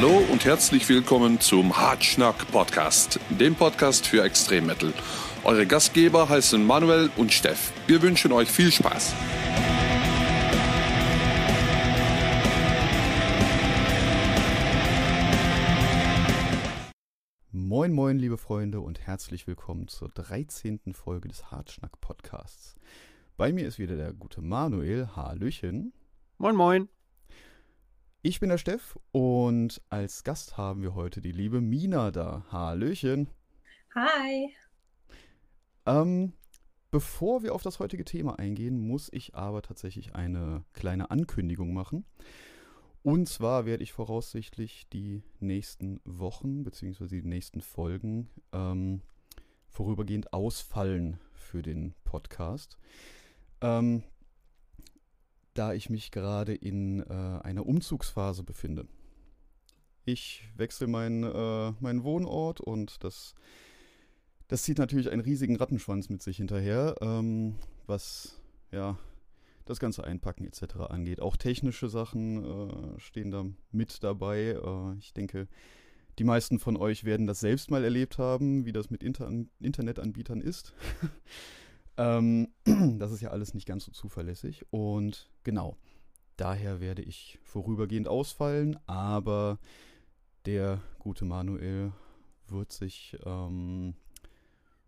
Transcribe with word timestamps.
Hallo 0.00 0.18
und 0.30 0.44
herzlich 0.44 0.88
willkommen 0.88 1.40
zum 1.40 1.76
Hartschnack 1.76 2.52
Podcast, 2.52 3.18
dem 3.30 3.56
Podcast 3.56 4.06
für 4.06 4.22
Extremmetal. 4.22 4.94
Eure 5.42 5.66
Gastgeber 5.66 6.28
heißen 6.28 6.64
Manuel 6.64 7.10
und 7.16 7.32
Steff. 7.32 7.72
Wir 7.88 8.00
wünschen 8.00 8.30
euch 8.30 8.48
viel 8.48 8.70
Spaß. 8.70 9.12
Moin, 17.50 17.92
moin, 17.92 18.20
liebe 18.20 18.38
Freunde, 18.38 18.78
und 18.78 19.00
herzlich 19.00 19.48
willkommen 19.48 19.88
zur 19.88 20.10
13. 20.10 20.92
Folge 20.92 21.26
des 21.26 21.50
Hartschnack 21.50 22.00
Podcasts. 22.00 22.76
Bei 23.36 23.52
mir 23.52 23.66
ist 23.66 23.80
wieder 23.80 23.96
der 23.96 24.12
gute 24.12 24.42
Manuel. 24.42 25.08
Hallöchen. 25.16 25.92
Moin, 26.38 26.54
moin. 26.54 26.88
Ich 28.20 28.40
bin 28.40 28.48
der 28.48 28.58
Steff 28.58 28.98
und 29.12 29.80
als 29.90 30.24
Gast 30.24 30.56
haben 30.56 30.82
wir 30.82 30.96
heute 30.96 31.20
die 31.20 31.30
liebe 31.30 31.60
Mina 31.60 32.10
da. 32.10 32.44
Hallöchen. 32.50 33.28
Hi. 33.94 34.52
Ähm, 35.86 36.32
bevor 36.90 37.44
wir 37.44 37.54
auf 37.54 37.62
das 37.62 37.78
heutige 37.78 38.04
Thema 38.04 38.36
eingehen, 38.40 38.80
muss 38.80 39.08
ich 39.12 39.36
aber 39.36 39.62
tatsächlich 39.62 40.16
eine 40.16 40.64
kleine 40.72 41.12
Ankündigung 41.12 41.72
machen. 41.72 42.04
Und 43.04 43.28
zwar 43.28 43.66
werde 43.66 43.84
ich 43.84 43.92
voraussichtlich 43.92 44.88
die 44.92 45.22
nächsten 45.38 46.00
Wochen 46.04 46.64
bzw. 46.64 47.06
die 47.06 47.22
nächsten 47.22 47.60
Folgen 47.60 48.30
ähm, 48.52 49.00
vorübergehend 49.68 50.32
ausfallen 50.32 51.20
für 51.34 51.62
den 51.62 51.94
Podcast. 52.02 52.78
Ähm, 53.60 54.02
da 55.58 55.72
ich 55.72 55.90
mich 55.90 56.12
gerade 56.12 56.54
in 56.54 57.00
äh, 57.00 57.40
einer 57.42 57.66
Umzugsphase 57.66 58.44
befinde. 58.44 58.86
Ich 60.04 60.44
wechsle 60.56 60.86
meinen, 60.86 61.24
äh, 61.24 61.72
meinen 61.80 62.04
Wohnort 62.04 62.60
und 62.60 63.02
das, 63.02 63.34
das 64.46 64.62
zieht 64.62 64.78
natürlich 64.78 65.10
einen 65.10 65.20
riesigen 65.20 65.56
Rattenschwanz 65.56 66.08
mit 66.08 66.22
sich 66.22 66.36
hinterher, 66.36 66.94
ähm, 67.00 67.56
was 67.86 68.40
ja 68.70 68.96
das 69.64 69.80
ganze 69.80 70.04
Einpacken 70.04 70.46
etc. 70.46 70.76
angeht. 70.88 71.20
Auch 71.20 71.36
technische 71.36 71.88
Sachen 71.88 72.44
äh, 72.44 73.00
stehen 73.00 73.30
da 73.32 73.44
mit 73.72 74.02
dabei. 74.02 74.58
Äh, 74.64 74.98
ich 74.98 75.12
denke, 75.12 75.48
die 76.18 76.24
meisten 76.24 76.58
von 76.58 76.76
euch 76.76 77.04
werden 77.04 77.26
das 77.26 77.40
selbst 77.40 77.70
mal 77.70 77.84
erlebt 77.84 78.18
haben, 78.18 78.64
wie 78.64 78.72
das 78.72 78.90
mit 78.90 79.02
Inter 79.02 79.30
Internetanbietern 79.60 80.40
ist. 80.40 80.72
Ähm, 81.98 82.48
das 82.98 83.12
ist 83.12 83.20
ja 83.20 83.30
alles 83.30 83.52
nicht 83.52 83.66
ganz 83.66 83.84
so 83.84 83.92
zuverlässig. 83.92 84.64
Und 84.70 85.30
genau, 85.42 85.76
daher 86.36 86.80
werde 86.80 87.02
ich 87.02 87.38
vorübergehend 87.42 88.08
ausfallen, 88.08 88.78
aber 88.86 89.58
der 90.46 90.80
gute 90.98 91.24
Manuel 91.24 91.92
wird 92.46 92.72
sich, 92.72 93.18
ähm, 93.26 93.94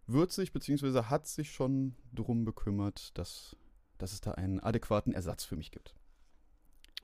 wird 0.07 0.33
sich 0.33 0.53
beziehungsweise 0.53 1.11
hat 1.11 1.27
sich 1.27 1.53
schon 1.53 1.95
darum 2.13 2.45
bekümmert, 2.45 3.19
dass, 3.19 3.57
dass 3.99 4.13
es 4.13 4.21
da 4.21 4.33
einen 4.33 4.61
adäquaten 4.61 5.13
Ersatz 5.13 5.45
für 5.45 5.57
mich 5.57 5.73
gibt. 5.73 5.95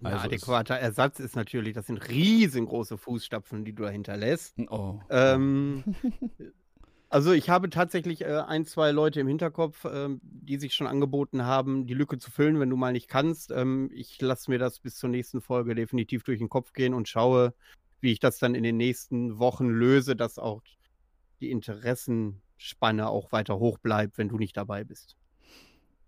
Also 0.02 0.18
Ein 0.18 0.24
adäquater 0.24 0.76
Ersatz 0.76 1.20
ist 1.20 1.36
natürlich, 1.36 1.74
das 1.74 1.86
sind 1.86 2.08
riesengroße 2.08 2.98
Fußstapfen, 2.98 3.64
die 3.64 3.74
du 3.74 3.84
da 3.84 3.90
hinterlässt. 3.90 4.54
Oh. 4.68 5.00
Ähm, 5.10 5.84
Also 7.08 7.32
ich 7.32 7.48
habe 7.50 7.70
tatsächlich 7.70 8.22
äh, 8.22 8.42
ein, 8.46 8.66
zwei 8.66 8.90
Leute 8.90 9.20
im 9.20 9.28
Hinterkopf, 9.28 9.84
äh, 9.84 10.08
die 10.22 10.58
sich 10.58 10.74
schon 10.74 10.88
angeboten 10.88 11.44
haben, 11.44 11.86
die 11.86 11.94
Lücke 11.94 12.18
zu 12.18 12.30
füllen, 12.30 12.58
wenn 12.58 12.70
du 12.70 12.76
mal 12.76 12.92
nicht 12.92 13.08
kannst. 13.08 13.52
Ähm, 13.52 13.90
ich 13.94 14.20
lasse 14.20 14.50
mir 14.50 14.58
das 14.58 14.80
bis 14.80 14.96
zur 14.96 15.08
nächsten 15.08 15.40
Folge 15.40 15.74
definitiv 15.76 16.24
durch 16.24 16.38
den 16.38 16.48
Kopf 16.48 16.72
gehen 16.72 16.94
und 16.94 17.08
schaue, 17.08 17.54
wie 18.00 18.12
ich 18.12 18.18
das 18.18 18.38
dann 18.38 18.56
in 18.56 18.64
den 18.64 18.76
nächsten 18.76 19.38
Wochen 19.38 19.68
löse, 19.68 20.16
dass 20.16 20.38
auch 20.38 20.62
die 21.40 21.50
Interessenspanne 21.50 23.08
auch 23.08 23.30
weiter 23.30 23.58
hoch 23.58 23.78
bleibt, 23.78 24.18
wenn 24.18 24.28
du 24.28 24.36
nicht 24.36 24.56
dabei 24.56 24.82
bist. 24.82 25.16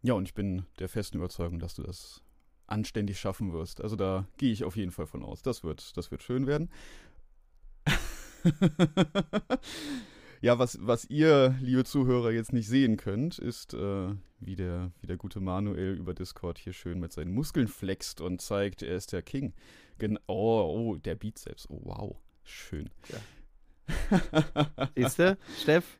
Ja, 0.02 0.14
und 0.14 0.26
ich 0.26 0.34
bin 0.34 0.64
der 0.80 0.88
festen 0.88 1.18
Überzeugung, 1.18 1.60
dass 1.60 1.74
du 1.74 1.82
das 1.82 2.22
anständig 2.66 3.20
schaffen 3.20 3.52
wirst. 3.52 3.80
Also 3.80 3.94
da 3.94 4.26
gehe 4.36 4.52
ich 4.52 4.64
auf 4.64 4.76
jeden 4.76 4.90
Fall 4.90 5.06
von 5.06 5.22
aus. 5.22 5.42
Das 5.42 5.62
wird, 5.62 5.96
das 5.96 6.10
wird 6.10 6.22
schön 6.22 6.46
werden. 6.46 6.70
Ja, 10.40 10.58
was, 10.58 10.78
was 10.80 11.04
ihr, 11.06 11.56
liebe 11.60 11.84
Zuhörer, 11.84 12.30
jetzt 12.30 12.52
nicht 12.52 12.68
sehen 12.68 12.96
könnt, 12.96 13.38
ist, 13.38 13.74
äh, 13.74 14.14
wie, 14.38 14.54
der, 14.54 14.92
wie 15.00 15.08
der 15.08 15.16
gute 15.16 15.40
Manuel 15.40 15.94
über 15.94 16.14
Discord 16.14 16.58
hier 16.58 16.72
schön 16.72 17.00
mit 17.00 17.12
seinen 17.12 17.32
Muskeln 17.32 17.66
flext 17.66 18.20
und 18.20 18.40
zeigt, 18.40 18.82
er 18.82 18.96
ist 18.96 19.12
der 19.12 19.22
King. 19.22 19.52
Gen 19.98 20.18
oh, 20.28 20.62
oh, 20.62 20.96
der 20.96 21.16
Bizeps. 21.16 21.68
Oh, 21.68 21.80
wow. 21.82 22.16
Schön. 22.44 22.88
Ja. 23.08 24.20
Siehst 24.96 25.18
du, 25.18 25.36
Steff? 25.60 25.98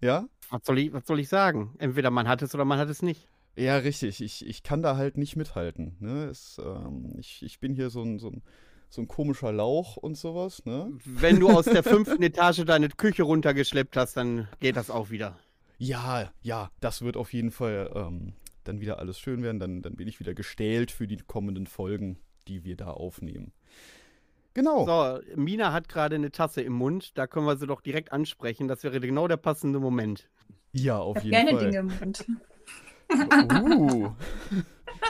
Ja? 0.00 0.26
Was 0.48 0.64
soll, 0.64 0.78
ich, 0.78 0.92
was 0.92 1.06
soll 1.06 1.20
ich 1.20 1.28
sagen? 1.28 1.74
Entweder 1.78 2.10
man 2.10 2.26
hat 2.26 2.40
es 2.40 2.54
oder 2.54 2.64
man 2.64 2.78
hat 2.78 2.88
es 2.88 3.02
nicht. 3.02 3.28
Ja, 3.56 3.76
richtig. 3.76 4.22
Ich, 4.22 4.46
ich 4.46 4.62
kann 4.62 4.82
da 4.82 4.96
halt 4.96 5.18
nicht 5.18 5.36
mithalten. 5.36 5.96
Ne? 6.00 6.24
Es, 6.24 6.58
ähm, 6.64 7.16
ich, 7.18 7.42
ich 7.42 7.60
bin 7.60 7.74
hier 7.74 7.90
so 7.90 8.02
ein, 8.02 8.18
so 8.18 8.28
ein 8.28 8.42
so 8.88 9.02
ein 9.02 9.08
komischer 9.08 9.52
Lauch 9.52 9.96
und 9.96 10.16
sowas, 10.16 10.64
ne? 10.64 10.90
Wenn 11.04 11.40
du 11.40 11.50
aus 11.50 11.64
der 11.64 11.82
fünften 11.84 12.22
Etage 12.22 12.64
deine 12.64 12.88
Küche 12.88 13.24
runtergeschleppt 13.24 13.96
hast, 13.96 14.16
dann 14.16 14.48
geht 14.60 14.76
das 14.76 14.90
auch 14.90 15.10
wieder. 15.10 15.38
Ja, 15.78 16.32
ja, 16.42 16.70
das 16.80 17.02
wird 17.02 17.16
auf 17.16 17.32
jeden 17.32 17.50
Fall 17.50 17.90
ähm, 17.94 18.32
dann 18.64 18.80
wieder 18.80 18.98
alles 18.98 19.18
schön 19.18 19.42
werden. 19.42 19.58
Dann, 19.58 19.82
dann 19.82 19.96
bin 19.96 20.08
ich 20.08 20.20
wieder 20.20 20.34
gestählt 20.34 20.90
für 20.90 21.06
die 21.06 21.18
kommenden 21.18 21.66
Folgen, 21.66 22.18
die 22.48 22.64
wir 22.64 22.76
da 22.76 22.90
aufnehmen. 22.90 23.52
Genau. 24.54 24.86
So, 24.86 25.20
Mina 25.36 25.72
hat 25.72 25.88
gerade 25.88 26.14
eine 26.14 26.32
Tasse 26.32 26.62
im 26.62 26.72
Mund. 26.72 27.18
Da 27.18 27.26
können 27.26 27.44
wir 27.44 27.56
sie 27.56 27.66
doch 27.66 27.82
direkt 27.82 28.12
ansprechen. 28.12 28.68
Das 28.68 28.82
wäre 28.84 29.00
genau 29.00 29.28
der 29.28 29.36
passende 29.36 29.80
Moment. 29.80 30.30
Ja, 30.72 30.98
auf 30.98 31.22
jeden 31.22 31.30
gerne 31.30 31.50
Fall. 31.50 31.64
Dinge 31.64 31.78
im 31.78 31.98
Mund. 31.98 32.26
Uh. 33.52 34.10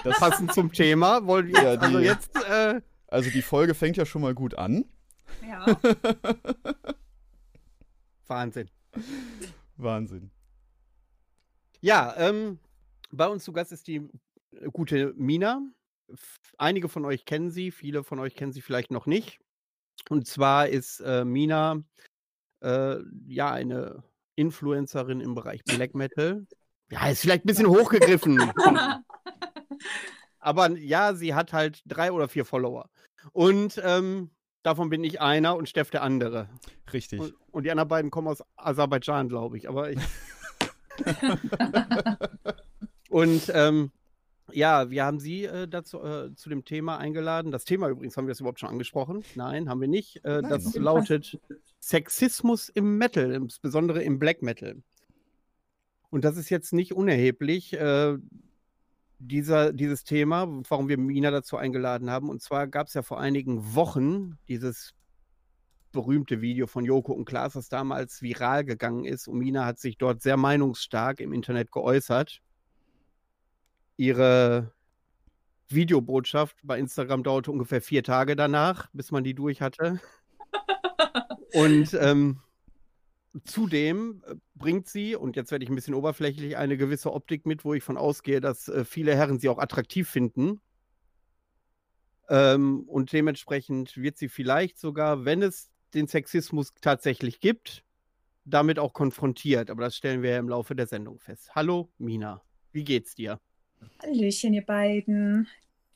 Das 0.05 0.19
passend 0.19 0.53
zum 0.53 0.73
Thema. 0.73 1.27
Wollt 1.27 1.49
ihr 1.49 1.63
ja, 1.63 1.71
also 1.81 1.99
jetzt 1.99 2.35
äh, 2.37 2.81
also 3.09 3.31
die 3.31 3.43
Folge 3.43 3.75
fängt 3.75 3.97
ja 3.97 4.07
schon 4.07 4.23
mal 4.23 4.35
gut 4.35 4.55
an. 4.55 4.85
Ja. 5.47 5.67
Wahnsinn. 8.27 8.71
Wahnsinn. 9.77 10.31
Ja, 11.81 12.15
ähm, 12.17 12.59
bei 13.11 13.27
uns 13.27 13.45
zu 13.45 13.53
Gast 13.53 13.73
ist 13.73 13.87
die 13.87 13.97
äh, 14.53 14.71
gute 14.73 15.13
Mina. 15.17 15.63
Einige 16.59 16.89
von 16.89 17.05
euch 17.05 17.25
kennen 17.25 17.51
sie, 17.51 17.71
viele 17.71 18.05
von 18.05 18.19
euch 18.19 18.35
kennen 18.35 18.53
sie 18.53 18.63
vielleicht 18.63 18.91
noch 18.91 19.07
nicht. 19.07 19.39
Und 20.09 20.27
zwar 20.27 20.69
ist 20.69 21.01
äh, 21.01 21.25
Mina 21.25 21.83
äh, 22.61 22.97
ja 23.27 23.51
eine 23.53 24.05
Influencerin 24.37 25.21
im 25.21 25.35
Bereich 25.35 25.65
Black 25.65 25.95
Metal. 25.95 26.47
Ja, 26.91 27.09
ist 27.09 27.23
vielleicht 27.23 27.45
ein 27.45 27.49
bisschen 27.49 27.69
hochgegriffen. 27.69 28.39
Aber 30.47 30.71
ja, 30.79 31.13
sie 31.13 31.35
hat 31.35 31.53
halt 31.53 31.83
drei 31.87 32.13
oder 32.13 32.29
vier 32.29 32.45
Follower. 32.45 32.89
Und 33.33 33.83
ähm, 33.85 34.31
davon 34.63 34.91
bin 34.91 35.03
ich 35.03 35.21
einer 35.21 35.57
und 35.57 35.69
Steff 35.69 35.91
der 35.91 36.05
andere. 36.05 36.49
Richtig. 36.93 37.19
Und, 37.19 37.35
und 37.51 37.65
die 37.65 37.73
anderen 37.73 37.89
beiden 37.89 38.13
kommen 38.13 38.29
aus 38.29 38.45
Aserbaidschan, 38.55 39.29
glaube 39.29 39.59
ich. 39.59 39.69
Aber 39.69 39.91
ich. 39.91 39.99
und 43.09 43.51
ähm, 43.53 43.91
ja, 44.53 44.89
wir 44.89 45.05
haben 45.05 45.19
Sie 45.19 45.47
äh, 45.47 45.67
dazu 45.67 46.01
äh, 46.01 46.33
zu 46.37 46.49
dem 46.49 46.65
Thema 46.65 46.99
eingeladen. 46.99 47.51
Das 47.51 47.65
Thema 47.65 47.89
übrigens 47.89 48.17
haben 48.17 48.29
wir 48.29 48.33
es 48.33 48.39
überhaupt 48.39 48.61
schon 48.61 48.69
angesprochen. 48.69 49.25
Nein, 49.35 49.69
haben 49.69 49.81
wir 49.81 49.89
nicht. 49.89 50.25
Äh, 50.25 50.43
Nein, 50.43 50.49
das 50.49 50.77
lautet 50.77 51.41
Sexismus 51.81 52.69
im 52.69 52.99
Metal, 52.99 53.33
insbesondere 53.33 54.01
im 54.05 54.21
Black 54.21 54.43
Metal. 54.43 54.77
Und 56.11 56.25
das 56.25 56.37
ist 56.37 56.51
jetzt 56.51 56.73
nicht 56.73 56.95
unerheblich. 56.95 57.77
Dieser, 59.19 59.73
dieses 59.73 60.05
Thema, 60.05 60.47
warum 60.69 60.89
wir 60.89 60.99
Mina 60.99 61.31
dazu 61.31 61.57
eingeladen 61.57 62.11
haben. 62.11 62.29
Und 62.29 62.43
zwar 62.43 62.67
gab 62.67 62.89
es 62.89 62.95
ja 62.95 63.03
vor 63.03 63.19
einigen 63.19 63.75
Wochen 63.75 64.39
dieses 64.49 64.95
berühmte 65.93 66.43
Video 66.43 66.67
von 66.67 66.85
Joko 66.85 67.13
und 67.13 67.25
Klaas, 67.25 67.55
das 67.55 67.69
damals 67.69 68.21
viral 68.21 68.65
gegangen 68.65 69.05
ist. 69.05 69.29
Und 69.29 69.39
Mina 69.39 69.65
hat 69.65 69.79
sich 69.79 69.97
dort 69.97 70.23
sehr 70.23 70.37
meinungsstark 70.37 71.21
im 71.21 71.33
Internet 71.33 71.73
geäußert. 71.73 72.43
Ihre 73.97 74.73
Videobotschaft 75.69 76.57
bei 76.63 76.79
Instagram 76.79 77.23
dauerte 77.23 77.51
ungefähr 77.51 77.81
vier 77.81 78.03
Tage 78.03 78.37
danach, 78.37 78.89
bis 78.93 79.11
man 79.11 79.25
die 79.25 79.35
durch 79.35 79.63
hatte. 79.63 80.01
Und 81.55 81.95
ähm, 81.95 82.41
Zudem 83.45 84.23
äh, 84.27 84.35
bringt 84.55 84.89
sie, 84.89 85.17
und 85.17 85.37
jetzt 85.37 85.51
werde 85.51 85.65
ich 85.65 85.71
ein 85.71 85.75
bisschen 85.75 85.95
oberflächlich, 85.95 86.57
eine 86.57 86.77
gewisse 86.77 87.13
Optik 87.13 87.47
mit, 87.47 87.65
wo 87.65 87.75
ich 87.75 87.83
von 87.83 87.97
ausgehe, 87.97 88.41
dass 88.41 88.69
äh, 88.69 88.85
viele 88.85 89.15
Herren 89.15 89.39
sie 89.39 89.49
auch 89.49 89.59
attraktiv 89.59 90.09
finden. 90.09 90.61
Ähm, 92.29 92.85
und 92.89 93.13
dementsprechend 93.13 93.97
wird 93.97 94.19
sie 94.19 94.29
vielleicht 94.29 94.79
sogar, 94.79 95.25
wenn 95.25 95.43
es 95.43 95.71
den 95.95 96.09
Sexismus 96.09 96.73
tatsächlich 96.81 97.41
gibt, 97.41 97.85
damit 98.45 98.79
auch 98.79 98.93
konfrontiert. 98.93 99.71
Aber 99.71 99.83
das 99.83 99.97
stellen 99.97 100.23
wir 100.23 100.31
ja 100.31 100.39
im 100.39 100.49
Laufe 100.49 100.75
der 100.75 100.87
Sendung 100.87 101.19
fest. 101.19 101.55
Hallo, 101.55 101.91
Mina. 101.99 102.43
Wie 102.73 102.85
geht's 102.85 103.15
dir? 103.15 103.41
Hallöchen, 104.03 104.55
ihr 104.55 104.65
beiden. 104.65 105.49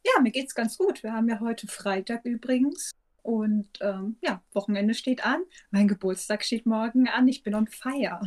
Ja, 0.04 0.20
mir 0.22 0.30
geht's 0.30 0.54
ganz 0.54 0.78
gut. 0.78 1.02
Wir 1.02 1.12
haben 1.12 1.28
ja 1.28 1.40
heute 1.40 1.66
Freitag 1.66 2.24
übrigens. 2.24 2.92
Und 3.22 3.68
ähm, 3.80 4.16
ja, 4.22 4.42
Wochenende 4.52 4.94
steht 4.94 5.24
an. 5.24 5.40
Mein 5.70 5.88
Geburtstag 5.88 6.44
steht 6.44 6.66
morgen 6.66 7.08
an. 7.08 7.28
Ich 7.28 7.42
bin 7.42 7.54
on 7.54 7.66
fire. 7.66 8.20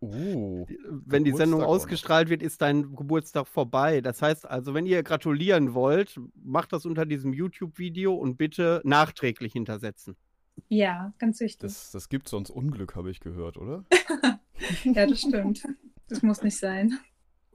Oh. 0.00 0.66
Wenn 0.88 1.24
die 1.24 1.32
Sendung 1.32 1.62
ausgestrahlt 1.62 2.28
wird, 2.28 2.42
ist 2.42 2.62
dein 2.62 2.94
Geburtstag 2.94 3.46
vorbei. 3.46 4.00
Das 4.00 4.22
heißt 4.22 4.48
also, 4.48 4.74
wenn 4.74 4.86
ihr 4.86 5.02
gratulieren 5.02 5.74
wollt, 5.74 6.20
macht 6.42 6.72
das 6.72 6.86
unter 6.86 7.06
diesem 7.06 7.32
YouTube-Video 7.32 8.14
und 8.14 8.36
bitte 8.36 8.80
nachträglich 8.84 9.52
hintersetzen. 9.52 10.16
Ja, 10.68 11.12
ganz 11.18 11.40
wichtig. 11.40 11.60
Das, 11.60 11.90
das 11.90 12.08
gibt 12.08 12.28
sonst 12.28 12.50
Unglück, 12.50 12.96
habe 12.96 13.10
ich 13.10 13.20
gehört, 13.20 13.56
oder? 13.56 13.84
Ja, 14.84 15.06
das 15.06 15.20
stimmt. 15.20 15.62
Das 16.08 16.22
muss 16.22 16.42
nicht 16.42 16.56
sein. 16.56 16.98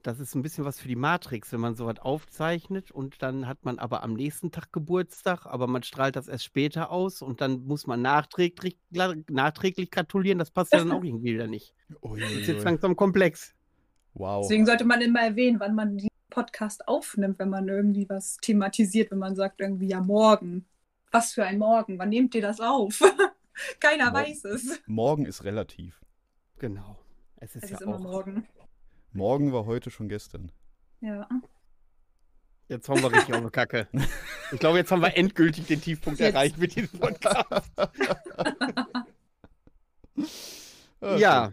Das 0.03 0.19
ist 0.19 0.33
ein 0.35 0.41
bisschen 0.41 0.65
was 0.65 0.79
für 0.79 0.87
die 0.87 0.95
Matrix, 0.95 1.51
wenn 1.51 1.59
man 1.59 1.75
sowas 1.75 1.99
aufzeichnet 1.99 2.89
und 2.91 3.21
dann 3.21 3.47
hat 3.47 3.63
man 3.65 3.77
aber 3.77 4.03
am 4.03 4.13
nächsten 4.13 4.51
Tag 4.51 4.71
Geburtstag, 4.73 5.45
aber 5.45 5.67
man 5.67 5.83
strahlt 5.83 6.15
das 6.15 6.27
erst 6.27 6.43
später 6.45 6.89
aus 6.91 7.21
und 7.21 7.39
dann 7.41 7.65
muss 7.65 7.85
man 7.85 8.01
nachträglich, 8.01 8.77
nachträglich 8.89 9.91
gratulieren. 9.91 10.39
Das 10.39 10.49
passt 10.51 10.73
ja 10.73 10.79
dann 10.79 10.91
auch 10.91 11.03
irgendwie 11.03 11.33
wieder 11.35 11.47
nicht. 11.47 11.73
Ui, 12.01 12.19
Das 12.19 12.31
ist 12.31 12.47
jetzt 12.47 12.59
ui. 12.59 12.63
langsam 12.65 12.95
komplex. 12.95 13.53
Wow. 14.13 14.43
Deswegen 14.47 14.65
sollte 14.65 14.85
man 14.85 15.01
immer 15.01 15.21
erwähnen, 15.21 15.59
wann 15.59 15.75
man 15.75 15.97
den 15.97 16.07
Podcast 16.29 16.87
aufnimmt, 16.87 17.37
wenn 17.39 17.49
man 17.49 17.67
irgendwie 17.67 18.09
was 18.09 18.37
thematisiert, 18.37 19.11
wenn 19.11 19.19
man 19.19 19.35
sagt 19.35 19.61
irgendwie 19.61 19.87
ja 19.87 20.01
morgen. 20.01 20.65
Was 21.11 21.33
für 21.33 21.43
ein 21.43 21.57
Morgen? 21.59 21.99
Wann 21.99 22.09
nehmt 22.09 22.33
ihr 22.35 22.41
das 22.41 22.59
auf? 22.59 22.99
Keiner 23.79 24.11
Morgen. 24.11 24.15
weiß 24.15 24.45
es. 24.45 24.81
Morgen 24.87 25.25
ist 25.25 25.43
relativ. 25.43 25.99
Genau. 26.57 26.97
Es 27.37 27.55
ist 27.55 27.65
Es 27.65 27.69
ja 27.71 27.75
ist 27.77 27.81
immer 27.83 27.97
auch. 27.97 27.99
morgen. 27.99 28.47
Morgen 29.13 29.51
war 29.51 29.65
heute 29.65 29.91
schon 29.91 30.07
gestern. 30.07 30.51
Ja. 31.01 31.27
Jetzt 32.69 32.87
hauen 32.87 33.01
wir 33.01 33.11
richtig 33.11 33.33
auf 33.33 33.41
eine 33.41 33.51
Kacke. 33.51 33.87
Ich 34.53 34.59
glaube, 34.59 34.77
jetzt 34.77 34.91
haben 34.91 35.01
wir 35.01 35.17
endgültig 35.17 35.65
den 35.65 35.81
Tiefpunkt 35.81 36.19
Jetzt. 36.19 36.33
erreicht 36.33 36.57
mit 36.57 36.75
diesem 36.75 36.99
Podcast. 36.99 37.71
Okay. 41.03 41.19
Ja. 41.19 41.51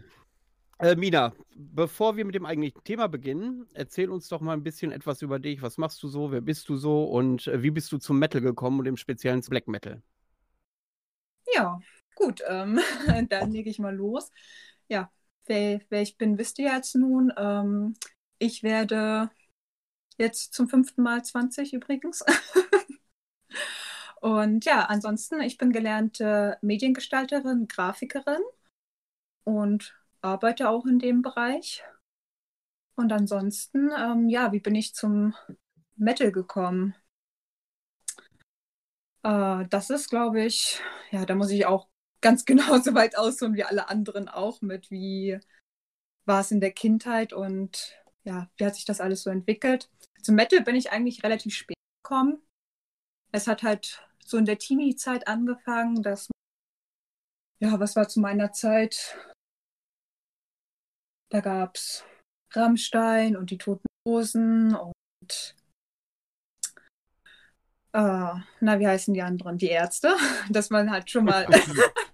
Äh, 0.77 0.95
Mina, 0.95 1.33
bevor 1.55 2.15
wir 2.15 2.23
mit 2.23 2.35
dem 2.35 2.45
eigentlichen 2.45 2.83
Thema 2.83 3.07
beginnen, 3.07 3.67
erzähl 3.73 4.09
uns 4.09 4.29
doch 4.29 4.41
mal 4.41 4.53
ein 4.53 4.63
bisschen 4.63 4.91
etwas 4.91 5.21
über 5.21 5.39
dich. 5.39 5.61
Was 5.61 5.77
machst 5.77 6.01
du 6.03 6.07
so? 6.07 6.31
Wer 6.31 6.41
bist 6.41 6.69
du 6.69 6.77
so? 6.77 7.03
Und 7.05 7.47
äh, 7.47 7.63
wie 7.63 7.71
bist 7.71 7.91
du 7.91 7.97
zum 7.97 8.19
Metal 8.19 8.41
gekommen 8.41 8.79
und 8.79 8.85
im 8.85 8.95
Speziellen 8.95 9.41
zum 9.41 9.51
Black 9.51 9.67
Metal? 9.67 10.01
Ja, 11.53 11.79
gut. 12.15 12.41
Ähm, 12.47 12.79
dann 13.29 13.51
lege 13.51 13.69
ich 13.69 13.79
mal 13.79 13.95
los. 13.95 14.31
Ja, 14.87 15.11
wer, 15.49 15.81
wer 15.89 16.01
ich 16.01 16.17
bin, 16.17 16.37
wisst 16.37 16.59
ihr 16.59 16.71
jetzt 16.71 16.95
nun. 16.95 17.33
Ähm, 17.37 17.95
ich 18.37 18.63
werde 18.63 19.29
jetzt 20.17 20.53
zum 20.53 20.69
fünften 20.69 21.01
Mal 21.03 21.23
20 21.23 21.73
übrigens. 21.73 22.23
Und 24.21 24.65
ja, 24.65 24.85
ansonsten, 24.85 25.41
ich 25.41 25.57
bin 25.57 25.71
gelernte 25.71 26.57
Mediengestalterin, 26.61 27.67
Grafikerin 27.67 28.41
und 29.45 29.95
arbeite 30.21 30.69
auch 30.69 30.85
in 30.85 30.99
dem 30.99 31.21
Bereich. 31.21 31.83
Und 32.95 33.13
ansonsten, 33.13 33.91
ähm, 33.97 34.27
ja, 34.27 34.51
wie 34.51 34.59
bin 34.59 34.75
ich 34.75 34.93
zum 34.93 35.33
Metal 35.95 36.33
gekommen? 36.33 36.95
Äh, 39.23 39.65
das 39.69 39.89
ist, 39.89 40.09
glaube 40.09 40.43
ich, 40.43 40.81
ja, 41.11 41.25
da 41.25 41.35
muss 41.35 41.51
ich 41.51 41.65
auch 41.65 41.87
ganz 42.21 42.45
genauso 42.45 42.93
weit 42.93 43.17
ausholen 43.17 43.55
wie 43.55 43.63
alle 43.63 43.89
anderen 43.89 44.27
auch 44.27 44.61
mit, 44.61 44.91
wie 44.91 45.39
war 46.25 46.41
es 46.41 46.51
in 46.51 46.61
der 46.61 46.71
Kindheit 46.71 47.33
und 47.33 47.95
ja, 48.23 48.49
wie 48.57 48.65
hat 48.65 48.75
sich 48.75 48.85
das 48.85 49.01
alles 49.01 49.23
so 49.23 49.29
entwickelt. 49.29 49.89
Zum 50.21 50.35
Metal 50.35 50.61
bin 50.61 50.75
ich 50.75 50.91
eigentlich 50.91 51.23
relativ 51.23 51.55
spät 51.55 51.77
gekommen. 52.03 52.41
Es 53.31 53.47
hat 53.47 53.63
halt 53.63 54.07
so 54.23 54.37
in 54.37 54.45
der 54.45 54.57
Teenie-Zeit 54.57 55.27
angefangen, 55.27 56.03
dass, 56.03 56.27
ja, 57.59 57.79
was 57.79 57.95
war 57.95 58.07
zu 58.07 58.19
meiner 58.19 58.51
Zeit? 58.51 59.17
Da 61.29 61.41
gab 61.41 61.75
es 61.75 62.03
Rammstein 62.51 63.35
und 63.35 63.51
die 63.51 63.57
Toten 63.57 63.85
Hosen 64.07 64.75
und 64.75 65.55
äh, 67.93 68.33
na, 68.59 68.79
wie 68.79 68.87
heißen 68.87 69.13
die 69.13 69.21
anderen? 69.21 69.57
Die 69.57 69.69
Ärzte, 69.69 70.15
dass 70.49 70.69
man 70.69 70.91
halt 70.91 71.09
schon 71.09 71.25
mal. 71.25 71.47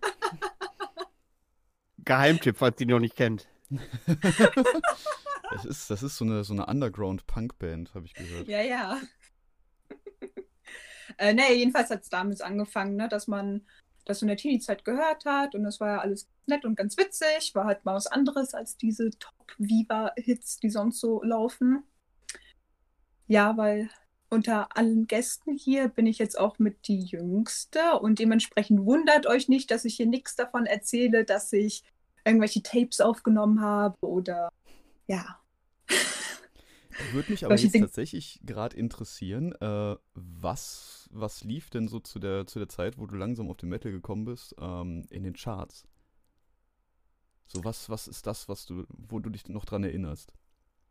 Geheimtipp, 2.06 2.58
falls 2.58 2.80
ihr 2.80 2.88
die 2.88 2.94
noch 2.94 3.00
nicht 3.00 3.16
kennt. 3.16 3.48
Das 5.52 5.66
ist, 5.66 5.90
das 5.90 6.04
ist 6.04 6.18
so 6.18 6.26
eine, 6.26 6.44
so 6.44 6.54
eine 6.54 6.66
Underground-Punk-Band, 6.66 7.94
habe 7.94 8.06
ich 8.06 8.14
gehört. 8.14 8.48
ja, 8.48 8.62
ja. 8.62 9.00
äh, 11.18 11.34
nee, 11.34 11.54
jedenfalls 11.54 11.90
hat 11.90 12.02
es 12.02 12.10
damals 12.10 12.42
angefangen, 12.42 12.96
ne, 12.96 13.08
dass 13.08 13.28
man 13.28 13.66
das 14.06 14.22
in 14.22 14.28
der 14.28 14.38
Teenie-Zeit 14.38 14.86
gehört 14.86 15.26
hat 15.26 15.56
und 15.56 15.64
das 15.64 15.80
war 15.80 15.90
ja 15.90 16.00
alles 16.00 16.30
nett 16.46 16.66
und 16.66 16.76
ganz 16.76 16.98
witzig, 16.98 17.54
war 17.56 17.66
halt 17.66 17.86
mal 17.86 17.96
was 17.96 18.08
anderes 18.08 18.54
als 18.54 18.78
diese 18.78 19.10
Top-Viva-Hits, 19.12 20.58
die 20.58 20.70
sonst 20.70 21.00
so 21.00 21.24
laufen. 21.24 21.84
Ja, 23.28 23.58
weil 23.58 23.90
unter 24.30 24.76
allen 24.76 25.08
Gästen 25.08 25.56
hier 25.56 25.88
bin 25.88 26.06
ich 26.06 26.20
jetzt 26.20 26.38
auch 26.38 26.60
mit 26.60 26.88
die 26.88 27.00
Jüngste 27.00 28.00
und 28.00 28.20
dementsprechend 28.20 28.86
wundert 28.86 29.26
euch 29.26 29.48
nicht, 29.48 29.72
dass 29.72 29.86
ich 29.86 29.96
hier 29.96 30.08
nichts 30.08 30.36
davon 30.36 30.66
erzähle, 30.66 31.26
dass 31.26 31.52
ich 31.54 31.84
irgendwelche 32.26 32.64
Tapes 32.64 33.00
aufgenommen 33.00 33.62
habe 33.62 33.96
oder 34.02 34.50
ja. 35.08 35.40
Würde 37.12 37.32
mich 37.32 37.46
aber 37.46 37.56
jetzt 37.56 37.78
tatsächlich 37.78 38.42
gerade 38.44 38.76
interessieren, 38.76 39.54
äh, 39.62 39.96
was, 40.14 41.10
was 41.12 41.44
lief 41.44 41.70
denn 41.70 41.88
so 41.88 42.00
zu 42.00 42.20
der, 42.20 42.48
zu 42.48 42.60
der 42.60 42.70
Zeit, 42.70 42.98
wo 42.98 43.06
du 43.06 43.16
langsam 43.16 43.50
auf 43.50 43.58
den 43.58 43.70
Metal 43.70 43.92
gekommen 43.92 44.26
bist, 44.26 44.56
ähm, 44.60 45.06
in 45.10 45.24
den 45.24 45.34
Charts? 45.34 45.88
So, 47.48 47.64
was, 47.64 47.90
was 47.90 48.08
ist 48.08 48.26
das, 48.26 48.50
was 48.50 48.66
du, 48.66 48.86
wo 48.90 49.20
du 49.20 49.30
dich 49.30 49.48
noch 49.48 49.66
dran 49.66 49.84
erinnerst? 49.84 50.34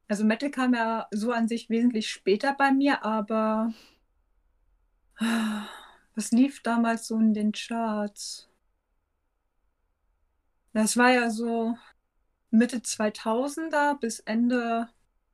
Also 0.06 0.24
Metal 0.24 0.50
kam 0.50 0.74
ja 0.74 1.08
so 1.10 1.32
an 1.32 1.48
sich 1.48 1.70
wesentlich 1.70 2.08
später 2.08 2.54
bei 2.54 2.70
mir, 2.70 3.04
aber 3.04 3.72
was 6.14 6.30
lief 6.30 6.62
damals 6.62 7.08
so 7.08 7.18
in 7.18 7.34
den 7.34 7.52
Charts? 7.52 8.48
Das 10.74 10.96
war 10.96 11.12
ja 11.12 11.30
so 11.30 11.76
Mitte 12.50 12.78
2000er 12.78 13.98
bis 13.98 14.20
Ende 14.20 14.88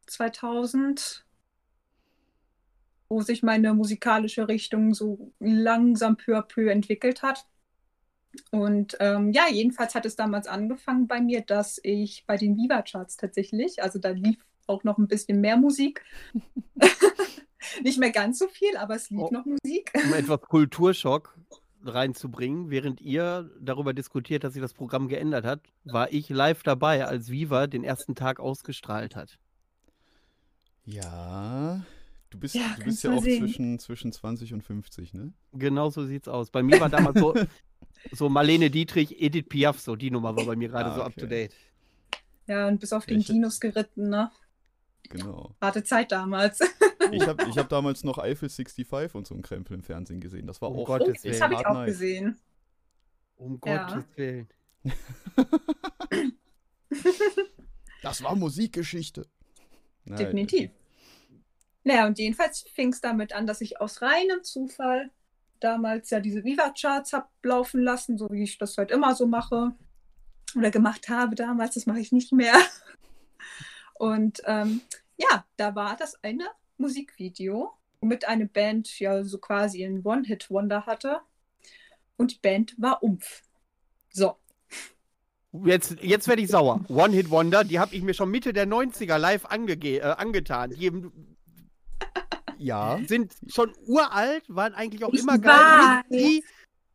2000, 0.06 1.24
wo 3.08 3.22
sich 3.22 3.42
meine 3.42 3.74
musikalische 3.74 4.48
Richtung 4.48 4.94
so 4.94 5.32
langsam 5.40 6.16
peu 6.16 6.36
à 6.38 6.42
peu 6.42 6.70
entwickelt 6.70 7.22
hat. 7.22 7.46
Und 8.52 8.96
ähm, 9.00 9.32
ja, 9.32 9.48
jedenfalls 9.50 9.94
hat 9.94 10.06
es 10.06 10.14
damals 10.14 10.46
angefangen 10.46 11.08
bei 11.08 11.20
mir, 11.20 11.40
dass 11.40 11.80
ich 11.82 12.24
bei 12.26 12.36
den 12.36 12.56
Viva-Charts 12.56 13.16
tatsächlich, 13.16 13.82
also 13.82 13.98
da 13.98 14.10
lief 14.10 14.38
auch 14.66 14.84
noch 14.84 14.98
ein 14.98 15.08
bisschen 15.08 15.40
mehr 15.40 15.56
Musik. 15.56 16.04
Nicht 17.82 17.98
mehr 17.98 18.10
ganz 18.10 18.38
so 18.38 18.46
viel, 18.48 18.76
aber 18.76 18.94
es 18.94 19.10
lief 19.10 19.20
Oh. 19.20 19.30
noch 19.32 19.44
Musik. 19.46 19.92
Etwas 19.94 20.40
Kulturschock 20.42 21.36
reinzubringen, 21.84 22.70
während 22.70 23.00
ihr 23.00 23.50
darüber 23.60 23.92
diskutiert, 23.94 24.44
dass 24.44 24.52
sich 24.54 24.62
das 24.62 24.74
Programm 24.74 25.08
geändert 25.08 25.44
hat, 25.44 25.60
war 25.84 26.12
ich 26.12 26.28
live 26.28 26.62
dabei, 26.62 27.06
als 27.06 27.30
Viva 27.30 27.66
den 27.66 27.84
ersten 27.84 28.14
Tag 28.14 28.40
ausgestrahlt 28.40 29.16
hat. 29.16 29.38
Ja, 30.84 31.84
du 32.30 32.38
bist, 32.38 32.54
Ja, 32.54 32.74
du 32.78 32.84
bist 32.84 33.04
ja 33.04 33.12
auch 33.12 33.22
sehen. 33.22 33.40
zwischen, 33.40 33.78
zwischen 33.78 34.12
20 34.12 34.54
und 34.54 34.62
50, 34.62 35.14
ne? 35.14 35.32
Genau 35.52 35.90
so 35.90 36.04
sieht's 36.04 36.28
aus. 36.28 36.50
Bei 36.50 36.62
mir 36.62 36.80
war 36.80 36.88
damals 36.88 37.18
so, 37.18 37.34
so 38.12 38.28
Marlene 38.28 38.70
Dietrich, 38.70 39.20
Edith 39.20 39.46
Piaf, 39.48 39.78
so 39.78 39.96
die 39.96 40.10
Nummer 40.10 40.34
war 40.36 40.44
bei 40.46 40.56
mir 40.56 40.68
gerade 40.68 40.90
Ah, 40.90 40.94
so 40.94 41.00
okay. 41.02 41.10
up 41.10 41.16
to 41.16 41.26
date. 41.26 41.54
Ja, 42.46 42.66
und 42.66 42.80
bis 42.80 42.92
auf 42.92 43.06
den? 43.06 43.20
Dinos 43.20 43.60
geritten, 43.60 44.08
ne? 44.08 44.30
Genau. 45.08 45.54
Harte 45.60 45.84
Zeit 45.84 46.10
damals. 46.12 46.60
Ich 47.12 47.26
habe 47.26 47.44
ich 47.48 47.58
hab 47.58 47.68
damals 47.68 48.04
noch 48.04 48.18
Eiffel 48.18 48.48
65 48.48 49.14
und 49.14 49.26
so 49.26 49.34
einen 49.34 49.42
Krempel 49.42 49.74
im 49.76 49.82
Fernsehen 49.82 50.20
gesehen. 50.20 50.46
Das 50.46 50.60
war 50.60 50.70
Um 50.70 50.78
auch 50.80 50.86
Gottes 50.86 51.18
Oh, 51.20 51.24
Willen. 51.24 51.32
das 51.32 51.40
habe 51.40 51.54
ich 51.54 51.66
auch 51.66 51.74
nice. 51.74 51.86
gesehen. 51.86 52.38
Um 53.36 53.60
Ja. 53.64 53.86
Gottes 53.86 54.04
Willen. 54.16 54.48
Das 58.02 58.22
war 58.22 58.34
Musikgeschichte. 58.34 59.26
Nein, 60.04 60.18
Definitiv. 60.18 60.70
Naja, 61.84 62.06
und 62.06 62.18
jedenfalls 62.18 62.64
fing 62.74 62.92
es 62.92 63.00
damit 63.00 63.32
an, 63.34 63.46
dass 63.46 63.60
ich 63.60 63.80
aus 63.80 64.00
reinem 64.02 64.42
Zufall 64.42 65.10
damals 65.60 66.08
ja 66.10 66.20
diese 66.20 66.42
Viva-Charts 66.44 67.12
habe 67.12 67.28
laufen 67.42 67.82
lassen, 67.82 68.16
so 68.16 68.28
wie 68.30 68.42
ich 68.44 68.56
das 68.58 68.76
halt 68.78 68.90
immer 68.90 69.14
so 69.14 69.26
mache 69.26 69.72
oder 70.56 70.70
gemacht 70.70 71.08
habe 71.08 71.34
damals. 71.34 71.74
Das 71.74 71.86
mache 71.86 72.00
ich 72.00 72.12
nicht 72.12 72.32
mehr. 72.32 72.54
Und 73.94 74.40
ähm, 74.46 74.80
ja, 75.18 75.44
da 75.58 75.74
war 75.74 75.96
das 75.96 76.14
eine 76.24 76.48
Musikvideo, 76.80 77.70
womit 78.00 78.24
eine 78.26 78.46
Band 78.46 78.98
ja 78.98 79.22
so 79.24 79.38
quasi 79.38 79.84
einen 79.84 80.02
One-Hit-Wonder 80.04 80.86
hatte. 80.86 81.20
Und 82.16 82.32
die 82.32 82.38
Band 82.40 82.74
war 82.78 83.02
Umf. 83.02 83.42
So, 84.10 84.36
Jetzt, 85.64 85.96
jetzt 86.00 86.28
werde 86.28 86.42
ich 86.42 86.48
sauer. 86.48 86.80
One 86.88 87.12
Hit 87.12 87.28
Wonder, 87.30 87.64
die 87.64 87.80
habe 87.80 87.92
ich 87.96 88.02
mir 88.02 88.14
schon 88.14 88.30
Mitte 88.30 88.52
der 88.52 88.68
90er 88.68 89.18
live 89.18 89.46
angege 89.46 89.98
äh, 89.98 90.02
angetan. 90.02 90.70
Die 90.70 90.92
Ja, 92.58 93.00
sind 93.08 93.34
schon 93.48 93.72
uralt, 93.86 94.44
waren 94.48 94.74
eigentlich 94.74 95.02
auch 95.04 95.12
Ich 95.12 95.20
immer 95.22 95.38
geil. 95.38 95.52
weiß. 95.54 96.04
Die 96.10 96.44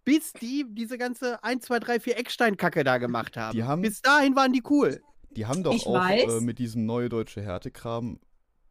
bis 0.06 0.32
die 0.34 0.66
diese 0.70 0.98
ganze 0.98 1.44
1, 1.44 1.66
2, 1.66 1.80
3, 1.80 2.00
4 2.00 2.18
Eckstein-Kacke 2.18 2.84
da 2.86 2.98
gemacht 3.00 3.36
haben. 3.36 3.58
Die 3.58 3.64
haben- 3.64 3.82
bis 3.82 4.02
dahin 4.02 4.36
waren 4.38 4.54
die 4.54 4.64
cool. 4.70 5.02
Die 5.32 5.46
haben 5.48 5.64
doch 5.64 5.74
Ich 5.74 5.86
auch 5.86 6.08
äh, 6.08 6.40
mit 6.40 6.60
diesem 6.60 6.86
neue 6.86 7.10
deutsche 7.10 7.42
Härtekram 7.42 8.20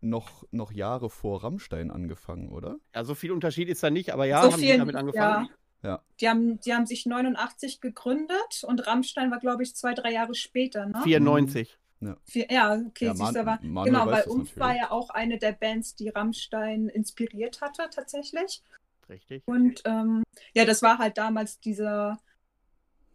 noch, 0.05 0.45
noch 0.51 0.71
Jahre 0.73 1.11
vor 1.11 1.43
Rammstein 1.43 1.91
angefangen, 1.91 2.51
oder? 2.51 2.77
Ja, 2.95 3.05
so 3.05 3.15
viel 3.15 3.33
Unterschied 3.33 3.69
ist 3.69 3.83
da 3.83 3.91
nicht, 3.91 4.13
aber 4.13 4.27
ja, 4.27 4.43
so 4.43 4.53
haben 4.53 4.61
viel, 4.61 4.73
die 4.73 4.79
damit 4.79 4.97
angefangen. 4.97 5.47
Ja. 5.47 5.55
Ja. 5.91 6.03
Die 6.21 6.29
haben, 6.31 6.61
die 6.61 6.73
haben 6.73 6.87
sich 6.87 7.05
89 7.05 7.81
gegründet 7.83 8.65
und 8.67 8.87
Rammstein 8.87 9.31
war, 9.31 9.39
glaube 9.39 9.63
ich, 9.63 9.75
zwei, 9.77 9.93
drei 9.93 10.13
Jahre 10.13 10.35
später. 10.35 10.87
Ne? 10.87 11.01
94. 11.03 11.79
Vier, 12.25 12.47
ja, 12.51 12.75
okay, 12.75 13.07
Ja, 13.07 13.15
siehst 13.15 13.23
Man- 13.23 13.35
du, 13.35 13.41
aber 13.41 13.59
Manuel 13.63 13.93
genau, 13.93 14.07
weil 14.11 14.25
uns 14.25 14.57
war 14.59 14.75
ja 14.77 14.91
auch 14.91 15.11
eine 15.11 15.39
der 15.39 15.53
Bands, 15.53 15.95
die 15.95 16.09
Rammstein 16.11 16.89
inspiriert 16.89 17.61
hatte, 17.63 17.89
tatsächlich. 17.91 18.63
Richtig. 19.09 19.43
Und 19.47 19.83
ähm, 19.85 20.23
ja, 20.55 20.65
das 20.65 20.83
war 20.83 20.99
halt 20.99 21.17
damals 21.19 21.61
dieser, 21.61 22.19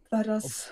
war 0.09 0.23
das, 0.23 0.71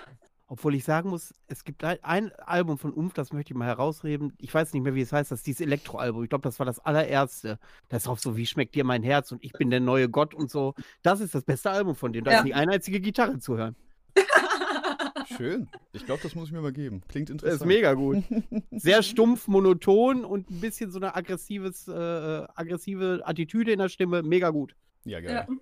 Obwohl 0.50 0.76
ich 0.76 0.86
sagen 0.86 1.10
muss, 1.10 1.34
es 1.48 1.66
gibt 1.66 1.84
ein, 1.84 1.98
ein 2.04 2.32
Album 2.46 2.78
von 2.78 2.94
Umf, 2.94 3.14
das 3.14 3.34
möchte 3.34 3.52
ich 3.52 3.58
mal 3.58 3.66
herausheben. 3.66 4.32
Ich 4.38 4.54
weiß 4.54 4.72
nicht 4.74 4.82
mehr, 4.84 4.96
wie 4.96 5.02
es 5.02 5.12
heißt, 5.12 5.30
das 5.30 5.40
ist 5.40 5.48
dieses 5.48 5.60
Elektroalbum. 5.62 6.24
Ich 6.24 6.30
glaube, 6.30 6.44
das 6.44 6.58
war 6.60 6.66
das 6.66 6.80
allererste. 6.80 7.60
Das 7.90 8.04
ist 8.04 8.08
auch 8.08 8.18
so, 8.18 8.38
wie 8.38 8.46
schmeckt 8.46 8.74
dir 8.76 8.86
mein 8.86 9.04
Herz 9.04 9.32
und 9.34 9.44
ich 9.44 9.52
bin 9.52 9.70
der 9.70 9.82
neue 9.82 10.08
Gott 10.10 10.34
und 10.34 10.50
so. 10.50 10.74
Das 11.04 11.20
ist 11.20 11.36
das 11.36 11.44
beste 11.44 11.70
Album 11.70 11.96
von 11.96 12.14
dem. 12.14 12.24
Da 12.24 12.32
Ja. 12.32 12.38
ist 12.40 12.44
nicht 12.46 12.56
eine 12.56 12.72
einzige 12.72 13.02
Gitarre 13.02 13.40
zu 13.40 13.58
hören. 13.58 13.76
Schön. 15.38 15.68
Ich 15.92 16.06
glaube, 16.06 16.22
das 16.24 16.34
muss 16.36 16.48
ich 16.48 16.54
mir 16.54 16.62
mal 16.62 16.72
geben. 16.72 17.02
Klingt 17.10 17.30
Das 17.30 17.34
interessant. 17.34 17.62
ist 17.62 17.68
mega 17.68 17.94
gut. 17.94 18.24
Sehr 18.72 19.04
stumpf, 19.04 19.48
monoton 19.48 20.24
und 20.24 20.50
ein 20.50 20.62
bisschen 20.62 20.90
so 20.92 21.00
eine 21.00 21.16
aggressives, 21.16 21.88
äh, 21.88 21.92
aggressive 21.92 23.22
Attitüde 23.26 23.72
in 23.74 23.80
der 23.80 23.90
Stimme. 23.90 24.24
Mega 24.24 24.50
gut. 24.50 24.76
Ja, 25.04 25.20
geil. 25.20 25.46
ja. 25.50 25.56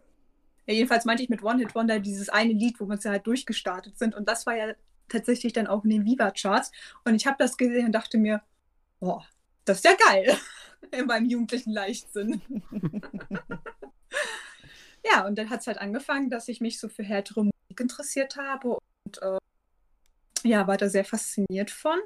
Ja, 0.68 0.74
jedenfalls 0.74 1.06
meinte 1.06 1.24
ich 1.24 1.30
mit 1.30 1.44
One 1.44 1.60
Hit 1.60 1.76
Wonder 1.76 2.00
dieses 2.00 2.30
eine 2.30 2.54
Lied, 2.54 2.80
wo 2.80 2.86
wir 2.86 2.94
uns 2.94 3.04
ja 3.04 3.12
halt 3.12 3.28
durchgestartet 3.28 3.98
sind. 3.98 4.16
Und 4.16 4.28
das 4.28 4.46
war 4.46 4.56
ja 4.56 4.74
tatsächlich 5.08 5.54
dann 5.54 5.68
auch 5.68 5.84
in 5.84 5.92
den 5.92 6.06
Viva-Charts. 6.06 6.72
Und 7.04 7.16
ich 7.16 7.28
habe 7.28 7.38
das 7.38 7.58
gesehen 7.58 7.86
und 7.88 7.92
dachte 7.92 8.18
mir, 8.18 8.42
boah, 9.00 9.26
das 9.66 9.78
ist 9.78 9.86
ja 9.86 9.96
geil. 9.96 10.38
In 10.92 11.08
meinem 11.08 11.26
jugendlichen 11.26 11.72
Leichtsinn. 11.72 12.42
ja, 15.04 15.26
und 15.26 15.36
dann 15.38 15.50
hat 15.50 15.62
es 15.62 15.68
halt 15.68 15.80
angefangen, 15.80 16.30
dass 16.30 16.48
ich 16.48 16.62
mich 16.62 16.80
so 16.80 16.90
für 16.90 17.04
härtere 17.04 17.44
Musik 17.44 17.80
interessiert 17.80 18.38
habe 18.38 18.78
und 19.06 19.22
äh, 19.22 19.40
ja, 20.44 20.68
war 20.68 20.78
da 20.78 20.88
sehr 20.88 21.06
fasziniert 21.06 21.72
von. 21.72 22.00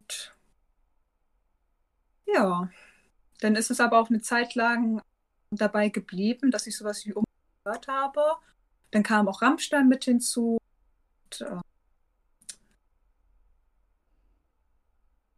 Und, 0.00 0.36
ja, 2.26 2.68
dann 3.40 3.56
ist 3.56 3.70
es 3.70 3.80
aber 3.80 3.98
auch 3.98 4.10
eine 4.10 4.20
Zeit 4.20 4.54
lang 4.54 5.00
dabei 5.50 5.88
geblieben, 5.88 6.50
dass 6.50 6.66
ich 6.66 6.76
sowas 6.76 7.04
wie 7.06 7.14
umgehört 7.14 7.88
habe. 7.88 8.22
Dann 8.90 9.02
kam 9.02 9.28
auch 9.28 9.42
Rammstein 9.42 9.88
mit 9.88 10.04
hinzu. 10.04 10.58
Und, 11.24 11.40
äh, 11.40 11.60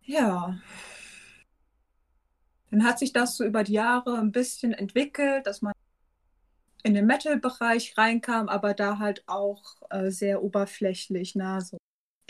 ja. 0.02 0.58
Dann 2.70 2.84
hat 2.84 2.98
sich 2.98 3.12
das 3.12 3.36
so 3.36 3.44
über 3.44 3.64
die 3.64 3.72
Jahre 3.72 4.18
ein 4.18 4.32
bisschen 4.32 4.72
entwickelt, 4.72 5.46
dass 5.46 5.60
man 5.62 5.72
in 6.82 6.94
den 6.94 7.06
Metal-Bereich 7.06 7.96
reinkam, 7.98 8.48
aber 8.48 8.74
da 8.74 8.98
halt 8.98 9.24
auch 9.26 9.82
äh, 9.90 10.10
sehr 10.10 10.42
oberflächlich, 10.42 11.34
na, 11.34 11.60
so 11.60 11.76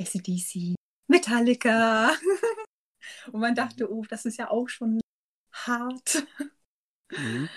ACDC, 0.00 0.74
Metallica. 1.08 2.10
Und 3.32 3.40
man 3.40 3.54
dachte, 3.54 3.90
oh, 3.92 4.04
das 4.08 4.24
ist 4.24 4.38
ja 4.38 4.50
auch 4.50 4.68
schon 4.68 5.00
hart. 5.52 6.26
Mhm. 7.10 7.48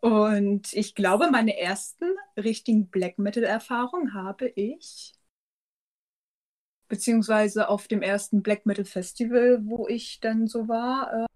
Und 0.00 0.72
ich 0.72 0.94
glaube, 0.94 1.30
meine 1.30 1.58
ersten 1.58 2.04
richtigen 2.36 2.88
Black 2.88 3.18
Metal-Erfahrungen 3.18 4.14
habe 4.14 4.48
ich, 4.48 5.14
beziehungsweise 6.88 7.68
auf 7.68 7.88
dem 7.88 8.02
ersten 8.02 8.42
Black 8.42 8.66
Metal 8.66 8.84
Festival, 8.84 9.60
wo 9.64 9.88
ich 9.88 10.20
dann 10.20 10.46
so 10.46 10.68
war, 10.68 11.24
äh, 11.24 11.26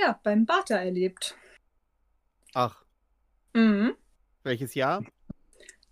ja, 0.00 0.18
beim 0.22 0.46
Bata 0.46 0.76
erlebt. 0.76 1.36
Ach, 2.54 2.84
Mhm. 3.54 3.96
welches 4.44 4.74
Jahr? 4.74 5.04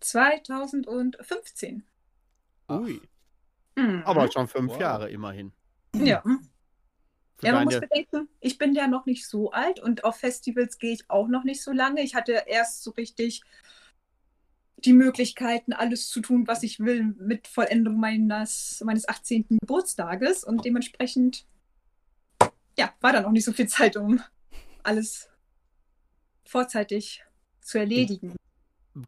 2015. 0.01 1.83
Ach. 2.69 2.81
Ui. 2.81 3.01
Mhm. 3.77 4.03
Aber 4.05 4.31
schon 4.31 4.47
fünf 4.49 4.73
Wow. 4.73 4.81
Jahre 4.81 5.11
immerhin. 5.11 5.53
ja. 5.95 6.23
Ja, 7.43 7.53
man 7.53 7.65
muss 7.65 7.79
bedenken, 7.79 8.29
ich 8.41 8.59
bin 8.59 8.75
ja 8.75 8.89
noch 8.89 9.07
nicht 9.07 9.27
so 9.27 9.53
alt 9.53 9.79
und 9.81 10.03
auf 10.05 10.17
Festivals 10.17 10.79
gehe 10.79 10.93
ich 10.93 11.09
auch 11.09 11.29
noch 11.29 11.45
nicht 11.45 11.63
so 11.63 11.73
lange. 11.73 12.03
Ich 12.03 12.15
hatte 12.15 12.45
erst 12.47 12.83
so 12.83 12.91
richtig 12.93 13.43
die 14.85 14.93
Möglichkeiten, 14.93 15.73
alles 15.73 16.09
zu 16.09 16.21
tun, 16.21 16.47
was 16.47 16.63
ich 16.63 16.81
will, 16.81 17.15
mit 17.19 17.49
Vollendung 17.49 17.99
meines, 17.99 18.83
meines 18.85 19.09
18. 19.09 19.47
Geburtstages 19.61 20.45
und 20.45 20.65
dementsprechend, 20.65 21.47
ja, 22.77 22.93
war 23.01 23.13
da 23.13 23.21
noch 23.21 23.33
nicht 23.33 23.45
so 23.45 23.53
viel 23.53 23.69
Zeit, 23.69 23.97
um 23.97 24.21
alles 24.83 25.29
vorzeitig 26.45 27.25
zu 27.61 27.79
erledigen. 27.79 28.35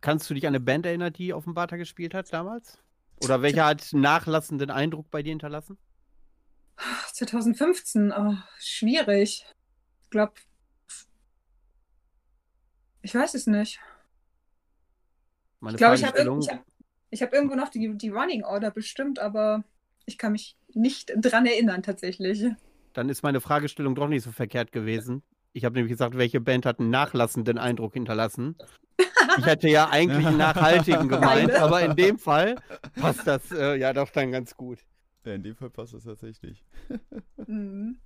Kannst 0.01 0.29
du 0.29 0.35
dich 0.35 0.47
an 0.47 0.55
eine 0.55 0.61
Band 0.61 0.87
erinnern, 0.87 1.13
die 1.13 1.33
auf 1.33 1.45
dem 1.45 1.55
Bata 1.55 1.77
gespielt 1.77 2.15
hat 2.15 2.33
damals? 2.33 2.79
Oder 3.23 3.43
welche 3.43 3.65
hat 3.65 3.93
nachlassenden 3.93 4.71
Eindruck 4.71 5.11
bei 5.11 5.23
dir 5.23 5.31
hinterlassen? 5.31 5.79
2015, 7.13 8.13
oh, 8.13 8.35
schwierig. 8.59 9.45
Ich 10.05 10.11
glaube, 10.11 10.35
ich 13.03 13.15
weiß 13.15 13.35
es 13.35 13.47
nicht. 13.47 13.81
Meine 15.61 15.75
Ich 15.77 15.79
glaube, 15.79 15.95
ich 15.97 16.05
habe 16.05 16.19
hab, 16.19 17.21
hab 17.21 17.33
irgendwo 17.33 17.55
noch 17.55 17.69
die, 17.69 17.97
die 17.97 18.09
Running 18.09 18.45
Order 18.45 18.71
bestimmt, 18.71 19.19
aber 19.19 19.65
ich 20.07 20.19
kann 20.19 20.33
mich 20.33 20.57
nicht 20.75 21.13
dran 21.17 21.47
erinnern 21.47 21.83
tatsächlich. 21.83 22.45
Dann 22.93 23.09
ist 23.09 23.23
meine 23.23 23.41
Fragestellung 23.41 23.95
doch 23.95 24.09
nicht 24.09 24.25
so 24.25 24.33
verkehrt 24.33 24.73
gewesen. 24.73 25.23
Ich 25.53 25.65
habe 25.65 25.75
nämlich 25.75 25.93
gesagt, 25.93 26.17
welche 26.17 26.41
Band 26.41 26.67
hat 26.67 26.81
einen 26.81 26.91
nachlassenden 26.91 27.59
Eindruck 27.59 27.95
hinterlassen. 27.95 28.57
Ich 29.39 29.47
hätte 29.47 29.69
ja 29.69 29.89
eigentlich 29.91 30.27
einen 30.27 30.39
nachhaltigen 30.39 31.09
gemeint, 31.09 31.53
aber 31.53 31.83
in 31.83 31.97
dem 31.97 32.19
Fall 32.19 32.57
passt 32.97 33.27
das 33.27 33.51
äh, 33.53 33.77
ja 33.77 33.93
doch 33.93 34.11
dann 34.11 34.33
ganz 34.33 34.57
gut. 34.57 34.79
Ja, 35.25 35.35
in 35.35 35.43
dem 35.43 35.55
Fall 35.55 35.71
passt 35.71 35.93
das 35.95 36.05
tatsächlich. 36.05 36.65
Mhm. 37.47 37.99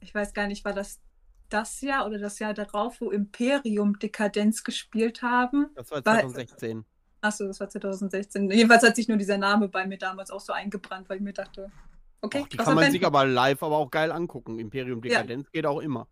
Ich 0.00 0.14
weiß 0.14 0.34
gar 0.34 0.46
nicht, 0.46 0.64
war 0.64 0.72
das 0.74 1.00
das 1.48 1.80
Jahr 1.80 2.06
oder 2.06 2.18
das 2.18 2.38
Jahr 2.38 2.52
darauf, 2.54 3.00
wo 3.00 3.10
Imperium 3.10 3.98
Dekadenz 3.98 4.64
gespielt 4.64 5.22
haben? 5.22 5.68
Das 5.74 5.90
war 5.90 6.04
Weil- 6.04 6.20
2016. 6.22 6.84
Achso, 7.22 7.46
das 7.46 7.58
war 7.60 7.68
2016. 7.68 8.50
Jedenfalls 8.50 8.82
hat 8.82 8.94
sich 8.96 9.08
nur 9.08 9.16
dieser 9.16 9.38
Name 9.38 9.68
bei 9.68 9.86
mir 9.86 9.96
damals 9.98 10.30
auch 10.30 10.40
so 10.40 10.52
eingebrannt, 10.52 11.08
weil 11.08 11.16
ich 11.16 11.22
mir 11.22 11.32
dachte, 11.32 11.72
okay, 12.20 12.42
Och, 12.42 12.48
die 12.48 12.56
kann 12.58 12.66
man 12.74 12.76
Band. 12.82 12.92
sich 12.92 13.04
aber 13.06 13.24
live 13.24 13.62
aber 13.62 13.76
auch 13.78 13.90
geil 13.90 14.12
angucken. 14.12 14.58
Imperium 14.58 15.02
Ja. 15.02 15.22
Dekadenz 15.22 15.50
geht 15.50 15.66
auch 15.66 15.80
immer. 15.80 16.06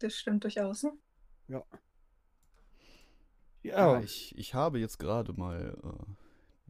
das 0.00 0.14
stimmt 0.14 0.42
durchaus. 0.44 0.84
Ja, 3.62 4.00
ich, 4.00 4.36
ich 4.38 4.54
habe 4.54 4.78
jetzt 4.80 4.98
gerade 4.98 5.32
mal 5.34 5.76
äh, 5.82 5.88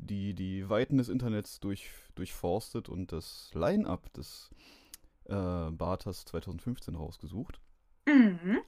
die, 0.00 0.34
die 0.34 0.68
Weiten 0.68 0.98
des 0.98 1.08
Internets 1.08 1.60
durch, 1.60 1.90
durchforstet 2.14 2.88
und 2.88 3.12
das 3.12 3.50
Line-Up 3.54 4.12
des 4.14 4.50
äh, 5.24 5.34
Bartas 5.70 6.24
2015 6.24 6.94
rausgesucht. 6.94 7.60
Mhm. 8.06 8.58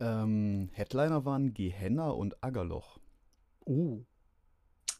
Ähm, 0.00 0.70
Headliner 0.72 1.24
waren 1.24 1.54
Gehenna 1.54 2.10
und 2.10 2.42
Aggerloch. 2.42 2.98
Uh. 3.66 4.04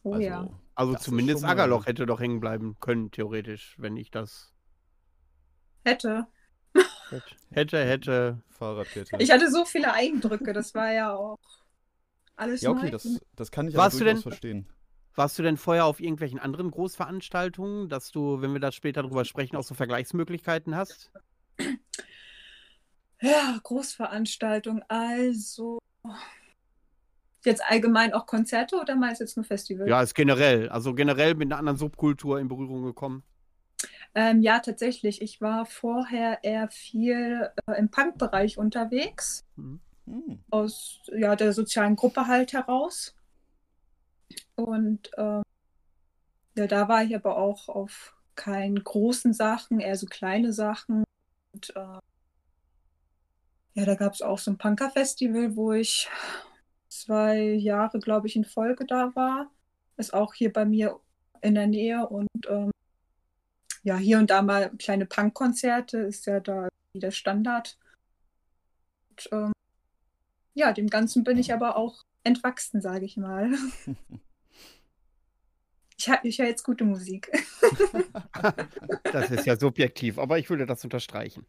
Oh 0.03 0.17
ja. 0.17 0.49
Also 0.75 0.93
Das 0.93 1.01
ist 1.01 1.05
zumindest 1.05 1.43
Aggerloch 1.43 1.85
hätte 1.85 2.05
doch 2.05 2.19
hängen 2.19 2.39
bleiben 2.39 2.77
können, 2.79 3.11
theoretisch, 3.11 3.75
wenn 3.77 3.95
ich 3.97 4.11
das 4.11 4.53
Hätte. 5.85 6.27
hätte, 7.51 7.85
hätte. 7.85 8.41
Fahrradkette. 8.49 9.17
Ich 9.19 9.31
hatte 9.31 9.51
so 9.51 9.65
viele 9.65 9.93
Eindrücke, 9.93 10.53
das 10.53 10.73
war 10.73 10.91
ja 10.93 11.13
auch 11.15 11.39
alles 12.35 12.61
ja, 12.61 12.71
okay, 12.71 12.85
neu. 12.85 12.91
das, 12.91 13.21
das 13.35 13.51
kann 13.51 13.67
ich 13.67 13.73
du 13.73 13.79
durchaus 13.79 13.97
denn- 13.99 14.17
verstehen. 14.17 14.67
Warst 15.15 15.37
du 15.37 15.43
denn 15.43 15.57
vorher 15.57 15.85
auf 15.85 15.99
irgendwelchen 15.99 16.39
anderen 16.39 16.71
Großveranstaltungen, 16.71 17.87
dass 17.87 18.11
du, 18.11 18.41
wenn 18.41 18.53
wir 18.53 18.59
da 18.59 18.71
später 18.71 19.03
drüber 19.03 19.25
sprechen, 19.25 19.55
auch 19.55 19.63
so 19.63 19.75
Vergleichsmöglichkeiten 19.75 20.75
hast? 20.75 21.11
Ja, 23.21 23.59
Großveranstaltung, 23.63 24.83
also. 24.87 25.77
Jetzt 27.45 27.63
allgemein 27.63 28.13
auch 28.13 28.25
Konzerte 28.25 28.77
oder 28.77 28.95
meinst 28.95 29.21
du 29.21 29.25
jetzt 29.25 29.37
nur 29.37 29.45
Festival? 29.45 29.87
Ja, 29.87 30.01
ist 30.01 30.15
generell. 30.15 30.69
Also 30.69 30.93
generell 30.93 31.35
mit 31.35 31.51
einer 31.51 31.59
anderen 31.59 31.77
Subkultur 31.77 32.39
in 32.39 32.47
Berührung 32.47 32.83
gekommen. 32.83 33.23
Ähm, 34.15 34.41
ja, 34.41 34.59
tatsächlich. 34.59 35.21
Ich 35.21 35.41
war 35.41 35.65
vorher 35.65 36.43
eher 36.43 36.69
viel 36.69 37.49
äh, 37.67 37.79
im 37.79 37.89
Punk-Bereich 37.89 38.57
unterwegs, 38.57 39.45
Mhm. 39.55 39.79
Hm. 40.05 40.43
aus 40.49 40.99
ja, 41.15 41.35
der 41.35 41.53
sozialen 41.53 41.95
Gruppe 41.95 42.27
halt 42.27 42.53
heraus. 42.53 43.15
Und 44.55 45.11
ähm, 45.17 45.43
ja, 46.55 46.67
da 46.67 46.87
war 46.87 47.03
ich 47.03 47.15
aber 47.15 47.37
auch 47.37 47.69
auf 47.69 48.15
keinen 48.35 48.83
großen 48.83 49.33
Sachen, 49.33 49.79
eher 49.79 49.95
so 49.95 50.05
kleine 50.05 50.53
Sachen. 50.53 51.03
Und 51.53 51.75
äh, 51.75 51.99
ja, 53.75 53.85
da 53.85 53.95
gab 53.95 54.13
es 54.13 54.21
auch 54.21 54.37
so 54.37 54.51
ein 54.51 54.57
Punker-Festival, 54.57 55.55
wo 55.55 55.73
ich 55.73 56.09
zwei 56.89 57.39
Jahre, 57.41 57.99
glaube 57.99 58.27
ich, 58.27 58.35
in 58.35 58.45
Folge 58.45 58.85
da 58.85 59.15
war. 59.15 59.51
Ist 59.97 60.13
auch 60.13 60.33
hier 60.33 60.53
bei 60.53 60.65
mir 60.65 60.99
in 61.41 61.55
der 61.55 61.67
Nähe 61.67 62.07
und 62.07 62.29
ähm, 62.47 62.71
ja, 63.83 63.97
hier 63.97 64.17
und 64.17 64.29
da 64.29 64.41
mal 64.41 64.71
kleine 64.77 65.05
Punkkonzerte 65.05 65.97
ist 65.99 66.25
ja 66.25 66.39
da 66.39 66.69
wieder 66.93 67.11
Standard. 67.11 67.77
Und, 69.09 69.29
ähm, 69.31 69.53
ja, 70.53 70.71
dem 70.71 70.87
Ganzen 70.87 71.23
bin 71.23 71.37
ich 71.37 71.53
aber 71.53 71.75
auch 71.75 72.03
entwachsen, 72.23 72.81
sage 72.81 73.05
ich 73.05 73.17
mal. 73.17 73.51
Ich, 75.95 76.11
ich 76.23 76.39
höre 76.39 76.47
jetzt 76.47 76.63
gute 76.63 76.83
Musik. 76.83 77.31
das 79.03 79.31
ist 79.31 79.45
ja 79.45 79.57
subjektiv, 79.57 80.17
aber 80.17 80.37
ich 80.37 80.49
würde 80.49 80.65
das 80.65 80.83
unterstreichen. 80.83 81.45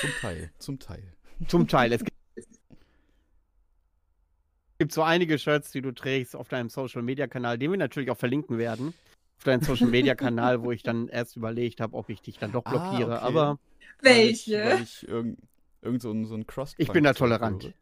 Zum 0.00 0.10
Teil, 0.20 0.50
zum 0.58 0.78
Teil. 0.78 1.12
Zum 1.46 1.68
Teil. 1.68 1.92
Es 1.92 2.04
gibt 4.78 4.92
so 4.92 5.02
einige 5.02 5.38
Shirts, 5.38 5.72
die 5.72 5.82
du 5.82 5.92
trägst 5.92 6.34
auf 6.34 6.48
deinem 6.48 6.70
Social 6.70 7.02
Media 7.02 7.26
Kanal, 7.26 7.58
den 7.58 7.70
wir 7.70 7.78
natürlich 7.78 8.10
auch 8.10 8.16
verlinken 8.16 8.58
werden. 8.58 8.94
Auf 9.38 9.44
deinem 9.44 9.62
Social 9.62 9.88
Media 9.88 10.14
Kanal, 10.14 10.62
wo 10.62 10.72
ich 10.72 10.82
dann 10.82 11.08
erst 11.08 11.36
überlegt 11.36 11.80
habe, 11.80 11.96
ob 11.96 12.08
ich 12.08 12.22
dich 12.22 12.38
dann 12.38 12.52
doch 12.52 12.64
ah, 12.64 12.70
blockiere. 12.70 13.20
Ah, 13.20 13.26
okay. 13.26 13.26
Aber. 13.26 13.58
Welche? 14.00 14.52
Weil 14.52 14.64
ich, 14.64 14.72
weil 14.72 14.82
ich 14.82 15.08
irgend, 15.08 15.38
irgend 15.82 16.02
so 16.02 16.12
ein, 16.12 16.26
so 16.26 16.34
ein 16.34 16.46
Cross. 16.46 16.74
Ich 16.78 16.88
bin 16.88 17.04
da 17.04 17.12
tolerant. 17.12 17.64
Ha? 17.64 17.72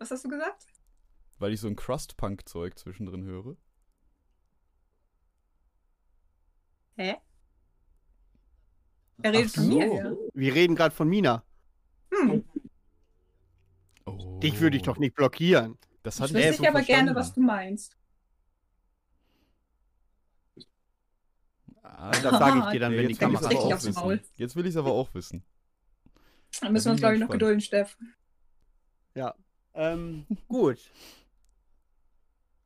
Was 0.00 0.10
hast 0.10 0.24
du 0.24 0.28
gesagt? 0.28 0.66
weil 1.40 1.54
ich 1.54 1.60
so 1.60 1.68
ein 1.68 1.76
Crust-Punk-Zeug 1.76 2.78
zwischendrin 2.78 3.24
höre. 3.24 3.56
Hä? 6.96 7.16
Er 9.22 9.32
redet 9.32 9.50
von 9.50 9.68
mir. 9.68 9.86
Ja. 9.86 10.12
Wir 10.34 10.54
reden 10.54 10.76
gerade 10.76 10.94
von 10.94 11.08
Mina. 11.08 11.42
Hm. 12.12 12.44
Oh. 14.04 14.38
Dich 14.40 14.60
würde 14.60 14.76
ich 14.76 14.82
doch 14.82 14.98
nicht 14.98 15.14
blockieren. 15.14 15.78
Das 16.02 16.20
ich 16.20 16.34
wüsste 16.34 16.54
so 16.54 16.66
aber 16.66 16.82
gerne, 16.82 17.14
was 17.14 17.32
du 17.32 17.40
meinst. 17.40 17.96
Ah, 21.82 22.10
das 22.10 22.22
sage 22.22 22.60
ich 22.60 22.72
dir 22.72 22.80
dann, 22.80 22.92
wenn 22.92 23.08
die 23.08 23.14
Kamera 23.14 23.46
aufs 23.46 23.84
Jetzt 24.36 24.56
will 24.56 24.64
ich 24.64 24.70
es 24.70 24.76
aber 24.76 24.92
auch 24.92 25.12
wissen. 25.14 25.44
Dann 26.60 26.72
müssen 26.72 26.86
wir 26.86 26.92
uns, 26.92 27.00
glaube 27.00 27.14
ich, 27.14 27.20
noch 27.20 27.28
gedulden, 27.28 27.60
Steff. 27.60 27.98
Ja. 29.14 29.34
Ähm, 29.74 30.26
gut. 30.48 30.78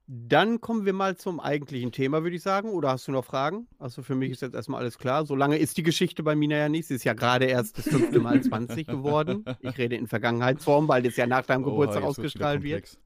Dann 0.07 0.61
kommen 0.61 0.85
wir 0.85 0.93
mal 0.93 1.17
zum 1.17 1.41
eigentlichen 1.41 1.91
Thema, 1.91 2.23
würde 2.23 2.37
ich 2.37 2.43
sagen. 2.43 2.69
Oder 2.71 2.91
hast 2.91 3.09
du 3.09 3.13
noch 3.13 3.25
Fragen? 3.25 3.67
Also 3.79 4.03
für 4.03 4.15
mich 4.15 4.33
ist 4.33 4.43
jetzt 4.43 4.55
erstmal 4.55 4.81
alles 4.83 4.99
klar. 4.99 5.25
So 5.25 5.35
lange 5.35 5.57
ist 5.57 5.79
die 5.79 5.83
Geschichte 5.83 6.23
bei 6.23 6.35
Mina 6.35 6.59
ja 6.59 6.69
nicht. 6.69 6.89
Sie 6.89 6.95
ist 6.95 7.05
ja 7.05 7.15
gerade 7.15 7.47
erst 7.47 7.79
das 7.79 7.89
fünfte 7.89 8.21
Mal 8.21 8.43
20 8.43 8.87
geworden. 8.87 9.47
Ich 9.61 9.79
rede 9.79 9.97
in 9.97 10.07
Vergangenheitsform, 10.07 10.89
weil 10.89 11.03
das 11.03 11.17
ja 11.17 11.27
nach 11.27 11.47
deinem 11.47 11.63
oh, 11.65 11.71
Geburtstag 11.71 12.03
ausgestrahlt 12.03 12.63
wird. 12.63 12.99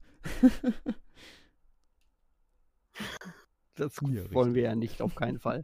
das 3.75 3.95
ja, 4.01 4.33
wollen 4.33 4.53
wir 4.53 4.63
ja 4.63 4.75
nicht, 4.75 5.01
auf 5.01 5.15
keinen 5.15 5.39
Fall. 5.39 5.63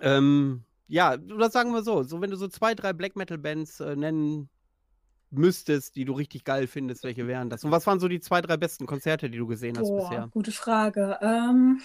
ähm, 0.00 0.64
ja, 0.88 1.14
oder 1.14 1.50
sagen 1.50 1.72
wir 1.72 1.82
so, 1.82 2.02
so 2.02 2.20
wenn 2.20 2.30
du 2.30 2.36
so 2.36 2.48
zwei, 2.48 2.74
drei 2.74 2.92
Black 2.92 3.14
Metal 3.14 3.38
Bands 3.38 3.78
äh, 3.78 3.94
nennen 3.94 4.48
müsstest, 5.30 5.96
die 5.96 6.04
du 6.04 6.12
richtig 6.14 6.44
geil 6.44 6.66
findest, 6.66 7.04
welche 7.04 7.26
wären 7.26 7.50
das? 7.50 7.64
Und 7.64 7.70
was 7.70 7.86
waren 7.86 8.00
so 8.00 8.08
die 8.08 8.20
zwei, 8.20 8.40
drei 8.40 8.56
besten 8.56 8.86
Konzerte, 8.86 9.30
die 9.30 9.38
du 9.38 9.46
gesehen 9.46 9.78
hast 9.78 9.88
Boah, 9.88 10.08
bisher? 10.08 10.28
Gute 10.32 10.52
Frage. 10.52 11.18
Ähm, 11.20 11.80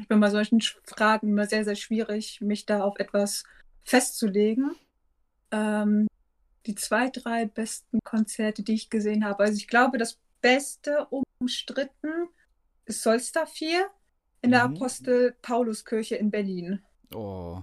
ich 0.00 0.08
bin 0.08 0.20
bei 0.20 0.30
solchen 0.30 0.60
Fragen 0.84 1.28
immer 1.28 1.46
sehr, 1.46 1.64
sehr 1.64 1.76
schwierig, 1.76 2.40
mich 2.40 2.66
da 2.66 2.82
auf 2.82 2.98
etwas 2.98 3.44
festzulegen. 3.82 4.74
Ähm, 5.50 6.06
die 6.66 6.74
zwei, 6.74 7.08
drei 7.08 7.46
besten 7.46 7.98
Konzerte, 8.04 8.62
die 8.62 8.74
ich 8.74 8.90
gesehen 8.90 9.24
habe. 9.24 9.44
Also 9.44 9.56
ich 9.56 9.68
glaube, 9.68 9.96
das 9.96 10.18
Beste 10.40 11.06
umstritten 11.40 12.28
ist 12.84 13.02
Solstar 13.02 13.46
4 13.46 13.88
in 14.42 14.50
der 14.50 14.68
mhm. 14.68 14.76
Apostel 14.76 15.34
Pauluskirche 15.42 16.16
in 16.16 16.30
Berlin. 16.30 16.82
Oh. 17.14 17.62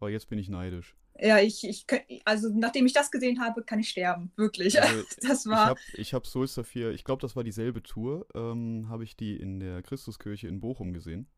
oh, 0.00 0.08
jetzt 0.08 0.28
bin 0.28 0.38
ich 0.38 0.48
neidisch. 0.48 0.96
Ja, 1.18 1.38
ich, 1.38 1.64
ich 1.64 1.86
also 2.24 2.48
nachdem 2.52 2.86
ich 2.86 2.92
das 2.92 3.10
gesehen 3.10 3.40
habe, 3.40 3.62
kann 3.62 3.78
ich 3.78 3.88
sterben. 3.88 4.32
Wirklich. 4.36 4.80
Also, 4.80 5.04
das 5.22 5.46
war. 5.46 5.76
Ich 5.94 6.12
habe 6.12 6.22
hab 6.22 6.26
Soul 6.26 6.48
Saphir, 6.48 6.90
ich 6.90 7.04
glaube, 7.04 7.22
das 7.22 7.36
war 7.36 7.44
dieselbe 7.44 7.82
Tour, 7.82 8.26
ähm, 8.34 8.88
habe 8.88 9.04
ich 9.04 9.16
die 9.16 9.36
in 9.36 9.60
der 9.60 9.82
Christuskirche 9.82 10.48
in 10.48 10.60
Bochum 10.60 10.92
gesehen. 10.92 11.28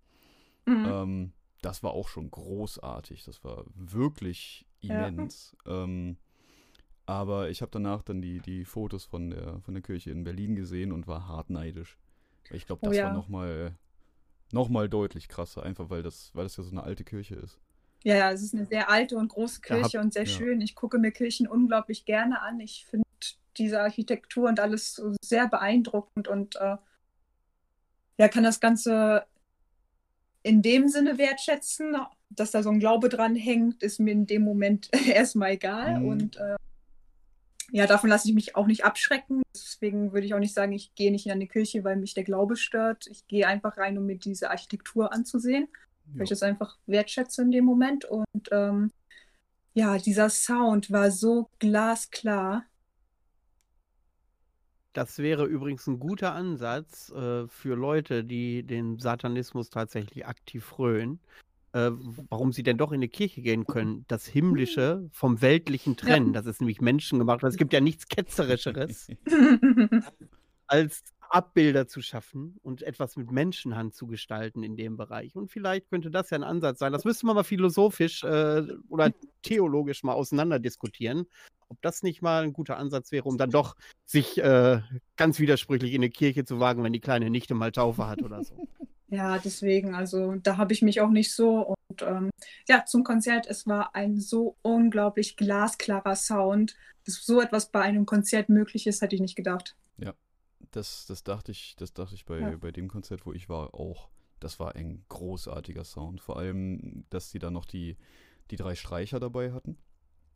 Mhm. 0.64 0.86
Ähm, 0.86 1.32
das 1.62 1.82
war 1.82 1.92
auch 1.92 2.08
schon 2.08 2.30
großartig. 2.30 3.24
Das 3.24 3.44
war 3.44 3.64
wirklich 3.74 4.66
immens. 4.80 5.56
Ja. 5.66 5.84
Ähm, 5.84 6.16
aber 7.04 7.50
ich 7.50 7.62
habe 7.62 7.70
danach 7.70 8.02
dann 8.02 8.20
die, 8.20 8.40
die 8.40 8.64
Fotos 8.64 9.04
von 9.04 9.30
der, 9.30 9.60
von 9.60 9.74
der 9.74 9.82
Kirche 9.82 10.10
in 10.10 10.24
Berlin 10.24 10.56
gesehen 10.56 10.90
und 10.90 11.06
war 11.06 11.28
hart 11.28 11.50
neidisch. 11.50 11.98
Ich 12.50 12.66
glaube, 12.66 12.80
oh 12.84 12.88
das 12.88 12.96
oh, 12.96 12.98
ja. 12.98 13.06
war 13.06 13.12
nochmal 13.12 13.76
noch 14.52 14.68
mal 14.68 14.88
deutlich 14.88 15.28
krasser, 15.28 15.62
einfach 15.62 15.90
weil 15.90 16.02
das, 16.02 16.30
weil 16.34 16.44
das 16.44 16.56
ja 16.56 16.62
so 16.62 16.70
eine 16.70 16.82
alte 16.82 17.04
Kirche 17.04 17.34
ist. 17.34 17.58
Ja, 18.06 18.14
ja, 18.14 18.30
es 18.30 18.40
ist 18.40 18.54
eine 18.54 18.66
sehr 18.66 18.88
alte 18.88 19.16
und 19.16 19.30
große 19.30 19.60
Kirche 19.60 19.98
hab, 19.98 20.04
und 20.04 20.14
sehr 20.14 20.26
ja. 20.26 20.30
schön. 20.30 20.60
Ich 20.60 20.76
gucke 20.76 20.96
mir 20.96 21.10
Kirchen 21.10 21.48
unglaublich 21.48 22.04
gerne 22.04 22.40
an. 22.40 22.60
Ich 22.60 22.86
finde 22.88 23.04
diese 23.56 23.80
Architektur 23.80 24.48
und 24.48 24.60
alles 24.60 25.02
sehr 25.20 25.48
beeindruckend 25.48 26.28
und 26.28 26.54
äh, 26.54 26.76
ja, 28.16 28.28
kann 28.28 28.44
das 28.44 28.60
Ganze 28.60 29.26
in 30.44 30.62
dem 30.62 30.86
Sinne 30.86 31.18
wertschätzen, 31.18 31.96
dass 32.30 32.52
da 32.52 32.62
so 32.62 32.70
ein 32.70 32.78
Glaube 32.78 33.08
dran 33.08 33.34
hängt, 33.34 33.82
ist 33.82 33.98
mir 33.98 34.12
in 34.12 34.28
dem 34.28 34.42
Moment 34.42 34.88
erstmal 35.08 35.54
egal. 35.54 35.98
Mhm. 35.98 36.06
Und 36.06 36.36
äh, 36.36 36.54
ja, 37.72 37.88
davon 37.88 38.08
lasse 38.08 38.28
ich 38.28 38.36
mich 38.36 38.54
auch 38.54 38.68
nicht 38.68 38.84
abschrecken. 38.84 39.42
Deswegen 39.52 40.12
würde 40.12 40.28
ich 40.28 40.34
auch 40.34 40.38
nicht 40.38 40.54
sagen, 40.54 40.70
ich 40.70 40.94
gehe 40.94 41.10
nicht 41.10 41.26
in 41.26 41.32
eine 41.32 41.48
Kirche, 41.48 41.82
weil 41.82 41.96
mich 41.96 42.14
der 42.14 42.22
Glaube 42.22 42.54
stört. 42.54 43.08
Ich 43.08 43.26
gehe 43.26 43.48
einfach 43.48 43.78
rein, 43.78 43.98
um 43.98 44.06
mir 44.06 44.16
diese 44.16 44.50
Architektur 44.50 45.12
anzusehen 45.12 45.66
weil 46.14 46.24
ich 46.24 46.30
das 46.30 46.42
einfach 46.42 46.76
wertschätze 46.86 47.42
in 47.42 47.50
dem 47.50 47.64
Moment. 47.64 48.04
Und 48.04 48.48
ähm, 48.50 48.90
ja, 49.74 49.98
dieser 49.98 50.30
Sound 50.30 50.90
war 50.90 51.10
so 51.10 51.50
glasklar. 51.58 52.64
Das 54.92 55.18
wäre 55.18 55.44
übrigens 55.44 55.86
ein 55.86 56.00
guter 56.00 56.32
Ansatz 56.34 57.10
äh, 57.10 57.46
für 57.48 57.74
Leute, 57.74 58.24
die 58.24 58.62
den 58.62 58.98
Satanismus 58.98 59.68
tatsächlich 59.68 60.26
aktiv 60.26 60.64
frönen. 60.64 61.20
Äh, 61.76 61.90
warum 62.30 62.52
sie 62.52 62.62
denn 62.62 62.78
doch 62.78 62.90
in 62.90 63.02
die 63.02 63.08
Kirche 63.08 63.42
gehen 63.42 63.66
können. 63.66 64.06
Das 64.08 64.24
Himmlische 64.24 65.10
vom 65.12 65.42
Weltlichen 65.42 65.98
trennen. 65.98 66.28
Ja. 66.28 66.40
Das 66.40 66.46
ist 66.46 66.62
nämlich 66.62 66.80
menschengemacht. 66.80 67.42
Es 67.44 67.58
gibt 67.58 67.74
ja 67.74 67.82
nichts 67.82 68.08
Ketzerischeres, 68.08 69.08
als 70.66 71.04
Abbilder 71.30 71.86
zu 71.86 72.02
schaffen 72.02 72.58
und 72.62 72.82
etwas 72.82 73.16
mit 73.16 73.30
Menschenhand 73.30 73.94
zu 73.94 74.06
gestalten 74.06 74.62
in 74.62 74.76
dem 74.76 74.96
Bereich. 74.96 75.36
Und 75.36 75.50
vielleicht 75.50 75.88
könnte 75.90 76.10
das 76.10 76.30
ja 76.30 76.38
ein 76.38 76.44
Ansatz 76.44 76.78
sein. 76.78 76.92
Das 76.92 77.04
müsste 77.04 77.26
man 77.26 77.36
mal 77.36 77.44
philosophisch 77.44 78.24
äh, 78.24 78.62
oder 78.88 79.12
theologisch 79.42 80.02
mal 80.02 80.14
auseinander 80.14 80.58
diskutieren, 80.58 81.26
ob 81.68 81.80
das 81.82 82.02
nicht 82.02 82.22
mal 82.22 82.42
ein 82.42 82.52
guter 82.52 82.76
Ansatz 82.76 83.12
wäre, 83.12 83.24
um 83.24 83.38
dann 83.38 83.50
doch 83.50 83.76
sich 84.04 84.38
äh, 84.38 84.80
ganz 85.16 85.38
widersprüchlich 85.38 85.92
in 85.92 86.02
eine 86.02 86.10
Kirche 86.10 86.44
zu 86.44 86.60
wagen, 86.60 86.84
wenn 86.84 86.92
die 86.92 87.00
kleine 87.00 87.30
Nichte 87.30 87.54
mal 87.54 87.72
Taufe 87.72 88.06
hat 88.06 88.22
oder 88.22 88.42
so. 88.44 88.56
Ja, 89.08 89.38
deswegen, 89.38 89.94
also 89.94 90.34
da 90.34 90.56
habe 90.56 90.72
ich 90.72 90.82
mich 90.82 91.00
auch 91.00 91.10
nicht 91.10 91.32
so. 91.32 91.76
Und 91.88 92.02
ähm, 92.02 92.30
ja, 92.68 92.84
zum 92.86 93.04
Konzert, 93.04 93.46
es 93.46 93.64
war 93.64 93.94
ein 93.94 94.18
so 94.18 94.56
unglaublich 94.62 95.36
glasklarer 95.36 96.16
Sound. 96.16 96.76
Dass 97.04 97.24
so 97.24 97.40
etwas 97.40 97.70
bei 97.70 97.82
einem 97.82 98.04
Konzert 98.04 98.48
möglich 98.48 98.88
ist, 98.88 99.00
hätte 99.00 99.14
ich 99.14 99.20
nicht 99.20 99.36
gedacht. 99.36 99.76
Ja, 99.98 100.12
das, 100.70 101.06
das 101.06 101.24
dachte 101.24 101.52
ich, 101.52 101.76
das 101.76 101.92
dachte 101.92 102.14
ich 102.14 102.24
bei, 102.24 102.38
ja. 102.38 102.56
bei 102.56 102.72
dem 102.72 102.88
Konzert, 102.88 103.26
wo 103.26 103.32
ich 103.32 103.48
war, 103.48 103.74
auch. 103.74 104.10
Das 104.40 104.60
war 104.60 104.74
ein 104.74 105.04
großartiger 105.08 105.84
Sound. 105.84 106.20
Vor 106.20 106.38
allem, 106.38 107.04
dass 107.10 107.30
sie 107.30 107.38
da 107.38 107.50
noch 107.50 107.64
die, 107.64 107.96
die 108.50 108.56
drei 108.56 108.74
Streicher 108.74 109.18
dabei 109.18 109.52
hatten. 109.52 109.78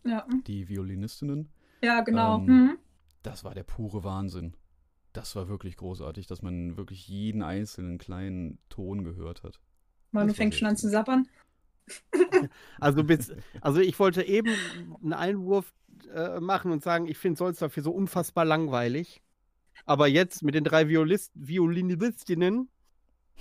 Ja. 0.05 0.27
Die 0.47 0.69
Violinistinnen. 0.69 1.51
Ja, 1.83 2.01
genau. 2.01 2.39
Ähm, 2.39 2.47
mhm. 2.47 2.79
Das 3.23 3.45
war 3.45 3.55
der 3.55 3.65
pure 3.65 4.03
Wahnsinn. 4.03 4.57
Das 5.13 5.37
war 5.37 5.49
wirklich 5.49 5.77
großartig, 5.77 6.27
dass 6.27 6.41
man 6.41 6.77
wirklich 6.77 7.09
jeden 7.09 7.43
einzelnen 7.43 7.99
kleinen 7.99 8.59
Ton 8.69 9.05
gehört 9.05 9.43
hat. 9.43 9.61
Man, 10.13 10.29
du 10.29 10.35
fängst 10.35 10.59
schon 10.59 10.69
an 10.69 10.77
zu 10.77 10.89
sappern. 10.89 11.29
Also, 12.79 13.03
bis, 13.03 13.33
also 13.61 13.81
ich 13.81 13.99
wollte 13.99 14.23
eben 14.23 14.51
einen 15.03 15.13
Einwurf 15.13 15.75
äh, 16.15 16.39
machen 16.39 16.71
und 16.71 16.83
sagen, 16.83 17.07
ich 17.07 17.19
finde 17.19 17.37
Solz 17.37 17.59
dafür 17.59 17.83
so 17.83 17.91
unfassbar 17.91 18.45
langweilig. 18.45 19.23
Aber 19.87 20.07
jetzt 20.07 20.43
mit 20.43 20.55
den 20.55 20.65
drei 20.65 20.89
Violist 20.89 21.33
Violinistinnen, 21.35 22.69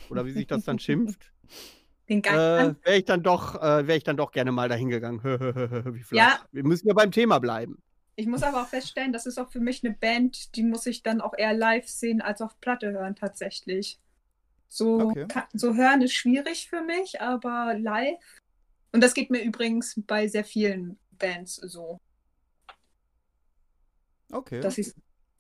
oder 0.10 0.26
wie 0.26 0.32
sich 0.32 0.48
das 0.48 0.64
dann 0.66 0.80
schimpft, 0.80 1.32
äh, 2.08 2.24
wäre 2.24 2.98
ich 2.98 3.06
dann 3.06 3.24
doch, 3.24 3.56
äh, 3.56 3.88
wäre 3.88 3.98
ich 3.98 4.04
dann 4.04 4.18
doch 4.18 4.32
gerne 4.32 4.52
mal 4.52 4.70
dahin 4.70 4.90
gegangen. 4.90 5.22
ja. 6.12 6.40
Wir 6.52 6.64
müssen 6.64 6.88
ja 6.88 6.94
beim 6.94 7.12
Thema 7.12 7.40
bleiben. 7.40 7.82
Ich 8.16 8.28
muss 8.28 8.44
aber 8.44 8.64
auch 8.64 8.68
feststellen, 8.68 9.14
das 9.14 9.26
ist 9.26 9.38
auch 9.38 9.50
für 9.50 9.62
mich 9.62 9.84
eine 9.84 9.94
Band, 9.94 10.56
die 10.56 10.64
muss 10.64 10.86
ich 10.86 11.04
dann 11.04 11.22
auch 11.22 11.34
eher 11.38 11.54
live 11.54 11.88
sehen 11.88 12.22
als 12.22 12.42
auf 12.42 12.60
Platte 12.60 12.92
hören 12.92 13.16
tatsächlich. 13.16 13.98
So, 14.68 15.00
okay. 15.00 15.26
kann, 15.28 15.46
so 15.54 15.74
hören 15.74 16.02
ist 16.02 16.14
schwierig 16.14 16.70
für 16.70 16.82
mich, 16.82 17.22
aber 17.22 17.76
live. 17.80 18.20
Und 18.92 19.02
das 19.02 19.14
geht 19.14 19.30
mir 19.30 19.42
übrigens 19.42 20.02
bei 20.06 20.28
sehr 20.28 20.44
vielen 20.44 21.00
Bands 21.18 21.56
so. 21.56 22.00
Okay. 24.32 24.60
dass 24.60 24.78
ich 24.78 24.94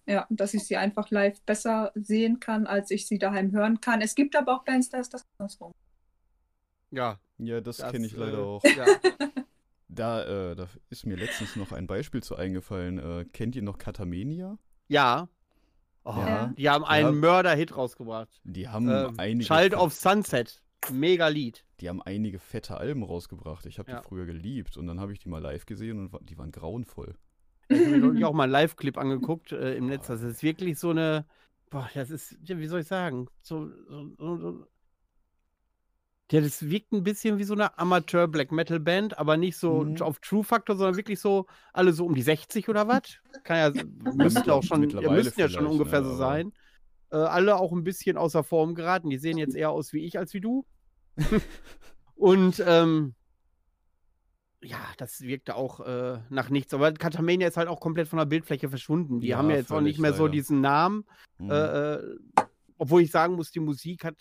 ja, 0.10 0.26
dass 0.30 0.54
ich 0.54 0.65
sie 0.65 0.76
einfach 0.76 1.10
live 1.12 1.39
besser 1.43 1.91
sehen 1.95 2.39
kann, 2.39 2.67
als 2.67 2.89
ich 2.91 3.08
sie 3.08 3.19
daheim 3.19 3.52
hören 3.52 3.80
kann. 3.80 4.02
Es 4.02 4.15
gibt 4.15 4.36
aber 4.36 4.56
auch 4.56 4.63
Bands, 4.65 4.89
da 4.89 4.98
ist 5.00 5.13
das 5.13 5.26
andersrum. 5.38 5.72
Ja, 6.91 7.19
ja, 7.38 7.62
das, 7.62 7.78
das 7.78 7.91
kenne 7.91 8.08
ich 8.08 8.15
leider 8.17 8.39
äh, 8.39 8.41
auch. 8.41 8.63
Ja. 8.63 8.86
Da, 9.91 10.52
äh, 10.52 10.56
da 10.56 10.67
ist 10.91 11.08
mir 11.08 11.15
letztens 11.17 11.56
noch 11.56 11.72
ein 11.72 11.88
Beispiel 11.88 12.22
zu 12.22 12.36
eingefallen. 12.36 13.00
Äh, 13.00 13.26
kennt 13.34 13.56
ihr 13.56 13.63
noch 13.63 13.78
Katamenia? 13.80 14.58
ja. 14.88 15.28
Oh, 16.06 16.13
Ja. 16.15 16.54
Die 16.56 16.69
haben 16.69 16.86
einen 16.86 17.08
Ja. 17.08 17.12
Mörder-Hit 17.12 17.76
rausgebracht. 17.76 18.39
Die 18.43 18.67
haben 18.69 18.88
Ähm, 18.88 19.15
einige. 19.17 19.45
Child 19.48 19.74
of 19.74 19.93
Sunset. 19.93 20.62
Mega 20.91 21.28
Lied. 21.28 21.65
Die 21.82 21.89
haben 21.89 22.02
einige 22.04 22.38
fette 22.39 22.78
Alben 22.78 23.04
rausgebracht. 23.04 23.65
Ich 23.65 23.80
habe 23.80 23.91
Ja. 23.91 24.00
die 24.00 24.08
früher 24.08 24.26
geliebt 24.28 24.78
und 24.78 24.86
dann 24.88 25.00
habe 25.00 25.12
ich 25.12 25.19
die 25.19 25.28
mal 25.28 25.41
live 25.41 25.65
gesehen 25.65 26.00
und 26.00 26.30
die 26.30 26.38
waren 26.38 26.52
grauenvoll. 26.52 27.15
Ich 27.69 28.01
habe 28.01 28.13
mir 28.13 28.27
auch 28.27 28.34
mal 28.34 28.43
einen 28.43 28.51
Live-Clip 28.51 28.97
angeguckt 28.97 29.51
äh, 29.51 29.75
im 29.75 29.88
Netz. 29.88 30.08
Das 30.08 30.21
ist 30.21 30.43
wirklich 30.43 30.79
so 30.79 30.89
eine. 30.91 31.25
Boah, 31.69 31.89
das 31.93 32.10
ist, 32.10 32.36
ja, 32.43 32.58
wie 32.58 32.65
soll 32.65 32.82
ich 32.82 32.88
sagen? 32.88 33.27
So, 33.41 33.69
so, 33.88 34.10
so, 34.17 34.38
so. 34.38 34.67
Ja, 36.32 36.41
das 36.41 36.69
wirkt 36.69 36.91
ein 36.91 37.03
bisschen 37.03 37.39
wie 37.39 37.43
so 37.43 37.53
eine 37.53 37.77
Amateur-Black-Metal-Band, 37.77 39.17
aber 39.17 39.36
nicht 39.38 39.58
so 39.58 39.84
Mhm. 39.84 40.01
auf 40.01 40.19
True-Factor, 40.19 40.75
sondern 40.75 40.95
wirklich 40.95 41.19
so 41.19 41.47
alle 41.73 41.91
so 41.91 42.05
um 42.05 42.13
die 42.13 42.21
60 42.21 42.69
oder 42.69 42.88
was? 42.88 43.19
Kann 43.43 43.58
ja, 43.75 43.84
müssten 44.15 44.49
auch 44.51 44.63
schon, 44.63 44.89
ja, 44.89 45.10
müssten 45.10 45.39
ja 45.39 45.49
schon 45.49 45.65
ungefähr 45.65 45.99
ja, 45.99 46.05
so 46.05 46.15
sein. 46.15 46.53
Äh, 47.12 47.17
alle 47.17 47.55
auch 47.58 47.71
ein 47.71 47.84
bisschen 47.84 48.17
außer 48.17 48.43
Form 48.43 48.75
geraten. 48.75 49.10
Die 49.10 49.17
sehen 49.17 49.38
jetzt 49.39 49.55
eher 49.55 49.71
aus 49.71 49.93
wie 49.93 50.05
ich 50.05 50.19
als 50.19 50.34
wie 50.34 50.41
du. 50.41 50.65
Und 52.15 52.63
ähm, 52.65 53.15
ja, 54.62 54.80
das 54.98 55.22
wirkte 55.22 55.56
auch 55.56 55.80
äh, 55.82 56.19
nach 56.30 56.50
nichts. 56.50 56.74
Aber 56.74 56.91
Katamania 56.93 57.48
ist 57.48 57.58
halt 57.58 57.67
auch 57.67 57.80
komplett 57.80 58.08
von 58.08 58.17
der 58.17 58.26
Bildfläche 58.26 58.69
verschwunden. 58.69 59.19
Die 59.22 59.28
Ja, 59.28 59.38
haben 59.38 59.50
ja 59.50 59.58
jetzt 59.58 59.72
auch 59.72 59.82
nicht 59.82 60.00
mehr 60.00 60.13
so 60.13 60.24
leider. 60.24 60.34
diesen 60.34 60.62
Namen. 60.62 61.06
Mhm. 61.38 61.52
Äh, 61.52 61.93
äh, 61.95 62.17
obwohl 62.78 63.02
ich 63.02 63.12
sagen 63.12 63.36
muss, 63.36 63.52
die 63.52 63.60
Musik 63.60 64.04
hat 64.04 64.15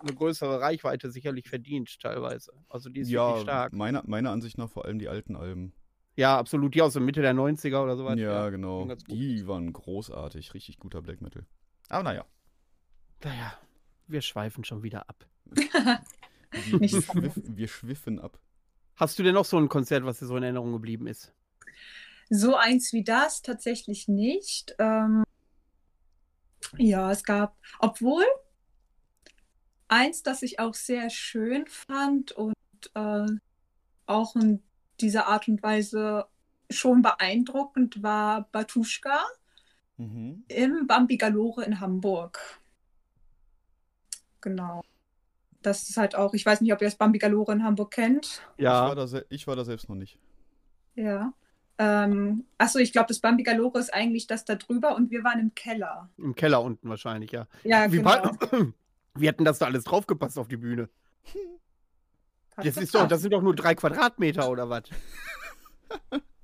eine 0.00 0.14
größere 0.14 0.60
Reichweite 0.60 1.10
sicherlich 1.10 1.48
verdient, 1.48 2.00
teilweise. 2.00 2.52
Also 2.68 2.90
die 2.90 3.00
ist 3.00 3.08
ja, 3.10 3.26
wirklich 3.28 3.42
stark. 3.42 3.72
Meiner, 3.72 4.02
meiner 4.06 4.30
Ansicht 4.30 4.58
nach 4.58 4.68
vor 4.70 4.84
allem 4.84 4.98
die 4.98 5.08
alten 5.08 5.36
Alben. 5.36 5.72
Ja, 6.14 6.36
absolut. 6.38 6.74
Die 6.74 6.82
aus 6.82 6.92
der 6.92 7.02
Mitte 7.02 7.22
der 7.22 7.34
90er 7.34 7.82
oder 7.82 7.96
sowas. 7.96 8.18
ja, 8.18 8.50
genau. 8.50 8.86
ganz 8.86 9.04
gut. 9.04 9.14
Die 9.14 9.46
waren 9.46 9.72
großartig. 9.72 10.54
Richtig 10.54 10.78
guter 10.78 11.00
Black 11.02 11.20
Metal. 11.20 11.46
Aber 11.88 12.02
naja. 12.02 12.26
Naja, 13.24 13.54
wir 14.08 14.20
schweifen 14.20 14.64
schon 14.64 14.82
wieder 14.82 15.08
ab. 15.08 15.24
Wir, 15.46 16.80
wir, 16.80 16.88
so. 16.88 17.00
schwiff, 17.00 17.32
wir 17.44 17.68
schwiffen 17.68 18.18
ab. 18.18 18.38
Hast 18.96 19.18
du 19.18 19.22
denn 19.22 19.34
noch 19.34 19.44
so 19.44 19.58
ein 19.58 19.68
Konzert, 19.68 20.04
was 20.04 20.18
dir 20.18 20.26
so 20.26 20.36
in 20.36 20.42
Erinnerung 20.42 20.72
geblieben 20.72 21.06
ist? 21.06 21.32
So 22.30 22.56
eins 22.56 22.92
wie 22.92 23.04
das 23.04 23.42
tatsächlich 23.42 24.08
nicht. 24.08 24.74
Ähm, 24.78 25.24
ja, 26.78 27.10
es 27.10 27.24
gab, 27.24 27.56
obwohl 27.78 28.24
eins, 29.88 30.22
das 30.22 30.42
ich 30.42 30.58
auch 30.58 30.74
sehr 30.74 31.10
schön 31.10 31.66
fand 31.66 32.32
und 32.32 32.54
äh, 32.94 33.26
auch 34.06 34.36
in 34.36 34.62
dieser 35.00 35.26
Art 35.26 35.48
und 35.48 35.62
Weise 35.62 36.26
schon 36.70 37.02
beeindruckend 37.02 38.02
war 38.02 38.48
Batuschka 38.52 39.24
Mhm. 39.98 40.44
im 40.48 40.86
Bambi 40.86 41.16
Galore 41.16 41.64
in 41.64 41.80
Hamburg. 41.80 42.40
Genau. 44.40 44.82
Das 45.62 45.88
ist 45.88 45.96
halt 45.96 46.14
auch, 46.14 46.34
ich 46.34 46.44
weiß 46.44 46.60
nicht, 46.60 46.72
ob 46.72 46.80
ihr 46.82 46.86
das 46.88 46.96
Bambi 46.96 47.18
Galore 47.18 47.52
in 47.52 47.64
Hamburg 47.64 47.92
kennt. 47.92 48.42
Ich, 48.56 48.64
war 48.66 48.94
da 48.94 49.06
se- 49.06 49.26
ich 49.28 49.46
war 49.46 49.56
da 49.56 49.64
selbst 49.64 49.88
noch 49.88 49.96
nicht. 49.96 50.18
Ja. 50.94 51.32
Ähm, 51.78 52.44
achso, 52.58 52.78
ich 52.78 52.92
glaube, 52.92 53.08
das 53.08 53.20
Bambi 53.20 53.42
Galore 53.42 53.78
ist 53.78 53.92
eigentlich 53.92 54.26
das 54.26 54.44
da 54.44 54.54
drüber 54.56 54.94
und 54.94 55.10
wir 55.10 55.24
waren 55.24 55.40
im 55.40 55.54
Keller. 55.54 56.10
Im 56.18 56.34
Keller 56.34 56.62
unten 56.62 56.88
wahrscheinlich, 56.88 57.32
ja. 57.32 57.46
Ja, 57.64 57.90
Wie, 57.90 57.96
genau. 57.96 58.10
war- 58.10 58.38
wie 59.14 59.28
hatten 59.28 59.44
das 59.44 59.58
da 59.58 59.66
alles 59.66 59.84
draufgepasst 59.84 60.38
auf 60.38 60.48
die 60.48 60.56
Bühne? 60.58 60.88
Hat 62.56 62.66
Das, 62.66 62.76
ist 62.76 62.94
doch, 62.94 63.08
das 63.08 63.22
sind 63.22 63.32
doch 63.32 63.40
nur 63.42 63.54
drei 63.54 63.74
Quadratmeter 63.74 64.50
oder 64.50 64.68
was? 64.68 64.84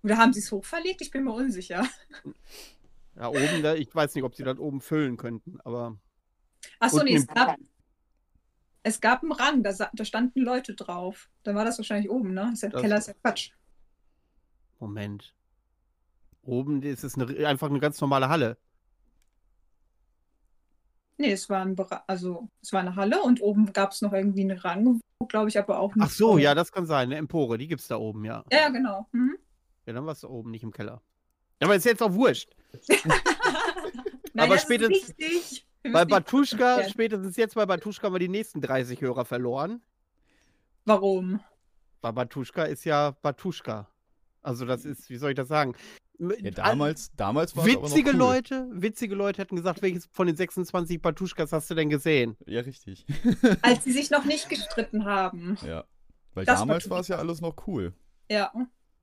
Oder 0.04 0.16
haben 0.16 0.32
sie 0.32 0.38
es 0.40 0.52
hochverlegt? 0.52 1.02
Ich 1.02 1.10
bin 1.10 1.24
mir 1.24 1.32
unsicher. 1.32 1.84
Ja, 3.16 3.28
oben, 3.28 3.62
da, 3.62 3.74
ich 3.74 3.92
weiß 3.92 4.14
nicht, 4.14 4.22
ob 4.24 4.34
sie 4.36 4.44
das 4.44 4.58
oben 4.58 4.80
füllen 4.80 5.16
könnten, 5.16 5.58
aber. 5.64 5.96
Achso, 6.78 7.02
nee, 7.02 7.16
es 7.16 7.26
gab, 7.26 7.56
es 8.88 9.00
gab 9.00 9.22
einen 9.22 9.32
Rang, 9.32 9.62
da, 9.62 9.72
da 9.92 10.04
standen 10.04 10.40
Leute 10.40 10.74
drauf. 10.74 11.28
Dann 11.44 11.54
war 11.56 11.64
das 11.64 11.78
wahrscheinlich 11.78 12.10
oben, 12.10 12.34
ne? 12.34 12.50
Ist 12.52 12.62
ja, 12.62 12.68
Das- 12.70 12.80
Keller 12.80 12.98
ist 12.98 13.08
ja 13.08 13.14
Quatsch. 13.22 13.50
Moment. 14.80 15.34
Oben 16.42 16.82
ist 16.82 17.04
es 17.04 17.14
eine, 17.16 17.46
einfach 17.46 17.68
eine 17.68 17.80
ganz 17.80 18.00
normale 18.00 18.28
Halle. 18.28 18.56
Nee, 21.20 21.32
es 21.32 21.50
war, 21.50 21.62
ein 21.64 21.76
also, 22.06 22.48
es 22.62 22.72
war 22.72 22.80
eine 22.80 22.94
Halle 22.94 23.20
und 23.22 23.42
oben 23.42 23.72
gab 23.72 23.90
es 23.90 24.02
noch 24.02 24.12
irgendwie 24.12 24.42
einen 24.42 24.56
Rang, 24.58 25.00
wo, 25.18 25.26
glaube 25.26 25.48
ich, 25.48 25.58
aber 25.58 25.80
auch 25.80 25.92
Ach 25.98 26.10
so, 26.10 26.38
ja, 26.38 26.54
das 26.54 26.70
kann 26.70 26.86
sein. 26.86 27.08
Eine 27.08 27.16
Empore, 27.16 27.58
die 27.58 27.66
gibt's 27.66 27.88
da 27.88 27.96
oben, 27.96 28.24
ja. 28.24 28.44
Ja, 28.52 28.68
genau. 28.68 29.08
Mhm. 29.10 29.36
Ja, 29.86 29.94
dann 29.94 30.06
war 30.06 30.12
es 30.12 30.20
da 30.20 30.28
oben, 30.28 30.52
nicht 30.52 30.62
im 30.62 30.70
Keller. 30.70 31.02
Ja, 31.60 31.66
aber 31.66 31.74
ist 31.74 31.84
jetzt 31.86 32.02
auch 32.02 32.12
wurscht. 32.12 32.54
Nein, 32.88 34.44
Aber 34.46 34.54
das 34.54 34.62
spätestens- 34.62 35.64
Bei 35.92 36.04
Batuschka, 36.04 36.88
spätestens 36.88 37.36
jetzt 37.36 37.54
bei 37.54 37.66
Batuschka 37.66 38.06
haben 38.06 38.14
wir 38.14 38.18
die 38.20 38.28
nächsten 38.28 38.60
30 38.60 39.00
Hörer 39.00 39.24
verloren. 39.24 39.80
Warum? 40.84 41.40
Bei 42.00 42.12
Batuschka 42.12 42.64
ist 42.64 42.84
ja 42.84 43.12
Batuschka. 43.22 43.88
Also 44.42 44.64
das 44.64 44.84
ist, 44.84 45.10
wie 45.10 45.16
soll 45.16 45.30
ich 45.30 45.36
das 45.36 45.48
sagen? 45.48 45.74
Ja, 46.18 46.50
damals, 46.50 47.12
damals 47.14 47.56
war 47.56 47.64
es 47.66 47.72
aber 47.76 47.82
noch 47.82 47.90
Witzige 47.90 48.10
cool. 48.10 48.16
Leute, 48.16 48.68
witzige 48.72 49.14
Leute 49.14 49.40
hätten 49.42 49.56
gesagt, 49.56 49.82
welches 49.82 50.06
von 50.10 50.26
den 50.26 50.36
26 50.36 51.00
Batuschkas 51.00 51.52
hast 51.52 51.70
du 51.70 51.74
denn 51.74 51.90
gesehen? 51.90 52.36
Ja, 52.46 52.60
richtig. 52.62 53.06
Als 53.62 53.84
sie 53.84 53.92
sich 53.92 54.10
noch 54.10 54.24
nicht 54.24 54.48
gestritten 54.48 55.04
haben. 55.04 55.56
Ja. 55.64 55.84
Weil 56.34 56.44
Das 56.44 56.58
damals 56.60 56.88
war 56.90 57.00
es 57.00 57.08
ja 57.08 57.16
alles 57.18 57.40
noch 57.40 57.54
cool. 57.66 57.92
Ja. 58.30 58.52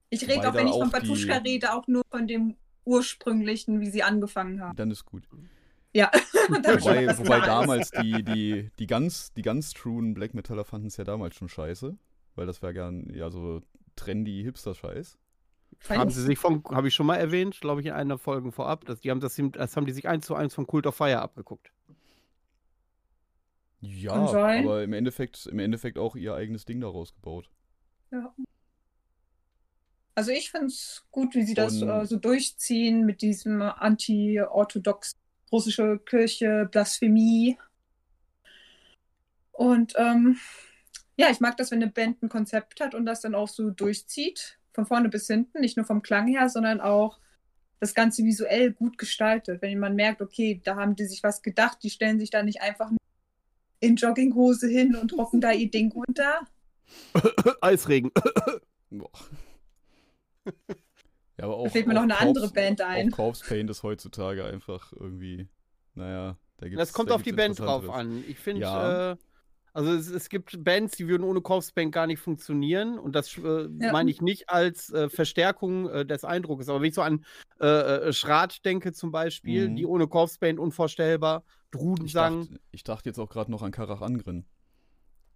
Ich 0.10 0.28
rede 0.28 0.50
auch, 0.50 0.54
wenn 0.54 0.68
ich 0.68 0.74
von 0.74 0.84
auch 0.84 0.86
die- 0.88 0.92
Batuschka 1.08 1.38
rede, 1.38 1.74
auch 1.74 1.88
nur 1.88 2.04
von 2.10 2.28
dem 2.28 2.56
ursprünglichen, 2.84 3.80
wie 3.82 3.90
sie 3.90 4.04
angefangen 4.04 4.62
haben. 4.62 4.76
Dann 4.76 4.92
ist 4.92 5.06
gut. 5.06 5.24
Ja. 5.96 6.12
Wobei, 6.50 7.18
wobei 7.18 7.40
damals 7.40 7.90
die, 7.90 8.22
die, 8.22 8.70
die 8.78 8.86
ganz, 8.86 9.34
die 9.34 9.42
ganz 9.42 9.72
truen 9.72 10.14
Black 10.14 10.34
Metaller 10.34 10.66
fanden 10.66 10.88
es 10.88 10.98
ja 10.98 11.06
damals 11.06 11.36
schon 11.36 11.48
scheiße. 11.48 11.98
Weil 12.36 12.46
das 12.46 12.62
war 12.62 12.74
gern, 12.74 13.10
ja, 13.14 13.32
so 13.32 13.62
trendy 13.96 14.44
Hipster-Scheiß. 14.44 15.18
Haben 15.90 16.10
sie 16.10 16.22
sich 16.22 16.38
von, 16.38 16.64
habe 16.70 16.90
ich 16.90 16.94
schon 16.94 17.06
mal 17.06 17.16
erwähnt, 17.16 17.62
glaube 17.62 17.80
ich, 17.80 17.88
in 17.88 17.94
einer 17.94 18.18
Folge 18.18 18.52
vorab, 18.52 18.84
dass 18.86 19.00
die 19.00 19.10
haben 19.10 19.22
das, 19.22 19.42
das 19.54 19.78
haben 19.78 19.86
die 19.86 19.94
sich 19.94 20.08
eins 20.08 20.26
zu 20.26 20.36
eins 20.36 20.54
von 20.54 20.68
Cult 20.68 20.86
of 20.86 20.96
Fire 20.96 21.22
abgeguckt. 21.22 21.72
Ja, 23.80 24.14
aber 24.14 24.84
im 24.84 24.92
Endeffekt, 24.92 25.46
im 25.46 25.60
Endeffekt 25.60 25.98
auch 25.98 26.18
ihr 26.18 26.36
eigenes 26.36 26.66
Ding 26.66 26.82
daraus 26.82 27.14
gebaut. 27.14 27.50
Ja. 28.12 28.36
Also 30.14 30.32
ich 30.32 30.52
finde 30.52 30.68
es 30.68 31.06
gut, 31.10 31.36
wie 31.36 31.44
sie 31.44 31.54
das 31.54 31.82
äh, 31.82 32.06
so 32.06 32.18
durchziehen 32.18 33.06
mit 33.06 33.22
diesem 33.22 33.62
anti-orthodox 33.62 35.16
russische 35.56 36.00
Kirche, 36.00 36.68
Blasphemie. 36.70 37.58
Und 39.54 39.94
ähm, 39.96 40.38
ja, 41.16 41.30
ich 41.32 41.40
mag 41.40 41.56
das, 41.56 41.72
wenn 41.72 41.82
eine 41.82 41.92
Band 41.92 42.22
ein 42.22 42.30
Konzept 42.30 42.82
hat 42.82 42.94
und 42.94 43.06
das 43.06 43.22
dann 43.22 43.36
auch 43.36 43.48
so 43.48 43.70
durchzieht, 43.70 44.60
von 44.74 44.86
vorne 44.86 45.08
bis 45.08 45.28
hinten, 45.28 45.62
nicht 45.62 45.78
nur 45.78 45.86
vom 45.86 46.02
Klang 46.02 46.28
her, 46.28 46.50
sondern 46.50 46.82
auch 46.82 47.20
das 47.80 47.94
Ganze 47.94 48.26
visuell 48.26 48.74
gut 48.74 48.98
gestaltet. 48.98 49.62
Wenn 49.62 49.80
man 49.80 49.96
merkt, 49.96 50.22
okay, 50.22 50.60
da 50.62 50.76
haben 50.76 50.98
die 50.98 51.06
sich 51.06 51.24
was 51.24 51.42
gedacht, 51.42 51.78
die 51.84 51.90
stellen 51.90 52.20
sich 52.20 52.32
da 52.32 52.44
nicht 52.44 52.62
einfach 52.62 52.92
in 53.80 53.96
Jogginghose 53.96 54.68
hin 54.68 54.94
und 54.96 55.14
rocken 55.14 55.40
da 55.40 55.54
ihr 55.54 55.72
Ding 55.72 55.94
runter. 55.94 56.42
Eisregen. 57.62 58.12
Ja, 61.38 61.46
aber 61.46 61.58
auch, 61.58 61.66
Da 61.66 61.70
fällt 61.72 61.88
mir 61.88 61.94
noch 61.94 62.04
eine 62.04 62.18
andere 62.18 62.46
Corpse- 62.46 62.54
Band 62.54 62.82
ein. 62.82 63.12
Auch 63.12 63.16
Corpse 63.18 63.46
Paint 63.46 63.70
ist 63.70 63.84
heutzutage 63.84 64.46
einfach 64.46 64.94
irgendwie, 64.94 65.48
naja, 65.94 66.38
da 66.58 66.68
gibt's 66.68 66.80
Das 66.80 66.94
kommt 66.94 67.10
da 67.10 67.16
auf 67.16 67.24
die 67.24 67.34
Band 67.34 67.60
drauf 67.60 67.90
an. 67.90 68.24
Ich 68.28 68.40
finde, 68.40 68.62
Ja. 68.62 69.12
äh, 69.12 69.16
also 69.74 69.92
es, 69.92 70.10
es 70.10 70.30
gibt 70.30 70.64
Bands, 70.64 70.96
die 70.96 71.10
würden 71.10 71.24
ohne 71.26 71.42
Corpse 71.42 71.74
Paint 71.74 71.92
gar 71.92 72.08
nicht 72.08 72.20
funktionieren. 72.20 72.98
Und 72.98 73.14
das 73.14 73.38
äh, 73.38 73.68
Ja. 73.82 73.92
meine 73.92 74.10
ich 74.10 74.22
nicht 74.22 74.50
als 74.50 74.90
äh, 74.94 75.10
Verstärkung 75.10 75.90
äh, 75.90 76.06
des 76.06 76.24
Eindrucks. 76.24 76.70
Aber 76.70 76.80
wenn 76.80 76.88
ich 76.88 76.96
so 76.96 77.02
an 77.02 77.26
äh, 77.60 77.68
äh, 77.68 78.14
Schrat 78.14 78.64
denke 78.64 78.94
zum 78.94 79.12
Beispiel, 79.12 79.68
Mhm. 79.70 79.76
die 79.76 79.86
ohne 79.86 80.08
Corpse 80.08 80.40
Paint 80.40 80.60
unvorstellbar, 80.60 81.44
Ich 81.46 81.72
Drudensang. 81.82 82.44
dachte, 82.44 82.60
ich 82.72 82.84
dachte 82.86 83.10
jetzt 83.10 83.20
auch 83.20 83.28
gerade 83.30 83.52
noch 83.52 83.62
an 83.64 83.72
Karach 83.72 84.00
Angren. 84.02 84.46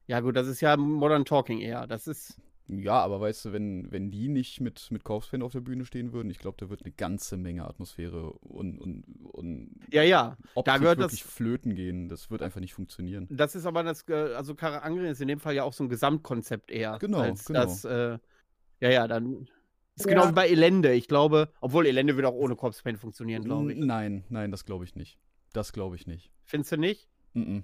Ja 0.08 0.22
gut, 0.22 0.38
das 0.38 0.48
ist 0.48 0.62
ja 0.62 0.78
Modern 0.78 1.26
Talking 1.26 1.60
eher. 1.60 1.86
Das 1.86 2.08
ist, 2.08 2.40
Ja, 2.70 3.02
aber 3.02 3.20
weißt 3.20 3.46
du, 3.46 3.52
wenn, 3.52 3.92
wenn 3.92 4.12
die 4.12 4.30
nicht 4.30 4.62
mit, 4.62 4.92
mit 4.92 5.04
Corpse 5.04 5.44
auf 5.44 5.52
der 5.52 5.62
Bühne 5.62 5.86
stehen 5.86 6.14
würden, 6.14 6.30
ich 6.30 6.38
glaube, 6.38 6.58
da 6.60 6.70
wird 6.70 6.84
eine 6.84 6.92
ganze 6.94 7.36
Menge 7.36 7.66
Atmosphäre 7.66 8.32
und, 8.34 8.78
und, 8.78 9.04
und 9.24 9.72
ja, 9.92 10.04
ja. 10.04 10.38
Optik 10.54 10.76
gehört 10.80 11.00
wirklich 11.00 11.24
das- 11.24 11.32
flöten 11.32 11.74
gehen. 11.74 12.10
Das 12.10 12.30
wird 12.30 12.44
einfach 12.44 12.60
nicht 12.60 12.76
funktionieren. 12.76 13.28
Das 13.32 13.56
ist 13.56 13.66
aber 13.66 13.84
das, 13.84 14.08
äh, 14.08 14.14
also 14.36 14.54
Kara 14.54 14.80
Angren 14.80 15.06
ist 15.06 15.20
in 15.20 15.28
dem 15.28 15.40
Fall 15.40 15.56
ja 15.56 15.64
auch 15.64 15.74
so 15.74 15.84
ein 15.84 15.90
Gesamtkonzept 15.90 16.70
eher. 16.70 17.00
Genau, 17.00 17.20
als 17.20 17.46
genau. 17.46 17.62
Das, 17.62 17.86
äh, 17.86 18.20
ja, 18.82 18.90
ja, 18.90 19.08
dann 19.08 19.48
ist 19.96 20.06
ja. 20.06 20.14
genau 20.14 20.30
wie 20.30 20.34
bei 20.34 20.48
Elende. 20.48 20.94
Ich 20.94 21.08
glaube, 21.08 21.52
obwohl 21.62 21.88
Elende 21.88 22.16
würde 22.16 22.28
auch 22.28 22.36
ohne 22.36 22.56
Corpse 22.56 22.84
funktionieren, 22.98 23.44
glaube 23.44 23.74
ich. 23.74 23.80
Nein, 23.80 24.26
nein, 24.30 24.52
das 24.52 24.66
glaube 24.66 24.86
ich 24.86 24.96
nicht. 24.96 25.18
Das 25.54 25.74
glaube 25.74 25.96
ich 25.96 26.06
nicht. 26.06 26.32
Findest 26.44 26.72
du 26.72 26.78
nicht? 26.78 27.10
Mm, 27.34 27.42
-mm. 27.42 27.64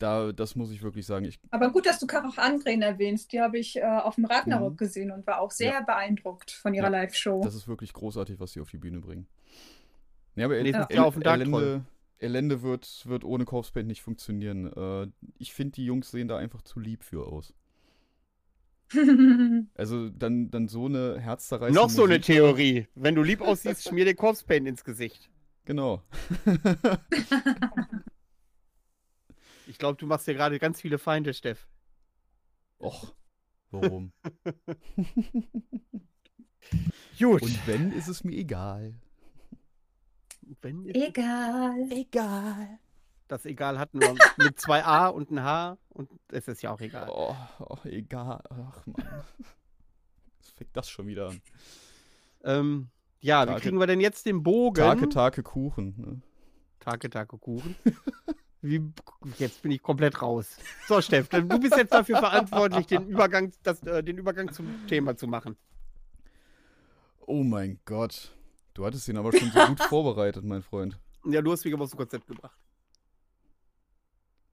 Da, 0.00 0.32
das 0.32 0.56
muss 0.56 0.72
ich 0.72 0.82
wirklich 0.82 1.04
sagen. 1.04 1.26
Ich 1.26 1.38
Aber 1.50 1.70
gut, 1.70 1.84
dass 1.84 1.98
du 1.98 2.06
Karach 2.06 2.38
Andren 2.38 2.80
erwähnst. 2.80 3.32
Die 3.32 3.40
habe 3.40 3.58
ich 3.58 3.76
äh, 3.76 3.82
auf 3.82 4.14
dem 4.14 4.24
Ragnarok 4.24 4.72
mhm. 4.72 4.76
gesehen 4.78 5.10
und 5.10 5.26
war 5.26 5.40
auch 5.40 5.50
sehr 5.50 5.72
ja. 5.72 5.80
beeindruckt 5.82 6.50
von 6.50 6.72
ihrer 6.72 6.86
ja. 6.86 6.90
Live-Show. 6.90 7.42
Das 7.44 7.54
ist 7.54 7.68
wirklich 7.68 7.92
großartig, 7.92 8.40
was 8.40 8.52
sie 8.52 8.60
auf 8.60 8.70
die 8.70 8.78
Bühne 8.78 9.00
bringen. 9.00 9.26
Ja, 10.36 10.46
aber 10.46 10.56
El 10.56 10.68
ja. 10.68 11.04
auf 11.04 11.18
Elende, 11.22 11.84
Elende 12.18 12.62
wird, 12.62 13.02
wird 13.06 13.24
ohne 13.24 13.44
Corpse 13.44 13.72
Paint 13.72 13.88
nicht 13.88 14.00
funktionieren. 14.00 14.72
Äh, 14.72 15.08
ich 15.36 15.52
finde, 15.52 15.72
die 15.72 15.84
Jungs 15.84 16.10
sehen 16.10 16.28
da 16.28 16.38
einfach 16.38 16.62
zu 16.62 16.80
lieb 16.80 17.04
für 17.04 17.26
aus. 17.26 17.52
also 19.74 20.08
dann, 20.08 20.50
dann 20.50 20.66
so 20.66 20.86
eine 20.86 21.20
herzzerreißende 21.20 21.78
Noch 21.78 21.90
so 21.90 22.04
eine 22.04 22.22
Theorie. 22.22 22.88
Wenn 22.94 23.14
du 23.14 23.22
lieb 23.22 23.42
aussiehst, 23.42 23.86
schmier 23.86 24.06
dir 24.06 24.14
Corpse 24.14 24.46
Paint 24.46 24.66
ins 24.66 24.82
Gesicht. 24.82 25.28
Genau. 25.66 26.02
ich 29.70 29.78
glaube, 29.78 29.96
du 29.96 30.06
machst 30.06 30.26
dir 30.26 30.34
gerade 30.34 30.58
ganz 30.58 30.80
viele 30.80 30.98
Feinde, 30.98 31.32
Steff. 31.32 31.68
Och, 32.78 33.14
warum? 33.70 34.12
Gut. 37.18 37.42
Und 37.42 37.66
wenn, 37.66 37.92
ist 37.92 38.08
es 38.08 38.24
mir 38.24 38.36
egal. 38.36 38.94
Wenn, 40.60 40.86
egal. 40.86 41.88
Egal. 41.90 42.78
Das 43.28 43.46
egal 43.46 43.78
hat 43.78 43.94
nur 43.94 44.16
mit 44.38 44.58
zwei 44.58 44.84
A 44.84 45.06
und 45.06 45.30
ein 45.30 45.42
H 45.44 45.78
und 45.90 46.10
es 46.32 46.48
ist 46.48 46.62
ja 46.62 46.72
auch 46.72 46.80
egal. 46.80 47.08
Oh, 47.08 47.36
oh 47.60 47.78
egal. 47.84 48.42
Ach 48.50 48.84
man. 48.86 49.24
Was 50.40 50.50
fängt 50.56 50.76
das 50.76 50.90
schon 50.90 51.06
wieder 51.06 51.28
an? 51.28 51.40
Ähm, 52.42 52.90
ja, 53.20 53.46
Tage, 53.46 53.56
wie 53.56 53.62
kriegen 53.62 53.78
wir 53.78 53.86
denn 53.86 54.00
jetzt 54.00 54.26
den 54.26 54.42
Bogen? 54.42 54.74
Tage, 54.74 55.08
Tage 55.08 55.44
Kuchen. 55.44 55.94
Ne? 55.96 56.22
Tage, 56.80 57.08
Tage 57.08 57.38
Kuchen. 57.38 57.76
Wie, 58.62 58.92
jetzt 59.38 59.62
bin 59.62 59.72
ich 59.72 59.82
komplett 59.82 60.20
raus. 60.20 60.56
So, 60.86 61.00
Steff, 61.00 61.28
du 61.28 61.42
bist 61.58 61.76
jetzt 61.76 61.94
dafür 61.94 62.18
verantwortlich, 62.18 62.86
den 62.86 63.08
Übergang, 63.08 63.52
das, 63.62 63.82
äh, 63.84 64.02
den 64.02 64.18
Übergang 64.18 64.52
zum 64.52 64.86
Thema 64.86 65.16
zu 65.16 65.26
machen. 65.26 65.56
Oh 67.26 67.42
mein 67.42 67.80
Gott. 67.86 68.36
Du 68.74 68.84
hattest 68.84 69.08
ihn 69.08 69.16
aber 69.16 69.32
schon 69.32 69.50
so 69.50 69.66
gut 69.66 69.80
vorbereitet, 69.88 70.44
mein 70.44 70.62
Freund. 70.62 70.98
Ja, 71.24 71.40
du 71.40 71.52
hast 71.52 71.64
mich 71.64 71.72
aber 71.72 71.84
aus 71.84 71.90
dem 71.90 71.98
Konzept 71.98 72.26
gebracht. 72.26 72.56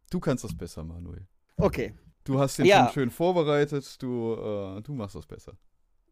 Du 0.09 0.19
kannst 0.19 0.43
das 0.43 0.55
besser, 0.55 0.83
Manuel. 0.83 1.27
Okay. 1.57 1.93
Du 2.23 2.39
hast 2.39 2.59
den 2.59 2.65
ja. 2.65 2.85
schon 2.85 2.93
schön 2.93 3.09
vorbereitet, 3.09 4.01
du, 4.01 4.33
äh, 4.33 4.81
du 4.81 4.93
machst 4.93 5.15
das 5.15 5.25
besser. 5.25 5.53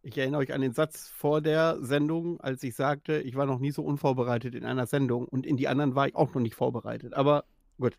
Ich 0.01 0.17
erinnere 0.17 0.41
euch 0.41 0.53
an 0.53 0.61
den 0.61 0.73
Satz 0.73 1.07
vor 1.07 1.41
der 1.41 1.77
Sendung, 1.81 2.39
als 2.39 2.61
ich 2.63 2.75
sagte, 2.75 3.21
ich 3.21 3.35
war 3.35 3.45
noch 3.45 3.59
nie 3.59 3.71
so 3.71 3.81
unvorbereitet 3.83 4.53
in 4.53 4.63
einer 4.63 4.85
Sendung 4.85 5.27
und 5.27 5.45
in 5.45 5.57
die 5.57 5.67
anderen 5.67 5.95
war 5.95 6.07
ich 6.07 6.15
auch 6.15 6.33
noch 6.33 6.41
nicht 6.41 6.55
vorbereitet. 6.55 7.13
Aber 7.15 7.45
gut. 7.77 7.97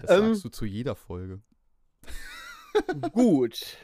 Das 0.00 0.10
ähm, 0.10 0.26
sagst 0.28 0.44
du 0.44 0.48
zu 0.50 0.64
jeder 0.64 0.94
Folge. 0.94 1.40
gut. 3.12 3.78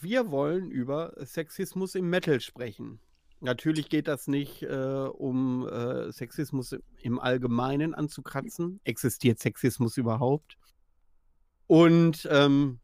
Wir 0.00 0.30
wollen 0.30 0.70
über 0.70 1.14
Sexismus 1.24 1.94
im 1.94 2.08
Metal 2.10 2.40
sprechen. 2.40 3.00
Natürlich 3.40 3.88
geht 3.88 4.08
das 4.08 4.26
nicht, 4.26 4.62
äh, 4.62 5.08
um 5.12 5.68
äh, 5.68 6.10
Sexismus 6.12 6.76
im 7.02 7.20
Allgemeinen 7.20 7.94
anzukratzen. 7.94 8.80
Existiert 8.84 9.38
Sexismus 9.38 9.96
überhaupt? 9.96 10.56
Und 11.66 12.26
ähm, 12.30 12.80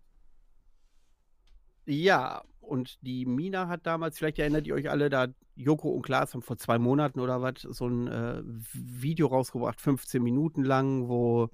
ja, 1.86 2.42
und 2.60 2.98
die 3.02 3.26
Mina 3.26 3.68
hat 3.68 3.86
damals, 3.86 4.18
vielleicht 4.18 4.38
erinnert 4.38 4.66
ihr 4.66 4.74
euch 4.74 4.90
alle, 4.90 5.10
da 5.10 5.28
Joko 5.56 5.90
und 5.90 6.02
Klaas 6.02 6.34
haben 6.34 6.42
vor 6.42 6.56
zwei 6.56 6.78
Monaten 6.78 7.20
oder 7.20 7.42
was 7.42 7.62
so 7.62 7.86
ein 7.86 8.08
äh, 8.08 8.42
Video 8.72 9.28
rausgebracht, 9.28 9.80
15 9.80 10.22
Minuten 10.22 10.64
lang, 10.64 11.08
wo 11.08 11.50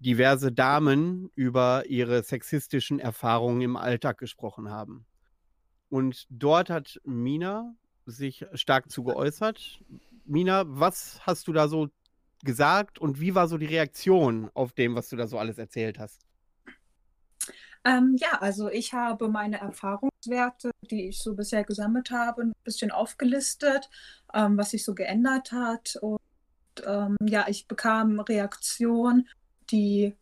diverse 0.00 0.52
Damen 0.52 1.30
über 1.34 1.84
ihre 1.86 2.22
sexistischen 2.22 3.00
Erfahrungen 3.00 3.60
im 3.60 3.76
Alltag 3.76 4.18
gesprochen 4.18 4.70
haben. 4.70 5.06
Und 5.88 6.26
dort 6.30 6.70
hat 6.70 7.00
Mina 7.04 7.74
sich 8.06 8.46
stark 8.54 8.90
zu 8.90 9.04
geäußert. 9.04 9.80
Mina, 10.24 10.64
was 10.66 11.20
hast 11.26 11.48
du 11.48 11.52
da 11.52 11.68
so 11.68 11.88
gesagt 12.44 12.98
und 12.98 13.20
wie 13.20 13.34
war 13.34 13.48
so 13.48 13.58
die 13.58 13.66
Reaktion 13.66 14.50
auf 14.54 14.72
dem, 14.72 14.94
was 14.94 15.08
du 15.08 15.16
da 15.16 15.26
so 15.26 15.38
alles 15.38 15.58
erzählt 15.58 15.98
hast? 15.98 16.28
Ähm, 17.84 18.16
ja, 18.18 18.38
also 18.40 18.68
ich 18.68 18.92
habe 18.92 19.28
meine 19.28 19.60
Erfahrungswerte, 19.60 20.70
die 20.90 21.08
ich 21.08 21.18
so 21.18 21.34
bisher 21.34 21.64
gesammelt 21.64 22.10
habe, 22.10 22.42
ein 22.42 22.52
bisschen 22.64 22.90
aufgelistet, 22.90 23.88
ähm, 24.34 24.58
was 24.58 24.70
sich 24.70 24.84
so 24.84 24.94
geändert 24.94 25.52
hat. 25.52 25.96
Und 26.00 26.20
ähm, 26.84 27.16
ja, 27.22 27.46
ich 27.48 27.66
bekam 27.66 28.20
Reaktionen, 28.20 29.28
die 29.70 30.14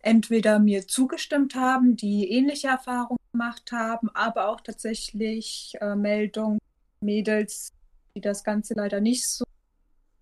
entweder 0.00 0.58
mir 0.58 0.86
zugestimmt 0.86 1.54
haben, 1.54 1.96
die 1.96 2.30
ähnliche 2.30 2.68
Erfahrungen 2.68 3.18
gemacht 3.32 3.72
haben, 3.72 4.08
aber 4.14 4.48
auch 4.48 4.60
tatsächlich 4.60 5.74
äh, 5.80 5.94
Meldungen, 5.94 6.58
Mädels, 7.00 7.72
die 8.14 8.20
das 8.20 8.44
Ganze 8.44 8.74
leider 8.74 9.00
nicht 9.00 9.28
so 9.28 9.44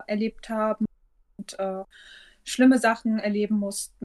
erlebt 0.07 0.49
haben 0.49 0.85
und 1.37 1.57
äh, 1.59 1.83
schlimme 2.43 2.79
Sachen 2.79 3.19
erleben 3.19 3.59
mussten. 3.59 4.03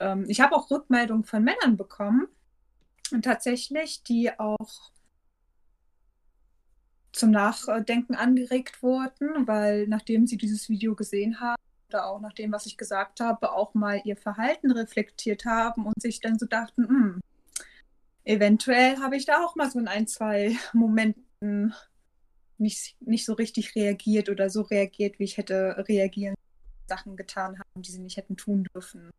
Ähm, 0.00 0.24
ich 0.28 0.40
habe 0.40 0.56
auch 0.56 0.70
Rückmeldungen 0.70 1.24
von 1.24 1.44
Männern 1.44 1.76
bekommen, 1.76 2.28
und 3.12 3.24
tatsächlich, 3.24 4.02
die 4.02 4.38
auch 4.38 4.90
zum 7.12 7.30
Nachdenken 7.30 8.14
angeregt 8.14 8.82
wurden, 8.82 9.46
weil 9.46 9.86
nachdem 9.86 10.26
sie 10.26 10.38
dieses 10.38 10.70
Video 10.70 10.94
gesehen 10.94 11.40
haben 11.40 11.60
oder 11.92 12.06
auch 12.06 12.20
nach 12.20 12.32
dem, 12.32 12.52
was 12.52 12.66
ich 12.66 12.76
gesagt 12.76 13.20
habe, 13.20 13.52
auch 13.52 13.74
mal 13.74 14.00
ihr 14.04 14.16
Verhalten 14.16 14.70
reflektiert 14.70 15.44
haben 15.44 15.86
und 15.86 16.00
sich 16.00 16.20
dann 16.20 16.38
so 16.38 16.46
dachten, 16.46 16.88
hm, 16.88 17.20
eventuell 18.24 18.98
habe 18.98 19.16
ich 19.16 19.26
da 19.26 19.44
auch 19.44 19.56
mal 19.56 19.70
so 19.70 19.78
in 19.78 19.88
ein, 19.88 20.06
zwei 20.06 20.56
Momenten 20.72 21.74
nicht, 22.58 22.96
nicht 23.00 23.24
so 23.24 23.34
richtig 23.34 23.74
reagiert 23.74 24.28
oder 24.28 24.48
so 24.48 24.62
reagiert, 24.62 25.18
wie 25.18 25.24
ich 25.24 25.36
hätte 25.36 25.84
reagieren, 25.88 26.34
Sachen 26.88 27.16
getan 27.16 27.58
haben, 27.58 27.82
die 27.82 27.90
sie 27.90 28.00
nicht 28.00 28.16
hätten 28.16 28.36
tun 28.36 28.64
dürfen. 28.74 29.10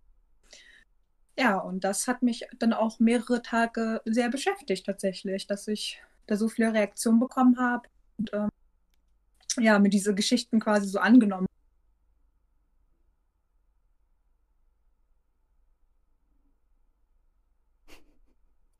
Ja, 1.37 1.57
und 1.57 1.83
das 1.83 2.07
hat 2.07 2.21
mich 2.21 2.45
dann 2.59 2.73
auch 2.73 2.99
mehrere 2.99 3.41
Tage 3.41 4.01
sehr 4.05 4.29
beschäftigt 4.29 4.85
tatsächlich, 4.85 5.47
dass 5.47 5.67
ich 5.67 5.99
da 6.27 6.37
so 6.37 6.47
viele 6.47 6.73
Reaktionen 6.73 7.19
bekommen 7.19 7.57
habe 7.57 7.89
und 8.17 8.31
ähm, 8.33 8.49
ja, 9.57 9.79
mir 9.79 9.89
diese 9.89 10.13
Geschichten 10.15 10.59
quasi 10.59 10.87
so 10.87 10.99
angenommen. 10.99 11.47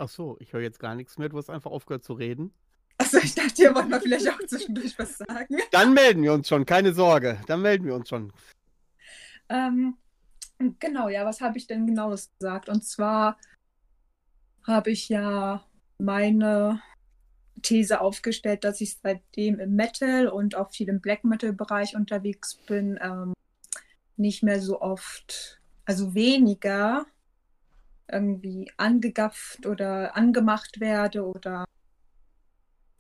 Ach 0.04 0.10
so, 0.10 0.36
ich 0.42 0.52
höre 0.52 0.62
jetzt 0.62 0.80
gar 0.80 0.96
nichts 0.96 1.18
mehr. 1.18 1.30
Du 1.30 1.38
hast 1.38 1.50
einfach 1.50 1.72
aufgehört 1.72 2.04
zu 2.04 2.13
reden. 2.13 2.54
Achso, 2.98 3.20
ich 3.20 3.34
dachte, 3.36 3.63
ihr 3.63 3.74
wollt 3.74 3.88
mal 3.88 4.02
vielleicht 4.02 4.30
auch 4.30 4.38
zwischendurch 4.46 5.00
was 5.00 5.18
sagen. 5.18 5.58
Dann 5.72 5.94
melden 5.94 6.24
wir 6.24 6.34
uns 6.34 6.50
schon, 6.50 6.66
keine 6.66 6.94
Sorge. 6.94 7.39
Dann 7.48 7.62
melden 7.62 7.86
wir 7.86 7.96
uns 7.96 8.10
schon. 8.10 8.34
Ähm, 9.48 9.96
Genau, 10.80 11.10
ja, 11.10 11.26
was 11.26 11.42
habe 11.42 11.58
ich 11.58 11.68
denn 11.68 11.88
genaues 11.88 12.32
gesagt? 12.39 12.70
Und 12.70 12.84
zwar 12.84 13.38
habe 14.66 14.92
ich 14.92 15.10
ja 15.10 15.66
meine 15.98 16.82
These 17.62 18.02
aufgestellt, 18.02 18.63
dass 18.63 18.82
ich 18.82 18.98
seitdem 18.98 19.60
im 19.60 19.76
Metal 19.76 20.28
und 20.28 20.56
auch 20.56 20.72
viel 20.72 20.89
im 20.89 21.02
Black 21.02 21.24
Metal-Bereich 21.24 21.96
unterwegs 21.96 22.56
bin, 22.68 23.00
ähm, 23.02 23.34
nicht 24.16 24.44
mehr 24.44 24.62
so 24.62 24.82
oft, 24.82 25.60
also 25.86 26.13
weniger 26.13 27.06
irgendwie 28.12 28.72
angegafft 28.78 29.66
oder 29.66 30.16
angemacht 30.16 30.80
werde 30.80 31.26
oder 31.26 31.66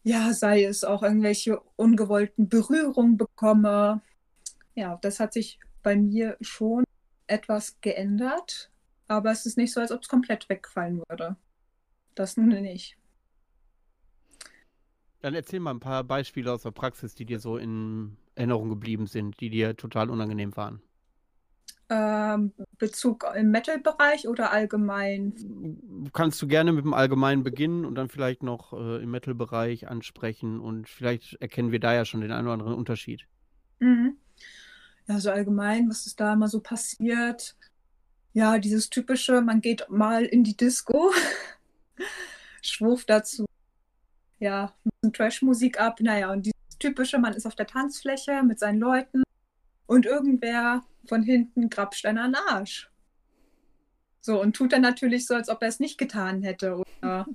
ja, 0.03 0.33
sei 0.33 0.65
es 0.65 0.83
auch 0.83 1.01
irgendwelche 1.01 1.59
ungewollten 1.75 2.49
Berührungen 2.49 3.17
bekomme. 3.17 4.01
Ja, 4.75 4.97
das 5.01 5.19
hat 5.19 5.33
sich 5.33 5.59
bei 5.81 5.95
mir 5.95 6.37
schon 6.41 6.83
etwas 7.27 7.79
geändert, 7.81 8.71
aber 9.07 9.31
es 9.31 9.45
ist 9.45 9.57
nicht 9.57 9.73
so, 9.73 9.79
als 9.79 9.91
ob 9.91 10.01
es 10.01 10.09
komplett 10.09 10.49
wegfallen 10.49 11.01
würde. 11.09 11.37
Das 12.15 12.37
nun 12.37 12.49
nicht. 12.49 12.97
Dann 15.21 15.35
erzähl 15.35 15.61
mal 15.61 15.71
ein 15.71 15.79
paar 15.79 16.03
Beispiele 16.03 16.51
aus 16.51 16.63
der 16.63 16.71
Praxis, 16.71 17.15
die 17.15 17.25
dir 17.25 17.39
so 17.39 17.55
in 17.57 18.17
Erinnerung 18.35 18.67
geblieben 18.67 19.07
sind, 19.07 19.39
die 19.39 19.49
dir 19.49 19.77
total 19.77 20.09
unangenehm 20.09 20.55
waren. 20.57 20.81
Ähm, 21.89 22.53
Bezug 22.77 23.25
im 23.35 23.51
Metal-Bereich 23.51 24.27
oder 24.27 24.51
allgemein? 24.51 26.09
Kannst 26.13 26.41
du 26.41 26.47
gerne 26.47 26.71
mit 26.71 26.85
dem 26.85 26.93
Allgemeinen 26.93 27.43
beginnen 27.43 27.85
und 27.85 27.95
dann 27.95 28.09
vielleicht 28.09 28.41
noch 28.41 28.73
äh, 28.73 29.03
im 29.03 29.11
Metal-Bereich 29.11 29.87
ansprechen 29.89 30.59
und 30.59 30.87
vielleicht 30.89 31.35
erkennen 31.41 31.71
wir 31.71 31.79
da 31.79 31.93
ja 31.93 32.05
schon 32.05 32.21
den 32.21 32.31
einen 32.31 32.47
oder 32.47 32.53
anderen 32.53 32.73
Unterschied. 32.73 33.27
Mhm 33.79 34.17
ja, 35.07 35.19
so 35.19 35.31
allgemein, 35.31 35.89
was 35.89 36.05
ist 36.05 36.19
da 36.19 36.33
immer 36.33 36.47
so 36.47 36.59
passiert? 36.59 37.55
Ja, 38.33 38.57
dieses 38.57 38.89
typische, 38.89 39.41
man 39.41 39.61
geht 39.61 39.89
mal 39.89 40.25
in 40.25 40.43
die 40.43 40.57
Disco, 40.57 41.11
schwurf 42.61 43.05
dazu. 43.05 43.45
ja, 44.39 44.73
Trash-Musik 45.13 45.79
ab. 45.79 45.99
Naja, 45.99 46.31
und 46.31 46.45
dieses 46.45 46.77
typische, 46.79 47.19
man 47.19 47.33
ist 47.33 47.45
auf 47.45 47.55
der 47.55 47.67
Tanzfläche 47.67 48.43
mit 48.43 48.59
seinen 48.59 48.79
Leuten 48.79 49.23
und 49.85 50.05
irgendwer 50.05 50.83
von 51.05 51.23
hinten 51.23 51.69
grapscht 51.69 52.05
einen 52.05 52.17
an 52.19 52.35
Arsch. 52.35 52.89
So, 54.21 54.41
und 54.41 54.55
tut 54.55 54.71
dann 54.71 54.81
natürlich 54.81 55.25
so, 55.25 55.35
als 55.35 55.49
ob 55.49 55.61
er 55.61 55.67
es 55.67 55.79
nicht 55.79 55.97
getan 55.97 56.43
hätte. 56.43 56.81
Oder 57.01 57.25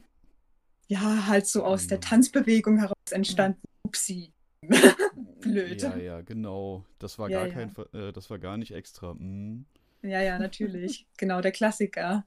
ja, 0.88 1.26
halt 1.26 1.46
so 1.46 1.64
aus 1.64 1.86
der 1.86 2.00
Tanzbewegung 2.00 2.78
heraus 2.78 2.94
entstanden. 3.10 3.60
Upsi. 3.82 4.32
Blöd. 5.40 5.82
Ja, 5.82 5.96
ja, 5.96 6.20
genau. 6.22 6.84
Das 6.98 7.18
war 7.18 7.28
Ja, 7.28 7.46
gar 7.46 7.48
ja. 7.48 7.54
kein, 7.54 7.76
äh, 7.92 8.12
das 8.12 8.30
war 8.30 8.38
gar 8.38 8.56
nicht 8.56 8.72
extra. 8.72 9.14
Mm. 9.14 9.66
Ja, 10.02 10.22
ja, 10.22 10.38
natürlich. 10.38 11.06
genau, 11.18 11.40
der 11.42 11.52
Klassiker. 11.52 12.24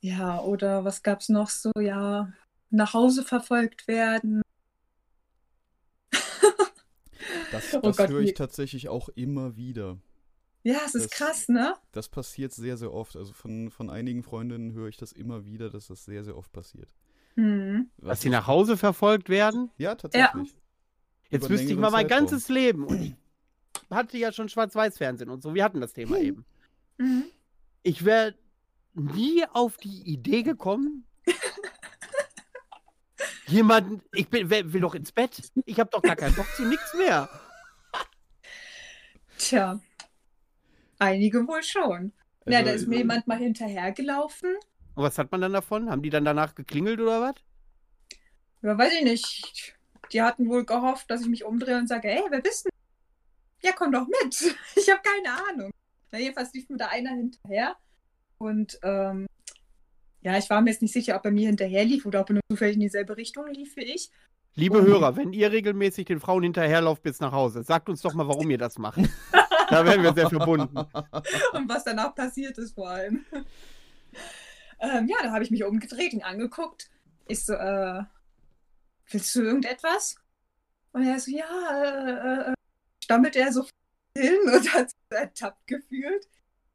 Ja, 0.00 0.40
oder 0.40 0.84
was 0.84 1.02
gab's 1.02 1.28
noch 1.28 1.50
so? 1.50 1.70
Ja, 1.78 2.32
nach 2.70 2.94
Hause 2.94 3.22
verfolgt 3.22 3.86
werden. 3.86 4.42
Das, 7.52 7.74
Oh 7.74 7.80
das 7.80 7.96
Gott, 7.96 8.10
höre 8.10 8.20
ich 8.20 8.34
tatsächlich 8.34 8.88
auch 8.88 9.08
immer 9.10 9.56
wieder. 9.56 9.98
Ja, 10.62 10.78
es 10.84 10.94
ist 10.94 11.04
Das- 11.04 11.10
krass, 11.12 11.48
ne? 11.48 11.74
Das 11.92 12.08
passiert 12.08 12.52
sehr, 12.52 12.76
sehr 12.76 12.92
oft. 12.92 13.16
Also 13.16 13.32
von, 13.32 13.70
von 13.70 13.88
einigen 13.90 14.22
Freundinnen 14.22 14.72
höre 14.72 14.88
ich 14.88 14.96
das 14.96 15.12
immer 15.12 15.44
wieder, 15.44 15.70
dass 15.70 15.86
das 15.86 16.04
sehr, 16.04 16.22
sehr 16.24 16.36
oft 16.36 16.52
passiert. 16.52 16.88
Hm. 17.36 17.88
Dass 17.98 18.08
Was 18.08 18.20
sie 18.22 18.28
ich- 18.28 18.32
nach 18.32 18.46
Hause 18.46 18.76
verfolgt 18.76 19.28
werden. 19.28 19.70
Ja, 19.78 19.94
tatsächlich. 19.94 20.54
Jetzt 21.30 21.44
Über 21.46 21.50
wüsste 21.54 21.72
ich 21.72 21.78
mal 21.78 21.90
mein 21.90 22.08
Zeitraum. 22.08 22.26
ganzes 22.26 22.48
Leben. 22.48 22.84
Und 22.84 23.00
ich 23.02 23.14
hatte 23.90 24.18
ja 24.18 24.32
schon 24.32 24.48
Schwarz-Weiß-Fernsehen 24.48 25.30
und 25.30 25.42
so. 25.42 25.54
Wir 25.54 25.64
hatten 25.64 25.80
das 25.80 25.92
Thema 25.92 26.18
eben. 26.18 26.44
Mhm. 26.98 27.24
Ich 27.82 28.04
wäre 28.04 28.34
nie 28.94 29.44
auf 29.52 29.76
die 29.78 30.02
Idee 30.02 30.42
gekommen, 30.42 31.06
jemanden, 33.50 34.02
ich 34.12 34.28
bin, 34.28 34.50
will 34.50 34.80
doch 34.80 34.94
ins 34.94 35.12
Bett. 35.12 35.50
Ich 35.64 35.78
habe 35.80 35.90
doch 35.90 36.02
gar 36.02 36.16
keinen 36.16 36.34
Bock 36.34 36.46
zu 36.56 36.64
nichts 36.64 36.94
mehr. 36.94 37.28
Tja, 39.38 39.80
einige 40.98 41.46
wohl 41.46 41.62
schon. 41.62 42.12
ja, 42.46 42.58
Also, 42.58 42.68
da 42.70 42.74
ist 42.76 42.86
mir 42.88 42.98
jemand 42.98 43.26
mal 43.26 43.38
hinterhergelaufen. 43.38 44.54
Und 44.94 45.02
was 45.04 45.18
hat 45.18 45.30
man 45.32 45.40
dann 45.40 45.52
davon? 45.52 45.90
Haben 45.90 46.02
die 46.02 46.10
dann 46.10 46.24
danach 46.24 46.54
geklingelt 46.54 47.00
oder 47.00 47.20
was? 47.22 47.34
Ja, 48.62 48.76
weiß 48.76 48.92
ich 48.94 49.04
nicht. 49.04 49.74
Die 50.12 50.20
hatten 50.20 50.48
wohl 50.48 50.64
gehofft, 50.66 51.10
dass 51.10 51.22
ich 51.22 51.28
mich 51.28 51.44
umdrehe 51.44 51.78
und 51.78 51.86
sage, 51.86 52.08
ey, 52.10 52.22
wer 52.28 52.40
bist 52.40 52.66
du? 52.66 52.70
Ja, 53.62 53.72
komm 53.72 53.92
doch 53.92 54.06
mit. 54.06 54.56
Ich 54.76 54.90
habe 54.90 55.00
keine 55.02 55.36
Ahnung. 55.48 55.70
Na, 56.10 56.18
jedenfalls 56.18 56.52
lief 56.52 56.68
mir 56.68 56.76
da 56.76 56.88
einer 56.88 57.10
hinterher. 57.10 57.76
Und 58.38 58.78
ähm, 58.82 59.26
ja, 60.22 60.36
ich 60.36 60.50
war 60.50 60.60
mir 60.60 60.70
jetzt 60.70 60.82
nicht 60.82 60.92
sicher, 60.92 61.16
ob 61.16 61.24
er 61.24 61.30
mir 61.30 61.46
hinterher 61.46 61.84
lief 61.84 62.04
oder 62.06 62.20
ob 62.20 62.30
er 62.30 62.34
nur 62.34 62.42
zufällig 62.50 62.74
in 62.74 62.80
dieselbe 62.80 63.16
Richtung 63.16 63.46
lief 63.48 63.76
wie 63.76 63.84
ich. 63.84 64.10
Liebe 64.54 64.78
Und- 64.78 64.86
Hörer, 64.86 65.16
wenn 65.16 65.32
ihr 65.32 65.50
regelmäßig 65.52 66.06
den 66.06 66.20
Frauen 66.20 66.42
hinterherlauft 66.42 67.02
bis 67.02 67.20
nach 67.20 67.32
Hause, 67.32 67.62
sagt 67.62 67.88
uns 67.88 68.02
doch 68.02 68.14
mal, 68.14 68.28
warum 68.28 68.50
ihr 68.50 68.58
das 68.58 68.78
macht. 68.78 69.00
da 69.70 69.84
wären 69.84 70.02
wir 70.02 70.12
sehr 70.12 70.28
verbunden. 70.28 70.76
und 71.52 71.68
was 71.68 71.84
danach 71.84 72.14
passiert 72.14 72.58
ist 72.58 72.74
vor 72.74 72.90
allem. 72.90 73.24
ähm, 74.80 75.08
ja, 75.08 75.16
da 75.22 75.32
habe 75.32 75.44
ich 75.44 75.50
mich 75.50 75.64
umgedreht 75.64 76.12
und 76.14 76.22
angeguckt. 76.22 76.90
Ich 77.28 77.44
so, 77.44 77.54
äh, 77.54 78.02
willst 79.10 79.34
du 79.34 79.42
irgendetwas? 79.42 80.16
Und 80.92 81.06
er 81.06 81.20
so, 81.20 81.30
ja, 81.30 82.46
äh, 82.46 82.50
äh, 82.50 82.54
stammelt 83.04 83.36
er 83.36 83.52
so 83.52 83.64
hin 84.16 84.36
und 84.52 84.74
hat 84.74 84.90
sich 84.90 84.98
ertappt 85.10 85.66
gefühlt. 85.66 86.28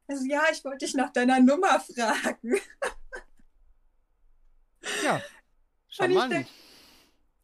Also 0.08 0.24
ja, 0.26 0.44
ich 0.52 0.64
wollte 0.64 0.86
dich 0.86 0.96
nach 0.96 1.12
deiner 1.12 1.40
Nummer 1.40 1.80
fragen. 1.80 2.56
Ja, 5.04 5.16
Und 5.16 5.22
ich 5.22 5.96
charmant. 5.96 6.34
denk- 6.34 6.48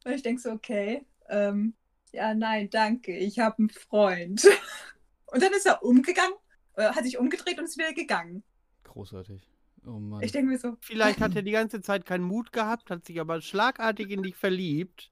Und 0.06 0.12
ich 0.14 0.24
denke 0.24 0.42
so, 0.42 0.52
okay, 0.52 1.06
ähm, 1.30 1.76
ja, 2.12 2.34
nein, 2.34 2.70
danke, 2.70 3.16
ich 3.18 3.40
habe 3.40 3.60
einen 3.60 3.70
Freund. 3.70 4.46
Und 5.28 5.42
dann 5.42 5.54
ist 5.54 5.66
er 5.66 5.82
umgegangen, 5.84 6.34
äh, 6.76 6.90
hat 6.90 7.04
sich 7.06 7.18
umgedreht 7.18 7.58
und 7.58 7.66
ist 7.66 7.78
wieder 7.78 7.94
gegangen. 7.94 8.44
Großartig. 8.84 9.48
Oh 9.86 9.92
Mann. 9.92 10.22
Ich 10.22 10.32
denke 10.34 10.50
mir 10.52 10.58
so, 10.60 10.76
Vielleicht 10.82 11.22
hat 11.22 11.36
er 11.36 11.42
die 11.42 11.52
ganze 11.52 11.82
Zeit 11.82 12.06
keinen 12.06 12.24
Mut 12.26 12.52
gehabt, 12.52 12.90
hat 12.90 13.06
sich 13.06 13.20
aber 13.20 13.42
schlagartig 13.42 14.10
in 14.12 14.24
dich 14.24 14.36
verliebt. 14.36 15.11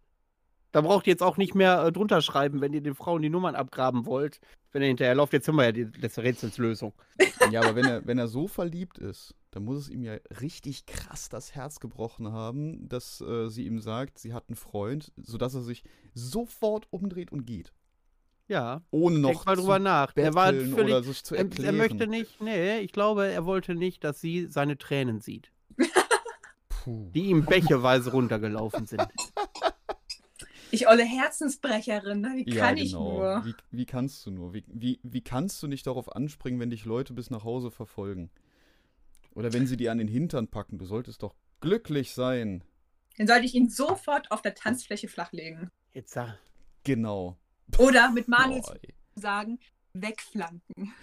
Da 0.72 0.82
braucht 0.82 1.08
ihr 1.08 1.12
jetzt 1.14 1.24
auch 1.24 1.38
nicht 1.38 1.56
mehr 1.56 1.84
äh, 1.84 1.92
drunter 1.92 2.22
schreiben, 2.22 2.62
wenn 2.62 2.74
ihr 2.74 2.82
den 2.82 2.94
Frauen 2.94 3.22
die 3.24 3.30
Nummern 3.30 3.56
abgraben 3.56 4.06
wollt. 4.06 4.40
Wenn 4.72 4.84
ihr 4.84 4.88
hinterherlauft, 4.90 5.34
jetzt 5.34 5.48
haben 5.48 5.56
wir 5.56 5.66
ja 5.66 5.72
die 5.72 5.86
letzte 5.86 6.24
Rätselslösung. 6.24 6.94
Ja, 7.52 7.62
aber 7.62 7.74
wenn 7.76 7.86
er, 7.86 8.06
wenn 8.06 8.20
er 8.20 8.28
so 8.28 8.48
verliebt 8.48 9.00
ist, 9.00 9.34
dann 9.50 9.64
muss 9.64 9.80
es 9.80 9.90
ihm 9.90 10.04
ja 10.04 10.18
richtig 10.40 10.86
krass 10.86 11.30
das 11.30 11.56
Herz 11.56 11.80
gebrochen 11.80 12.32
haben, 12.32 12.88
dass 12.88 13.22
äh, 13.22 13.48
sie 13.50 13.66
ihm 13.66 13.80
sagt, 13.80 14.20
sie 14.20 14.34
hat 14.34 14.44
einen 14.50 14.56
Freund, 14.56 15.12
sodass 15.18 15.56
er 15.56 15.62
sich 15.62 15.84
sofort 16.14 16.86
umdreht 16.92 17.32
und 17.32 17.46
geht. 17.48 17.74
Ja, 18.48 18.84
Ohne 18.92 19.18
noch 19.18 19.30
denk 19.32 19.46
mal 19.48 19.56
zu 19.56 19.62
drüber 19.62 19.80
nach. 19.80 20.12
Er 20.16 20.36
war 20.36 20.54
völlig. 20.54 20.74
oder 20.76 21.02
sich 21.02 21.24
zu 21.24 21.34
Er, 21.34 21.46
erklären. 21.46 21.66
er 21.66 21.78
möchte 21.80 22.06
nicht, 22.06 22.40
nee, 22.42 22.80
ich 22.80 22.92
glaube, 22.92 23.26
er 23.28 23.46
wollte 23.46 23.74
nicht, 23.74 24.04
dass 24.04 24.22
sie 24.22 24.46
seine 24.52 24.78
Tränen 24.78 25.20
sieht, 25.22 25.52
Puh. 26.68 27.10
die 27.16 27.30
ihm 27.30 27.46
bächeweise 27.46 28.12
runtergelaufen 28.12 28.86
sind. 28.86 29.02
ich 30.72 30.88
olle 30.88 31.04
Herzensbrecherin, 31.04 32.22
ne? 32.22 32.32
wie 32.36 32.50
Ja, 32.54 32.66
kann 32.66 32.78
ich 32.78 32.92
genau. 32.92 33.14
nur? 33.14 33.46
Wie, 33.46 33.56
wie 33.72 33.86
kannst 33.86 34.26
du 34.26 34.32
nur? 34.32 34.54
Wie, 34.54 34.64
wie, 34.68 35.00
wie 35.04 35.22
kannst 35.22 35.62
du 35.64 35.68
nicht 35.68 35.88
darauf 35.88 36.16
anspringen, 36.16 36.60
wenn 36.60 36.70
dich 36.70 36.86
Leute 36.86 37.14
bis 37.14 37.30
nach 37.30 37.44
Hause 37.44 37.72
verfolgen? 37.72 38.30
Oder 39.36 39.54
wenn 39.54 39.68
sie 39.68 39.78
dir 39.78 39.92
an 39.92 39.98
den 40.00 40.08
Hintern 40.08 40.48
packen? 40.48 40.78
Du 40.78 40.86
solltest 40.86 41.24
doch 41.24 41.36
glücklich 41.62 42.14
sein. 42.14 42.64
Dann 43.18 43.28
sollte 43.28 43.46
ich 43.46 43.56
ihn 43.56 43.70
sofort 43.70 44.32
auf 44.32 44.42
der 44.42 44.56
Tanzfläche 44.56 45.08
flachlegen. 45.08 45.70
Jetzt 45.94 46.14
sag, 46.14 46.28
Oder 46.28 46.38
Genau. 46.84 47.38
mit 48.14 48.28
Manuel 48.28 48.62
sagen, 49.16 49.60
wegflanken. 49.94 50.94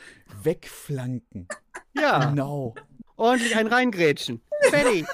Wegflanken. 0.43 1.49
ja, 1.95 2.31
Genau. 2.31 2.75
ordentlich 3.17 3.57
ein 3.57 3.67
reingrätschen. 3.67 4.43
Fertig. 4.71 5.07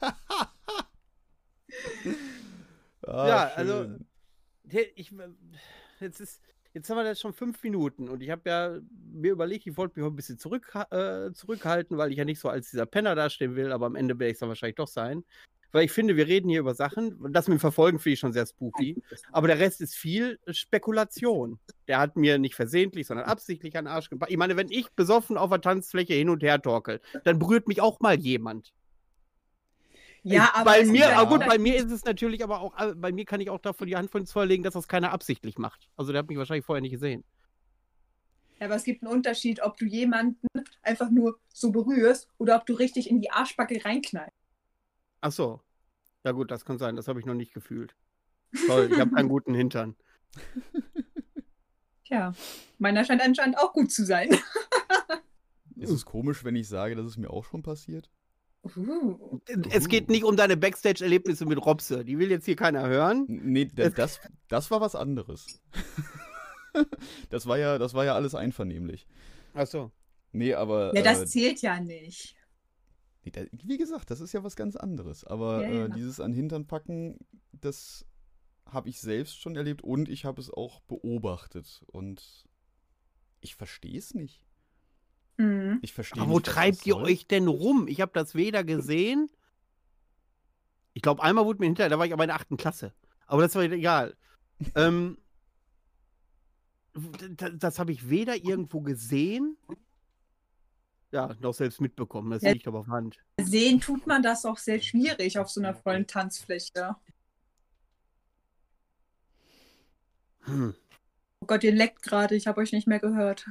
Ah, 3.08 3.28
Ja, 3.28 3.46
also- 3.54 3.82
schön. 3.84 4.06
Hey, 4.70 4.92
Ich, 4.96 5.12
jetzt, 6.00 6.20
ist, 6.20 6.42
jetzt 6.74 6.90
haben 6.90 6.98
wir 6.98 7.04
das 7.04 7.20
schon 7.20 7.32
fünf 7.32 7.62
Minuten 7.62 8.08
und 8.08 8.22
ich 8.22 8.28
habe 8.30 8.42
ja 8.50 8.78
mir 9.12 9.32
überlegt, 9.32 9.66
ich 9.66 9.76
wollte 9.78 9.98
mich 9.98 10.06
ein 10.08 10.14
bisschen 10.16 10.38
zurück, 10.38 10.74
äh, 10.90 11.32
zurückhalten, 11.32 11.96
weil 11.96 12.10
ich 12.12 12.18
ja 12.18 12.24
nicht 12.26 12.38
so 12.40 12.48
als 12.50 12.70
dieser 12.70 12.84
Penner 12.86 13.14
dastehen 13.14 13.56
will, 13.56 13.72
aber 13.72 13.86
am 13.86 13.96
Ende 13.96 14.18
werde 14.18 14.28
ich 14.30 14.34
es 14.34 14.40
dann 14.40 14.50
wahrscheinlich 14.50 14.76
doch 14.76 14.88
sein. 14.88 15.24
Weil 15.70 15.84
ich 15.84 15.92
finde, 15.92 16.16
wir 16.16 16.26
reden 16.26 16.48
hier 16.48 16.60
über 16.60 16.74
Sachen, 16.74 17.18
das 17.32 17.46
mit 17.46 17.58
dem 17.58 17.60
Verfolgen 17.60 17.98
finde 17.98 18.14
ich 18.14 18.20
schon 18.20 18.32
sehr 18.32 18.46
spooky, 18.46 19.02
aber 19.32 19.48
der 19.48 19.58
Rest 19.58 19.80
ist 19.82 19.94
viel 19.96 20.38
Spekulation. 20.50 21.58
Der 21.88 21.98
hat 21.98 22.16
mir 22.16 22.38
nicht 22.38 22.54
versehentlich, 22.54 23.06
sondern 23.06 23.26
absichtlich 23.26 23.76
an 23.76 23.84
den 23.84 23.92
Arsch 23.92 24.08
gepackt. 24.08 24.30
Ich 24.32 24.38
meine, 24.38 24.56
wenn 24.56 24.70
ich 24.70 24.90
besoffen 24.92 25.36
auf 25.36 25.50
der 25.50 25.60
Tanzfläche 25.60 26.14
hin 26.14 26.30
und 26.30 26.42
her 26.42 26.60
torkel, 26.62 27.00
dann 27.24 27.38
berührt 27.38 27.68
mich 27.68 27.80
auch 27.82 28.00
mal 28.00 28.18
jemand. 28.18 28.72
Ja, 30.22 30.44
Ich- 30.44 30.54
aber 30.54 30.64
bei 30.64 30.78
es 30.80 30.86
ist 30.86 30.92
mir, 30.92 31.00
ja 31.00 31.20
ah, 31.20 31.24
gut, 31.24 31.46
bei 31.46 31.58
mir 31.58 31.76
ist 31.76 31.90
es 31.90 32.04
natürlich 32.04 32.42
aber 32.42 32.60
auch, 32.60 32.78
äh, 32.78 32.94
bei 32.94 33.12
mir 33.12 33.24
kann 33.24 33.40
ich 33.40 33.50
auch 33.50 33.60
davon 33.60 33.86
die 33.86 33.96
Hand 33.96 34.10
von 34.10 34.22
ins 34.22 34.32
Feuer 34.32 34.46
legen, 34.46 34.62
dass 34.62 34.74
das 34.74 34.88
keiner 34.88 35.12
absichtlich 35.12 35.58
macht. 35.58 35.88
Also 35.96 36.12
der 36.12 36.20
hat 36.20 36.28
mich 36.28 36.38
wahrscheinlich 36.38 36.64
vorher 36.66 36.80
nicht 36.82 36.92
gesehen. 36.92 37.24
Ja, 38.58 38.66
aber 38.66 38.74
es 38.74 38.84
gibt 38.84 39.02
einen 39.02 39.12
Unterschied, 39.12 39.62
ob 39.62 39.76
du 39.76 39.84
jemanden 39.84 40.48
einfach 40.82 41.10
nur 41.10 41.38
so 41.52 41.70
berührst 41.70 42.28
oder 42.38 42.56
ob 42.56 42.66
du 42.66 42.74
richtig 42.74 43.08
in 43.08 43.20
die 43.20 43.30
Arschbacke 43.30 43.84
reinknallst. 43.84 44.34
Ach 45.20 45.32
so. 45.32 45.60
Ja 46.24 46.32
gut, 46.32 46.50
das 46.50 46.64
kann 46.64 46.78
sein, 46.78 46.96
das 46.96 47.06
habe 47.06 47.20
ich 47.20 47.26
noch 47.26 47.34
nicht 47.34 47.54
gefühlt. 47.54 47.94
Toll, 48.66 48.88
ich 48.92 48.98
habe 48.98 49.16
einen 49.16 49.28
guten 49.28 49.54
Hintern. 49.54 49.96
Tja, 52.04 52.32
meiner 52.78 53.04
scheint 53.04 53.22
anscheinend 53.22 53.58
auch 53.58 53.72
gut 53.72 53.92
zu 53.92 54.04
sein. 54.04 54.30
Ist 55.76 55.90
es 55.90 56.04
komisch, 56.04 56.42
wenn 56.44 56.56
ich 56.56 56.66
sage, 56.68 56.96
dass 56.96 57.06
es 57.06 57.16
mir 57.16 57.30
auch 57.30 57.44
schon 57.44 57.62
passiert? 57.62 58.10
Uh. 58.76 59.40
Es 59.70 59.88
geht 59.88 60.08
nicht 60.08 60.24
um 60.24 60.36
deine 60.36 60.56
Backstage-Erlebnisse 60.56 61.46
mit 61.46 61.64
Robse. 61.64 62.04
Die 62.04 62.18
will 62.18 62.30
jetzt 62.30 62.44
hier 62.44 62.56
keiner 62.56 62.86
hören. 62.88 63.26
Nee, 63.28 63.66
das, 63.66 64.20
das 64.48 64.70
war 64.70 64.80
was 64.80 64.94
anderes. 64.94 65.60
das, 67.30 67.46
war 67.46 67.58
ja, 67.58 67.78
das 67.78 67.94
war 67.94 68.04
ja 68.04 68.14
alles 68.14 68.34
einvernehmlich. 68.34 69.06
Ach 69.54 69.66
so. 69.66 69.90
Nee, 70.32 70.54
aber. 70.54 70.94
Ja, 70.94 71.02
das 71.02 71.22
äh, 71.22 71.26
zählt 71.26 71.62
ja 71.62 71.80
nicht. 71.80 72.36
nee, 73.24 73.30
da, 73.30 73.42
wie 73.52 73.78
gesagt, 73.78 74.10
das 74.10 74.20
ist 74.20 74.32
ja 74.32 74.44
was 74.44 74.56
ganz 74.56 74.76
anderes. 74.76 75.24
Aber 75.24 75.62
Ja, 75.62 75.70
ja. 75.70 75.84
Äh, 75.86 75.90
dieses 75.90 76.20
an 76.20 76.32
Hintern 76.32 76.66
packen, 76.66 77.18
das 77.52 78.06
habe 78.66 78.88
ich 78.88 79.00
selbst 79.00 79.40
schon 79.40 79.56
erlebt 79.56 79.82
und 79.82 80.08
ich 80.08 80.24
habe 80.24 80.40
es 80.40 80.50
auch 80.50 80.80
beobachtet. 80.80 81.82
Und 81.86 82.46
ich 83.40 83.56
verstehe 83.56 83.98
es 83.98 84.14
nicht. 84.14 84.47
Mhm. 85.38 85.78
Ich 85.82 85.92
verstehe 85.92 86.22
Aber 86.22 86.30
wo 86.32 86.36
nicht. 86.36 86.46
treibt 86.46 86.84
ihr 86.86 86.94
soll. 86.94 87.04
euch 87.04 87.26
denn 87.26 87.46
rum? 87.48 87.88
Ich 87.88 88.00
habe 88.00 88.12
das 88.14 88.34
weder 88.34 88.64
gesehen. 88.64 89.30
Ich 90.94 91.02
glaube, 91.02 91.22
einmal 91.22 91.44
wurde 91.44 91.60
mir 91.60 91.66
hinterher, 91.66 91.88
da 91.90 91.98
war 91.98 92.06
ich 92.06 92.12
aber 92.12 92.24
in 92.24 92.28
der 92.28 92.36
achten 92.36 92.56
Klasse. 92.56 92.92
Aber 93.26 93.42
das 93.42 93.54
war 93.54 93.62
egal. 93.62 94.16
ähm, 94.74 95.16
das 97.36 97.52
das 97.56 97.78
habe 97.78 97.92
ich 97.92 98.10
weder 98.10 98.34
irgendwo 98.36 98.80
gesehen, 98.80 99.56
ja, 101.12 101.32
noch 101.40 101.54
selbst 101.54 101.80
mitbekommen. 101.80 102.30
Das 102.32 102.42
Ja. 102.42 102.50
liegt 102.50 102.66
aber 102.66 102.80
auf 102.80 102.88
Hand. 102.88 103.18
Sehen 103.40 103.80
tut 103.80 104.06
man 104.08 104.22
das 104.22 104.44
auch 104.44 104.58
sehr 104.58 104.80
schwierig 104.80 105.38
auf 105.38 105.48
so 105.48 105.60
einer 105.60 105.74
vollen 105.74 106.06
Tanzfläche. 106.08 106.96
Hm. 110.40 110.74
Oh 111.40 111.46
Gott, 111.46 111.62
ihr 111.62 111.72
leckt 111.72 112.02
gerade, 112.02 112.34
ich 112.34 112.46
habe 112.46 112.60
euch 112.60 112.72
nicht 112.72 112.88
mehr 112.88 112.98
gehört. 112.98 113.46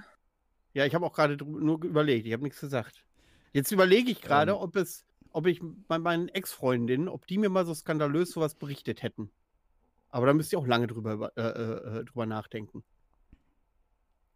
Ja, 0.78 0.86
ich 0.86 0.94
habe 0.94 1.08
auch 1.08 1.14
gerade 1.14 1.44
nur 1.44 1.84
überlegt, 1.84 2.28
ich 2.28 2.34
habe 2.34 2.44
nichts 2.44 2.60
gesagt. 2.60 3.04
Jetzt 3.52 3.72
überlege 3.72 4.12
ich 4.12 4.22
gerade, 4.22 4.52
Ähm. 4.52 4.58
ob 4.60 4.76
es, 4.76 5.06
ob 5.32 5.48
ich 5.48 5.60
bei 5.88 5.98
meinen 5.98 6.30
Ex-Freundinnen, 6.30 7.08
ob 7.10 7.26
die 7.26 7.40
mir 7.40 7.50
mal 7.50 7.66
so 7.66 7.74
skandalös 7.74 8.30
sowas 8.30 8.54
berichtet 8.54 9.02
hätten. 9.02 9.32
Aber 10.10 10.28
da 10.28 10.34
müsste 10.36 10.56
ich 10.56 10.62
auch 10.62 10.68
lange 10.68 10.86
drüber, 10.86 11.14
über- 11.14 11.32
äh, 11.36 11.42
äh, 11.42 12.00
äh, 12.02 12.06
drüber 12.06 12.28
nachdenken. 12.28 12.84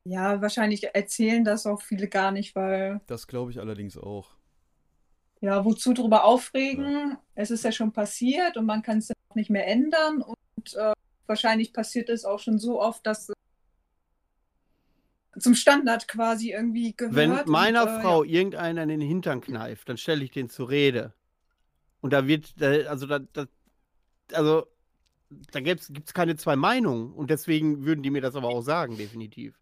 Ja, 0.04 0.42
wahrscheinlich 0.42 0.96
erzählen 0.96 1.44
das 1.46 1.68
auch 1.68 1.84
viele 1.84 2.08
gar 2.08 2.32
nicht, 2.32 2.56
weil, 2.56 3.02
Das 3.06 3.28
glaube 3.28 3.52
ich 3.52 3.60
allerdings 3.60 3.96
auch. 3.96 4.36
ja, 5.42 5.64
wozu 5.64 5.94
drüber 5.94 6.24
aufregen? 6.24 7.18
Es 7.36 7.52
ist 7.52 7.64
ja 7.64 7.72
schon 7.72 7.92
passiert 7.94 8.58
und 8.58 8.66
man 8.66 8.82
kann 8.82 8.98
es 8.98 9.10
ja 9.10 9.16
auch 9.30 9.36
nicht 9.36 9.52
mehr 9.52 9.68
ändern 9.68 10.24
und 10.24 10.74
äh, 10.74 10.94
wahrscheinlich 11.28 11.72
passiert 11.72 12.10
es 12.10 12.26
auch 12.26 12.40
schon 12.40 12.58
so 12.58 12.82
oft, 12.82 13.06
dass 13.06 13.30
es 13.30 13.36
zum 15.40 15.56
Standard 15.56 16.08
quasi 16.08 16.52
irgendwie 16.52 16.94
gehört. 16.96 17.16
Wenn 17.16 17.32
und, 17.32 17.48
meiner 17.48 17.84
äh, 17.84 18.02
Frau 18.02 18.24
irgendeiner 18.24 18.84
in 18.84 18.90
den 18.90 19.02
Hintern 19.02 19.42
kneift, 19.42 19.88
dann 19.90 19.98
stelle 19.98 20.24
ich 20.24 20.32
den 20.32 20.50
zur 20.50 20.70
Rede. 20.70 21.14
Und 22.02 22.14
da 22.14 22.28
wird, 22.28 22.60
da- 22.62 22.90
also 22.90 23.06
da, 23.08 23.20
da 23.20 23.46
also 24.34 24.66
da 25.52 25.60
gibt 25.62 25.82
es 25.82 26.14
keine 26.14 26.36
zwei 26.36 26.56
Meinungen. 26.56 27.14
Und 27.14 27.30
deswegen 27.30 27.86
würden 27.86 28.04
die 28.04 28.10
mir 28.10 28.22
das 28.22 28.36
aber 28.36 28.50
auch 28.50 28.62
sagen, 28.62 28.98
definitiv. 28.98 29.60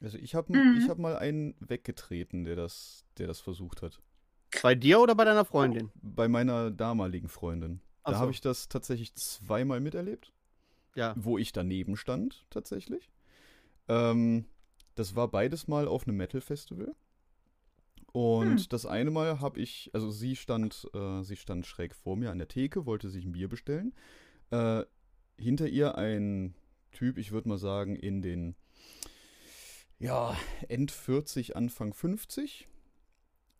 Also 0.00 0.18
ich 0.18 0.34
habe 0.34 0.56
Mhm. 0.56 0.78
ich 0.78 0.88
hab 0.88 0.98
mal 0.98 1.16
einen 1.16 1.54
weggetreten, 1.60 2.44
der 2.44 2.56
das, 2.56 3.04
der 3.18 3.28
das 3.28 3.40
versucht 3.40 3.82
hat. 3.82 4.00
Bei 4.62 4.74
dir 4.74 5.00
oder 5.00 5.14
bei 5.14 5.24
deiner 5.24 5.44
Freundin? 5.44 5.90
Bei 6.02 6.28
meiner 6.28 6.70
damaligen 6.70 7.28
Freundin. 7.28 7.80
Ach 8.02 8.10
Da 8.10 8.16
so. 8.16 8.22
habe 8.22 8.32
ich 8.32 8.40
das 8.40 8.68
tatsächlich 8.68 9.14
zweimal 9.14 9.80
miterlebt, 9.80 10.32
Ja. 10.94 11.14
wo 11.16 11.38
ich 11.38 11.52
daneben 11.52 11.96
stand, 11.96 12.44
tatsächlich. 12.50 13.08
Ähm, 13.88 14.46
das 14.94 15.14
war 15.16 15.28
beides 15.28 15.68
mal 15.68 15.88
auf 15.88 16.06
einem 16.06 16.16
Metal-Festival. 16.16 16.94
Und 18.12 18.60
Hm. 18.60 18.68
das 18.68 18.84
eine 18.84 19.10
Mal 19.10 19.40
habe 19.40 19.60
ich, 19.60 19.90
also 19.94 20.10
sie 20.10 20.36
stand, 20.36 20.88
äh, 20.92 21.22
sie 21.22 21.36
stand 21.36 21.66
schräg 21.66 21.94
vor 21.94 22.16
mir 22.16 22.30
an 22.30 22.38
der 22.38 22.48
Theke, 22.48 22.84
wollte 22.84 23.08
sich 23.08 23.24
ein 23.24 23.32
Bier 23.32 23.48
bestellen. 23.48 23.94
Äh, 24.50 24.84
hinter 25.38 25.66
ihr 25.68 25.96
ein 25.96 26.54
Typ, 26.92 27.16
ich 27.16 27.32
würde 27.32 27.48
mal 27.48 27.56
sagen, 27.58 27.96
in 27.96 28.20
den, 28.20 28.54
ja, 29.98 30.36
End 30.68 30.90
40, 30.90 31.56
Anfang 31.56 31.94
50. 31.94 32.68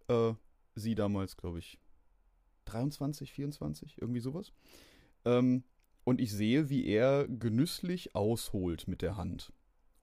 Äh, 0.09 0.35
sie 0.75 0.95
damals, 0.95 1.39
glaube 1.39 1.59
ich, 1.59 1.79
23, 2.67 3.33
24, 3.33 3.97
irgendwie 4.01 4.21
sowas. 4.21 4.53
Ähm, 5.25 5.65
und 6.05 6.21
ich 6.21 6.33
sehe, 6.33 6.69
wie 6.69 6.85
er 6.87 7.27
genüsslich 7.27 8.15
ausholt 8.15 8.87
mit 8.89 9.03
der 9.03 9.17
Hand, 9.17 9.53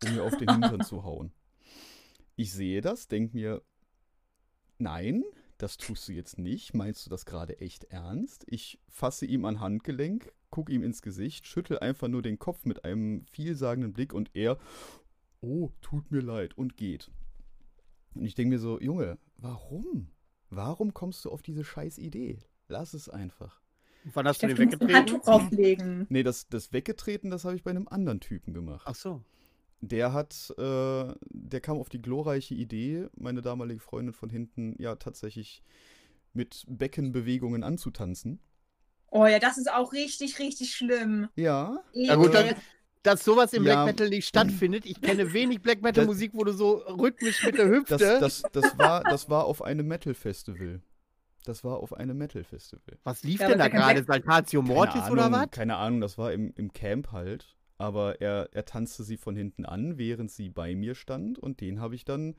um 0.03 0.15
mir 0.15 0.23
auf 0.23 0.37
den 0.37 0.49
Hintern 0.49 0.81
zu 0.81 1.03
hauen. 1.03 1.31
Ich 2.35 2.53
sehe 2.53 2.81
das, 2.81 3.07
denke 3.07 3.35
mir, 3.35 3.61
nein, 4.77 5.23
das 5.57 5.77
tust 5.77 6.07
du 6.07 6.13
jetzt 6.13 6.37
nicht. 6.37 6.73
Meinst 6.73 7.05
du 7.05 7.09
das 7.09 7.25
gerade 7.25 7.59
echt 7.59 7.85
ernst? 7.85 8.45
Ich 8.47 8.79
fasse 8.87 9.25
ihm 9.25 9.43
an 9.45 9.59
Handgelenk, 9.59 10.31
gucke 10.49 10.71
ihm 10.71 10.83
ins 10.83 11.01
Gesicht, 11.01 11.47
schüttel 11.47 11.79
einfach 11.79 12.07
nur 12.07 12.21
den 12.21 12.39
Kopf 12.39 12.65
mit 12.65 12.85
einem 12.85 13.25
vielsagenden 13.25 13.93
Blick 13.93 14.13
und 14.13 14.31
er, 14.33 14.57
oh, 15.41 15.69
tut 15.81 16.11
mir 16.11 16.21
leid 16.21 16.57
und 16.57 16.77
geht. 16.77 17.11
Und 18.15 18.25
ich 18.25 18.35
denke 18.35 18.55
mir 18.55 18.59
so, 18.59 18.79
Junge, 18.79 19.17
warum? 19.37 20.09
Warum 20.49 20.93
kommst 20.93 21.25
du 21.25 21.29
auf 21.29 21.41
diese 21.41 21.63
scheiß 21.63 21.97
Idee? 21.97 22.39
Lass 22.67 22.93
es 22.93 23.09
einfach. 23.09 23.61
Wann 24.05 24.27
hast 24.27 24.41
du 24.41 24.47
den 24.47 24.55
du 24.55 24.61
ein 24.61 24.67
weggetreten? 24.67 24.95
Handtuch 24.95 25.21
drauflegen. 25.23 26.07
Nee, 26.09 26.23
das, 26.23 26.47
das 26.47 26.71
Weggetreten, 26.71 27.29
das 27.29 27.45
habe 27.45 27.55
ich 27.55 27.63
bei 27.63 27.71
einem 27.71 27.87
anderen 27.87 28.21
Typen 28.21 28.53
gemacht. 28.53 28.83
Ach 28.85 28.95
so. 28.95 29.23
Der 29.81 30.11
hat, 30.13 30.53
äh, 30.57 31.13
der 31.29 31.61
kam 31.61 31.77
auf 31.79 31.89
die 31.89 32.01
glorreiche 32.01 32.53
Idee, 32.53 33.07
meine 33.15 33.41
damalige 33.41 33.79
Freundin 33.79 34.13
von 34.13 34.29
hinten, 34.29 34.75
ja, 34.77 34.95
tatsächlich 34.95 35.63
mit 36.33 36.65
Beckenbewegungen 36.67 37.63
anzutanzen. 37.63 38.39
Oh 39.11 39.25
ja, 39.25 39.39
das 39.39 39.57
ist 39.57 39.71
auch 39.71 39.91
richtig, 39.93 40.37
richtig 40.39 40.75
schlimm. 40.75 41.29
Ja, 41.35 41.81
Ja 41.93 42.15
gut, 42.15 42.33
dann, 42.33 42.55
dass 43.03 43.23
sowas 43.23 43.53
im 43.53 43.63
Ja. 43.65 43.73
Black 43.83 43.85
Metal 43.85 44.09
nicht 44.09 44.27
stattfindet. 44.27 44.85
Ich 44.85 45.01
kenne 45.01 45.33
wenig 45.33 45.61
Black 45.61 45.81
Metal 45.81 46.05
Musik, 46.05 46.31
wo 46.33 46.43
du 46.43 46.51
so 46.53 46.77
rhythmisch 46.77 47.43
mit 47.43 47.57
der 47.57 47.69
Hüfte. 47.69 47.97
das, 47.97 48.19
das, 48.19 48.51
das, 48.51 48.77
war, 48.77 49.03
das 49.05 49.29
war 49.29 49.45
auf 49.45 49.61
einem 49.61 49.87
Metal-Festival. 49.87 50.81
Das 51.45 51.63
war 51.63 51.77
auf 51.77 51.93
einem 51.93 52.17
Metal-Festival. 52.17 52.97
was 53.03 53.23
lief 53.23 53.39
Ja, 53.39 53.47
denn 53.47 53.57
da 53.57 53.67
gerade? 53.69 54.03
Saltatio 54.03 54.61
Mortis 54.61 54.93
keine 55.01 55.11
oder 55.11 55.25
Ahnung, 55.25 55.39
was? 55.41 55.51
Keine 55.51 55.75
Ahnung, 55.77 56.01
das 56.01 56.17
war 56.17 56.33
im, 56.33 56.53
im 56.55 56.71
Camp 56.73 57.11
halt. 57.11 57.55
Aber 57.79 58.21
er, 58.21 58.49
er 58.53 58.65
tanzte 58.65 59.03
sie 59.03 59.17
von 59.17 59.35
hinten 59.35 59.65
an, 59.65 59.97
während 59.97 60.29
sie 60.31 60.49
bei 60.49 60.75
mir 60.75 60.93
stand. 60.95 61.39
Und 61.39 61.61
den 61.61 61.79
habe 61.81 61.95
ich 61.95 62.05
dann, 62.05 62.35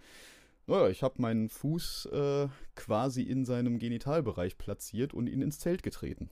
naja, 0.69 0.89
ich 0.89 1.03
habe 1.03 1.21
meinen 1.21 1.49
Fuß 1.49 2.07
äh, 2.13 2.49
quasi 2.77 3.23
in 3.23 3.45
seinem 3.45 3.81
Genitalbereich 3.81 4.59
platziert 4.59 5.15
und 5.15 5.27
ihn 5.29 5.43
ins 5.43 5.59
Zelt 5.59 5.83
getreten. 5.83 6.31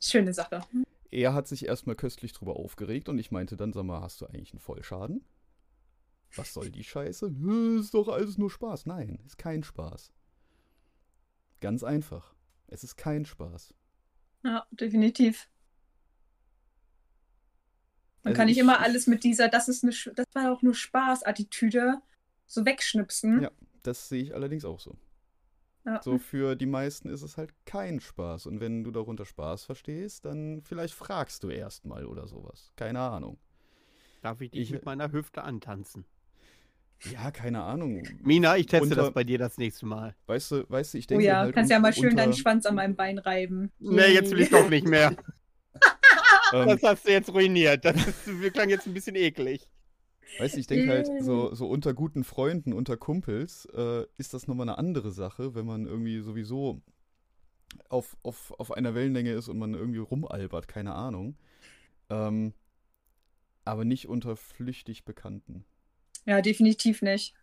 Schöne 0.00 0.32
Sache. 0.32 0.62
Er 1.10 1.34
hat 1.34 1.48
sich 1.48 1.66
erstmal 1.66 1.96
köstlich 1.96 2.32
drüber 2.32 2.56
aufgeregt 2.56 3.08
und 3.08 3.18
ich 3.18 3.30
meinte 3.32 3.56
dann, 3.56 3.72
sag 3.72 3.84
mal, 3.84 4.00
hast 4.00 4.20
du 4.20 4.26
eigentlich 4.26 4.52
einen 4.52 4.60
Vollschaden? 4.60 5.24
Was 6.36 6.54
soll 6.54 6.70
die 6.70 6.84
Scheiße? 6.84 7.26
"Äh, 7.44 7.80
Ist 7.80 7.94
doch 7.94 8.08
alles 8.08 8.38
nur 8.38 8.50
Spaß. 8.50 8.86
Nein, 8.86 9.18
ist 9.26 9.36
kein 9.38 9.64
Spaß. 9.64 10.12
Ganz 11.60 11.82
einfach. 11.84 12.34
Es 12.68 12.84
ist 12.84 12.96
kein 12.96 13.24
Spaß. 13.24 13.74
Ja, 14.44 14.66
definitiv. 14.70 15.49
Man 18.22 18.32
Also 18.32 18.36
kann 18.38 18.46
nicht 18.46 18.56
ich- 18.56 18.62
immer 18.62 18.80
alles 18.80 19.06
mit 19.06 19.24
dieser, 19.24 19.48
das 19.48 19.68
ist 19.68 19.82
eine, 19.82 19.92
das 20.14 20.26
war 20.34 20.52
auch 20.52 20.62
nur 20.62 20.74
Spaß-Attitüde 20.74 22.00
so 22.46 22.64
wegschnipsen. 22.66 23.42
Ja. 23.42 23.50
Das 23.82 24.08
sehe 24.08 24.22
ich 24.22 24.34
allerdings 24.34 24.64
auch 24.64 24.78
so. 24.80 24.96
Ja. 25.86 26.02
So 26.02 26.18
für 26.18 26.56
die 26.56 26.66
meisten 26.66 27.08
ist 27.08 27.22
es 27.22 27.38
halt 27.38 27.54
kein 27.64 28.00
Spaß. 28.00 28.44
Und 28.46 28.60
wenn 28.60 28.84
du 28.84 28.90
darunter 28.90 29.24
Spaß 29.24 29.64
verstehst, 29.64 30.26
dann 30.26 30.60
vielleicht 30.62 30.92
fragst 30.92 31.42
du 31.42 31.48
erstmal 31.48 32.04
oder 32.04 32.26
sowas. 32.26 32.72
Keine 32.76 33.00
Ahnung. 33.00 33.38
Darf 34.20 34.42
ich 34.42 34.50
dich 34.50 34.60
Ich- 34.62 34.70
mit 34.72 34.84
meiner 34.84 35.10
Hüfte 35.12 35.42
antanzen? 35.42 36.04
Ja, 37.10 37.30
keine 37.30 37.62
Ahnung. 37.62 38.02
Mina, 38.22 38.58
ich 38.58 38.66
teste 38.66 38.88
Unter- 38.90 38.96
das 38.96 39.12
bei 39.14 39.24
dir 39.24 39.38
das 39.38 39.56
nächste 39.56 39.86
Mal. 39.86 40.14
Weißt 40.26 40.50
du, 40.50 40.68
weißt 40.68 40.92
du, 40.92 40.98
ich 40.98 41.06
Oh 41.06 41.08
denke 41.08 41.24
ja, 41.24 41.38
halt 41.38 41.54
kannst 41.54 41.70
ja 41.70 41.78
mal 41.78 41.94
schön 41.94 42.14
deinen 42.14 42.26
unter, 42.28 42.38
Schwanz 42.38 42.66
an 42.66 42.74
meinem 42.74 42.94
Bein 42.94 43.16
reiben. 43.18 43.72
Nee, 43.78 44.08
jetzt 44.12 44.30
will 44.32 44.40
ich 44.42 44.50
doch 44.50 44.68
nicht 44.68 44.86
mehr. 44.86 45.16
ähm, 46.52 46.68
Das 46.68 46.82
hast 46.82 47.06
du 47.06 47.12
jetzt 47.12 47.32
ruiniert. 47.32 47.84
Das 47.84 47.96
ist, 48.06 48.40
wir 48.40 48.50
klang 48.50 48.68
jetzt 48.68 48.86
ein 48.86 48.94
bisschen 48.94 49.16
eklig. 49.16 49.68
Weißt 50.38 50.54
du, 50.54 50.60
ich 50.60 50.66
denke 50.66 50.88
halt, 50.88 51.08
so, 51.20 51.54
so 51.54 51.66
unter 51.68 51.92
guten 51.92 52.22
Freunden, 52.22 52.72
unter 52.72 52.96
Kumpels, 52.96 53.66
äh, 53.74 54.04
ist 54.16 54.32
das 54.32 54.46
nochmal 54.46 54.68
eine 54.68 54.78
andere 54.78 55.10
Sache, 55.10 55.54
wenn 55.54 55.66
man 55.66 55.86
irgendwie 55.86 56.20
sowieso 56.20 56.82
auf, 57.88 58.16
auf, 58.22 58.52
auf 58.58 58.72
einer 58.72 58.94
Wellenlänge 58.94 59.32
ist 59.32 59.48
und 59.48 59.58
man 59.58 59.74
irgendwie 59.74 59.98
rumalbert, 59.98 60.68
keine 60.68 60.94
Ahnung. 60.94 61.36
Ähm, 62.08 62.54
aber 63.64 63.84
nicht 63.84 64.08
unter 64.08 64.36
flüchtig 64.36 65.04
Bekannten. 65.04 65.64
Ja, 66.26 66.40
definitiv 66.40 67.02
nicht. 67.02 67.34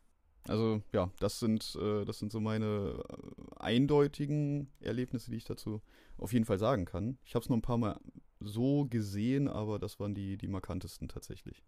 Also 0.48 0.82
ja, 0.94 1.12
das 1.20 1.40
sind, 1.40 1.78
äh, 1.82 2.06
das 2.06 2.20
sind 2.20 2.32
so 2.32 2.40
meine 2.40 3.04
äh, 3.10 3.56
eindeutigen 3.58 4.72
Erlebnisse, 4.80 5.30
die 5.30 5.38
ich 5.38 5.46
dazu 5.46 5.82
auf 6.18 6.32
jeden 6.32 6.46
Fall 6.46 6.58
sagen 6.58 6.86
kann. 6.86 7.18
Ich 7.26 7.36
habe 7.36 7.44
es 7.44 7.50
nur 7.50 7.58
ein 7.58 7.62
paar 7.62 7.78
Mal 7.78 8.00
so 8.40 8.86
gesehen, 8.86 9.48
aber 9.48 9.80
das 9.80 10.00
waren 10.00 10.14
die, 10.14 10.38
die 10.38 10.48
markantesten 10.48 11.08
tatsächlich. 11.08 11.64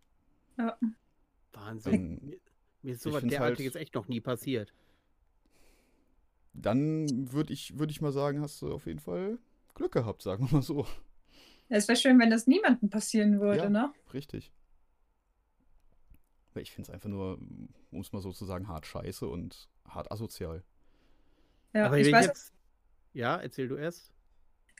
Wahnsinn. 1.54 2.20
Dann, 2.20 2.34
Mir 2.82 2.94
ist 2.94 3.02
sowas 3.02 3.24
derartiges 3.24 3.74
halt- 3.76 3.82
echt 3.84 3.96
noch 3.96 4.08
nie 4.08 4.22
passiert. 4.22 4.74
dann 6.54 7.32
würde 7.32 7.54
ich, 7.54 7.78
würd 7.78 7.92
ich 7.92 8.02
mal 8.02 8.12
sagen, 8.12 8.42
hast 8.42 8.62
du 8.62 8.74
auf 8.74 8.86
jeden 8.86 9.00
Fall 9.00 9.38
Glück 9.76 9.92
gehabt, 9.94 10.22
sagen 10.22 10.46
wir 10.50 10.58
mal 10.58 10.62
so. 10.62 10.86
Es 11.70 11.88
wäre 11.88 11.98
schön, 11.98 12.20
wenn 12.20 12.30
das 12.32 12.48
niemandem 12.48 12.90
passieren 12.90 13.40
würde, 13.40 13.64
Ja. 13.64 13.70
ne? 13.70 13.94
Richtig. 14.14 14.52
Ich 16.56 16.72
finde 16.72 16.90
es 16.90 16.94
einfach 16.94 17.10
nur, 17.10 17.38
um 17.92 18.02
es 18.02 18.12
mal 18.12 18.22
so 18.22 18.34
zu 18.34 18.44
sagen, 18.44 18.68
hart 18.68 18.86
scheiße 18.86 19.28
und 19.28 19.70
hart 19.88 20.12
asozial. 20.12 20.64
Ja, 21.74 21.86
Aber 21.86 21.98
ich 22.00 22.12
weiß, 22.12 22.26
jetzt. 22.26 22.54
Ja, 23.14 23.38
erzähl 23.38 23.68
du 23.68 23.76
erst. 23.76 24.12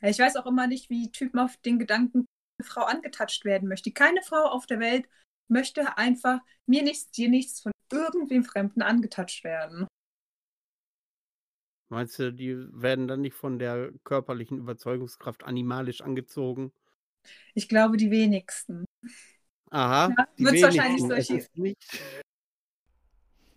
Ich 0.02 0.18
weiß 0.18 0.36
auch 0.36 0.46
immer 0.46 0.66
nicht, 0.66 0.90
wie 0.90 1.10
Typen 1.10 1.38
auf 1.38 1.56
den 1.58 1.78
Gedanken 1.78 2.26
eine 2.58 2.66
Frau 2.66 2.82
angetatscht 2.82 3.44
werden 3.44 3.68
möchte. 3.68 3.92
Keine 3.92 4.22
Frau 4.22 4.44
auf 4.44 4.66
der 4.66 4.80
Welt 4.80 5.08
möchte 5.48 5.96
einfach 5.98 6.40
mir 6.66 6.82
nichts, 6.82 7.10
dir 7.10 7.28
nichts 7.28 7.60
von 7.60 7.72
irgendwem 7.92 8.44
Fremden 8.44 8.82
angetatscht 8.82 9.44
werden. 9.44 9.86
Meinst 11.88 12.18
du, 12.20 12.32
die 12.32 12.54
werden 12.70 13.08
dann 13.08 13.20
nicht 13.20 13.34
von 13.34 13.58
der 13.58 13.90
körperlichen 14.04 14.58
Überzeugungskraft 14.58 15.42
animalisch 15.44 16.02
angezogen? 16.02 16.72
Ich 17.54 17.68
glaube, 17.68 17.96
die 17.96 18.10
wenigsten. 18.12 18.84
Aha. 19.70 20.14
Ja, 20.16 20.28
die 20.38 20.44
wahrscheinlich 20.44 21.02
wenigsten. 21.02 21.10
Es 21.12 21.26
solche- 21.26 21.60
nicht. 21.60 21.76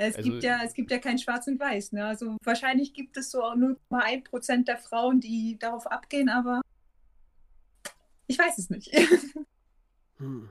Es, 0.08 0.16
Also- 0.16 0.30
gibt 0.32 0.44
ja, 0.44 0.62
es 0.64 0.74
gibt 0.74 0.92
ja 0.92 1.00
kein 1.00 1.18
Schwarz 1.18 1.48
und 1.48 1.60
Weiß. 1.60 1.92
Ne? 1.94 2.06
Also 2.06 2.38
wahrscheinlich 2.44 2.94
gibt 2.94 3.18
es 3.18 3.32
so 3.32 3.42
0,1% 3.44 4.66
der 4.68 4.78
Frauen, 4.78 5.20
die 5.20 5.58
darauf 5.60 5.88
abgehen, 5.88 6.30
aber 6.30 6.62
ich 8.28 8.38
weiß 8.38 8.58
es 8.58 8.70
nicht. 8.70 8.92
Hm. 10.18 10.48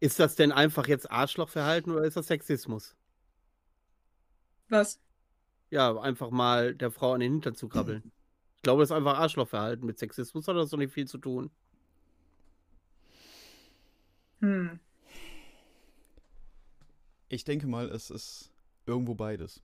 Ist 0.00 0.18
das 0.18 0.34
denn 0.34 0.50
einfach 0.50 0.88
jetzt 0.88 1.10
Arschlochverhalten 1.10 1.92
oder 1.92 2.04
ist 2.04 2.16
das 2.16 2.26
Sexismus? 2.26 2.96
Was? 4.70 4.98
Ja, 5.70 5.96
einfach 6.00 6.30
mal 6.30 6.74
der 6.74 6.90
Frau 6.90 7.12
an 7.12 7.20
den 7.20 7.32
Hintern 7.32 7.54
zu 7.54 7.68
krabbeln. 7.68 8.10
Ich 8.56 8.62
glaube, 8.62 8.82
das 8.82 8.90
ist 8.90 8.96
einfach 8.96 9.18
Arschlochverhalten. 9.18 9.86
Mit 9.86 9.98
Sexismus 9.98 10.48
hat 10.48 10.56
das 10.56 10.70
doch 10.70 10.78
nicht 10.78 10.92
viel 10.92 11.06
zu 11.06 11.18
tun. 11.18 11.50
Hm. 14.40 14.80
Ich 17.28 17.44
denke 17.44 17.66
mal, 17.66 17.88
es 17.90 18.10
ist 18.10 18.50
irgendwo 18.86 19.14
beides. 19.14 19.62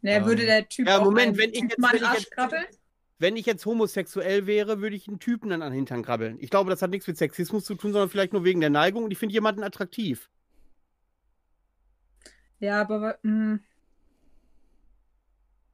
Naja, 0.00 0.18
Ähm, 0.18 0.24
würde 0.26 0.46
der 0.46 0.68
Typ 0.68 0.86
ja, 0.88 1.02
Moment, 1.02 1.36
wenn 1.36 1.50
ich 1.52 1.60
jetzt- 1.62 1.76
wenn 1.78 1.96
ich 1.96 2.02
Arsch 2.06 2.18
jetzt- 2.20 2.30
krabbeln? 2.32 2.64
Wenn 3.20 3.36
ich 3.36 3.46
jetzt 3.46 3.66
homosexuell 3.66 4.46
wäre, 4.46 4.80
würde 4.80 4.94
ich 4.94 5.08
einen 5.08 5.18
Typen 5.18 5.50
dann 5.50 5.60
an 5.60 5.72
den 5.72 5.78
Hintern 5.78 6.04
krabbeln. 6.04 6.38
Ich 6.40 6.50
glaube, 6.50 6.70
das 6.70 6.82
hat 6.82 6.90
nichts 6.90 7.06
mit 7.08 7.16
Sexismus 7.18 7.64
zu 7.64 7.74
tun, 7.74 7.92
sondern 7.92 8.08
vielleicht 8.08 8.32
nur 8.32 8.44
wegen 8.44 8.60
der 8.60 8.70
Neigung 8.70 9.02
und 9.02 9.10
ich 9.10 9.18
finde 9.18 9.32
jemanden 9.32 9.64
attraktiv. 9.64 10.30
Ja, 12.60 12.80
aber 12.80 13.18
hm, 13.22 13.60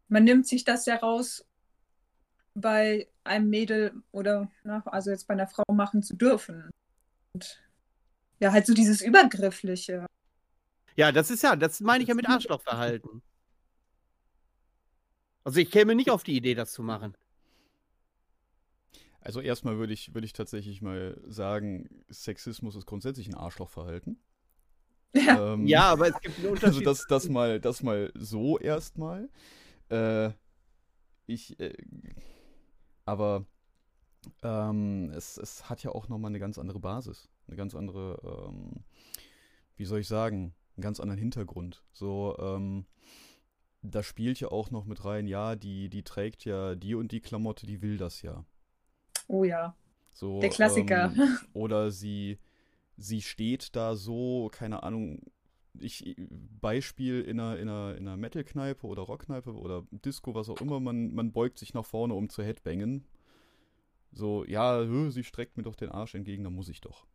man 0.08 0.24
nimmt 0.24 0.46
sich 0.46 0.64
das 0.64 0.86
ja 0.86 0.96
raus, 0.96 1.44
bei 2.54 3.08
einem 3.24 3.50
Mädel 3.50 3.92
oder 4.12 4.50
na, 4.62 4.82
also 4.86 5.10
jetzt 5.10 5.26
bei 5.26 5.34
einer 5.34 5.46
Frau 5.48 5.64
machen 5.72 6.02
zu 6.02 6.14
dürfen. 6.16 6.70
Und 7.34 7.62
ja, 8.38 8.52
halt 8.52 8.66
so 8.66 8.72
dieses 8.74 9.02
Übergriffliche. 9.02 10.06
Ja, 10.96 11.12
das 11.12 11.30
ist 11.30 11.42
ja, 11.42 11.56
das 11.56 11.80
meine 11.80 12.02
ich 12.02 12.08
ja 12.08 12.14
mit 12.14 12.28
Arschlochverhalten. 12.28 13.22
Also 15.44 15.60
ich 15.60 15.70
käme 15.70 15.94
nicht 15.94 16.10
auf 16.10 16.22
die 16.22 16.36
Idee, 16.36 16.54
das 16.54 16.72
zu 16.72 16.82
machen. 16.82 17.14
Also 19.20 19.40
erstmal 19.40 19.78
würde 19.78 19.92
ich, 19.92 20.12
würde 20.14 20.26
ich 20.26 20.32
tatsächlich 20.34 20.82
mal 20.82 21.18
sagen, 21.26 21.88
Sexismus 22.10 22.76
ist 22.76 22.86
grundsätzlich 22.86 23.28
ein 23.28 23.34
Arschlochverhalten. 23.34 24.18
Ja, 25.16 25.52
Ähm, 25.54 25.66
Ja, 25.68 25.90
aber 25.92 26.08
es 26.08 26.20
gibt 26.20 26.38
einen 26.38 26.48
Also 26.62 26.80
Unterschied. 26.80 26.86
das, 26.86 27.06
das 27.06 27.28
mal, 27.28 27.60
das 27.60 27.82
mal 27.84 28.10
so 28.16 28.58
erstmal. 28.58 29.28
Äh, 29.88 30.30
ich, 31.26 31.58
äh, 31.60 31.72
aber 33.04 33.46
ähm, 34.42 35.10
es, 35.14 35.36
es 35.38 35.68
hat 35.70 35.82
ja 35.84 35.92
auch 35.92 36.08
nochmal 36.08 36.30
eine 36.30 36.40
ganz 36.40 36.58
andere 36.58 36.80
Basis, 36.80 37.28
eine 37.46 37.56
ganz 37.56 37.74
andere, 37.76 38.48
ähm, 38.48 38.84
wie 39.76 39.84
soll 39.84 40.00
ich 40.00 40.08
sagen, 40.08 40.54
einen 40.76 40.82
ganz 40.82 41.00
anderen 41.00 41.18
Hintergrund. 41.18 41.84
So, 41.92 42.36
ähm, 42.38 42.86
da 43.82 44.02
spielt 44.02 44.40
ja 44.40 44.48
auch 44.48 44.70
noch 44.70 44.86
mit 44.86 45.04
rein, 45.04 45.26
ja, 45.26 45.56
die, 45.56 45.88
die 45.88 46.02
trägt 46.02 46.44
ja 46.44 46.74
die 46.74 46.94
und 46.94 47.12
die 47.12 47.20
Klamotte, 47.20 47.66
die 47.66 47.82
will 47.82 47.96
das 47.96 48.22
ja. 48.22 48.44
oh 49.28 49.44
ja, 49.44 49.76
So, 50.12 50.40
der 50.40 50.50
Klassiker. 50.50 51.12
Ähm, 51.16 51.38
oder 51.52 51.90
sie, 51.90 52.38
sie 52.96 53.20
steht 53.20 53.76
da 53.76 53.94
so, 53.94 54.48
keine 54.52 54.82
Ahnung, 54.82 55.20
ich, 55.78 56.16
Beispiel 56.60 57.20
in 57.20 57.40
einer, 57.40 57.58
in 57.58 57.68
einer, 57.68 57.96
in 57.96 58.08
einer 58.08 58.16
Metal-Kneipe 58.16 58.86
oder 58.86 59.02
Rockkneipe 59.02 59.52
oder 59.52 59.84
Disco, 59.90 60.34
was 60.34 60.48
auch 60.48 60.60
immer, 60.60 60.80
man, 60.80 61.12
man 61.14 61.32
beugt 61.32 61.58
sich 61.58 61.74
nach 61.74 61.84
vorne, 61.84 62.14
um 62.14 62.28
zu 62.28 62.42
headbangen. 62.42 63.04
So, 64.12 64.44
ja, 64.44 64.86
sie 65.10 65.24
streckt 65.24 65.56
mir 65.56 65.64
doch 65.64 65.74
den 65.74 65.90
Arsch 65.90 66.14
entgegen, 66.14 66.44
dann 66.44 66.54
muss 66.54 66.68
ich 66.68 66.80
doch. 66.80 67.06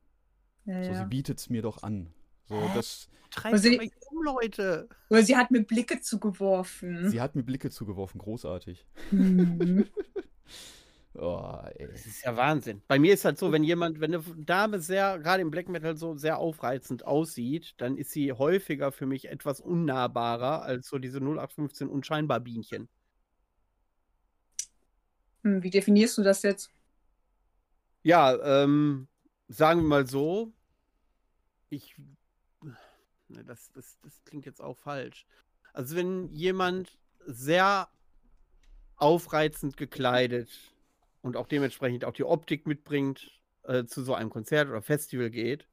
ja, 0.66 0.84
So, 0.84 0.91
sie 0.91 0.99
ja. 0.99 1.05
bietet's 1.05 1.49
mir 1.49 1.62
doch 1.62 1.82
an. 1.84 2.14
So, 2.49 2.55
Hä? 2.55 2.71
das, 2.75 3.09
Treibt 3.31 3.63
um, 4.11 4.23
Leute. 4.23 4.89
Oder 5.09 5.21
sie 5.23 5.37
hat 5.37 5.51
mir 5.51 5.63
Blicke 5.63 6.01
zugeworfen. 6.01 7.09
sie 7.09 7.21
hat 7.21 7.35
mir 7.35 7.43
Blicke 7.43 7.69
zugeworfen, 7.69 8.19
großartig. 8.19 8.85
Hm. 9.11 9.85
Oh, 11.15 11.59
ey. 11.75 11.87
Das 11.91 12.05
ist 12.05 12.23
ja 12.23 12.37
Wahnsinn. 12.37 12.81
Bei 12.87 12.99
mir 12.99 13.13
ist 13.13 13.25
halt 13.25 13.37
so, 13.37 13.51
wenn 13.51 13.63
jemand, 13.63 13.99
wenn 13.99 14.13
eine 14.13 14.23
Dame 14.37 14.79
sehr, 14.79 15.19
gerade 15.19 15.41
im 15.41 15.51
Black 15.51 15.67
Metal 15.67 15.97
so 15.97 16.15
sehr 16.15 16.37
aufreizend 16.37 17.05
aussieht, 17.05 17.73
dann 17.77 17.97
ist 17.97 18.11
sie 18.11 18.31
häufiger 18.31 18.91
für 18.91 19.05
mich 19.05 19.27
etwas 19.27 19.59
unnahbarer 19.59 20.61
als 20.61 20.87
so 20.87 20.97
diese 20.97 21.17
0815 21.17 21.89
unscheinbar 21.89 22.39
Bienchen. 22.39 22.87
Hm, 25.43 25.63
Wie 25.63 25.71
definierst 25.71 26.17
du 26.19 26.23
das 26.23 26.43
jetzt? 26.43 26.71
Ja, 28.03 28.63
ähm, 28.63 29.07
sagen 29.49 29.81
wir 29.81 29.87
mal 29.87 30.07
so, 30.07 30.53
ich, 31.69 31.95
das, 33.30 33.71
das, 33.73 33.97
das 34.03 34.23
klingt 34.25 34.45
jetzt 34.45 34.61
auch 34.61 34.77
falsch. 34.77 35.25
Also 35.73 35.95
wenn 35.95 36.30
jemand 36.30 36.97
sehr 37.25 37.89
aufreizend 38.95 39.77
gekleidet 39.77 40.49
und 41.21 41.38
auch 41.38 41.47
dementsprechend 41.47 42.05
auch 42.05 42.13
die 42.13 42.23
Optik 42.23 42.67
mitbringt, 42.67 43.39
äh, 43.63 43.86
zu 43.86 44.03
so 44.03 44.13
einem 44.13 44.30
Konzert 44.30 44.67
oder 44.69 44.82
Festival 44.82 45.30
geht, 45.30 45.67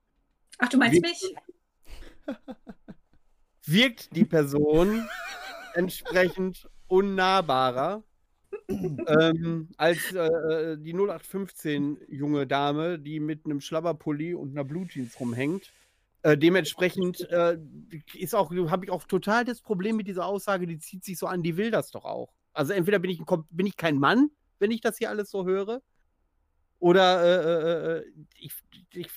Ach, 0.58 0.68
du 0.68 0.78
meinst 0.78 0.96
Wie- 0.96 1.00
mich? 1.00 1.34
wirkt 3.66 4.14
die 4.14 4.24
Person 4.24 5.08
entsprechend 5.74 6.68
unnahbarer 6.86 8.02
ähm, 8.68 9.68
als 9.76 10.12
äh, 10.12 10.26
äh, 10.26 10.76
die 10.78 10.92
0815 10.92 11.98
junge 12.08 12.46
Dame, 12.46 12.98
die 12.98 13.20
mit 13.20 13.44
einem 13.44 13.60
Schlabberpulli 13.60 14.34
und 14.34 14.50
einer 14.52 14.64
Blue 14.64 14.86
Jeans 14.86 15.18
rumhängt. 15.20 15.72
Äh, 16.26 16.36
dementsprechend 16.36 17.20
äh, 17.30 17.56
ist 18.14 18.34
auch, 18.34 18.50
habe 18.50 18.84
ich 18.84 18.90
auch 18.90 19.04
total 19.04 19.44
das 19.44 19.60
Problem 19.60 19.94
mit 19.94 20.08
dieser 20.08 20.26
Aussage, 20.26 20.66
die 20.66 20.80
zieht 20.80 21.04
sich 21.04 21.16
so 21.16 21.28
an, 21.28 21.44
die 21.44 21.56
will 21.56 21.70
das 21.70 21.92
doch 21.92 22.04
auch. 22.04 22.32
Also 22.52 22.72
entweder 22.72 22.98
bin 22.98 23.12
ich, 23.12 23.20
ein, 23.20 23.44
bin 23.48 23.64
ich 23.64 23.76
kein 23.76 23.96
Mann, 23.96 24.30
wenn 24.58 24.72
ich 24.72 24.80
das 24.80 24.98
hier 24.98 25.08
alles 25.08 25.30
so 25.30 25.46
höre, 25.46 25.82
oder 26.80 27.22
äh, 27.22 27.44
äh, 27.44 27.98
äh, 27.98 28.04
ich, 28.40 28.54
ich 28.92 29.08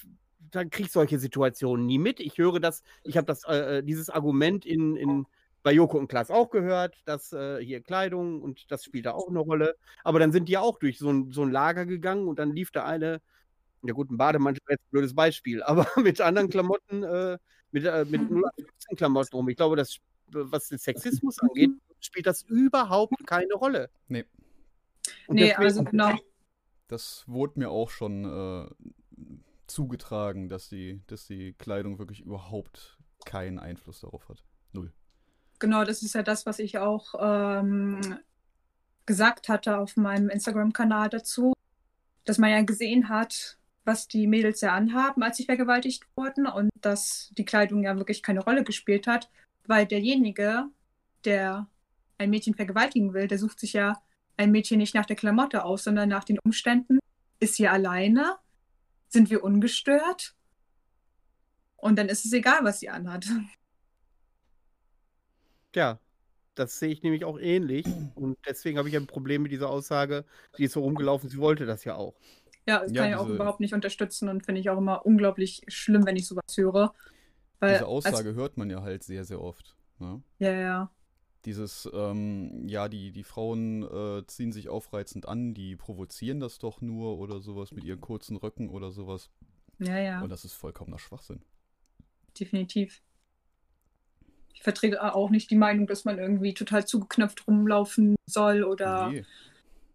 dann 0.51 0.69
kriege 0.69 0.85
ich 0.85 0.91
solche 0.91 1.17
Situationen 1.17 1.87
nie 1.87 1.97
mit. 1.97 2.19
Ich 2.19 2.37
höre 2.37 2.59
das, 2.59 2.83
ich 3.03 3.17
habe 3.17 3.25
das, 3.25 3.43
äh, 3.45 3.81
dieses 3.81 4.11
Argument 4.11 4.63
in, 4.63 4.95
in, 4.95 5.25
bei 5.63 5.71
Joko 5.71 5.97
und 5.97 6.09
Klaas 6.09 6.29
auch 6.29 6.51
gehört, 6.51 6.95
dass 7.05 7.33
äh, 7.33 7.57
hier 7.57 7.81
Kleidung 7.81 8.43
und 8.43 8.71
das 8.71 8.83
spielt 8.83 9.07
da 9.07 9.13
auch 9.13 9.29
eine 9.29 9.39
Rolle. 9.39 9.77
Aber 10.03 10.19
dann 10.19 10.31
sind 10.31 10.47
die 10.47 10.59
auch 10.59 10.77
durch 10.77 10.99
so 10.99 11.09
ein, 11.09 11.31
so 11.31 11.41
ein 11.41 11.51
Lager 11.51 11.87
gegangen 11.87 12.27
und 12.27 12.37
dann 12.37 12.51
lief 12.51 12.69
da 12.69 12.85
eine, 12.85 13.19
ja 13.83 13.93
gut, 13.93 14.11
ein 14.11 14.17
Bademantel 14.17 14.61
wäre 14.65 14.73
jetzt 14.73 14.85
ein 14.85 14.91
blödes 14.91 15.15
Beispiel, 15.15 15.63
aber 15.63 15.87
mit 15.97 16.21
anderen 16.21 16.49
Klamotten, 16.49 17.03
äh, 17.03 17.37
mit, 17.71 17.85
äh, 17.85 18.05
mit 18.05 18.21
0815 18.21 18.97
Klamotten 18.97 19.35
rum. 19.35 19.49
Ich 19.49 19.57
glaube, 19.57 19.75
das, 19.75 19.97
was 20.27 20.69
den 20.69 20.77
Sexismus 20.77 21.39
angeht, 21.39 21.71
spielt 21.99 22.27
das 22.27 22.43
überhaupt 22.43 23.15
keine 23.25 23.53
Rolle. 23.53 23.89
Nee. 24.07 24.25
Und 25.27 25.35
Nee, 25.35 25.53
also 25.53 25.83
genau. 25.83 26.13
Das 26.87 27.23
wurde 27.27 27.59
mir 27.59 27.69
auch 27.69 27.89
schon 27.89 28.25
äh, 28.25 28.69
zugetragen, 29.67 30.49
dass 30.49 30.69
die, 30.69 31.01
dass 31.07 31.27
die 31.27 31.53
Kleidung 31.53 31.99
wirklich 31.99 32.21
überhaupt 32.21 32.97
keinen 33.25 33.59
Einfluss 33.59 34.01
darauf 34.01 34.27
hat. 34.29 34.43
Null. 34.71 34.91
Genau, 35.59 35.83
das 35.83 36.01
ist 36.01 36.15
ja 36.15 36.23
das, 36.23 36.45
was 36.45 36.57
ich 36.59 36.77
auch 36.79 37.13
ähm, 37.19 38.19
gesagt 39.05 39.49
hatte 39.49 39.77
auf 39.77 39.97
meinem 39.97 40.29
Instagram-Kanal 40.29 41.09
dazu, 41.09 41.53
dass 42.25 42.37
man 42.37 42.49
ja 42.49 42.61
gesehen 42.61 43.09
hat, 43.09 43.58
was 43.89 44.07
die 44.07 44.27
Mädels 44.27 44.61
ja 44.61 44.73
anhaben, 44.73 45.23
als 45.23 45.37
sie 45.37 45.45
vergewaltigt 45.45 46.05
wurden 46.15 46.45
und 46.45 46.69
dass 46.79 47.31
die 47.35 47.43
Kleidung 47.43 47.83
ja 47.83 47.97
wirklich 47.97 48.21
keine 48.21 48.41
Rolle 48.41 48.63
gespielt 48.63 49.07
hat, 49.07 49.31
weil 49.65 49.87
derjenige, 49.87 50.65
der 51.25 51.67
ein 52.19 52.29
Mädchen 52.29 52.53
vergewaltigen 52.53 53.15
will, 53.15 53.27
der 53.27 53.39
sucht 53.39 53.59
sich 53.59 53.73
ja 53.73 53.99
ein 54.37 54.51
Mädchen 54.51 54.77
nicht 54.77 54.93
nach 54.93 55.07
der 55.07 55.15
Klamotte 55.15 55.63
aus, 55.63 55.83
sondern 55.85 56.07
nach 56.07 56.23
den 56.23 56.37
Umständen. 56.37 56.99
Ist 57.39 57.55
sie 57.55 57.67
alleine? 57.67 58.37
Sind 59.07 59.31
wir 59.31 59.43
ungestört? 59.43 60.35
Und 61.75 61.97
dann 61.97 62.09
ist 62.09 62.25
es 62.25 62.33
egal, 62.33 62.59
was 62.61 62.79
sie 62.79 62.89
anhat. 62.89 63.25
Ja, 65.75 65.99
das 66.53 66.77
sehe 66.77 66.89
ich 66.89 67.01
nämlich 67.01 67.25
auch 67.25 67.39
ähnlich. 67.39 67.85
Und 68.15 68.37
deswegen 68.45 68.77
habe 68.77 68.89
ich 68.89 68.95
ein 68.95 69.07
Problem 69.07 69.41
mit 69.41 69.51
dieser 69.51 69.69
Aussage, 69.69 70.25
die 70.57 70.65
ist 70.65 70.73
so 70.73 70.81
rumgelaufen, 70.81 71.29
sie 71.29 71.37
wollte 71.37 71.65
das 71.65 71.85
ja 71.85 71.95
auch. 71.95 72.15
Ja, 72.69 72.79
das 72.81 72.91
Ja, 72.91 73.01
kann 73.01 73.09
ich 73.11 73.15
auch 73.17 73.27
überhaupt 73.27 73.59
nicht 73.59 73.73
unterstützen 73.73 74.29
und 74.29 74.45
finde 74.45 74.61
ich 74.61 74.69
auch 74.69 74.77
immer 74.77 75.05
unglaublich 75.05 75.63
schlimm, 75.67 76.05
wenn 76.05 76.15
ich 76.15 76.27
sowas 76.27 76.43
höre. 76.55 76.93
Weil, 77.59 77.73
Diese 77.73 77.87
Aussage 77.87 78.35
hört 78.35 78.57
man 78.57 78.69
ja 78.69 78.81
halt 78.83 79.03
sehr, 79.03 79.25
sehr 79.25 79.41
oft. 79.41 79.75
Ne? 79.97 80.07
Als, 80.13 80.23
ja, 80.37 80.51
ja. 80.51 80.91
Dieses, 81.45 81.89
ähm, 81.93 82.67
ja, 82.67 82.87
die, 82.89 83.11
die 83.11 83.23
Frauen 83.23 83.83
äh, 83.83 84.23
ziehen 84.27 84.51
sich 84.51 84.69
aufreizend 84.69 85.27
an, 85.27 85.53
die 85.53 85.75
provozieren 85.75 86.39
das 86.39 86.59
doch 86.59 86.79
nur 86.81 87.17
oder 87.17 87.39
sowas 87.39 87.71
mit 87.71 87.83
ihren 87.85 88.01
kurzen 88.01 88.37
Röcken 88.37 88.69
oder 88.69 88.91
sowas. 88.91 89.29
Ja, 89.79 89.97
ja, 89.97 90.21
Und 90.21 90.29
das 90.29 90.45
ist 90.45 90.53
vollkommener 90.53 90.99
Schwachsinn. 90.99 91.41
definitiv. 92.39 93.01
Ich 94.53 94.61
vertrete 94.63 95.01
auch 95.15 95.29
nicht 95.29 95.49
die 95.51 95.55
Meinung, 95.55 95.87
dass 95.87 96.03
man 96.05 96.19
irgendwie 96.19 96.53
total 96.53 96.85
zugeknöpft 96.85 97.47
rumlaufen 97.47 98.15
soll 98.25 98.63
oder 98.63 99.09
Nee. 99.09 99.25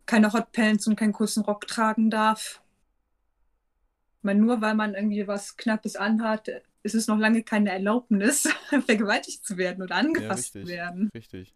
keine 0.06 0.32
Hotpants 0.32 0.86
und 0.86 0.96
keinen 0.96 1.12
kurzen 1.12 1.42
Rock 1.44 1.66
tragen 1.66 2.10
darf. 2.10 2.62
Ich 4.24 4.26
meine, 4.26 4.40
nur 4.40 4.62
weil 4.62 4.74
man 4.74 4.94
irgendwie 4.94 5.28
was 5.28 5.58
Knappes 5.58 5.96
anhat, 5.96 6.48
ist 6.82 6.94
es 6.94 7.08
noch 7.08 7.18
lange 7.18 7.42
keine 7.42 7.70
Erlaubnis, 7.70 8.48
vergewaltigt 8.86 9.44
zu 9.44 9.58
werden 9.58 9.82
oder 9.82 9.96
Ja, 9.96 10.00
angefasst 10.00 10.52
zu 10.52 10.60
richtig. 10.60 10.76
werden. 10.76 11.10
Richtig. 11.14 11.52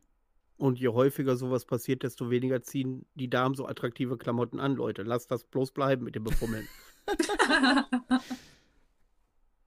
Und 0.58 0.78
je 0.78 0.88
häufiger 0.88 1.38
sowas 1.38 1.64
passiert, 1.64 2.02
desto 2.02 2.28
weniger 2.28 2.60
ziehen 2.60 3.06
die 3.14 3.30
Damen 3.30 3.54
so 3.54 3.66
attraktive 3.66 4.18
Klamotten 4.18 4.60
an, 4.60 4.74
Leute. 4.74 5.02
Lasst 5.02 5.30
das 5.30 5.44
bloß 5.44 5.70
bleiben 5.70 6.04
mit 6.04 6.14
dem 6.14 6.24
Befummeln. 6.24 6.68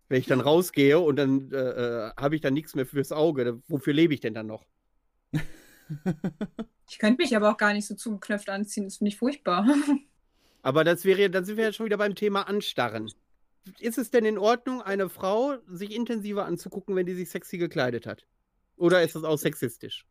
Wenn 0.08 0.20
ich 0.20 0.28
dann 0.28 0.42
rausgehe 0.42 1.00
und 1.00 1.16
dann 1.16 1.52
äh, 1.52 1.58
äh, 1.58 2.12
habe 2.18 2.36
ich 2.36 2.42
dann 2.42 2.54
nichts 2.54 2.76
mehr 2.76 2.86
fürs 2.86 3.12
Auge, 3.12 3.64
wofür 3.68 3.94
lebe 3.94 4.14
ich 4.14 4.20
denn 4.20 4.36
dann 4.36 4.46
noch? 4.46 4.64
Ich 6.88 7.00
könnte 7.00 7.24
mich 7.24 7.36
aber 7.38 7.50
auch 7.50 7.58
gar 7.58 7.74
nicht 7.74 7.88
so 7.88 7.96
zugeknöpft 7.96 8.50
anziehen, 8.50 8.84
das 8.84 8.98
finde 8.98 9.10
ich 9.10 9.18
furchtbar. 9.18 9.66
Aber 10.62 10.84
das 10.84 11.06
wäre, 11.06 11.30
dann 11.30 11.46
sind 11.46 11.58
wir 11.58 11.66
ja 11.66 11.74
schon 11.74 11.86
wieder 11.86 11.98
beim 11.98 12.16
Thema 12.16 12.48
Anstarren. 12.48 13.12
Ist 13.80 13.98
es 13.98 14.12
denn 14.12 14.26
in 14.26 14.38
Ordnung, 14.38 14.82
eine 14.82 15.10
Frau 15.10 15.58
sich 15.68 15.96
intensiver 15.96 16.46
anzugucken, 16.46 16.96
wenn 16.96 17.06
die 17.06 17.14
sich 17.14 17.30
sexy 17.30 17.58
gekleidet 17.58 18.06
hat? 18.06 18.26
Oder 18.78 19.04
ist 19.04 19.16
das 19.16 19.24
auch 19.24 19.38
sexistisch? 19.38 20.06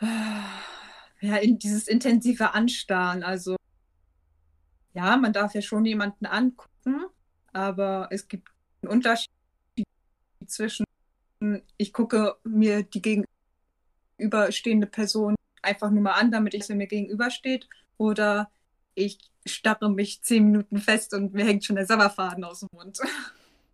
Ja, 0.00 1.36
in 1.36 1.58
dieses 1.58 1.86
intensive 1.86 2.54
Anstarren. 2.54 3.22
Also, 3.22 3.56
ja, 4.94 5.16
man 5.16 5.32
darf 5.32 5.54
ja 5.54 5.62
schon 5.62 5.84
jemanden 5.84 6.26
angucken, 6.26 7.06
aber 7.52 8.08
es 8.10 8.26
gibt 8.26 8.48
einen 8.82 8.92
Unterschied 8.92 9.30
zwischen, 10.46 10.84
ich 11.76 11.92
gucke 11.92 12.36
mir 12.44 12.82
die 12.82 13.26
gegenüberstehende 14.18 14.86
Person 14.86 15.34
einfach 15.62 15.90
nur 15.90 16.02
mal 16.02 16.12
an, 16.12 16.30
damit 16.30 16.54
ich 16.54 16.64
sie 16.64 16.74
mir 16.74 16.86
gegenübersteht, 16.86 17.68
oder 17.96 18.50
ich 18.94 19.18
starre 19.46 19.90
mich 19.90 20.22
zehn 20.22 20.44
Minuten 20.46 20.78
fest 20.78 21.14
und 21.14 21.32
mir 21.32 21.44
hängt 21.44 21.64
schon 21.64 21.76
der 21.76 21.86
Sabberfaden 21.86 22.44
aus 22.44 22.60
dem 22.60 22.68
Mund. 22.72 22.98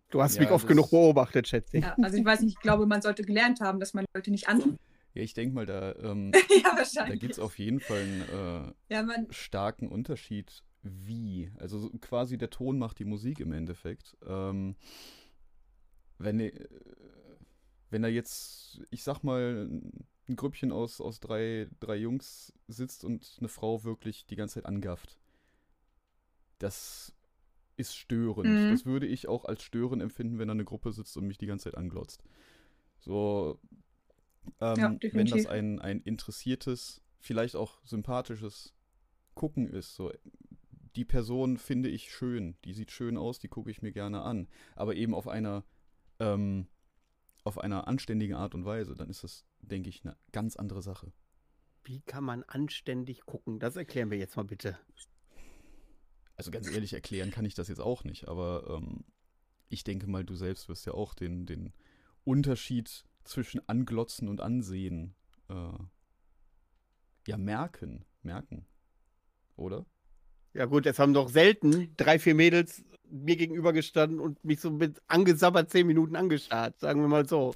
Du 0.09 0.21
hast 0.21 0.35
Ja, 0.35 0.43
mich 0.43 0.51
oft 0.51 0.65
genug 0.67 0.89
beobachtet, 0.89 1.49
schätze 1.49 1.77
ich. 1.77 1.83
Ja, 1.83 1.97
also 2.01 2.17
ich 2.17 2.23
weiß 2.23 2.39
nicht, 2.41 2.53
ich 2.53 2.59
glaube, 2.61 2.85
man 2.85 3.01
sollte 3.01 3.23
gelernt 3.23 3.59
haben, 3.59 3.81
dass 3.81 3.93
man 3.93 4.05
Leute 4.15 4.31
nicht 4.31 4.47
an. 4.47 4.77
Ja, 5.13 5.21
ich 5.21 5.33
denke 5.33 5.53
mal, 5.53 5.65
da, 5.65 5.95
ähm, 5.95 6.31
ja, 6.49 6.71
da 6.71 6.77
wahrscheinlich. 6.77 7.19
gibt 7.19 7.33
es 7.33 7.39
auf 7.39 7.59
jeden 7.59 7.81
Fall 7.81 7.99
einen 7.99 8.21
äh, 8.21 8.93
ja, 8.93 9.03
man, 9.03 9.27
starken 9.31 9.89
Unterschied, 9.89 10.63
wie. 10.83 11.51
Also 11.57 11.77
so 11.79 11.89
quasi 11.99 12.37
der 12.37 12.49
Ton 12.49 12.79
macht 12.79 12.99
die 12.99 13.05
Musik 13.05 13.41
im 13.41 13.51
Endeffekt. 13.51 14.15
Ähm, 14.25 14.75
wenn, 16.19 16.39
äh, 16.39 16.53
wenn 17.89 18.01
da 18.01 18.07
jetzt, 18.07 18.79
ich 18.91 19.03
sag 19.03 19.23
mal, 19.23 19.69
ein 20.29 20.35
Grüppchen 20.35 20.71
aus, 20.71 21.01
aus 21.01 21.19
drei, 21.19 21.67
drei 21.79 21.95
Jungs 21.95 22.53
sitzt 22.67 23.03
und 23.03 23.37
eine 23.39 23.49
Frau 23.49 23.83
wirklich 23.83 24.25
die 24.25 24.35
ganze 24.35 24.55
Zeit 24.55 24.65
angafft, 24.65 25.17
das 26.59 27.13
ist 27.75 27.95
störend. 27.95 28.47
Mhm. 28.47 28.69
Das 28.69 28.85
würde 28.85 29.05
ich 29.07 29.27
auch 29.27 29.45
als 29.45 29.63
störend 29.63 30.01
empfinden, 30.01 30.39
wenn 30.39 30.47
da 30.47 30.53
eine 30.53 30.65
Gruppe 30.65 30.91
sitzt 30.91 31.15
und 31.17 31.27
mich 31.27 31.37
die 31.37 31.45
ganze 31.45 31.65
Zeit 31.65 31.77
anglotzt. 31.77 32.23
So, 32.99 33.59
ähm, 34.59 34.77
Ja, 34.79 34.95
wenn 35.11 35.27
das 35.27 35.45
ein, 35.45 35.79
ein 35.79 36.01
interessiertes, 36.01 37.01
vielleicht 37.19 37.55
auch 37.55 37.79
sympathisches 37.85 38.73
Gucken 39.35 39.67
ist, 39.67 39.95
so 39.95 40.11
die 40.95 41.05
Person 41.05 41.57
finde 41.57 41.89
ich 41.89 42.11
schön, 42.11 42.55
die 42.65 42.73
sieht 42.73 42.91
schön 42.91 43.17
aus, 43.17 43.37
die 43.37 43.49
gucke 43.49 43.69
ich 43.69 43.83
mir 43.83 43.91
gerne 43.91 44.21
an, 44.23 44.47
aber 44.75 44.95
eben 44.95 45.13
auf 45.13 45.27
einer 45.27 45.63
ähm, 46.19 46.67
auf 47.47 47.57
einer 47.57 47.87
anständigen 47.87 48.35
Art 48.35 48.53
und 48.53 48.65
Weise, 48.65 48.93
dann 48.93 49.09
ist 49.09 49.23
das, 49.23 49.45
denke 49.61 49.89
ich, 49.89 50.03
eine 50.03 50.17
ganz 50.33 50.57
andere 50.57 50.81
Sache. 50.81 51.13
Wie 51.85 52.01
kann 52.01 52.25
man 52.25 52.43
anständig 52.43 53.25
gucken? 53.25 53.59
Das 53.59 53.77
erklären 53.77 54.11
wir 54.11 54.17
jetzt 54.17 54.35
mal 54.35 54.43
bitte. 54.43 54.77
Also 56.35 56.51
ganz 56.51 56.69
ehrlich 56.69 56.91
erklären 56.91 57.31
kann 57.31 57.45
ich 57.45 57.55
das 57.55 57.69
jetzt 57.69 57.79
auch 57.79 58.03
nicht, 58.03 58.27
aber 58.27 58.77
ähm, 58.77 59.05
ich 59.69 59.85
denke 59.85 60.07
mal, 60.07 60.25
du 60.25 60.35
selbst 60.35 60.67
wirst 60.67 60.85
ja 60.85 60.93
auch 60.93 61.13
den, 61.13 61.45
den 61.45 61.73
Unterschied 62.25 63.05
zwischen 63.23 63.67
Anglotzen 63.67 64.27
und 64.27 64.41
Ansehen 64.41 65.15
äh, 65.47 65.79
ja 67.27 67.37
merken, 67.37 68.05
merken, 68.21 68.67
oder? 69.55 69.85
Ja 70.53 70.65
gut, 70.65 70.85
es 70.85 70.99
haben 70.99 71.13
doch 71.13 71.29
selten 71.29 71.95
drei, 71.95 72.19
vier 72.19 72.35
Mädels 72.35 72.83
mir 73.09 73.35
gegenüber 73.35 73.73
gestanden 73.73 74.19
und 74.19 74.43
mich 74.43 74.59
so 74.59 74.71
mit 74.71 75.01
angesabbert 75.07 75.69
zehn 75.69 75.87
Minuten 75.87 76.15
angestarrt, 76.15 76.79
sagen 76.79 77.01
wir 77.01 77.07
mal 77.07 77.27
so. 77.27 77.53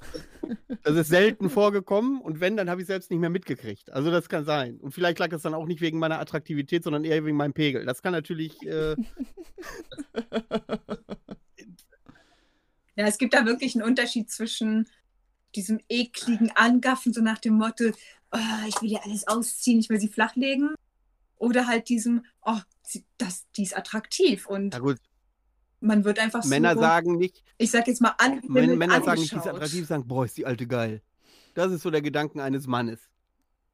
Das 0.82 0.96
ist 0.96 1.08
selten 1.08 1.50
vorgekommen 1.50 2.20
und 2.20 2.40
wenn, 2.40 2.56
dann 2.56 2.70
habe 2.70 2.80
ich 2.80 2.86
selbst 2.86 3.10
nicht 3.10 3.20
mehr 3.20 3.30
mitgekriegt. 3.30 3.92
Also 3.92 4.10
das 4.10 4.28
kann 4.28 4.44
sein. 4.44 4.78
Und 4.78 4.92
vielleicht 4.92 5.18
lag 5.18 5.28
das 5.28 5.42
dann 5.42 5.54
auch 5.54 5.66
nicht 5.66 5.80
wegen 5.80 5.98
meiner 5.98 6.20
Attraktivität, 6.20 6.84
sondern 6.84 7.04
eher 7.04 7.24
wegen 7.24 7.36
meinem 7.36 7.54
Pegel. 7.54 7.84
Das 7.84 8.02
kann 8.02 8.12
natürlich, 8.12 8.60
äh, 8.66 8.96
Ja, 12.94 13.06
es 13.06 13.18
gibt 13.18 13.34
da 13.34 13.46
wirklich 13.46 13.74
einen 13.74 13.84
Unterschied 13.84 14.30
zwischen 14.30 14.86
diesem 15.54 15.80
ekligen 15.88 16.50
Angaffen, 16.54 17.12
so 17.12 17.20
nach 17.22 17.38
dem 17.38 17.54
Motto, 17.54 17.90
oh, 18.32 18.38
ich 18.68 18.80
will 18.82 18.90
dir 18.90 19.04
alles 19.04 19.26
ausziehen, 19.26 19.80
ich 19.80 19.88
will 19.88 20.00
sie 20.00 20.08
flachlegen. 20.08 20.74
Oder 21.36 21.66
halt 21.66 21.88
diesem, 21.88 22.24
oh, 22.42 22.58
sie, 22.82 23.04
das, 23.18 23.46
die 23.56 23.64
ist 23.64 23.76
attraktiv. 23.76 24.46
Und 24.46 24.72
na 24.72 24.78
gut, 24.78 24.98
man 25.82 26.04
wird 26.04 26.18
einfach 26.18 26.44
Männer 26.44 26.74
so, 26.74 26.80
sagen 26.80 27.16
nicht, 27.16 27.42
ich 27.58 27.70
sag 27.70 27.86
jetzt 27.86 28.00
mal, 28.00 28.14
an, 28.18 28.40
Män- 28.40 28.76
Männer 28.76 29.02
sagen 29.02 29.20
nicht, 29.20 29.32
die 29.32 29.36
ist 29.36 29.46
angeschaut. 29.46 29.54
attraktiv, 29.56 29.86
sagen, 29.86 30.06
boah, 30.06 30.24
ist 30.24 30.36
die 30.36 30.46
alte 30.46 30.66
geil. 30.66 31.02
Das 31.54 31.70
ist 31.70 31.82
so 31.82 31.90
der 31.90 32.02
Gedanken 32.02 32.40
eines 32.40 32.66
Mannes. 32.66 33.00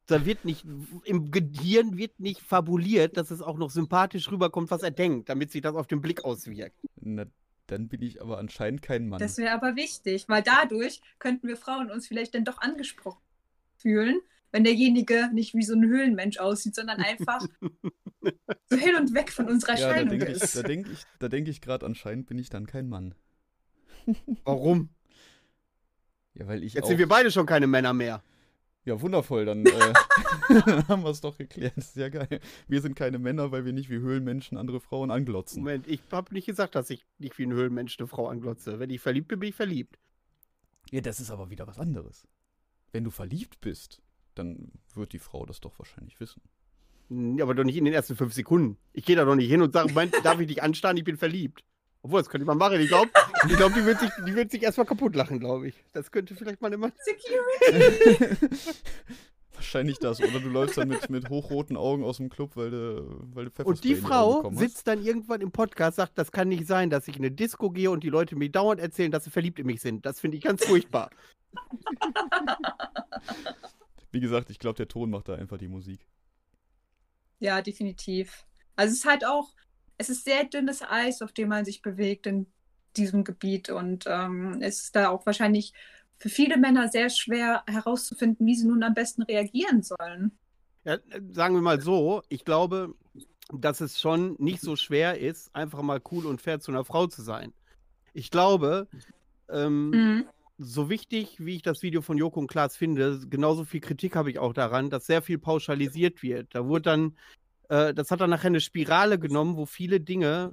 Da 0.06 0.24
wird 0.24 0.44
nicht, 0.44 0.64
im 1.04 1.30
Gehirn 1.30 1.98
wird 1.98 2.18
nicht 2.18 2.40
fabuliert, 2.40 3.16
dass 3.18 3.30
es 3.30 3.42
auch 3.42 3.58
noch 3.58 3.70
sympathisch 3.70 4.30
rüberkommt, 4.30 4.70
was 4.70 4.82
er 4.82 4.90
denkt, 4.90 5.28
damit 5.28 5.50
sich 5.52 5.60
das 5.60 5.74
auf 5.74 5.86
den 5.86 6.00
Blick 6.00 6.24
auswirkt. 6.24 6.76
Na, 7.00 7.26
dann 7.66 7.88
bin 7.88 8.00
ich 8.00 8.22
aber 8.22 8.38
anscheinend 8.38 8.80
kein 8.80 9.08
Mann. 9.08 9.18
Das 9.18 9.36
wäre 9.36 9.52
aber 9.52 9.76
wichtig, 9.76 10.24
weil 10.28 10.42
dadurch 10.42 11.02
könnten 11.18 11.46
wir 11.46 11.58
Frauen 11.58 11.90
uns 11.90 12.06
vielleicht 12.08 12.34
dann 12.34 12.44
doch 12.46 12.58
angesprochen 12.62 13.20
fühlen, 13.76 14.18
wenn 14.50 14.64
derjenige 14.64 15.28
nicht 15.34 15.52
wie 15.54 15.62
so 15.62 15.74
ein 15.74 15.84
Höhlenmensch 15.84 16.38
aussieht, 16.38 16.74
sondern 16.74 17.00
einfach 17.02 17.46
so 18.20 18.76
hin 18.76 18.96
und 18.96 19.14
weg 19.14 19.30
von 19.32 19.46
unserer 19.48 19.74
ja, 19.74 19.80
da 19.80 19.86
Erscheinung 19.88 20.18
denke 20.18 20.32
ich, 20.32 20.42
ist. 20.42 20.56
da 20.56 20.62
denk 20.62 20.88
ich, 20.88 21.04
da 21.18 21.28
denk 21.28 21.48
ich 21.48 21.60
gerade, 21.60 21.86
anscheinend 21.86 22.26
bin 22.26 22.38
ich 22.38 22.50
dann 22.50 22.66
kein 22.66 22.88
Mann. 22.88 23.14
Warum? 24.44 24.90
Ja, 26.34 26.46
weil 26.46 26.62
ich 26.62 26.74
Jetzt 26.74 26.84
auch, 26.84 26.88
sind 26.88 26.98
wir 26.98 27.08
beide 27.08 27.30
schon 27.30 27.46
keine 27.46 27.66
Männer 27.66 27.92
mehr. 27.92 28.22
Ja, 28.84 29.00
wundervoll, 29.00 29.44
dann 29.44 29.66
äh, 29.66 29.70
haben 30.88 31.02
wir 31.02 31.10
es 31.10 31.20
doch 31.20 31.36
geklärt. 31.36 31.74
Sehr 31.76 32.10
geil. 32.10 32.40
Wir 32.68 32.80
sind 32.80 32.94
keine 32.94 33.18
Männer, 33.18 33.52
weil 33.52 33.64
wir 33.64 33.72
nicht 33.72 33.90
wie 33.90 33.98
Höhlenmenschen 33.98 34.56
andere 34.56 34.80
Frauen 34.80 35.10
anglotzen. 35.10 35.62
Moment, 35.62 35.86
ich 35.86 36.00
habe 36.10 36.32
nicht 36.32 36.46
gesagt, 36.46 36.74
dass 36.74 36.88
ich 36.88 37.04
nicht 37.18 37.36
wie 37.38 37.44
ein 37.44 37.52
Höhlenmensch 37.52 37.98
eine 37.98 38.08
Frau 38.08 38.28
anglotze. 38.28 38.78
Wenn 38.78 38.88
ich 38.90 39.00
verliebt 39.00 39.28
bin, 39.28 39.40
bin 39.40 39.50
ich 39.50 39.54
verliebt. 39.54 39.98
Ja, 40.90 41.02
das 41.02 41.20
ist 41.20 41.30
aber 41.30 41.50
wieder 41.50 41.66
was 41.66 41.78
anderes. 41.78 42.26
Wenn 42.92 43.04
du 43.04 43.10
verliebt 43.10 43.60
bist, 43.60 44.00
dann 44.34 44.72
wird 44.94 45.12
die 45.12 45.18
Frau 45.18 45.44
das 45.44 45.60
doch 45.60 45.78
wahrscheinlich 45.78 46.18
wissen. 46.18 46.40
Aber 47.10 47.54
doch 47.54 47.64
nicht 47.64 47.76
in 47.76 47.84
den 47.84 47.94
ersten 47.94 48.16
fünf 48.16 48.34
Sekunden. 48.34 48.76
Ich 48.92 49.04
gehe 49.04 49.16
da 49.16 49.24
doch 49.24 49.34
nicht 49.34 49.48
hin 49.48 49.62
und 49.62 49.72
sage, 49.72 49.92
darf 50.22 50.40
ich 50.40 50.46
dich 50.46 50.62
anstarren, 50.62 50.96
ich 50.96 51.04
bin 51.04 51.16
verliebt. 51.16 51.64
Obwohl, 52.02 52.20
das 52.20 52.28
könnte 52.28 52.46
man 52.46 52.58
machen. 52.58 52.80
Ich 52.80 52.88
glaube, 52.88 53.10
ich 53.48 53.56
glaub, 53.56 53.74
die 53.74 53.84
wird 53.84 53.98
sich, 53.98 54.10
die 54.26 54.34
wird 54.34 54.50
sich 54.50 54.62
erstmal 54.62 54.86
kaputt 54.86 55.14
lachen, 55.16 55.40
glaube 55.40 55.68
ich. 55.68 55.74
Das 55.92 56.10
könnte 56.10 56.34
vielleicht 56.34 56.60
mal 56.60 56.72
immer. 56.72 56.92
Security. 56.96 58.36
Wahrscheinlich 59.54 59.98
das. 59.98 60.20
Oder 60.20 60.38
du 60.38 60.48
läufst 60.48 60.78
dann 60.78 60.86
mit, 60.86 61.10
mit 61.10 61.28
hochroten 61.30 61.76
Augen 61.76 62.04
aus 62.04 62.18
dem 62.18 62.28
Club, 62.28 62.52
weil 62.54 62.70
du, 62.70 63.20
weil 63.34 63.46
du 63.46 63.64
Und 63.64 63.82
die 63.82 63.96
Frau 63.96 64.48
sitzt 64.52 64.86
dann 64.86 65.04
irgendwann 65.04 65.40
im 65.40 65.50
Podcast, 65.50 65.96
sagt, 65.96 66.16
das 66.16 66.30
kann 66.30 66.48
nicht 66.48 66.68
sein, 66.68 66.90
dass 66.90 67.08
ich 67.08 67.16
in 67.16 67.22
eine 67.22 67.32
Disco 67.32 67.70
gehe 67.70 67.90
und 67.90 68.04
die 68.04 68.08
Leute 68.08 68.36
mir 68.36 68.50
dauernd 68.50 68.80
erzählen, 68.80 69.10
dass 69.10 69.24
sie 69.24 69.30
verliebt 69.30 69.58
in 69.58 69.66
mich 69.66 69.80
sind. 69.80 70.06
Das 70.06 70.20
finde 70.20 70.36
ich 70.36 70.44
ganz 70.44 70.64
furchtbar. 70.64 71.10
Wie 74.12 74.20
gesagt, 74.20 74.50
ich 74.50 74.60
glaube, 74.60 74.76
der 74.76 74.86
Ton 74.86 75.10
macht 75.10 75.28
da 75.28 75.34
einfach 75.34 75.58
die 75.58 75.68
Musik. 75.68 76.06
Ja, 77.40 77.62
definitiv. 77.62 78.44
Also 78.76 78.92
es 78.92 78.98
ist 78.98 79.06
halt 79.06 79.26
auch, 79.26 79.52
es 79.96 80.08
ist 80.08 80.24
sehr 80.24 80.44
dünnes 80.44 80.82
Eis, 80.82 81.22
auf 81.22 81.32
dem 81.32 81.48
man 81.48 81.64
sich 81.64 81.82
bewegt 81.82 82.26
in 82.26 82.46
diesem 82.96 83.24
Gebiet 83.24 83.70
und 83.70 84.04
ähm, 84.06 84.58
es 84.60 84.82
ist 84.82 84.96
da 84.96 85.10
auch 85.10 85.24
wahrscheinlich 85.26 85.72
für 86.18 86.28
viele 86.28 86.56
Männer 86.56 86.88
sehr 86.88 87.10
schwer 87.10 87.62
herauszufinden, 87.68 88.46
wie 88.46 88.56
sie 88.56 88.66
nun 88.66 88.82
am 88.82 88.94
besten 88.94 89.22
reagieren 89.22 89.82
sollen. 89.82 90.36
Ja, 90.84 90.98
sagen 91.30 91.54
wir 91.54 91.62
mal 91.62 91.80
so, 91.80 92.22
ich 92.28 92.44
glaube, 92.44 92.94
dass 93.52 93.80
es 93.80 94.00
schon 94.00 94.36
nicht 94.38 94.60
so 94.60 94.74
schwer 94.74 95.18
ist, 95.18 95.54
einfach 95.54 95.82
mal 95.82 96.00
cool 96.10 96.26
und 96.26 96.40
fair 96.40 96.60
zu 96.60 96.72
einer 96.72 96.84
Frau 96.84 97.06
zu 97.06 97.22
sein. 97.22 97.52
Ich 98.14 98.30
glaube, 98.30 98.88
ähm, 99.48 99.90
Mhm. 99.90 100.28
So 100.58 100.90
wichtig, 100.90 101.36
wie 101.38 101.56
ich 101.56 101.62
das 101.62 101.82
Video 101.82 102.02
von 102.02 102.18
Joko 102.18 102.40
und 102.40 102.48
Klaas 102.48 102.76
finde, 102.76 103.20
genauso 103.30 103.64
viel 103.64 103.80
Kritik 103.80 104.16
habe 104.16 104.30
ich 104.30 104.38
auch 104.40 104.52
daran, 104.52 104.90
dass 104.90 105.06
sehr 105.06 105.22
viel 105.22 105.38
pauschalisiert 105.38 106.22
wird. 106.22 106.54
Da 106.54 106.66
wurde 106.66 106.82
dann, 106.82 107.16
äh, 107.68 107.94
das 107.94 108.10
hat 108.10 108.20
dann 108.20 108.30
nachher 108.30 108.48
eine 108.48 108.60
Spirale 108.60 109.18
genommen, 109.20 109.56
wo 109.56 109.66
viele 109.66 110.00
Dinge 110.00 110.52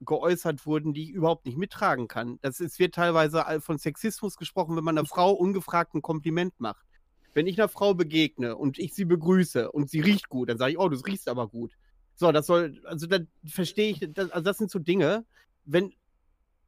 geäußert 0.00 0.66
wurden, 0.66 0.92
die 0.92 1.04
ich 1.04 1.10
überhaupt 1.10 1.46
nicht 1.46 1.56
mittragen 1.56 2.08
kann. 2.08 2.38
Das 2.42 2.58
ist, 2.60 2.78
wird 2.80 2.96
teilweise 2.96 3.44
von 3.60 3.78
Sexismus 3.78 4.36
gesprochen, 4.36 4.76
wenn 4.76 4.84
man 4.84 4.98
einer 4.98 5.06
Frau 5.06 5.30
ungefragt 5.32 5.94
ein 5.94 6.02
Kompliment 6.02 6.54
macht. 6.58 6.84
Wenn 7.32 7.46
ich 7.46 7.58
einer 7.58 7.68
Frau 7.68 7.94
begegne 7.94 8.56
und 8.56 8.78
ich 8.78 8.92
sie 8.92 9.04
begrüße 9.04 9.70
und 9.70 9.88
sie 9.88 10.00
riecht 10.00 10.28
gut, 10.28 10.48
dann 10.48 10.58
sage 10.58 10.72
ich, 10.72 10.78
oh, 10.78 10.88
du 10.88 10.96
riechst 10.96 11.28
aber 11.28 11.48
gut. 11.48 11.72
So, 12.16 12.30
das 12.32 12.46
soll, 12.46 12.80
also 12.84 13.06
da 13.06 13.18
verstehe 13.46 13.90
ich, 13.90 14.08
das, 14.12 14.30
also 14.30 14.44
das 14.44 14.58
sind 14.58 14.70
so 14.70 14.78
Dinge, 14.78 15.24
wenn, 15.64 15.92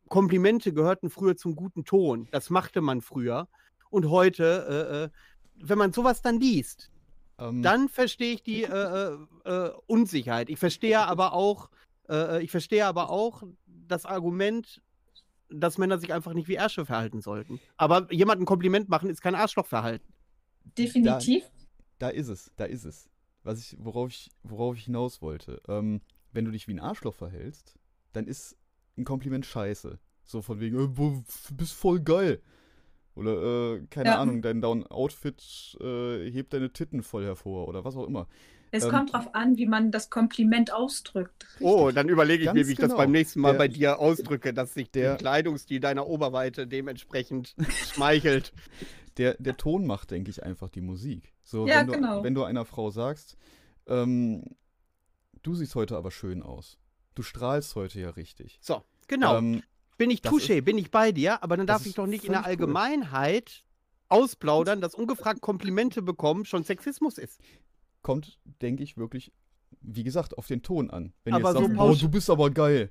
Komplimente 0.08 0.72
gehörten 0.72 1.10
früher 1.10 1.36
zum 1.36 1.56
guten 1.56 1.84
Ton. 1.84 2.28
Das 2.30 2.50
machte 2.50 2.80
man 2.80 3.00
früher. 3.00 3.48
Und 3.90 4.10
heute, 4.10 4.66
äh, 4.68 5.04
äh 5.04 5.08
wenn 5.58 5.78
man 5.78 5.92
sowas 5.92 6.20
dann 6.20 6.38
liest, 6.38 6.90
ähm, 7.38 7.62
dann 7.62 7.88
verstehe 7.88 8.34
ich 8.34 8.42
die 8.42 8.64
äh, 8.64 8.68
äh, 8.68 9.16
äh 9.44 9.72
Unsicherheit. 9.86 10.50
Ich 10.50 10.58
verstehe 10.58 11.00
aber 11.06 11.32
auch, 11.32 11.70
äh, 12.08 12.42
ich 12.42 12.50
verstehe 12.50 12.86
aber 12.86 13.10
auch 13.10 13.42
das 13.66 14.04
Argument, 14.04 14.82
dass 15.48 15.78
Männer 15.78 15.98
sich 15.98 16.12
einfach 16.12 16.34
nicht 16.34 16.48
wie 16.48 16.54
Ärsche 16.54 16.84
verhalten 16.84 17.20
sollten. 17.20 17.60
Aber 17.76 18.12
jemandem 18.12 18.42
ein 18.42 18.46
Kompliment 18.46 18.88
machen 18.88 19.10
ist 19.10 19.20
kein 19.20 19.34
Arschlochverhalten. 19.34 20.12
Definitiv. 20.76 21.44
Da, 21.98 22.08
da, 22.08 22.08
ist 22.08 22.28
es, 22.28 22.52
da 22.56 22.64
ist 22.64 22.84
es. 22.84 23.08
Was 23.44 23.60
ich, 23.60 23.76
worauf 23.78 24.10
ich, 24.10 24.30
worauf 24.42 24.76
ich 24.76 24.84
hinaus 24.84 25.22
wollte. 25.22 25.62
Ähm, 25.68 26.00
wenn 26.32 26.44
du 26.44 26.50
dich 26.50 26.66
wie 26.66 26.74
ein 26.74 26.80
Arschloch 26.80 27.14
verhältst, 27.14 27.78
dann 28.12 28.26
ist 28.26 28.56
ein 28.96 29.04
Kompliment 29.04 29.46
scheiße. 29.46 29.98
So 30.24 30.42
von 30.42 30.60
wegen, 30.60 30.76
äh, 30.76 30.88
du 30.88 31.22
bist 31.54 31.72
voll 31.72 32.00
geil. 32.00 32.40
Oder, 33.14 33.76
äh, 33.76 33.86
keine 33.88 34.10
ja. 34.10 34.18
Ahnung, 34.18 34.42
dein 34.42 34.60
Down-Outfit 34.60 35.78
äh, 35.80 36.30
hebt 36.30 36.52
deine 36.52 36.70
Titten 36.72 37.02
voll 37.02 37.24
hervor 37.24 37.66
oder 37.66 37.84
was 37.84 37.96
auch 37.96 38.06
immer. 38.06 38.28
Es 38.70 38.84
ähm, 38.84 38.90
kommt 38.90 39.12
drauf 39.12 39.34
an, 39.34 39.56
wie 39.56 39.66
man 39.66 39.90
das 39.90 40.10
Kompliment 40.10 40.72
ausdrückt. 40.72 41.46
Richtig. 41.54 41.66
Oh, 41.66 41.90
dann 41.90 42.08
überlege 42.08 42.44
ich 42.44 42.52
mir, 42.52 42.66
wie 42.66 42.72
ich 42.72 42.76
genau. 42.76 42.88
das 42.88 42.96
beim 42.96 43.12
nächsten 43.12 43.40
Mal 43.40 43.52
der, 43.52 43.58
bei 43.58 43.68
dir 43.68 43.98
ausdrücke, 44.00 44.52
dass 44.52 44.74
sich 44.74 44.90
der 44.90 45.16
Kleidungsstil 45.16 45.80
deiner 45.80 46.06
Oberweite 46.06 46.66
dementsprechend 46.66 47.54
schmeichelt. 47.70 48.52
Der, 49.16 49.34
der 49.38 49.56
Ton 49.56 49.86
macht, 49.86 50.10
denke 50.10 50.30
ich, 50.30 50.42
einfach 50.42 50.68
die 50.68 50.82
Musik. 50.82 51.32
So, 51.42 51.66
ja, 51.66 51.80
wenn 51.80 51.86
du, 51.86 51.92
genau. 51.94 52.22
Wenn 52.22 52.34
du 52.34 52.44
einer 52.44 52.66
Frau 52.66 52.90
sagst, 52.90 53.38
ähm, 53.86 54.44
du 55.42 55.54
siehst 55.54 55.74
heute 55.74 55.96
aber 55.96 56.10
schön 56.10 56.42
aus. 56.42 56.78
Du 57.16 57.22
strahlst 57.22 57.74
heute 57.74 57.98
ja 57.98 58.10
richtig. 58.10 58.58
So, 58.60 58.82
genau. 59.08 59.38
Ähm, 59.38 59.62
bin 59.96 60.10
ich 60.10 60.20
Touché, 60.20 60.60
bin 60.60 60.76
ich 60.76 60.90
bei 60.90 61.10
dir, 61.10 61.42
aber 61.42 61.56
dann 61.56 61.66
darf 61.66 61.86
ich 61.86 61.94
doch 61.94 62.06
nicht 62.06 62.24
in 62.24 62.32
der 62.32 62.44
Allgemeinheit 62.44 63.64
cool. 64.10 64.20
ausplaudern, 64.20 64.82
dass 64.82 64.94
ungefragt 64.94 65.40
Komplimente 65.40 66.02
bekommen 66.02 66.44
schon 66.44 66.62
Sexismus 66.62 67.16
ist. 67.16 67.40
Kommt, 68.02 68.38
denke 68.60 68.82
ich, 68.82 68.98
wirklich, 68.98 69.32
wie 69.80 70.04
gesagt, 70.04 70.36
auf 70.36 70.46
den 70.46 70.62
Ton 70.62 70.90
an. 70.90 71.14
Wenn 71.24 71.32
aber 71.32 71.54
jetzt 71.54 71.58
so 71.58 71.66
sagst, 71.66 71.80
oh, 71.80 71.94
du 71.94 72.08
bist 72.10 72.28
aber 72.28 72.50
geil. 72.50 72.90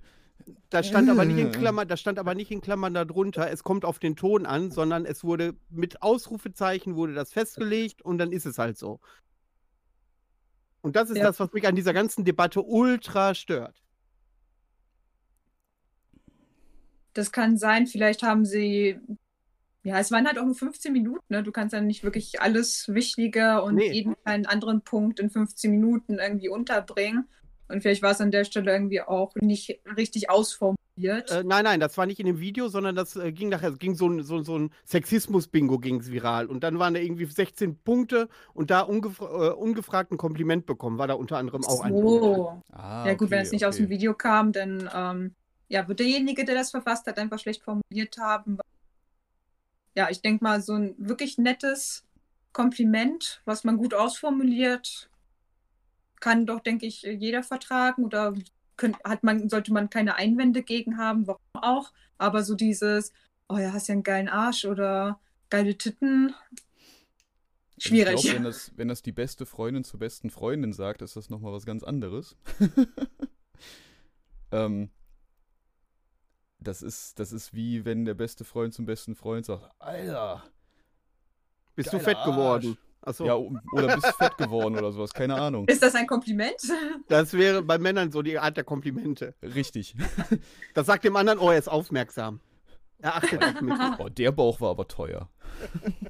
Da 0.72 0.82
stand 0.82 1.08
aber 1.08 1.24
nicht 1.24 1.38
in 1.38 1.52
Klammern, 1.52 1.88
da 1.88 1.96
stand 1.96 2.18
aber 2.18 2.34
nicht 2.34 2.50
in 2.50 2.62
Klammern 2.62 2.96
darunter, 2.96 3.52
es 3.52 3.64
kommt 3.64 3.86
auf 3.86 4.00
den 4.00 4.16
Ton 4.16 4.48
an, 4.48 4.72
sondern 4.72 5.06
es 5.06 5.24
wurde 5.24 5.54
mit 5.70 6.02
Ausrufezeichen 6.02 6.96
wurde 6.96 7.14
das 7.14 7.32
festgelegt 7.32 8.02
und 8.02 8.18
dann 8.18 8.32
ist 8.32 8.48
es 8.48 8.58
halt 8.58 8.80
so. 8.80 9.00
Und 10.82 10.96
das 10.96 11.12
ist 11.12 11.18
ja. 11.18 11.24
das, 11.24 11.40
was 11.40 11.54
mich 11.54 11.68
an 11.68 11.76
dieser 11.76 11.94
ganzen 11.94 12.26
Debatte 12.26 12.64
ultra 12.64 13.36
stört. 13.36 13.85
Das 17.16 17.32
kann 17.32 17.58
sein, 17.58 17.88
vielleicht 17.88 18.24
haben 18.24 18.46
sie, 18.46 19.00
ja, 19.84 20.00
es 20.00 20.12
waren 20.12 20.28
halt 20.28 20.38
auch 20.38 20.46
nur 20.46 20.54
15 20.54 20.92
Minuten, 20.92 21.24
ne? 21.30 21.44
Du 21.44 21.52
kannst 21.52 21.74
ja 21.74 21.80
nicht 21.80 22.04
wirklich 22.04 22.42
alles 22.42 22.94
Wichtige 22.94 23.62
und 23.64 23.76
nee. 23.76 23.92
jeden 23.92 24.16
kleinen 24.24 24.46
anderen 24.46 24.82
Punkt 24.82 25.22
in 25.22 25.30
15 25.30 25.72
Minuten 25.72 26.20
irgendwie 26.20 26.50
unterbringen. 26.50 27.28
Und 27.68 27.82
vielleicht 27.82 28.04
war 28.04 28.12
es 28.12 28.22
an 28.22 28.32
der 28.32 28.44
Stelle 28.44 28.72
irgendwie 28.72 29.02
auch 29.02 29.34
nicht 29.36 29.80
richtig 29.96 30.30
ausformuliert. 30.30 31.32
Äh, 31.32 31.44
nein, 31.46 31.64
nein, 31.64 31.80
das 31.80 31.98
war 31.98 32.06
nicht 32.06 32.20
in 32.20 32.26
dem 32.26 32.40
Video, 32.40 32.68
sondern 32.68 32.96
das 32.96 33.16
äh, 33.16 33.32
ging 33.32 33.50
nachher, 33.50 33.70
es 33.72 33.80
ging 33.80 33.96
so 33.96 34.08
ein, 34.08 34.24
so, 34.24 34.44
so 34.44 34.58
ein 34.58 34.72
Sexismus-Bingo 34.86 35.80
ging 35.80 36.06
viral. 36.06 36.48
Und 36.48 36.64
dann 36.64 36.80
waren 36.80 36.94
da 36.94 37.00
irgendwie 37.00 37.26
16 37.26 37.78
Punkte 37.78 38.28
und 38.54 38.72
da 38.72 38.82
ungefra 38.82 39.48
äh, 39.48 39.54
ungefragt 39.54 40.12
ein 40.12 40.18
Kompliment 40.18 40.66
bekommen, 40.66 40.98
war 40.98 41.08
da 41.08 41.16
unter 41.16 41.38
anderem 41.38 41.64
auch 41.64 41.78
so. 41.78 41.82
ein 41.82 41.94
Punkt. 41.94 42.64
Ah, 42.72 43.06
ja 43.08 43.14
gut, 43.14 43.28
okay, 43.28 43.32
wenn 43.32 43.42
es 43.42 43.52
nicht 43.52 43.64
okay. 43.64 43.70
aus 43.70 43.78
dem 43.78 43.90
Video 43.90 44.14
kam, 44.14 44.52
dann 44.52 44.90
ähm, 44.94 45.36
ja, 45.68 45.88
wird 45.88 46.00
derjenige, 46.00 46.46
der 46.46 46.56
das 46.56 46.72
verfasst 46.72 47.08
hat, 47.08 47.18
einfach 47.18 47.40
schlecht 47.40 47.64
formuliert 47.64 48.18
haben. 48.18 48.58
Ja, 49.96 50.10
ich 50.10 50.22
denke 50.22 50.44
mal, 50.44 50.62
so 50.62 50.74
ein 50.74 50.96
wirklich 50.98 51.38
nettes 51.38 52.06
Kompliment, 52.54 53.42
was 53.46 53.64
man 53.64 53.78
gut 53.78 53.94
ausformuliert, 53.94 55.10
kann 56.20 56.46
doch, 56.46 56.60
denke 56.60 56.86
ich, 56.86 57.02
jeder 57.02 57.44
vertragen 57.44 58.04
oder 58.04 58.34
könnt, 58.78 58.98
hat 59.04 59.24
man, 59.24 59.50
sollte 59.50 59.74
man 59.74 59.90
keine 59.90 60.16
Einwände 60.16 60.64
gegen 60.64 60.98
haben, 60.98 61.28
warum 61.28 61.42
auch. 61.54 61.92
Aber 62.18 62.44
so 62.44 62.56
dieses, 62.56 63.12
oh 63.50 63.58
ja, 63.58 63.74
hast 63.74 63.88
ja 63.88 63.94
einen 63.94 64.04
geilen 64.04 64.30
Arsch 64.30 64.66
oder 64.66 65.20
geile 65.50 65.78
Titten, 65.78 66.34
schwierig. 67.78 68.16
Ich 68.16 68.24
glaub, 68.24 68.36
wenn, 68.36 68.44
das, 68.44 68.72
wenn 68.76 68.88
das 68.88 69.02
die 69.02 69.12
beste 69.12 69.46
Freundin 69.46 69.84
zur 69.84 70.00
besten 70.00 70.30
Freundin 70.30 70.74
sagt, 70.74 71.02
ist 71.02 71.16
das 71.16 71.30
nochmal 71.30 71.54
was 71.54 71.66
ganz 71.66 71.84
anderes. 71.84 72.36
ähm, 74.52 74.90
das 76.68 76.82
ist, 76.82 77.20
das 77.20 77.32
ist 77.32 77.54
wie 77.54 77.86
wenn 77.86 78.06
der 78.06 78.14
beste 78.14 78.44
Freund 78.44 78.74
zum 78.74 78.86
besten 78.86 79.16
Freund 79.16 79.46
sagt, 79.46 79.70
Alter. 79.80 80.44
Bist 81.76 81.92
du 81.92 82.00
fett 82.00 82.18
Arsch. 82.18 82.26
geworden? 82.26 82.78
Achso. 83.02 83.26
Ja, 83.26 83.36
oder 83.36 83.96
bist 83.96 84.08
fett 84.16 84.38
geworden 84.38 84.76
oder 84.76 84.92
sowas, 84.92 85.14
keine 85.14 85.36
Ahnung. 85.36 85.68
Ist 85.68 85.84
das 85.84 85.94
ein 85.96 86.08
Kompliment? 86.08 86.56
Das 87.08 87.34
wäre 87.34 87.62
bei 87.62 87.78
Männern 87.78 88.12
so 88.12 88.24
die 88.24 88.40
Art 88.40 88.58
der 88.58 88.64
Komplimente. 88.64 89.36
Richtig. 89.44 89.96
Das 90.74 90.88
sagt 90.88 91.04
dem 91.04 91.16
anderen, 91.16 91.38
oh, 91.38 91.52
er 91.52 91.60
ist 91.60 91.68
aufmerksam. 91.68 92.40
Er 93.00 93.18
achtet 93.18 93.44
auf 93.44 93.62
mich. 93.62 93.76
Oh, 94.00 94.10
der 94.10 94.32
Bauch 94.32 94.60
war 94.60 94.72
aber 94.72 94.88
teuer. 94.88 95.30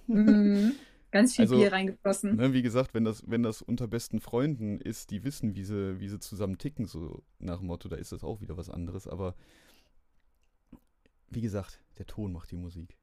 Mhm. 0.07 0.75
Ganz 1.11 1.35
viel 1.35 1.43
also, 1.43 1.57
Bier 1.57 1.71
reingeflossen. 1.71 2.35
Ne, 2.35 2.53
wie 2.53 2.61
gesagt, 2.61 2.93
wenn 2.93 3.03
das, 3.03 3.23
wenn 3.29 3.43
das 3.43 3.61
unter 3.61 3.87
besten 3.87 4.21
Freunden 4.21 4.79
ist, 4.79 5.11
die 5.11 5.23
wissen, 5.23 5.55
wie 5.55 5.63
sie, 5.63 5.99
wie 5.99 6.07
sie 6.07 6.19
zusammen 6.19 6.57
ticken, 6.57 6.85
so 6.85 7.23
nach 7.39 7.59
dem 7.59 7.67
Motto, 7.67 7.89
da 7.89 7.95
ist 7.95 8.11
das 8.11 8.23
auch 8.23 8.41
wieder 8.41 8.57
was 8.57 8.69
anderes. 8.69 9.07
Aber 9.07 9.35
wie 11.29 11.41
gesagt, 11.41 11.81
der 11.97 12.05
Ton 12.05 12.31
macht 12.31 12.51
die 12.51 12.57
Musik. 12.57 12.97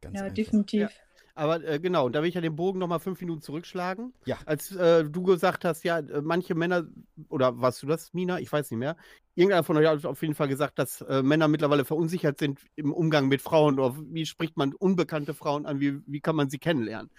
Ganz 0.00 0.16
ja, 0.16 0.24
einfach. 0.24 0.34
definitiv. 0.34 0.80
Ja. 0.82 0.88
Aber 1.36 1.64
äh, 1.64 1.80
genau, 1.80 2.08
da 2.08 2.22
will 2.22 2.28
ich 2.28 2.36
ja 2.36 2.40
den 2.40 2.54
Bogen 2.54 2.78
nochmal 2.78 3.00
fünf 3.00 3.20
Minuten 3.20 3.42
zurückschlagen. 3.42 4.14
Ja. 4.24 4.38
Als 4.46 4.70
äh, 4.72 5.04
du 5.04 5.22
gesagt 5.24 5.64
hast, 5.64 5.82
ja, 5.82 5.98
äh, 5.98 6.22
manche 6.22 6.54
Männer, 6.54 6.86
oder 7.28 7.60
warst 7.60 7.82
du 7.82 7.88
das, 7.88 8.14
Mina? 8.14 8.38
Ich 8.38 8.52
weiß 8.52 8.70
nicht 8.70 8.78
mehr. 8.78 8.96
Irgendeiner 9.34 9.64
von 9.64 9.76
euch 9.76 9.86
hat 9.86 10.04
auf 10.06 10.22
jeden 10.22 10.36
Fall 10.36 10.46
gesagt, 10.46 10.78
dass 10.78 11.00
äh, 11.00 11.22
Männer 11.22 11.48
mittlerweile 11.48 11.84
verunsichert 11.84 12.38
sind 12.38 12.60
im 12.76 12.92
Umgang 12.92 13.26
mit 13.26 13.42
Frauen. 13.42 13.80
Oder 13.80 13.96
wie 14.10 14.26
spricht 14.26 14.56
man 14.56 14.74
unbekannte 14.74 15.34
Frauen 15.34 15.66
an? 15.66 15.80
Wie, 15.80 16.00
wie 16.06 16.20
kann 16.20 16.36
man 16.36 16.50
sie 16.50 16.58
kennenlernen? 16.58 17.10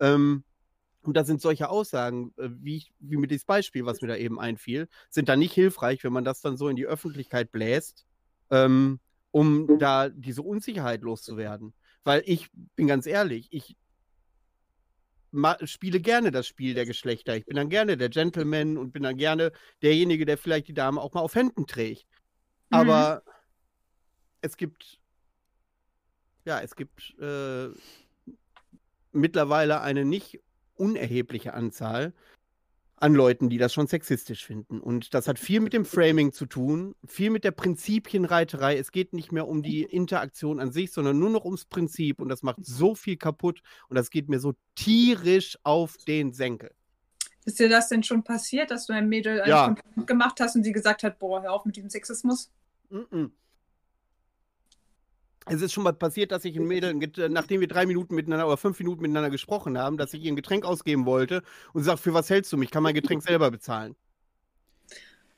Ähm, 0.00 0.42
und 1.02 1.16
da 1.16 1.24
sind 1.24 1.40
solche 1.40 1.68
Aussagen, 1.68 2.32
äh, 2.38 2.48
wie, 2.50 2.86
wie 2.98 3.16
mit 3.18 3.30
diesem 3.30 3.46
Beispiel, 3.46 3.86
was 3.86 4.02
mir 4.02 4.08
da 4.08 4.16
eben 4.16 4.40
einfiel, 4.40 4.88
sind 5.10 5.28
da 5.28 5.36
nicht 5.36 5.52
hilfreich, 5.52 6.02
wenn 6.02 6.12
man 6.12 6.24
das 6.24 6.40
dann 6.40 6.56
so 6.56 6.68
in 6.68 6.76
die 6.76 6.86
Öffentlichkeit 6.86 7.52
bläst. 7.52 8.04
Ähm, 8.50 8.98
um 9.30 9.78
da 9.78 10.08
diese 10.08 10.42
Unsicherheit 10.42 11.02
loszuwerden. 11.02 11.74
Weil 12.04 12.22
ich 12.26 12.50
bin 12.76 12.86
ganz 12.86 13.06
ehrlich, 13.06 13.48
ich 13.50 13.76
spiele 15.64 16.00
gerne 16.00 16.30
das 16.30 16.46
Spiel 16.46 16.74
der 16.74 16.86
Geschlechter. 16.86 17.36
Ich 17.36 17.46
bin 17.46 17.56
dann 17.56 17.68
gerne 17.68 17.96
der 17.96 18.08
Gentleman 18.08 18.76
und 18.76 18.92
bin 18.92 19.02
dann 19.02 19.16
gerne 19.16 19.52
derjenige, 19.82 20.26
der 20.26 20.38
vielleicht 20.38 20.68
die 20.68 20.74
Dame 20.74 21.00
auch 21.00 21.12
mal 21.12 21.20
auf 21.20 21.34
Händen 21.34 21.66
trägt. 21.66 22.06
Mhm. 22.70 22.78
Aber 22.78 23.22
es 24.40 24.56
gibt, 24.56 24.98
ja, 26.44 26.60
es 26.60 26.74
gibt 26.74 27.14
äh, 27.20 27.68
mittlerweile 29.12 29.82
eine 29.82 30.04
nicht 30.04 30.40
unerhebliche 30.74 31.54
Anzahl 31.54 32.12
an 33.00 33.14
Leuten, 33.14 33.48
die 33.48 33.58
das 33.58 33.72
schon 33.72 33.86
sexistisch 33.86 34.44
finden. 34.44 34.80
Und 34.80 35.14
das 35.14 35.26
hat 35.26 35.38
viel 35.38 35.60
mit 35.60 35.72
dem 35.72 35.84
Framing 35.84 36.32
zu 36.32 36.46
tun, 36.46 36.94
viel 37.06 37.30
mit 37.30 37.44
der 37.44 37.50
Prinzipienreiterei. 37.50 38.76
Es 38.76 38.92
geht 38.92 39.14
nicht 39.14 39.32
mehr 39.32 39.48
um 39.48 39.62
die 39.62 39.82
Interaktion 39.82 40.60
an 40.60 40.70
sich, 40.70 40.92
sondern 40.92 41.18
nur 41.18 41.30
noch 41.30 41.44
ums 41.44 41.64
Prinzip. 41.64 42.20
Und 42.20 42.28
das 42.28 42.42
macht 42.42 42.64
so 42.64 42.94
viel 42.94 43.16
kaputt. 43.16 43.62
Und 43.88 43.96
das 43.96 44.10
geht 44.10 44.28
mir 44.28 44.38
so 44.38 44.54
tierisch 44.74 45.58
auf 45.62 45.96
den 46.06 46.32
Senkel. 46.32 46.70
Ist 47.46 47.58
dir 47.58 47.70
das 47.70 47.88
denn 47.88 48.02
schon 48.02 48.22
passiert, 48.22 48.70
dass 48.70 48.86
du 48.86 48.92
ein 48.92 49.08
Mädel 49.08 49.42
ja. 49.46 49.74
gemacht 50.06 50.38
hast 50.40 50.56
und 50.56 50.62
sie 50.62 50.72
gesagt 50.72 51.02
hat, 51.02 51.18
boah, 51.18 51.42
hör 51.42 51.52
auf 51.52 51.64
mit 51.64 51.76
diesem 51.76 51.88
Sexismus? 51.88 52.50
Mm 52.90 52.98
-mm 53.10 53.30
es 55.46 55.62
ist 55.62 55.72
schon 55.72 55.84
mal 55.84 55.92
passiert, 55.92 56.32
dass 56.32 56.44
ich 56.44 56.56
ein 56.56 56.66
Mädel, 56.66 56.94
nachdem 57.28 57.60
wir 57.60 57.68
drei 57.68 57.86
Minuten 57.86 58.14
miteinander 58.14 58.46
oder 58.46 58.56
fünf 58.56 58.78
Minuten 58.78 59.02
miteinander 59.02 59.30
gesprochen 59.30 59.78
haben, 59.78 59.96
dass 59.96 60.12
ich 60.12 60.22
ihr 60.22 60.32
ein 60.32 60.36
Getränk 60.36 60.64
ausgeben 60.64 61.06
wollte 61.06 61.42
und 61.72 61.82
sagt, 61.82 62.00
für 62.00 62.14
was 62.14 62.28
hältst 62.30 62.52
du 62.52 62.56
mich? 62.56 62.70
Kann 62.70 62.82
mein 62.82 62.94
Getränk 62.94 63.22
selber 63.22 63.50
bezahlen? 63.50 63.96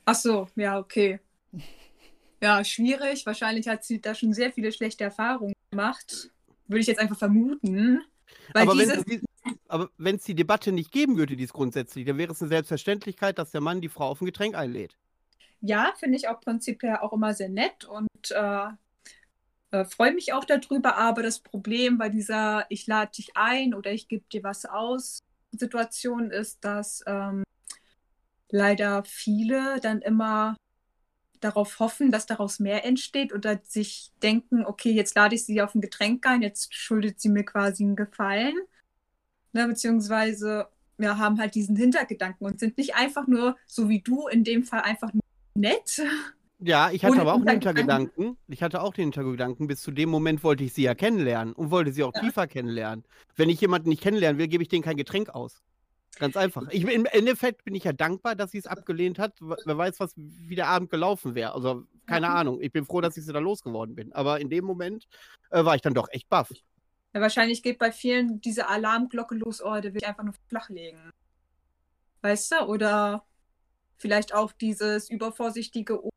Ach 0.04 0.14
so, 0.14 0.48
ja, 0.56 0.78
okay. 0.78 1.20
Ja, 2.42 2.64
schwierig. 2.64 3.24
Wahrscheinlich 3.24 3.68
hat 3.68 3.84
sie 3.84 4.00
da 4.00 4.14
schon 4.14 4.32
sehr 4.32 4.52
viele 4.52 4.72
schlechte 4.72 5.04
Erfahrungen 5.04 5.54
gemacht. 5.70 6.30
Würde 6.66 6.80
ich 6.80 6.88
jetzt 6.88 6.98
einfach 6.98 7.18
vermuten. 7.18 8.02
aber, 8.52 8.72
dieses... 8.72 9.06
wenn, 9.06 9.22
aber 9.68 9.90
wenn 9.96 10.16
es 10.16 10.24
die 10.24 10.34
Debatte 10.34 10.72
nicht 10.72 10.90
geben 10.90 11.16
würde, 11.16 11.36
die 11.36 11.44
ist 11.44 11.52
grundsätzlich, 11.52 12.04
dann 12.04 12.18
wäre 12.18 12.32
es 12.32 12.42
eine 12.42 12.48
Selbstverständlichkeit, 12.48 13.38
dass 13.38 13.52
der 13.52 13.60
Mann 13.60 13.80
die 13.80 13.88
Frau 13.88 14.08
auf 14.08 14.20
ein 14.20 14.26
Getränk 14.26 14.56
einlädt. 14.56 14.96
Ja, 15.60 15.92
finde 15.96 16.16
ich 16.16 16.26
auch 16.28 16.40
prinzipiell 16.40 16.96
auch 16.96 17.12
immer 17.12 17.34
sehr 17.34 17.48
nett 17.48 17.84
und 17.84 18.08
äh, 18.30 18.66
äh, 19.72 19.84
freue 19.84 20.12
mich 20.14 20.32
auch 20.32 20.44
darüber, 20.44 20.96
aber 20.96 21.22
das 21.22 21.40
Problem 21.40 21.98
bei 21.98 22.08
dieser 22.08 22.66
Ich 22.68 22.86
lade 22.86 23.12
dich 23.12 23.32
ein 23.36 23.74
oder 23.74 23.90
ich 23.92 24.08
gebe 24.08 24.24
dir 24.30 24.42
was 24.42 24.64
aus 24.64 25.20
Situation 25.50 26.30
ist, 26.30 26.64
dass 26.64 27.02
ähm, 27.06 27.42
leider 28.50 29.04
viele 29.04 29.80
dann 29.80 30.00
immer 30.00 30.56
darauf 31.40 31.80
hoffen, 31.80 32.12
dass 32.12 32.26
daraus 32.26 32.60
mehr 32.60 32.84
entsteht 32.84 33.32
oder 33.32 33.60
sich 33.64 34.12
denken, 34.22 34.64
okay, 34.64 34.92
jetzt 34.92 35.16
lade 35.16 35.34
ich 35.34 35.44
sie 35.44 35.60
auf 35.60 35.74
ein 35.74 35.80
Getränk 35.80 36.26
ein, 36.26 36.42
jetzt 36.42 36.72
schuldet 36.74 37.20
sie 37.20 37.28
mir 37.28 37.44
quasi 37.44 37.82
einen 37.82 37.96
Gefallen. 37.96 38.54
Ne, 39.52 39.66
beziehungsweise 39.66 40.68
ja, 40.98 41.18
haben 41.18 41.38
halt 41.38 41.54
diesen 41.54 41.76
Hintergedanken 41.76 42.46
und 42.46 42.60
sind 42.60 42.78
nicht 42.78 42.94
einfach 42.94 43.26
nur, 43.26 43.56
so 43.66 43.88
wie 43.88 44.00
du, 44.00 44.28
in 44.28 44.44
dem 44.44 44.64
Fall 44.64 44.82
einfach 44.82 45.12
nett. 45.54 46.00
Ja, 46.64 46.90
ich 46.92 47.04
hatte 47.04 47.20
aber 47.20 47.32
auch 47.32 47.40
einen 47.40 47.48
Hintergedanken. 47.48 48.36
Ich 48.46 48.62
hatte 48.62 48.82
auch 48.82 48.94
den 48.94 49.06
Hintergedanken, 49.06 49.66
bis 49.66 49.82
zu 49.82 49.90
dem 49.90 50.08
Moment 50.08 50.44
wollte 50.44 50.62
ich 50.62 50.72
sie 50.72 50.82
ja 50.82 50.94
kennenlernen 50.94 51.54
und 51.54 51.70
wollte 51.70 51.92
sie 51.92 52.04
auch 52.04 52.14
ja. 52.14 52.20
tiefer 52.20 52.46
kennenlernen. 52.46 53.04
Wenn 53.34 53.50
ich 53.50 53.60
jemanden 53.60 53.88
nicht 53.88 54.02
kennenlernen 54.02 54.38
will, 54.38 54.46
gebe 54.46 54.62
ich 54.62 54.68
denen 54.68 54.84
kein 54.84 54.96
Getränk 54.96 55.30
aus. 55.30 55.60
Ganz 56.18 56.36
einfach. 56.36 56.68
Ich, 56.70 56.84
Im 56.84 57.06
Endeffekt 57.06 57.64
bin 57.64 57.74
ich 57.74 57.84
ja 57.84 57.92
dankbar, 57.92 58.36
dass 58.36 58.52
sie 58.52 58.58
es 58.58 58.66
abgelehnt 58.66 59.18
hat. 59.18 59.34
Wer 59.40 59.76
weiß, 59.76 59.98
was 59.98 60.12
wie 60.16 60.54
der 60.54 60.68
Abend 60.68 60.90
gelaufen 60.90 61.34
wäre. 61.34 61.54
Also, 61.54 61.84
keine 62.06 62.26
ja. 62.26 62.34
Ahnung. 62.34 62.60
Ich 62.60 62.70
bin 62.70 62.84
froh, 62.84 63.00
dass 63.00 63.16
ich 63.16 63.24
sie 63.24 63.32
da 63.32 63.38
losgeworden 63.40 63.96
bin. 63.96 64.12
Aber 64.12 64.38
in 64.38 64.50
dem 64.50 64.64
Moment 64.64 65.08
äh, 65.50 65.64
war 65.64 65.74
ich 65.74 65.80
dann 65.80 65.94
doch 65.94 66.08
echt 66.10 66.28
baff. 66.28 66.52
Ja, 67.14 67.20
wahrscheinlich 67.20 67.62
geht 67.62 67.78
bei 67.78 67.90
vielen 67.90 68.40
diese 68.40 68.68
Alarmglocke 68.68 69.34
los, 69.34 69.62
oh, 69.62 69.80
der 69.80 69.94
will 69.94 70.00
ich 70.02 70.06
einfach 70.06 70.22
nur 70.22 70.34
flachlegen. 70.48 71.10
Weißt 72.20 72.52
du? 72.52 72.66
Oder 72.66 73.24
vielleicht 73.96 74.34
auch 74.34 74.52
dieses 74.52 75.10
übervorsichtige, 75.10 76.04
oh, 76.04 76.11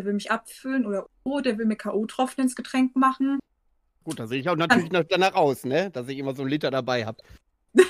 der 0.00 0.06
will 0.06 0.14
mich 0.14 0.30
abfüllen 0.30 0.86
oder 0.86 1.06
oh, 1.24 1.40
der 1.40 1.58
will 1.58 1.66
mir 1.66 1.76
K.O.-Tropfen 1.76 2.40
ins 2.40 2.56
Getränk 2.56 2.96
machen. 2.96 3.38
Gut, 4.02 4.18
da 4.18 4.26
sehe 4.26 4.40
ich 4.40 4.48
auch 4.48 4.56
natürlich 4.56 4.88
danach 5.08 5.34
aus, 5.34 5.64
ne? 5.64 5.90
Dass 5.90 6.08
ich 6.08 6.16
immer 6.16 6.34
so 6.34 6.40
einen 6.40 6.50
Liter 6.50 6.70
dabei 6.70 7.04
habe. 7.04 7.22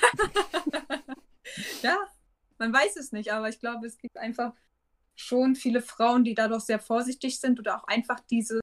ja, 1.82 1.96
man 2.58 2.72
weiß 2.72 2.96
es 2.96 3.12
nicht, 3.12 3.32
aber 3.32 3.48
ich 3.48 3.60
glaube, 3.60 3.86
es 3.86 3.96
gibt 3.96 4.16
einfach 4.16 4.52
schon 5.14 5.54
viele 5.54 5.82
Frauen, 5.82 6.24
die 6.24 6.34
dadurch 6.34 6.62
sehr 6.62 6.80
vorsichtig 6.80 7.38
sind 7.38 7.60
oder 7.60 7.78
auch 7.78 7.84
einfach 7.84 8.18
diese, 8.28 8.58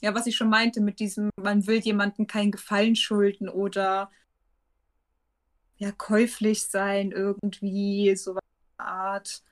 ja, 0.00 0.14
was 0.14 0.28
ich 0.28 0.36
schon 0.36 0.48
meinte, 0.48 0.80
mit 0.80 1.00
diesem, 1.00 1.30
man 1.36 1.66
will 1.66 1.80
jemandem 1.80 2.28
keinen 2.28 2.52
Gefallen 2.52 2.94
schulden 2.94 3.48
oder 3.48 4.12
ja, 5.76 5.90
käuflich 5.90 6.68
sein, 6.68 7.10
irgendwie, 7.10 8.14
so 8.14 8.30
eine 8.30 8.40
Art. 8.78 9.42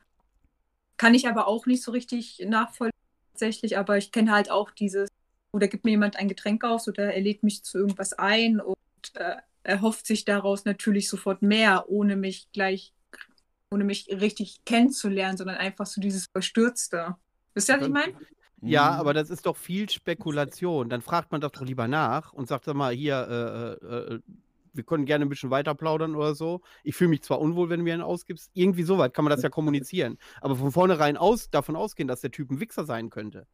Kann 1.02 1.14
ich 1.14 1.26
aber 1.26 1.48
auch 1.48 1.66
nicht 1.66 1.82
so 1.82 1.90
richtig 1.90 2.38
nachvollziehen, 2.46 2.96
tatsächlich, 3.32 3.76
aber 3.76 3.98
ich 3.98 4.12
kenne 4.12 4.30
halt 4.30 4.52
auch 4.52 4.70
dieses, 4.70 5.08
oder 5.50 5.66
gibt 5.66 5.84
mir 5.84 5.90
jemand 5.90 6.14
ein 6.14 6.28
Getränk 6.28 6.62
aus 6.62 6.86
oder 6.86 7.12
er 7.12 7.20
lädt 7.20 7.42
mich 7.42 7.64
zu 7.64 7.76
irgendwas 7.76 8.12
ein 8.12 8.60
und 8.60 8.76
äh, 9.14 9.34
erhofft 9.64 10.06
sich 10.06 10.24
daraus 10.24 10.64
natürlich 10.64 11.08
sofort 11.08 11.42
mehr, 11.42 11.86
ohne 11.88 12.14
mich 12.14 12.46
gleich, 12.52 12.92
ohne 13.72 13.82
mich 13.82 14.10
richtig 14.12 14.64
kennenzulernen, 14.64 15.36
sondern 15.36 15.56
einfach 15.56 15.86
so 15.86 16.00
dieses 16.00 16.26
Verstürzte. 16.30 17.16
Wisst 17.54 17.68
ihr, 17.68 17.80
was 17.80 17.86
ich 17.88 17.92
meine? 17.92 18.14
Ja, 18.60 18.92
mhm. 18.92 19.00
aber 19.00 19.12
das 19.12 19.28
ist 19.28 19.44
doch 19.46 19.56
viel 19.56 19.90
Spekulation. 19.90 20.88
Dann 20.88 21.02
fragt 21.02 21.32
man 21.32 21.40
doch 21.40 21.50
doch 21.50 21.62
lieber 21.62 21.88
nach 21.88 22.32
und 22.32 22.46
sagt 22.46 22.68
doch 22.68 22.74
mal, 22.74 22.94
hier, 22.94 23.78
äh, 23.82 23.86
äh, 23.86 24.14
äh, 24.14 24.20
wir 24.72 24.84
können 24.84 25.04
gerne 25.04 25.24
ein 25.24 25.28
bisschen 25.28 25.50
weiter 25.50 25.74
plaudern 25.74 26.14
oder 26.14 26.34
so. 26.34 26.60
Ich 26.84 26.94
fühle 26.94 27.10
mich 27.10 27.22
zwar 27.22 27.40
unwohl, 27.40 27.68
wenn 27.70 27.80
du 27.80 27.84
mir 27.84 27.94
einen 27.94 28.02
ausgibst. 28.02 28.50
Irgendwie 28.54 28.82
so 28.82 28.98
weit 28.98 29.14
kann 29.14 29.24
man 29.24 29.30
das 29.30 29.42
ja 29.42 29.48
kommunizieren. 29.50 30.18
Aber 30.40 30.56
von 30.56 30.72
vornherein 30.72 31.16
aus, 31.16 31.50
davon 31.50 31.76
ausgehen, 31.76 32.08
dass 32.08 32.20
der 32.20 32.30
Typ 32.30 32.50
ein 32.50 32.60
Wichser 32.60 32.84
sein 32.84 33.10
könnte. 33.10 33.46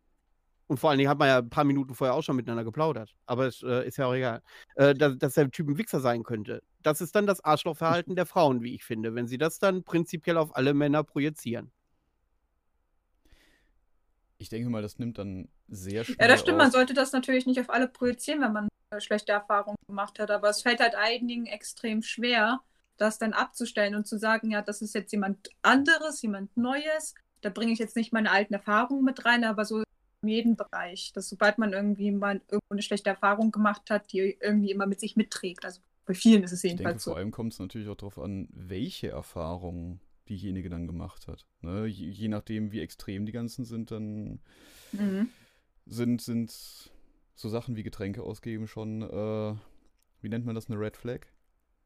Und 0.68 0.78
vor 0.78 0.90
allen 0.90 0.98
Dingen 0.98 1.08
hat 1.08 1.18
man 1.18 1.28
ja 1.28 1.38
ein 1.38 1.48
paar 1.48 1.64
Minuten 1.64 1.94
vorher 1.94 2.14
auch 2.14 2.22
schon 2.22 2.36
miteinander 2.36 2.62
geplaudert. 2.62 3.14
Aber 3.24 3.46
es 3.46 3.62
äh, 3.62 3.86
ist 3.88 3.96
ja 3.96 4.06
auch 4.06 4.14
egal. 4.14 4.42
Äh, 4.76 4.94
dass, 4.94 5.16
dass, 5.16 5.34
der 5.34 5.50
Typ 5.50 5.66
ein 5.68 5.78
Wichser 5.78 6.00
sein 6.00 6.22
könnte. 6.22 6.62
Das 6.82 7.00
ist 7.00 7.14
dann 7.14 7.26
das 7.26 7.42
Arschlochverhalten 7.42 8.14
der 8.16 8.26
Frauen, 8.26 8.62
wie 8.62 8.74
ich 8.74 8.84
finde, 8.84 9.14
wenn 9.14 9.26
sie 9.26 9.38
das 9.38 9.58
dann 9.58 9.82
prinzipiell 9.82 10.36
auf 10.36 10.54
alle 10.54 10.74
Männer 10.74 11.04
projizieren. 11.04 11.72
Ich 14.36 14.50
denke 14.50 14.68
mal, 14.68 14.82
das 14.82 14.98
nimmt 14.98 15.18
dann 15.18 15.48
sehr 15.68 16.04
schnell. 16.04 16.18
Ja, 16.20 16.28
das 16.28 16.40
stimmt. 16.40 16.56
Auf. 16.56 16.64
Man 16.64 16.70
sollte 16.70 16.92
das 16.92 17.12
natürlich 17.12 17.46
nicht 17.46 17.58
auf 17.60 17.70
alle 17.70 17.88
projizieren, 17.88 18.42
wenn 18.42 18.52
man 18.52 18.68
schlechte 18.98 19.32
Erfahrungen 19.32 19.76
gemacht 19.86 20.18
hat. 20.18 20.30
Aber 20.30 20.48
es 20.48 20.62
fällt 20.62 20.80
halt 20.80 20.94
einigen 20.94 21.46
extrem 21.46 22.02
schwer, 22.02 22.60
das 22.96 23.18
dann 23.18 23.32
abzustellen 23.32 23.94
und 23.94 24.06
zu 24.06 24.18
sagen, 24.18 24.50
ja, 24.50 24.62
das 24.62 24.82
ist 24.82 24.94
jetzt 24.94 25.12
jemand 25.12 25.50
anderes, 25.62 26.22
jemand 26.22 26.56
Neues. 26.56 27.14
Da 27.40 27.50
bringe 27.50 27.72
ich 27.72 27.78
jetzt 27.78 27.96
nicht 27.96 28.12
meine 28.12 28.30
alten 28.30 28.54
Erfahrungen 28.54 29.04
mit 29.04 29.24
rein, 29.24 29.44
aber 29.44 29.64
so 29.64 29.82
in 30.22 30.28
jedem 30.28 30.56
Bereich, 30.56 31.12
dass 31.12 31.28
sobald 31.28 31.58
man 31.58 31.72
irgendwie 31.72 32.10
mal 32.10 32.40
irgendwo 32.48 32.70
eine 32.70 32.82
schlechte 32.82 33.10
Erfahrung 33.10 33.52
gemacht 33.52 33.90
hat, 33.90 34.12
die 34.12 34.36
irgendwie 34.40 34.72
immer 34.72 34.86
mit 34.86 34.98
sich 34.98 35.14
mitträgt. 35.16 35.64
Also 35.64 35.80
bei 36.06 36.14
vielen 36.14 36.42
ist 36.42 36.52
es 36.52 36.62
jedenfalls 36.62 36.94
denke, 36.94 37.02
so. 37.02 37.10
Vor 37.12 37.18
allem 37.18 37.30
kommt 37.30 37.52
es 37.52 37.58
natürlich 37.60 37.88
auch 37.88 37.96
darauf 37.96 38.18
an, 38.18 38.48
welche 38.50 39.08
Erfahrungen 39.08 40.00
diejenige 40.28 40.68
dann 40.68 40.86
gemacht 40.86 41.28
hat. 41.28 41.46
Ne? 41.60 41.86
Je, 41.86 42.08
je, 42.08 42.28
nachdem, 42.28 42.72
wie 42.72 42.80
extrem 42.80 43.26
die 43.26 43.32
ganzen 43.32 43.64
sind, 43.64 43.90
dann 43.90 44.40
mhm. 44.92 45.28
sind, 45.86 46.20
sind 46.20 46.90
so 47.38 47.48
Sachen 47.48 47.76
wie 47.76 47.84
Getränke 47.84 48.22
ausgeben 48.22 48.66
schon, 48.66 49.02
äh, 49.02 49.54
wie 50.20 50.28
nennt 50.28 50.44
man 50.44 50.56
das, 50.56 50.68
eine 50.68 50.78
Red 50.78 50.96
Flag? 50.96 51.20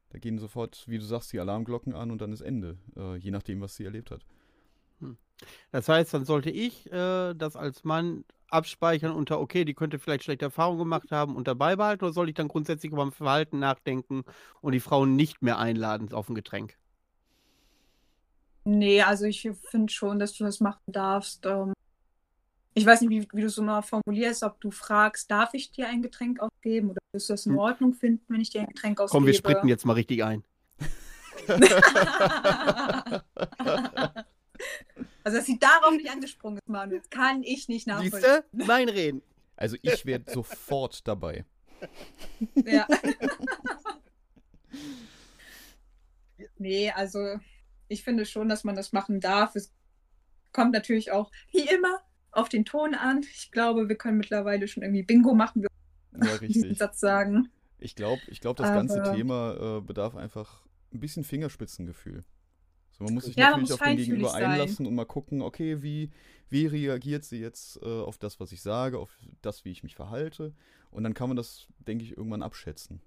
Da 0.09 0.17
gehen 0.17 0.39
sofort, 0.39 0.83
wie 0.87 0.97
du 0.97 1.03
sagst, 1.05 1.31
die 1.31 1.39
Alarmglocken 1.39 1.93
an 1.93 2.09
und 2.09 2.21
dann 2.21 2.33
ist 2.33 2.41
Ende, 2.41 2.77
äh, 2.97 3.15
je 3.17 3.29
nachdem, 3.29 3.61
was 3.61 3.75
sie 3.75 3.85
erlebt 3.85 4.09
hat. 4.09 4.25
Hm. 4.99 5.17
Das 5.71 5.87
heißt, 5.87 6.13
dann 6.13 6.25
sollte 6.25 6.49
ich 6.49 6.91
äh, 6.91 7.35
das 7.35 7.55
als 7.55 7.83
Mann 7.83 8.25
abspeichern 8.49 9.11
unter, 9.11 9.39
okay, 9.39 9.63
die 9.63 9.75
könnte 9.75 9.99
vielleicht 9.99 10.23
schlechte 10.23 10.45
Erfahrungen 10.45 10.79
gemacht 10.79 11.11
haben 11.11 11.35
und 11.35 11.47
dabei 11.47 11.75
behalten, 11.75 12.05
oder 12.05 12.13
soll 12.13 12.29
ich 12.29 12.35
dann 12.35 12.47
grundsätzlich 12.47 12.91
über 12.91 13.03
mein 13.05 13.11
Verhalten 13.11 13.59
nachdenken 13.59 14.23
und 14.61 14.73
die 14.73 14.79
Frauen 14.79 15.15
nicht 15.15 15.43
mehr 15.43 15.59
einladen 15.59 16.11
auf 16.13 16.29
ein 16.29 16.35
Getränk? 16.35 16.77
Nee, 18.63 19.01
also 19.01 19.25
ich 19.25 19.47
finde 19.69 19.93
schon, 19.93 20.17
dass 20.17 20.33
du 20.33 20.45
das 20.45 20.59
machen 20.61 20.81
darfst. 20.87 21.45
Ähm, 21.45 21.73
ich 22.73 22.85
weiß 22.85 23.01
nicht, 23.01 23.09
wie, 23.09 23.27
wie 23.31 23.41
du 23.41 23.47
es 23.47 23.55
so 23.55 23.61
mal 23.61 23.81
formulierst, 23.81 24.43
ob 24.43 24.59
du 24.61 24.71
fragst, 24.71 25.29
darf 25.29 25.53
ich 25.53 25.71
dir 25.71 25.87
ein 25.87 26.01
Getränk 26.01 26.39
ausgeben 26.39 26.91
oder 26.91 26.99
wirst 27.11 27.29
du 27.29 27.33
das 27.33 27.45
in 27.45 27.53
hm. 27.53 27.59
Ordnung 27.59 27.93
finden, 27.93 28.23
wenn 28.27 28.41
ich 28.41 28.49
dir 28.49 28.61
ein 28.61 28.67
Getränk 28.67 28.99
ausgebe? 28.99 29.17
Komm, 29.17 29.27
wir 29.27 29.33
spritten 29.33 29.67
jetzt 29.67 29.85
mal 29.85 29.93
richtig 29.93 30.23
ein. 30.23 30.43
Also, 35.23 35.37
dass 35.37 35.45
sie 35.45 35.57
darauf 35.57 35.91
nicht 35.91 36.09
angesprungen 36.09 36.57
ist, 36.57 36.69
Manuel, 36.69 37.01
kann 37.09 37.43
ich 37.43 37.69
nicht 37.69 37.87
nachvollziehen. 37.87 38.11
Siehste? 38.21 38.45
Mein 38.51 38.89
Reden. 38.89 39.21
Also, 39.55 39.77
ich 39.81 40.05
werde 40.05 40.31
sofort 40.31 41.07
dabei. 41.07 41.45
Ja. 42.65 42.87
nee, 46.57 46.91
also, 46.91 47.37
ich 47.87 48.03
finde 48.03 48.25
schon, 48.25 48.49
dass 48.49 48.63
man 48.63 48.75
das 48.75 48.91
machen 48.91 49.21
darf. 49.21 49.55
Es 49.55 49.71
kommt 50.51 50.73
natürlich 50.73 51.11
auch, 51.11 51.31
wie 51.51 51.67
immer, 51.69 52.01
auf 52.33 52.49
den 52.49 52.65
Ton 52.65 52.93
an. 52.95 53.21
Ich 53.33 53.51
glaube, 53.51 53.87
wir 53.87 53.95
können 53.95 54.17
mittlerweile 54.17 54.67
schon 54.67 54.83
irgendwie 54.83 55.03
Bingo 55.03 55.33
machen, 55.33 55.63
wir 55.63 55.69
ja, 56.25 56.37
diesen 56.37 56.75
Satz 56.75 56.99
sagen. 56.99 57.49
Ich 57.79 57.95
glaube, 57.95 58.21
ich 58.27 58.41
glaub, 58.41 58.55
das 58.57 58.67
Aber, 58.67 58.77
ganze 58.77 59.03
Thema 59.15 59.77
äh, 59.77 59.81
bedarf 59.81 60.15
einfach 60.15 60.63
ein 60.93 60.99
bisschen 60.99 61.23
Fingerspitzengefühl. 61.23 62.23
So, 62.91 63.03
man 63.05 63.15
muss 63.15 63.25
sich 63.25 63.35
ja, 63.35 63.51
natürlich 63.51 63.73
auf 63.73 63.81
den 63.81 63.97
Gegenüber 63.97 64.33
einlassen 64.33 64.77
sein. 64.77 64.87
und 64.87 64.95
mal 64.95 65.05
gucken, 65.05 65.41
okay, 65.41 65.81
wie, 65.81 66.11
wie 66.49 66.67
reagiert 66.67 67.25
sie 67.25 67.39
jetzt 67.39 67.81
äh, 67.81 67.85
auf 67.85 68.17
das, 68.17 68.39
was 68.39 68.51
ich 68.51 68.61
sage, 68.61 68.99
auf 68.99 69.17
das, 69.41 69.65
wie 69.65 69.71
ich 69.71 69.83
mich 69.83 69.95
verhalte. 69.95 70.53
Und 70.91 71.03
dann 71.03 71.15
kann 71.15 71.29
man 71.29 71.35
das, 71.35 71.67
denke 71.79 72.05
ich, 72.05 72.15
irgendwann 72.15 72.43
abschätzen. 72.43 73.01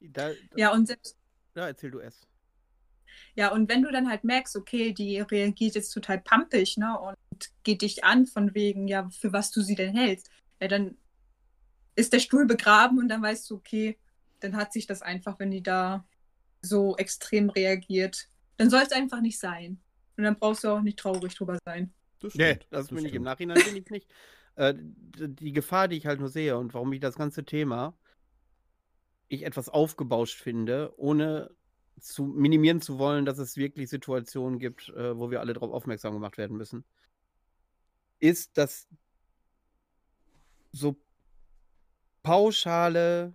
Da, 0.00 0.28
da, 0.28 0.34
ja, 0.56 0.72
und 0.72 0.86
selbst. 0.86 1.16
Ja, 1.56 1.66
erzähl 1.66 1.90
du 1.90 1.98
es. 1.98 2.28
Ja, 3.34 3.52
und 3.52 3.68
wenn 3.68 3.82
du 3.82 3.90
dann 3.90 4.08
halt 4.08 4.22
merkst, 4.22 4.54
okay, 4.56 4.92
die 4.92 5.18
reagiert 5.18 5.74
jetzt 5.74 5.90
total 5.90 6.20
pampig, 6.20 6.76
ne, 6.76 6.96
und 6.98 7.16
geht 7.62 7.82
dich 7.82 8.04
an 8.04 8.26
von 8.26 8.54
wegen, 8.54 8.88
ja, 8.88 9.08
für 9.10 9.32
was 9.32 9.50
du 9.50 9.60
sie 9.60 9.74
denn 9.74 9.94
hältst, 9.96 10.30
ja, 10.60 10.68
dann 10.68 10.96
ist 11.94 12.12
der 12.12 12.20
Stuhl 12.20 12.46
begraben 12.46 12.98
und 12.98 13.08
dann 13.08 13.22
weißt 13.22 13.50
du, 13.50 13.56
okay, 13.56 13.98
dann 14.40 14.56
hat 14.56 14.72
sich 14.72 14.86
das 14.86 15.02
einfach, 15.02 15.38
wenn 15.38 15.50
die 15.50 15.62
da 15.62 16.06
so 16.62 16.96
extrem 16.96 17.50
reagiert, 17.50 18.28
dann 18.56 18.70
soll 18.70 18.82
es 18.82 18.92
einfach 18.92 19.20
nicht 19.20 19.38
sein. 19.38 19.80
Und 20.16 20.24
dann 20.24 20.36
brauchst 20.36 20.64
du 20.64 20.68
auch 20.68 20.80
nicht 20.80 20.98
traurig 20.98 21.34
drüber 21.34 21.58
sein. 21.64 21.92
Das 22.20 22.32
stimmt, 22.32 22.48
nee, 22.48 22.58
das, 22.70 22.86
das 22.86 22.88
bin 22.88 23.04
ich 23.04 23.14
im 23.14 23.22
Nachhinein 23.22 23.62
bin 23.64 23.76
ich 23.76 23.90
nicht. 23.90 24.10
Äh, 24.56 24.74
die 24.76 25.52
Gefahr, 25.52 25.86
die 25.86 25.96
ich 25.96 26.06
halt 26.06 26.18
nur 26.18 26.28
sehe 26.28 26.56
und 26.56 26.74
warum 26.74 26.92
ich 26.92 27.00
das 27.00 27.16
ganze 27.16 27.44
Thema 27.44 27.96
ich 29.28 29.44
etwas 29.44 29.68
aufgebauscht 29.68 30.40
finde, 30.40 30.92
ohne 30.96 31.50
zu 32.00 32.24
minimieren 32.24 32.80
zu 32.80 32.98
wollen, 32.98 33.24
dass 33.24 33.38
es 33.38 33.56
wirklich 33.56 33.88
Situationen 33.88 34.58
gibt, 34.58 34.88
äh, 34.90 35.16
wo 35.16 35.30
wir 35.30 35.40
alle 35.40 35.52
darauf 35.52 35.70
aufmerksam 35.70 36.14
gemacht 36.14 36.38
werden 36.38 36.56
müssen, 36.56 36.84
ist, 38.20 38.56
dass 38.58 38.86
so 40.72 40.96
pauschale 42.22 43.34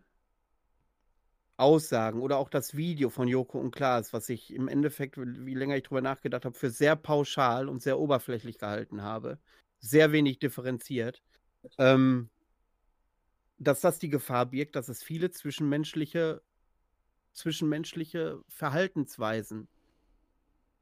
Aussagen 1.58 2.20
oder 2.22 2.38
auch 2.40 2.50
das 2.50 2.76
Video 2.76 3.10
von 3.10 3.28
Joko 3.28 3.60
und 3.60 3.72
Klaas, 3.72 4.12
was 4.12 4.28
ich 4.30 4.52
im 4.54 4.68
Endeffekt, 4.68 5.18
wie 5.18 5.54
länger 5.54 5.78
ich 5.78 5.84
drüber 5.84 6.02
nachgedacht 6.02 6.46
habe, 6.46 6.58
für 6.58 6.70
sehr 6.72 6.96
pauschal 6.96 7.70
und 7.70 7.82
sehr 7.82 8.00
oberflächlich 8.00 8.58
gehalten 8.58 9.04
habe, 9.04 9.40
sehr 9.80 10.12
wenig 10.12 10.40
differenziert, 10.40 11.22
ähm, 11.78 12.30
dass 13.58 13.82
das 13.82 14.00
die 14.00 14.10
Gefahr 14.10 14.46
birgt, 14.48 14.76
dass 14.76 14.90
es 14.90 15.04
viele 15.04 15.32
zwischenmenschliche, 15.32 16.42
zwischenmenschliche 17.34 18.42
Verhaltensweisen 18.50 19.70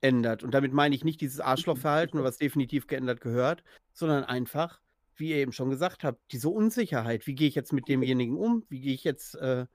ändert. 0.01 0.43
Und 0.43 0.53
damit 0.53 0.73
meine 0.73 0.95
ich 0.95 1.03
nicht 1.03 1.21
dieses 1.21 1.39
Arschlochverhalten, 1.39 2.23
was 2.23 2.37
definitiv 2.37 2.87
geändert 2.87 3.21
gehört, 3.21 3.63
sondern 3.93 4.23
einfach, 4.23 4.81
wie 5.15 5.29
ihr 5.29 5.37
eben 5.37 5.53
schon 5.53 5.69
gesagt 5.69 6.03
habt, 6.03 6.19
diese 6.31 6.49
Unsicherheit. 6.49 7.27
Wie 7.27 7.35
gehe 7.35 7.47
ich 7.47 7.55
jetzt 7.55 7.73
mit 7.73 7.87
demjenigen 7.87 8.35
um? 8.35 8.65
Wie 8.69 8.81
gehe 8.81 8.93
ich 8.93 9.03
jetzt, 9.03 9.35
äh, 9.35 9.65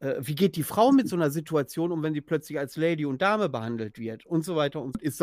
äh, 0.00 0.16
wie 0.20 0.34
geht 0.34 0.56
die 0.56 0.62
Frau 0.62 0.92
mit 0.92 1.08
so 1.08 1.16
einer 1.16 1.30
Situation 1.30 1.92
um, 1.92 2.02
wenn 2.02 2.14
sie 2.14 2.20
plötzlich 2.20 2.58
als 2.58 2.76
Lady 2.76 3.06
und 3.06 3.22
Dame 3.22 3.48
behandelt 3.48 3.98
wird 3.98 4.26
und 4.26 4.44
so 4.44 4.56
weiter 4.56 4.82
und 4.82 5.00
ist 5.00 5.22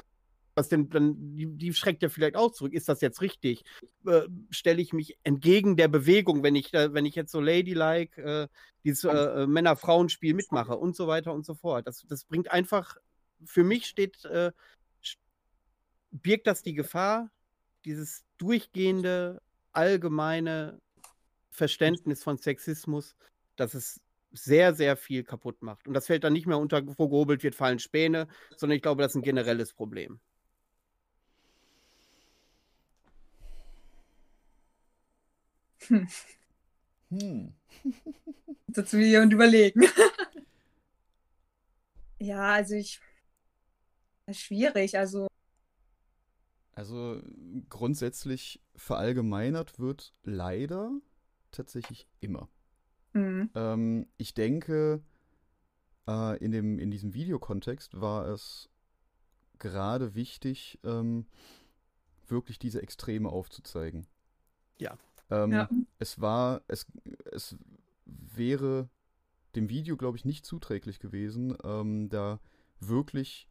das 0.56 0.70
denn 0.70 0.90
dann, 0.90 1.16
die, 1.36 1.48
die, 1.48 1.74
schreckt 1.74 2.04
ja 2.04 2.10
vielleicht 2.10 2.36
auch 2.36 2.52
zurück. 2.52 2.74
Ist 2.74 2.90
das 2.90 3.02
jetzt 3.02 3.22
richtig? 3.22 3.64
Äh, 4.06 4.24
Stelle 4.50 4.82
ich 4.82 4.94
mich 4.94 5.18
entgegen 5.24 5.78
der 5.78 5.88
Bewegung, 5.88 6.44
wenn 6.44 6.56
ich, 6.56 6.74
wenn 6.74 7.06
ich 7.06 7.16
jetzt 7.16 7.32
so 7.32 7.40
ladylike 7.40 8.22
äh, 8.22 8.48
dieses 8.84 9.06
äh, 9.06 9.48
Männer-Frauen-Spiel 9.48 10.34
mitmache 10.34 10.76
und 10.76 10.96
so 10.96 11.08
weiter 11.08 11.34
und 11.34 11.46
so 11.46 11.56
fort. 11.56 11.88
Das, 11.88 12.06
das 12.08 12.26
bringt 12.26 12.52
einfach, 12.52 12.98
für 13.46 13.64
mich 13.64 13.86
steht, 13.86 14.26
äh, 14.26 14.52
birgt 16.12 16.48
das 16.48 16.62
die 16.62 16.74
Gefahr, 16.74 17.30
dieses 17.86 18.24
durchgehende, 18.38 19.42
allgemeine 19.72 20.82
Verständnis 21.52 22.24
von 22.24 22.38
Sexismus, 22.38 23.16
dass 23.56 23.74
es 23.74 24.02
sehr, 24.34 24.74
sehr 24.74 24.96
viel 24.96 25.24
kaputt 25.24 25.62
macht. 25.62 25.88
Und 25.88 25.94
das 25.94 26.08
fällt 26.08 26.24
dann 26.24 26.34
nicht 26.34 26.48
mehr 26.48 26.58
unter, 26.58 26.82
wo 26.98 27.10
gehobelt 27.10 27.44
wird, 27.44 27.56
fallen 27.56 27.80
Späne, 27.80 28.28
sondern 28.56 28.78
ich 28.78 28.82
glaube, 28.82 29.02
das 29.02 29.12
ist 29.12 29.18
ein 29.18 29.24
generelles 29.24 29.74
Problem. 29.74 30.20
Hm. 35.88 36.08
Hm. 37.10 37.54
Dazu 38.68 38.98
wieder 38.98 39.22
und 39.22 39.34
überlegen. 39.34 39.82
ja, 42.20 42.54
also 42.54 42.76
ich. 42.76 43.02
Schwierig, 44.34 44.98
also. 44.98 45.28
Also 46.74 47.22
grundsätzlich 47.70 48.62
verallgemeinert 48.76 49.80
wird 49.80 50.14
leider 50.24 50.92
tatsächlich 51.52 52.08
immer. 52.22 52.50
Mhm. 53.14 53.50
Ähm, 53.56 54.08
ich 54.18 54.34
denke, 54.34 55.04
äh, 56.08 56.38
in, 56.44 56.52
dem, 56.52 56.80
in 56.80 56.92
diesem 56.92 57.14
Videokontext 57.14 58.00
war 58.00 58.28
es 58.28 58.70
gerade 59.60 60.16
wichtig, 60.16 60.80
ähm, 60.84 61.26
wirklich 62.28 62.58
diese 62.58 62.82
Extreme 62.82 63.30
aufzuzeigen. 63.30 64.08
Ja. 64.80 64.98
Ähm, 65.30 65.52
ja. 65.52 65.70
Es 66.00 66.20
war, 66.22 66.64
es, 66.68 66.88
es 67.32 67.56
wäre 68.06 68.90
dem 69.56 69.70
Video, 69.70 69.98
glaube 69.98 70.18
ich, 70.18 70.26
nicht 70.26 70.46
zuträglich 70.46 71.00
gewesen, 71.00 71.56
ähm, 71.64 72.10
da 72.10 72.40
wirklich 72.80 73.48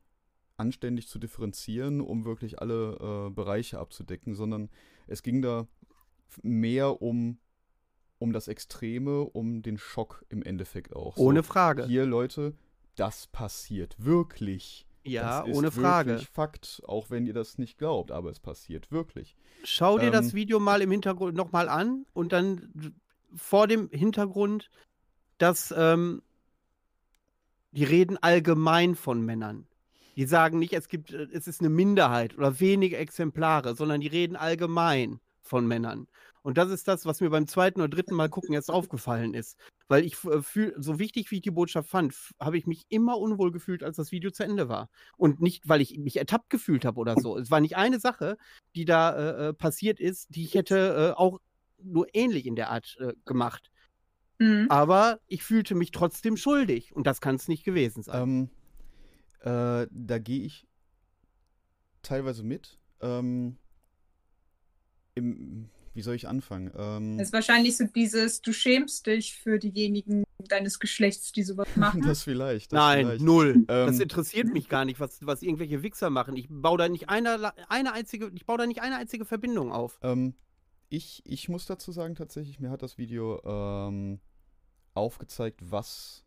anständig 0.60 1.08
zu 1.08 1.18
differenzieren, 1.18 2.00
um 2.00 2.24
wirklich 2.24 2.60
alle 2.60 3.28
äh, 3.28 3.30
Bereiche 3.30 3.78
abzudecken, 3.78 4.34
sondern 4.34 4.68
es 5.06 5.22
ging 5.22 5.42
da 5.42 5.66
mehr 6.42 7.02
um, 7.02 7.38
um 8.18 8.32
das 8.32 8.46
Extreme, 8.46 9.22
um 9.22 9.62
den 9.62 9.78
Schock 9.78 10.24
im 10.28 10.42
Endeffekt 10.42 10.94
auch. 10.94 11.16
Ohne 11.16 11.40
so, 11.42 11.48
Frage. 11.48 11.86
Hier, 11.86 12.06
Leute, 12.06 12.54
das 12.94 13.26
passiert 13.26 13.96
wirklich. 14.04 14.86
Ja, 15.02 15.42
das 15.46 15.56
ohne 15.56 15.70
Frage. 15.70 16.18
Fakt, 16.18 16.82
auch 16.86 17.08
wenn 17.08 17.26
ihr 17.26 17.32
das 17.32 17.56
nicht 17.56 17.78
glaubt, 17.78 18.12
aber 18.12 18.30
es 18.30 18.38
passiert 18.38 18.92
wirklich. 18.92 19.34
Schau 19.64 19.98
dir 19.98 20.06
ähm, 20.06 20.12
das 20.12 20.34
Video 20.34 20.60
mal 20.60 20.82
im 20.82 20.90
Hintergrund 20.90 21.34
nochmal 21.34 21.70
an 21.70 22.04
und 22.12 22.32
dann 22.32 22.94
vor 23.34 23.66
dem 23.66 23.88
Hintergrund, 23.90 24.70
dass 25.38 25.72
ähm, 25.74 26.20
die 27.72 27.84
reden 27.84 28.18
allgemein 28.18 28.94
von 28.94 29.24
Männern. 29.24 29.66
Die 30.20 30.26
sagen 30.26 30.58
nicht, 30.58 30.74
es 30.74 30.88
gibt, 30.88 31.14
äh, 31.14 31.28
es 31.32 31.46
ist 31.46 31.60
eine 31.60 31.70
Minderheit 31.70 32.36
oder 32.36 32.60
wenige 32.60 32.98
Exemplare, 32.98 33.74
sondern 33.74 34.02
die 34.02 34.06
reden 34.06 34.36
allgemein 34.36 35.18
von 35.40 35.66
Männern. 35.66 36.08
Und 36.42 36.58
das 36.58 36.68
ist 36.68 36.86
das, 36.88 37.06
was 37.06 37.22
mir 37.22 37.30
beim 37.30 37.46
zweiten 37.46 37.80
oder 37.80 37.88
dritten 37.88 38.14
Mal 38.16 38.28
gucken 38.28 38.52
jetzt 38.52 38.70
aufgefallen 38.70 39.32
ist. 39.32 39.56
Weil 39.88 40.04
ich 40.04 40.22
äh, 40.26 40.42
fühle, 40.42 40.74
so 40.76 40.98
wichtig 40.98 41.30
wie 41.30 41.36
ich 41.36 41.40
die 41.40 41.50
Botschaft 41.50 41.88
fand, 41.88 42.14
habe 42.38 42.58
ich 42.58 42.66
mich 42.66 42.84
immer 42.90 43.16
unwohl 43.16 43.50
gefühlt, 43.50 43.82
als 43.82 43.96
das 43.96 44.12
Video 44.12 44.30
zu 44.30 44.44
Ende 44.44 44.68
war. 44.68 44.90
Und 45.16 45.40
nicht, 45.40 45.66
weil 45.66 45.80
ich 45.80 45.96
mich 45.96 46.18
ertappt 46.18 46.50
gefühlt 46.50 46.84
habe 46.84 47.00
oder 47.00 47.16
so. 47.18 47.38
Es 47.38 47.50
war 47.50 47.60
nicht 47.60 47.78
eine 47.78 47.98
Sache, 47.98 48.36
die 48.74 48.84
da 48.84 49.16
äh, 49.16 49.48
äh 49.48 49.52
passiert 49.54 50.00
ist, 50.00 50.34
die 50.34 50.44
ich 50.44 50.52
hätte 50.52 51.14
äh, 51.16 51.18
auch 51.18 51.40
nur 51.82 52.08
ähnlich 52.12 52.44
in 52.44 52.56
der 52.56 52.68
Art 52.68 52.98
äh, 53.00 53.14
gemacht. 53.24 53.70
Mhm. 54.38 54.66
Aber 54.68 55.18
ich 55.28 55.44
fühlte 55.44 55.74
mich 55.74 55.92
trotzdem 55.92 56.36
schuldig. 56.36 56.94
Und 56.94 57.06
das 57.06 57.22
kann 57.22 57.36
es 57.36 57.48
nicht 57.48 57.64
gewesen 57.64 58.02
sein. 58.02 58.22
Ähm, 58.22 58.50
äh, 59.40 59.86
da 59.90 60.18
gehe 60.18 60.42
ich 60.42 60.66
teilweise 62.02 62.42
mit. 62.42 62.78
Ähm, 63.00 63.56
im, 65.14 65.70
wie 65.94 66.02
soll 66.02 66.14
ich 66.14 66.28
anfangen? 66.28 66.70
Ähm, 66.76 67.18
das 67.18 67.28
ist 67.28 67.32
wahrscheinlich 67.32 67.76
so 67.76 67.84
dieses, 67.84 68.40
du 68.40 68.52
schämst 68.52 69.06
dich 69.06 69.34
für 69.34 69.58
diejenigen 69.58 70.24
deines 70.48 70.78
Geschlechts, 70.78 71.32
die 71.32 71.42
sowas 71.42 71.68
machen. 71.76 72.02
das 72.02 72.22
vielleicht. 72.22 72.72
Das 72.72 72.78
Nein, 72.78 73.06
vielleicht. 73.06 73.24
null. 73.24 73.54
Ähm, 73.56 73.86
das 73.86 73.98
interessiert 73.98 74.48
mich 74.52 74.68
gar 74.68 74.84
nicht, 74.84 75.00
was, 75.00 75.24
was 75.26 75.42
irgendwelche 75.42 75.82
Wichser 75.82 76.10
machen. 76.10 76.36
Ich 76.36 76.46
baue 76.48 76.78
da 76.78 76.88
nicht 76.88 77.08
eine, 77.08 77.52
eine 77.68 77.92
einzige, 77.92 78.30
ich 78.34 78.46
baue 78.46 78.58
da 78.58 78.66
nicht 78.66 78.82
eine 78.82 78.96
einzige 78.96 79.24
Verbindung 79.24 79.72
auf. 79.72 79.98
Ähm, 80.02 80.34
ich, 80.88 81.22
ich 81.24 81.48
muss 81.48 81.66
dazu 81.66 81.92
sagen, 81.92 82.14
tatsächlich, 82.14 82.60
mir 82.60 82.70
hat 82.70 82.82
das 82.82 82.98
Video 82.98 83.40
ähm, 83.44 84.20
aufgezeigt, 84.94 85.60
was, 85.62 86.24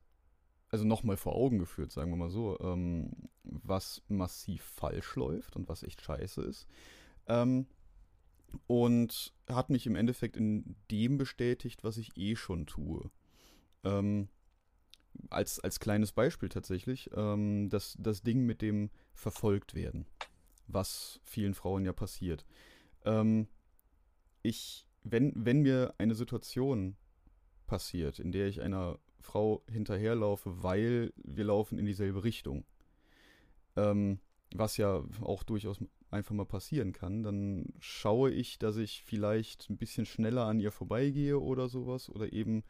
also 0.73 0.85
nochmal 0.85 1.17
vor 1.17 1.35
Augen 1.35 1.59
geführt, 1.59 1.91
sagen 1.91 2.09
wir 2.09 2.17
mal 2.17 2.31
so, 2.31 2.59
ähm, 2.59 3.11
was 3.43 4.01
massiv 4.07 4.63
falsch 4.63 5.15
läuft 5.15 5.55
und 5.55 5.69
was 5.69 5.83
echt 5.83 6.01
scheiße 6.01 6.41
ist. 6.41 6.67
Ähm, 7.27 7.67
und 8.65 9.35
hat 9.47 9.69
mich 9.69 9.85
im 9.85 9.95
Endeffekt 9.95 10.35
in 10.35 10.75
dem 10.89 11.19
bestätigt, 11.19 11.83
was 11.83 11.97
ich 11.97 12.17
eh 12.17 12.35
schon 12.35 12.65
tue. 12.65 13.11
Ähm, 13.83 14.29
als, 15.29 15.59
als 15.59 15.79
kleines 15.79 16.11
Beispiel 16.11 16.49
tatsächlich, 16.49 17.11
ähm, 17.15 17.69
das, 17.69 17.95
das 17.99 18.23
Ding 18.23 18.43
mit 18.43 18.63
dem 18.63 18.89
verfolgt 19.13 19.75
werden, 19.75 20.07
was 20.65 21.19
vielen 21.23 21.53
Frauen 21.53 21.85
ja 21.85 21.93
passiert. 21.93 22.47
Ähm, 23.05 23.47
ich, 24.41 24.87
wenn, 25.03 25.33
wenn 25.35 25.61
mir 25.61 25.93
eine 25.99 26.15
Situation 26.15 26.97
passiert, 27.67 28.17
in 28.17 28.31
der 28.31 28.47
ich 28.47 28.59
einer 28.59 28.97
Frau 29.23 29.63
hinterherlaufe, 29.67 30.63
weil 30.63 31.13
wir 31.23 31.45
laufen 31.45 31.79
in 31.79 31.85
dieselbe 31.85 32.23
Richtung, 32.23 32.65
ähm, 33.75 34.19
was 34.53 34.77
ja 34.77 35.03
auch 35.21 35.43
durchaus 35.43 35.79
einfach 36.11 36.35
mal 36.35 36.45
passieren 36.45 36.93
kann, 36.93 37.23
dann 37.23 37.73
schaue 37.79 38.29
ich, 38.31 38.59
dass 38.59 38.77
ich 38.77 39.03
vielleicht 39.03 39.69
ein 39.69 39.77
bisschen 39.77 40.05
schneller 40.05 40.45
an 40.45 40.59
ihr 40.59 40.71
vorbeigehe 40.71 41.39
oder 41.39 41.67
sowas 41.67 42.09
oder 42.09 42.31
eben 42.31 42.63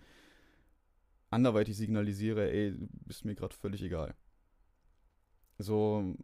anderweitig 1.30 1.76
signalisiere, 1.76 2.50
ey, 2.50 2.72
du 2.72 2.88
bist 3.06 3.26
mir 3.26 3.36
gerade 3.36 3.56
völlig 3.56 3.82
egal. 3.82 4.16
So. 5.58 6.16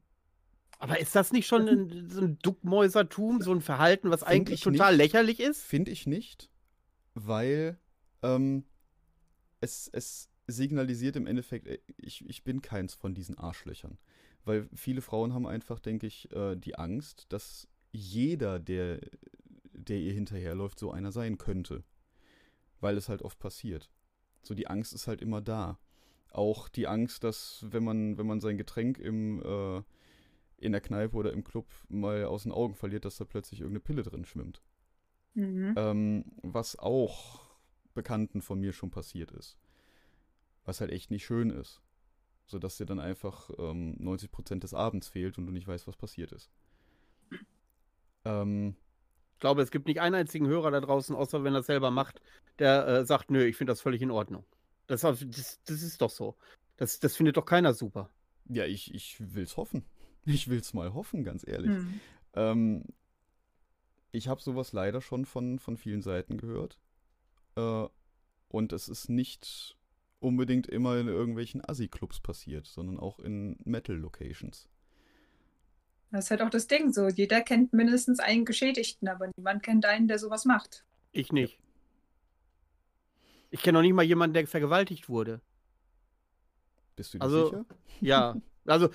Aber 0.77 0.99
ist 0.99 1.15
das 1.15 1.34
nicht 1.34 1.47
schon 1.47 1.67
ein, 1.67 2.09
so 2.09 2.21
ein 2.21 2.39
Duckmäusertum, 2.39 3.41
so 3.41 3.51
ein 3.51 3.61
Verhalten, 3.61 4.11
was 4.11 4.23
eigentlich 4.23 4.61
total 4.61 4.93
nicht, 4.93 4.99
lächerlich 4.99 5.39
ist? 5.41 5.61
Finde 5.61 5.91
ich 5.91 6.07
nicht, 6.07 6.49
weil 7.15 7.77
ähm, 8.21 8.63
es, 9.62 9.89
es 9.91 10.30
signalisiert 10.47 11.16
im 11.16 11.28
Endeffekt, 11.28 11.68
ey, 11.68 11.82
ich, 11.97 12.28
ich 12.28 12.43
bin 12.43 12.62
keins 12.62 12.93
von 12.93 13.14
diesen 13.14 13.38
Arschlöchern. 13.38 13.97
Weil 14.45 14.70
viele 14.74 15.01
Frauen 15.01 15.34
haben 15.34 15.47
einfach, 15.47 15.80
denke 15.80 16.07
ich, 16.07 16.32
äh, 16.32 16.55
die 16.55 16.76
Angst, 16.76 17.28
dass 17.30 17.68
jeder, 17.91 18.60
der, 18.60 18.99
der 19.74 19.97
ihr 19.97 20.14
hinterherläuft, 20.14 20.80
so 20.80 20.91
einer 20.91 21.12
sein 21.12 21.38
könnte. 21.38 21.84
Weil 22.80 22.97
es 22.97 23.10
halt 23.10 23.22
oft 23.22 23.39
passiert. 23.39 23.89
So 24.41 24.53
die 24.53 24.68
Angst 24.68 24.93
ist 24.93 25.07
halt 25.07 25.22
immer 25.22 25.41
da. 25.41 25.80
Auch 26.32 26.70
die 26.70 26.88
Angst, 26.88 27.24
dass 27.24 27.66
wenn 27.70 27.84
man, 27.84 28.18
wenn 28.18 28.28
man 28.28 28.39
sein 28.39 28.57
Getränk 28.57 28.99
im, 28.99 29.41
äh, 29.43 29.84
in 30.57 30.72
der 30.72 30.82
Kneipe 30.82 31.16
oder 31.16 31.34
im 31.34 31.43
Club 31.43 31.68
mal 31.89 32.26
aus 32.26 32.43
den 32.43 32.51
Augen 32.51 32.76
verliert, 32.76 33.05
dass 33.05 33.18
da 33.18 33.26
plötzlich 33.26 33.62
irgendeine 33.62 33.82
Pille 33.82 34.03
drin 34.03 34.26
schwimmt. 34.26 34.62
Mhm. 35.34 35.74
Ähm, 35.76 36.26
was 36.41 36.78
auch 36.78 37.49
Bekannten 38.02 38.41
von 38.41 38.60
mir 38.60 38.74
schon 38.74 38.91
passiert 38.91 39.32
ist. 39.32 39.58
Was 40.66 40.82
halt 40.82 40.91
echt 40.91 41.12
nicht 41.12 41.26
schön 41.26 41.50
ist 41.50 41.82
sodass 42.50 42.78
dir 42.78 42.86
dann 42.86 43.00
einfach 43.00 43.50
ähm, 43.58 43.95
90% 44.00 44.60
des 44.60 44.74
Abends 44.74 45.08
fehlt 45.08 45.38
und 45.38 45.45
du 45.45 45.52
nicht 45.52 45.68
weißt, 45.68 45.88
was 45.88 45.95
passiert 45.95 46.32
ist. 46.32 46.50
Ähm, 48.26 48.76
ich 49.34 49.39
glaube, 49.39 49.62
es 49.62 49.72
gibt 49.72 49.88
nicht 49.88 50.02
einen 50.02 50.16
einzigen 50.16 50.47
Hörer 50.47 50.72
da 50.72 50.82
draußen, 50.82 51.16
außer 51.16 51.43
wenn 51.43 51.54
er 51.54 51.60
es 51.60 51.68
selber 51.68 51.91
macht, 51.91 52.22
der 52.58 52.88
äh, 52.88 53.06
sagt, 53.06 53.30
nö, 53.30 53.45
ich 53.45 53.56
finde 53.56 53.72
das 53.72 53.82
völlig 53.82 54.02
in 54.02 54.12
Ordnung. 54.12 54.43
Das, 54.88 55.02
das, 55.02 55.20
das, 55.66 55.82
ist 55.84 56.02
doch 56.02 56.10
so. 56.10 56.36
Das, 56.76 57.00
das 57.00 57.16
findet 57.16 57.38
doch 57.38 57.45
keiner 57.45 57.74
super. 57.74 58.10
Ja, 58.50 58.66
ich, 58.66 58.93
ich 58.93 59.18
will 59.20 59.43
es 59.43 59.56
hoffen. 59.56 59.86
Ich 60.26 60.50
will 60.50 60.60
es 60.60 60.74
mal 60.74 60.93
hoffen, 60.93 61.24
ganz 61.24 61.47
ehrlich. 61.47 61.72
Hm. 61.72 62.00
Ähm, 62.34 62.84
ich 64.12 64.28
habe 64.28 64.41
sowas 64.41 64.74
leider 64.74 65.02
schon 65.02 65.26
von, 65.26 65.60
von 65.60 65.78
vielen 65.78 66.02
Seiten 66.02 66.38
gehört. 66.38 66.78
Äh, 67.60 67.89
und 68.49 68.74
es 68.74 68.88
ist 68.89 69.10
nicht 69.10 69.76
unbedingt 70.20 70.68
immer 70.68 70.97
in 70.97 71.07
irgendwelchen 71.07 71.64
Assi-Clubs 71.64 72.20
passiert, 72.20 72.66
sondern 72.68 72.99
auch 72.99 73.20
in 73.20 73.57
Metal-Locations. 73.64 74.68
Das 76.12 76.26
ist 76.26 76.32
halt 76.32 76.41
auch 76.41 76.49
das 76.49 76.68
Ding 76.68 76.91
so. 76.91 77.07
Jeder 77.07 77.41
kennt 77.41 77.72
mindestens 77.72 78.20
einen 78.20 78.43
Geschädigten, 78.45 79.07
aber 79.07 79.30
niemand 79.38 79.62
kennt 79.62 79.86
einen, 79.86 80.07
der 80.07 80.18
sowas 80.18 80.45
macht. 80.45 80.84
Ich 81.12 81.32
nicht. 81.32 81.60
Ich 83.51 83.62
kenne 83.62 83.78
noch 83.78 83.84
nicht 83.84 83.93
mal 83.93 84.03
jemanden, 84.03 84.34
der 84.34 84.47
vergewaltigt 84.47 85.10
wurde. 85.10 85.41
Bist 86.95 87.14
du 87.14 87.20
dir 87.20 87.24
Also- 87.24 87.45
sicher? 87.49 87.66
Ja, 88.01 88.36
also 88.66 88.89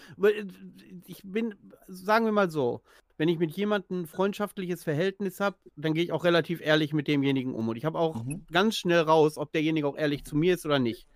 ich 1.07 1.23
bin, 1.25 1.55
sagen 1.87 2.25
wir 2.25 2.33
mal 2.33 2.51
so, 2.51 2.83
wenn 3.17 3.29
ich 3.29 3.39
mit 3.39 3.53
jemandem 3.53 4.03
ein 4.03 4.07
freundschaftliches 4.07 4.83
Verhältnis 4.85 5.41
habe, 5.41 5.57
dann 5.77 5.95
gehe 5.95 6.05
ich 6.05 6.13
auch 6.13 6.25
relativ 6.25 6.61
ehrlich 6.61 6.93
mit 6.93 7.07
demjenigen 7.09 7.55
um. 7.55 7.69
Und 7.69 7.77
ich 7.77 7.85
habe 7.85 7.99
auch 7.99 8.25
Mhm. 8.25 8.47
ganz 8.51 8.77
schnell 8.77 9.01
raus, 9.01 9.39
ob 9.39 9.53
derjenige 9.53 9.87
auch 9.87 9.97
ehrlich 9.97 10.25
zu 10.25 10.37
mir 10.37 10.55
ist 10.55 10.67
oder 10.67 10.79
nicht. 10.79 11.07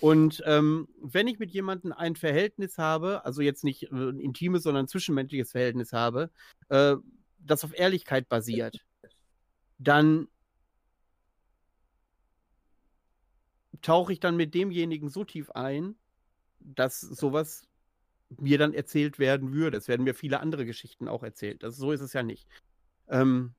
Und 0.00 0.42
ähm, 0.46 0.88
wenn 1.00 1.28
ich 1.28 1.38
mit 1.38 1.52
jemandem 1.52 1.92
ein 1.92 2.16
Verhältnis 2.16 2.78
habe, 2.78 3.24
also 3.24 3.40
jetzt 3.42 3.62
nicht 3.64 3.84
äh, 3.84 3.88
ein 3.94 4.18
intimes, 4.18 4.64
sondern 4.64 4.84
ein 4.84 4.88
zwischenmenschliches 4.88 5.52
Verhältnis 5.52 5.92
habe, 5.92 6.30
äh, 6.70 6.96
das 7.38 7.64
auf 7.64 7.78
Ehrlichkeit 7.78 8.28
basiert, 8.28 8.78
dann 9.78 10.28
tauche 13.80 14.12
ich 14.12 14.20
dann 14.20 14.36
mit 14.36 14.54
demjenigen 14.54 15.08
so 15.08 15.24
tief 15.24 15.50
ein, 15.50 15.96
dass 16.60 17.00
sowas 17.00 17.68
mir 18.40 18.58
dann 18.58 18.74
erzählt 18.74 19.18
werden 19.18 19.52
würde. 19.52 19.76
Es 19.76 19.88
werden 19.88 20.04
mir 20.04 20.14
viele 20.14 20.40
andere 20.40 20.66
Geschichten 20.66 21.08
auch 21.08 21.22
erzählt. 21.22 21.62
Das, 21.62 21.76
so 21.76 21.92
ist 21.92 22.00
es 22.00 22.12
ja 22.12 22.22
nicht. 22.22 22.46
Ähm, 23.08 23.54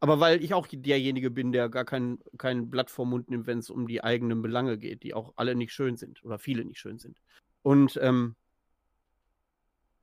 aber 0.00 0.20
weil 0.20 0.42
ich 0.44 0.52
auch 0.52 0.66
derjenige 0.66 1.30
bin, 1.30 1.52
der 1.52 1.68
gar 1.68 1.84
kein, 1.84 2.18
kein 2.36 2.68
Blatt 2.68 2.90
vom 2.90 3.10
Mund 3.10 3.30
nimmt, 3.30 3.46
wenn 3.46 3.58
es 3.58 3.70
um 3.70 3.86
die 3.86 4.04
eigenen 4.04 4.42
Belange 4.42 4.76
geht, 4.76 5.02
die 5.02 5.14
auch 5.14 5.32
alle 5.36 5.54
nicht 5.54 5.72
schön 5.72 5.96
sind 5.96 6.22
oder 6.24 6.38
viele 6.38 6.64
nicht 6.64 6.78
schön 6.78 6.98
sind. 6.98 7.22
Und 7.62 7.98
ähm, 8.02 8.36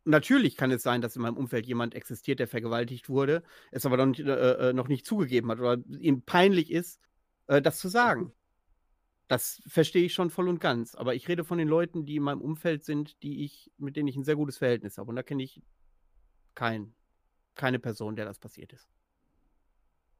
natürlich 0.03 0.57
kann 0.57 0.71
es 0.71 0.81
sein, 0.81 1.01
dass 1.01 1.15
in 1.15 1.21
meinem 1.21 1.37
Umfeld 1.37 1.67
jemand 1.67 1.93
existiert, 1.93 2.39
der 2.39 2.47
vergewaltigt 2.47 3.09
wurde, 3.09 3.43
es 3.71 3.85
aber 3.85 3.97
noch 3.97 4.07
nicht, 4.07 4.21
äh, 4.21 4.69
äh, 4.69 4.73
noch 4.73 4.87
nicht 4.87 5.05
zugegeben 5.05 5.51
hat 5.51 5.59
oder 5.59 5.77
ihm 5.99 6.23
peinlich 6.23 6.71
ist, 6.71 6.99
äh, 7.47 7.61
das 7.61 7.77
zu 7.77 7.87
sagen. 7.87 8.33
Das 9.31 9.61
verstehe 9.65 10.03
ich 10.03 10.13
schon 10.13 10.29
voll 10.29 10.49
und 10.49 10.59
ganz. 10.59 10.93
Aber 10.93 11.15
ich 11.15 11.29
rede 11.29 11.45
von 11.45 11.57
den 11.57 11.69
Leuten, 11.69 12.05
die 12.05 12.17
in 12.17 12.23
meinem 12.23 12.41
Umfeld 12.41 12.83
sind, 12.83 13.23
die 13.23 13.45
ich, 13.45 13.71
mit 13.77 13.95
denen 13.95 14.09
ich 14.09 14.17
ein 14.17 14.25
sehr 14.25 14.35
gutes 14.35 14.57
Verhältnis 14.57 14.97
habe. 14.97 15.09
Und 15.09 15.15
da 15.15 15.23
kenne 15.23 15.41
ich 15.41 15.61
kein, 16.53 16.93
keine 17.55 17.79
Person, 17.79 18.17
der 18.17 18.25
das 18.25 18.39
passiert 18.39 18.73
ist. 18.73 18.89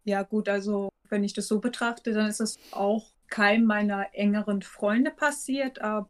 Ja, 0.06 0.24
gut, 0.24 0.48
also 0.48 0.88
wenn 1.10 1.26
ich 1.26 1.34
das 1.34 1.50
so 1.50 1.60
betrachte, 1.60 2.14
dann 2.14 2.30
ist 2.30 2.40
es 2.40 2.58
auch 2.72 3.12
keinem 3.28 3.66
meiner 3.66 4.16
engeren 4.16 4.62
Freunde 4.62 5.12
passiert, 5.12 5.82
aber 5.82 6.08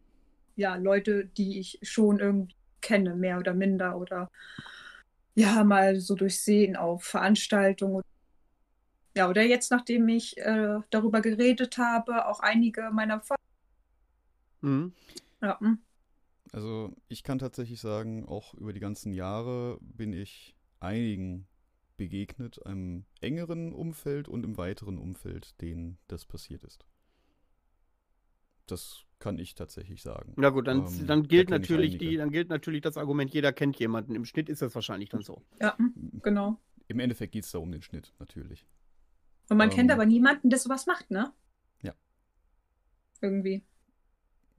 ja, 0.56 0.76
Leute, 0.76 1.26
die 1.26 1.60
ich 1.60 1.80
schon 1.82 2.20
irgendwie 2.20 2.54
kenne, 2.82 3.16
mehr 3.16 3.39
oder 3.39 3.56
minder 3.56 3.97
oder 3.97 4.30
ja, 5.34 5.64
mal 5.64 5.99
so 5.99 6.14
durchsehen 6.14 6.76
auf 6.76 7.04
Veranstaltungen. 7.04 8.04
Ja, 9.16 9.30
oder 9.30 9.43
jetzt, 9.43 9.72
nachdem 9.72 10.07
ich 10.07 10.38
äh, 10.38 10.80
darüber 10.89 11.22
geredet 11.22 11.78
habe, 11.78 12.28
auch 12.28 12.39
einige 12.39 12.91
meiner 12.91 13.20
Freunde. 13.22 13.41
Mhm. 14.62 14.93
Ja, 15.41 15.59
hm. 15.59 15.80
Also 16.53 16.93
ich 17.07 17.24
kann 17.24 17.39
tatsächlich 17.39 17.80
sagen, 17.80 18.26
auch 18.28 18.53
über 18.53 18.74
die 18.74 18.80
ganzen 18.80 19.14
Jahre 19.14 19.80
bin 19.82 20.14
ich 20.14 20.55
einigen 20.80 21.47
begegnet, 21.97 22.66
einem 22.66 23.05
engeren 23.22 23.74
Umfeld 23.74 24.28
und 24.28 24.43
im 24.43 24.57
weiteren 24.57 24.97
Umfeld, 24.97 25.59
denen 25.62 25.97
das 26.07 26.26
passiert 26.26 26.64
ist. 26.64 26.86
Das 28.68 29.03
kann 29.20 29.38
ich 29.38 29.53
tatsächlich 29.55 30.01
sagen. 30.01 30.34
Na 30.36 30.49
gut, 30.49 30.68
dann, 30.68 30.86
Ähm, 30.88 31.05
dann 31.07 31.24
da 31.24 31.28
gilt 31.28 31.45
ich 31.45 31.49
natürlich 31.49 31.97
die, 31.97 32.18
dann 32.18 32.32
gilt 32.32 32.49
natürlich 32.49 32.82
das 32.82 32.97
Argument, 32.97 33.34
jeder 33.34 33.53
kennt 33.53 33.78
jemanden. 33.78 34.16
Im 34.16 34.26
Schnitt 34.26 34.49
ist 34.49 34.62
das 34.62 34.74
wahrscheinlich 34.74 35.09
dann 35.09 35.22
so. 35.22 35.41
ja, 35.59 35.78
hm, 35.78 35.93
genau. 36.24 36.59
Im 36.88 36.99
Endeffekt 36.99 37.34
geht 37.34 37.43
es 37.45 37.51
da 37.51 37.59
um 37.59 37.72
den 37.72 37.82
Schnitt, 37.82 38.14
natürlich. 38.20 38.66
Und 39.52 39.58
man 39.58 39.70
Ähm. 39.70 39.76
kennt 39.76 39.91
aber 39.91 40.06
niemanden, 40.06 40.49
der 40.49 40.60
sowas 40.60 40.86
macht, 40.88 41.12
ne? 41.12 41.32
Ja. 41.84 41.93
Irgendwie. 43.20 43.64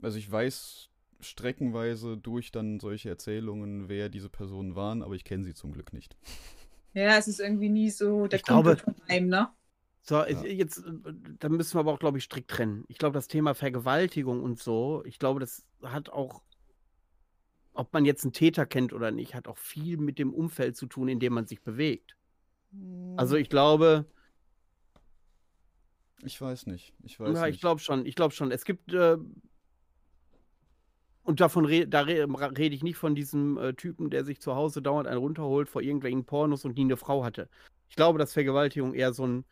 Also 0.03 0.19
ich 0.19 0.31
weiß 0.31 0.91
streckenweise 1.21 2.17
durch 2.19 2.51
dann 2.53 2.79
solche 2.79 3.09
Erzählungen, 3.09 3.89
wer 3.89 4.09
diese 4.11 4.29
Personen 4.29 4.75
waren, 4.77 5.03
aber 5.03 5.15
ich 5.15 5.25
kenne 5.25 5.45
sie 5.45 5.55
zum 5.55 5.73
Glück 5.73 5.93
nicht. 5.93 6.17
Ja, 6.95 7.17
es 7.17 7.27
ist 7.27 7.41
irgendwie 7.41 7.71
nie 7.71 7.89
so 7.89 8.27
der 8.27 8.39
Ich 8.39 8.45
glaube- 8.45 8.77
Kumpel 8.77 8.95
von 8.97 9.09
einem, 9.09 9.29
ne? 9.29 9.49
So, 10.03 10.17
Ja. 10.17 10.43
jetzt, 10.45 10.77
äh, 10.85 10.93
da 11.39 11.49
müssen 11.49 11.75
wir 11.75 11.81
aber 11.81 11.91
auch, 11.95 11.99
glaube 11.99 12.19
ich, 12.19 12.25
strikt 12.25 12.51
trennen. 12.51 12.85
Ich 12.89 12.99
glaube, 12.99 13.15
das 13.15 13.29
Thema 13.29 13.55
Vergewaltigung 13.55 14.43
und 14.43 14.59
so, 14.61 15.03
ich 15.07 15.19
glaube, 15.19 15.41
das 15.41 15.65
hat 15.83 16.11
auch, 16.11 16.43
ob 17.73 17.95
man 17.95 18.05
jetzt 18.05 18.25
einen 18.25 18.35
Täter 18.35 18.67
kennt 18.67 18.93
oder 18.93 19.11
nicht, 19.11 19.35
hat 19.35 19.49
auch 19.49 19.57
viel 19.57 19.97
mit 19.97 20.19
dem 20.19 20.35
Umfeld 20.35 20.77
zu 20.77 20.85
tun, 20.85 21.09
in 21.09 21.19
dem 21.19 21.33
man 21.33 21.47
sich 21.47 21.63
bewegt. 21.63 22.15
Also 23.17 23.37
ich 23.37 23.49
glaube, 23.49 24.05
ich 26.23 26.41
weiß 26.41 26.67
nicht. 26.67 26.93
Ich 27.03 27.19
weiß 27.19 27.35
ja, 27.35 27.47
nicht. 27.47 27.57
ich 27.57 27.61
glaube 27.61 27.81
schon, 27.81 28.07
ich 28.07 28.15
glaube 28.15 28.35
schon. 28.35 28.51
Es 28.51 28.65
gibt, 28.65 28.93
äh, 28.93 29.17
und 31.25 31.41
davon 31.41 31.65
re 31.65 31.87
da 31.87 32.03
re 32.03 32.27
rede 32.59 32.75
ich 32.75 32.83
nicht 32.83 32.97
von 32.97 33.15
diesem 33.15 33.57
äh, 33.59 33.75
Typen, 33.75 34.11
der 34.11 34.25
sich 34.25 34.41
zu 34.41 34.55
Hause 34.55 34.83
dauernd 34.83 35.09
einen 35.09 35.19
runterholt 35.19 35.69
vor 35.69 35.83
irgendwelchen 35.83 36.25
Pornos 36.25 36.65
und 36.65 36.77
nie 36.77 36.83
eine 36.83 36.97
Frau 36.97 37.25
hatte. 37.25 37.49
Ich 37.89 37.97
glaube, 37.97 38.19
dass 38.19 38.33
Vergewaltigung 38.33 38.95
eher 38.95 39.13
so 39.13 39.27
ein 39.27 39.45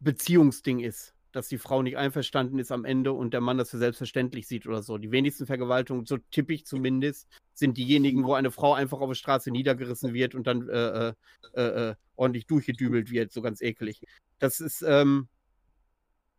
Beziehungsding 0.00 0.80
ist, 0.80 1.14
dass 1.32 1.48
die 1.48 1.58
Frau 1.58 1.82
nicht 1.82 1.96
einverstanden 1.96 2.58
ist 2.58 2.72
am 2.72 2.84
Ende 2.84 3.12
und 3.12 3.32
der 3.34 3.40
Mann 3.40 3.58
das 3.58 3.70
für 3.70 3.78
selbstverständlich 3.78 4.46
sieht 4.46 4.66
oder 4.66 4.82
so. 4.82 4.98
Die 4.98 5.10
wenigsten 5.10 5.46
Vergewaltigungen, 5.46 6.06
so 6.06 6.18
tippe 6.30 6.54
ich 6.54 6.66
zumindest, 6.66 7.28
sind 7.54 7.76
diejenigen, 7.76 8.24
wo 8.24 8.34
eine 8.34 8.50
Frau 8.50 8.74
einfach 8.74 9.00
auf 9.00 9.08
der 9.08 9.14
Straße 9.14 9.50
niedergerissen 9.50 10.14
wird 10.14 10.34
und 10.34 10.46
dann 10.46 10.68
äh, 10.68 11.12
äh, 11.54 11.60
äh, 11.60 11.94
ordentlich 12.16 12.46
durchgedübelt 12.46 13.10
wird, 13.10 13.32
so 13.32 13.42
ganz 13.42 13.60
eklig. 13.60 14.02
Das 14.38 14.60
ist, 14.60 14.82
ähm, 14.82 15.28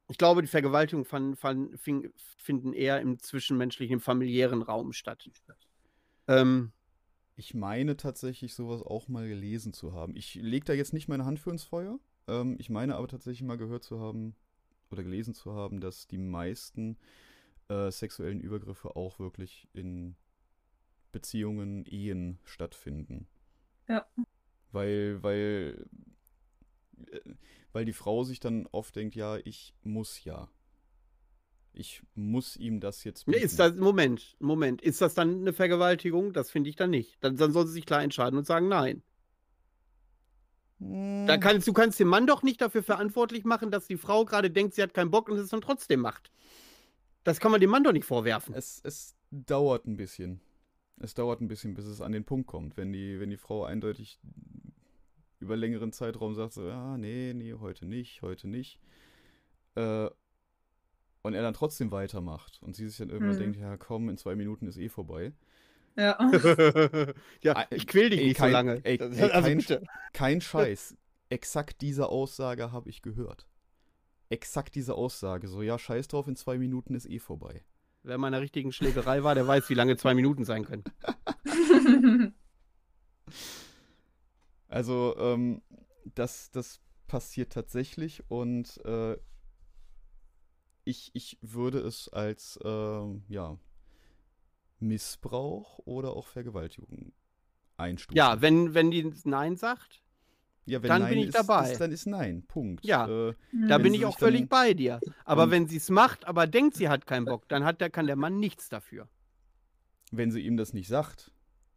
ich 0.09 0.17
glaube, 0.17 0.41
die 0.41 0.47
Vergewaltigungen 0.47 1.05
fan, 1.05 1.35
fan, 1.35 1.77
fing, 1.77 2.11
finden 2.37 2.73
eher 2.73 3.01
im 3.01 3.19
zwischenmenschlichen, 3.19 3.95
im 3.95 3.99
familiären 3.99 4.61
Raum 4.61 4.93
statt. 4.93 5.29
Ähm, 6.27 6.71
Ich 7.35 7.53
meine 7.53 7.97
tatsächlich 7.97 8.53
sowas 8.55 8.81
auch 8.81 9.07
mal 9.07 9.27
gelesen 9.27 9.73
zu 9.73 9.93
haben. 9.93 10.15
Ich 10.15 10.35
lege 10.35 10.65
da 10.65 10.73
jetzt 10.73 10.93
nicht 10.93 11.07
meine 11.07 11.25
Hand 11.25 11.39
für 11.39 11.51
ins 11.51 11.63
Feuer. 11.63 11.99
Ähm, 12.27 12.55
ich 12.59 12.69
meine 12.69 12.95
aber 12.95 13.07
tatsächlich 13.07 13.47
mal 13.47 13.57
gehört 13.57 13.83
zu 13.83 13.99
haben 13.99 14.35
oder 14.89 15.03
gelesen 15.03 15.33
zu 15.33 15.53
haben, 15.53 15.79
dass 15.79 16.07
die 16.07 16.17
meisten 16.17 16.97
äh, 17.69 17.91
sexuellen 17.91 18.39
Übergriffe 18.39 18.95
auch 18.95 19.19
wirklich 19.19 19.67
in 19.73 20.15
Beziehungen, 21.11 21.85
Ehen 21.85 22.39
stattfinden. 22.43 23.27
Ja. 23.87 24.05
Weil, 24.71 25.21
weil, 25.23 25.85
weil 27.73 27.85
die 27.85 27.93
Frau 27.93 28.23
sich 28.23 28.39
dann 28.39 28.67
oft 28.71 28.95
denkt, 28.95 29.15
ja, 29.15 29.37
ich 29.37 29.73
muss 29.83 30.23
ja. 30.23 30.49
Ich 31.73 32.01
muss 32.15 32.57
ihm 32.57 32.79
das 32.79 33.03
jetzt 33.03 33.27
bieten. 33.27 33.37
ist 33.43 33.59
das, 33.59 33.75
Moment, 33.75 34.35
Moment, 34.39 34.81
ist 34.81 34.99
das 34.99 35.13
dann 35.13 35.41
eine 35.41 35.53
Vergewaltigung? 35.53 36.33
Das 36.33 36.49
finde 36.49 36.69
ich 36.71 36.75
dann 36.75 36.89
nicht. 36.89 37.17
Dann, 37.23 37.37
dann 37.37 37.51
soll 37.51 37.67
sie 37.67 37.73
sich 37.73 37.85
klar 37.85 38.01
entscheiden 38.01 38.37
und 38.39 38.45
sagen, 38.47 38.67
nein. 38.67 39.03
Da 40.79 40.85
Hm. 41.33 41.39
kannst, 41.39 41.67
du 41.67 41.73
kannst 41.73 41.99
den 41.99 42.07
Mann 42.07 42.27
doch 42.27 42.43
nicht 42.43 42.61
dafür 42.61 42.83
verantwortlich 42.83 43.45
machen, 43.45 43.71
dass 43.71 43.87
die 43.87 43.97
Frau 43.97 44.25
gerade 44.25 44.51
denkt, 44.51 44.75
sie 44.75 44.81
hat 44.83 44.93
keinen 44.93 45.11
Bock 45.11 45.29
und 45.29 45.37
es 45.37 45.49
dann 45.49 45.61
trotzdem 45.61 46.01
macht. 46.01 46.31
Das 47.23 47.39
kann 47.39 47.51
man 47.51 47.59
dem 47.61 47.69
Mann 47.69 47.83
doch 47.83 47.91
nicht 47.93 48.05
vorwerfen. 48.05 48.53
Es, 48.55 48.79
es 48.83 49.15
dauert 49.31 49.85
ein 49.85 49.97
bisschen. 49.97 50.39
Es 50.99 51.13
dauert 51.13 51.41
ein 51.41 51.47
bisschen, 51.47 51.73
bis 51.73 51.85
es 51.85 52.01
an 52.01 52.11
den 52.11 52.25
Punkt 52.25 52.47
kommt. 52.47 52.77
Wenn 52.77 52.91
die, 52.91 53.19
wenn 53.19 53.29
die 53.29 53.37
Frau 53.37 53.65
eindeutig 53.65 54.19
über 55.39 55.55
längeren 55.55 55.91
Zeitraum 55.91 56.33
sagt, 56.35 56.53
so, 56.53 56.67
ja, 56.67 56.97
nee, 56.97 57.33
nee, 57.35 57.53
heute 57.53 57.85
nicht, 57.85 58.21
heute 58.21 58.47
nicht. 58.47 58.79
Äh, 59.75 60.09
und 61.21 61.33
er 61.33 61.41
dann 61.41 61.53
trotzdem 61.53 61.91
weitermacht 61.91 62.59
und 62.63 62.75
sie 62.75 62.87
sich 62.87 62.97
dann 62.97 63.09
irgendwann 63.09 63.35
Mhm. 63.35 63.39
denkt, 63.39 63.57
ja 63.57 63.77
komm, 63.77 64.09
in 64.09 64.17
zwei 64.17 64.35
Minuten 64.35 64.67
ist 64.67 64.77
eh 64.77 64.89
vorbei. 64.89 65.33
Ja. 65.95 66.17
ja, 67.41 67.65
ich 67.71 67.87
quäl 67.87 68.09
dich 68.09 68.19
ey, 68.21 68.27
nicht 68.27 68.37
kein- 68.37 68.49
so 68.49 68.53
lange. 68.53 68.81
ey, 68.85 68.97
ey, 68.99 69.31
also 69.31 69.49
kein-. 69.49 69.87
Kein 70.13 70.41
Scheiß. 70.41 70.95
Exakt 71.29 71.81
diese 71.81 72.07
Aussage 72.09 72.71
habe 72.71 72.89
ich 72.89 73.01
gehört. 73.01 73.47
Exakt 74.29 74.75
diese 74.75 74.93
Aussage. 74.95 75.47
So, 75.47 75.61
ja, 75.61 75.77
scheiß 75.79 76.07
drauf, 76.07 76.27
in 76.27 76.35
zwei 76.35 76.57
Minuten 76.57 76.93
ist 76.95 77.09
eh 77.09 77.19
vorbei. 77.19 77.63
Wer 78.03 78.17
mal 78.17 78.27
in 78.29 78.35
einer 78.35 78.41
richtigen 78.43 78.71
Schlägerei 78.71 79.23
war, 79.23 79.35
der 79.35 79.47
weiß, 79.47 79.69
wie 79.69 79.73
lange 79.73 79.97
zwei 79.97 80.13
Minuten 80.13 80.45
sein 80.45 80.63
können. 80.65 80.83
Also, 84.67 85.15
ähm, 85.17 85.61
das, 86.15 86.51
das 86.51 86.79
passiert 87.07 87.53
tatsächlich 87.53 88.23
und 88.29 88.83
äh, 88.85 89.17
ich, 90.83 91.11
ich 91.13 91.37
würde 91.41 91.79
es 91.79 92.09
als, 92.09 92.59
ähm, 92.63 93.23
ja, 93.27 93.57
Missbrauch 94.79 95.79
oder 95.85 96.11
auch 96.13 96.27
Vergewaltigung 96.27 97.13
einstufen. 97.77 98.17
Ja, 98.17 98.41
wenn, 98.41 98.73
wenn 98.73 98.91
die 98.91 99.11
Nein 99.23 99.55
sagt, 99.55 100.03
ja, 100.65 100.79
dann 100.79 101.01
Nein 101.01 101.09
bin 101.11 101.19
ich 101.19 101.27
ist, 101.27 101.35
dabei. 101.35 101.71
Ist, 101.71 101.79
dann 101.79 101.91
ist 101.91 102.05
Nein, 102.05 102.43
Punkt. 102.45 102.85
Ja. 102.85 103.07
Äh, 103.29 103.33
da 103.69 103.77
bin 103.77 103.93
ich 103.93 104.05
auch 104.05 104.19
völlig 104.19 104.49
bei 104.49 104.73
dir. 104.73 104.99
Aber 105.23 105.49
wenn 105.49 105.67
sie 105.67 105.77
es 105.77 105.89
macht, 105.89 106.25
aber 106.25 106.45
denkt, 106.45 106.75
sie 106.75 106.89
hat 106.89 107.07
keinen 107.07 107.25
Bock, 107.25 107.47
dann 107.47 107.63
hat 107.63 107.79
der, 107.79 107.89
kann 107.89 108.05
der 108.05 108.17
Mann 108.17 108.39
nichts 108.39 108.69
dafür. 108.69 109.07
wenn 110.11 110.31
sie 110.31 110.41
ihm 110.41 110.57
das 110.57 110.73
nicht 110.73 110.87
sagt, 110.87 111.31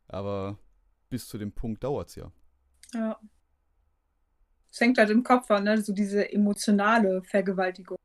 aber 0.09 0.59
bis 1.09 1.29
zu 1.29 1.39
dem 1.39 1.53
Punkt 1.53 1.85
dauert 1.85 2.09
es 2.09 2.17
ja. 2.17 2.33
Ja. 2.95 3.21
Es 4.71 4.79
fängt 4.79 4.99
halt 4.99 5.11
im 5.11 5.23
Kopf 5.23 5.51
an, 5.51 5.65
ne? 5.65 5.81
So 5.83 5.93
diese 5.93 6.33
emotionale 6.33 7.23
Vergewaltigung. 7.23 7.99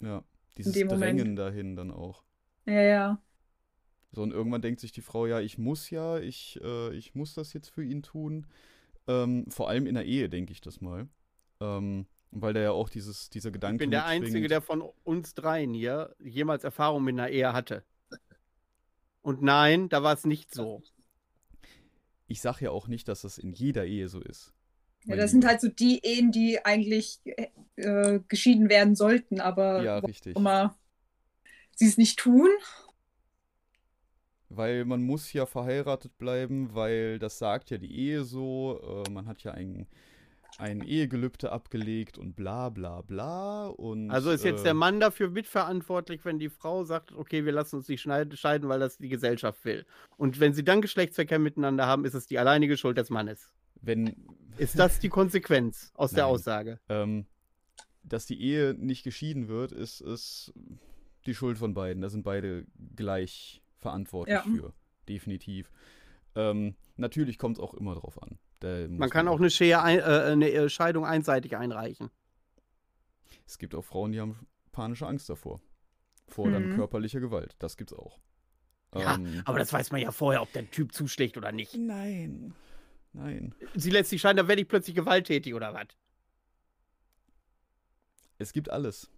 Ja. 0.00 0.22
Dieses 0.56 0.72
dem 0.72 0.88
Moment. 0.88 1.18
Drängen 1.18 1.36
dahin 1.36 1.76
dann 1.76 1.90
auch. 1.90 2.24
Ja, 2.64 2.82
ja. 2.82 3.22
So, 4.12 4.22
und 4.22 4.32
irgendwann 4.32 4.62
denkt 4.62 4.80
sich 4.80 4.92
die 4.92 5.02
Frau, 5.02 5.26
ja, 5.26 5.40
ich 5.40 5.58
muss 5.58 5.90
ja, 5.90 6.18
ich, 6.18 6.58
äh, 6.62 6.94
ich 6.94 7.14
muss 7.14 7.34
das 7.34 7.52
jetzt 7.52 7.68
für 7.68 7.84
ihn 7.84 8.02
tun. 8.02 8.46
Ähm, 9.06 9.46
vor 9.50 9.68
allem 9.68 9.86
in 9.86 9.94
der 9.94 10.06
Ehe, 10.06 10.28
denke 10.28 10.52
ich 10.52 10.60
das 10.60 10.80
mal. 10.80 11.08
Ähm, 11.60 12.06
weil 12.30 12.54
da 12.54 12.60
ja 12.60 12.70
auch 12.70 12.88
dieses, 12.88 13.30
dieser 13.30 13.50
Gedanke. 13.50 13.76
Ich 13.76 13.78
bin 13.78 13.90
der 13.90 14.02
mitschwingt. 14.02 14.24
Einzige, 14.26 14.48
der 14.48 14.62
von 14.62 14.82
uns 15.04 15.34
dreien 15.34 15.74
hier 15.74 16.14
jemals 16.18 16.64
Erfahrung 16.64 17.04
mit 17.04 17.14
einer 17.14 17.28
Ehe 17.28 17.52
hatte. 17.52 17.84
Und 19.22 19.42
nein, 19.42 19.88
da 19.88 20.02
war 20.02 20.14
es 20.14 20.24
nicht 20.24 20.54
so. 20.54 20.82
Ich 22.28 22.40
sage 22.40 22.66
ja 22.66 22.70
auch 22.70 22.88
nicht, 22.88 23.08
dass 23.08 23.22
das 23.22 23.38
in 23.38 23.52
jeder 23.52 23.84
Ehe 23.86 24.08
so 24.08 24.20
ist. 24.20 24.52
Ja, 25.04 25.16
das 25.16 25.30
sind 25.30 25.44
halt 25.46 25.60
so 25.60 25.68
die 25.68 26.00
Ehen, 26.04 26.32
die 26.32 26.64
eigentlich 26.64 27.20
äh, 27.76 28.20
geschieden 28.28 28.68
werden 28.68 28.96
sollten, 28.96 29.40
aber 29.40 29.88
Ja, 29.88 29.98
richtig. 29.98 30.36
immer 30.36 30.76
sie 31.76 31.86
es 31.86 31.98
nicht 31.98 32.18
tun. 32.18 32.48
Weil 34.48 34.84
man 34.84 35.02
muss 35.02 35.32
ja 35.32 35.44
verheiratet 35.46 36.18
bleiben, 36.18 36.74
weil 36.74 37.18
das 37.18 37.38
sagt 37.38 37.70
ja 37.70 37.78
die 37.78 37.92
Ehe 37.98 38.24
so. 38.24 39.04
Äh, 39.06 39.10
man 39.10 39.26
hat 39.26 39.42
ja 39.42 39.52
ein, 39.52 39.86
ein 40.58 40.80
Ehegelübde 40.82 41.52
abgelegt 41.52 42.18
und 42.18 42.34
bla 42.34 42.68
bla 42.70 43.02
bla. 43.02 43.66
Und, 43.66 44.10
Also 44.10 44.30
ist 44.30 44.44
jetzt 44.44 44.60
äh, 44.60 44.64
der 44.64 44.74
Mann 44.74 45.00
dafür 45.00 45.28
mitverantwortlich, 45.30 46.24
wenn 46.24 46.38
die 46.38 46.48
Frau 46.48 46.84
sagt, 46.84 47.12
okay, 47.12 47.44
wir 47.44 47.52
lassen 47.52 47.76
uns 47.76 47.88
nicht 47.88 48.00
scheiden, 48.02 48.68
weil 48.68 48.80
das 48.80 48.98
die 48.98 49.08
Gesellschaft 49.08 49.64
will. 49.64 49.84
Und 50.16 50.40
wenn 50.40 50.54
sie 50.54 50.64
dann 50.64 50.80
Geschlechtsverkehr 50.80 51.38
miteinander 51.38 51.86
haben, 51.86 52.04
ist 52.04 52.14
es 52.14 52.26
die 52.26 52.38
alleinige 52.38 52.76
Schuld 52.76 52.96
des 52.98 53.10
Mannes. 53.10 53.52
Wenn, 53.82 54.16
Ist 54.56 54.78
das 54.78 54.98
die 54.98 55.10
Konsequenz 55.10 55.92
aus 55.94 56.12
der 56.12 56.24
Nein. 56.24 56.32
Aussage? 56.32 56.80
ähm, 56.88 57.26
dass 58.02 58.24
die 58.24 58.40
Ehe 58.40 58.74
nicht 58.74 59.02
geschieden 59.02 59.48
wird, 59.48 59.72
ist, 59.72 60.00
ist 60.00 60.54
die 61.26 61.34
Schuld 61.34 61.58
von 61.58 61.74
beiden. 61.74 62.02
Da 62.02 62.08
sind 62.08 62.22
beide 62.22 62.64
gleich 62.94 63.62
verantwortlich 63.78 64.36
Ja. 64.36 64.42
für. 64.42 64.72
Definitiv. 65.08 65.70
Ähm, 66.34 66.76
natürlich 66.96 67.36
kommt 67.38 67.58
es 67.58 67.62
auch 67.62 67.74
immer 67.74 67.94
drauf 67.94 68.22
an. 68.22 68.38
Man 68.62 69.10
kann 69.10 69.28
auch 69.28 69.38
eine, 69.38 69.50
Schere 69.50 69.82
ein, 69.82 69.98
äh, 69.98 70.02
eine 70.02 70.50
äh, 70.50 70.68
Scheidung 70.68 71.04
einseitig 71.04 71.56
einreichen. 71.56 72.10
Es 73.46 73.58
gibt 73.58 73.74
auch 73.74 73.82
Frauen, 73.84 74.12
die 74.12 74.20
haben 74.20 74.46
panische 74.72 75.06
Angst 75.06 75.28
davor. 75.28 75.60
Vor 76.28 76.50
dann 76.50 76.64
Mhm. 76.64 76.74
körperlicher 76.76 77.20
Gewalt. 77.20 77.54
Das 77.58 77.76
gibt's 77.76 77.92
auch. 77.92 78.18
Ja, 78.94 79.14
Ähm, 79.16 79.42
Aber 79.44 79.58
das 79.58 79.72
weiß 79.72 79.92
man 79.92 80.00
ja 80.00 80.10
vorher, 80.10 80.42
ob 80.42 80.52
der 80.52 80.70
Typ 80.70 80.92
zuschlägt 80.92 81.36
oder 81.36 81.52
nicht. 81.52 81.74
Nein. 81.76 82.54
Nein. 83.12 83.54
Sie 83.74 83.90
lässt 83.90 84.10
sich 84.10 84.20
scheiden, 84.20 84.38
dann 84.38 84.48
werde 84.48 84.62
ich 84.62 84.68
plötzlich 84.68 84.96
gewalttätig 84.96 85.54
oder 85.54 85.72
was? 85.74 85.86
Es 88.38 88.52
gibt 88.52 88.68
alles. 88.70 89.10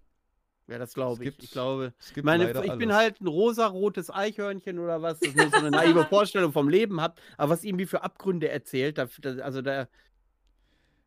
Ja, 0.69 0.79
das 0.79 0.93
glaube 0.95 1.25
ich. 1.25 1.43
Ich 1.43 1.51
glaube. 1.51 1.95
Es 1.99 2.13
gibt 2.13 2.25
Meine, 2.27 2.51
ich 2.51 2.53
bin 2.77 2.91
alles. 2.91 2.97
halt 2.97 3.21
ein 3.21 3.27
rosarotes 3.27 4.11
Eichhörnchen 4.11 4.79
oder 4.79 5.01
was, 5.03 5.19
das 5.21 5.35
nur 5.35 5.49
so 5.49 5.57
eine 5.57 5.71
naive 5.71 6.05
Vorstellung 6.11 6.53
vom 6.53 6.69
Leben 6.69 7.01
hat, 7.01 7.21
aber 7.39 7.51
was 7.53 7.65
irgendwie 7.65 7.87
für 7.87 8.03
Abgründe 8.03 8.49
erzählt, 8.51 8.99
da, 8.99 9.09
da, 9.21 9.31
also 9.43 9.63
da, 9.63 9.89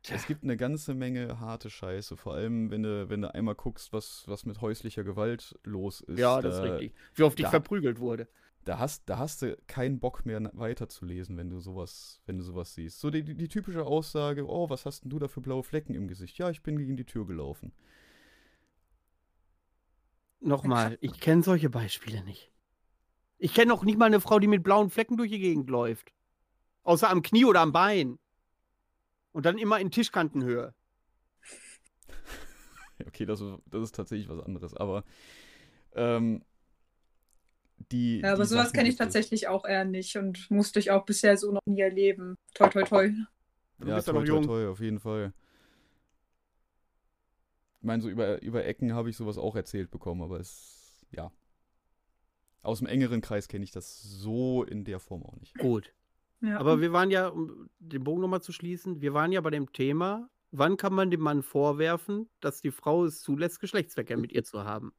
Es 0.09 0.25
gibt 0.25 0.43
eine 0.43 0.57
ganze 0.57 0.95
Menge 0.95 1.39
harte 1.39 1.69
Scheiße. 1.69 2.17
Vor 2.17 2.33
allem, 2.33 2.71
wenn 2.71 2.81
du, 2.83 3.07
wenn 3.09 3.21
du 3.21 3.33
einmal 3.33 3.53
guckst, 3.55 3.93
was, 3.93 4.23
was 4.25 4.45
mit 4.47 4.61
häuslicher 4.61 5.03
Gewalt 5.03 5.55
los 5.63 6.01
ist. 6.01 6.17
ja, 6.17 6.41
das 6.41 6.55
ist 6.55 6.61
da, 6.63 6.71
richtig. 6.73 6.93
Wie 7.13 7.23
oft 7.23 7.39
ich 7.39 7.45
da- 7.45 7.51
verprügelt 7.51 7.99
wurde. 7.99 8.27
Da 8.63 8.77
hast, 8.77 9.09
da 9.09 9.17
hast 9.17 9.41
du 9.41 9.57
keinen 9.65 9.99
Bock 9.99 10.23
mehr 10.23 10.39
weiterzulesen, 10.53 11.35
wenn 11.35 11.49
du 11.49 11.59
sowas, 11.59 12.21
wenn 12.27 12.37
du 12.37 12.43
sowas 12.43 12.75
siehst. 12.75 12.99
So 12.99 13.09
die, 13.09 13.23
die, 13.23 13.33
die 13.35 13.47
typische 13.47 13.83
Aussage, 13.85 14.47
oh, 14.47 14.69
was 14.69 14.85
hast 14.85 15.03
denn 15.03 15.09
du 15.09 15.17
da 15.17 15.27
für 15.27 15.41
blaue 15.41 15.63
Flecken 15.63 15.95
im 15.95 16.07
Gesicht? 16.07 16.37
Ja, 16.37 16.51
ich 16.51 16.61
bin 16.61 16.77
gegen 16.77 16.95
die 16.95 17.05
Tür 17.05 17.25
gelaufen. 17.25 17.73
Nochmal, 20.41 20.97
ich 21.01 21.19
kenne 21.19 21.43
solche 21.43 21.69
Beispiele 21.69 22.23
nicht. 22.23 22.51
Ich 23.37 23.53
kenne 23.53 23.69
noch 23.69 23.83
nicht 23.83 23.97
mal 23.97 24.05
eine 24.05 24.19
Frau, 24.21 24.39
die 24.39 24.47
mit 24.47 24.63
blauen 24.63 24.89
Flecken 24.89 25.17
durch 25.17 25.31
die 25.31 25.39
Gegend 25.39 25.69
läuft. 25.69 26.11
Außer 26.83 27.09
am 27.09 27.21
Knie 27.21 27.45
oder 27.45 27.61
am 27.61 27.71
Bein. 27.71 28.19
Und 29.33 29.45
dann 29.45 29.57
immer 29.57 29.79
in 29.79 29.91
Tischkantenhöhe. 29.91 30.73
Okay, 33.07 33.25
das, 33.25 33.41
ist- 33.41 33.57
das 33.65 33.81
ist 33.81 33.95
tatsächlich 33.95 34.29
was 34.29 34.39
anderes. 34.45 34.75
Aber 34.75 35.03
ähm, 35.95 36.43
die. 37.91 38.21
Ja, 38.21 38.33
aber 38.33 38.43
die 38.43 38.49
sowas 38.49 38.73
kenne 38.73 38.89
ich 38.89 38.95
tatsächlich 38.95 39.47
auch 39.47 39.65
eher 39.65 39.85
nicht 39.85 40.15
und 40.17 40.49
musste 40.51 40.79
ich 40.79 40.91
auch 40.91 41.05
bisher 41.05 41.35
so 41.37 41.51
noch 41.51 41.61
nie 41.65 41.81
erleben. 41.81 42.35
Toi, 42.53 42.67
toi, 42.69 42.83
toi. 42.83 43.09
Du 43.79 43.87
ja, 43.87 43.95
bist 43.95 44.07
toi, 44.07 44.13
noch 44.13 44.19
toi, 44.21 44.27
jung. 44.27 44.43
toi, 44.43 44.67
auf 44.67 44.79
jeden 44.79 44.99
Fall. 44.99 45.33
Ich 47.81 47.85
meine, 47.87 48.01
so 48.01 48.09
über, 48.09 48.39
über 48.43 48.63
Ecken 48.63 48.93
habe 48.93 49.09
ich 49.09 49.17
sowas 49.17 49.39
auch 49.39 49.55
erzählt 49.55 49.89
bekommen, 49.89 50.21
aber 50.21 50.39
es, 50.39 51.03
ja. 51.09 51.31
Aus 52.61 52.77
dem 52.77 52.87
engeren 52.87 53.21
Kreis 53.21 53.47
kenne 53.47 53.63
ich 53.63 53.71
das 53.71 54.03
so 54.03 54.63
in 54.63 54.85
der 54.85 54.99
Form 54.99 55.23
auch 55.23 55.35
nicht. 55.37 55.57
Gut. 55.57 55.91
Ja. 56.41 56.59
Aber 56.59 56.79
wir 56.79 56.93
waren 56.93 57.09
ja, 57.09 57.29
um 57.29 57.71
den 57.79 58.03
Bogen 58.03 58.21
nochmal 58.21 58.43
zu 58.43 58.51
schließen, 58.51 59.01
wir 59.01 59.15
waren 59.15 59.31
ja 59.31 59.41
bei 59.41 59.49
dem 59.49 59.73
Thema, 59.73 60.29
wann 60.51 60.77
kann 60.77 60.93
man 60.93 61.09
dem 61.09 61.21
Mann 61.21 61.41
vorwerfen, 61.41 62.29
dass 62.39 62.61
die 62.61 62.69
Frau 62.69 63.05
es 63.05 63.21
zulässt, 63.21 63.59
Geschlechtsverkehr 63.59 64.17
mit 64.17 64.31
ihr 64.31 64.43
zu 64.43 64.63
haben? 64.63 64.93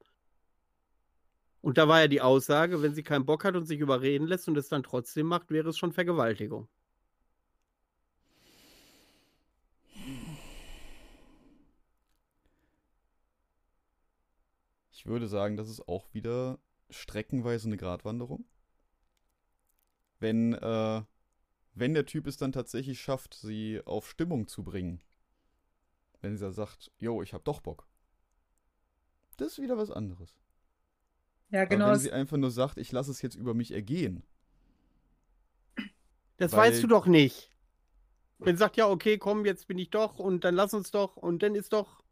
Und 1.61 1.79
da 1.79 1.87
war 1.87 2.01
ja 2.01 2.09
die 2.09 2.21
Aussage, 2.21 2.83
wenn 2.83 2.95
sie 2.95 3.05
keinen 3.05 3.27
Bock 3.27 3.45
hat 3.45 3.55
und 3.55 3.67
sich 3.67 3.79
überreden 3.79 4.27
lässt 4.27 4.49
und 4.49 4.57
es 4.57 4.69
dann 4.69 4.83
trotzdem 4.83 5.29
macht, 5.29 5.53
wäre 5.53 5.69
es 5.69 5.79
schon 5.79 5.93
Vergewaltigung. 5.93 6.67
Ich 15.03 15.07
würde 15.07 15.27
sagen, 15.27 15.57
das 15.57 15.69
ist 15.69 15.89
auch 15.89 16.15
wieder 16.15 16.61
streckenweise 16.89 17.67
eine 17.67 17.77
Gratwanderung. 17.77 18.45
Wenn, 20.21 20.53
äh, 20.53 21.03
wenn 21.75 21.95
der 21.95 22.07
Typ 22.07 22.29
es 22.29 22.37
dann 22.37 22.53
tatsächlich 22.53 23.01
schafft, 23.01 23.35
sie 23.35 23.81
auf 23.85 24.09
Stimmung 24.09 24.47
zu 24.47 24.63
bringen. 24.63 25.03
Wenn 26.21 26.37
sie 26.37 26.53
sagt, 26.53 26.93
yo, 26.99 27.21
ich 27.21 27.35
hab 27.35 27.43
doch 27.45 27.61
Bock. 27.61 27.89
Das 29.39 29.49
ist 29.55 29.59
wieder 29.61 29.77
was 29.77 29.91
anderes. 29.91 30.37
ja, 31.51 31.63
Aber 31.63 31.71
genau. 31.71 31.87
wenn 31.87 31.93
das- 31.95 32.03
sie 32.05 32.13
einfach 32.13 32.37
nur 32.37 32.53
sagt, 32.53 32.79
ich 32.79 32.93
lasse 32.93 33.11
es 33.11 33.23
jetzt 33.23 33.35
über 33.35 33.55
mich 33.55 33.73
ergehen. 33.73 34.23
Das 36.37 36.53
weißt 36.53 36.81
du 36.81 36.87
doch 36.87 37.07
nicht. 37.07 37.51
Wenn 38.39 38.55
sie 38.55 38.61
sagt, 38.61 38.77
ja, 38.77 38.89
okay, 38.89 39.19
komm, 39.19 39.47
jetzt 39.47 39.67
bin 39.67 39.79
ich 39.79 39.91
doch 39.91 40.21
und 40.21 40.45
dann 40.45 40.55
lass 40.55 40.75
uns 40.75 40.93
doch 40.93 41.17
und 41.17 41.43
dann 41.43 41.57
ist 41.57 41.73
doch. 41.73 42.05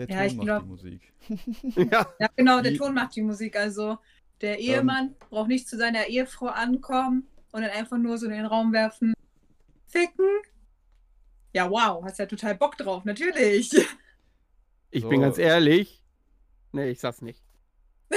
Der 0.00 0.08
Ja, 0.08 0.16
Ton 0.16 0.26
ich 0.26 0.34
macht 0.36 0.46
glaub- 0.46 0.62
die 0.62 0.68
Musik. 0.68 1.12
ja, 1.92 2.06
Ja, 2.18 2.28
genau, 2.36 2.60
der 2.62 2.72
Wie- 2.72 2.78
Ton 2.78 2.94
macht 2.94 3.14
die 3.16 3.22
Musik. 3.22 3.56
Also 3.56 3.98
der 4.40 4.58
Ehemann 4.58 5.14
braucht 5.28 5.48
nicht 5.48 5.68
zu 5.68 5.76
seiner 5.76 6.06
Ehefrau 6.06 6.46
ankommen 6.46 7.26
und 7.52 7.60
dann 7.62 7.70
einfach 7.70 7.98
nur 7.98 8.16
so 8.16 8.26
in 8.26 8.32
den 8.32 8.46
Raum 8.46 8.72
werfen. 8.72 9.12
Ficken. 9.86 10.26
Ja, 11.52 11.70
wow, 11.70 12.02
hast 12.04 12.18
ja 12.18 12.26
total 12.26 12.54
Bock 12.54 12.76
drauf, 12.78 13.04
natürlich. 13.04 13.72
ich 14.90 15.02
So. 15.02 15.08
bin 15.08 15.20
ganz 15.20 15.36
ehrlich. 15.36 16.02
Nee, 16.72 16.90
ich 16.90 17.00
sag's 17.00 17.20
nicht. 17.22 17.42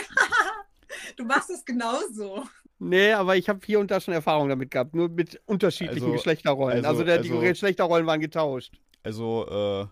Du 1.18 1.26
machst 1.26 1.50
es 1.50 1.64
genauso. 1.66 2.44
Nee, 2.80 3.12
aber 3.14 3.36
ich 3.36 3.48
habe 3.50 3.60
hier 3.66 3.80
und 3.80 3.92
da 3.92 4.00
schon 4.02 4.14
Erfahrung 4.14 4.50
damit 4.50 4.72
gehabt, 4.72 4.96
nur 4.96 5.10
mit 5.10 5.40
unterschiedlichen 5.46 6.04
Also- 6.06 6.14
Geschlechterrollen. 6.14 6.78
Also, 6.78 6.90
also- 6.90 7.04
der, 7.04 7.18
die 7.20 7.30
also- 7.30 7.42
Geschlechterrollen 7.42 8.06
waren 8.08 8.20
getauscht. 8.20 8.74
Also, 9.04 9.46
äh, 9.48 9.88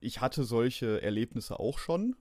ich 0.00 0.20
hatte 0.20 0.44
solche 0.44 1.02
Erlebnisse 1.02 1.58
auch 1.58 1.78
schon. 1.78 2.16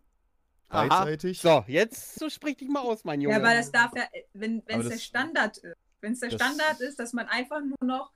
Aha. 0.70 0.88
Beidseitig. 0.88 1.42
So, 1.42 1.64
jetzt 1.68 2.20
so 2.20 2.30
sprich 2.30 2.58
dich 2.58 2.70
mal 2.70 2.82
aus, 2.82 3.04
mein 3.04 3.22
Junge. 3.22 3.38
Ja, 3.38 3.44
weil 3.44 3.58
das 3.58 3.72
darf 3.72 3.92
ja, 3.96 4.04
wenn 4.34 4.64
es 4.68 4.90
der 4.90 4.98
Standard 4.98 5.58
ist. 5.58 5.78
Wenn 6.02 6.14
es 6.14 6.20
der 6.20 6.30
Standard 6.30 6.80
ist, 6.80 7.00
dass 7.00 7.14
man 7.14 7.28
einfach 7.28 7.60
nur 7.60 7.78
noch 7.84 8.14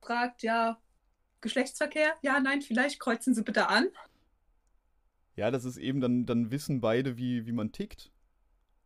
fragt, 0.00 0.42
ja, 0.42 0.80
Geschlechtsverkehr? 1.40 2.14
Ja, 2.22 2.40
nein, 2.40 2.62
vielleicht 2.62 3.00
kreuzen 3.00 3.34
Sie 3.34 3.42
bitte 3.42 3.68
an. 3.68 3.88
Ja, 5.36 5.50
das 5.50 5.64
ist 5.64 5.76
eben, 5.76 6.00
dann, 6.00 6.26
dann 6.26 6.50
wissen 6.50 6.80
beide, 6.80 7.16
wie, 7.16 7.46
wie 7.46 7.52
man 7.52 7.72
tickt. 7.72 8.10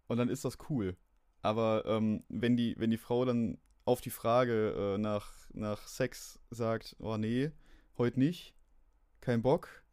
Und 0.06 0.18
dann 0.18 0.28
ist 0.28 0.44
das 0.44 0.58
cool. 0.68 0.96
Aber 1.42 1.84
ähm, 1.86 2.24
wenn, 2.28 2.56
die, 2.56 2.74
wenn 2.78 2.90
die 2.90 2.98
Frau 2.98 3.24
dann 3.24 3.58
auf 3.84 4.00
die 4.00 4.10
Frage 4.10 4.94
äh, 4.94 4.98
nach, 4.98 5.32
nach 5.52 5.86
Sex 5.86 6.38
sagt, 6.50 6.96
oh 6.98 7.16
nee, 7.16 7.50
heute 7.98 8.18
nicht, 8.18 8.54
kein 9.20 9.42
Bock. 9.42 9.83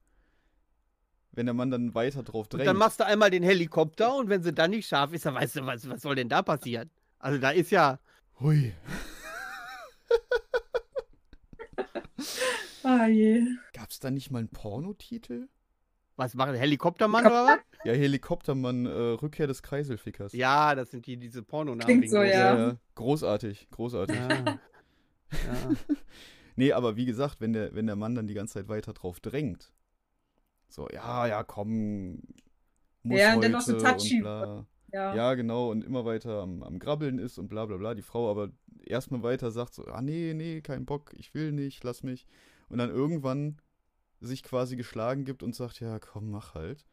Wenn 1.34 1.46
der 1.46 1.54
Mann 1.54 1.72
dann 1.72 1.96
weiter 1.96 2.24
drauf 2.24 2.46
und 2.46 2.54
drängt. 2.54 2.68
dann 2.68 2.78
machst 2.78 3.00
du 3.00 3.06
einmal 3.06 3.30
den 3.30 3.44
Helikopter 3.44 4.16
und 4.16 4.30
wenn 4.30 4.44
sie 4.44 4.54
dann 4.54 4.72
nicht 4.72 4.88
scharf 4.88 5.14
ist, 5.14 5.26
dann 5.26 5.36
weißt 5.36 5.58
du, 5.58 5.66
was, 5.66 5.88
was 5.90 6.02
soll 6.02 6.16
denn 6.16 6.30
da 6.30 6.42
passieren? 6.42 6.90
Also 7.20 7.38
da 7.38 7.52
ist 7.52 7.72
ja. 7.72 8.00
Hui. 8.40 8.74
Ah 12.84 13.08
je. 13.08 13.46
Gab's 13.74 14.00
da 14.00 14.10
nicht 14.10 14.32
mal 14.32 14.40
einen 14.40 14.50
Pornotitel? 14.50 15.48
Was 16.16 16.34
machen 16.34 16.56
Helikoptermann 16.56 17.26
oder 17.26 17.46
was? 17.46 17.60
Ja, 17.84 17.94
Helikoptermann, 17.94 18.86
äh, 18.86 18.90
Rückkehr 18.90 19.48
des 19.48 19.64
Kreiselfickers. 19.64 20.34
Ja, 20.34 20.76
das 20.76 20.92
sind 20.92 21.06
die, 21.08 21.18
diese 21.18 21.42
Pornonamen. 21.42 21.86
Klingt 21.86 22.10
so, 22.10 22.22
ja. 22.22 22.58
ja. 22.58 22.78
Großartig, 22.96 23.70
großartig. 23.72 24.16
ja. 24.16 24.30
ja. 24.38 24.60
Nee, 26.56 26.74
aber 26.74 26.96
wie 26.96 27.06
gesagt, 27.06 27.38
wenn 27.40 27.54
der, 27.54 27.74
wenn 27.74 27.88
der 27.88 27.96
Mann 27.96 28.14
dann 28.14 28.28
die 28.28 28.34
ganze 28.34 28.56
Zeit 28.56 28.68
weiter 28.68 28.94
drauf 28.94 29.20
drängt, 29.20 29.72
so, 30.72 30.88
ja, 30.90 31.28
ja, 31.28 31.44
komm, 31.44 32.22
muss 33.04 33.20
Ja, 33.20 33.30
und 33.30 33.36
heute 33.38 33.42
dann 33.44 33.52
noch 33.54 33.62
so 33.62 33.78
touchy. 33.78 34.22
Ja. 34.24 34.66
Ja, 35.16 35.34
genau, 35.36 35.72
und 35.72 35.84
immer 35.86 36.04
weiter 36.04 36.42
am, 36.42 36.64
am 36.64 36.78
Grabbeln 36.78 37.18
ist 37.18 37.38
und 37.38 37.48
bla 37.48 37.66
bla 37.66 37.78
bla. 37.78 37.94
Die 37.94 38.02
Frau 38.02 38.30
aber 38.30 38.50
erstmal 38.86 39.24
weiter 39.24 39.50
sagt 39.50 39.74
so, 39.74 39.86
ah 39.86 40.02
nee, 40.02 40.34
nee, 40.36 40.60
kein 40.62 40.86
Bock, 40.86 41.14
ich 41.18 41.34
will 41.34 41.54
nicht, 41.54 41.84
lass 41.86 42.04
mich. 42.04 42.26
Und 42.68 42.78
dann 42.80 42.90
irgendwann 42.90 43.58
sich 44.20 44.44
quasi 44.44 44.76
geschlagen 44.76 45.24
gibt 45.24 45.44
und 45.44 45.56
sagt, 45.56 45.80
ja, 45.80 45.98
komm, 46.00 46.30
mach 46.30 46.56
halt. 46.56 46.86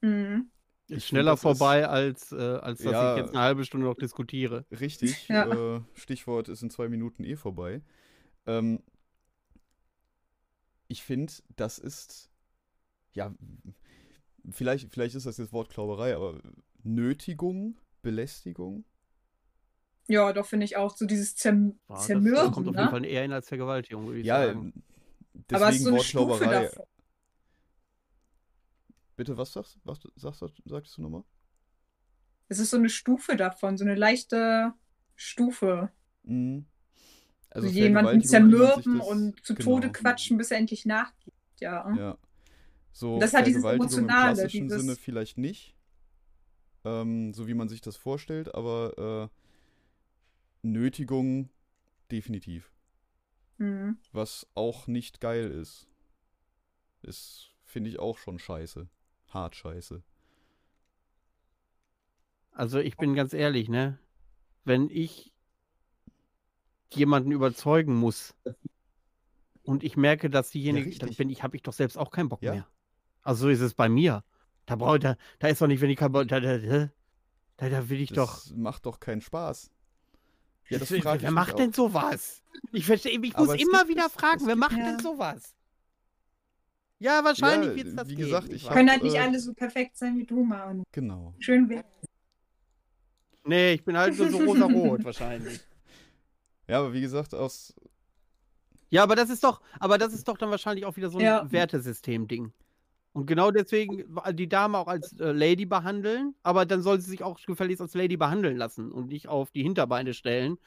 Mhm. 0.00 0.50
Ich 0.88 0.96
Ist 0.98 1.06
schneller 1.06 1.30
das 1.32 1.38
ist- 1.38 1.42
vorbei, 1.42 1.86
als, 1.88 2.32
äh, 2.32 2.36
als 2.36 2.82
dass 2.82 2.92
Ja. 2.92 3.14
ich 3.14 3.22
jetzt 3.22 3.30
eine 3.30 3.40
halbe 3.44 3.64
Stunde 3.64 3.86
noch 3.86 3.94
diskutiere. 3.94 4.66
Richtig, 4.72 5.28
Ja. 5.28 5.76
äh, 5.76 5.80
Stichwort 5.94 6.48
ist 6.48 6.62
in 6.62 6.70
zwei 6.70 6.88
Minuten 6.88 7.22
eh 7.24 7.36
vorbei. 7.36 7.80
Ähm, 8.46 8.80
ich 10.88 11.02
finde, 11.02 11.32
das 11.56 11.78
ist, 11.78 12.30
ja, 13.14 13.34
vielleicht, 14.50 14.90
vielleicht 14.92 15.14
ist 15.14 15.26
das 15.26 15.38
jetzt 15.38 15.52
Wortklauberei, 15.52 16.14
aber 16.14 16.40
Nötigung, 16.82 17.78
Belästigung, 18.02 18.84
Ja, 20.06 20.32
doch, 20.34 20.44
finde 20.46 20.66
ich 20.66 20.76
auch. 20.76 20.94
So 20.96 21.06
dieses 21.06 21.34
Zerm 21.34 21.78
Ja, 21.88 21.96
Zermürben, 21.96 22.34
das 22.46 22.52
kommt 22.52 22.68
auf 22.68 22.74
jeden 22.74 22.84
ne? 22.84 22.90
Fall 22.90 23.04
eher 23.06 23.22
hin 23.22 23.32
als 23.32 23.48
Vergewaltigung, 23.48 24.06
würde 24.06 24.20
ich 24.20 24.26
ja, 24.26 24.46
sagen. 24.46 24.84
Aber 25.50 25.68
es 25.68 25.76
ist 25.76 25.84
deswegen 25.84 25.84
so 25.84 25.90
eine 25.90 26.00
Stufe 26.00 26.28
Wortklauberei. 26.28 26.62
davon. 26.66 26.86
Bitte, 29.16 29.36
was 29.38 29.52
sagst, 29.52 29.78
was 29.84 30.00
sagst, 30.16 30.42
du- 30.42 30.48
sagst 30.66 30.96
du 30.98 31.02
nochmal? 31.02 31.24
Es 32.48 32.58
ist 32.58 32.70
so 32.70 32.76
eine 32.76 32.90
Stufe 32.90 33.36
davon, 33.36 33.78
so 33.78 33.84
eine 33.84 33.94
leichte 33.94 34.74
Stufe. 35.14 35.90
Mhm. 36.24 36.66
Also 37.50 37.68
Also 37.68 37.78
jemanden 37.78 38.22
zermürben 38.22 38.98
das- 38.98 39.08
und 39.08 39.44
zu 39.46 39.54
genau. 39.54 39.64
Tode 39.76 39.92
quatschen, 39.92 40.36
bis 40.36 40.50
er 40.50 40.58
endlich 40.58 40.84
nachgibt. 40.84 41.36
Ja. 41.60 41.94
Ja. 41.94 42.18
So 42.96 43.18
Das 43.18 43.34
hat 43.34 43.44
dieses 43.46 43.62
Vergewaltigung 43.62 44.04
im 44.04 44.04
Emotionale, 44.08 44.34
klassischen 44.36 44.68
dieses- 44.68 44.80
Sinne 44.82 44.96
vielleicht 44.96 45.36
nicht. 45.36 45.74
Ähm, 46.84 47.34
so 47.34 47.48
wie 47.48 47.54
man 47.54 47.68
sich 47.68 47.80
das 47.80 47.96
vorstellt, 47.96 48.54
aber 48.54 49.30
äh, 50.62 50.66
Nötigung 50.66 51.50
definitiv. 52.10 52.70
Mhm. 53.58 53.98
Was 54.12 54.46
auch 54.54 54.86
nicht 54.86 55.20
geil 55.20 55.50
ist. 55.50 55.88
Ist, 57.02 57.50
finde 57.64 57.90
ich, 57.90 57.98
auch 57.98 58.16
schon 58.16 58.38
scheiße. 58.38 58.88
Hart 59.28 59.56
scheiße. 59.56 60.02
Also 62.52 62.78
ich 62.78 62.96
bin 62.96 63.14
ganz 63.14 63.32
ehrlich, 63.32 63.68
ne? 63.68 63.98
Wenn 64.64 64.88
ich 64.88 65.32
jemanden 66.92 67.32
überzeugen 67.32 67.96
muss 67.96 68.36
und 69.64 69.82
ich 69.82 69.96
merke, 69.96 70.30
dass 70.30 70.50
diejenige, 70.50 70.90
dann 70.90 71.00
richtig. 71.08 71.16
bin 71.18 71.30
ich, 71.30 71.42
habe 71.42 71.56
ich 71.56 71.62
doch 71.62 71.72
selbst 71.72 71.98
auch 71.98 72.10
keinen 72.12 72.28
Bock 72.28 72.42
Ja. 72.42 72.52
mehr. 72.52 72.68
Also 73.24 73.42
so 73.44 73.48
ist 73.48 73.60
es 73.60 73.74
bei 73.74 73.88
mir. 73.88 74.22
Da 74.66 74.76
braucht 74.76 75.04
da, 75.04 75.16
da 75.40 75.48
ist 75.48 75.60
doch 75.60 75.66
nicht, 75.66 75.80
wenn 75.80 75.90
ich 75.90 75.98
Bock, 75.98 76.28
da, 76.28 76.40
da, 76.40 76.58
da, 76.58 77.68
da, 77.68 77.88
will 77.88 78.00
ich 78.00 78.10
doch. 78.10 78.34
Das 78.44 78.52
macht 78.54 78.86
doch 78.86 79.00
keinen 79.00 79.20
Spaß. 79.20 79.70
Ja, 80.68 80.78
das 80.78 80.90
wer 80.90 81.02
frag 81.02 81.16
ich 81.16 81.22
wer 81.22 81.30
macht 81.30 81.52
auch. 81.54 81.56
denn 81.56 81.72
sowas? 81.72 82.42
Ich 82.72 82.86
verstehe, 82.86 83.18
ich 83.20 83.34
Aber 83.36 83.46
muss 83.46 83.60
immer 83.60 83.84
gibt- 83.84 83.90
wieder 83.90 84.08
fragen, 84.08 84.46
wer 84.46 84.56
macht 84.56 84.76
Ja. 84.76 84.84
denn 84.92 84.98
sowas? 85.00 85.54
Ja, 86.98 87.22
wahrscheinlich 87.24 87.70
Ja, 87.70 87.76
wird's 87.76 87.96
das 87.96 88.08
wie 88.08 88.14
geben, 88.14 88.28
gesagt, 88.28 88.48
ich 88.52 88.64
hab- 88.66 88.72
Können 88.74 88.90
halt 88.90 89.02
nicht 89.02 89.16
äh, 89.16 89.18
alle 89.18 89.38
so 89.40 89.52
perfekt 89.52 89.96
sein 89.98 90.16
wie 90.16 90.24
du, 90.24 90.42
Mann. 90.44 90.84
Genau. 90.92 91.34
Schön 91.40 91.68
wär- 91.68 91.84
Nee, 93.44 93.74
ich 93.74 93.84
bin 93.84 93.98
halt 93.98 94.16
nur 94.16 94.30
so 94.30 94.38
rosa-rot 94.38 95.04
wahrscheinlich. 95.04 95.60
Ja, 96.66 96.78
aber 96.78 96.94
wie 96.94 97.02
gesagt, 97.02 97.34
aus. 97.34 97.74
Ja, 98.88 99.02
aber 99.02 99.16
das 99.16 99.28
ist 99.28 99.44
doch, 99.44 99.60
aber 99.80 99.98
das 99.98 100.14
ist 100.14 100.26
doch 100.28 100.38
dann 100.38 100.50
wahrscheinlich 100.50 100.86
auch 100.86 100.96
wieder 100.96 101.10
so 101.10 101.18
ein 101.18 101.24
Ja. 101.24 101.50
Wertesystem-Ding. 101.50 102.52
Und 103.14 103.26
genau 103.26 103.52
deswegen 103.52 104.04
die 104.32 104.48
Dame 104.48 104.76
auch 104.76 104.88
als 104.88 105.18
äh, 105.20 105.30
Lady 105.30 105.66
behandeln, 105.66 106.34
aber 106.42 106.66
dann 106.66 106.82
soll 106.82 107.00
sie 107.00 107.10
sich 107.10 107.22
auch 107.22 107.40
gefälligst 107.40 107.80
als 107.80 107.94
Lady 107.94 108.16
behandeln 108.16 108.56
lassen 108.56 108.90
und 108.90 109.06
nicht 109.06 109.28
auf 109.28 109.52
die 109.52 109.62
Hinterbeine 109.62 110.14
stellen. 110.14 110.58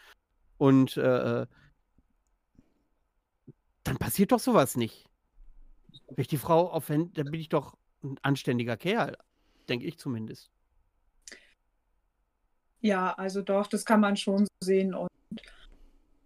Und 0.57 0.95
äh, 0.95 1.41
äh, 1.41 1.45
dann 3.83 3.97
passiert 3.97 4.31
doch 4.31 4.39
sowas 4.39 4.77
nicht. 4.77 5.09
Wenn 6.07 6.21
ich 6.21 6.29
die 6.29 6.37
Frau 6.37 6.69
aufwende, 6.71 7.11
dann 7.21 7.31
bin 7.31 7.41
ich 7.41 7.49
doch 7.49 7.75
ein 8.01 8.17
anständiger 8.21 8.77
Kerl. 8.77 9.17
Denke 9.67 9.85
ich 9.85 9.97
zumindest. 9.97 10.49
Ja, 12.79 13.13
also 13.13 13.41
doch, 13.41 13.67
das 13.67 13.83
kann 13.83 13.99
man 13.99 14.15
schon 14.15 14.47
sehen. 14.63 14.93
Und 14.93 15.09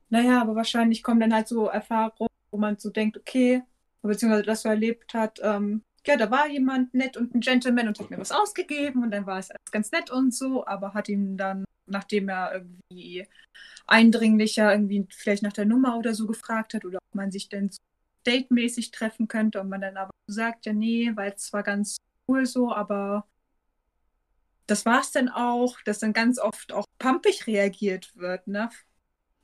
naja, 0.10 0.40
aber 0.40 0.56
wahrscheinlich 0.56 1.02
kommen 1.02 1.20
dann 1.20 1.34
halt 1.34 1.48
so 1.48 1.66
Erfahrungen, 1.66 2.30
wo 2.52 2.60
man 2.60 2.78
so 2.78 2.92
denkt, 2.92 3.18
okay, 3.18 3.64
beziehungsweise 4.04 4.44
das 4.44 4.62
so 4.62 4.70
erlebt 4.70 5.16
hat, 5.16 5.40
ähm, 5.42 5.82
ja, 6.08 6.18
da 6.18 6.32
war 6.32 6.48
jemand 6.48 6.94
nett 6.94 7.18
und 7.18 7.36
ein 7.36 7.42
Gentleman 7.42 7.88
und 7.88 8.00
hat 8.00 8.10
mir 8.10 8.18
was 8.18 8.32
ausgegeben 8.32 9.04
und 9.04 9.12
dann 9.12 9.26
war 9.26 9.40
es 9.40 9.52
alles 9.52 9.72
ganz 9.72 9.92
nett 9.92 10.10
und 10.12 10.34
so, 10.34 10.66
aber 10.66 10.94
hat 10.94 11.10
ihm 11.10 11.38
dann, 11.38 11.66
nachdem 11.86 12.30
er 12.30 12.54
irgendwie 12.54 13.28
eindringlicher 13.88 14.72
irgendwie 14.72 15.08
vielleicht 15.12 15.44
nach 15.44 15.54
der 15.54 15.66
Nummer 15.66 15.98
oder 15.98 16.14
so 16.14 16.28
gefragt 16.28 16.74
hat 16.74 16.86
oder 16.86 16.98
ob 16.98 17.16
man 17.16 17.32
sich 17.32 17.50
denn 17.50 17.70
so 17.70 17.80
datemäßig 18.24 18.92
treffen 18.92 19.28
könnte 19.28 19.62
und 19.62 19.70
man 19.70 19.82
dann 19.82 19.98
aber 19.98 20.12
sagt, 20.28 20.66
ja, 20.66 20.74
nee, 20.74 21.12
weil 21.16 21.34
es 21.34 21.44
zwar 21.48 21.64
ganz 21.64 21.98
cool 22.28 22.46
so, 22.46 22.74
aber 22.74 23.28
das 24.68 24.86
war 24.86 25.02
es 25.02 25.12
dann 25.12 25.30
auch, 25.30 25.82
dass 25.84 26.00
dann 26.00 26.14
ganz 26.14 26.40
oft 26.40 26.72
auch 26.72 26.86
pumpig 27.00 27.48
reagiert 27.48 28.16
wird, 28.16 28.48
ne? 28.48 28.70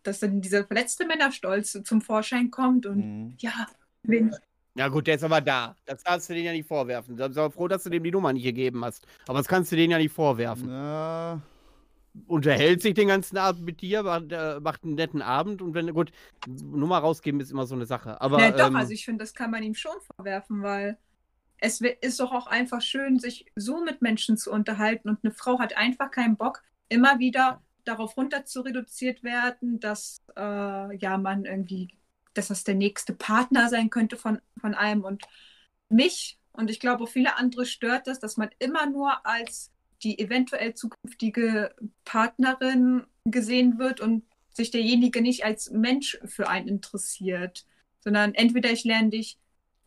Dass 0.03 0.19
dann 0.19 0.41
dieser 0.41 0.65
verletzte 0.65 1.05
Männerstolz 1.05 1.77
zum 1.83 2.01
Vorschein 2.01 2.49
kommt 2.51 2.85
und 2.85 2.97
Mhm. 2.99 3.35
ja, 3.39 3.67
wen, 4.03 4.33
Ja 4.77 4.89
gut, 4.89 5.07
der 5.07 5.15
ist 5.15 5.23
aber 5.23 5.41
da. 5.41 5.75
Das 5.85 6.03
darfst 6.03 6.29
du 6.29 6.33
denen 6.33 6.45
ja 6.45 6.51
nicht 6.51 6.67
vorwerfen. 6.67 7.17
Da 7.17 7.31
sei 7.31 7.49
froh, 7.49 7.67
dass 7.67 7.83
du 7.83 7.89
dem 7.89 8.03
die 8.03 8.11
Nummer 8.11 8.31
nicht 8.31 8.43
gegeben 8.43 8.85
hast. 8.85 9.07
Aber 9.27 9.39
das 9.39 9.47
kannst 9.47 9.71
du 9.71 9.75
denen 9.75 9.91
ja 9.91 9.97
nicht 9.97 10.13
vorwerfen. 10.13 10.67
Na, 10.67 11.41
Unterhält 12.25 12.81
sich 12.81 12.93
den 12.93 13.09
ganzen 13.09 13.37
Abend 13.37 13.63
mit 13.63 13.81
dir, 13.81 14.01
macht, 14.01 14.31
äh, 14.31 14.59
macht 14.59 14.83
einen 14.83 14.95
netten 14.95 15.21
Abend 15.21 15.61
und 15.61 15.75
wenn, 15.75 15.93
gut, 15.93 16.11
Nummer 16.47 16.97
rausgeben 16.97 17.39
ist 17.39 17.51
immer 17.51 17.67
so 17.67 17.75
eine 17.75 17.85
Sache. 17.85 18.19
Aber 18.21 18.39
ja, 18.39 18.51
doch, 18.51 18.67
ähm, 18.67 18.75
also 18.75 18.91
ich 18.91 19.05
finde, 19.05 19.23
das 19.23 19.35
kann 19.35 19.51
man 19.51 19.61
ihm 19.61 19.75
schon 19.75 19.95
vorwerfen, 20.15 20.63
weil 20.63 20.97
es 21.59 21.81
ist 21.81 22.19
doch 22.19 22.31
auch 22.31 22.47
einfach 22.47 22.81
schön, 22.81 23.19
sich 23.19 23.45
so 23.55 23.83
mit 23.83 24.01
Menschen 24.01 24.37
zu 24.37 24.51
unterhalten 24.51 25.09
und 25.09 25.19
eine 25.23 25.31
Frau 25.31 25.59
hat 25.59 25.77
einfach 25.77 26.09
keinen 26.11 26.37
Bock, 26.37 26.63
immer 26.89 27.19
wieder 27.19 27.61
darauf 27.83 28.17
runter 28.17 28.45
zu 28.45 28.61
reduziert 28.61 29.23
werden, 29.23 29.79
dass 29.79 30.17
äh, 30.35 30.95
ja 30.97 31.17
man 31.17 31.45
irgendwie, 31.45 31.89
dass 32.37 32.49
das 32.49 32.63
der 32.63 32.75
nächste 32.75 33.13
Partner 33.13 33.69
sein 33.69 33.89
könnte 33.89 34.17
von, 34.17 34.39
von 34.59 34.73
einem 34.75 35.03
und 35.03 35.23
mich 35.89 36.37
und 36.51 36.69
ich 36.69 36.79
glaube 36.79 37.07
viele 37.07 37.37
andere 37.37 37.65
stört 37.65 38.07
das, 38.07 38.19
dass 38.19 38.37
man 38.37 38.49
immer 38.59 38.89
nur 38.89 39.25
als 39.25 39.71
die 40.03 40.19
eventuell 40.19 40.73
zukünftige 40.73 41.75
Partnerin 42.05 43.05
gesehen 43.25 43.79
wird 43.79 43.99
und 43.99 44.23
sich 44.53 44.71
derjenige 44.71 45.21
nicht 45.21 45.45
als 45.45 45.69
Mensch 45.71 46.19
für 46.25 46.49
einen 46.49 46.67
interessiert, 46.67 47.65
sondern 47.99 48.33
entweder 48.33 48.71
ich 48.71 48.83
lerne 48.83 49.09
dich 49.09 49.37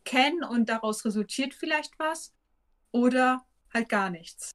kennen 0.05 0.43
und 0.43 0.69
daraus 0.69 1.05
resultiert 1.05 1.53
vielleicht 1.53 1.97
was 1.99 2.33
oder 2.91 3.45
halt 3.73 3.89
gar 3.89 4.09
nichts. 4.09 4.51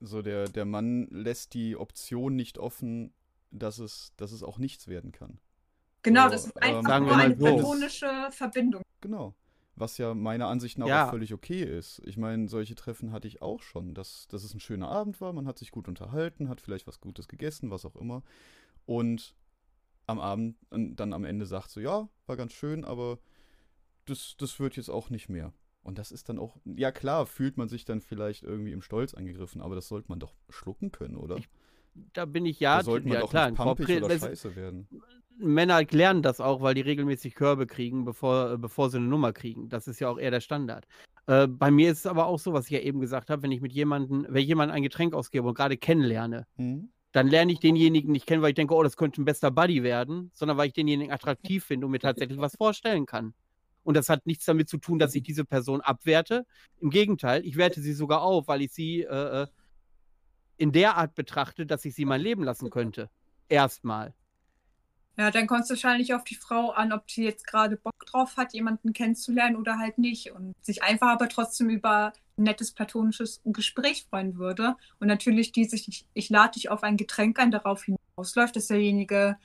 so 0.00 0.22
der, 0.22 0.48
der 0.48 0.64
Mann 0.64 1.08
lässt 1.10 1.54
die 1.54 1.76
Option 1.76 2.34
nicht 2.34 2.58
offen, 2.58 3.12
dass 3.50 3.78
es, 3.78 4.12
dass 4.16 4.32
es 4.32 4.42
auch 4.42 4.58
nichts 4.58 4.88
werden 4.88 5.12
kann. 5.12 5.38
Genau, 6.02 6.24
So, 6.24 6.30
das 6.30 6.46
ist 6.46 6.52
ähm, 6.56 6.62
einfach 6.76 6.88
sagen 6.88 7.06
nur 7.06 7.16
eine 7.16 7.36
so. 7.36 7.44
platonische 7.44 8.28
Verbindung. 8.30 8.82
Genau. 9.00 9.34
Was 9.76 9.96
ja 9.98 10.14
meiner 10.14 10.48
Ansicht 10.48 10.78
nach 10.78 10.86
Ja. 10.86 11.06
auch 11.06 11.10
völlig 11.10 11.32
okay 11.32 11.62
ist. 11.62 12.02
Ich 12.04 12.16
meine, 12.16 12.48
solche 12.48 12.74
Treffen 12.74 13.12
hatte 13.12 13.28
ich 13.28 13.40
auch 13.40 13.62
schon, 13.62 13.94
dass, 13.94 14.26
dass 14.28 14.44
es 14.44 14.52
ein 14.54 14.60
schöner 14.60 14.88
Abend 14.88 15.20
war, 15.20 15.32
man 15.32 15.46
hat 15.46 15.58
sich 15.58 15.70
gut 15.70 15.88
unterhalten, 15.88 16.48
hat 16.48 16.60
vielleicht 16.60 16.86
was 16.86 17.00
Gutes 17.00 17.28
gegessen, 17.28 17.70
was 17.70 17.84
auch 17.86 17.96
immer. 17.96 18.22
Und 18.86 19.34
am 20.06 20.18
Abend 20.20 20.56
und 20.70 20.96
dann 20.96 21.12
am 21.12 21.24
Ende 21.24 21.46
sagt 21.46 21.70
so, 21.70 21.80
ja, 21.80 22.08
war 22.26 22.36
ganz 22.36 22.52
schön, 22.52 22.84
aber 22.84 23.18
das, 24.06 24.34
das 24.38 24.58
wird 24.60 24.76
jetzt 24.76 24.90
auch 24.90 25.08
nicht 25.08 25.28
mehr. 25.28 25.52
Und 25.82 25.96
das 25.98 26.12
ist 26.12 26.28
dann 26.28 26.38
auch, 26.38 26.56
ja 26.64 26.92
klar, 26.92 27.24
fühlt 27.24 27.56
man 27.56 27.68
sich 27.68 27.84
dann 27.86 28.00
vielleicht 28.02 28.42
irgendwie 28.42 28.72
im 28.72 28.82
Stolz 28.82 29.14
angegriffen, 29.14 29.62
aber 29.62 29.76
das 29.76 29.88
sollte 29.88 30.08
man 30.08 30.18
doch 30.18 30.34
schlucken 30.50 30.92
können, 30.92 31.16
oder? 31.16 31.36
Ich- 31.36 31.48
da 32.12 32.24
bin 32.24 32.44
ich 32.46 32.60
ja, 32.60 32.78
da 32.78 32.84
sollte 32.84 33.08
man 33.08 33.14
ja 33.14 33.20
doch 33.20 33.30
klar, 33.30 33.50
nicht 33.50 33.60
Korpre- 33.60 34.04
oder 34.04 34.18
scheiße 34.18 34.54
werden. 34.56 34.88
Männer 35.38 35.82
lernen 35.90 36.22
das 36.22 36.40
auch, 36.40 36.60
weil 36.60 36.74
die 36.74 36.80
regelmäßig 36.82 37.34
Körbe 37.34 37.66
kriegen, 37.66 38.04
bevor, 38.04 38.52
äh, 38.52 38.58
bevor 38.58 38.90
sie 38.90 38.98
eine 38.98 39.06
Nummer 39.06 39.32
kriegen. 39.32 39.68
Das 39.68 39.86
ist 39.86 40.00
ja 40.00 40.08
auch 40.08 40.18
eher 40.18 40.30
der 40.30 40.40
Standard. 40.40 40.86
Äh, 41.26 41.46
bei 41.46 41.70
mir 41.70 41.90
ist 41.90 42.00
es 42.00 42.06
aber 42.06 42.26
auch 42.26 42.38
so, 42.38 42.52
was 42.52 42.66
ich 42.66 42.72
ja 42.72 42.80
eben 42.80 43.00
gesagt 43.00 43.30
habe, 43.30 43.42
wenn 43.42 43.52
ich 43.52 43.60
mit 43.60 43.72
jemandem, 43.72 44.26
wenn 44.28 44.42
ich 44.42 44.48
jemandem 44.48 44.76
ein 44.76 44.82
Getränk 44.82 45.14
ausgebe 45.14 45.48
und 45.48 45.54
gerade 45.54 45.76
kennenlerne, 45.76 46.46
Hm? 46.56 46.90
dann 47.12 47.26
lerne 47.26 47.52
ich 47.52 47.60
denjenigen 47.60 48.12
nicht 48.12 48.26
kennen, 48.26 48.42
weil 48.42 48.50
ich 48.50 48.54
denke, 48.54 48.74
oh, 48.74 48.82
das 48.82 48.96
könnte 48.96 49.20
ein 49.20 49.24
bester 49.24 49.50
Buddy 49.50 49.82
werden, 49.82 50.30
sondern 50.32 50.56
weil 50.56 50.68
ich 50.68 50.74
denjenigen 50.74 51.12
attraktiv 51.12 51.64
finde 51.64 51.86
und 51.86 51.92
mir 51.92 51.98
tatsächlich 51.98 52.38
was 52.38 52.56
vorstellen 52.56 53.06
kann. 53.06 53.34
Und 53.82 53.96
das 53.96 54.08
hat 54.08 54.26
nichts 54.26 54.44
damit 54.44 54.68
zu 54.68 54.78
tun, 54.78 54.98
dass 54.98 55.14
ich 55.14 55.22
diese 55.22 55.44
Person 55.44 55.80
abwerte. 55.80 56.46
Im 56.80 56.90
Gegenteil, 56.90 57.44
ich 57.44 57.56
werte 57.56 57.80
sie 57.80 57.94
sogar 57.94 58.22
auf, 58.22 58.46
weil 58.46 58.62
ich 58.62 58.72
sie 58.72 59.02
äh, 59.02 59.42
äh 59.42 59.46
in 60.56 60.72
der 60.72 60.98
Art 60.98 61.14
betrachte, 61.14 61.64
dass 61.64 61.86
ich 61.86 61.94
sie 61.94 62.04
mein 62.04 62.20
Leben 62.20 62.44
lassen 62.44 62.68
könnte. 62.68 63.08
Erstmal. 63.48 64.12
Ja, 65.16 65.30
dann 65.30 65.46
kommt 65.46 65.64
es 65.64 65.70
wahrscheinlich 65.70 66.14
auf 66.14 66.24
die 66.24 66.34
Frau 66.34 66.70
an, 66.70 66.92
ob 66.92 67.06
die 67.08 67.24
jetzt 67.24 67.46
gerade 67.46 67.76
Bock 67.76 68.06
drauf 68.06 68.36
hat, 68.36 68.54
jemanden 68.54 68.92
kennenzulernen 68.92 69.56
oder 69.56 69.78
halt 69.78 69.98
nicht. 69.98 70.30
Und 70.32 70.54
sich 70.62 70.82
einfach 70.82 71.08
aber 71.08 71.28
trotzdem 71.28 71.68
über 71.68 72.12
ein 72.38 72.44
nettes 72.44 72.72
platonisches 72.72 73.40
Gespräch 73.44 74.06
freuen 74.08 74.38
würde. 74.38 74.76
Und 74.98 75.08
natürlich 75.08 75.52
dieses, 75.52 75.86
ich, 75.86 76.06
ich 76.14 76.30
lade 76.30 76.52
dich 76.52 76.70
auf 76.70 76.82
ein 76.82 76.96
Getränk 76.96 77.38
ein, 77.38 77.50
darauf 77.50 77.84
hinausläuft, 77.84 78.56
dass 78.56 78.68
derjenige 78.68 79.36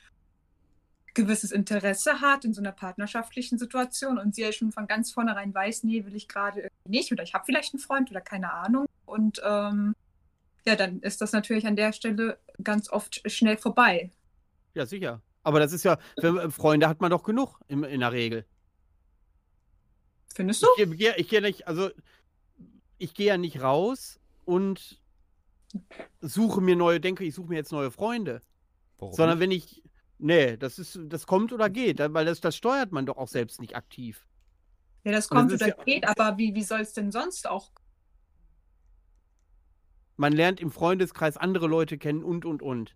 gewisses 1.16 1.52
Interesse 1.52 2.22
hat 2.22 2.46
in 2.46 2.54
so 2.54 2.62
einer 2.62 2.74
partnerschaftlichen 2.74 3.58
Situation 3.58 4.20
und 4.20 4.36
sie 4.36 4.42
ja 4.42 4.52
schon 4.52 4.72
von 4.72 4.86
ganz 4.86 5.12
vornherein 5.12 5.54
weiß, 5.54 5.84
nee, 5.84 6.06
will 6.06 6.16
ich 6.16 6.28
gerade 6.28 6.70
nicht 6.88 7.12
oder 7.12 7.24
ich 7.24 7.34
habe 7.34 7.46
vielleicht 7.46 7.74
einen 7.74 7.80
Freund 7.80 8.12
oder 8.12 8.22
keine 8.22 8.52
Ahnung. 8.52 8.86
Und 9.06 9.42
ähm, 9.44 9.96
ja, 10.66 10.76
dann 10.76 11.00
ist 11.00 11.22
das 11.22 11.32
natürlich 11.32 11.66
an 11.66 11.76
der 11.76 11.94
Stelle 11.94 12.38
ganz 12.62 12.90
oft 12.90 13.22
schnell 13.32 13.58
vorbei. 13.58 14.12
Ja, 14.74 14.86
sicher. 14.86 15.22
Aber 15.46 15.60
das 15.60 15.72
ist 15.74 15.84
ja, 15.84 16.00
für 16.20 16.44
äh, 16.44 16.50
Freunde 16.50 16.90
hat 16.90 17.02
man 17.02 17.12
doch 17.12 17.24
genug 17.24 17.60
in, 17.68 17.84
in 17.84 18.00
der 18.00 18.12
Regel. 18.12 18.46
Findest 20.34 20.64
du? 20.64 20.68
Ich 20.76 20.98
gehe 20.98 21.16
ich 21.16 21.30
geh 21.30 21.40
nicht, 21.40 21.68
also 21.68 21.92
ich 22.98 23.14
gehe 23.14 23.28
ja 23.28 23.38
nicht 23.38 23.62
raus 23.62 24.20
und 24.44 25.00
suche 26.20 26.62
mir 26.62 26.76
neue, 26.76 27.00
denke 27.00 27.24
ich 27.24 27.36
suche 27.36 27.50
mir 27.50 27.58
jetzt 27.58 27.72
neue 27.72 27.92
Freunde. 27.92 28.42
Warum? 28.98 29.14
Sondern 29.14 29.40
wenn 29.40 29.52
ich, 29.52 29.84
nee, 30.18 30.58
das 30.58 30.80
ist, 30.80 31.00
das 31.04 31.28
kommt 31.28 31.54
oder 31.54 31.70
geht, 31.70 32.00
weil 32.00 32.26
das, 32.26 32.42
das 32.42 32.56
steuert 32.56 32.92
man 32.92 33.06
doch 33.06 33.18
auch 33.18 33.28
selbst 33.28 33.62
nicht 33.62 33.76
aktiv. 33.76 34.26
Ja, 35.04 35.12
das 35.12 35.30
kommt 35.30 35.52
das 35.52 35.62
oder 35.62 35.78
ja, 35.78 35.84
geht, 35.84 36.08
aber 36.08 36.40
wie, 36.40 36.56
wie 36.56 36.64
soll 36.64 36.80
es 36.80 36.94
denn 36.94 37.12
sonst 37.12 37.48
auch? 37.48 37.72
Man 40.18 40.34
lernt 40.34 40.60
im 40.60 40.72
Freundeskreis 40.72 41.38
andere 41.38 41.68
Leute 41.68 42.00
kennen 42.00 42.24
und 42.24 42.46
und 42.46 42.64
und. 42.64 42.96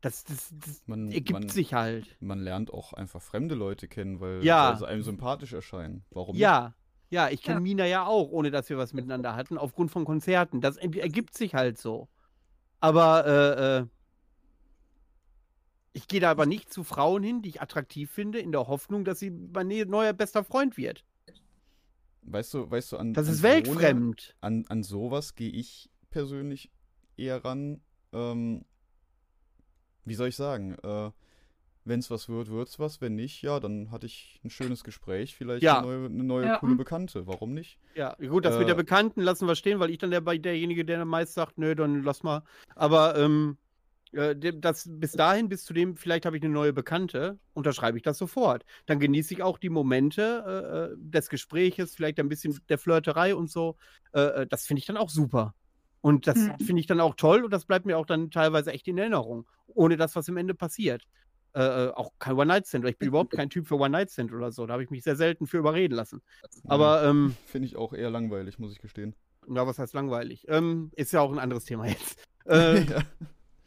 Das, 0.00 0.24
das, 0.24 0.52
das 0.64 0.82
man, 0.86 1.10
ergibt 1.10 1.40
man, 1.40 1.48
sich 1.48 1.74
halt. 1.74 2.16
Man 2.20 2.38
lernt 2.38 2.72
auch 2.72 2.92
einfach 2.92 3.20
fremde 3.20 3.56
Leute 3.56 3.88
kennen, 3.88 4.20
weil, 4.20 4.44
ja. 4.44 4.70
weil 4.70 4.78
sie 4.78 4.86
einem 4.86 5.02
sympathisch 5.02 5.52
erscheinen. 5.52 6.04
Warum 6.10 6.36
Ja, 6.36 6.74
ja, 7.10 7.28
ich 7.30 7.42
kenne 7.42 7.56
ja. 7.56 7.60
Mina 7.60 7.86
ja 7.86 8.06
auch, 8.06 8.30
ohne 8.30 8.50
dass 8.50 8.68
wir 8.68 8.78
was 8.78 8.92
miteinander 8.92 9.34
hatten, 9.34 9.58
aufgrund 9.58 9.90
von 9.90 10.04
Konzerten. 10.04 10.60
Das 10.60 10.76
ergibt 10.76 11.36
sich 11.36 11.54
halt 11.54 11.78
so. 11.78 12.08
Aber 12.80 13.26
äh, 13.26 13.78
äh, 13.78 13.86
ich 15.94 16.06
gehe 16.06 16.20
da 16.20 16.30
aber 16.30 16.46
nicht 16.46 16.72
zu 16.72 16.84
Frauen 16.84 17.22
hin, 17.22 17.42
die 17.42 17.48
ich 17.48 17.62
attraktiv 17.62 18.10
finde, 18.10 18.38
in 18.38 18.52
der 18.52 18.68
Hoffnung, 18.68 19.04
dass 19.04 19.18
sie 19.18 19.30
mein 19.30 19.68
neuer 19.68 20.12
bester 20.12 20.44
Freund 20.44 20.76
wird. 20.76 21.04
Weißt 22.22 22.54
du, 22.54 22.70
weißt 22.70 22.92
du, 22.92 22.98
an. 22.98 23.14
Das 23.14 23.26
an 23.26 23.32
ist 23.32 23.42
weltfremd. 23.42 24.36
An, 24.40 24.64
an 24.68 24.82
sowas 24.82 25.34
gehe 25.34 25.50
ich 25.50 25.90
persönlich 26.10 26.70
eher 27.16 27.44
ran. 27.44 27.80
Ähm, 28.12 28.64
wie 30.08 30.14
soll 30.14 30.28
ich 30.28 30.36
sagen, 30.36 30.76
äh, 30.82 31.10
wenn 31.88 32.00
es 32.00 32.10
was 32.10 32.28
wird, 32.28 32.50
wird 32.50 32.68
es 32.68 32.78
was. 32.78 33.00
Wenn 33.00 33.14
nicht, 33.14 33.42
ja, 33.42 33.60
dann 33.60 33.90
hatte 33.90 34.06
ich 34.06 34.40
ein 34.44 34.50
schönes 34.50 34.84
Gespräch, 34.84 35.34
vielleicht 35.34 35.62
ja. 35.62 35.78
eine 35.78 35.86
neue, 35.86 36.06
eine 36.06 36.24
neue 36.24 36.46
ja. 36.46 36.58
coole 36.58 36.76
Bekannte. 36.76 37.26
Warum 37.26 37.54
nicht? 37.54 37.78
Ja, 37.94 38.14
gut, 38.14 38.44
das 38.44 38.56
äh, 38.56 38.58
mit 38.58 38.68
der 38.68 38.74
Bekannten 38.74 39.22
lassen 39.22 39.48
wir 39.48 39.54
stehen, 39.54 39.80
weil 39.80 39.90
ich 39.90 39.98
dann 39.98 40.10
der, 40.10 40.20
derjenige, 40.20 40.84
der 40.84 41.04
meist 41.04 41.34
sagt, 41.34 41.58
nö, 41.58 41.74
dann 41.74 42.02
lass 42.02 42.22
mal. 42.22 42.42
Aber 42.74 43.16
ähm, 43.16 43.56
äh, 44.12 44.34
das, 44.36 44.88
bis 44.90 45.12
dahin, 45.12 45.48
bis 45.48 45.64
zu 45.64 45.72
dem, 45.72 45.96
vielleicht 45.96 46.26
habe 46.26 46.36
ich 46.36 46.42
eine 46.42 46.52
neue 46.52 46.72
Bekannte, 46.72 47.38
unterschreibe 47.54 47.96
ich 47.96 48.02
das 48.02 48.18
sofort. 48.18 48.64
Dann 48.86 49.00
genieße 49.00 49.34
ich 49.34 49.42
auch 49.42 49.58
die 49.58 49.70
Momente 49.70 50.92
äh, 50.92 50.92
äh 50.92 50.96
des 50.98 51.28
Gespräches, 51.28 51.94
vielleicht 51.94 52.20
ein 52.20 52.28
bisschen 52.28 52.58
der 52.68 52.78
Flirterei 52.78 53.34
und 53.34 53.50
so. 53.50 53.76
Äh, 54.12 54.20
äh 54.20 54.46
das 54.46 54.66
finde 54.66 54.80
ich 54.80 54.86
dann 54.86 54.96
auch 54.96 55.10
super. 55.10 55.54
Und 56.00 56.26
das 56.26 56.36
mhm. 56.36 56.58
finde 56.58 56.80
ich 56.80 56.86
dann 56.86 57.00
auch 57.00 57.14
toll 57.14 57.44
und 57.44 57.52
das 57.52 57.64
bleibt 57.64 57.86
mir 57.86 57.98
auch 57.98 58.06
dann 58.06 58.30
teilweise 58.30 58.72
echt 58.72 58.86
in 58.88 58.98
Erinnerung, 58.98 59.46
ohne 59.66 59.96
das, 59.96 60.14
was 60.16 60.28
im 60.28 60.36
Ende 60.36 60.54
passiert. 60.54 61.04
Äh, 61.54 61.62
äh 61.62 61.90
auch 61.90 62.12
kein 62.18 62.36
One-Night-Stand. 62.36 62.84
Ich 62.86 62.98
bin 62.98 63.08
überhaupt 63.08 63.32
kein 63.32 63.50
Typ 63.50 63.66
für 63.66 63.76
One-Night-Stand 63.76 64.32
oder 64.32 64.52
so. 64.52 64.66
Da 64.66 64.74
habe 64.74 64.84
ich 64.84 64.90
mich 64.90 65.02
sehr 65.02 65.16
selten 65.16 65.46
für 65.46 65.58
überreden 65.58 65.94
lassen. 65.94 66.22
Aber. 66.64 67.04
Ähm, 67.04 67.34
finde 67.46 67.66
ich 67.66 67.76
auch 67.76 67.92
eher 67.92 68.10
langweilig, 68.10 68.58
muss 68.58 68.72
ich 68.72 68.80
gestehen. 68.80 69.14
Ja, 69.48 69.66
was 69.66 69.78
heißt 69.78 69.94
langweilig? 69.94 70.46
Ähm, 70.48 70.90
ist 70.94 71.12
ja 71.12 71.20
auch 71.20 71.32
ein 71.32 71.38
anderes 71.38 71.64
Thema 71.64 71.86
jetzt. 71.86 72.24
Äh, 72.48 72.84
ja. 72.84 73.02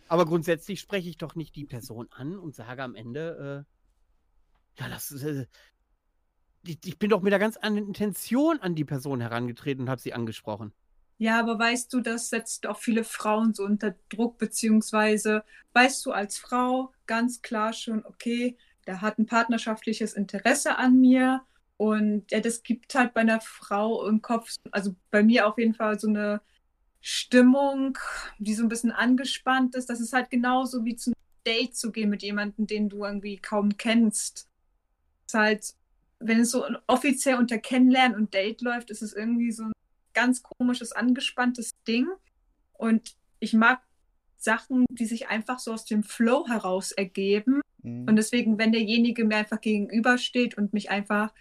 Aber 0.07 0.25
grundsätzlich 0.25 0.79
spreche 0.79 1.07
ich 1.07 1.19
doch 1.19 1.35
nicht 1.35 1.55
die 1.55 1.65
Person 1.65 2.07
an 2.09 2.35
und 2.35 2.55
sage 2.55 2.81
am 2.81 2.95
Ende, 2.95 3.67
äh, 4.77 4.81
ja, 4.81 4.89
das 4.89 5.11
äh, 5.21 5.45
ich, 6.63 6.79
ich 6.85 6.99
bin 6.99 7.09
doch 7.09 7.21
mit 7.21 7.33
einer 7.33 7.39
ganz 7.39 7.57
anderen 7.57 7.87
Intention 7.87 8.59
an 8.59 8.75
die 8.75 8.85
Person 8.85 9.21
herangetreten 9.21 9.83
und 9.83 9.89
habe 9.89 10.01
sie 10.01 10.13
angesprochen. 10.13 10.73
Ja, 11.21 11.39
aber 11.39 11.59
weißt 11.59 11.93
du, 11.93 11.99
das 12.01 12.29
setzt 12.29 12.65
auch 12.65 12.79
viele 12.79 13.03
Frauen 13.03 13.53
so 13.53 13.63
unter 13.63 13.93
Druck, 14.09 14.39
beziehungsweise 14.39 15.43
weißt 15.73 16.03
du 16.03 16.13
als 16.13 16.39
Frau 16.39 16.93
ganz 17.05 17.43
klar 17.43 17.73
schon, 17.73 18.03
okay, 18.05 18.57
der 18.87 19.01
hat 19.01 19.19
ein 19.19 19.27
partnerschaftliches 19.27 20.13
Interesse 20.13 20.79
an 20.79 20.99
mir 20.99 21.43
und 21.77 22.31
ja, 22.31 22.39
das 22.39 22.63
gibt 22.63 22.95
halt 22.95 23.13
bei 23.13 23.21
einer 23.21 23.39
Frau 23.39 24.07
im 24.07 24.23
Kopf, 24.23 24.55
also 24.71 24.95
bei 25.11 25.21
mir 25.21 25.47
auf 25.47 25.59
jeden 25.59 25.75
Fall 25.75 25.99
so 25.99 26.07
eine 26.07 26.41
Stimmung, 27.01 27.99
die 28.39 28.55
so 28.55 28.63
ein 28.63 28.69
bisschen 28.69 28.91
angespannt 28.91 29.75
ist. 29.75 29.91
Das 29.91 29.99
ist 29.99 30.13
halt 30.13 30.31
genauso 30.31 30.85
wie 30.85 30.95
zu 30.95 31.11
einem 31.11 31.15
Date 31.45 31.75
zu 31.75 31.91
gehen 31.91 32.09
mit 32.09 32.23
jemandem, 32.23 32.65
den 32.65 32.89
du 32.89 33.05
irgendwie 33.05 33.37
kaum 33.37 33.77
kennst. 33.77 34.49
Das 35.27 35.35
ist 35.35 35.39
halt, 35.39 35.75
wenn 36.19 36.39
es 36.39 36.49
so 36.49 36.65
offiziell 36.87 37.35
unter 37.35 37.59
Kennenlernen 37.59 38.17
und 38.17 38.33
Date 38.33 38.61
läuft, 38.61 38.89
ist 38.89 39.03
es 39.03 39.13
irgendwie 39.13 39.51
so 39.51 39.65
ein 39.65 39.71
ganz 40.13 40.43
komisches, 40.43 40.91
angespanntes 40.91 41.71
Ding. 41.87 42.07
Und 42.73 43.15
ich 43.39 43.53
mag 43.53 43.81
Sachen, 44.37 44.85
die 44.89 45.05
sich 45.05 45.27
einfach 45.29 45.59
so 45.59 45.73
aus 45.73 45.85
dem 45.85 46.03
Flow 46.03 46.47
heraus 46.47 46.91
ergeben. 46.91 47.61
Mhm. 47.83 48.07
Und 48.07 48.15
deswegen, 48.15 48.57
wenn 48.57 48.71
derjenige 48.71 49.25
mir 49.25 49.37
einfach 49.37 49.61
gegenübersteht 49.61 50.57
und 50.57 50.73
mich 50.73 50.89
einfach, 50.89 51.33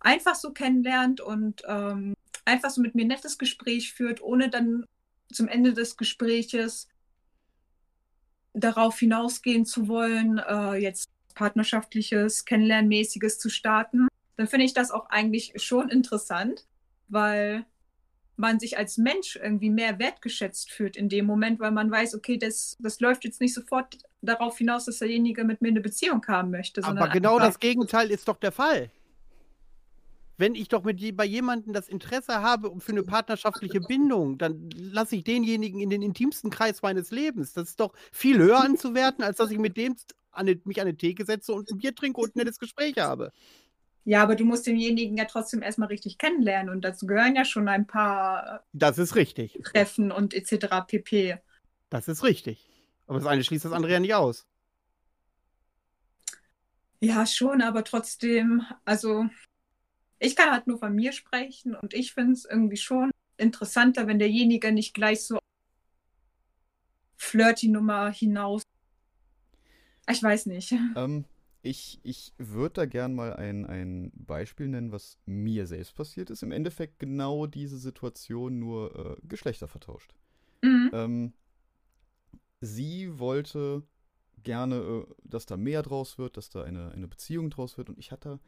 einfach 0.00 0.34
so 0.34 0.52
kennenlernt 0.52 1.20
und 1.20 1.62
ähm, 1.66 2.14
einfach 2.44 2.70
so 2.70 2.80
mit 2.80 2.94
mir 2.94 3.04
ein 3.04 3.08
nettes 3.08 3.38
Gespräch 3.38 3.92
führt, 3.92 4.22
ohne 4.22 4.50
dann 4.50 4.84
zum 5.32 5.48
Ende 5.48 5.72
des 5.72 5.96
Gespräches 5.96 6.88
darauf 8.54 8.98
hinausgehen 8.98 9.64
zu 9.64 9.88
wollen, 9.88 10.38
äh, 10.38 10.74
jetzt 10.74 11.08
partnerschaftliches, 11.34 12.44
kennenlernmäßiges 12.44 13.38
zu 13.38 13.48
starten, 13.50 14.08
dann 14.36 14.48
finde 14.48 14.66
ich 14.66 14.74
das 14.74 14.90
auch 14.90 15.10
eigentlich 15.10 15.52
schon 15.56 15.88
interessant, 15.88 16.66
weil 17.08 17.64
man 18.38 18.60
sich 18.60 18.78
als 18.78 18.98
Mensch 18.98 19.36
irgendwie 19.36 19.70
mehr 19.70 19.98
wertgeschätzt 19.98 20.70
fühlt 20.70 20.96
in 20.96 21.08
dem 21.08 21.26
Moment, 21.26 21.60
weil 21.60 21.72
man 21.72 21.90
weiß, 21.90 22.14
okay, 22.14 22.38
das, 22.38 22.76
das 22.78 23.00
läuft 23.00 23.24
jetzt 23.24 23.40
nicht 23.40 23.54
sofort 23.54 23.98
darauf 24.22 24.58
hinaus, 24.58 24.84
dass 24.84 24.98
derjenige 24.98 25.44
mit 25.44 25.60
mir 25.60 25.68
eine 25.68 25.80
Beziehung 25.80 26.24
haben 26.26 26.50
möchte. 26.50 26.82
Aber 26.84 27.08
genau 27.08 27.38
das 27.38 27.58
Gegenteil 27.58 28.10
ist 28.10 28.28
doch 28.28 28.36
der 28.36 28.52
Fall. 28.52 28.90
Wenn 30.36 30.54
ich 30.54 30.68
doch 30.68 30.84
mit 30.84 31.16
bei 31.16 31.24
jemandem 31.24 31.72
das 31.72 31.88
Interesse 31.88 32.40
habe 32.40 32.72
für 32.78 32.92
eine 32.92 33.02
partnerschaftliche 33.02 33.80
Bindung, 33.80 34.38
dann 34.38 34.70
lasse 34.76 35.16
ich 35.16 35.24
denjenigen 35.24 35.80
in 35.80 35.90
den 35.90 36.00
intimsten 36.00 36.50
Kreis 36.50 36.80
meines 36.80 37.10
Lebens. 37.10 37.54
Das 37.54 37.70
ist 37.70 37.80
doch 37.80 37.92
viel 38.12 38.38
höher 38.38 38.60
anzuwerten, 38.60 39.24
als 39.24 39.38
dass 39.38 39.50
ich 39.50 39.58
mit 39.58 39.76
dem 39.76 39.96
an 40.30 40.46
eine, 40.46 40.60
mich 40.64 40.80
an 40.80 40.86
eine 40.86 40.96
Theke 40.96 41.24
setze 41.24 41.52
und 41.52 41.68
ein 41.70 41.78
Bier 41.78 41.92
trinke 41.92 42.20
und 42.20 42.36
ein 42.36 42.38
nettes 42.38 42.60
Gespräch 42.60 42.98
habe. 42.98 43.32
Ja, 44.08 44.22
aber 44.22 44.36
du 44.36 44.46
musst 44.46 44.66
denjenigen 44.66 45.18
ja 45.18 45.26
trotzdem 45.26 45.60
erstmal 45.60 45.88
richtig 45.88 46.16
kennenlernen 46.16 46.74
und 46.74 46.80
dazu 46.80 47.06
gehören 47.06 47.36
ja 47.36 47.44
schon 47.44 47.68
ein 47.68 47.86
paar 47.86 48.64
das 48.72 48.96
ist 48.96 49.16
richtig. 49.16 49.60
Treffen 49.62 50.10
und 50.10 50.32
etc. 50.32 50.80
pp. 50.86 51.36
Das 51.90 52.08
ist 52.08 52.24
richtig. 52.24 52.70
Aber 53.06 53.18
das 53.18 53.28
eine 53.28 53.44
schließt 53.44 53.66
das 53.66 53.72
andere 53.72 53.92
ja 53.92 54.00
nicht 54.00 54.14
aus. 54.14 54.46
Ja, 57.00 57.26
schon, 57.26 57.60
aber 57.60 57.84
trotzdem, 57.84 58.62
also 58.86 59.28
ich 60.18 60.36
kann 60.36 60.52
halt 60.52 60.66
nur 60.66 60.78
von 60.78 60.94
mir 60.94 61.12
sprechen 61.12 61.74
und 61.74 61.92
ich 61.92 62.14
finde 62.14 62.32
es 62.32 62.46
irgendwie 62.46 62.78
schon 62.78 63.10
interessanter, 63.36 64.06
wenn 64.06 64.18
derjenige 64.18 64.72
nicht 64.72 64.94
gleich 64.94 65.22
so 65.22 65.38
Flirty-Nummer 67.18 68.08
hinaus. 68.08 68.62
Ich 70.08 70.22
weiß 70.22 70.46
nicht. 70.46 70.72
Ähm, 70.96 71.26
ich, 71.68 72.00
ich 72.02 72.32
würde 72.38 72.74
da 72.74 72.86
gern 72.86 73.14
mal 73.14 73.34
ein, 73.34 73.66
ein 73.66 74.10
Beispiel 74.14 74.68
nennen, 74.68 74.90
was 74.90 75.18
mir 75.26 75.66
selbst 75.66 75.94
passiert 75.94 76.30
ist. 76.30 76.42
Im 76.42 76.52
Endeffekt 76.52 76.98
genau 76.98 77.46
diese 77.46 77.78
Situation, 77.78 78.58
nur 78.58 79.18
äh, 79.18 79.26
Geschlechter 79.26 79.68
vertauscht. 79.68 80.14
Mhm. 80.62 80.90
Ähm, 80.92 81.32
sie 82.60 83.18
wollte 83.18 83.82
gerne, 84.42 84.76
äh, 84.76 85.14
dass 85.24 85.46
da 85.46 85.56
mehr 85.56 85.82
draus 85.82 86.16
wird, 86.16 86.36
dass 86.36 86.48
da 86.48 86.62
eine, 86.62 86.90
eine 86.92 87.06
Beziehung 87.06 87.50
draus 87.50 87.76
wird 87.76 87.90
und 87.90 87.98
ich 87.98 88.12
hatte 88.12 88.40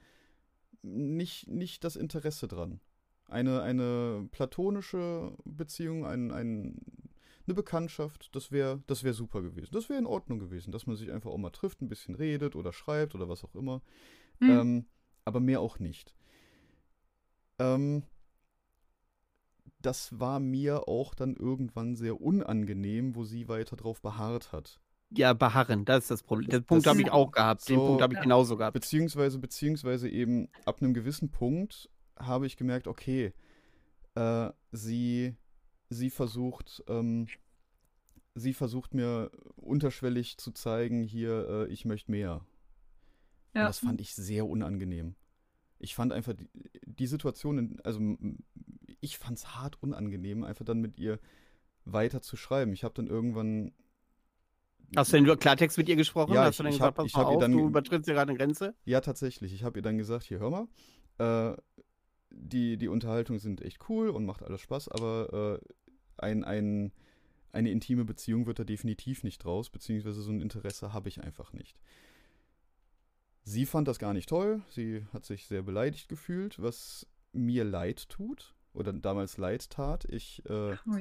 nicht, 0.82 1.46
nicht 1.48 1.84
das 1.84 1.96
Interesse 1.96 2.48
dran. 2.48 2.80
Eine, 3.28 3.62
eine 3.62 4.28
platonische 4.32 5.36
Beziehung, 5.44 6.06
ein, 6.06 6.32
ein 6.32 6.80
eine 7.50 7.56
Bekanntschaft, 7.56 8.34
das 8.34 8.50
wäre 8.52 8.82
das 8.86 9.04
wär 9.04 9.12
super 9.12 9.42
gewesen. 9.42 9.70
Das 9.72 9.88
wäre 9.88 9.98
in 9.98 10.06
Ordnung 10.06 10.38
gewesen, 10.38 10.72
dass 10.72 10.86
man 10.86 10.96
sich 10.96 11.10
einfach 11.12 11.30
auch 11.30 11.38
mal 11.38 11.50
trifft, 11.50 11.82
ein 11.82 11.88
bisschen 11.88 12.14
redet 12.14 12.56
oder 12.56 12.72
schreibt 12.72 13.14
oder 13.14 13.28
was 13.28 13.44
auch 13.44 13.54
immer. 13.54 13.82
Mhm. 14.38 14.50
Ähm, 14.50 14.86
aber 15.24 15.40
mehr 15.40 15.60
auch 15.60 15.78
nicht. 15.78 16.14
Ähm, 17.58 18.04
das 19.82 20.18
war 20.18 20.40
mir 20.40 20.88
auch 20.88 21.14
dann 21.14 21.34
irgendwann 21.36 21.96
sehr 21.96 22.20
unangenehm, 22.20 23.14
wo 23.14 23.24
sie 23.24 23.48
weiter 23.48 23.76
drauf 23.76 24.00
beharrt 24.02 24.52
hat. 24.52 24.80
Ja, 25.12 25.32
beharren, 25.32 25.84
das 25.84 26.04
ist 26.04 26.10
das 26.10 26.22
Problem. 26.22 26.50
Den 26.50 26.64
Punkt 26.64 26.86
habe 26.86 27.00
ich 27.00 27.10
auch 27.10 27.32
gehabt. 27.32 27.68
Den 27.68 27.76
So- 27.76 27.86
Punkt 27.86 28.02
habe 28.02 28.14
ich 28.14 28.20
genauso 28.20 28.56
gehabt. 28.56 28.74
Beziehungsweise, 28.74 29.38
beziehungsweise 29.38 30.08
eben 30.08 30.48
ab 30.64 30.80
einem 30.80 30.94
gewissen 30.94 31.30
Punkt 31.30 31.90
habe 32.16 32.46
ich 32.46 32.56
gemerkt, 32.56 32.86
okay, 32.86 33.32
äh, 34.14 34.50
sie, 34.70 35.34
sie 35.88 36.10
versucht, 36.10 36.84
ähm, 36.86 37.26
sie 38.40 38.54
versucht 38.54 38.94
mir 38.94 39.30
unterschwellig 39.56 40.38
zu 40.38 40.50
zeigen, 40.52 41.02
hier, 41.02 41.48
äh, 41.48 41.72
ich 41.72 41.84
möchte 41.84 42.10
mehr. 42.10 42.36
Und 43.52 43.60
Ja. 43.60 43.66
das 43.66 43.78
fand 43.80 44.00
ich 44.00 44.14
sehr 44.14 44.46
unangenehm. 44.46 45.14
Ich 45.78 45.94
fand 45.94 46.12
einfach 46.12 46.34
die, 46.34 46.48
die 46.84 47.06
Situation, 47.06 47.58
in, 47.58 47.80
also 47.82 48.00
ich 49.00 49.18
fand 49.18 49.38
es 49.38 49.54
hart 49.54 49.82
unangenehm, 49.82 50.44
einfach 50.44 50.64
dann 50.64 50.80
mit 50.80 50.98
ihr 50.98 51.18
weiter 51.84 52.20
zu 52.20 52.36
schreiben. 52.36 52.72
Ich 52.72 52.84
habe 52.84 52.94
dann 52.94 53.06
irgendwann. 53.06 53.72
Hast 54.96 55.12
du 55.12 55.16
denn 55.16 55.24
nur 55.24 55.36
Klartext 55.38 55.78
mit 55.78 55.88
ihr 55.88 55.96
gesprochen? 55.96 56.34
Ja, 56.34 56.44
Hast 56.44 56.58
du 56.58 56.62
ich- 56.62 56.64
dann 56.64 56.66
ich 56.66 56.78
gesagt, 56.78 56.86
hab- 56.88 56.94
pass 56.96 57.06
ich 57.06 57.14
mal 57.16 57.24
auf, 57.24 57.40
dann- 57.40 57.52
du 57.52 57.66
übertrittst 57.68 58.06
hier 58.06 58.14
gerade 58.14 58.30
eine 58.30 58.38
Grenze? 58.38 58.74
Ja, 58.84 59.00
tatsächlich. 59.00 59.52
Ich 59.54 59.62
habe 59.64 59.78
ihr 59.78 59.82
dann 59.82 59.96
gesagt, 59.98 60.24
hier, 60.24 60.38
hör 60.40 60.50
mal, 60.50 60.68
äh, 61.52 61.56
die, 62.30 62.76
die 62.76 62.88
Unterhaltungen 62.88 63.38
sind 63.40 63.60
echt 63.62 63.88
cool 63.88 64.08
und 64.10 64.24
macht 64.26 64.42
alles 64.42 64.60
Spaß, 64.60 64.88
aber 64.88 65.60
äh, 65.62 65.66
ein, 66.18 66.44
ein, 66.44 66.92
eine 67.52 67.70
intime 67.70 68.04
Beziehung 68.04 68.46
wird 68.46 68.58
da 68.58 68.64
definitiv 68.64 69.24
nicht 69.24 69.44
draus, 69.44 69.70
beziehungsweise 69.70 70.22
so 70.22 70.30
ein 70.30 70.40
Interesse 70.40 70.92
habe 70.92 71.08
ich 71.08 71.22
einfach 71.22 71.52
nicht. 71.52 71.78
Sie 73.42 73.66
fand 73.66 73.88
das 73.88 73.98
gar 73.98 74.12
nicht 74.12 74.28
toll, 74.28 74.62
sie 74.68 75.06
hat 75.12 75.24
sich 75.24 75.46
sehr 75.46 75.62
beleidigt 75.62 76.08
gefühlt, 76.08 76.60
was 76.60 77.06
mir 77.32 77.64
leid 77.64 78.08
tut 78.08 78.54
oder 78.74 78.92
damals 78.92 79.38
leid 79.38 79.70
tat. 79.70 80.04
Ich 80.04 80.44
äh, 80.46 80.76
Oh 80.86 80.98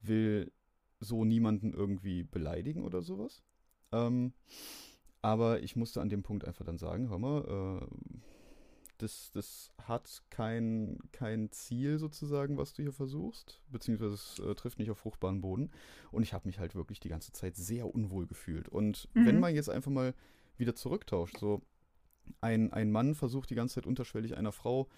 will 0.00 0.52
so 1.00 1.24
niemanden 1.24 1.72
irgendwie 1.72 2.24
beleidigen 2.24 2.84
oder 2.84 3.02
sowas. 3.02 3.42
Ähm, 3.92 4.32
aber 5.22 5.62
ich 5.62 5.76
musste 5.76 6.00
an 6.00 6.08
dem 6.08 6.22
Punkt 6.22 6.44
einfach 6.44 6.64
dann 6.64 6.78
sagen, 6.78 7.08
hör 7.08 7.18
mal, 7.18 7.80
äh, 7.82 7.86
das, 8.98 9.30
das 9.32 9.70
hat 9.82 10.22
kein, 10.30 10.98
kein 11.12 11.50
Ziel 11.50 11.98
sozusagen, 11.98 12.56
was 12.56 12.72
du 12.72 12.82
hier 12.82 12.92
versuchst, 12.92 13.60
beziehungsweise 13.68 14.14
es 14.14 14.38
äh, 14.38 14.54
trifft 14.54 14.78
nicht 14.78 14.90
auf 14.90 14.98
fruchtbaren 14.98 15.40
Boden. 15.40 15.70
Und 16.12 16.22
ich 16.22 16.32
habe 16.32 16.46
mich 16.48 16.58
halt 16.58 16.74
wirklich 16.74 17.00
die 17.00 17.08
ganze 17.08 17.32
Zeit 17.32 17.56
sehr 17.56 17.92
unwohl 17.94 18.26
gefühlt. 18.26 18.68
Und 18.68 19.08
Mhm. 19.14 19.26
wenn 19.26 19.40
man 19.40 19.54
jetzt 19.54 19.70
einfach 19.70 19.90
mal 19.90 20.14
wieder 20.56 20.74
zurücktauscht, 20.74 21.38
so 21.38 21.62
ein, 22.40 22.72
ein 22.72 22.90
Mann 22.90 23.14
versucht 23.14 23.50
die 23.50 23.54
ganze 23.54 23.76
Zeit 23.76 23.86
unterschwellig 23.86 24.36
einer 24.36 24.52
Frau 24.52 24.88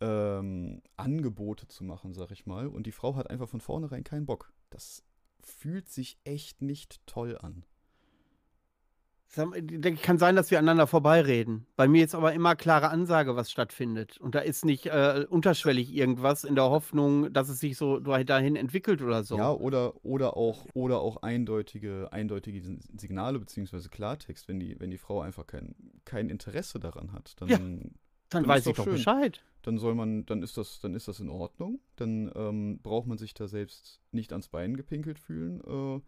ähm, 0.00 0.82
Angebote 0.96 1.68
zu 1.68 1.84
machen, 1.84 2.12
sag 2.14 2.30
ich 2.32 2.46
mal, 2.46 2.66
und 2.66 2.86
die 2.86 2.92
Frau 2.92 3.14
hat 3.14 3.30
einfach 3.30 3.48
von 3.48 3.60
vornherein 3.60 4.02
keinen 4.04 4.26
Bock. 4.26 4.52
Das 4.70 5.04
fühlt 5.40 5.88
sich 5.88 6.18
echt 6.24 6.62
nicht 6.62 7.06
toll 7.06 7.38
an. 7.38 7.64
Sag 7.64 7.64
mal, 7.64 7.66
Ich 7.66 9.20
denke, 9.20 9.21
kann 9.32 10.18
sein, 10.18 10.36
dass 10.36 10.50
wir 10.50 10.58
aneinander 10.58 10.86
vorbeireden. 10.86 11.66
Bei 11.76 11.88
mir 11.88 12.04
ist 12.04 12.14
aber 12.14 12.32
immer 12.32 12.54
klare 12.54 12.90
Ansage, 12.90 13.34
was 13.34 13.50
stattfindet. 13.50 14.18
Und 14.18 14.34
da 14.34 14.40
ist 14.40 14.64
nicht 14.64 14.86
äh, 14.86 15.26
unterschwellig 15.28 15.92
irgendwas 15.94 16.44
in 16.44 16.54
der 16.54 16.64
Hoffnung, 16.64 17.32
dass 17.32 17.48
es 17.48 17.58
sich 17.58 17.76
so 17.76 17.98
dahin 17.98 18.56
entwickelt 18.56 19.00
oder 19.02 19.24
so. 19.24 19.36
Ja, 19.36 19.52
oder, 19.52 20.04
oder 20.04 20.36
auch, 20.36 20.66
oder 20.74 21.00
auch 21.00 21.22
eindeutige, 21.22 22.12
eindeutige 22.12 22.62
Signale 22.96 23.38
beziehungsweise 23.38 23.88
Klartext, 23.88 24.48
wenn 24.48 24.60
die, 24.60 24.78
wenn 24.78 24.90
die 24.90 24.98
Frau 24.98 25.20
einfach 25.22 25.46
kein, 25.46 25.74
kein 26.04 26.28
Interesse 26.28 26.78
daran 26.78 27.12
hat, 27.12 27.40
dann, 27.40 27.48
Ja. 27.48 27.58
Dann 27.58 27.94
dann 28.32 28.46
weiß 28.46 28.66
ich 28.66 28.72
doch 28.72 28.76
doch 28.76 28.84
schön. 28.84 28.94
Bescheid. 28.94 29.44
dann 29.62 29.78
soll 29.78 29.94
man, 29.94 30.24
dann 30.26 30.42
ist 30.42 30.56
das, 30.56 30.80
dann 30.80 30.94
ist 30.94 31.08
das 31.08 31.20
in 31.20 31.28
Ordnung. 31.28 31.80
Dann 31.96 32.30
ähm, 32.34 32.80
braucht 32.82 33.06
man 33.06 33.18
sich 33.18 33.34
da 33.34 33.46
selbst 33.46 34.00
nicht 34.10 34.32
ans 34.32 34.48
Bein 34.48 34.76
gepinkelt 34.76 35.18
fühlen. 35.18 35.60
Äh, 35.66 36.00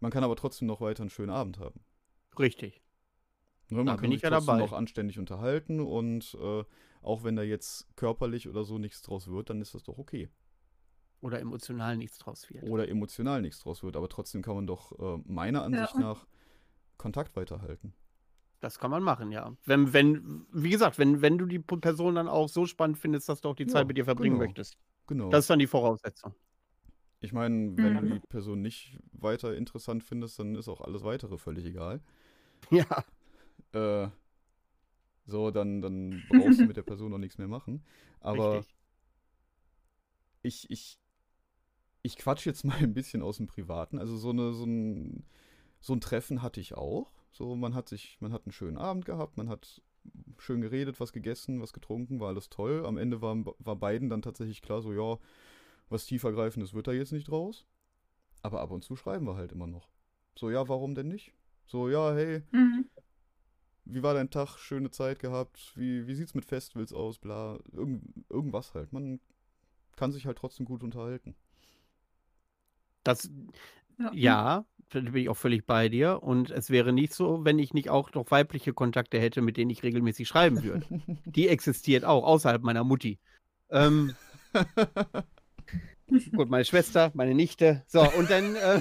man 0.00 0.10
kann 0.10 0.24
aber 0.24 0.36
trotzdem 0.36 0.68
noch 0.68 0.80
weiter 0.80 1.02
einen 1.02 1.10
schönen 1.10 1.30
Abend 1.30 1.58
haben. 1.58 1.80
Richtig. 2.38 2.82
Ne, 3.70 3.84
man 3.84 3.86
Da 3.86 3.96
kann 3.96 4.02
bin 4.02 4.10
sich 4.10 4.16
ich 4.18 4.22
ja 4.22 4.30
trotzdem 4.30 4.46
dabei. 4.46 4.58
noch 4.58 4.72
anständig 4.72 5.18
unterhalten 5.18 5.80
und 5.80 6.34
äh, 6.40 6.64
auch 7.02 7.24
wenn 7.24 7.36
da 7.36 7.42
jetzt 7.42 7.86
körperlich 7.96 8.48
oder 8.48 8.64
so 8.64 8.78
nichts 8.78 9.02
draus 9.02 9.28
wird, 9.28 9.50
dann 9.50 9.60
ist 9.60 9.74
das 9.74 9.82
doch 9.82 9.98
okay. 9.98 10.28
Oder 11.20 11.40
emotional 11.40 11.96
nichts 11.96 12.18
draus 12.18 12.48
wird. 12.50 12.62
Oder 12.62 12.88
emotional 12.88 13.40
nichts 13.42 13.60
draus 13.60 13.82
wird, 13.82 13.96
aber 13.96 14.08
trotzdem 14.08 14.42
kann 14.42 14.54
man 14.56 14.66
doch 14.66 14.92
äh, 14.98 15.22
meiner 15.26 15.62
Ansicht 15.62 15.94
und- 15.94 16.00
nach 16.00 16.26
Kontakt 16.98 17.36
weiterhalten. 17.36 17.94
Das 18.60 18.78
kann 18.78 18.90
man 18.90 19.02
machen, 19.02 19.30
ja. 19.30 19.54
Wenn, 19.64 19.92
wenn, 19.92 20.46
wie 20.52 20.70
gesagt, 20.70 20.98
wenn, 20.98 21.20
wenn 21.20 21.36
du 21.36 21.44
die 21.46 21.58
Person 21.58 22.14
dann 22.14 22.28
auch 22.28 22.48
so 22.48 22.64
spannend 22.66 22.96
findest, 22.98 23.28
dass 23.28 23.40
du 23.42 23.50
auch 23.50 23.54
die 23.56 23.66
Ja, 23.66 23.68
Zeit 23.68 23.86
mit 23.86 23.98
ihr 23.98 24.04
verbringen 24.06 24.36
genau. 24.36 24.44
möchtest. 24.46 24.78
Genau. 25.06 25.28
Das 25.30 25.44
ist 25.44 25.50
dann 25.50 25.58
die 25.58 25.66
Voraussetzung. 25.66 26.34
ich 27.20 27.32
meine, 27.32 27.80
wenn 27.80 27.94
du 27.94 28.02
Mhm. 28.02 28.10
die 28.20 28.20
Person 28.20 28.60
nicht 28.62 28.98
weiter 29.12 29.56
interessant 29.56 30.04
findest, 30.04 30.38
dann 30.38 30.54
ist 30.56 30.68
auch 30.68 30.80
alles 30.82 31.04
weitere 31.04 31.38
völlig 31.38 31.64
egal. 31.64 32.02
Ja. 32.70 33.04
Äh, 33.72 34.08
so, 35.26 35.50
dann, 35.50 35.80
dann 35.80 36.22
brauchst 36.28 36.60
du 36.60 36.66
mit 36.66 36.76
der 36.76 36.82
Person 36.82 37.10
noch 37.10 37.18
nichts 37.18 37.38
mehr 37.38 37.48
machen. 37.48 37.84
Aber 38.20 38.58
richtig. 38.58 38.74
ich, 40.42 40.70
ich, 40.70 40.98
ich 42.02 42.16
quatsch 42.16 42.46
jetzt 42.46 42.64
mal 42.64 42.76
ein 42.76 42.94
bisschen 42.94 43.22
aus 43.22 43.38
dem 43.38 43.46
Privaten. 43.46 43.98
Also 43.98 44.16
so, 44.16 44.30
eine, 44.30 44.52
so, 44.52 44.64
ein, 44.64 45.24
so 45.80 45.94
ein 45.94 46.00
Treffen 46.00 46.42
hatte 46.42 46.60
ich 46.60 46.74
auch. 46.74 47.12
So, 47.32 47.56
man 47.56 47.74
hat 47.74 47.88
sich, 47.88 48.18
man 48.20 48.32
hat 48.32 48.46
einen 48.46 48.52
schönen 48.52 48.76
Abend 48.76 49.06
gehabt, 49.06 49.36
man 49.36 49.48
hat 49.48 49.82
schön 50.38 50.60
geredet, 50.60 51.00
was 51.00 51.12
gegessen, 51.12 51.60
was 51.60 51.72
getrunken, 51.72 52.20
war 52.20 52.28
alles 52.28 52.50
toll. 52.50 52.84
Am 52.86 52.98
Ende 52.98 53.22
war, 53.22 53.36
war 53.58 53.76
beiden 53.76 54.10
dann 54.10 54.22
tatsächlich 54.22 54.62
klar, 54.62 54.82
so 54.82 54.92
ja, 54.92 55.18
was 55.88 56.06
tiefergreifendes 56.06 56.74
wird 56.74 56.86
da 56.86 56.92
jetzt 56.92 57.12
nicht 57.12 57.28
draus. 57.28 57.66
Aber 58.42 58.60
ab 58.60 58.70
und 58.70 58.84
zu 58.84 58.94
schreiben 58.94 59.26
wir 59.26 59.36
halt 59.36 59.52
immer 59.52 59.66
noch. 59.66 59.88
So, 60.36 60.50
ja, 60.50 60.68
warum 60.68 60.94
denn 60.94 61.08
nicht? 61.08 61.32
So, 61.66 61.88
ja, 61.88 62.14
hey, 62.14 62.42
Mhm. 62.52 62.88
wie 63.86 64.02
war 64.02 64.14
dein 64.14 64.30
Tag? 64.30 64.58
Schöne 64.58 64.90
Zeit 64.90 65.18
gehabt? 65.18 65.72
Wie, 65.76 66.06
wie 66.06 66.14
sieht's 66.14 66.34
mit 66.34 66.44
Festivals 66.44 66.92
aus? 66.92 67.18
Bla. 67.18 67.58
Irgend, 67.72 68.02
irgendwas 68.30 68.74
halt. 68.74 68.92
Man 68.92 69.20
kann 69.96 70.12
sich 70.12 70.26
halt 70.26 70.38
trotzdem 70.38 70.66
gut 70.66 70.82
unterhalten. 70.82 71.34
Das, 73.02 73.30
Ja. 73.98 74.12
ja, 74.14 74.64
da 74.90 75.00
bin 75.00 75.16
ich 75.16 75.28
auch 75.28 75.36
völlig 75.36 75.66
bei 75.66 75.88
dir. 75.88 76.22
Und 76.22 76.50
es 76.50 76.70
wäre 76.70 76.92
nicht 76.92 77.12
so, 77.14 77.44
wenn 77.44 77.58
ich 77.58 77.74
nicht 77.74 77.90
auch 77.90 78.12
noch 78.14 78.30
weibliche 78.30 78.72
Kontakte 78.72 79.20
hätte, 79.20 79.42
mit 79.42 79.56
denen 79.56 79.70
ich 79.70 79.82
regelmäßig 79.82 80.26
schreiben 80.28 80.62
würde. 80.62 80.86
Die 81.26 81.48
existiert 81.48 82.04
auch 82.04 82.24
außerhalb 82.24 82.62
meiner 82.62 82.84
Mutti. 82.84 83.18
Ähm, 83.70 84.14
gut, 86.36 86.48
meine 86.48 86.64
Schwester, 86.64 87.10
meine 87.14 87.34
Nichte. 87.34 87.82
So, 87.86 88.00
und 88.00 88.30
dann. 88.30 88.56
Äh, 88.56 88.80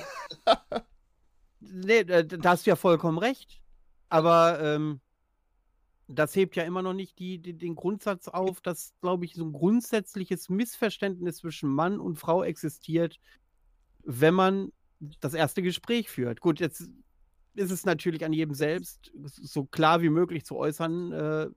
nee, 1.74 2.00
äh, 2.00 2.26
da 2.26 2.52
hast 2.52 2.66
du 2.66 2.72
ja 2.72 2.76
vollkommen 2.76 3.18
recht. 3.18 3.62
Aber 4.10 4.60
ähm, 4.62 5.02
das 6.08 6.36
hebt 6.36 6.56
ja 6.56 6.64
immer 6.64 6.82
noch 6.82 6.94
nicht 6.94 7.18
die, 7.20 7.40
die, 7.40 7.54
den 7.54 7.76
Grundsatz 7.76 8.28
auf, 8.28 8.62
dass, 8.62 8.94
glaube 9.02 9.26
ich, 9.26 9.34
so 9.34 9.44
ein 9.44 9.54
grundsätzliches 9.54 10.50
Missverständnis 10.50 11.38
zwischen 11.38 11.70
Mann 11.70 12.00
und 12.00 12.18
Frau 12.18 12.44
existiert, 12.44 13.20
wenn 14.04 14.34
man 14.34 14.72
das 15.20 15.34
erste 15.34 15.62
Gespräch 15.62 16.10
führt. 16.10 16.40
Gut, 16.42 16.60
jetzt 16.60 16.90
ist 17.56 17.72
es 17.72 17.86
natürlich 17.86 18.24
an 18.26 18.34
jedem 18.34 18.54
selbst, 18.54 19.12
so 19.26 19.66
klar 19.66 20.02
wie 20.02 20.10
möglich 20.10 20.46
zu 20.46 20.58
äußern, 20.58 21.12
äh, 21.12 21.48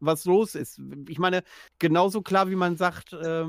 was 0.00 0.24
los 0.24 0.54
ist. 0.54 0.80
Ich 1.08 1.18
meine, 1.18 1.42
genauso 1.78 2.22
klar 2.22 2.50
wie 2.50 2.56
man 2.56 2.76
sagt, 2.76 3.12
äh, 3.12 3.46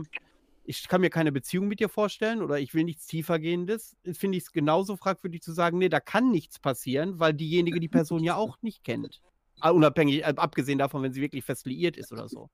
ich 0.70 0.88
kann 0.88 1.02
mir 1.02 1.10
keine 1.10 1.32
Beziehung 1.32 1.68
mit 1.68 1.80
dir 1.80 1.90
vorstellen 1.90 2.44
oder 2.44 2.60
ich 2.60 2.76
will 2.76 2.84
nichts 2.84 3.08
tiefergehendes, 3.08 3.98
finde 4.14 4.38
ich 4.38 4.44
es 4.44 4.52
genauso 4.52 4.98
fragwürdig 4.98 5.42
zu 5.42 5.52
sagen, 5.52 5.80
nee, 5.80 5.90
da 5.90 6.00
kann 6.00 6.30
nichts 6.30 6.60
passieren, 6.60 7.20
weil 7.20 7.34
diejenige 7.34 7.80
die 7.80 7.88
Person 7.88 8.24
ja 8.24 8.36
auch 8.36 8.62
nicht 8.62 8.84
kennt. 8.84 9.20
Ah, 9.62 9.72
Unabhängig, 9.72 10.22
äh, 10.22 10.34
abgesehen 10.36 10.78
davon, 10.78 11.02
wenn 11.02 11.12
sie 11.12 11.22
wirklich 11.22 11.44
fest 11.44 11.66
liiert 11.66 11.98
ist 11.98 12.14
oder 12.14 12.30
so. 12.30 12.52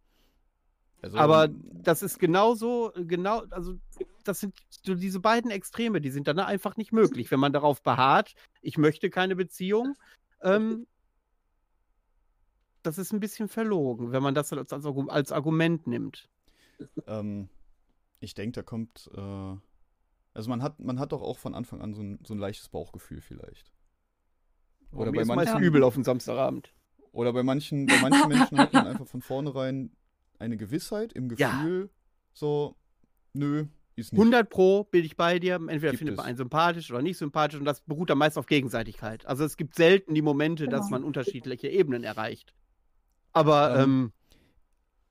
Also, 1.02 1.18
Aber 1.18 1.50
das 1.50 2.04
ist 2.04 2.18
genauso, 2.18 2.94
genau, 2.96 3.44
also 3.50 3.78
das 4.24 4.40
sind 4.40 4.56
so 4.70 4.96
diese 4.96 5.20
beiden 5.20 5.52
Extreme, 5.52 6.00
die 6.00 6.10
sind 6.10 6.30
dann 6.30 6.40
einfach 6.40 6.78
nicht 6.78 6.94
möglich, 6.94 7.30
wenn 7.32 7.42
man 7.42 7.52
darauf 7.52 7.84
beharrt, 7.84 8.34
ich 8.62 8.78
möchte 8.78 9.10
keine 9.10 9.36
Beziehung. 9.36 9.98
Ähm, 10.42 10.88
das 12.82 12.98
ist 12.98 13.12
ein 13.12 13.20
bisschen 13.20 13.50
verlogen, 13.50 14.14
wenn 14.14 14.24
man 14.24 14.36
das 14.36 14.54
als, 14.54 14.72
als, 14.72 14.86
als 14.86 15.32
Argument 15.34 15.86
nimmt. 15.86 16.30
ähm, 17.08 17.50
ich 18.20 18.34
denke, 18.34 18.54
da 18.54 18.64
kommt. 18.64 19.10
Äh, 19.16 19.56
also, 20.34 20.50
man 20.50 20.62
hat, 20.62 20.80
man 20.80 21.00
hat 21.00 21.12
doch 21.12 21.22
auch 21.22 21.38
von 21.38 21.56
Anfang 21.56 21.82
an 21.82 21.94
so 21.94 22.02
ein, 22.02 22.20
so 22.26 22.34
ein 22.34 22.40
leichtes 22.40 22.70
Bauchgefühl 22.70 23.22
vielleicht. 23.22 23.72
Oder 24.92 25.12
bei 25.12 25.22
ist 25.22 25.28
meist 25.28 25.54
manchen- 25.54 25.64
übel 25.64 25.84
auf 25.84 25.96
den 25.96 26.04
Samstagabend. 26.04 26.74
Oder 27.12 27.32
bei 27.34 27.44
manchen, 27.44 27.86
bei 27.86 28.00
manchen 28.02 28.28
Menschen 28.28 28.58
hat 28.58 28.74
man 28.74 28.88
einfach 28.88 29.08
von 29.08 29.22
vornherein 29.22 29.92
eine 30.40 30.58
Gewissheit 30.58 31.14
im 31.14 31.30
Ja. 31.38 31.52
Gefühl, 31.62 31.90
so, 32.34 32.76
nö, 33.34 33.68
ist 33.96 34.12
nicht. 34.12 34.20
100 34.20 34.50
Pro 34.50 34.84
bin 34.84 35.06
ich 35.06 35.16
bei 35.16 35.40
dir. 35.40 35.56
Entweder 35.56 35.92
Gibt 35.92 36.00
findet 36.00 36.14
es. 36.16 36.18
man 36.18 36.26
einen 36.26 36.38
sympathisch 36.38 36.92
oder 36.92 37.02
nicht 37.02 37.18
sympathisch 37.18 37.58
und 37.60 37.66
das 37.66 37.80
beruht 37.82 38.10
dann 38.10 38.18
meist 38.18 38.38
auf 38.38 38.46
Gegenseitigkeit. 38.48 39.26
Also 39.26 39.46
es 39.46 39.56
gibt 39.56 39.76
selten 39.76 40.14
die 40.14 40.22
Momente, 40.22 40.68
dass 40.68 40.88
Genau. 40.88 40.92
man 41.00 41.04
unterschiedliche 41.06 41.70
Ebenen 41.70 42.04
erreicht. 42.04 42.54
Aber 43.32 43.80
Ähm, 43.80 43.84
ähm, 43.84 44.14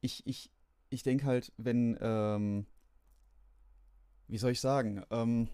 ich, 0.03 0.27
ich, 0.27 0.51
ich 0.91 1.03
denke 1.03 1.25
halt, 1.25 1.53
wenn, 1.57 1.97
ähm, 2.03 2.67
wie 4.29 4.39
soll 4.39 4.53
ich 4.53 4.61
sagen, 4.61 5.05
ähm, 5.11 5.49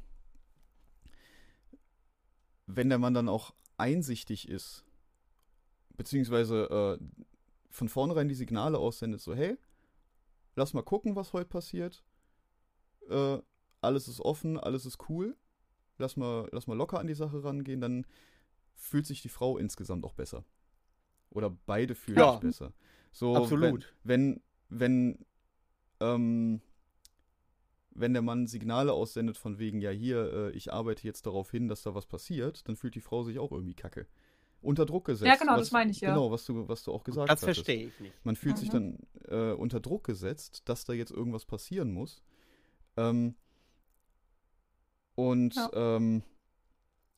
wenn 2.66 2.88
der 2.88 2.98
Mann 2.98 3.14
dann 3.14 3.28
auch 3.28 3.54
einsichtig 3.76 4.48
ist, 4.48 4.84
beziehungsweise 5.96 6.98
äh, 7.00 7.04
von 7.70 7.88
vornherein 7.88 8.28
die 8.28 8.34
Signale 8.34 8.78
aussendet, 8.78 9.20
so, 9.20 9.34
hey, 9.34 9.56
lass 10.56 10.72
mal 10.74 10.82
gucken, 10.82 11.16
was 11.16 11.32
heute 11.32 11.48
passiert. 11.48 12.04
Äh, 13.08 13.38
alles 13.80 14.08
ist 14.08 14.20
offen, 14.20 14.58
alles 14.58 14.86
ist 14.86 14.98
cool. 15.08 15.36
Lass 15.98 16.16
mal, 16.16 16.48
lass 16.52 16.66
mal 16.66 16.76
locker 16.76 16.98
an 16.98 17.06
die 17.06 17.14
Sache 17.14 17.42
rangehen, 17.44 17.80
dann 17.80 18.06
fühlt 18.74 19.06
sich 19.06 19.20
die 19.22 19.28
Frau 19.28 19.58
insgesamt 19.58 20.04
auch 20.04 20.14
besser. 20.14 20.44
Oder 21.30 21.50
beide 21.50 21.94
fühlen 21.94 22.18
Ja. 22.18 22.32
sich 22.32 22.40
besser. 22.40 22.72
So, 23.12 23.36
Absolut. 23.36 23.94
Wenn, 24.02 24.42
wenn, 24.68 25.18
wenn, 25.18 25.26
ähm, 26.00 26.60
wenn 27.92 28.12
der 28.12 28.22
Mann 28.22 28.46
Signale 28.46 28.92
aussendet 28.92 29.36
von 29.36 29.58
wegen, 29.58 29.80
ja 29.80 29.90
hier, 29.90 30.32
äh, 30.32 30.50
ich 30.52 30.72
arbeite 30.72 31.04
jetzt 31.06 31.26
darauf 31.26 31.50
hin, 31.50 31.68
dass 31.68 31.82
da 31.82 31.94
was 31.94 32.06
passiert, 32.06 32.66
dann 32.68 32.76
fühlt 32.76 32.94
die 32.94 33.00
Frau 33.00 33.22
sich 33.24 33.38
auch 33.38 33.52
irgendwie 33.52 33.74
kacke. 33.74 34.06
Unter 34.62 34.84
Druck 34.84 35.06
gesetzt. 35.06 35.26
Ja, 35.26 35.36
genau, 35.36 35.52
was, 35.54 35.60
das 35.68 35.72
meine 35.72 35.90
ich, 35.90 36.00
ja. 36.02 36.10
Genau, 36.10 36.30
was 36.30 36.44
du, 36.44 36.68
was 36.68 36.84
du 36.84 36.92
auch 36.92 37.02
gesagt 37.02 37.30
Das 37.30 37.40
hast. 37.40 37.44
verstehe 37.44 37.86
ich 37.86 37.98
nicht. 37.98 38.14
Man 38.24 38.36
fühlt 38.36 38.58
sich 38.58 38.68
Mhm. 38.72 38.98
dann 39.28 39.50
äh, 39.50 39.54
unter 39.54 39.80
Druck 39.80 40.04
gesetzt, 40.04 40.62
dass 40.68 40.84
da 40.84 40.92
jetzt 40.92 41.10
irgendwas 41.12 41.46
passieren 41.46 41.92
muss. 41.92 42.22
Ähm, 42.96 43.36
und 45.14 45.54
Ja. 45.54 45.70
ähm, 45.72 46.22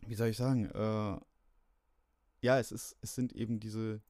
wie 0.07 0.15
soll 0.15 0.29
ich 0.29 0.37
sagen? 0.37 0.67
Äh, 0.67 1.21
ja, 2.43 2.59
es 2.59 2.73
ist, 2.73 2.97
es 3.01 3.15
sind 3.15 3.33
eben 3.33 3.61
diese, 3.61 4.01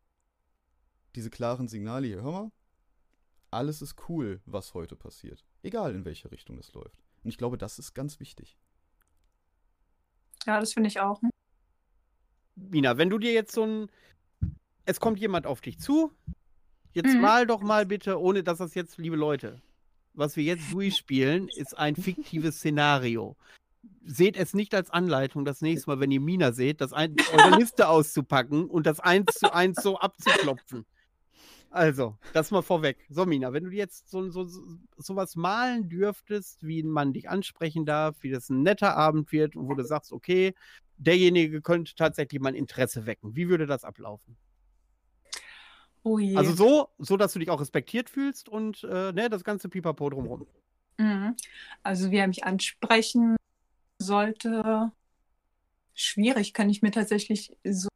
diese 1.15 1.31
klaren 1.31 1.69
Signale 1.69 2.07
hier. 2.07 2.23
Hör 2.23 2.33
mal, 2.33 2.53
alles 3.53 3.83
ist 3.83 3.97
cool, 4.09 4.41
was 4.47 4.75
heute 4.75 4.97
passiert. 4.97 5.45
Egal 5.63 5.95
in 5.95 6.05
welche 6.05 6.31
Richtung 6.31 6.59
es 6.59 6.73
läuft. 6.73 7.03
Und 7.23 7.31
ich 7.31 7.39
glaube, 7.39 7.59
das 7.59 7.79
ist 7.79 7.95
ganz 7.95 8.19
wichtig. 8.21 8.57
Ja, 10.47 10.59
das 10.59 10.73
finde 10.73 10.89
ich 10.89 11.01
auch. 11.01 11.21
Mina, 12.57 12.99
wenn 12.99 13.11
du 13.11 13.19
dir 13.19 13.33
jetzt 13.33 13.53
so 13.53 13.65
ein. 13.65 13.91
Es 14.85 14.99
kommt 14.99 15.21
jemand 15.21 15.47
auf 15.47 15.61
dich 15.61 15.79
zu. 15.79 16.13
Jetzt 16.93 17.15
Mhm. 17.15 17.21
mal 17.21 17.47
doch 17.47 17.63
mal 17.63 17.87
bitte, 17.87 18.21
ohne 18.21 18.43
dass 18.43 18.59
das 18.59 18.75
jetzt, 18.75 18.99
liebe 18.99 19.17
Leute, 19.17 19.63
was 20.13 20.37
wir 20.37 20.45
jetzt 20.45 20.73
durchspielen, 20.73 21.49
ist 21.57 21.79
ein 21.79 21.97
fiktives 21.97 22.57
Szenario. 22.57 23.37
Seht 24.05 24.37
es 24.37 24.53
nicht 24.53 24.75
als 24.75 24.91
Anleitung, 24.91 25.45
das 25.45 25.61
nächste 25.63 25.89
Mal, 25.89 26.01
wenn 26.01 26.11
ihr 26.11 26.21
Mina 26.21 26.53
seht, 26.53 26.81
das 26.81 26.93
ein, 26.93 27.15
eure 27.33 27.61
Liste 27.65 27.89
auszupacken 27.89 28.69
und 28.69 28.87
das 28.87 29.01
eins 29.01 29.35
zu 29.35 29.55
eins 29.55 29.81
so 29.83 29.99
abzuklopfen. 29.99 30.85
Also, 31.73 32.19
das 32.35 32.51
mal 32.51 32.61
vorweg. 32.61 32.99
So, 33.09 33.25
Mina, 33.25 33.55
wenn 33.55 33.65
du 33.65 33.71
jetzt 33.71 34.11
so, 34.11 34.29
so, 34.29 34.45
so 34.45 34.61
sowas 34.99 35.37
malen 35.37 35.89
dürftest, 35.89 36.63
wie 36.67 36.83
Mann 36.83 37.15
dich 37.15 37.31
ansprechen 37.31 37.87
darf, 37.87 38.15
wie 38.21 38.31
das 38.31 38.51
ein 38.51 38.63
netter 38.63 38.95
Abend 38.95 39.33
wird 39.33 39.57
und 39.57 39.69
wo 39.69 39.75
du 39.75 39.83
sagst, 39.83 40.13
okay, 40.13 40.55
derjenige 40.99 41.63
könnte 41.63 41.95
tatsächlich 41.95 42.43
mein 42.43 42.55
Interesse 42.55 43.07
wecken. 43.07 43.35
Wie 43.37 43.49
würde 43.49 43.65
das 43.65 43.85
ablaufen? 43.85 44.37
Oh 46.03 46.19
je. 46.19 46.37
Also 46.37 46.53
so, 46.53 46.89
so, 46.99 47.17
dass 47.17 47.33
du 47.33 47.39
dich 47.39 47.49
auch 47.49 47.61
respektiert 47.61 48.11
fühlst 48.11 48.51
und 48.51 48.85
äh, 48.85 49.13
ne, 49.13 49.31
das 49.31 49.43
ganze 49.43 49.71
Pipapo 49.71 50.11
drumherum. 50.11 50.47
Mhm. 50.99 51.35
Also 51.83 52.11
wie 52.11 52.19
er 52.19 52.27
mich 52.27 52.45
ansprechen 52.45 53.37
sollte, 53.99 54.93
schwierig, 55.95 56.53
kann 56.53 56.69
ich 56.69 56.83
mir 56.83 56.91
tatsächlich 56.91 57.57
so 57.65 57.89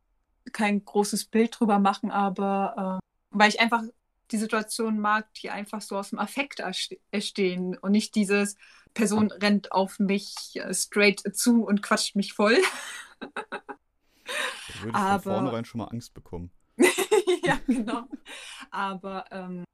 kein 0.52 0.82
großes 0.82 1.26
Bild 1.26 1.60
drüber 1.60 1.78
machen, 1.78 2.10
aber 2.10 3.00
äh, 3.02 3.05
weil 3.38 3.48
ich 3.50 3.60
einfach 3.60 3.82
die 4.32 4.38
Situation 4.38 4.98
mag, 4.98 5.32
die 5.34 5.50
einfach 5.50 5.80
so 5.80 5.96
aus 5.96 6.10
dem 6.10 6.18
Affekt 6.18 6.60
erste- 6.60 6.98
entstehen 7.10 7.76
und 7.78 7.92
nicht 7.92 8.14
dieses 8.14 8.56
Person 8.94 9.30
rennt 9.30 9.72
auf 9.72 9.98
mich 9.98 10.34
äh, 10.54 10.72
straight 10.74 11.22
zu 11.36 11.64
und 11.64 11.82
quatscht 11.82 12.16
mich 12.16 12.32
voll. 12.32 12.56
Da 13.20 13.30
würde 14.80 14.88
ich 14.88 14.94
Aber- 14.94 15.22
von 15.22 15.32
vornherein 15.34 15.64
schon 15.64 15.78
mal 15.78 15.86
Angst 15.88 16.12
bekommen. 16.14 16.50
ja, 17.44 17.58
genau. 17.66 18.08
Aber 18.70 19.24
ähm, 19.30 19.64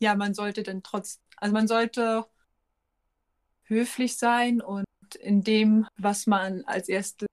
ja, 0.00 0.14
man 0.14 0.34
sollte 0.34 0.62
dann 0.62 0.82
trotz, 0.82 1.20
also 1.36 1.52
man 1.54 1.66
sollte 1.68 2.26
höflich 3.64 4.16
sein 4.16 4.60
und 4.60 4.84
in 5.20 5.42
dem, 5.42 5.86
was 5.96 6.26
man 6.26 6.64
als 6.64 6.88
erstes 6.88 7.26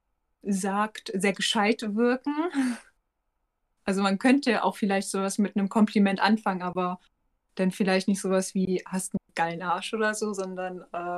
sagt, 0.44 1.12
sehr 1.16 1.34
gescheit 1.34 1.82
wirken. 1.96 2.34
Also 3.88 4.02
man 4.02 4.20
könnte 4.20 4.64
auch 4.66 4.76
vielleicht 4.76 5.10
sowas 5.10 5.38
mit 5.38 5.56
einem 5.56 5.70
Kompliment 5.70 6.20
anfangen, 6.20 6.62
aber 6.62 7.00
dann 7.56 7.72
vielleicht 7.72 8.10
nicht 8.10 8.22
sowas 8.22 8.54
wie 8.54 8.84
hast 8.86 9.14
einen 9.14 9.34
geilen 9.34 9.62
Arsch 9.62 9.94
oder 9.94 10.14
so, 10.14 10.34
sondern 10.34 10.84
äh, 10.92 11.16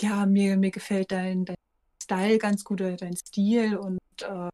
ja, 0.00 0.24
mir, 0.26 0.56
mir 0.56 0.70
gefällt 0.70 1.10
dein, 1.10 1.44
dein 1.46 1.56
Style 2.00 2.38
ganz 2.38 2.62
gut, 2.64 2.80
oder 2.80 2.96
dein 2.96 3.16
Stil 3.16 3.76
und 3.76 3.98
äh, 4.22 4.48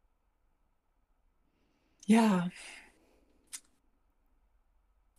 ja. 2.07 2.49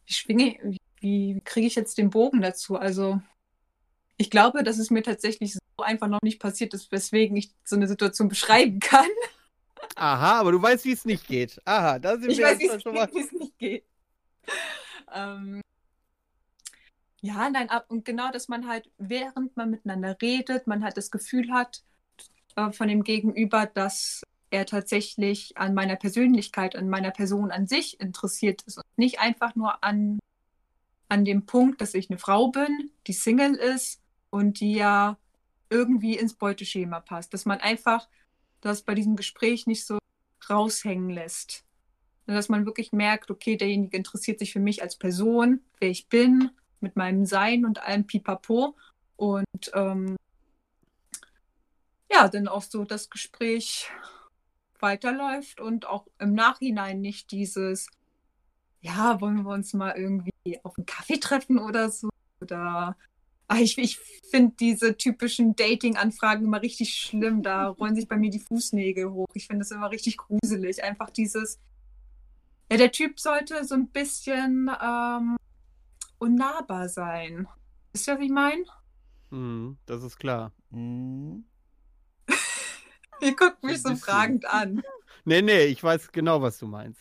Wie 0.06 0.12
schwinge, 0.12 0.58
wie, 0.64 0.80
wie 1.00 1.40
kriege 1.44 1.68
ich 1.68 1.76
jetzt 1.76 1.98
den 1.98 2.10
Bogen 2.10 2.40
dazu? 2.42 2.76
Also, 2.76 3.20
ich 4.16 4.28
glaube, 4.30 4.64
dass 4.64 4.78
es 4.78 4.90
mir 4.90 5.02
tatsächlich 5.04 5.54
so 5.54 5.60
einfach 5.78 6.08
noch 6.08 6.22
nicht 6.22 6.40
passiert 6.40 6.74
ist, 6.74 6.90
weswegen 6.90 7.36
ich 7.36 7.52
so 7.64 7.76
eine 7.76 7.86
Situation 7.88 8.28
beschreiben 8.28 8.80
kann. 8.80 9.06
Aha, 9.96 10.40
aber 10.40 10.52
du 10.52 10.62
weißt, 10.62 10.84
wie 10.84 10.92
es 10.92 11.04
nicht 11.04 11.26
geht. 11.26 11.60
Aha, 11.64 11.98
da 11.98 12.16
sind 12.16 12.30
Ich 12.30 12.38
wir 12.38 12.46
weiß, 12.46 12.60
jetzt 12.60 12.82
schon 12.82 12.94
mal. 12.94 13.08
wie 13.12 13.20
es 13.20 13.32
nicht 13.32 13.58
geht. 13.58 13.84
Ähm, 15.14 15.60
ja, 17.20 17.48
nein, 17.50 17.70
ab, 17.70 17.86
und 17.88 18.04
genau, 18.04 18.30
dass 18.32 18.48
man 18.48 18.66
halt, 18.66 18.90
während 18.98 19.56
man 19.56 19.70
miteinander 19.70 20.16
redet, 20.20 20.66
man 20.66 20.82
halt 20.82 20.96
das 20.96 21.10
Gefühl 21.10 21.52
hat 21.52 21.82
äh, 22.56 22.72
von 22.72 22.88
dem 22.88 23.04
Gegenüber, 23.04 23.66
dass 23.66 24.22
er 24.50 24.66
tatsächlich 24.66 25.56
an 25.56 25.74
meiner 25.74 25.96
Persönlichkeit, 25.96 26.76
an 26.76 26.88
meiner 26.88 27.10
Person 27.10 27.50
an 27.50 27.66
sich 27.66 28.00
interessiert 28.00 28.62
ist 28.62 28.78
und 28.78 28.84
nicht 28.96 29.20
einfach 29.20 29.54
nur 29.54 29.82
an, 29.82 30.18
an 31.08 31.24
dem 31.24 31.46
Punkt, 31.46 31.80
dass 31.80 31.94
ich 31.94 32.10
eine 32.10 32.18
Frau 32.18 32.48
bin, 32.48 32.90
die 33.06 33.12
Single 33.14 33.54
ist 33.54 34.00
und 34.30 34.60
die 34.60 34.74
ja 34.74 35.16
irgendwie 35.70 36.16
ins 36.18 36.34
Beuteschema 36.34 37.00
passt. 37.00 37.32
Dass 37.32 37.46
man 37.46 37.60
einfach 37.60 38.08
das 38.62 38.82
bei 38.82 38.94
diesem 38.94 39.16
Gespräch 39.16 39.66
nicht 39.66 39.84
so 39.84 39.98
raushängen 40.48 41.10
lässt. 41.10 41.64
Dass 42.26 42.48
man 42.48 42.64
wirklich 42.64 42.92
merkt, 42.92 43.30
okay, 43.30 43.56
derjenige 43.56 43.96
interessiert 43.96 44.38
sich 44.38 44.52
für 44.52 44.60
mich 44.60 44.82
als 44.82 44.96
Person, 44.96 45.60
wer 45.80 45.90
ich 45.90 46.08
bin, 46.08 46.50
mit 46.80 46.96
meinem 46.96 47.26
Sein 47.26 47.66
und 47.66 47.82
allem 47.82 48.06
Pipapo. 48.06 48.76
Und 49.16 49.70
ähm, 49.74 50.16
ja, 52.10 52.28
dann 52.28 52.48
auch 52.48 52.62
so 52.62 52.84
das 52.84 53.10
Gespräch 53.10 53.90
weiterläuft 54.78 55.60
und 55.60 55.86
auch 55.86 56.06
im 56.18 56.34
Nachhinein 56.34 57.00
nicht 57.00 57.30
dieses, 57.30 57.88
ja, 58.80 59.20
wollen 59.20 59.42
wir 59.42 59.50
uns 59.50 59.74
mal 59.74 59.92
irgendwie 59.96 60.60
auf 60.62 60.76
einen 60.76 60.86
Kaffee 60.86 61.18
treffen 61.18 61.58
oder 61.58 61.90
so. 61.90 62.08
Oder 62.40 62.96
ach, 63.48 63.58
ich, 63.58 63.78
ich 63.78 63.98
finde 64.30 64.54
diese 64.58 64.96
typischen 64.96 65.54
Dating-Anfragen 65.56 66.44
immer 66.44 66.62
richtig 66.62 66.94
schlimm. 66.94 67.42
Da 67.42 67.68
rollen 67.68 67.94
sich 67.94 68.08
bei 68.08 68.16
mir 68.16 68.30
die 68.30 68.40
Fußnägel 68.40 69.10
hoch. 69.10 69.28
Ich 69.34 69.46
finde 69.46 69.60
das 69.60 69.70
immer 69.70 69.90
richtig 69.90 70.16
gruselig. 70.16 70.82
Einfach 70.82 71.10
dieses, 71.10 71.60
ja, 72.70 72.78
der 72.78 72.92
Typ 72.92 73.20
sollte 73.20 73.64
so 73.64 73.74
ein 73.74 73.88
bisschen 73.88 74.70
ähm, 74.82 75.36
unnahbar 76.18 76.88
sein. 76.88 77.46
Wisst 77.92 78.08
ihr, 78.08 78.14
was 78.14 78.24
ich 78.24 78.30
meine? 78.30 78.64
Hm, 79.30 79.78
das 79.86 80.02
ist 80.02 80.18
klar. 80.18 80.52
Mhm. 80.70 81.44
Ihr 83.20 83.36
guckt 83.36 83.62
mich 83.62 83.82
so 83.82 83.94
fragend 83.96 84.46
an. 84.46 84.82
Nee, 85.24 85.42
nee, 85.42 85.64
ich 85.64 85.82
weiß 85.82 86.10
genau, 86.12 86.42
was 86.42 86.58
du 86.58 86.66
meinst. 86.66 87.00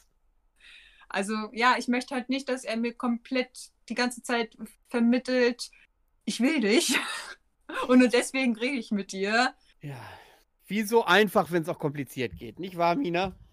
Also 1.09 1.33
ja, 1.53 1.75
ich 1.77 1.87
möchte 1.87 2.15
halt 2.15 2.29
nicht, 2.29 2.47
dass 2.47 2.63
er 2.63 2.77
mir 2.77 2.93
komplett 2.93 3.71
die 3.89 3.95
ganze 3.95 4.23
Zeit 4.23 4.57
vermittelt, 4.89 5.71
ich 6.25 6.39
will 6.39 6.61
dich. 6.61 6.97
Und 7.87 7.99
nur 7.99 8.09
deswegen 8.09 8.55
rede 8.55 8.77
ich 8.77 8.91
mit 8.91 9.11
dir. 9.11 9.53
Ja. 9.81 9.95
Wie 10.67 10.83
so 10.83 11.05
einfach, 11.05 11.51
wenn 11.51 11.63
es 11.63 11.69
auch 11.69 11.79
kompliziert 11.79 12.37
geht, 12.37 12.59
nicht 12.59 12.77
wahr, 12.77 12.95
Mina? 12.95 13.35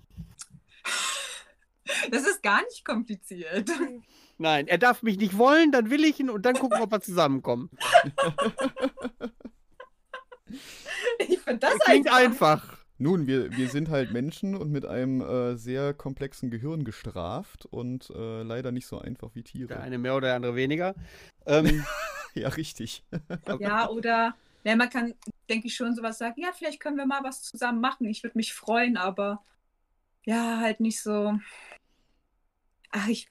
Das 2.11 2.27
ist 2.27 2.43
gar 2.43 2.63
nicht 2.65 2.85
kompliziert. 2.85 3.71
Nein, 4.37 4.69
er 4.69 4.77
darf 4.77 5.03
mich 5.03 5.17
nicht 5.17 5.39
wollen, 5.39 5.73
dann 5.73 5.89
will 5.91 6.05
ich 6.05 6.21
ihn 6.21 6.29
und 6.29 6.43
dann 6.45 6.55
gucken, 6.55 6.81
ob 6.83 6.93
wir 6.93 7.01
zusammenkommen. 7.01 7.71
Ich 11.19 11.41
finde 11.41 11.59
das 11.59 11.79
Klingt 11.81 12.11
einfach. 12.11 12.63
einfach. 12.63 12.78
Nun, 12.99 13.27
wir, 13.27 13.57
wir 13.57 13.69
sind 13.69 13.89
halt 13.91 14.13
Menschen 14.13 14.55
und 14.55 14.71
mit 14.71 14.85
einem 14.85 15.21
äh, 15.21 15.57
sehr 15.57 15.95
komplexen 15.95 16.51
Gehirn 16.51 16.85
gestraft 16.85 17.67
und 17.67 18.11
äh, 18.11 18.43
leider 18.43 18.73
nicht 18.73 18.87
so 18.87 18.99
einfach 18.99 19.31
wie 19.35 19.43
Tiere. 19.43 19.69
Der 19.69 19.81
eine 19.81 19.99
mehr 19.99 20.17
oder 20.17 20.29
der 20.29 20.37
andere 20.37 20.57
weniger. 20.57 20.95
Ähm, 21.47 21.83
Ja, 22.35 22.49
richtig. 22.49 23.03
Ja, 23.59 23.89
oder 23.89 24.35
ja, 24.65 24.77
man 24.77 24.91
kann, 24.91 25.15
denke 25.49 25.67
ich, 25.67 25.75
schon 25.75 25.95
sowas 25.95 26.19
sagen, 26.19 26.41
ja, 26.41 26.51
vielleicht 26.53 26.81
können 26.81 26.97
wir 26.97 27.07
mal 27.07 27.23
was 27.23 27.43
zusammen 27.43 27.81
machen. 27.81 28.07
Ich 28.07 28.23
würde 28.23 28.37
mich 28.39 28.53
freuen, 28.53 28.97
aber 28.97 29.43
ja, 30.25 30.59
halt 30.61 30.81
nicht 30.81 31.01
so. 31.01 31.39
Ach, 32.91 33.09
ich, 33.09 33.29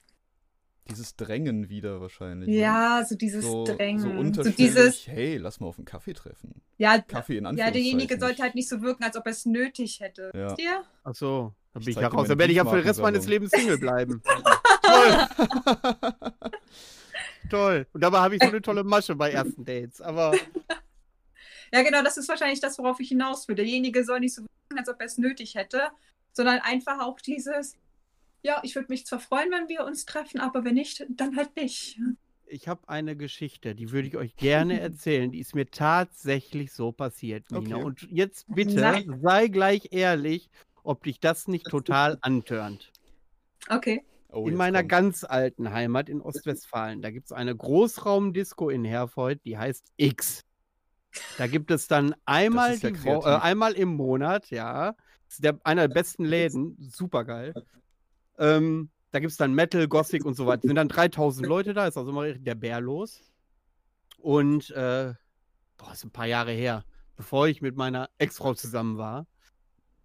dieses 0.90 1.16
Drängen 1.16 1.68
wieder 1.68 2.00
wahrscheinlich. 2.00 2.48
ne? 2.48 2.56
Ja, 2.56 3.04
so 3.08 3.14
dieses 3.14 3.44
so, 3.44 3.64
Drängen. 3.64 4.00
So 4.00 4.08
So, 4.10 4.14
unterschwellig, 4.18 4.56
dieses, 4.56 5.06
hey, 5.06 5.36
lass 5.36 5.60
mal 5.60 5.66
auf 5.68 5.78
einen 5.78 5.84
Kaffee 5.84 6.14
treffen. 6.14 6.62
ja, 6.78 6.98
Kaffee 7.00 7.38
in 7.38 7.44
ja, 7.56 7.70
derjenige 7.70 8.18
sollte 8.18 8.42
halt 8.42 8.54
nicht 8.54 8.68
so 8.68 8.80
wirken, 8.82 9.04
als 9.04 9.16
ob 9.16 9.26
er 9.26 9.32
es 9.32 9.46
nötig 9.46 10.00
hätte. 10.00 10.30
Ja. 10.34 10.54
Ihr? 10.58 10.82
Ach 11.04 11.14
so, 11.14 11.54
da 11.72 11.80
Ich 11.80 11.84
bin 11.86 11.90
ich 11.90 11.94
zeig 11.96 12.02
ja 12.02 12.08
dir 12.10 12.14
raus. 12.16 12.22
meine 12.22 12.34
Da 12.34 12.38
werde 12.38 12.52
ich 12.52 12.56
ja 12.56 12.64
für 12.64 12.76
den 12.76 12.86
Rest 12.86 13.00
meines. 13.00 13.26
Lebens 13.26 13.50
Single 13.50 13.78
bleiben. 13.78 14.22
Toll. 14.82 15.28
Toll. 17.50 17.86
Und 17.92 18.02
dabei 18.02 18.18
habe 18.18 18.36
ich 18.36 18.42
so 18.42 18.48
eine 18.48 18.60
tolle 18.62 18.84
Masche 18.84 19.14
bei 19.14 19.30
ersten 19.30 19.64
Dates. 19.64 20.00
Aber 20.00 20.32
Ja, 21.72 21.82
genau, 21.82 22.02
das 22.02 22.16
ist 22.16 22.28
wahrscheinlich 22.28 22.60
das, 22.60 22.78
worauf 22.78 22.98
ich 23.00 23.08
hinaus 23.08 23.46
will. 23.48 23.54
Derjenige 23.54 24.02
soll 24.04 24.20
nicht 24.20 24.34
so 24.34 24.42
wirken, 24.42 24.78
als 24.78 24.88
ob 24.88 25.00
er 25.00 25.06
es 25.06 25.18
nötig 25.18 25.54
hätte, 25.54 25.82
sondern 26.32 26.60
einfach 26.60 27.00
auch 27.00 27.20
dieses, 27.20 27.76
ja, 28.42 28.60
ich 28.62 28.74
würde 28.74 28.88
mich 28.90 29.06
zwar 29.06 29.20
freuen, 29.20 29.50
wenn 29.50 29.68
wir 29.68 29.84
uns 29.84 30.04
treffen, 30.04 30.40
aber 30.40 30.64
wenn 30.64 30.74
nicht, 30.74 31.04
dann 31.10 31.36
halt 31.36 31.54
nicht. 31.56 31.98
ich 32.46 32.68
habe 32.68 32.88
eine 32.88 33.16
Geschichte, 33.16 33.74
die 33.74 33.90
würde 33.90 34.08
ich 34.08 34.16
euch 34.16 34.36
gerne 34.36 34.80
erzählen. 34.80 35.30
Die 35.30 35.40
ist 35.40 35.54
mir 35.54 35.70
tatsächlich 35.70 36.72
so 36.72 36.92
passiert, 36.92 37.50
Nina. 37.50 37.76
Okay. 37.76 37.84
Und 37.84 38.08
jetzt 38.10 38.46
bitte 38.48 38.80
Nein. 38.80 39.20
sei 39.22 39.48
gleich 39.48 39.88
ehrlich, 39.92 40.48
ob 40.82 41.02
dich 41.02 41.20
das 41.20 41.48
nicht 41.48 41.66
total 41.66 42.18
antörnt. 42.22 42.92
Okay. 43.68 44.04
Oh, 44.30 44.46
in 44.46 44.56
meiner 44.56 44.80
kommt's. 44.80 44.90
ganz 44.90 45.24
alten 45.24 45.72
Heimat 45.72 46.08
in 46.08 46.20
Ostwestfalen, 46.20 47.00
da 47.00 47.10
gibt 47.10 47.26
es 47.26 47.32
eine 47.32 47.56
Großraumdisco 47.56 48.68
in 48.68 48.84
Herford, 48.84 49.40
die 49.44 49.56
heißt 49.56 49.86
X. 49.96 50.44
Da 51.38 51.46
gibt 51.46 51.70
es 51.70 51.88
dann 51.88 52.14
einmal, 52.26 52.76
ja 52.76 52.90
äh, 52.90 53.40
einmal 53.40 53.72
im 53.72 53.88
Monat, 53.88 54.50
ja. 54.50 54.94
Das 55.26 55.34
ist 55.34 55.44
der, 55.44 55.58
einer 55.64 55.88
der 55.88 55.94
besten 55.94 56.24
Läden, 56.24 56.76
super 56.78 57.24
geil. 57.24 57.54
Ähm, 58.38 58.90
da 59.10 59.20
gibt 59.20 59.30
es 59.30 59.36
dann 59.36 59.54
Metal, 59.54 59.88
Gothic 59.88 60.24
und 60.24 60.34
so 60.34 60.46
weiter. 60.46 60.62
Sind 60.66 60.76
dann 60.76 60.88
3000 60.88 61.46
Leute 61.46 61.74
da, 61.74 61.86
ist 61.86 61.96
also 61.96 62.10
immer 62.10 62.32
der 62.32 62.54
Bär 62.54 62.80
los. 62.80 63.22
Und, 64.18 64.70
äh, 64.70 65.14
boah, 65.76 65.92
ist 65.92 66.04
ein 66.04 66.10
paar 66.10 66.26
Jahre 66.26 66.52
her, 66.52 66.84
bevor 67.16 67.48
ich 67.48 67.62
mit 67.62 67.76
meiner 67.76 68.10
Ex-Frau 68.18 68.54
zusammen 68.54 68.98
war, 68.98 69.26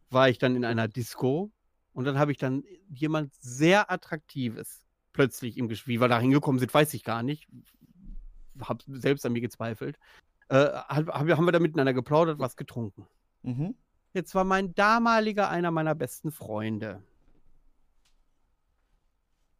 war 0.10 0.30
ich 0.30 0.38
dann 0.38 0.56
in 0.56 0.66
einer 0.66 0.88
Disco 0.88 1.52
und 1.94 2.06
dann 2.06 2.18
habe 2.18 2.32
ich 2.32 2.38
dann 2.38 2.64
jemand 2.90 3.34
sehr 3.36 3.92
Attraktives 3.92 4.84
plötzlich 5.12 5.58
im 5.58 5.68
Gespräch. 5.68 5.96
Wie 5.96 6.02
wir 6.02 6.08
da 6.08 6.20
hingekommen 6.20 6.60
sind, 6.60 6.74
weiß 6.74 6.94
ich 6.94 7.04
gar 7.04 7.24
nicht. 7.24 7.48
Hab 8.62 8.84
selbst 8.88 9.26
an 9.26 9.34
mir 9.34 9.42
gezweifelt. 9.42 9.98
Äh, 10.50 10.66
hab, 10.66 11.08
haben 11.08 11.46
wir 11.46 11.52
da 11.52 11.60
miteinander 11.60 11.94
geplaudert, 11.94 12.40
was 12.40 12.56
getrunken. 12.56 13.08
Mhm. 13.42 13.76
Jetzt 14.14 14.36
war 14.36 14.44
mein 14.44 14.74
damaliger 14.76 15.50
einer 15.50 15.72
meiner 15.72 15.96
besten 15.96 16.32
Freunde 16.32 17.02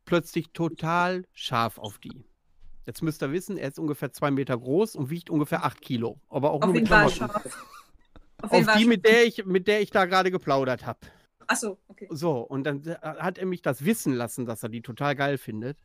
plötzlich 0.06 0.52
total 0.52 1.26
scharf 1.34 1.78
auf 1.78 2.00
die. 2.00 2.26
Jetzt 2.86 3.02
müsst 3.02 3.24
ihr 3.24 3.32
wissen, 3.32 3.58
er 3.58 3.70
ist 3.70 3.80
ungefähr 3.80 4.12
zwei 4.12 4.32
Meter 4.32 4.58
groß 4.58 4.96
und 4.96 5.10
wiegt 5.10 5.30
ungefähr 5.30 5.64
acht 5.64 5.82
Kilo. 5.82 6.20
Aber 6.30 6.52
auch 6.52 6.62
Auf 6.62 6.66
nur 6.66 6.74
mit 6.74 6.90
war 6.90 7.10
scharf? 7.10 7.46
Auf 8.42 8.52
Auf 8.52 8.74
die, 8.78 8.86
mit 8.86 9.06
der 9.06 9.26
ich, 9.26 9.46
mit 9.46 9.68
der 9.68 9.82
ich 9.82 9.90
da 9.90 10.06
gerade 10.06 10.32
geplaudert 10.32 10.86
habe. 10.86 11.00
Achso, 11.48 11.80
okay. 11.88 12.08
So, 12.10 12.40
und 12.40 12.66
dann 12.66 12.86
äh, 12.86 12.96
hat 13.02 13.38
er 13.38 13.46
mich 13.46 13.62
das 13.62 13.86
wissen 13.86 14.14
lassen, 14.14 14.46
dass 14.46 14.64
er 14.64 14.70
die 14.70 14.82
total 14.82 15.16
geil 15.16 15.38
findet. 15.38 15.78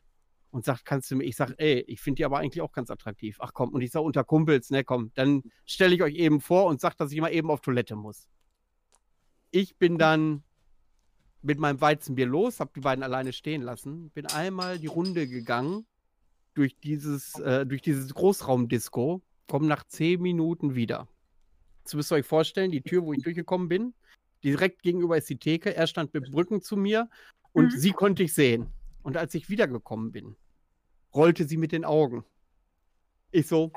Und 0.50 0.64
sagt, 0.64 0.86
kannst 0.86 1.10
du 1.10 1.16
mir, 1.16 1.24
ich 1.24 1.36
sag, 1.36 1.52
ey, 1.58 1.80
ich 1.80 2.00
finde 2.00 2.16
die 2.16 2.24
aber 2.24 2.38
eigentlich 2.38 2.62
auch 2.62 2.72
ganz 2.72 2.90
attraktiv. 2.90 3.36
Ach 3.38 3.52
komm, 3.52 3.68
und 3.68 3.82
ich 3.82 3.90
sag, 3.90 4.00
unter 4.00 4.24
Kumpels, 4.24 4.70
ne, 4.70 4.82
komm, 4.82 5.12
dann 5.14 5.42
stelle 5.66 5.94
ich 5.94 6.02
euch 6.02 6.14
eben 6.14 6.40
vor 6.40 6.64
und 6.64 6.80
sag, 6.80 6.96
dass 6.96 7.12
ich 7.12 7.20
mal 7.20 7.28
eben 7.28 7.50
auf 7.50 7.60
Toilette 7.60 7.96
muss. 7.96 8.30
Ich 9.50 9.76
bin 9.76 9.98
dann 9.98 10.42
mit 11.42 11.58
meinem 11.58 11.80
Weizenbier 11.80 12.26
los, 12.26 12.60
hab 12.60 12.74
die 12.74 12.80
beiden 12.80 13.02
alleine 13.04 13.32
stehen 13.32 13.62
lassen, 13.62 14.10
bin 14.10 14.26
einmal 14.26 14.78
die 14.78 14.86
Runde 14.88 15.28
gegangen 15.28 15.86
durch 16.54 16.76
dieses, 16.78 17.38
äh, 17.38 17.64
durch 17.64 17.82
dieses 17.82 18.12
Großraumdisco, 18.14 19.22
komm 19.46 19.66
nach 19.66 19.84
zehn 19.84 20.20
Minuten 20.20 20.74
wieder. 20.74 21.08
Jetzt 21.84 21.94
müsst 21.94 22.12
ihr 22.12 22.16
euch 22.16 22.26
vorstellen, 22.26 22.70
die 22.70 22.82
Tür, 22.82 23.04
wo 23.04 23.12
ich 23.12 23.22
durchgekommen 23.22 23.68
bin, 23.68 23.94
direkt 24.44 24.82
gegenüber 24.82 25.16
ist 25.16 25.28
die 25.30 25.38
Theke. 25.38 25.74
Er 25.74 25.86
stand 25.86 26.12
mit 26.12 26.26
dem 26.26 26.34
Rücken 26.34 26.60
zu 26.60 26.76
mir 26.76 27.08
und 27.52 27.72
Mhm. 27.72 27.78
sie 27.78 27.92
konnte 27.92 28.22
ich 28.24 28.34
sehen. 28.34 28.66
Und 29.02 29.16
als 29.16 29.34
ich 29.34 29.48
wiedergekommen 29.48 30.12
bin, 30.12 30.36
rollte 31.14 31.44
sie 31.44 31.56
mit 31.56 31.72
den 31.72 31.84
Augen. 31.84 32.24
Ich 33.30 33.46
so, 33.46 33.72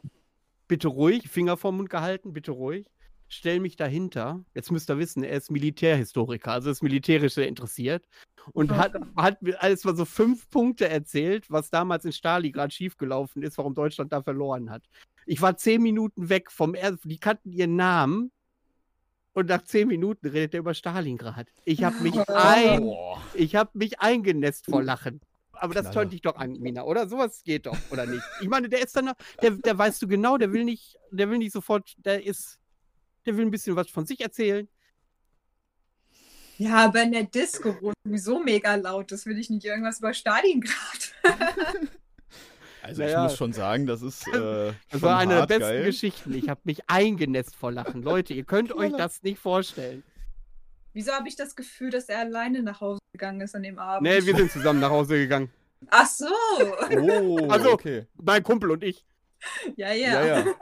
bitte 0.68 0.88
ruhig, 0.88 1.30
Finger 1.30 1.58
vom 1.58 1.78
Mund 1.78 1.90
gehalten, 1.90 2.34
bitte 2.34 2.52
ruhig. 2.52 2.88
Stell 3.34 3.62
mich 3.62 3.78
dahinter. 3.78 4.44
Jetzt 4.54 4.74
müsst 4.74 4.90
ihr 4.90 4.98
wissen, 4.98 5.24
er 5.24 5.38
ist 5.38 5.50
Militärhistoriker, 5.50 6.52
also 6.52 6.70
ist 6.70 6.84
militärisch 6.84 7.36
sehr 7.36 7.48
interessiert. 7.48 8.06
Und 8.52 8.72
Oh 8.74 8.76
hat, 8.76 8.94
hat 9.16 9.42
mir 9.42 9.62
alles 9.64 9.86
mal 9.86 9.96
so 9.96 10.04
fünf 10.04 10.50
Punkte 10.50 10.90
erzählt, 10.90 11.50
was 11.50 11.70
damals 11.70 12.04
in 12.04 12.12
Stalingrad 12.12 12.74
schiefgelaufen 12.74 13.42
ist, 13.42 13.58
warum 13.58 13.74
Deutschland 13.74 14.12
da 14.12 14.22
verloren 14.22 14.70
hat. 14.70 14.84
Ich 15.26 15.42
war 15.42 15.56
zehn 15.56 15.82
Minuten 15.82 16.28
weg 16.28 16.52
vom 16.52 16.76
er 16.76 16.98
die 17.04 17.20
kannten 17.20 17.54
ihren 17.54 17.78
Namen. 17.78 18.32
Und 19.32 19.48
nach 19.48 19.64
zehn 19.64 19.88
Minuten 19.88 20.28
redet 20.28 20.56
er 20.56 20.60
über 20.60 20.74
Stalingrad. 20.74 21.48
Ich 21.64 21.86
habe 21.86 21.96
mich, 22.04 22.20
ein, 22.28 22.82
Boah. 22.82 23.22
ich 23.34 23.56
hab 23.56 23.74
mich 23.76 24.02
eingenässt 24.02 24.66
vor 24.66 24.84
Lachen. 24.84 25.22
Aber 25.54 25.74
das 25.74 25.92
tönt 25.92 26.12
dich 26.12 26.22
doch 26.22 26.36
an, 26.36 26.52
Mina, 26.60 26.84
oder? 26.84 27.08
Sowas 27.08 27.44
geht 27.46 27.66
doch, 27.66 27.78
oder 27.92 28.06
nicht? 28.06 28.24
Ich 28.42 28.50
meine, 28.50 28.68
der 28.68 28.84
ist 28.84 28.94
dann, 28.94 29.06
noch- 29.06 29.16
der, 29.42 29.52
der 29.52 29.78
weißt 29.78 30.02
du 30.02 30.08
genau, 30.10 30.38
der 30.38 30.52
will 30.52 30.66
nicht, 30.66 30.98
der 31.12 31.30
will 31.30 31.38
nicht 31.38 31.54
sofort, 31.54 31.94
der 32.00 32.26
ist, 32.26 32.60
der 33.26 33.38
will 33.38 33.46
ein 33.46 33.52
bisschen 33.52 33.76
was 33.76 33.90
von 33.90 34.06
sich 34.06 34.22
erzählen. 34.22 34.68
Ja, 36.58 36.76
aber 36.86 37.02
in 37.04 37.12
der 37.12 37.24
Disco, 37.24 37.76
wo 37.82 37.90
es 37.90 37.96
sowieso 38.04 38.40
mega 38.40 38.76
laut 38.76 39.12
ist, 39.12 39.26
will 39.26 39.40
ich 39.40 39.50
nicht 39.50 39.66
irgendwas 39.66 40.00
über 40.00 40.14
Stalingrad. 40.14 41.14
Also 42.84 43.04
Naja. 43.04 43.18
ich 43.26 43.30
muss 43.30 43.38
schon 43.38 43.54
sagen, 43.54 43.86
das 43.86 44.02
ist 44.02 44.28
äh, 44.30 44.74
Das 44.90 45.04
war 45.04 45.20
eine 45.20 45.36
der 45.36 45.46
besten 45.46 45.62
geil. 45.62 45.86
Geschichten. 45.86 46.34
Ich 46.34 46.50
habe 46.50 46.62
mich 46.64 46.90
eingenässt 46.90 47.56
vor 47.56 47.72
Lachen. 47.72 48.02
Leute, 48.02 48.34
ihr 48.34 48.44
könnt 48.44 48.74
euch 48.74 48.92
das 48.94 49.22
nicht 49.22 49.38
vorstellen. 49.38 50.02
Wieso 50.92 51.12
habe 51.12 51.28
ich 51.30 51.36
das 51.36 51.56
Gefühl, 51.56 51.92
dass 51.92 52.10
er 52.10 52.18
alleine 52.22 52.64
nach 52.64 52.82
Hause 52.82 53.00
gegangen 53.14 53.40
ist 53.42 53.54
an 53.56 53.62
dem 53.62 53.78
Abend? 53.78 54.02
Nee, 54.10 54.26
wir 54.26 54.36
sind 54.36 54.52
zusammen 54.52 54.80
nach 54.80 54.90
Hause 54.90 55.20
gegangen. 55.20 55.52
Ach 55.92 56.08
so. 56.08 56.26
Oh, 57.00 57.48
Also- 57.52 57.72
okay. 57.72 58.08
Mein 58.16 58.42
Kumpel 58.42 58.72
und 58.72 58.84
ich. 58.84 59.06
Ja, 59.76 59.92
Ja, 59.94 60.26
ja. 60.26 60.46
ja. 60.46 60.54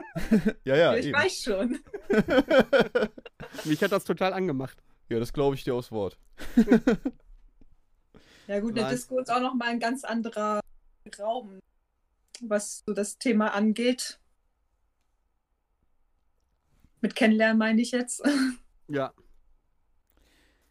ja, 0.64 0.76
ja, 0.76 0.96
ich 0.96 1.08
eben. 1.08 1.18
weiß 1.18 1.44
schon. 1.44 1.80
Mich 3.66 3.84
hat 3.84 3.92
das 3.92 4.04
total 4.04 4.34
angemacht. 4.34 4.78
Ja, 5.10 5.20
das 5.20 5.34
glaube 5.34 5.56
ich 5.56 5.64
dir 5.64 5.76
aufs 5.76 5.92
Wort. 5.92 6.18
Ja 8.48 8.60
gut, 8.60 8.76
Nein. 8.76 8.90
Disco 8.90 9.20
ist 9.20 9.32
auch 9.32 9.42
noch 9.42 9.54
mal 9.54 9.70
ein 9.70 9.80
ganz 9.80 10.04
anderer 10.04 10.60
Raum, 11.20 11.60
was 12.42 12.84
so 12.86 12.94
das 12.94 13.18
Thema 13.18 13.54
angeht. 13.54 14.20
Mit 17.02 17.16
Kennenlernen 17.16 17.58
meine 17.58 17.82
ich 17.82 17.92
jetzt. 17.92 18.24
Ja. 18.88 19.14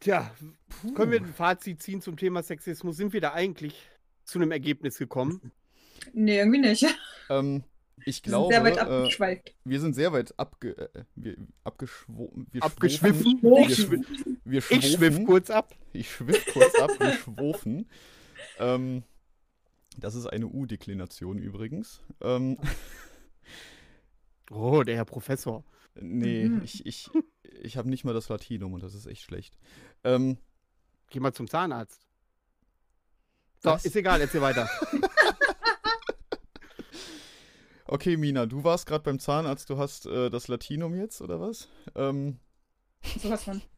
Tja, 0.01 0.30
können 0.94 1.10
wir 1.10 1.20
ein 1.20 1.32
Fazit 1.32 1.82
ziehen 1.82 2.01
zum 2.02 2.16
Thema 2.16 2.43
Sexismus? 2.43 2.97
Sind 2.97 3.12
wir 3.12 3.20
da 3.20 3.32
eigentlich 3.32 3.89
zu 4.24 4.39
einem 4.39 4.52
Ergebnis 4.52 4.98
gekommen? 4.98 5.52
nee, 6.12 6.39
irgendwie 6.39 6.60
nicht. 6.60 6.86
Ähm, 7.30 7.64
ich 8.04 8.06
Wir 8.06 8.12
sind 8.12 8.24
glaube, 8.24 8.54
sehr 8.54 8.64
weit 8.64 8.76
äh, 8.76 8.80
abgeschweift. 8.80 9.54
wir 9.64 9.80
sind 9.80 9.94
sehr 9.94 10.12
weit 10.12 10.38
abge, 10.38 10.76
äh, 10.94 11.04
wir, 11.14 11.36
wir 11.36 12.62
Abgeschwiffen? 12.62 13.38
schwofen- 13.40 13.70
Ich 13.70 13.78
Wir, 13.78 13.86
schwiff- 13.86 14.06
schw 14.06 14.34
wir 14.44 14.62
Ich 14.70 14.92
schwiff 14.92 15.24
kurz 15.26 15.50
ab. 15.50 15.74
Ich 15.92 16.10
schwiff 16.10 16.44
kurz 16.52 16.74
ab, 16.80 16.90
wir 16.98 17.12
schwofen. 17.14 17.88
Ähm, 18.60 19.02
das 19.98 20.14
ist 20.14 20.26
eine 20.26 20.46
U-Deklination 20.46 21.38
übrigens. 21.38 22.00
Ähm, 22.20 22.56
Oh, 24.50 24.82
der 24.82 24.96
Herr 24.96 25.04
Professor. 25.04 25.64
nee, 26.00 26.44
Mhm. 26.48 26.62
ich, 26.62 26.86
ich, 26.86 27.10
ich 27.62 27.76
habe 27.76 27.88
nicht 27.90 28.04
mal 28.04 28.14
das 28.14 28.28
Latinum 28.28 28.72
und 28.72 28.82
das 28.82 28.94
ist 28.94 29.06
echt 29.06 29.22
schlecht. 29.22 29.58
Ähm, 30.04 30.38
Geh 31.10 31.20
mal 31.20 31.32
zum 31.32 31.48
Zahnarzt. 31.48 32.06
So, 33.62 33.74
ist 33.74 33.96
egal, 33.96 34.20
erzähl 34.20 34.40
weiter. 34.42 34.68
okay, 37.89 38.16
Mina, 38.16 38.47
du 38.47 38.65
warst 38.65 38.86
gerade 38.86 39.05
beim 39.05 39.19
Zahnarzt, 39.19 39.70
du 39.70 39.78
hast 39.78 40.06
äh, 40.06 40.31
das 40.31 40.48
Latinum 40.48 40.94
jetzt, 40.94 41.20
oder 41.20 41.40
was? 41.40 41.69
Ähm, 41.94 42.39
Sowas 43.02 43.44
von. 43.44 43.62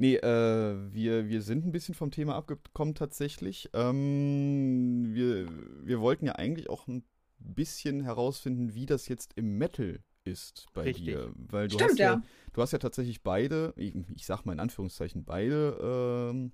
Nee, 0.00 0.14
äh, 0.14 0.92
wir, 0.92 1.28
wir 1.28 1.42
sind 1.42 1.66
ein 1.66 1.72
bisschen 1.72 1.96
vom 1.96 2.12
Thema 2.12 2.36
abgekommen 2.36 2.94
tatsächlich. 2.94 3.68
Ähm, 3.72 5.08
wir, 5.12 5.48
wir 5.84 6.00
wollten 6.00 6.24
ja 6.26 6.36
eigentlich 6.36 6.70
auch 6.70 6.86
ein 6.86 7.02
bisschen 7.40 8.02
herausfinden, 8.02 8.74
wie 8.74 8.86
das 8.86 9.08
jetzt 9.08 9.32
im 9.34 9.58
Metal 9.58 9.98
ist 10.22 10.66
bei 10.72 10.82
Richtig. 10.82 11.04
dir. 11.04 11.32
Weil 11.34 11.66
du 11.66 11.74
Stimmt, 11.74 11.90
hast 11.90 11.98
ja, 11.98 12.12
ja. 12.12 12.22
du 12.52 12.62
hast 12.62 12.72
ja 12.72 12.78
tatsächlich 12.78 13.24
beide, 13.24 13.72
ich, 13.76 13.92
ich 14.14 14.24
sag 14.24 14.44
mal 14.44 14.52
in 14.52 14.60
Anführungszeichen, 14.60 15.24
beide 15.24 16.30
ähm, 16.30 16.52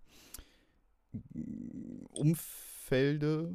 Umfelde 2.08 3.54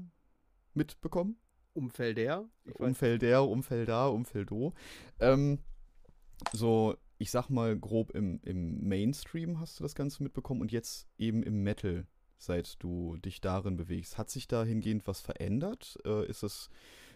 mitbekommen. 0.76 1.38
Umfelder. 1.74 2.50
Umfelder, 2.78 3.48
Umfelder, 3.48 4.12
Umfeldo. 4.12 4.74
Ähm, 5.20 5.60
so, 6.52 6.96
ich 7.18 7.32
sag 7.32 7.50
mal 7.50 7.78
grob 7.78 8.12
im, 8.12 8.40
im 8.44 8.88
Mainstream 8.88 9.60
hast 9.60 9.80
du 9.80 9.84
das 9.84 9.96
Ganze 9.96 10.24
mitbekommen 10.24 10.62
und 10.62 10.72
jetzt 10.72 11.08
eben 11.18 11.44
im 11.44 11.64
Metal 11.64 12.06
seit 12.38 12.82
du 12.82 13.18
dich 13.18 13.42
darin 13.42 13.76
bewegst. 13.76 14.18
Hat 14.18 14.30
sich 14.30 14.48
dahingehend 14.48 15.06
was 15.06 15.20
verändert? 15.20 16.00
Äh, 16.06 16.26
ist 16.28 16.44
es 16.44 16.70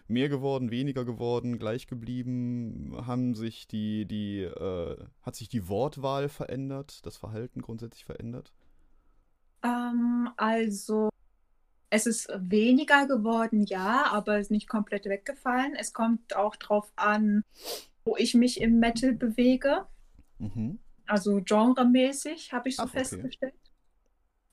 mehr 0.06 0.28
geworden, 0.28 0.70
weniger 0.70 1.04
geworden, 1.04 1.58
gleich 1.58 1.86
geblieben? 1.86 2.94
Haben 3.06 3.34
sich 3.34 3.66
die, 3.66 4.06
die, 4.06 4.42
äh, 4.42 4.96
hat 5.22 5.34
sich 5.34 5.48
die 5.48 5.68
Wortwahl 5.68 6.28
verändert, 6.28 7.04
das 7.06 7.16
Verhalten 7.16 7.62
grundsätzlich 7.62 8.04
verändert? 8.04 8.52
Ähm, 9.62 10.28
also 10.36 11.08
es 11.94 12.06
ist 12.06 12.28
weniger 12.36 13.06
geworden, 13.06 13.64
ja, 13.66 14.06
aber 14.10 14.38
es 14.38 14.46
ist 14.46 14.50
nicht 14.50 14.68
komplett 14.68 15.04
weggefallen. 15.04 15.76
Es 15.78 15.92
kommt 15.92 16.34
auch 16.34 16.56
drauf 16.56 16.92
an, 16.96 17.44
wo 18.04 18.16
ich 18.16 18.34
mich 18.34 18.60
im 18.60 18.80
Metal 18.80 19.12
bewege. 19.12 19.86
Mhm. 20.40 20.80
Also 21.06 21.40
genremäßig 21.44 22.52
habe 22.52 22.68
ich 22.68 22.76
so 22.76 22.82
Ach, 22.82 22.90
festgestellt. 22.90 23.54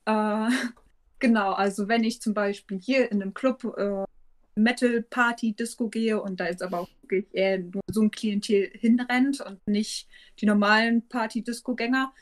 Okay. 0.06 0.50
Äh, 0.50 0.52
genau, 1.20 1.54
also 1.54 1.88
wenn 1.88 2.04
ich 2.04 2.22
zum 2.22 2.36
Beispiel 2.36 2.80
hier 2.80 3.12
in 3.12 3.24
einem 3.24 3.34
Club 3.34 3.64
äh, 3.76 4.06
Metal 4.54 5.02
Party 5.02 5.54
Disco 5.54 5.90
gehe 5.90 6.22
und 6.22 6.40
da 6.40 6.46
jetzt 6.46 6.62
aber 6.62 6.82
auch 6.82 6.90
wirklich 7.02 7.26
eher 7.32 7.58
nur 7.58 7.82
so 7.90 8.04
ein 8.04 8.12
Klientel 8.12 8.70
hinrennt 8.76 9.42
und 9.42 9.66
nicht 9.68 10.08
die 10.40 10.46
normalen 10.46 11.08
Party 11.08 11.42
Disco 11.42 11.74
Gänger, 11.74 12.14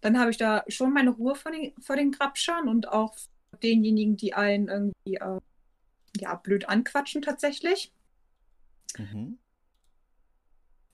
dann 0.00 0.18
habe 0.18 0.32
ich 0.32 0.36
da 0.36 0.64
schon 0.66 0.92
meine 0.92 1.10
Ruhe 1.10 1.36
vor 1.36 1.52
den, 1.52 1.74
vor 1.80 1.94
den 1.94 2.10
Grabschern 2.10 2.68
und 2.68 2.88
auch 2.88 3.16
denjenigen, 3.62 4.16
die 4.16 4.34
einen 4.34 4.68
irgendwie 4.68 5.14
äh, 5.14 5.40
ja, 6.16 6.34
blöd 6.34 6.68
anquatschen 6.68 7.22
tatsächlich. 7.22 7.92
Mhm. 8.96 9.38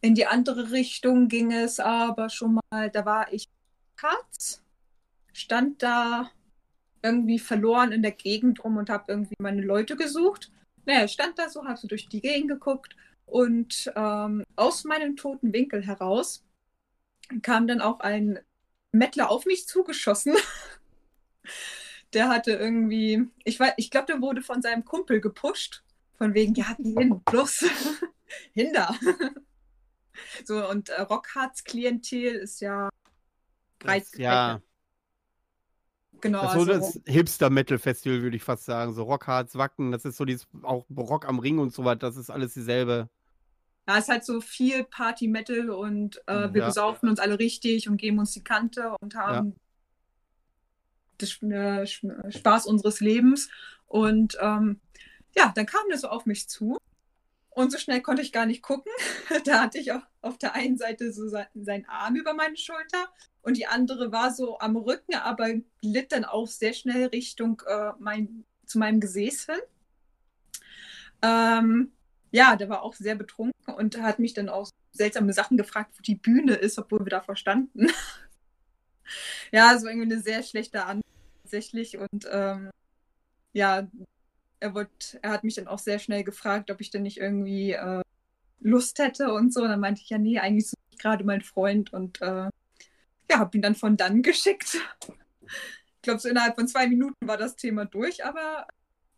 In 0.01 0.15
die 0.15 0.27
andere 0.27 0.71
Richtung 0.71 1.29
ging 1.29 1.53
es 1.53 1.81
aber 1.81 2.29
schon 2.29 2.61
mal, 2.71 2.91
da 2.91 3.07
war 3.07 3.33
ich 3.33 3.49
Katz, 3.97 4.63
stand 5.33 5.83
da 5.83 6.31
irgendwie 7.03 7.39
verloren 7.39 7.93
in 7.93 8.03
der 8.03 8.13
Gegend 8.13 8.65
rum 8.65 8.77
und 8.77 8.91
habe 8.91 9.05
irgendwie 9.09 9.37
meine 9.39 9.63
Leute 9.63 9.97
gesucht. 9.97 10.51
Naja, 10.85 11.09
stand 11.09 11.39
da 11.39 11.49
so, 11.49 11.65
habe 11.65 11.79
so 11.79 11.89
durch 11.89 12.09
die 12.09 12.21
Gegend 12.21 12.49
geguckt 12.49 12.97
und 13.27 13.91
ähm, 13.97 14.45
aus 14.57 14.85
meinem 14.85 15.17
toten 15.17 15.53
Winkel 15.53 15.87
heraus 15.87 16.45
kam 17.43 17.67
dann 17.67 17.81
auch 17.81 18.01
ein 18.01 18.39
Mettler 18.93 19.31
auf 19.31 19.47
mich 19.47 19.67
zugeschossen. 19.67 20.35
der 22.15 22.29
hatte 22.29 22.53
irgendwie, 22.53 23.29
ich 23.45 23.59
weiß, 23.59 23.75
ich 23.77 23.91
glaube, 23.91 24.07
der 24.07 24.21
wurde 24.21 24.43
von 24.43 24.63
seinem 24.63 24.85
Kumpel 24.85 25.21
gepusht. 25.21 25.83
Von 26.17 26.35
wegen, 26.35 26.55
ja, 26.55 26.77
hin, 26.77 27.21
bloß 27.25 27.65
hinder. 28.53 28.95
so, 30.45 30.69
und 30.69 30.91
äh, 30.91 31.03
Rockharts 31.03 31.65
Klientel 31.65 32.37
ist 32.37 32.61
ja 32.61 32.89
breit 33.79 34.07
Ja. 34.17 34.61
Genau. 36.21 36.43
Das 36.43 36.55
ist 36.55 36.67
so 36.67 36.73
also, 36.73 37.01
das 37.05 37.13
Hipster-Metal-Festival, 37.13 38.23
würde 38.23 38.37
ich 38.37 38.43
fast 38.43 38.65
sagen. 38.65 38.95
So 38.95 39.03
Rockharts, 39.03 39.57
Wacken, 39.57 39.93
das 39.93 40.05
ist 40.05 40.17
so 40.17 40.25
dieses, 40.25 40.47
auch 40.63 40.87
Rock 40.97 41.29
am 41.29 41.39
Ring 41.39 41.59
und 41.59 41.75
so 41.75 41.85
weiter, 41.85 42.07
das 42.07 42.17
ist 42.17 42.31
alles 42.31 42.55
dieselbe. 42.55 43.11
Ja, 43.87 43.99
es 43.99 44.05
ist 44.05 44.09
halt 44.09 44.25
so 44.25 44.41
viel 44.41 44.85
Party-Metal 44.85 45.69
und 45.69 46.23
äh, 46.27 46.53
wir 46.55 46.63
ja. 46.63 46.67
besaufen 46.69 47.11
uns 47.11 47.21
alle 47.21 47.39
richtig 47.39 47.91
und 47.91 47.99
geben 47.99 48.19
uns 48.19 48.33
die 48.33 48.43
Kante 48.43 48.97
und 49.01 49.15
haben 49.15 49.51
des 49.51 49.64
äh, 51.43 51.87
Spaß 51.87 52.67
unseres 52.67 53.01
Lebens. 53.01 53.49
Und 53.87 54.37
ähm, 54.41 54.81
ja, 55.37 55.53
dann 55.55 55.67
kam 55.67 55.83
der 55.89 55.99
so 55.99 56.09
auf 56.09 56.27
mich 56.27 56.49
zu. 56.49 56.79
Und 57.51 57.71
so 57.71 57.79
schnell 57.79 58.03
konnte 58.03 58.23
ich 58.23 58.33
gar 58.33 58.47
nicht 58.47 58.63
gucken. 58.63 58.91
da 59.45 59.63
hatte 59.63 59.79
ich 59.79 59.93
auch 59.93 60.03
auf 60.23 60.39
der 60.39 60.55
einen 60.55 60.77
Seite 60.77 61.13
so 61.13 61.29
sein, 61.29 61.47
seinen 61.55 61.87
Arm 61.87 62.17
über 62.17 62.35
meine 62.35 62.57
Schulter 62.57 63.09
und 63.45 63.59
die 63.59 63.67
andere 63.67 64.11
war 64.11 64.33
so 64.33 64.59
am 64.59 64.75
Rücken, 64.77 65.15
aber 65.15 65.49
glitt 65.83 66.13
dann 66.13 66.25
auch 66.25 66.49
sehr 66.49 66.73
schnell 66.73 67.07
Richtung 67.07 67.63
äh, 67.67 67.93
mein, 67.99 68.45
zu 68.65 68.79
meinem 68.79 69.01
Gesäß 69.01 69.47
hin. 69.47 69.61
Ähm, 71.23 71.93
ja, 72.31 72.57
der 72.57 72.71
war 72.71 72.83
auch 72.83 72.95
sehr 72.95 73.15
betrunken 73.15 73.75
und 73.75 74.01
hat 74.01 74.19
mich 74.19 74.33
dann 74.33 74.49
auch 74.49 74.71
seltsame 74.93 75.33
Sachen 75.35 75.57
gefragt, 75.59 75.93
wo 75.97 76.03
die 76.03 76.15
Bühne 76.15 76.55
ist, 76.55 76.79
obwohl 76.79 77.05
wir 77.05 77.11
da 77.11 77.21
verstanden. 77.21 77.89
ja, 79.53 79.79
so 79.79 79.87
irgendwie 79.89 80.13
eine 80.13 80.23
sehr 80.23 80.43
schlechte 80.43 80.85
Antwort 80.85 81.05
tatsächlich. 81.45 81.99
Und 81.99 82.27
ähm, 82.31 82.71
ja, 83.53 83.87
er, 84.61 84.75
wollt, 84.75 85.19
er 85.23 85.31
hat 85.31 85.45
mich 85.45 85.55
dann 85.55 85.69
auch 85.69 85.79
sehr 85.79 85.99
schnell 85.99 86.25
gefragt, 86.25 86.71
ob 86.71 86.81
ich 86.81 86.91
denn 86.91 87.03
nicht 87.03 87.19
irgendwie 87.19 87.73
äh, 87.73 88.03
Lust 88.61 88.99
hätte 88.99 89.33
und 89.33 89.53
so. 89.53 89.63
Und 89.63 89.69
dann 89.69 89.81
meinte 89.81 90.01
ich, 90.03 90.11
ja, 90.11 90.19
nee, 90.19 90.39
eigentlich 90.39 90.69
suche 90.69 90.81
ich 90.91 90.99
gerade 90.99 91.25
meinen 91.25 91.43
Freund 91.43 91.93
und 91.93 92.21
äh, 92.23 92.49
ja, 93.31 93.39
habe 93.39 93.57
ihn 93.57 93.63
dann 93.63 93.75
von 93.75 93.97
dann 93.97 94.23
geschickt. 94.23 94.79
ich 95.07 96.03
glaube, 96.03 96.21
so 96.21 96.29
innerhalb 96.29 96.57
von 96.57 96.67
zwei 96.67 96.89
Minuten 96.89 97.29
war 97.29 97.37
das 97.37 97.57
Thema 97.57 97.85
durch, 97.85 98.25
aber 98.25 98.67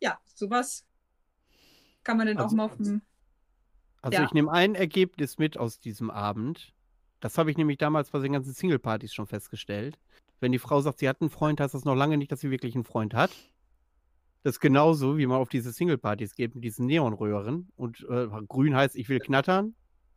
ja, 0.01 0.19
sowas 0.35 0.85
kann 2.05 2.19
man 2.19 2.27
dann 2.27 2.39
also, 2.39 2.49
auch 2.49 2.57
mal 2.57 2.65
auf 2.65 2.77
dem. 2.77 3.03
Also, 4.03 4.19
ja. 4.19 4.25
ich 4.25 4.33
nehme 4.33 4.53
ein 4.53 4.75
Ergebnis 4.75 5.39
mit 5.39 5.57
aus 5.57 5.81
diesem 5.81 6.11
Abend. 6.11 6.73
Das 7.21 7.39
habe 7.39 7.51
ich 7.51 7.57
nämlich 7.57 7.79
damals 7.79 8.11
bei 8.11 8.19
den 8.19 8.35
ganzen 8.35 8.53
Single-Partys 8.53 9.15
schon 9.15 9.27
festgestellt. 9.27 9.99
Wenn 10.41 10.53
die 10.53 10.59
Frau 10.59 10.81
sagt, 10.81 10.99
sie 10.99 11.09
hat 11.09 11.21
einen 11.21 11.31
Freund, 11.31 11.61
heißt 11.61 11.75
das 11.75 11.85
noch 11.85 11.95
lange 11.95 12.17
nicht, 12.17 12.31
dass 12.31 12.41
sie 12.41 12.51
wirklich 12.51 12.75
einen 12.75 12.85
Freund 12.85 13.15
hat. 13.15 13.31
Das 14.43 14.57
ist 14.57 14.61
genauso, 14.61 15.19
wie 15.19 15.27
man 15.27 15.39
auf 15.39 15.49
diese 15.49 15.73
Single-Partys 15.73 16.35
geht 16.35 16.55
mit 16.55 16.63
diesen 16.63 16.87
Neonröhren. 16.87 17.73
Und 17.77 18.07
äh, 18.09 18.29
grün 18.47 18.77
heißt, 18.77 18.95
ich 18.95 19.09
will 19.09 19.19
knattern. 19.19 19.75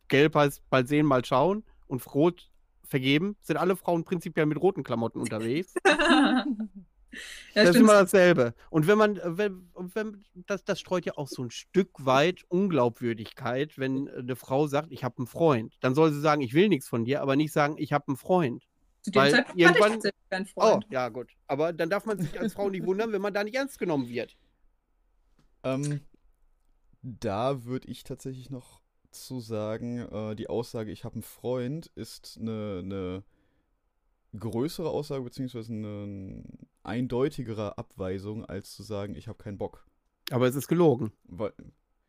Gelb 0.08 0.36
heißt, 0.36 0.62
bald 0.70 0.88
sehen, 0.88 1.06
mal 1.06 1.24
schauen. 1.24 1.64
Und 1.88 2.06
rot 2.14 2.50
vergeben. 2.90 3.36
Sind 3.40 3.56
alle 3.56 3.76
Frauen 3.76 4.04
prinzipiell 4.04 4.46
mit 4.46 4.60
roten 4.60 4.84
Klamotten 4.84 5.20
unterwegs. 5.20 5.74
ja, 5.86 6.44
das 7.54 7.70
ist 7.70 7.76
immer 7.76 7.94
dasselbe. 7.94 8.54
Und 8.70 8.86
wenn 8.86 8.98
man, 8.98 9.20
wenn, 9.24 9.68
wenn, 9.74 10.24
das, 10.46 10.64
das 10.64 10.78
streut 10.78 11.06
ja 11.06 11.14
auch 11.16 11.28
so 11.28 11.42
ein 11.42 11.50
Stück 11.50 11.90
weit 12.04 12.44
Unglaubwürdigkeit, 12.48 13.78
wenn 13.78 14.08
eine 14.08 14.36
Frau 14.36 14.66
sagt, 14.66 14.92
ich 14.92 15.02
habe 15.02 15.18
einen 15.18 15.26
Freund. 15.26 15.76
Dann 15.80 15.94
soll 15.94 16.12
sie 16.12 16.20
sagen, 16.20 16.42
ich 16.42 16.54
will 16.54 16.68
nichts 16.68 16.88
von 16.88 17.04
dir, 17.04 17.22
aber 17.22 17.36
nicht 17.36 17.52
sagen, 17.52 17.76
ich 17.78 17.92
habe 17.92 18.08
einen 18.08 18.16
Freund. 18.16 18.68
Zu 19.02 19.10
dem 19.10 19.22
Weil 19.22 19.30
Zeitpunkt 19.30 19.60
irgendwann... 19.60 19.92
hatte 19.92 20.08
ich 20.08 20.30
keinen 20.30 20.46
Freund. 20.46 20.84
Oh, 20.84 20.92
ja, 20.92 21.08
gut. 21.08 21.28
Aber 21.46 21.72
dann 21.72 21.90
darf 21.90 22.04
man 22.04 22.18
sich 22.18 22.38
als 22.38 22.52
Frau 22.52 22.68
nicht 22.68 22.84
wundern, 22.84 23.12
wenn 23.12 23.22
man 23.22 23.32
da 23.32 23.44
nicht 23.44 23.56
ernst 23.56 23.78
genommen 23.78 24.08
wird. 24.08 24.36
Ähm, 25.62 26.00
da 27.02 27.64
würde 27.64 27.88
ich 27.88 28.04
tatsächlich 28.04 28.50
noch 28.50 28.80
zu 29.10 29.40
sagen, 29.40 29.98
äh, 29.98 30.36
die 30.36 30.48
Aussage, 30.48 30.92
ich 30.92 31.04
habe 31.04 31.14
einen 31.14 31.22
Freund, 31.22 31.86
ist 31.94 32.38
eine, 32.40 32.80
eine 32.84 33.24
größere 34.38 34.88
Aussage, 34.88 35.24
beziehungsweise 35.24 35.72
eine 35.72 36.44
eindeutigere 36.82 37.78
Abweisung, 37.78 38.44
als 38.44 38.74
zu 38.74 38.82
sagen, 38.82 39.14
ich 39.14 39.28
habe 39.28 39.42
keinen 39.42 39.58
Bock. 39.58 39.86
Aber 40.30 40.46
es 40.46 40.54
ist 40.54 40.68
gelogen. 40.68 41.12
Weil, 41.24 41.52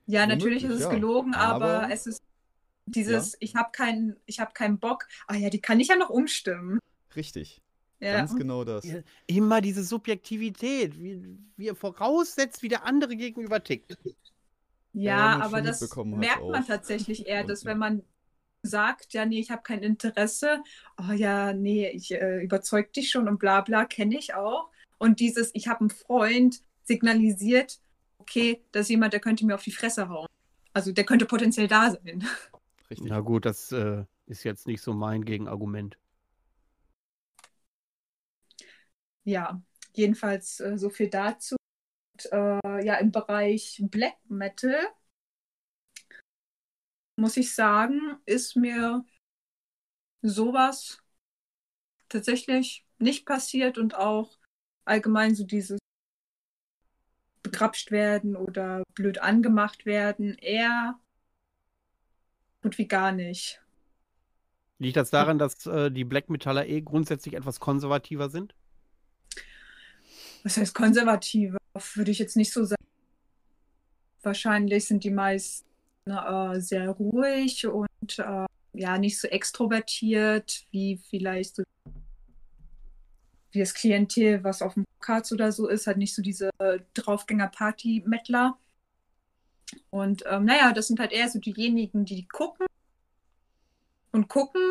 ja, 0.06 0.28
natürlich 0.28 0.64
ist 0.64 0.74
es 0.74 0.82
ja, 0.82 0.90
gelogen, 0.90 1.34
aber, 1.34 1.84
aber, 1.84 1.94
es 1.94 2.06
ist 2.06 2.22
dieses, 2.86 3.34
ja? 3.34 3.38
ich 3.42 3.56
habe 3.56 3.70
keinen, 3.72 4.16
ich 4.26 4.40
habe 4.40 4.54
keinen 4.54 4.80
Bock. 4.80 5.08
Ah 5.28 5.36
ja, 5.36 5.50
die 5.50 5.62
kann 5.62 5.80
ich 5.80 5.90
ja 5.90 5.96
noch 5.96 6.10
umstimmen. 6.10 6.80
Richtig. 7.16 7.62
Ja. 8.00 8.18
Ganz 8.18 8.36
genau 8.36 8.64
das. 8.64 8.86
Immer 9.28 9.62
diese 9.62 9.84
Subjektivität, 9.84 10.98
wie, 11.00 11.38
wie 11.56 11.68
er 11.68 11.76
voraussetzt, 11.76 12.64
wie 12.64 12.68
der 12.68 12.86
andere 12.86 13.16
gegenüber 13.16 13.64
tickt. 13.64 13.96
Ja, 14.94 15.38
ja 15.38 15.40
aber 15.42 15.62
das 15.62 15.96
merkt 15.98 16.44
man 16.44 16.66
tatsächlich 16.66 17.28
eher, 17.28 17.44
dass 17.44 17.64
wenn 17.64 17.78
man 17.78 18.04
sagt, 18.64 19.14
ja, 19.14 19.26
nee, 19.26 19.40
ich 19.40 19.52
habe 19.52 19.62
kein 19.62 19.84
Interesse, 19.84 20.64
oh 20.98 21.12
ja, 21.14 21.54
nee, 21.54 21.90
ich 21.90 22.12
äh, 22.12 22.44
überzeug 22.44 22.94
dich 22.94 23.10
schon 23.10 23.28
und 23.28 23.40
bla 23.40 23.62
bla, 23.62 23.86
kenne 23.86 24.18
ich 24.18 24.34
auch. 24.34 24.70
Und 24.98 25.20
dieses, 25.20 25.52
ich 25.54 25.68
habe 25.68 25.82
einen 25.82 25.90
Freund, 25.90 26.62
signalisiert, 26.84 27.80
okay, 28.18 28.62
das 28.72 28.84
ist 28.84 28.90
jemand, 28.90 29.14
der 29.14 29.20
könnte 29.20 29.46
mir 29.46 29.56
auf 29.56 29.64
die 29.64 29.72
Fresse 29.72 30.10
hauen. 30.10 30.28
Also 30.74 30.92
der 30.92 31.04
könnte 31.04 31.26
potenziell 31.26 31.68
da 31.68 31.92
sein. 31.92 32.24
Richtig. 32.92 33.10
Na 33.10 33.22
gut, 33.22 33.46
das 33.46 33.72
äh, 33.72 34.04
ist 34.26 34.44
jetzt 34.44 34.68
nicht 34.68 34.82
so 34.82 34.94
mein 34.94 35.24
Gegenargument. 35.24 35.98
Ja, 39.24 39.62
jedenfalls 39.94 40.60
äh, 40.60 40.78
so 40.78 40.90
viel 40.90 41.10
dazu. 41.10 41.56
Und, 42.14 42.32
äh, 42.34 42.86
ja, 42.86 42.96
im 42.96 43.12
Bereich 43.14 43.82
Black 43.90 44.18
Metal 44.28 44.76
muss 47.16 47.38
ich 47.38 47.56
sagen, 47.56 48.18
ist 48.26 48.58
mir 48.58 49.06
sowas 50.22 51.02
tatsächlich 52.10 52.86
nicht 53.00 53.26
passiert 53.26 53.78
und 53.78 53.96
auch 53.96 54.38
allgemein 54.84 55.34
so 55.34 55.46
dieses 55.46 55.80
begrapscht 57.42 57.92
werden 57.92 58.36
oder 58.36 58.84
blöd 58.96 59.20
angemacht 59.20 59.86
werden 59.86 60.36
eher 60.36 61.00
gut 62.62 62.78
wie 62.78 62.88
gar 62.88 63.12
nicht. 63.12 63.62
Liegt 64.80 64.98
das 64.98 65.12
daran, 65.12 65.38
dass 65.38 65.66
äh, 65.68 65.92
die 65.92 66.04
Black 66.04 66.30
Metaller 66.30 66.66
eh 66.68 66.82
grundsätzlich 66.82 67.36
etwas 67.36 67.60
konservativer 67.60 68.30
sind? 68.30 68.56
Was 70.44 70.58
heißt 70.58 70.74
konservativer? 70.74 71.60
Würde 71.94 72.12
ich 72.12 72.20
jetzt 72.20 72.36
nicht 72.36 72.52
so 72.52 72.66
sagen. 72.66 72.82
Wahrscheinlich 74.24 74.86
sind 74.86 75.04
die 75.04 75.12
meisten 75.12 75.68
äh, 76.08 76.60
sehr 76.60 76.90
ruhig 76.90 77.68
und 77.68 78.18
äh, 78.18 78.46
ja, 78.74 78.98
nicht 78.98 79.20
so 79.20 79.28
extrovertiert 79.28 80.66
wie 80.72 81.00
vielleicht 81.10 81.58
so 81.58 81.64
wie 83.52 83.60
das 83.60 83.74
Klientel, 83.74 84.44
was 84.44 84.62
auf 84.62 84.76
dem 84.76 84.86
Cards 85.00 85.32
oder 85.32 85.52
so 85.52 85.68
ist, 85.68 85.86
halt 85.86 85.98
nicht 85.98 86.16
so 86.16 86.22
diese 86.22 86.50
Draufgänger-Party-Mettler. 86.94 88.58
Und 89.90 90.24
ähm, 90.28 90.46
naja, 90.46 90.74
das 90.74 90.88
sind 90.88 91.00
halt 91.00 91.12
eher 91.12 91.30
so 91.30 91.40
diejenigen, 91.40 92.06
die 92.06 92.28
gucken 92.28 92.68
und 94.12 94.28
gucken, 94.28 94.62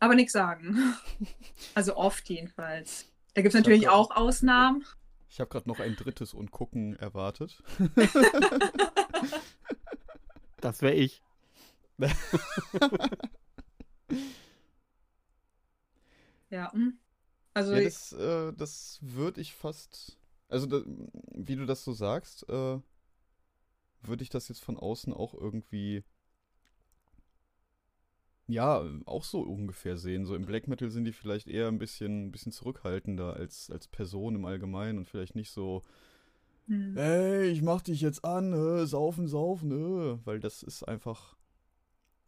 aber 0.00 0.14
nichts 0.14 0.32
sagen. 0.32 0.94
Also 1.74 1.96
oft 1.96 2.28
jedenfalls. 2.28 3.06
Da 3.34 3.42
gibt 3.42 3.54
es 3.54 3.58
natürlich 3.58 3.88
auch 3.88 4.10
Ausnahmen. 4.10 4.84
Ich 5.28 5.40
habe 5.40 5.50
gerade 5.50 5.68
noch 5.68 5.80
ein 5.80 5.94
drittes 5.96 6.34
und 6.34 6.50
gucken 6.50 6.96
erwartet. 6.96 7.62
das 10.60 10.82
wäre 10.82 10.94
ich. 10.94 11.22
ja. 16.50 16.72
Hm. 16.72 16.98
Also 17.54 17.74
ja, 17.74 17.82
das, 17.82 18.12
äh, 18.12 18.52
das 18.54 18.98
würde 19.02 19.40
ich 19.40 19.52
fast. 19.54 20.18
Also, 20.48 20.66
da, 20.66 20.82
wie 21.34 21.56
du 21.56 21.66
das 21.66 21.84
so 21.84 21.92
sagst, 21.92 22.48
äh, 22.48 22.78
würde 24.02 24.22
ich 24.22 24.30
das 24.30 24.48
jetzt 24.48 24.64
von 24.64 24.76
außen 24.76 25.12
auch 25.12 25.34
irgendwie. 25.34 26.04
Ja, 28.46 28.82
auch 29.04 29.24
so 29.24 29.42
ungefähr 29.42 29.98
sehen. 29.98 30.24
So 30.24 30.34
im 30.34 30.46
Black 30.46 30.68
Metal 30.68 30.88
sind 30.88 31.04
die 31.04 31.12
vielleicht 31.12 31.48
eher 31.48 31.68
ein 31.68 31.78
bisschen, 31.78 32.26
ein 32.26 32.32
bisschen 32.32 32.50
zurückhaltender 32.50 33.34
als, 33.34 33.70
als 33.70 33.88
Person 33.88 34.36
im 34.36 34.46
Allgemeinen 34.46 34.96
und 34.96 35.04
vielleicht 35.04 35.34
nicht 35.34 35.50
so, 35.50 35.82
hm. 36.66 36.96
ey, 36.96 37.48
ich 37.48 37.60
mach 37.60 37.82
dich 37.82 38.00
jetzt 38.00 38.24
an, 38.24 38.54
äh, 38.54 38.86
saufen, 38.86 39.28
saufen, 39.28 39.70
äh, 39.70 40.26
weil 40.26 40.40
das 40.40 40.62
ist 40.62 40.82
einfach 40.82 41.36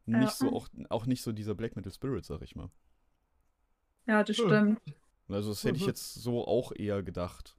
nicht 0.05 0.21
ja. 0.21 0.31
so, 0.31 0.53
auch, 0.53 0.69
auch 0.91 1.07
nicht 1.07 1.23
so 1.23 1.33
dieser 1.33 1.55
Black 1.55 1.75
Metal 1.75 1.93
Spirit, 1.93 2.27
sag 2.27 2.43
ich 2.43 2.55
mal. 2.55 2.69
Ja, 4.07 4.23
das 4.23 4.37
stimmt. 4.37 4.79
Also 5.29 5.51
das 5.51 5.65
hätte 5.65 5.77
ich 5.77 5.83
mhm. 5.83 5.89
jetzt 5.89 6.15
so 6.15 6.47
auch 6.47 6.73
eher 6.73 7.03
gedacht. 7.03 7.57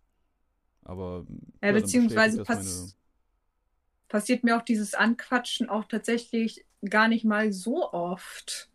Aber. 0.83 1.25
Ja, 1.63 1.71
beziehungsweise 1.71 2.43
pass 2.43 2.95
passiert 4.11 4.43
mir 4.43 4.57
auch 4.57 4.61
dieses 4.61 4.93
Anquatschen 4.93 5.69
auch 5.69 5.85
tatsächlich 5.85 6.65
gar 6.88 7.07
nicht 7.07 7.23
mal 7.23 7.53
so 7.53 7.91
oft. 7.93 8.69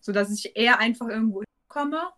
So 0.00 0.12
dass 0.12 0.30
ich 0.30 0.56
eher 0.56 0.78
einfach 0.78 1.08
irgendwo 1.08 1.42
komme 1.68 2.12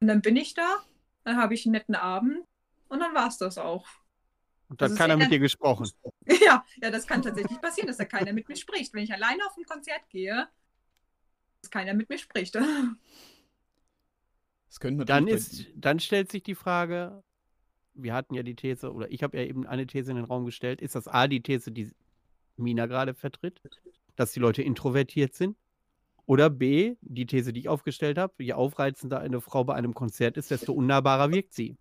und 0.00 0.08
dann 0.08 0.22
bin 0.22 0.36
ich 0.36 0.54
da, 0.54 0.78
dann 1.24 1.36
habe 1.36 1.52
ich 1.52 1.66
einen 1.66 1.72
netten 1.72 1.94
Abend 1.94 2.44
und 2.88 3.00
dann 3.00 3.14
war 3.14 3.28
es 3.28 3.36
das 3.36 3.58
auch. 3.58 3.86
Und 4.68 4.80
dann 4.80 4.92
hat 4.92 4.98
keiner 4.98 5.16
mit 5.18 5.30
dir 5.30 5.38
gesprochen. 5.38 5.90
Ja, 6.44 6.64
ja, 6.80 6.90
das 6.90 7.06
kann 7.06 7.20
tatsächlich 7.20 7.60
passieren, 7.60 7.88
dass 7.88 7.96
da 7.96 8.04
keiner 8.04 8.32
mit 8.32 8.48
mir 8.48 8.56
spricht. 8.56 8.94
Wenn 8.94 9.02
ich 9.02 9.12
alleine 9.12 9.44
auf 9.44 9.56
ein 9.56 9.64
Konzert 9.64 10.08
gehe, 10.08 10.48
dass 11.60 11.70
keiner 11.70 11.94
mit 11.94 12.08
mir 12.08 12.18
spricht. 12.18 12.56
Das 14.68 14.80
könnte 14.80 15.04
dann, 15.04 15.28
ist, 15.28 15.66
dann 15.74 16.00
stellt 16.00 16.30
sich 16.30 16.42
die 16.42 16.54
Frage, 16.54 17.22
wir 17.94 18.14
hatten 18.14 18.34
ja 18.34 18.42
die 18.42 18.54
These, 18.54 18.92
oder 18.92 19.10
ich 19.10 19.22
habe 19.22 19.36
ja 19.38 19.44
eben 19.44 19.66
eine 19.66 19.86
These 19.86 20.10
in 20.10 20.16
den 20.16 20.24
Raum 20.24 20.44
gestellt, 20.44 20.80
ist 20.80 20.94
das 20.94 21.08
A 21.08 21.28
die 21.28 21.42
These, 21.42 21.72
die 21.72 21.90
Mina 22.56 22.86
gerade 22.86 23.14
vertritt, 23.14 23.60
dass 24.16 24.32
die 24.32 24.40
Leute 24.40 24.62
introvertiert 24.62 25.34
sind? 25.34 25.56
Oder 26.26 26.50
B, 26.50 26.96
die 27.00 27.26
These, 27.26 27.52
die 27.52 27.60
ich 27.60 27.68
aufgestellt 27.68 28.16
habe, 28.16 28.34
je 28.38 28.52
aufreizender 28.52 29.20
eine 29.20 29.40
Frau 29.40 29.64
bei 29.64 29.74
einem 29.74 29.92
Konzert 29.92 30.36
ist, 30.36 30.50
desto 30.50 30.72
unnahbarer 30.72 31.30
wirkt 31.32 31.52
sie. 31.52 31.76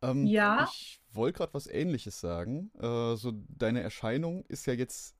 Ähm, 0.00 0.26
ja. 0.26 0.68
Ich 0.70 1.00
wollte 1.12 1.38
gerade 1.38 1.54
was 1.54 1.66
Ähnliches 1.66 2.20
sagen. 2.20 2.70
Äh, 2.78 3.16
so 3.16 3.32
deine 3.48 3.80
Erscheinung 3.80 4.44
ist 4.46 4.66
ja 4.66 4.74
jetzt 4.74 5.16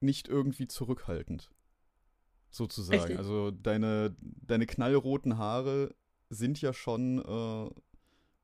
nicht 0.00 0.28
irgendwie 0.28 0.68
zurückhaltend. 0.68 1.50
Sozusagen. 2.50 3.00
Richtig. 3.00 3.18
Also 3.18 3.50
deine, 3.50 4.16
deine 4.20 4.66
knallroten 4.66 5.38
Haare 5.38 5.94
sind 6.30 6.60
ja 6.60 6.72
schon, 6.72 7.18
äh, 7.18 7.70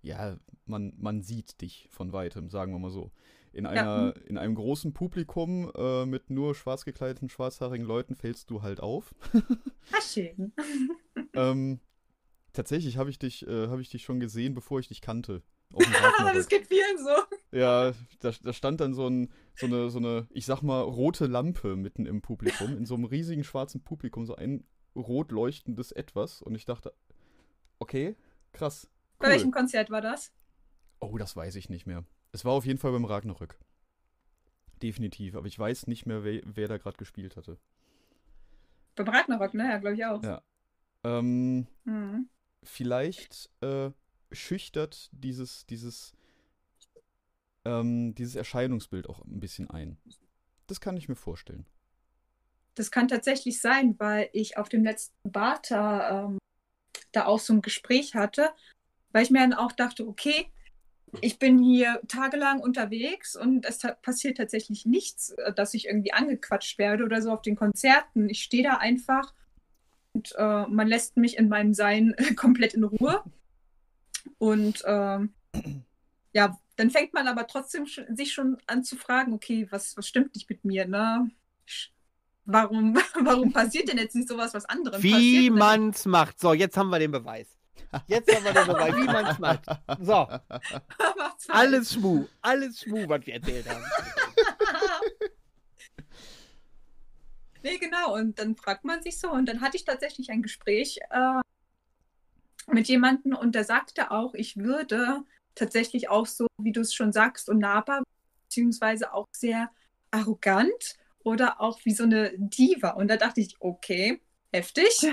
ja, 0.06 0.38
man, 0.64 0.92
man 0.96 1.22
sieht 1.22 1.60
dich 1.60 1.88
von 1.90 2.12
weitem, 2.12 2.48
sagen 2.50 2.72
wir 2.72 2.78
mal 2.78 2.90
so. 2.90 3.12
In, 3.52 3.64
einer, 3.66 4.14
ja. 4.14 4.22
in 4.26 4.36
einem 4.36 4.54
großen 4.54 4.92
Publikum 4.92 5.72
äh, 5.74 6.04
mit 6.04 6.28
nur 6.28 6.54
schwarz 6.54 6.84
gekleideten, 6.84 7.30
schwarzhaarigen 7.30 7.86
Leuten 7.86 8.14
fällst 8.14 8.50
du 8.50 8.62
halt 8.62 8.80
auf. 8.80 9.14
Ach, 9.92 10.02
schön. 10.02 10.52
ähm, 11.34 11.80
tatsächlich 12.52 12.98
habe 12.98 13.08
ich, 13.08 13.18
dich, 13.18 13.46
äh, 13.46 13.68
hab 13.68 13.80
ich 13.80 13.88
dich 13.88 14.02
schon 14.02 14.20
gesehen, 14.20 14.54
bevor 14.54 14.78
ich 14.80 14.88
dich 14.88 15.00
kannte. 15.00 15.42
das 16.34 16.48
geht 16.48 16.66
vielen 16.66 16.98
so. 16.98 17.56
Ja, 17.56 17.92
da, 18.20 18.30
da 18.42 18.52
stand 18.52 18.80
dann 18.80 18.94
so, 18.94 19.08
ein, 19.08 19.32
so, 19.54 19.66
eine, 19.66 19.90
so 19.90 19.98
eine, 19.98 20.26
ich 20.30 20.44
sag 20.44 20.62
mal, 20.62 20.82
rote 20.82 21.26
Lampe 21.26 21.76
mitten 21.76 22.04
im 22.04 22.20
Publikum, 22.20 22.76
in 22.76 22.84
so 22.84 22.94
einem 22.94 23.04
riesigen 23.04 23.42
schwarzen 23.42 23.82
Publikum, 23.82 24.26
so 24.26 24.36
ein 24.36 24.64
rot 24.94 25.32
leuchtendes 25.32 25.92
Etwas. 25.92 26.42
Und 26.42 26.54
ich 26.54 26.66
dachte, 26.66 26.92
Okay, 27.78 28.16
krass. 28.52 28.88
Cool. 29.18 29.28
Bei 29.28 29.30
welchem 29.30 29.51
Konzert 29.51 29.90
war 29.90 30.01
das? 30.01 30.32
Oh, 31.01 31.16
das 31.18 31.36
weiß 31.36 31.56
ich 31.56 31.68
nicht 31.68 31.86
mehr. 31.86 32.05
Es 32.32 32.44
war 32.44 32.52
auf 32.52 32.66
jeden 32.66 32.78
Fall 32.78 32.93
beim 32.93 33.05
Ragnarök. 33.05 33.59
Definitiv, 34.82 35.36
aber 35.36 35.47
ich 35.47 35.59
weiß 35.59 35.86
nicht 35.86 36.05
mehr, 36.06 36.22
wer, 36.22 36.43
wer 36.44 36.68
da 36.68 36.76
gerade 36.76 36.98
gespielt 36.98 37.36
hatte. 37.36 37.59
Beim 38.94 39.09
Ragnarök, 39.09 39.55
ne? 39.55 39.64
Ja, 39.64 39.78
glaube 39.78 39.97
ich 39.97 40.05
auch. 40.05 40.22
Ja. 40.22 40.43
Ähm, 41.05 41.66
mhm. 41.84 42.28
Vielleicht 42.62 43.51
äh, 43.62 43.90
schüchtert 44.32 45.09
dieses, 45.12 45.66
dieses, 45.66 46.12
ähm, 47.64 48.14
dieses 48.14 48.34
Erscheinungsbild 48.34 49.09
auch 49.09 49.24
ein 49.24 49.40
bisschen 49.40 49.70
ein. 49.70 49.98
Das 50.66 50.80
kann 50.80 50.97
ich 50.97 51.09
mir 51.09 51.16
vorstellen. 51.16 51.66
Das 52.74 52.90
kann 52.90 53.09
tatsächlich 53.09 53.60
sein, 53.60 53.98
weil 53.98 54.28
ich 54.32 54.59
auf 54.59 54.68
dem 54.68 54.84
letzten 54.84 55.30
Bata 55.30 56.26
ähm, 56.26 56.38
da 57.12 57.24
auch 57.24 57.38
so 57.38 57.55
ein 57.55 57.62
Gespräch 57.62 58.14
hatte, 58.14 58.51
weil 59.16 59.22
ich 59.22 59.30
mir 59.30 59.40
dann 59.40 59.55
auch 59.55 59.72
dachte, 59.72 60.06
okay, 60.06 60.52
ich 61.22 61.38
bin 61.38 61.59
hier 61.59 62.02
tagelang 62.06 62.60
unterwegs 62.60 63.34
und 63.34 63.64
es 63.64 63.78
passiert 64.02 64.36
tatsächlich 64.36 64.84
nichts, 64.84 65.30
äh, 65.30 65.55
dass 65.55 65.72
ich 65.72 65.86
irgendwie 65.86 66.12
angequatscht 66.12 66.76
werde 66.76 67.02
oder 67.02 67.22
so 67.22 67.32
auf 67.32 67.40
den 67.40 67.56
Konzerten. 67.56 68.28
Ich 68.28 68.43
stehe 68.43 68.62
da 68.62 68.74
einfach 68.74 69.32
und 70.12 70.34
äh, 70.36 70.66
man 70.66 70.86
lässt 70.86 71.16
mich 71.16 71.38
in 71.38 71.48
meinem 71.48 71.72
Sein 71.72 72.14
komplett 72.36 72.74
in 72.74 72.84
Ruhe. 72.84 73.22
Und 74.36 74.82
ähm, 74.84 75.32
ja, 76.34 76.59
dann 76.76 76.90
fängt 76.90 77.14
man 77.14 77.26
aber 77.26 77.47
trotzdem 77.47 77.86
sich 77.86 78.34
schon 78.34 78.59
an 78.66 78.84
zu 78.84 78.97
fragen, 78.97 79.32
okay, 79.32 79.66
was, 79.70 79.97
was 79.97 80.06
stimmt 80.06 80.34
nicht 80.34 80.51
mit 80.51 80.62
mir, 80.66 80.86
ne? 80.86 81.30
Warum, 82.44 82.98
warum 83.24 83.51
passiert 83.51 83.88
denn 83.88 83.97
jetzt 83.97 84.14
nicht 84.14 84.28
sowas, 84.28 84.52
was 84.52 84.66
anderen 84.66 85.02
Wie 85.02 85.48
man 85.48 85.88
es 85.88 86.05
macht. 86.05 86.38
So, 86.38 86.52
jetzt 86.52 86.76
haben 86.76 86.90
wir 86.90 86.98
den 86.98 87.12
Beweis. 87.12 87.55
Jetzt 88.06 88.34
haben 88.34 88.44
wir 88.44 88.52
den 88.52 88.66
Beweis, 88.66 88.96
wie 88.96 89.04
man 89.04 89.26
es 89.26 89.38
macht. 89.38 89.64
So. 90.00 90.28
alles 91.48 91.92
Schmu. 91.92 92.26
Alles 92.42 92.80
Schmu, 92.80 93.08
was 93.08 93.26
wir 93.26 93.34
erzählt 93.34 93.68
haben. 93.68 93.84
nee, 97.62 97.78
genau. 97.78 98.14
Und 98.14 98.38
dann 98.38 98.56
fragt 98.56 98.84
man 98.84 99.02
sich 99.02 99.18
so. 99.18 99.30
Und 99.30 99.46
dann 99.46 99.60
hatte 99.60 99.76
ich 99.76 99.84
tatsächlich 99.84 100.30
ein 100.30 100.42
Gespräch 100.42 100.98
äh, 101.10 101.40
mit 102.72 102.88
jemandem 102.88 103.34
und 103.34 103.54
der 103.54 103.64
sagte 103.64 104.10
auch, 104.10 104.34
ich 104.34 104.56
würde 104.56 105.22
tatsächlich 105.54 106.08
auch 106.08 106.26
so, 106.26 106.46
wie 106.58 106.72
du 106.72 106.80
es 106.80 106.94
schon 106.94 107.12
sagst, 107.12 107.48
unnahbar, 107.48 108.02
beziehungsweise 108.44 109.12
auch 109.12 109.26
sehr 109.32 109.70
arrogant 110.10 110.96
oder 111.20 111.60
auch 111.60 111.78
wie 111.84 111.92
so 111.92 112.04
eine 112.04 112.32
Diva. 112.36 112.90
Und 112.90 113.08
da 113.08 113.16
dachte 113.16 113.40
ich, 113.40 113.56
okay, 113.60 114.20
heftig. 114.52 115.06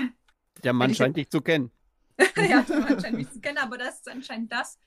Der 0.62 0.72
Mann 0.72 0.94
scheint 0.94 1.16
dich 1.16 1.30
zu 1.30 1.40
kennen. 1.40 1.70
ja, 2.48 2.64
scheint 3.00 3.16
mich 3.16 3.30
zu 3.30 3.40
kennen, 3.40 3.58
aber 3.58 3.78
das 3.78 3.96
ist 3.96 4.08
anscheinend 4.08 4.52
das, 4.52 4.78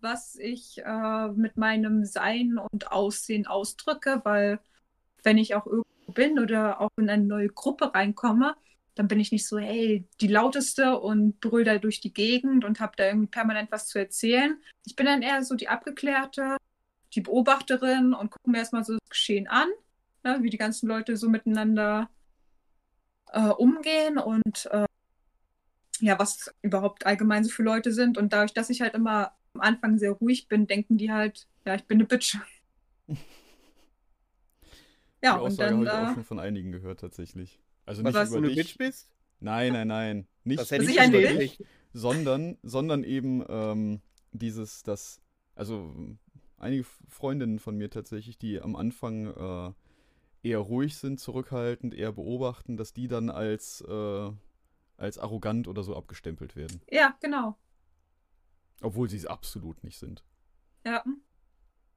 was 0.00 0.36
ich 0.36 0.78
äh, 0.84 1.28
mit 1.28 1.56
meinem 1.56 2.04
Sein 2.04 2.58
und 2.58 2.90
Aussehen 2.90 3.46
ausdrücke, 3.46 4.20
weil 4.24 4.60
wenn 5.22 5.38
ich 5.38 5.54
auch 5.54 5.66
irgendwo 5.66 6.12
bin 6.12 6.38
oder 6.38 6.80
auch 6.80 6.90
in 6.96 7.10
eine 7.10 7.24
neue 7.24 7.48
Gruppe 7.48 7.94
reinkomme, 7.94 8.54
dann 8.94 9.08
bin 9.08 9.20
ich 9.20 9.32
nicht 9.32 9.46
so, 9.46 9.58
hey, 9.58 10.08
die 10.20 10.26
lauteste 10.26 10.98
und 10.98 11.40
brüll 11.40 11.64
da 11.64 11.78
durch 11.78 12.00
die 12.00 12.12
Gegend 12.12 12.64
und 12.64 12.80
habe 12.80 12.92
da 12.96 13.06
irgendwie 13.06 13.28
permanent 13.28 13.70
was 13.70 13.86
zu 13.86 13.98
erzählen. 13.98 14.60
Ich 14.84 14.96
bin 14.96 15.06
dann 15.06 15.22
eher 15.22 15.42
so 15.44 15.54
die 15.54 15.68
abgeklärte, 15.68 16.56
die 17.14 17.20
Beobachterin 17.20 18.14
und 18.14 18.30
gucke 18.30 18.50
mir 18.50 18.58
erstmal 18.58 18.84
so 18.84 18.94
das 18.94 19.08
Geschehen 19.08 19.46
an 19.46 19.68
ne, 20.24 20.38
wie 20.42 20.50
die 20.50 20.58
ganzen 20.58 20.88
Leute 20.88 21.16
so 21.16 21.28
miteinander 21.28 22.08
äh, 23.32 23.48
umgehen 23.48 24.18
und 24.18 24.66
äh, 24.66 24.86
ja, 26.00 26.18
was 26.18 26.54
überhaupt 26.62 27.06
allgemein 27.06 27.44
so 27.44 27.50
für 27.50 27.62
Leute 27.62 27.92
sind. 27.92 28.18
Und 28.18 28.32
dadurch, 28.32 28.52
dass 28.52 28.70
ich 28.70 28.80
halt 28.80 28.94
immer 28.94 29.32
am 29.54 29.60
Anfang 29.60 29.98
sehr 29.98 30.12
ruhig 30.12 30.48
bin, 30.48 30.66
denken 30.66 30.98
die 30.98 31.10
halt, 31.10 31.46
ja, 31.64 31.74
ich 31.74 31.84
bin 31.84 31.98
eine 31.98 32.06
Bitch. 32.06 32.36
ja, 33.08 33.16
die 35.22 35.28
und 35.28 35.46
Aussage 35.46 35.70
dann. 35.70 35.78
habe 35.78 35.84
ich 35.84 36.08
auch 36.10 36.14
schon 36.14 36.24
von 36.24 36.38
einigen 36.38 36.72
gehört, 36.72 37.00
tatsächlich. 37.00 37.60
Also 37.86 38.02
nicht 38.02 38.14
was, 38.14 38.30
über 38.30 38.40
du 38.40 38.48
dich. 38.48 38.56
eine 38.56 38.64
Bitch 38.64 38.78
bist? 38.78 39.10
Nein, 39.40 39.72
nein, 39.72 39.88
nein. 39.88 40.26
Nicht, 40.44 40.60
das 40.60 40.70
hätte 40.70 40.84
nicht 40.84 40.98
ich 40.98 41.08
über 41.08 41.38
dich, 41.40 41.64
sondern, 41.92 42.58
sondern 42.62 43.04
eben 43.04 43.44
ähm, 43.48 44.00
dieses, 44.32 44.82
das, 44.82 45.20
also 45.54 45.94
einige 46.58 46.84
Freundinnen 47.08 47.58
von 47.58 47.76
mir 47.76 47.90
tatsächlich, 47.90 48.38
die 48.38 48.60
am 48.60 48.76
Anfang 48.76 49.26
äh, 49.26 49.72
eher 50.48 50.58
ruhig 50.58 50.96
sind, 50.96 51.20
zurückhaltend, 51.20 51.94
eher 51.94 52.12
beobachten, 52.12 52.76
dass 52.76 52.92
die 52.92 53.08
dann 53.08 53.30
als, 53.30 53.82
äh, 53.82 54.30
als 55.00 55.18
arrogant 55.18 55.66
oder 55.66 55.82
so 55.82 55.96
abgestempelt 55.96 56.56
werden. 56.56 56.82
Ja, 56.90 57.16
genau. 57.20 57.58
Obwohl 58.82 59.08
sie 59.08 59.16
es 59.16 59.26
absolut 59.26 59.82
nicht 59.82 59.98
sind. 59.98 60.24
Ja. 60.84 61.04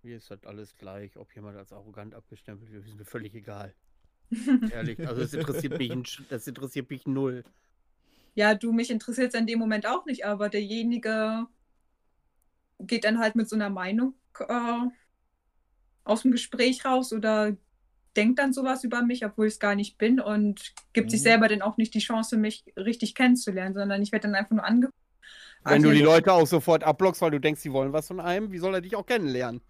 Mir 0.01 0.17
ist 0.17 0.31
das 0.31 0.43
alles 0.45 0.75
gleich, 0.75 1.17
ob 1.17 1.33
jemand 1.35 1.57
als 1.57 1.71
arrogant 1.71 2.13
abgestempelt 2.13 2.71
wird, 2.71 2.85
ist 2.85 2.97
mir 2.97 3.05
völlig 3.05 3.33
egal. 3.35 3.73
Ehrlich, 4.71 4.99
also 5.07 5.21
das 5.21 5.33
interessiert 5.33 5.77
mich, 5.77 6.21
das 6.29 6.47
interessiert 6.47 6.89
mich 6.89 7.05
null. 7.05 7.43
Ja, 8.35 8.55
du, 8.55 8.71
mich 8.71 8.89
interessiert 8.89 9.33
es 9.33 9.39
in 9.39 9.47
dem 9.47 9.59
Moment 9.59 9.85
auch 9.85 10.05
nicht, 10.05 10.25
aber 10.25 10.49
derjenige 10.49 11.45
geht 12.79 13.03
dann 13.03 13.19
halt 13.19 13.35
mit 13.35 13.47
so 13.47 13.55
einer 13.55 13.69
Meinung 13.69 14.15
äh, 14.39 14.87
aus 16.03 16.23
dem 16.23 16.31
Gespräch 16.31 16.83
raus 16.83 17.13
oder 17.13 17.55
denkt 18.15 18.39
dann 18.39 18.53
sowas 18.53 18.83
über 18.83 19.01
mich, 19.03 19.25
obwohl 19.25 19.47
ich 19.47 19.53
es 19.53 19.59
gar 19.59 19.75
nicht 19.75 19.97
bin 19.97 20.19
und 20.19 20.73
gibt 20.93 21.07
Mhm. 21.07 21.11
sich 21.11 21.21
selber 21.23 21.47
dann 21.47 21.61
auch 21.61 21.77
nicht 21.77 21.93
die 21.93 21.99
Chance, 21.99 22.37
mich 22.37 22.63
richtig 22.77 23.15
kennenzulernen, 23.15 23.73
sondern 23.73 24.01
ich 24.01 24.11
werde 24.11 24.27
dann 24.27 24.35
einfach 24.35 24.55
nur 24.55 24.65
ange... 24.65 24.89
Wenn 25.63 25.81
du 25.81 25.91
die 25.91 26.01
Also- 26.01 26.11
Leute 26.11 26.33
auch 26.33 26.45
sofort 26.47 26.83
abblockst, 26.83 27.21
weil 27.21 27.31
du 27.31 27.39
denkst, 27.39 27.61
sie 27.61 27.71
wollen 27.71 27.93
was 27.93 28.07
von 28.07 28.19
einem, 28.19 28.51
wie 28.51 28.57
soll 28.59 28.73
er 28.75 28.81
dich 28.81 28.95
auch 28.95 29.05
kennenlernen? 29.05 29.61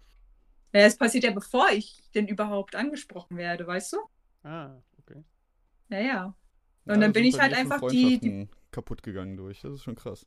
Ja, 0.72 0.80
es 0.80 0.96
passiert 0.96 1.22
ja, 1.24 1.30
bevor 1.30 1.70
ich 1.70 2.02
denn 2.14 2.26
überhaupt 2.26 2.74
angesprochen 2.74 3.36
werde, 3.36 3.64
weißt 3.66 3.92
du? 3.92 3.98
Ah, 4.42 4.70
okay. 4.98 5.22
Ja, 5.88 6.00
ja. 6.00 6.24
Und 6.26 6.34
Ja, 6.86 6.92
dann 6.94 7.00
da 7.00 7.08
bin 7.08 7.24
ich 7.24 7.38
halt 7.38 7.54
einfach 7.54 7.80
die, 7.90 8.18
die 8.18 8.48
kaputt 8.72 9.02
gegangen 9.04 9.36
durch. 9.36 9.60
Das 9.60 9.72
ist 9.72 9.84
schon 9.84 9.94
krass. 9.94 10.26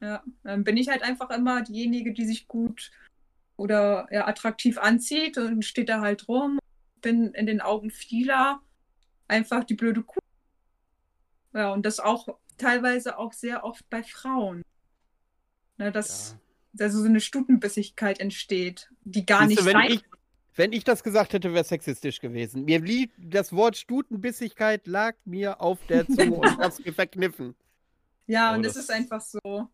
Ja, 0.00 0.22
dann 0.42 0.64
bin 0.64 0.78
ich 0.78 0.88
halt 0.88 1.02
einfach 1.02 1.30
immer 1.30 1.62
diejenige, 1.62 2.12
die 2.14 2.24
sich 2.24 2.48
gut 2.48 2.90
oder 3.56 4.08
ja, 4.10 4.26
attraktiv 4.26 4.78
anzieht 4.78 5.36
und 5.38 5.62
steht 5.64 5.90
da 5.90 6.00
halt 6.00 6.26
rum. 6.26 6.58
Bin 7.02 7.34
in 7.34 7.46
den 7.46 7.60
Augen 7.60 7.90
vieler 7.90 8.60
einfach 9.28 9.64
die 9.64 9.74
blöde 9.74 10.02
Kuh. 10.02 10.18
Ja, 11.52 11.72
und 11.72 11.84
das 11.84 12.00
auch 12.00 12.28
teilweise 12.56 13.18
auch 13.18 13.32
sehr 13.32 13.64
oft 13.64 13.88
bei 13.90 14.02
Frauen. 14.02 14.62
Ne, 15.78 15.90
dass 15.92 16.36
also 16.78 17.00
so 17.00 17.06
eine 17.06 17.20
Stutenbissigkeit 17.20 18.20
entsteht, 18.20 18.90
die 19.04 19.26
gar 19.26 19.46
Siehste, 19.46 19.64
nicht 19.64 19.74
wenn, 19.74 19.80
sein 19.82 19.92
ich, 19.92 20.04
wenn 20.54 20.72
ich 20.72 20.84
das 20.84 21.02
gesagt 21.02 21.32
hätte, 21.32 21.52
wäre 21.52 21.64
sexistisch 21.64 22.20
gewesen. 22.20 22.64
Mir 22.64 22.80
blieb 22.80 23.12
das 23.18 23.52
Wort 23.52 23.76
Stutenbissigkeit 23.76 24.86
lag 24.86 25.14
mir 25.24 25.60
auf 25.60 25.78
der 25.88 26.06
Zunge 26.06 26.36
und 26.36 26.44
hab's 26.58 26.78
mir 26.78 26.92
verkniffen. 26.92 27.54
Ja, 28.26 28.52
Oh, 28.52 28.54
und 28.54 28.64
es 28.64 28.74
das- 28.74 28.84
ist 28.84 28.90
einfach 28.90 29.20
so. 29.20 29.68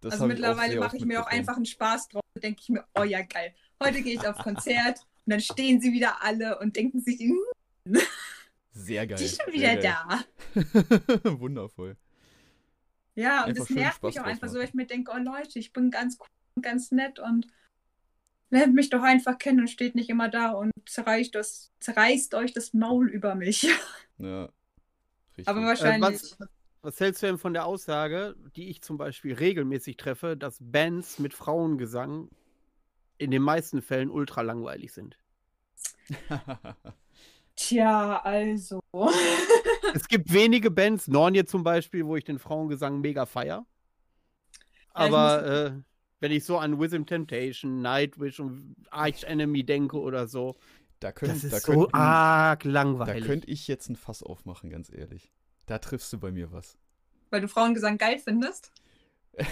Das 0.00 0.12
also 0.14 0.26
mittlerweile 0.26 0.78
mache 0.78 0.98
ich 0.98 1.04
mir 1.06 1.22
auch 1.22 1.28
einfach 1.28 1.56
einen 1.56 1.64
Spaß 1.64 2.08
drauf. 2.08 2.22
Da 2.34 2.40
denke 2.42 2.60
ich 2.60 2.68
mir, 2.68 2.84
oh 2.94 3.04
ja, 3.04 3.22
geil. 3.22 3.54
Heute 3.82 4.02
gehe 4.02 4.14
ich 4.14 4.28
auf 4.28 4.36
Konzert 4.36 5.00
und 5.26 5.30
dann 5.32 5.40
stehen 5.40 5.80
sie 5.80 5.92
wieder 5.92 6.22
alle 6.22 6.58
und 6.58 6.76
denken 6.76 7.00
sich, 7.00 7.18
"Hm, 7.20 7.98
Sehr 8.72 9.06
geil. 9.06 9.18
die 9.18 9.24
ist 9.24 9.42
schon 9.42 9.52
wieder 9.52 9.76
da. 9.76 10.24
Wundervoll. 11.38 11.96
Ja, 13.14 13.42
und 13.44 13.50
Einfach 13.50 13.66
das 13.66 13.70
nervt 13.70 13.96
Spaß 13.98 14.14
mich 14.14 14.20
auch 14.20 14.24
einfach 14.26 14.48
so, 14.48 14.58
weil 14.58 14.64
ich 14.66 14.74
mir 14.74 14.86
denke, 14.86 15.12
oh 15.14 15.18
Leute, 15.18 15.58
ich 15.58 15.72
bin 15.72 15.90
ganz 15.90 16.16
cool 16.20 16.26
und 16.56 16.62
ganz 16.62 16.90
nett 16.90 17.18
und 17.20 17.46
lernt 18.50 18.74
mich 18.74 18.90
doch 18.90 19.02
einfach 19.02 19.38
kennen 19.38 19.60
und 19.60 19.68
steht 19.70 19.94
nicht 19.94 20.08
immer 20.10 20.28
da 20.28 20.50
und 20.52 20.72
zerreißt, 20.86 21.34
das, 21.34 21.72
zerreißt 21.80 22.34
euch 22.34 22.52
das 22.52 22.72
Maul 22.74 23.08
über 23.08 23.34
mich. 23.34 23.68
Ja. 24.18 24.48
Richtig. 25.36 25.48
Aber 25.48 25.60
Äh, 25.62 25.64
wahrscheinlich. 25.66 26.22
was, 26.38 26.38
was 26.82 27.00
hältst 27.00 27.20
du 27.22 27.26
denn 27.26 27.38
von 27.38 27.52
der 27.52 27.66
Aussage, 27.66 28.36
die 28.54 28.68
ich 28.68 28.80
zum 28.80 28.96
Beispiel 28.96 29.34
regelmäßig 29.34 29.96
treffe, 29.96 30.36
dass 30.36 30.58
Bands 30.60 31.18
mit 31.18 31.34
Frauengesang 31.34 32.28
in 33.18 33.30
den 33.30 33.42
meisten 33.42 33.82
Fällen 33.82 34.10
ultra 34.10 34.42
langweilig 34.42 34.92
sind? 34.92 35.18
Tja, 37.56 38.20
also. 38.22 38.82
Es 39.94 40.08
gibt 40.08 40.32
wenige 40.32 40.70
Bands, 40.70 41.08
Nornje 41.08 41.44
zum 41.44 41.62
Beispiel, 41.62 42.04
wo 42.04 42.16
ich 42.16 42.24
den 42.24 42.38
Frauengesang 42.38 43.00
mega 43.00 43.26
feier. 43.26 43.66
Ja, 44.96 45.06
ich 45.06 45.12
Aber 45.12 45.46
äh, 45.46 45.72
wenn 46.20 46.32
ich 46.32 46.44
so 46.44 46.58
an 46.58 46.80
Wisdom 46.80 47.06
Temptation, 47.06 47.80
Nightwish 47.82 48.40
und 48.40 48.74
Arch 48.90 49.24
Enemy 49.24 49.64
denke 49.64 49.98
oder 49.98 50.26
so, 50.26 50.56
da 51.00 51.12
könnt, 51.12 51.32
das 51.32 51.44
ist 51.44 51.52
da 51.52 51.60
so 51.60 51.72
könnt, 51.72 51.94
arg 51.94 52.62
da 52.62 52.68
langweilig. 52.68 53.24
könnte 53.24 53.50
ich 53.50 53.68
jetzt 53.68 53.88
ein 53.88 53.96
Fass 53.96 54.22
aufmachen, 54.22 54.70
ganz 54.70 54.90
ehrlich. 54.92 55.30
Da 55.66 55.78
triffst 55.78 56.12
du 56.12 56.18
bei 56.18 56.32
mir 56.32 56.50
was. 56.50 56.78
Weil 57.30 57.42
du 57.42 57.48
Frauengesang 57.48 57.98
geil 57.98 58.18
findest. 58.18 58.72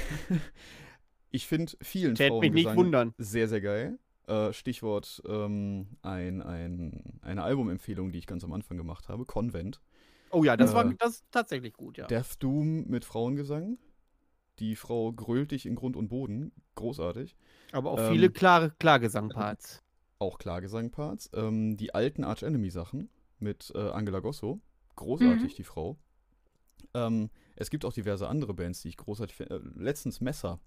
ich 1.33 1.47
finde 1.47 1.73
vielen 1.83 2.15
Tät 2.15 2.33
mich 2.41 2.53
nicht 2.53 2.77
wundern. 2.77 3.15
sehr, 3.19 3.49
sehr 3.49 3.61
geil. 3.61 3.99
Äh, 4.27 4.53
Stichwort 4.53 5.21
ähm, 5.27 5.89
ein, 6.03 6.43
ein, 6.43 7.19
eine 7.23 7.43
Albumempfehlung, 7.43 8.13
die 8.13 8.19
ich 8.21 8.27
ganz 8.27 8.45
am 8.45 8.53
Anfang 8.53 8.77
gemacht 8.77 9.09
habe, 9.09 9.25
Convent. 9.25 9.81
Oh 10.31 10.45
ja, 10.45 10.57
das 10.57 10.73
war 10.75 10.87
Äh, 10.87 10.95
das 10.99 11.15
ist 11.17 11.25
tatsächlich 11.31 11.75
gut, 11.75 11.99
ja. 11.99 12.07
Death 12.07 12.37
Doom 12.39 12.87
mit 12.87 13.05
Frauengesang. 13.05 13.79
Die 14.61 14.77
Frau 14.77 15.13
grölt 15.13 15.51
dich 15.51 15.67
in 15.67 15.75
Grund 15.75 15.97
und 15.97 16.09
Boden. 16.09 16.53
Großartig. 16.77 17.35
Aber 17.73 17.91
auch 17.91 17.99
ähm, 17.99 18.13
viele 18.13 18.31
klare 18.31 18.71
Klargesangparts. 18.79 19.83
Auch 20.19 20.39
Klargesangparts. 20.39 21.31
Ähm, 21.35 21.77
die 21.77 21.95
alten 21.95 22.23
Arch 22.23 22.45
Enemy 22.45 22.71
Sachen 22.71 23.11
mit 23.41 23.73
äh, 23.75 23.79
Angela 23.91 24.21
Gosso. 24.21 24.61
Großartig, 24.95 25.53
Mhm. 25.53 25.57
die 25.57 25.65
Frau. 25.65 25.99
Ähm, 26.95 27.29
es 27.57 27.71
gibt 27.71 27.85
auch 27.85 27.93
diverse 27.93 28.29
andere 28.29 28.55
Bands, 28.55 28.83
die 28.83 28.89
ich 28.89 28.97
großartig 28.97 29.35
finde. 29.35 29.57
Äh, 29.57 29.61
letztens 29.83 30.21
Messer 30.21 30.61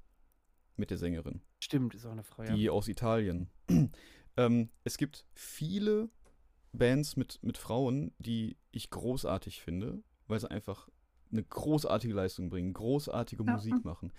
mit 0.77 0.89
der 0.91 0.97
Sängerin, 0.97 1.41
Stimmt, 1.59 1.95
ist 1.95 2.05
auch 2.05 2.11
eine 2.11 2.23
Frau, 2.23 2.43
ja. 2.43 2.55
die 2.55 2.69
aus 2.69 2.87
Italien. 2.87 3.49
ähm, 4.37 4.69
es 4.83 4.97
gibt 4.97 5.25
viele 5.33 6.09
Bands 6.73 7.15
mit, 7.15 7.39
mit 7.41 7.57
Frauen, 7.57 8.13
die 8.19 8.57
ich 8.71 8.89
großartig 8.89 9.61
finde, 9.61 10.03
weil 10.27 10.39
sie 10.39 10.51
einfach 10.51 10.89
eine 11.31 11.43
großartige 11.43 12.13
Leistung 12.13 12.49
bringen, 12.49 12.73
großartige 12.73 13.43
Ja. 13.43 13.53
Musik 13.53 13.83
machen. 13.83 14.11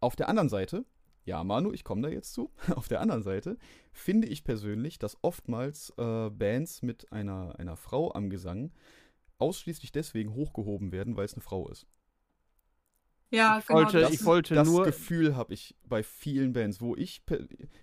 Auf 0.00 0.16
der 0.16 0.28
anderen 0.28 0.48
Seite, 0.48 0.84
ja, 1.24 1.42
Manu, 1.42 1.72
ich 1.72 1.84
komme 1.84 2.02
da 2.02 2.08
jetzt 2.08 2.34
zu. 2.34 2.52
Auf 2.76 2.88
der 2.88 3.00
anderen 3.00 3.22
Seite 3.22 3.56
finde 3.92 4.28
ich 4.28 4.44
persönlich, 4.44 4.98
dass 4.98 5.16
oftmals 5.22 5.90
äh, 5.96 6.30
Bands 6.30 6.82
mit 6.82 7.10
einer, 7.12 7.58
einer 7.58 7.76
Frau 7.76 8.12
am 8.12 8.28
Gesang 8.28 8.72
ausschließlich 9.38 9.92
deswegen 9.92 10.34
hochgehoben 10.34 10.92
werden, 10.92 11.16
weil 11.16 11.24
es 11.24 11.34
eine 11.34 11.42
Frau 11.42 11.68
ist. 11.68 11.86
Ja, 13.34 13.58
Ich 13.58 13.66
genau. 13.66 13.80
wollte- 13.80 14.00
das 14.00 14.12
ich 14.12 14.24
wollte 14.24 14.54
das 14.54 14.68
nur. 14.68 14.84
Gefühl 14.84 15.36
habe 15.36 15.52
ich 15.54 15.74
bei 15.86 16.02
vielen 16.02 16.52
Bands, 16.52 16.80
wo 16.80 16.94
ich, 16.96 17.22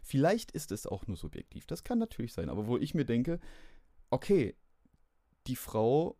vielleicht 0.03 0.51
ist 0.51 0.71
es 0.71 0.85
auch 0.87 1.07
nur 1.07 1.17
subjektiv, 1.17 1.65
das 1.65 1.83
kann 1.83 1.97
natürlich 1.99 2.33
sein, 2.33 2.49
aber 2.49 2.67
wo 2.67 2.77
ich 2.77 2.93
mir 2.93 3.05
denke, 3.05 3.39
okay, 4.09 4.55
die 5.47 5.55
Frau, 5.55 6.17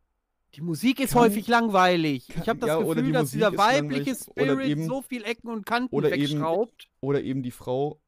Die 0.56 0.60
Musik 0.62 1.00
ist 1.00 1.14
Kann- 1.14 1.22
häufig 1.22 1.48
langweilig. 1.48 2.28
kann- 2.28 2.44
Ich 2.44 2.50
habe 2.50 2.60
das 2.60 2.68
ja, 2.68 2.78
oder 2.80 2.88
Gefühl, 2.96 3.04
die 3.06 3.12
dass 3.14 3.22
Musik 3.22 3.38
dieser 3.40 3.52
ist 3.54 3.58
weibliche 3.58 4.16
Spirit 4.16 4.68
eben- 4.68 4.86
so 4.86 5.02
viel 5.02 5.24
Ecken 5.24 5.48
und 5.50 5.66
Kanten 5.66 5.96
oder 5.96 6.12
eben- 6.12 6.22
wegschraubt. 6.24 6.90
oder 7.00 7.22
eben 7.24 7.42
die 7.42 7.52
Frau 7.52 8.02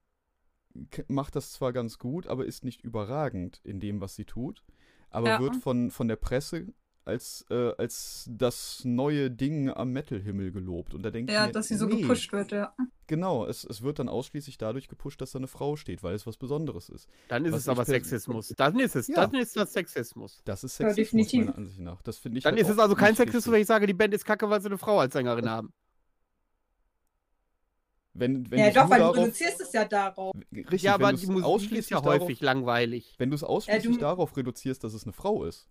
macht 1.07 1.35
das 1.37 1.53
zwar 1.53 1.71
ganz 1.71 1.97
gut, 1.99 2.27
aber 2.27 2.45
ist 2.45 2.65
nicht 2.65 2.81
überragend 2.81 3.61
in 3.63 3.79
dem, 3.79 4.01
was 4.01 4.15
sie 4.15 4.25
tut, 4.25 4.61
aber 5.09 5.27
Ja. 5.29 5.39
wird 5.39 5.55
von, 5.55 5.89
von 5.91 6.07
der 6.09 6.15
Presse 6.17 6.73
als, 7.05 7.45
äh, 7.49 7.73
als 7.77 8.27
das 8.31 8.81
neue 8.85 9.29
Ding 9.29 9.69
am 9.69 9.91
Metal-Himmel 9.91 10.51
gelobt. 10.51 10.93
Und 10.93 11.03
da 11.03 11.11
denke 11.11 11.31
ich 11.31 11.35
ja, 11.37 11.47
mir, 11.47 11.51
dass 11.51 11.67
sie 11.67 11.75
so 11.75 11.85
nee, 11.85 12.01
gepusht 12.01 12.31
wird, 12.31 12.51
ja. 12.51 12.73
Genau, 13.07 13.45
es, 13.45 13.63
es 13.65 13.81
wird 13.81 13.99
dann 13.99 14.07
ausschließlich 14.09 14.57
dadurch 14.57 14.87
gepusht, 14.87 15.19
dass 15.21 15.31
da 15.31 15.39
eine 15.39 15.47
Frau 15.47 15.75
steht, 15.75 16.03
weil 16.03 16.15
es 16.15 16.25
was 16.25 16.37
Besonderes 16.37 16.89
ist. 16.89 17.09
Dann 17.27 17.43
ist 17.45 17.51
Was 17.53 17.61
es 17.61 17.67
aber 17.69 17.83
Sexismus. 17.85 18.53
Dann 18.57 18.79
ist 18.79 18.95
es. 18.95 19.07
Ja. 19.07 19.15
Dann 19.27 19.33
ist 19.35 19.55
das 19.57 19.73
Sexismus. 19.73 20.41
Das 20.45 20.63
ist 20.63 20.79
Ja, 20.79 20.89
Sexismus 20.89 21.27
definitiv. 21.27 21.45
meiner 21.45 21.57
Ansicht 21.57 21.79
nach. 21.79 22.01
Das 22.01 22.17
finde 22.17 22.37
ich 22.37 22.43
Dann 22.45 22.53
halt 22.53 22.61
ist 22.61 22.69
es 22.69 22.79
also 22.79 22.95
kein 22.95 23.15
Sexismus, 23.15 23.53
wenn 23.53 23.61
ich 23.61 23.67
sage, 23.67 23.85
die 23.87 23.93
Band 23.93 24.13
ist 24.13 24.23
kacke, 24.25 24.49
weil 24.49 24.61
sie 24.61 24.67
eine 24.67 24.77
Frau 24.77 24.99
als 24.99 25.13
Sängerin 25.13 25.49
haben. 25.49 25.73
Wenn, 28.15 28.49
wenn 28.51 28.59
Ja, 28.59 28.69
doch, 28.69 28.89
weil 28.91 28.99
du 28.99 29.05
darauf, 29.05 29.17
reduzierst 29.17 29.59
es 29.61 29.73
ja 29.73 29.85
darauf. 29.85 30.35
richtig, 30.55 30.83
ja, 30.83 30.93
aber 30.93 31.11
die 31.13 31.25
Musik 31.25 31.39
ist 31.39 31.43
ausschließlich 31.45 31.89
ja 31.89 31.99
darauf, 32.01 32.21
häufig 32.21 32.41
langweilig. 32.41 33.15
Wenn 33.17 33.31
du 33.31 33.35
es 33.35 33.43
ausschließlich 33.43 33.95
du- 33.95 34.01
darauf 34.01 34.37
reduzierst, 34.37 34.83
dass 34.83 34.93
es 34.93 35.03
eine 35.03 35.13
Frau 35.13 35.43
ist, 35.45 35.67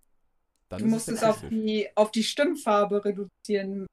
dann 0.73 0.81
Du 0.83 0.87
musst 0.89 1.09
es 1.09 1.23
auf 1.23 1.43
die, 1.51 1.89
auf 1.95 2.11
die 2.11 2.25
Stimmfarbe 2.25 3.05
reduzieren. 3.05 3.87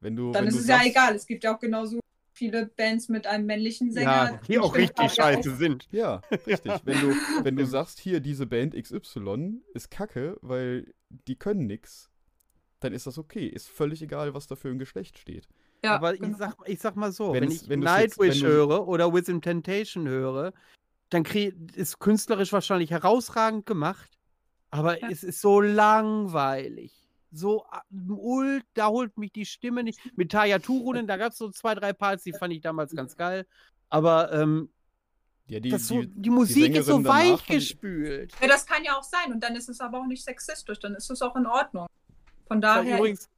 Wenn 0.00 0.16
du, 0.16 0.32
Dann 0.32 0.42
wenn 0.42 0.48
ist 0.48 0.56
du 0.56 0.60
es 0.60 0.66
ja 0.66 0.76
sagst- 0.76 0.90
egal. 0.90 1.14
Es 1.14 1.26
gibt 1.26 1.44
ja 1.44 1.54
auch 1.54 1.60
genauso 1.60 2.00
viele 2.34 2.66
Bands 2.66 3.08
mit 3.08 3.26
einem 3.26 3.46
männlichen 3.46 3.92
Sänger. 3.92 4.10
Ja, 4.32 4.40
die 4.48 4.58
auch 4.58 4.74
richtig 4.74 5.12
scheiße 5.12 5.54
sind. 5.56 5.88
Ja, 5.92 6.20
richtig. 6.46 6.72
wenn 6.84 7.00
du, 7.00 7.14
wenn 7.44 7.56
du 7.56 7.66
sagst, 7.66 8.00
hier, 8.00 8.20
diese 8.20 8.46
Band 8.46 8.74
XY 8.74 9.60
ist 9.74 9.90
kacke, 9.90 10.38
weil 10.42 10.92
die 11.28 11.36
können 11.36 11.66
nix, 11.66 12.10
dann 12.80 12.92
ist 12.92 13.06
das 13.06 13.18
okay. 13.18 13.46
Ist 13.46 13.68
völlig 13.68 14.02
egal, 14.02 14.34
was 14.34 14.46
da 14.46 14.56
für 14.56 14.68
ein 14.68 14.78
Geschlecht 14.78 15.18
steht. 15.18 15.46
Ja, 15.84 15.94
aber 15.96 16.14
genau. 16.16 16.30
ich, 16.32 16.36
sag, 16.36 16.56
ich 16.66 16.78
sag 16.80 16.96
mal 16.96 17.12
so, 17.12 17.32
Wenn 17.32 17.44
wenn, 17.44 17.50
ich 17.50 17.68
wenn 17.68 17.80
du's 17.80 17.90
jetzt- 17.90 18.18
Nightwish 18.18 18.42
wenn 18.42 18.48
höre 18.48 18.88
oder 18.88 19.12
Within 19.12 19.40
Temptation 19.42 20.08
höre, 20.08 20.52
dann 21.10 21.22
krieg, 21.24 21.54
ist 21.76 21.98
künstlerisch 22.00 22.52
wahrscheinlich 22.52 22.90
herausragend 22.90 23.66
gemacht, 23.66 24.10
aber 24.72 25.00
Ja. 25.00 25.08
es 25.10 25.22
ist 25.22 25.40
so 25.40 25.60
langweilig. 25.60 26.92
So, 27.30 27.64
ah, 27.70 27.82
ult, 28.10 28.64
da 28.74 28.88
holt 28.88 29.16
mich 29.16 29.32
die 29.32 29.46
Stimme 29.46 29.84
nicht. 29.84 29.98
Mit 30.16 30.32
Taya 30.32 30.58
Turunen, 30.58 31.06
da 31.06 31.16
gab 31.16 31.32
es 31.32 31.38
so 31.38 31.50
zwei, 31.50 31.74
drei 31.74 31.92
Parts, 31.92 32.24
die 32.24 32.32
fand 32.32 32.52
ich 32.52 32.60
damals 32.60 32.94
ganz 32.94 33.16
geil. 33.16 33.46
Aber 33.88 34.32
ähm, 34.32 34.68
Ja, 35.46 35.60
die, 35.60 35.70
so, 35.78 36.02
die, 36.02 36.08
die, 36.08 36.30
Musik 36.30 36.74
ist 36.74 36.86
so 36.86 37.02
weich 37.04 37.46
gespült. 37.46 38.32
Ja, 38.40 38.48
das 38.48 38.66
kann 38.66 38.84
ja 38.84 38.98
auch 38.98 39.02
sein. 39.02 39.32
Und 39.32 39.42
dann 39.42 39.54
ist 39.56 39.68
es 39.68 39.80
aber 39.80 40.00
auch 40.00 40.06
nicht 40.06 40.24
sexistisch. 40.24 40.78
Dann 40.80 40.94
ist 40.94 41.10
es 41.10 41.22
auch 41.22 41.36
in 41.36 41.46
Ordnung. 41.46 41.86
Von 42.46 42.60
daher. 42.60 42.98
Übrigens, 42.98 43.28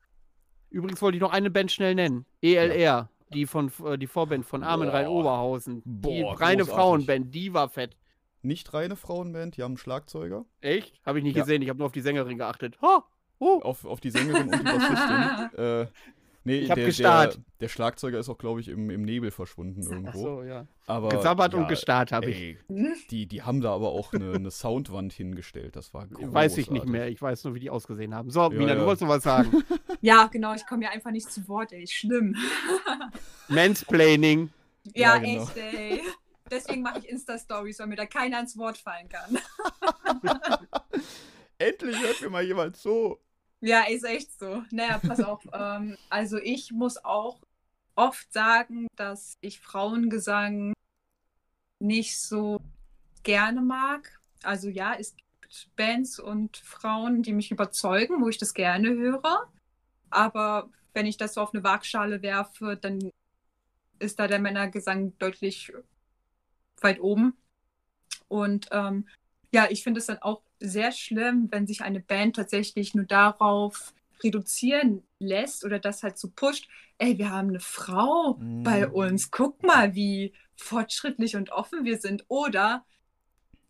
Übrigens 0.71 1.01
wollte 1.03 1.17
ich 1.17 1.23
noch 1.23 1.33
eine 1.33 1.51
Band 1.51 1.71
schnell 1.71 1.95
nennen. 1.95 2.27
ELR, 2.43 3.09
die 3.33 3.47
von 3.47 3.71
äh, 3.85 3.97
die 3.97 4.09
Vorband 4.09 4.45
von 4.45 4.65
Armin 4.65 4.89
Boah. 4.89 4.95
Rhein 4.95 5.07
Oberhausen. 5.07 5.83
die 5.85 6.23
Boah, 6.23 6.41
reine 6.41 6.63
großartig. 6.65 6.75
Frauenband, 6.75 7.35
die 7.35 7.55
war 7.55 7.69
fett. 7.69 7.97
Nicht 8.45 8.75
reine 8.75 8.95
Frauenband, 8.97 9.57
die 9.57 9.63
haben 9.63 9.73
einen 9.73 9.79
Schlagzeuger. 9.79 10.45
Echt? 10.61 11.01
Habe 11.07 11.19
ich 11.19 11.25
nicht 11.25 11.37
Ja. 11.37 11.43
gesehen, 11.43 11.63
ich 11.63 11.69
habe 11.71 11.79
nur 11.79 11.87
auf 11.87 11.93
die 11.93 12.03
Sängerin 12.03 12.37
geachtet. 12.39 12.79
Ha! 12.83 13.05
Oh. 13.39 13.61
Auf, 13.63 13.85
auf 13.85 14.01
die 14.01 14.11
Sängerin 14.11 14.49
und 14.49 14.59
die 14.59 14.63
Bassistin. 14.65 15.59
äh, 15.59 15.87
nee, 16.45 16.59
Ich 16.61 16.71
hab 16.71 16.77
der, 16.77 16.87
gestarrt. 16.87 17.35
Der, 17.35 17.43
der 17.61 17.69
Schlagzeuger 17.69 18.19
ist 18.19 18.29
auch, 18.29 18.39
glaube 18.39 18.61
ich, 18.61 18.69
im, 18.69 18.91
im 18.91 19.03
Nebel 19.03 19.31
verschwunden 19.31 19.83
Ach 19.87 19.91
irgendwo. 19.91 20.09
Achso, 20.11 20.43
ja. 20.45 20.67
Aber, 20.87 21.09
Gesabbert 21.09 21.55
und 21.55 21.63
ja, 21.63 21.69
gestarrt 21.69 22.13
habe 22.13 22.31
ich. 22.31 22.59
Die, 23.11 23.27
die 23.27 23.43
haben 23.43 23.61
da 23.63 23.75
aber 23.75 23.89
auch 23.91 24.13
eine, 24.13 24.33
eine 24.33 24.51
Soundwand 24.51 25.13
hingestellt. 25.15 25.75
Das 25.75 25.93
war 25.95 26.07
großartig. 26.07 26.33
Weiß 26.35 26.59
ich 26.59 26.71
nicht 26.71 26.87
mehr. 26.87 27.09
Ich 27.09 27.21
weiß 27.21 27.45
nur, 27.45 27.55
wie 27.55 27.61
die 27.61 27.71
ausgesehen 27.71 28.15
haben. 28.15 28.31
So, 28.31 28.51
Mina, 28.51 28.69
ja. 28.69 28.75
du 28.75 28.83
wolltest 28.85 29.03
noch 29.03 29.09
was 29.09 29.23
sagen. 29.23 29.51
Ja, 30.01 30.27
genau, 30.27 30.53
ich 30.55 30.67
komme 30.67 30.85
ja 30.85 30.91
einfach 30.91 31.11
nicht 31.13 31.33
zu 31.33 31.49
Wort, 31.49 31.73
ey. 31.73 31.87
Schlimm. 31.87 32.37
Mansplaining. 33.49 34.51
Ja, 34.95 35.15
Ja, 35.15 35.19
genau. 35.19 35.43
echt, 35.45 35.57
ey. 35.57 36.03
Deswegen 36.51 36.83
mache 36.83 36.99
ich 36.99 37.09
Insta-Stories, 37.09 37.79
weil 37.79 37.87
mir 37.87 37.97
da 37.97 38.07
keiner 38.07 38.41
ins 38.41 38.57
Wort 38.59 38.77
fallen 38.77 39.09
kann. 39.09 39.39
Endlich 41.59 42.01
hört 42.01 42.21
mir 42.21 42.31
mal 42.31 42.45
jemand 42.45 42.77
zu. 42.77 43.19
Ja, 43.61 43.85
ist 43.89 44.05
echt 44.05 44.39
so. 44.39 44.63
Naja, 44.71 44.99
pass 44.99 45.21
auf. 45.21 45.43
ähm, 45.53 45.97
also 46.11 46.37
ich 46.37 46.71
muss 46.71 47.03
auch 47.03 47.41
oft 47.95 48.31
sagen, 48.33 48.89
dass 48.97 49.39
ich 49.41 49.61
Frauengesang 49.61 50.75
nicht 51.79 52.21
so 52.21 52.61
gerne 53.23 53.63
mag. 53.63 54.21
Also 54.43 54.69
ja, 54.69 54.95
es 54.99 55.17
gibt 55.17 55.71
Bands 55.77 56.19
und 56.19 56.59
Frauen, 56.59 57.23
die 57.23 57.33
mich 57.33 57.51
überzeugen, 57.51 58.23
wo 58.23 58.29
ich 58.29 58.39
das 58.39 58.53
gerne 58.53 58.91
höre. 58.91 59.51
Aber 60.11 60.69
wenn 60.93 61.07
ich 61.07 61.17
das 61.17 61.35
so 61.35 61.41
auf 61.41 61.55
eine 61.55 61.65
Waagschale 61.65 62.21
werfe, 62.21 62.77
dann 62.77 63.11
ist 63.99 64.19
da 64.19 64.27
der 64.27 64.41
Männergesang 64.41 65.17
deutlich 65.19 65.73
weit 66.81 67.01
oben. 67.01 67.37
Und 68.29 68.69
ähm, 68.73 69.09
ja, 69.53 69.67
ich 69.71 69.83
finde 69.83 70.01
es 70.01 70.07
dann 70.07 70.19
auch 70.19 70.43
sehr 70.61 70.93
schlimm, 70.93 71.49
wenn 71.51 71.67
sich 71.67 71.83
eine 71.83 72.01
Band 72.01 72.37
tatsächlich 72.37 72.95
nur 72.95 73.05
darauf 73.05 73.93
reduzieren 74.23 75.03
lässt 75.19 75.65
oder 75.65 75.79
das 75.79 76.03
halt 76.03 76.19
so 76.19 76.31
pusht. 76.31 76.69
Ey, 76.99 77.19
wir 77.19 77.31
haben 77.31 77.49
eine 77.51 77.61
Frau 77.61 78.35
Mhm. 78.39 78.63
bei 78.63 78.89
uns. 78.89 79.31
Guck 79.31 79.63
mal, 79.63 79.95
wie 79.95 80.33
fortschrittlich 80.57 81.37
und 81.37 81.51
offen 81.51 81.85
wir 81.85 81.99
sind. 81.99 82.25
Oder 82.29 82.85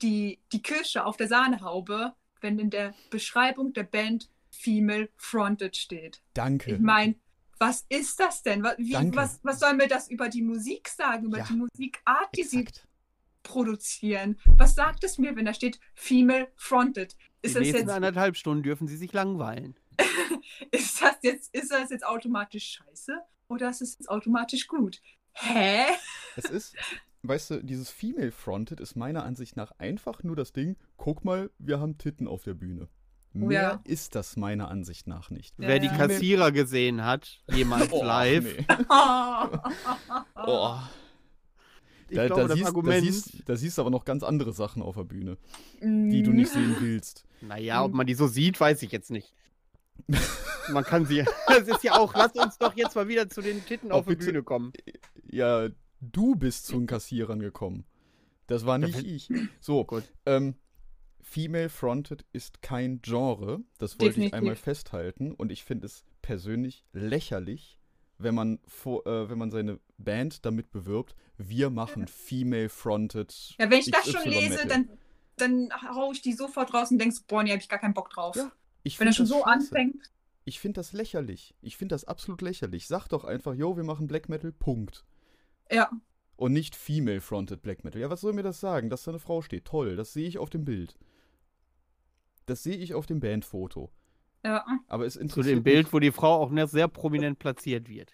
die, 0.02 0.40
die 0.52 0.62
Kirsche 0.62 1.04
auf 1.04 1.16
der 1.16 1.28
Sahnehaube, 1.28 2.14
wenn 2.40 2.58
in 2.58 2.70
der 2.70 2.94
Beschreibung 3.10 3.72
der 3.72 3.84
Band 3.84 4.28
Female 4.50 5.08
Fronted 5.16 5.76
steht. 5.76 6.20
Danke. 6.34 6.74
Ich 6.74 6.80
meine, 6.80 7.16
was 7.58 7.84
ist 7.88 8.20
das 8.20 8.42
denn? 8.42 8.62
Was, 8.62 8.76
wie, 8.78 8.92
was, 9.14 9.40
was 9.42 9.58
soll 9.60 9.74
mir 9.74 9.88
das 9.88 10.08
über 10.10 10.28
die 10.28 10.42
Musik 10.42 10.88
sagen, 10.88 11.26
über 11.26 11.38
Ja. 11.38 11.44
die 11.48 11.54
Musikart, 11.54 12.28
die 12.36 12.42
sie 12.42 12.60
Exakt. 12.60 12.86
Produzieren? 13.44 14.40
Was 14.56 14.74
sagt 14.74 15.04
es 15.04 15.18
mir, 15.18 15.36
wenn 15.36 15.44
da 15.44 15.54
steht 15.54 15.78
Female 15.94 16.48
Fronted? 16.56 17.12
Die 17.12 17.46
Ist 17.46 17.54
das, 17.54 17.62
nächsten 17.62 17.82
jetzt, 17.82 17.90
anderthalb 17.90 18.36
Stunden 18.36 18.64
dürfen 18.64 18.88
sie 18.88 18.96
sich 18.96 19.12
langweilen. 19.12 19.76
ist, 20.72 21.00
das 21.00 21.16
jetzt, 21.22 21.54
ist 21.54 21.70
das 21.70 21.90
jetzt 21.90 22.04
automatisch 22.04 22.78
scheiße 22.78 23.16
oder 23.46 23.70
ist 23.70 23.82
es 23.82 23.98
jetzt 23.98 24.10
automatisch 24.10 24.66
gut? 24.66 25.00
Hä? 25.34 25.84
Es 26.36 26.46
ist, 26.46 26.74
weißt 27.22 27.50
du, 27.50 27.62
dieses 27.62 27.90
Female 27.90 28.32
Fronted 28.32 28.80
ist 28.80 28.96
meiner 28.96 29.24
Ansicht 29.24 29.56
nach 29.56 29.72
einfach 29.78 30.24
nur 30.24 30.34
das 30.34 30.52
Ding, 30.52 30.76
guck 30.96 31.24
mal, 31.24 31.50
wir 31.58 31.78
haben 31.78 31.98
Titten 31.98 32.26
auf 32.26 32.42
der 32.42 32.54
Bühne. 32.54 32.88
Oh 33.34 33.46
Mehr 33.46 33.62
ja. 33.62 33.80
ist 33.84 34.14
das 34.14 34.36
meiner 34.36 34.68
Ansicht 34.68 35.08
nach 35.08 35.30
nicht. 35.30 35.58
Ja, 35.58 35.68
Wer 35.68 35.78
die. 35.80 35.88
Kassierer 35.88 36.52
gesehen 36.52 37.04
hat, 37.04 37.42
jemals 37.52 37.88
Oh, 37.92 38.04
live, 38.04 38.44
nee. 38.44 38.66
Oh. 40.36 40.78
Ich 42.14 42.20
Da, 42.20 42.26
glaube, 42.26 42.42
da, 42.42 42.48
das 42.48 42.56
siehst, 42.56 42.64
da, 42.64 42.68
Argument. 42.68 43.02
siehst, 43.04 43.42
da 43.46 43.56
siehst 43.56 43.76
du 43.78 43.82
aber 43.82 43.90
noch 43.90 44.04
ganz 44.04 44.22
andere 44.22 44.52
Sachen 44.52 44.82
auf 44.82 44.94
der 44.96 45.04
Bühne, 45.04 45.36
die 45.80 46.22
du 46.22 46.30
nicht 46.32 46.50
sehen 46.52 46.76
willst. 46.80 47.24
Naja, 47.46 47.84
ob 47.84 47.92
man 47.92 48.06
die 48.06 48.14
so 48.14 48.26
sieht, 48.26 48.58
weiß 48.58 48.82
ich 48.84 48.90
jetzt 48.90 49.10
nicht. 49.10 49.34
Man 50.70 50.82
kann 50.84 51.04
sie. 51.04 51.24
Es 51.60 51.68
ist 51.68 51.84
ja 51.84 51.92
auch, 51.98 52.14
lass 52.14 52.32
uns 52.32 52.56
doch 52.56 52.74
jetzt 52.74 52.96
mal 52.96 53.06
wieder 53.06 53.28
zu 53.28 53.42
den 53.42 53.64
Titten 53.66 53.92
auf 53.92 54.06
die. 54.06 54.16
Bühne 54.16 54.42
kommen. 54.42 54.72
Ja, 55.30 55.68
du 56.00 56.34
bist 56.36 56.66
zu 56.66 56.78
den 56.78 56.86
Kassierern 56.86 57.40
gekommen. 57.40 57.84
Das 58.46 58.64
war 58.64 58.78
nicht 58.78 59.02
ich. 59.04 59.28
So, 59.60 59.84
Gut. 59.84 60.04
ähm, 60.24 60.54
Female 61.20 61.68
Fronted 61.68 62.24
ist 62.32 62.62
kein 62.62 63.00
Genre. 63.02 63.60
Das 63.78 63.92
wollte 64.00 64.04
ich 64.06 64.14
Definitiv. 64.14 64.34
einmal 64.34 64.56
festhalten. 64.56 65.32
Und 65.32 65.52
ich 65.52 65.64
finde 65.64 65.86
es 65.86 66.04
persönlich 66.22 66.82
lächerlich, 66.92 67.78
wenn 68.18 68.34
man, 68.34 68.58
vor, 68.66 69.06
äh, 69.06 69.28
wenn 69.28 69.38
man 69.38 69.50
seine 69.50 69.80
Band 69.98 70.44
damit 70.46 70.70
bewirbt, 70.70 71.14
wir 71.36 71.70
machen 71.70 72.06
Female 72.06 72.68
Fronted. 72.68 73.54
Ja, 73.58 73.70
wenn 73.70 73.80
ich 73.80 73.90
das 73.90 74.10
schon 74.10 74.30
lese, 74.30 74.66
dann, 74.66 74.88
dann 75.36 75.68
hau 75.94 76.12
ich 76.12 76.22
die 76.22 76.32
sofort 76.32 76.72
raus 76.74 76.90
und 76.90 76.98
denkst, 76.98 77.20
boah, 77.26 77.42
nee, 77.42 77.52
hab 77.52 77.60
ich 77.60 77.68
gar 77.68 77.78
keinen 77.78 77.94
Bock 77.94 78.10
drauf. 78.10 78.36
Ja, 78.36 78.52
Ich 78.82 78.98
wenn 79.00 79.06
er 79.08 79.12
schon 79.12 79.26
so 79.26 79.36
scheiße. 79.42 79.46
anfängt. 79.46 80.10
Ich 80.44 80.60
finde 80.60 80.78
das 80.80 80.92
lächerlich. 80.92 81.54
Ich 81.62 81.76
finde 81.76 81.94
das 81.94 82.04
absolut 82.04 82.42
lächerlich. 82.42 82.86
Sag 82.86 83.08
doch 83.08 83.24
einfach, 83.24 83.54
yo, 83.54 83.76
wir 83.76 83.84
machen 83.84 84.06
Black 84.06 84.28
Metal, 84.28 84.52
Punkt. 84.52 85.04
Ja, 85.72 85.90
Und 86.36 86.52
nicht 86.52 86.76
Female-Fronted 86.76 87.62
Black 87.62 87.82
Metal. 87.84 88.00
Ja, 88.00 88.10
was 88.10 88.20
soll 88.20 88.34
mir 88.34 88.42
das 88.42 88.60
sagen? 88.60 88.90
Dass 88.90 89.04
da 89.04 89.10
eine 89.12 89.18
Frau 89.20 89.40
steht. 89.40 89.64
Toll, 89.64 89.96
das 89.96 90.12
sehe 90.12 90.28
ich 90.28 90.38
auf 90.38 90.50
dem 90.50 90.64
Bild. 90.64 90.98
Das 92.46 92.62
sehe 92.62 92.76
ich 92.76 92.92
auf 92.94 93.06
dem 93.06 93.20
Bandfoto. 93.20 93.90
ja. 94.44 94.64
Aber 94.88 95.06
es 95.06 95.14
Zu 95.14 95.20
interessiert 95.20 95.56
dem 95.56 95.62
Bild, 95.62 95.84
Mich, 95.86 95.92
wo 95.94 95.98
die 95.98 96.12
Frau 96.12 96.42
auch 96.42 96.52
sehr 96.68 96.88
prominent 96.88 97.38
platziert 97.38 97.88
wird. 97.88 98.12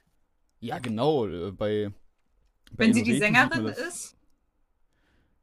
ja, 0.61 0.79
genau. 0.79 1.27
äh, 1.27 1.51
Bei, 1.51 1.93
bei 2.73 2.85
Wenn 2.87 2.95
sie 2.95 3.03
die 3.03 3.19
Sängerin 3.19 3.67
ist. 3.67 4.17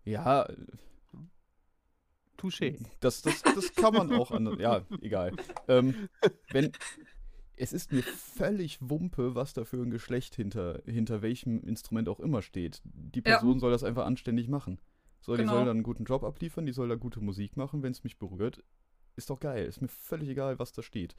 Ja, 0.06 0.48
Touché. 2.38 2.78
das, 3.00 3.22
das, 3.24 3.42
das 3.42 3.74
kann 3.74 3.94
man 3.94 4.14
auch 4.14 4.32
anders. 4.32 4.58
Ja, 4.60 4.82
egal. 5.02 5.34
Ähm, 5.68 6.08
wenn, 6.52 6.72
es 7.56 7.74
ist 7.74 7.92
mir 7.92 8.04
völlig 8.04 8.78
Wumpe, 8.80 9.34
was 9.34 9.54
da 9.54 9.66
für 9.66 9.78
ein 9.82 9.90
Geschlecht 9.90 10.36
hinter, 10.36 10.82
hinter 10.86 11.22
welchem 11.24 11.64
Instrument 11.64 12.08
auch 12.10 12.20
immer 12.20 12.42
steht. 12.44 12.82
Die 12.86 13.20
Ja. 13.26 13.38
Person 13.38 13.60
soll 13.60 13.72
das 13.72 13.84
einfach 13.84 14.06
anständig 14.06 14.48
machen. 14.48 14.80
So, 15.20 15.34
die 15.36 15.40
Genau. 15.42 15.54
soll 15.54 15.66
dann 15.66 15.78
einen 15.78 15.84
guten 15.84 16.06
Job 16.06 16.24
abliefern, 16.24 16.66
die 16.68 16.74
soll 16.74 16.88
da 16.90 16.96
gute 16.96 17.20
Musik 17.22 17.58
machen, 17.58 17.82
wenn 17.82 17.92
es 17.92 18.04
mich 18.04 18.18
berührt. 18.20 18.64
Ist 19.16 19.32
doch 19.32 19.40
geil. 19.40 19.66
Ist 19.66 19.82
mir 19.82 19.88
völlig 19.88 20.30
egal, 20.30 20.60
was 20.60 20.72
da 20.72 20.84
steht. 20.84 21.16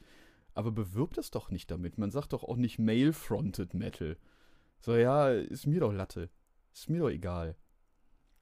Aber 0.53 0.71
bewirbt 0.71 1.17
das 1.17 1.31
doch 1.31 1.51
nicht 1.51 1.69
damit. 1.69 1.97
Man 1.97 2.11
sagt 2.11 2.31
doch 2.31 2.43
auch 2.45 2.55
nicht 2.55 2.79
Male-Fronted 2.79 3.73
Metal. 3.73 4.17
So, 4.81 4.95
ja, 4.95 5.29
ist 5.31 5.67
mir 5.67 5.79
doch 5.81 5.91
Latte. 5.91 6.29
Ist 6.73 6.89
mir 6.89 6.99
doch 6.99 7.09
egal. 7.09 7.55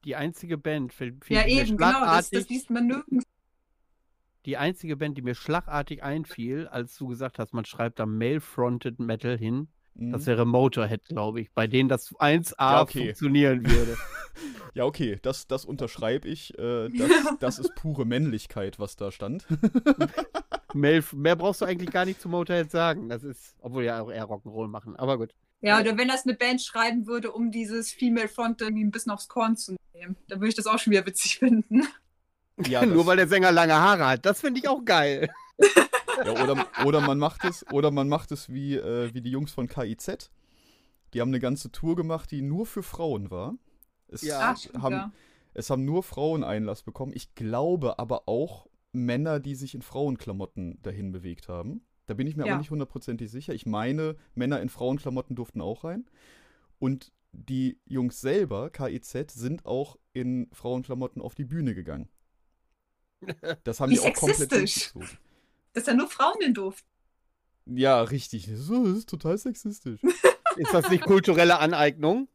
Die 0.04 0.14
einzige 0.16 0.56
Band, 0.58 0.92
für, 0.92 1.12
für 1.20 1.34
Ja, 1.34 1.42
die 1.44 1.54
mir 1.56 1.62
eben, 1.62 1.76
genau. 1.76 1.90
Das, 1.90 1.98
schlagartig, 2.00 2.30
das 2.38 2.48
liest 2.48 2.70
man 2.70 2.86
nirgends. 2.86 3.24
die 4.46 4.56
einzige 4.56 4.96
Band, 4.96 5.18
die 5.18 5.22
mir 5.22 5.34
schlagartig 5.34 6.02
einfiel, 6.02 6.68
als 6.68 6.96
du 6.96 7.08
gesagt 7.08 7.38
hast, 7.38 7.52
man 7.52 7.64
schreibt 7.64 7.98
da 7.98 8.06
Male-Fronted 8.06 8.98
Metal 9.00 9.36
hin, 9.36 9.68
Mhm. 9.94 10.12
das 10.12 10.26
wäre 10.26 10.46
Motorhead, 10.46 11.04
glaube 11.06 11.40
ich, 11.40 11.50
bei 11.50 11.66
denen 11.66 11.88
das 11.88 12.14
1A 12.20 12.54
Ja, 12.72 12.82
okay. 12.82 13.06
funktionieren 13.06 13.66
würde. 13.68 13.96
Ja, 14.74 14.84
okay, 14.84 15.18
das, 15.22 15.48
das 15.48 15.64
unterschreibe 15.64 16.28
ich. 16.28 16.56
Äh, 16.56 16.88
das, 16.90 17.10
das 17.40 17.58
ist 17.58 17.74
pure 17.74 18.04
Männlichkeit, 18.04 18.78
was 18.78 18.94
da 18.94 19.10
stand. 19.10 19.44
Male, 20.72 21.02
mehr 21.14 21.34
brauchst 21.34 21.62
du 21.62 21.64
eigentlich 21.64 21.90
gar 21.90 22.04
nicht 22.04 22.20
zu 22.20 22.28
Motorhead 22.28 22.70
sagen. 22.70 23.08
Das 23.08 23.24
ist, 23.24 23.56
obwohl 23.60 23.82
ja 23.82 24.00
auch 24.00 24.10
eher 24.10 24.26
Rock'n'Roll 24.26 24.68
machen, 24.68 24.94
aber 24.94 25.18
gut. 25.18 25.34
Ja, 25.60 25.80
oder 25.80 25.98
wenn 25.98 26.08
das 26.08 26.24
eine 26.24 26.34
Band 26.34 26.62
schreiben 26.62 27.06
würde, 27.06 27.32
um 27.32 27.50
dieses 27.50 27.92
Female 27.92 28.28
Front 28.28 28.60
irgendwie 28.60 28.84
ein 28.84 28.90
bisschen 28.90 29.10
aufs 29.10 29.28
Korn 29.28 29.56
zu 29.56 29.76
nehmen, 29.92 30.16
dann 30.28 30.38
würde 30.38 30.50
ich 30.50 30.54
das 30.54 30.66
auch 30.66 30.78
schon 30.78 30.92
wieder 30.92 31.04
witzig 31.04 31.38
finden. 31.38 31.86
Ja, 32.66 32.86
Nur 32.86 33.06
weil 33.06 33.16
der 33.16 33.28
Sänger 33.28 33.50
lange 33.50 33.74
Haare 33.74 34.06
hat. 34.06 34.26
Das 34.26 34.40
finde 34.40 34.60
ich 34.60 34.68
auch 34.68 34.84
geil. 34.84 35.28
Ja, 36.24 36.32
oder, 36.42 36.66
oder 36.84 37.00
man 37.00 37.16
macht 37.16 37.44
es, 37.44 37.64
oder 37.70 37.92
man 37.92 38.08
macht 38.08 38.32
es 38.32 38.48
wie, 38.48 38.74
äh, 38.74 39.14
wie 39.14 39.20
die 39.20 39.30
Jungs 39.30 39.52
von 39.52 39.68
KIZ. 39.68 40.32
Die 41.14 41.20
haben 41.20 41.28
eine 41.28 41.38
ganze 41.38 41.70
Tour 41.70 41.94
gemacht, 41.94 42.32
die 42.32 42.42
nur 42.42 42.66
für 42.66 42.82
Frauen 42.82 43.30
war. 43.30 43.54
Es, 44.08 44.22
Ja. 44.22 44.56
Ach, 44.56 44.82
haben, 44.82 44.94
ja. 44.94 45.12
es 45.54 45.70
haben 45.70 45.84
nur 45.84 46.02
Frauen 46.02 46.42
Einlass 46.42 46.82
bekommen. 46.82 47.12
Ich 47.14 47.36
glaube 47.36 48.00
aber 48.00 48.22
auch 48.26 48.66
Männer, 48.90 49.38
die 49.38 49.54
sich 49.54 49.76
in 49.76 49.82
Frauenklamotten 49.82 50.82
dahin 50.82 51.12
bewegt 51.12 51.48
haben. 51.48 51.82
Da 52.08 52.14
bin 52.14 52.26
ich 52.26 52.36
mir 52.36 52.46
Ja. 52.46 52.52
aber 52.54 52.58
nicht 52.58 52.70
hundertprozentig 52.70 53.30
sicher. 53.30 53.54
Ich 53.54 53.66
meine, 53.66 54.16
Männer 54.34 54.60
in 54.60 54.68
Frauenklamotten 54.70 55.36
durften 55.36 55.60
auch 55.60 55.84
rein. 55.84 56.08
Und 56.80 57.12
die 57.32 57.78
Jungs 57.84 58.20
selber, 58.20 58.70
KIZ, 58.70 59.30
sind 59.32 59.66
auch 59.66 59.96
in 60.14 60.48
Frauenklamotten 60.52 61.22
auf 61.22 61.34
die 61.36 61.44
Bühne 61.44 61.74
gegangen. 61.74 62.08
Das 63.64 63.80
haben 63.80 63.90
Wie 63.90 63.94
die 63.96 64.00
auch 64.00 64.14
komplett 64.14 64.50
sexistisch. 64.50 64.92
durchgezogen. 64.92 65.18
Dass 65.74 65.84
da 65.84 65.94
nur 65.94 66.08
Frauen 66.08 66.40
in 66.40 66.54
durften. 66.54 66.88
Ja, 67.66 68.00
richtig. 68.02 68.48
So, 68.54 68.86
das 68.86 68.98
ist 68.98 69.08
total 69.08 69.36
sexistisch. 69.38 70.00
Ist 70.56 70.72
das 70.74 70.88
nicht 70.90 71.04
kulturelle 71.04 71.58
Aneignung? 71.60 72.26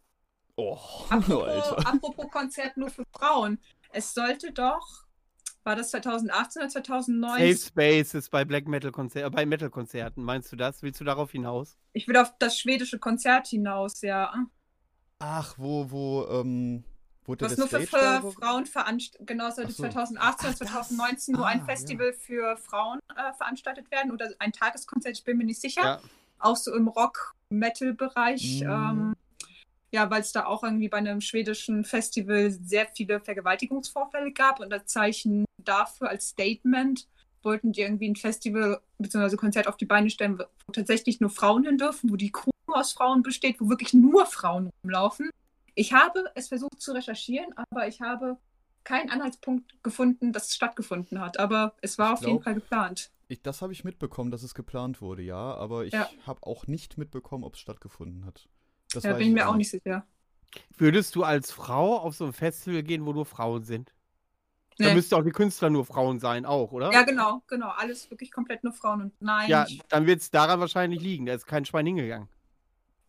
Oh, 0.55 0.77
Apropos, 1.09 1.43
Alter. 1.43 1.87
apropos 1.87 2.31
Konzert 2.31 2.77
nur 2.77 2.89
für 2.89 3.03
Frauen. 3.11 3.59
Es 3.91 4.13
sollte 4.13 4.53
doch 4.53 5.05
War 5.64 5.76
das 5.77 5.91
2018 5.91 6.61
oder 6.61 6.69
2009? 6.69 7.56
Safe 7.56 7.57
Spaces 7.57 8.30
bei 8.30 8.44
Black 8.44 8.68
Metal 8.68 8.91
Konzerten, 8.91 9.27
äh, 9.34 9.35
bei 9.35 9.45
Metal 9.45 9.69
Konzerten, 9.69 10.22
meinst 10.23 10.52
du 10.52 10.56
das? 10.57 10.81
Willst 10.81 10.99
du 10.99 11.06
darauf 11.06 11.31
hinaus? 11.31 11.77
Ich 11.94 12.07
will 12.07 12.18
auf 12.18 12.34
das 12.40 12.60
schwedische 12.60 12.99
Konzert 12.99 13.48
hinaus, 13.48 14.02
ja. 14.02 14.34
Ach, 15.19 15.56
wo, 15.57 15.90
wo, 15.90 16.27
ähm, 16.30 16.84
wo 17.23 17.35
der 17.35 17.48
Was 17.48 17.56
der 17.56 17.65
nur 17.65 17.69
für, 17.69 17.88
Stage 17.88 18.22
für? 18.22 18.31
Frauen 18.34 18.65
veranstaltet, 18.65 19.26
genau, 19.26 19.49
sollte 19.52 19.72
so. 19.72 19.84
2018 19.84 20.19
Ach, 20.22 20.49
oder 20.49 20.60
das. 20.60 20.68
2019 20.69 21.35
nur 21.35 21.48
ein 21.48 21.61
Ah, 21.61 21.65
Festival 21.65 22.14
für 22.14 22.57
Frauen 22.57 22.99
äh, 23.15 23.34
veranstaltet 23.34 23.90
werden 23.90 24.11
oder 24.11 24.30
ein 24.40 24.52
Tageskonzert, 24.52 25.18
ich 25.18 25.23
bin 25.23 25.38
mir 25.38 25.45
nicht 25.45 25.61
sicher. 25.61 25.81
Ja. 25.81 26.02
Auch 26.40 26.57
so 26.57 26.76
im 26.76 26.90
Rock-Metal-Bereich. 26.90 28.64
Mhm. 28.65 28.69
Ähm, 28.69 29.14
ja, 29.94 30.10
weil 30.10 30.22
es 30.22 30.31
da 30.34 30.45
auch 30.45 30.64
irgendwie 30.64 30.90
bei 30.90 30.98
einem 30.98 31.22
schwedischen 31.22 31.85
Festival 31.85 32.49
sehr 32.52 32.88
viele 32.88 33.22
Vergewaltigungsvorfälle 33.22 34.34
gab 34.34 34.60
und 34.60 34.73
als 34.73 34.88
Zeichen 34.88 35.45
dafür, 35.64 36.10
als 36.10 36.30
Statement, 36.30 37.07
wollten 37.41 37.73
die 37.73 37.81
irgendwie 37.81 38.07
ein 38.10 38.15
Festival 38.15 38.81
bzw. 38.99 39.35
Konzert 39.35 39.68
auf 39.68 39.77
die 39.77 39.85
Beine 39.85 40.10
stellen, 40.10 40.40
wo 40.40 40.72
tatsächlich 40.72 41.19
nur 41.19 41.30
Frauen 41.30 41.64
hin 41.65 41.77
dürfen, 41.77 42.10
wo 42.10 42.15
die 42.15 42.31
Crew 42.31 42.52
aus 42.68 42.94
Frauen 42.94 43.22
besteht, 43.22 43.60
wo 43.60 43.69
wirklich 43.69 43.94
nur 43.94 44.26
Frauen 44.26 44.69
rumlaufen. 44.84 45.30
Ich 45.76 45.91
habe 45.94 46.23
es 46.35 46.48
versucht 46.48 46.80
zu 46.81 46.94
recherchieren, 46.94 47.53
aber 47.69 47.88
ich 47.88 47.99
habe 48.02 48.38
keinen 48.85 49.10
Anhaltspunkt 49.10 49.81
gefunden, 49.84 50.31
dass 50.34 50.48
es 50.49 50.56
stattgefunden 50.56 51.19
hat. 51.19 51.40
Aber 51.40 51.73
es 51.81 51.98
war 51.98 52.07
Ich 52.07 52.14
auf 52.14 52.19
jeden 52.22 52.31
glaub- 52.34 52.44
Fall 52.44 52.53
geplant. 52.56 53.11
Ich, 53.27 53.41
das 53.41 53.61
habe 53.61 53.73
ich 53.73 53.84
mitbekommen, 53.84 54.30
dass 54.31 54.44
es 54.44 54.53
geplant 54.53 55.02
wurde, 55.02 55.23
ja, 55.23 55.35
aber 55.56 55.85
ich 55.85 55.94
Ja. 55.94 56.10
habe 56.27 56.44
auch 56.44 56.68
nicht 56.68 56.98
mitbekommen, 56.98 57.44
ob 57.44 57.56
es 57.56 57.60
stattgefunden 57.61 58.26
hat. 58.26 58.48
Das 58.94 59.03
Da 59.03 59.11
weiß 59.11 59.18
bin 59.18 59.27
ich 59.30 59.34
mir 59.34 59.48
auch 59.49 59.56
nicht 59.56 59.69
sicher. 59.72 60.06
Würdest 60.77 61.15
du 61.15 61.23
als 61.23 61.52
Frau 61.52 61.98
auf 61.98 62.15
so 62.15 62.26
ein 62.26 62.34
Festival 62.34 62.84
gehen, 62.84 63.06
wo 63.06 63.14
nur 63.14 63.26
Frauen 63.26 63.64
sind? 63.64 63.92
Da 64.77 64.85
Nee. 64.87 64.93
müssten 64.95 65.15
auch 65.15 65.23
die 65.23 65.31
Künstler 65.31 65.69
nur 65.69 65.85
Frauen 65.85 66.19
sein, 66.19 66.45
auch, 66.45 66.71
oder? 66.71 66.91
Ja, 66.91 67.03
genau, 67.03 67.43
genau. 67.47 67.69
Alles 67.69 68.09
wirklich 68.09 68.31
komplett 68.31 68.63
nur 68.63 68.73
Frauen 68.73 69.01
und 69.01 69.21
nein. 69.21 69.49
Ja, 69.49 69.65
ich- 69.67 69.81
dann 69.89 70.05
wird 70.07 70.21
es 70.21 70.31
daran 70.31 70.59
wahrscheinlich 70.59 71.01
liegen. 71.01 71.25
Da 71.25 71.33
ist 71.33 71.45
kein 71.45 71.65
Schwein 71.65 71.85
hingegangen. 71.85 72.27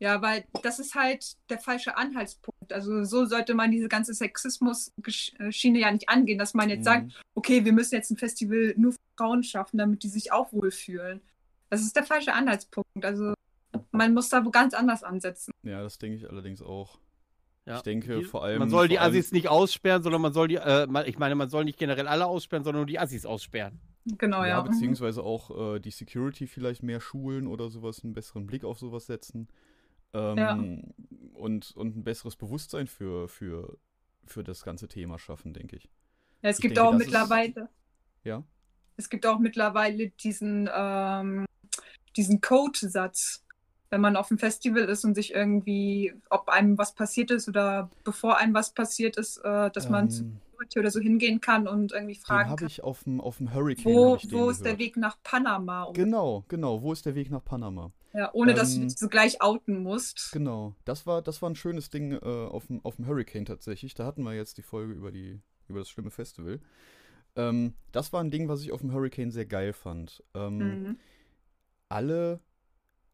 Ja, 0.01 0.20
weil 0.20 0.45
das 0.62 0.81
ist 0.81 0.95
halt 0.95 1.36
der 1.49 1.59
falsche 1.59 1.97
Anhaltspunkt. 1.97 2.73
Also 2.73 3.05
so 3.05 3.24
sollte 3.27 3.55
man 3.55 3.70
diese 3.70 3.89
ganze 3.89 4.12
Sexismus-Schiene 4.12 5.78
ja 5.78 5.91
nicht 5.91 6.09
angehen, 6.09 6.39
dass 6.39 6.53
man 6.55 6.69
jetzt 6.69 6.81
Mhm. 6.81 6.85
sagt, 6.85 7.23
okay, 7.35 7.65
wir 7.65 7.73
müssen 7.73 7.95
jetzt 7.95 8.11
ein 8.11 8.16
Festival 8.16 8.74
nur 8.77 8.93
für 8.93 8.99
Frauen 9.16 9.43
schaffen, 9.43 9.78
damit 9.78 10.03
die 10.03 10.09
sich 10.09 10.32
auch 10.32 10.53
wohlfühlen. 10.53 11.20
Das 11.70 11.81
ist 11.81 11.97
der 11.97 12.05
falsche 12.05 12.35
Anhaltspunkt. 12.35 13.05
Also 13.05 13.35
man 13.93 14.12
muss 14.15 14.28
da 14.28 14.45
wo 14.45 14.51
ganz 14.51 14.74
anders 14.74 15.03
ansetzen. 15.03 15.53
Ja, 15.62 15.82
das 15.82 15.99
denke 15.99 16.16
ich 16.16 16.28
allerdings 16.28 16.61
auch. 16.61 16.99
Ja. 17.66 17.77
Ich 17.77 17.82
denke 17.82 18.19
Die- 18.19 18.24
vor 18.24 18.45
allem. 18.45 18.59
Man 18.59 18.69
soll 18.69 18.89
die 18.89 18.99
Assis 18.99 19.32
nicht 19.32 19.49
aussperren, 19.49 20.03
sondern 20.03 20.20
man 20.20 20.32
soll 20.35 20.49
die, 20.49 20.57
äh, 20.57 20.86
ich 21.09 21.19
meine, 21.19 21.35
man 21.35 21.49
soll 21.49 21.65
nicht 21.65 21.78
generell 21.78 22.07
alle 22.07 22.27
aussperren, 22.27 22.62
sondern 22.62 22.81
nur 22.82 22.86
die 22.86 22.99
Assis 22.99 23.24
aussperren. 23.24 23.81
Genau, 24.19 24.43
ja, 24.43 24.49
ja. 24.49 24.61
beziehungsweise 24.61 25.23
auch 25.23 25.77
äh, 25.77 25.81
die 25.81 25.91
Security 25.91 26.47
vielleicht 26.47 26.82
mehr 26.82 27.01
schulen 27.01 27.47
oder 27.47 27.70
sowas, 27.70 28.05
einen 28.05 28.12
besseren 28.12 28.47
Blick 28.47 28.65
auf 28.65 28.78
sowas 28.78 29.07
setzen. 29.07 29.49
Ähm, 30.12 30.36
Ja. 30.39 30.53
und, 31.32 31.74
und 31.74 31.97
ein 31.97 32.05
besseres 32.05 32.36
Bewusstsein 32.36 32.86
für, 32.86 33.28
für, 33.28 33.78
für 34.27 34.45
das 34.45 34.62
ganze 34.62 34.86
Thema 34.89 35.19
schaffen, 35.19 35.55
denke 35.55 35.77
ich. 35.77 35.89
Ja, 36.43 36.51
es 36.51 36.59
Ich 36.59 36.62
gibt 36.62 36.77
denke, 36.77 36.86
auch 36.89 36.93
das 36.93 37.01
ist- 37.01 37.07
mittlerweile, 37.07 37.69
Ja. 38.24 38.45
es 38.99 39.09
gibt 39.09 39.27
auch 39.27 39.39
mittlerweile 39.39 40.11
diesen, 40.11 40.69
ähm, 40.73 41.47
diesen 42.15 42.43
Code-Satz, 42.43 43.43
wenn 43.95 44.01
man 44.01 44.16
auf 44.16 44.29
dem 44.29 44.39
Festival 44.39 44.85
ist 44.89 45.05
und 45.05 45.15
sich 45.15 45.33
irgendwie, 45.35 46.15
ob 46.31 46.49
einem 46.49 46.77
was 46.79 46.95
passiert 46.95 47.31
ist 47.31 47.49
oder 47.49 47.91
bevor 48.05 48.39
einem 48.39 48.55
was 48.55 48.73
passiert 48.75 49.16
ist, 49.16 49.39
äh, 49.39 49.71
dass 49.71 49.89
man 49.89 50.11
zu 50.11 50.25
Ähm, 50.25 50.41
Security 50.51 50.79
oder 50.81 50.91
so 50.91 51.01
hingehen 51.01 51.41
kann 51.41 51.69
und 51.69 51.93
irgendwie 51.93 52.15
den 52.15 52.21
fragen 52.23 52.49
habe 52.51 52.57
kann, 52.57 52.66
ich 52.66 52.83
auf 52.83 53.05
dem 53.05 53.21
auf 53.21 53.39
dem 53.39 53.55
Hurricane. 53.55 53.85
wo, 53.85 54.16
den 54.16 54.31
wo 54.33 54.51
ist 54.51 54.65
der. 54.65 54.79
Weg 54.79 54.97
nach 54.97 55.16
Panama? 55.23 55.85
Und, 55.85 55.95
Genau, 55.95 56.45
genau. 56.49 56.83
Wo 56.83 56.93
ist 56.93 57.07
der 57.07 57.15
Weg 57.15 57.31
nach 57.31 57.45
Panama? 57.45 57.93
ja, 58.12 58.31
ohne 58.33 58.55
dass 58.55 58.75
du 58.75 58.81
Ähm, 58.81 58.89
dich 58.89 58.97
so 58.99 59.09
gleich 59.09 59.41
outen 59.43 59.83
musst. 59.83 60.33
Genau. 60.33 60.75
Das 60.85 61.07
war, 61.07 61.23
das 61.23 61.43
war 61.43 61.51
ein 61.51 61.57
schönes 61.57 61.91
Ding 61.91 62.12
äh, 62.12 62.19
auf, 62.19 62.66
dem, 62.66 62.85
auf 62.85 62.97
dem 62.97 63.07
Hurricane 63.07 63.45
tatsächlich. 63.45 63.95
Da 63.95 64.05
hatten 64.07 64.23
wir 64.25 64.35
jetzt 64.35 64.59
die 64.59 64.62
Folge 64.62 64.93
über, 64.93 65.12
die, 65.12 65.41
über 65.69 65.79
das 65.81 65.89
schlimme 65.91 66.11
Festival. 66.11 66.61
Ähm, 67.37 67.75
das 67.93 68.12
war 68.12 68.23
ein 68.23 68.31
Ding, 68.31 68.49
was 68.49 68.62
ich 68.62 68.73
auf 68.73 68.81
dem 68.81 68.93
Hurricane 68.93 69.31
sehr 69.31 69.47
geil 69.47 69.73
fand. 69.73 70.23
Ähm, 70.35 70.79
Mhm. 70.81 70.99
alle, 71.89 72.41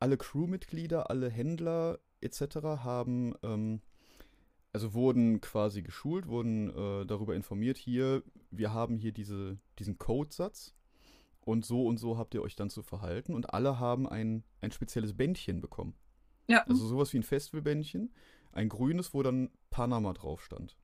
alle 0.01 0.17
Crewmitglieder, 0.17 1.11
alle 1.11 1.31
Händler 1.31 2.01
etc. 2.21 2.57
haben, 2.83 3.35
ähm, 3.43 3.81
also 4.73 4.95
wurden 4.95 5.41
quasi 5.41 5.83
geschult, 5.83 6.27
wurden 6.27 6.71
äh, 6.71 7.07
darüber 7.07 7.35
informiert, 7.37 7.77
hier, 7.77 8.23
wir 8.51 8.73
haben 8.73 8.99
hier 8.99 9.13
diese, 9.13 9.59
diesen 9.79 9.99
Codesatz 9.99 10.75
und 11.41 11.65
so 11.65 11.87
und 11.87 11.99
so 11.99 12.19
habt 12.19 12.35
ihr 12.35 12.43
euch 12.43 12.57
dann 12.57 12.71
zu 12.71 12.83
verhalten 12.83 13.35
und 13.35 13.53
alle 13.55 13.79
haben 13.79 14.09
ein, 14.09 14.45
ein 14.61 14.73
spezielles 14.73 15.17
Bändchen 15.17 15.61
bekommen. 15.61 15.95
Ja, 16.49 16.65
Also 16.67 16.87
sowas 16.87 17.13
wie 17.13 17.19
ein 17.19 17.23
Festivalbändchen, 17.23 18.13
ein 18.53 18.69
grünes, 18.69 19.15
wo 19.15 19.23
dann 19.23 19.51
Panama 19.71 20.13
drauf 20.13 20.43
stand. 20.43 20.77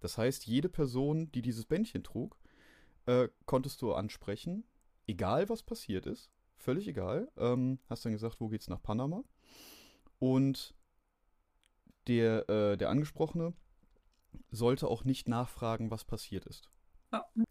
Das 0.00 0.18
heißt, 0.18 0.46
jede 0.46 0.68
Person, 0.68 1.32
die 1.32 1.42
dieses 1.42 1.64
Bändchen 1.64 2.04
trug, 2.04 2.38
äh, 3.06 3.28
konntest 3.46 3.82
du 3.82 3.92
ansprechen, 3.94 4.64
egal 5.06 5.48
was 5.48 5.62
passiert 5.62 6.06
ist, 6.06 6.30
völlig 6.58 6.88
egal. 6.88 7.30
Ähm, 7.36 7.78
hast 7.88 8.04
dann 8.04 8.12
gesagt, 8.12 8.40
wo 8.40 8.48
geht's 8.48 8.68
nach 8.68 8.82
Panama? 8.82 9.24
Und 10.18 10.74
der, 12.06 12.48
äh, 12.48 12.76
der 12.76 12.90
Angesprochene 12.90 13.52
sollte 14.50 14.88
auch 14.88 15.04
nicht 15.04 15.28
nachfragen, 15.28 15.90
was 15.90 16.04
passiert 16.04 16.46
ist. 16.46 16.70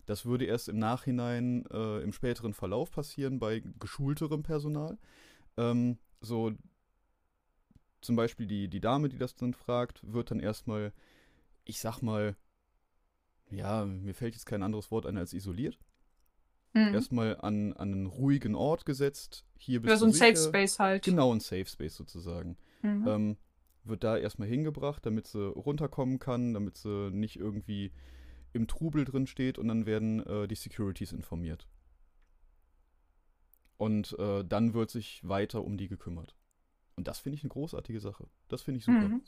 Das 0.05 0.25
würde 0.25 0.45
erst 0.45 0.69
im 0.69 0.77
Nachhinein, 0.77 1.65
äh, 1.71 2.01
im 2.01 2.13
späteren 2.13 2.53
Verlauf 2.53 2.91
passieren 2.91 3.39
bei 3.39 3.63
geschulterem 3.79 4.43
Personal. 4.43 4.97
Ähm, 5.57 5.97
so 6.21 6.51
zum 8.01 8.15
Beispiel 8.15 8.47
die, 8.47 8.67
die 8.67 8.79
Dame, 8.79 9.09
die 9.09 9.17
das 9.17 9.35
dann 9.35 9.53
fragt, 9.53 10.01
wird 10.11 10.31
dann 10.31 10.39
erstmal, 10.39 10.93
ich 11.65 11.79
sag 11.79 12.01
mal, 12.01 12.35
ja, 13.49 13.85
mir 13.85 14.13
fällt 14.13 14.35
jetzt 14.35 14.45
kein 14.45 14.63
anderes 14.63 14.91
Wort 14.91 15.05
ein 15.05 15.17
als 15.17 15.33
isoliert. 15.33 15.79
Mhm. 16.77 16.93
Erstmal 16.93 17.37
an, 17.37 17.73
an 17.73 17.93
einen 17.93 18.05
ruhigen 18.05 18.55
Ort 18.55 18.85
gesetzt. 18.85 19.45
Hier 19.57 19.81
bist 19.81 19.91
Oder 19.91 19.97
so 19.97 20.05
ein 20.05 20.13
Safe 20.13 20.35
sicher. 20.35 20.49
Space 20.49 20.79
halt. 20.79 21.03
Genau, 21.03 21.33
ein 21.33 21.39
Safe 21.39 21.65
Space 21.65 21.95
sozusagen. 21.95 22.57
Mhm. 22.81 23.07
Ähm, 23.07 23.37
wird 23.83 24.03
da 24.03 24.17
erstmal 24.17 24.47
hingebracht, 24.47 25.05
damit 25.05 25.27
sie 25.27 25.47
runterkommen 25.47 26.19
kann, 26.19 26.53
damit 26.53 26.77
sie 26.77 27.09
nicht 27.11 27.37
irgendwie 27.37 27.91
im 28.53 28.67
Trubel 28.67 29.05
drin 29.05 29.27
steht 29.27 29.57
und 29.57 29.67
dann 29.67 29.85
werden 29.85 30.25
äh, 30.25 30.47
die 30.47 30.55
Securities 30.55 31.13
informiert. 31.13 31.67
Und 33.77 34.17
äh, 34.19 34.43
dann 34.43 34.73
wird 34.73 34.89
sich 34.89 35.21
weiter 35.27 35.63
um 35.63 35.77
die 35.77 35.87
gekümmert. 35.87 36.35
Und 36.95 37.07
das 37.07 37.19
finde 37.19 37.35
ich 37.35 37.43
eine 37.43 37.49
großartige 37.49 37.99
Sache. 37.99 38.27
Das 38.47 38.63
finde 38.63 38.79
ich 38.79 38.85
super. 38.85 39.07
Mhm. 39.07 39.21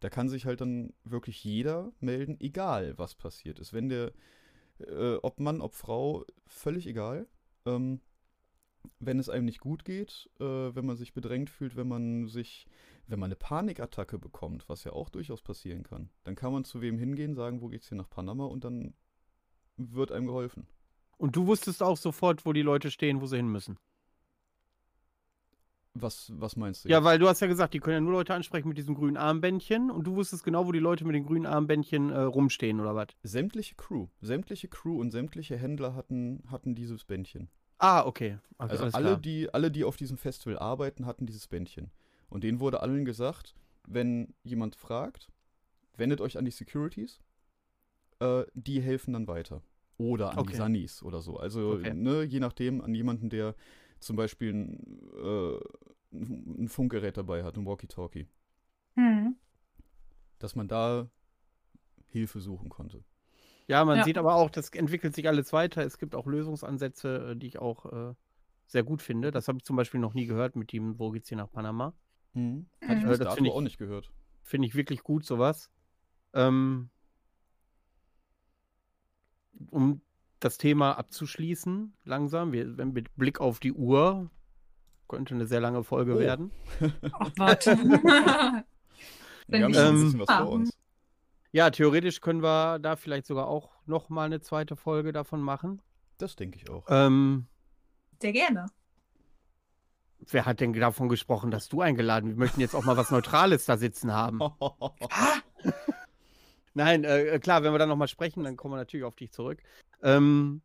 Da 0.00 0.10
kann 0.10 0.28
sich 0.28 0.46
halt 0.46 0.60
dann 0.60 0.92
wirklich 1.04 1.44
jeder 1.44 1.92
melden, 2.00 2.36
egal 2.40 2.98
was 2.98 3.14
passiert 3.14 3.58
ist. 3.58 3.72
Wenn 3.72 3.88
der, 3.88 4.12
äh, 4.80 5.16
ob 5.16 5.40
Mann, 5.40 5.60
ob 5.60 5.74
Frau, 5.74 6.24
völlig 6.46 6.86
egal. 6.86 7.26
Ähm, 7.64 8.00
wenn 9.00 9.18
es 9.18 9.28
einem 9.28 9.44
nicht 9.44 9.60
gut 9.60 9.84
geht, 9.84 10.30
äh, 10.38 10.44
wenn 10.44 10.86
man 10.86 10.96
sich 10.96 11.12
bedrängt 11.12 11.50
fühlt, 11.50 11.76
wenn 11.76 11.88
man 11.88 12.28
sich, 12.28 12.66
wenn 13.06 13.18
man 13.18 13.28
eine 13.28 13.36
Panikattacke 13.36 14.18
bekommt, 14.18 14.68
was 14.68 14.84
ja 14.84 14.92
auch 14.92 15.10
durchaus 15.10 15.42
passieren 15.42 15.82
kann, 15.82 16.10
dann 16.24 16.34
kann 16.34 16.52
man 16.52 16.64
zu 16.64 16.80
wem 16.80 16.98
hingehen, 16.98 17.34
sagen, 17.34 17.60
wo 17.60 17.68
geht's 17.68 17.88
hier 17.88 17.98
nach 17.98 18.10
Panama 18.10 18.44
und 18.44 18.64
dann 18.64 18.94
wird 19.76 20.12
einem 20.12 20.26
geholfen. 20.26 20.66
Und 21.18 21.36
du 21.36 21.46
wusstest 21.46 21.82
auch 21.82 21.96
sofort, 21.96 22.44
wo 22.44 22.52
die 22.52 22.62
Leute 22.62 22.90
stehen, 22.90 23.20
wo 23.20 23.26
sie 23.26 23.36
hin 23.36 23.48
müssen. 23.48 23.78
Was, 25.98 26.32
was 26.36 26.56
meinst 26.56 26.84
du? 26.84 26.88
Ja, 26.88 26.96
jetzt? 26.98 27.04
weil 27.04 27.18
du 27.18 27.26
hast 27.28 27.40
ja 27.40 27.46
gesagt, 27.46 27.72
die 27.74 27.80
können 27.80 27.94
ja 27.94 28.00
nur 28.00 28.12
Leute 28.12 28.34
ansprechen 28.34 28.68
mit 28.68 28.76
diesem 28.76 28.94
grünen 28.94 29.16
Armbändchen 29.16 29.90
und 29.90 30.04
du 30.06 30.14
wusstest 30.14 30.44
genau, 30.44 30.66
wo 30.66 30.72
die 30.72 30.78
Leute 30.78 31.04
mit 31.04 31.14
den 31.14 31.24
grünen 31.24 31.46
Armbändchen 31.46 32.10
äh, 32.10 32.20
rumstehen 32.20 32.80
oder 32.80 32.94
was. 32.94 33.08
sämtliche 33.22 33.74
Crew, 33.76 34.08
sämtliche 34.20 34.68
Crew 34.68 35.00
und 35.00 35.10
sämtliche 35.10 35.56
Händler 35.56 35.94
hatten, 35.94 36.42
hatten 36.50 36.74
dieses 36.74 37.04
Bändchen. 37.04 37.48
Ah, 37.78 38.04
okay. 38.04 38.38
okay 38.58 38.72
Also 38.72 38.84
alle 38.84 39.02
klar. 39.02 39.16
die, 39.18 39.52
alle, 39.52 39.70
die 39.70 39.84
auf 39.84 39.96
diesem 39.96 40.16
Festival 40.18 40.58
arbeiten, 40.58 41.06
hatten 41.06 41.26
dieses 41.26 41.46
Bändchen. 41.48 41.90
Und 42.28 42.44
denen 42.44 42.60
wurde 42.60 42.80
allen 42.80 43.04
gesagt, 43.04 43.54
wenn 43.86 44.34
jemand 44.42 44.76
fragt, 44.76 45.30
wendet 45.96 46.20
euch 46.20 46.36
an 46.38 46.44
die 46.44 46.50
Securities, 46.50 47.20
äh, 48.20 48.44
die 48.54 48.80
helfen 48.80 49.12
dann 49.12 49.28
weiter. 49.28 49.62
Oder 49.98 50.30
an 50.32 50.38
Okay. 50.38 50.50
die 50.52 50.56
Sunnies 50.56 51.02
oder 51.02 51.20
so. 51.22 51.38
Also, 51.38 51.72
Okay. 51.72 51.94
ne, 51.94 52.22
je 52.22 52.40
nachdem, 52.40 52.80
an 52.82 52.94
jemanden, 52.94 53.30
der 53.30 53.54
zum 54.00 54.16
Beispiel 54.16 54.52
ein, 54.54 55.10
äh, 55.22 55.58
ein 56.12 56.68
Funkgerät 56.68 57.16
dabei 57.16 57.44
hat, 57.44 57.56
ein 57.56 57.66
Walkie-Talkie. 57.66 58.26
Mhm. 58.94 59.36
Dass 60.38 60.54
man 60.54 60.68
da 60.68 61.08
Hilfe 62.06 62.40
suchen 62.40 62.68
konnte. 62.68 63.04
Ja, 63.66 63.84
man 63.84 63.98
Ja. 63.98 64.04
sieht 64.04 64.16
aber 64.18 64.36
auch, 64.36 64.48
das 64.50 64.70
entwickelt 64.70 65.14
sich 65.14 65.26
alles 65.28 65.52
weiter. 65.52 65.82
Es 65.84 65.98
gibt 65.98 66.14
auch 66.14 66.26
Lösungsansätze, 66.26 67.32
äh, 67.32 67.36
die 67.36 67.48
ich 67.48 67.58
auch 67.58 67.86
äh, 67.86 68.14
sehr 68.66 68.82
gut 68.84 69.02
finde. 69.02 69.30
Das 69.32 69.48
habe 69.48 69.58
ich 69.58 69.64
zum 69.64 69.76
Beispiel 69.76 70.00
noch 70.00 70.14
nie 70.14 70.26
gehört 70.26 70.56
mit 70.56 70.72
dem, 70.72 70.98
wo 70.98 71.10
geht's 71.10 71.28
hier 71.28 71.38
nach 71.38 71.50
Panama. 71.50 71.92
Mhm. 72.34 72.68
Hatte 72.82 72.98
ich 72.98 73.04
Mhm. 73.04 73.08
bis 73.08 73.20
Äh, 73.20 73.24
das 73.24 73.34
dato 73.34 73.44
ich- 73.44 73.50
auch 73.52 73.60
nicht 73.60 73.78
gehört. 73.78 74.12
Finde 74.42 74.68
ich 74.68 74.74
wirklich 74.76 75.02
gut, 75.02 75.24
sowas. 75.26 75.70
Ähm, 76.32 76.90
um 79.70 80.00
das 80.40 80.58
Thema 80.58 80.92
abzuschließen, 80.98 81.94
langsam. 82.04 82.52
Wir, 82.52 82.76
wenn 82.76 82.92
mit 82.92 83.14
Blick 83.16 83.40
auf 83.40 83.58
die 83.60 83.72
Uhr 83.72 84.30
könnte 85.08 85.34
eine 85.34 85.46
sehr 85.46 85.60
lange 85.60 85.84
Folge 85.84 86.14
Oh. 86.16 86.18
werden. 86.18 86.50
Ach, 87.12 87.30
warte. 87.36 87.76
Wir 89.48 89.64
haben 89.64 89.74
schon 89.74 89.82
ein 89.82 89.94
Ähm, 89.96 90.02
bisschen 90.04 90.20
was 90.20 90.36
vor 90.36 90.48
uns. 90.50 90.70
Ja, 91.52 91.70
theoretisch 91.70 92.20
können 92.20 92.42
wir 92.42 92.78
da 92.80 92.96
vielleicht 92.96 93.26
sogar 93.26 93.46
auch 93.46 93.70
noch 93.86 94.08
mal 94.10 94.24
eine 94.24 94.40
zweite 94.40 94.76
Folge 94.76 95.12
davon 95.12 95.40
machen. 95.40 95.80
Das 96.18 96.36
denke 96.36 96.58
ich 96.58 96.68
auch. 96.68 96.84
Ähm, 96.88 97.46
Sehr 98.20 98.32
gerne. 98.32 98.66
wer 100.28 100.44
hat 100.44 100.60
denn 100.60 100.72
davon 100.74 101.08
gesprochen, 101.08 101.50
dass 101.50 101.68
du 101.68 101.80
eingeladen? 101.80 102.30
Wir 102.30 102.36
möchten 102.36 102.60
jetzt 102.60 102.74
auch 102.74 102.84
mal 102.84 102.96
was 102.96 103.10
Neutrales 103.10 103.64
da 103.64 103.76
sitzen 103.78 104.12
haben. 104.12 104.40
Nein, 106.76 107.04
äh, 107.04 107.38
klar, 107.38 107.62
wenn 107.62 107.72
wir 107.72 107.78
dann 107.78 107.88
nochmal 107.88 108.06
sprechen, 108.06 108.44
dann 108.44 108.58
kommen 108.58 108.74
wir 108.74 108.76
natürlich 108.76 109.04
auf 109.04 109.16
dich 109.16 109.32
zurück. 109.32 109.62
Ähm, 110.02 110.60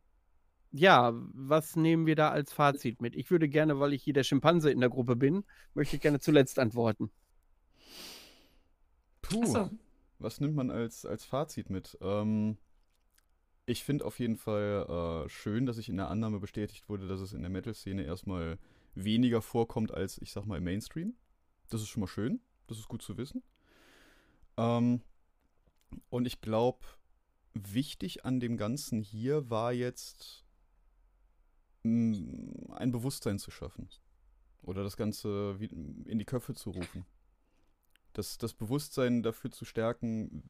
ja, 0.74 1.14
was 1.14 1.78
nehmen 1.78 2.06
wir 2.06 2.18
da 2.18 2.32
als 2.32 2.52
Fazit 2.52 3.02
mit? 3.02 3.16
Ich 3.16 3.32
würde 3.32 3.48
gerne, 3.48 3.80
weil 3.80 3.94
ich 3.94 4.04
hier 4.04 4.14
der 4.14 4.26
Schimpanse 4.26 4.72
in 4.72 4.82
der 4.82 4.90
Gruppe 4.90 5.16
bin, 5.16 5.46
möchte 5.74 5.96
ich 5.96 6.02
gerne 6.02 6.20
zuletzt 6.20 6.60
antworten. 6.60 7.12
Puh, 9.22 9.42
Achso. 9.42 9.70
was 10.20 10.42
nimmt 10.42 10.54
man 10.54 10.70
als, 10.70 11.06
als 11.06 11.24
Fazit 11.24 11.70
mit? 11.70 11.98
Ähm, 12.02 12.58
ich 13.66 13.86
finde 13.86 14.04
auf 14.04 14.20
jeden 14.20 14.36
Fall 14.36 15.24
äh, 15.26 15.30
schön, 15.30 15.66
dass 15.66 15.78
ich 15.78 15.88
in 15.88 15.96
der 15.96 16.10
Annahme 16.10 16.42
bestätigt 16.42 16.90
wurde, 16.90 17.08
dass 17.08 17.22
es 17.22 17.32
in 17.32 17.42
der 17.42 17.50
Metal-Szene 17.50 18.04
erstmal 18.04 18.58
weniger 18.96 19.42
vorkommt 19.42 19.94
als, 19.94 20.18
ich 20.22 20.34
sag 20.34 20.46
mal, 20.46 20.58
im 20.58 20.66
Mainstream. 20.66 21.14
Das 21.70 21.80
ist 21.80 21.88
schon 21.88 22.02
mal 22.02 22.08
schön. 22.08 22.42
Das 22.68 22.78
ist 22.78 22.90
gut 22.90 23.02
zu 23.02 23.16
wissen. 23.16 23.44
Ähm, 24.58 25.02
und 26.10 26.26
ich 26.26 26.42
glaube, 26.42 26.86
wichtig 27.54 28.26
an 28.26 28.40
dem 28.40 28.58
Ganzen 28.58 29.02
hier 29.02 29.50
war 29.50 29.74
jetzt 29.74 30.46
mh, 31.84 32.76
ein 32.76 32.92
Bewusstsein 32.92 33.40
zu 33.40 33.52
schaffen. 33.52 33.90
Oder 34.62 34.84
das 34.84 34.96
Ganze 34.96 35.58
in 35.60 36.20
die 36.20 36.26
Köpfe 36.26 36.54
zu 36.54 36.70
rufen. 36.70 37.06
Das, 38.14 38.38
das 38.38 38.54
Bewusstsein 38.54 39.24
dafür 39.24 39.52
zu 39.52 39.66
stärken, 39.66 40.44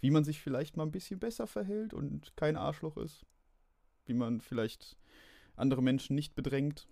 wie 0.00 0.10
man 0.10 0.24
sich 0.24 0.40
vielleicht 0.40 0.76
mal 0.76 0.84
ein 0.84 0.92
bisschen 0.92 1.18
besser 1.18 1.46
verhält 1.46 1.92
und 1.92 2.36
kein 2.36 2.56
Arschloch 2.56 2.96
ist. 2.96 3.26
Wie 4.06 4.14
man 4.14 4.40
vielleicht 4.40 4.96
andere 5.56 5.82
Menschen 5.82 6.14
nicht 6.14 6.34
bedrängt. 6.34 6.86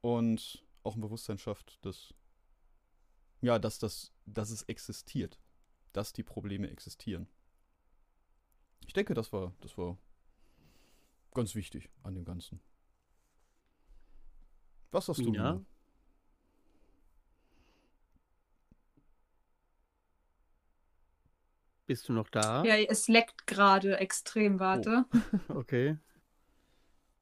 Und 0.00 0.64
auch 0.82 0.94
ein 0.94 1.00
Bewusstsein 1.00 1.38
schafft, 1.38 1.84
dass, 1.84 2.14
ja, 3.42 3.58
dass, 3.58 3.78
das, 3.78 4.12
dass 4.26 4.50
es 4.50 4.62
existiert. 4.62 5.38
Dass 5.92 6.12
die 6.12 6.22
Probleme 6.22 6.70
existieren. 6.70 7.28
Ich 8.86 8.92
denke, 8.92 9.14
das 9.14 9.32
war, 9.32 9.52
das 9.60 9.76
war 9.76 9.98
ganz 11.32 11.54
wichtig 11.54 11.90
an 12.02 12.14
dem 12.14 12.24
Ganzen. 12.24 12.60
Was 14.90 15.08
hast 15.08 15.18
du, 15.18 15.30
Mina? 15.30 15.64
Bist 21.86 22.08
du 22.08 22.12
noch 22.12 22.28
da? 22.28 22.62
ja, 22.64 22.76
es 22.76 23.08
leckt 23.08 23.48
gerade 23.48 23.98
extrem, 23.98 24.60
warte. 24.60 25.06
Okay. 25.48 25.98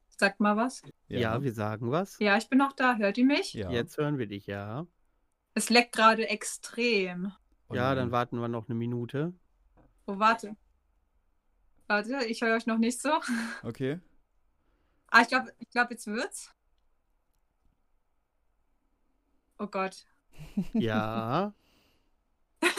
Sag 0.09 0.39
mal 0.39 0.57
was. 0.57 0.83
Ja. 1.07 1.41
wir 1.41 1.53
sagen 1.53 1.91
was. 1.91 2.19
Ja, 2.19 2.37
ich 2.37 2.49
bin 2.49 2.59
noch 2.59 2.73
da. 2.73 2.97
Hört 2.97 3.17
ihr 3.17 3.25
mich? 3.25 3.53
ja. 3.53 3.71
Jetzt 3.71 3.97
hören 3.97 4.17
wir 4.17 4.27
dich, 4.27 4.47
ja. 4.47 4.85
Es 5.53 5.69
leckt 5.69 5.93
gerade 5.93 6.27
extrem. 6.27 7.31
Oh 7.69 7.75
ja, 7.75 7.93
dann 7.95 8.11
warten 8.11 8.39
wir 8.39 8.47
noch 8.47 8.67
eine 8.67 8.75
Minute. 8.75 9.33
Oh, 10.07 10.17
warte. 10.17 10.55
Warte, 11.87 12.25
ich 12.25 12.41
höre 12.41 12.55
euch 12.55 12.65
noch 12.65 12.77
nicht 12.77 13.01
so. 13.01 13.09
Okay. 13.63 13.99
Ah, 15.07 15.21
ich 15.21 15.27
glaube, 15.27 15.53
ich 15.59 15.69
glaub, 15.69 15.89
jetzt 15.91 16.07
wird's. 16.07 16.51
Oh 19.57 19.67
Gott. 19.67 20.05
Ja. 20.73 21.53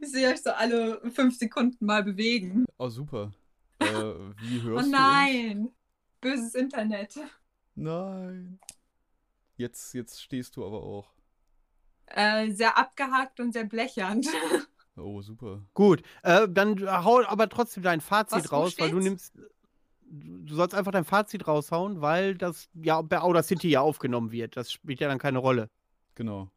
Ich 0.00 0.10
sehe 0.10 0.28
euch 0.28 0.42
so 0.42 0.50
alle 0.50 1.00
fünf 1.10 1.38
Sekunden 1.38 1.84
mal 1.86 2.04
bewegen. 2.04 2.66
Oh, 2.76 2.88
super. 2.90 3.32
äh, 3.78 3.86
wie 3.86 3.88
Oh 4.60 4.64
hörst 4.64 4.66
du 4.66 4.76
uns? 4.76 4.88
nein. 4.90 5.68
Böses 6.20 6.54
Internet. 6.54 7.18
Nein. 7.74 8.58
Jetzt, 9.56 9.94
jetzt 9.94 10.20
stehst 10.22 10.56
du 10.56 10.66
aber 10.66 10.82
auch. 10.82 11.08
Äh, 12.06 12.50
sehr 12.50 12.78
abgehakt 12.78 13.40
und 13.40 13.52
sehr 13.52 13.64
blechernd. 13.64 14.26
Oh, 14.98 15.20
super. 15.20 15.62
Gut, 15.74 16.02
äh, 16.22 16.48
dann 16.48 16.80
hau 17.04 17.22
aber 17.26 17.50
trotzdem 17.50 17.82
dein 17.82 18.00
Fazit 18.00 18.44
Was, 18.44 18.52
raus, 18.52 18.74
weil 18.78 18.90
du 18.90 18.98
nimmst. 18.98 19.34
Du 20.08 20.54
sollst 20.54 20.74
einfach 20.74 20.92
dein 20.92 21.04
Fazit 21.04 21.46
raushauen, 21.46 22.00
weil 22.00 22.34
das 22.34 22.70
ja 22.72 23.02
bei 23.02 23.20
Outer 23.20 23.42
City 23.42 23.68
ja 23.68 23.82
aufgenommen 23.82 24.32
wird. 24.32 24.56
Das 24.56 24.72
spielt 24.72 25.00
ja 25.00 25.08
dann 25.08 25.18
keine 25.18 25.36
Rolle. 25.36 25.68
Genau. 26.14 26.50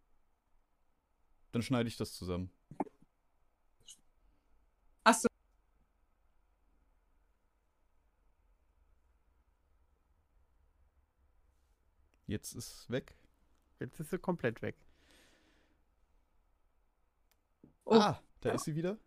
Dann 1.51 1.61
schneide 1.63 1.89
ich 1.89 1.97
das 1.97 2.13
zusammen. 2.13 2.49
Achso. 5.03 5.27
Jetzt 12.27 12.53
ist 12.53 12.73
es 12.73 12.89
weg. 12.89 13.17
Jetzt 13.79 13.99
ist 13.99 14.11
sie 14.11 14.19
komplett 14.19 14.61
weg. 14.61 14.77
Oh. 17.89 17.95
Ah, 17.95 18.19
da 18.41 18.51
ist 18.51 18.65
sie 18.65 18.75
wieder. 18.75 18.97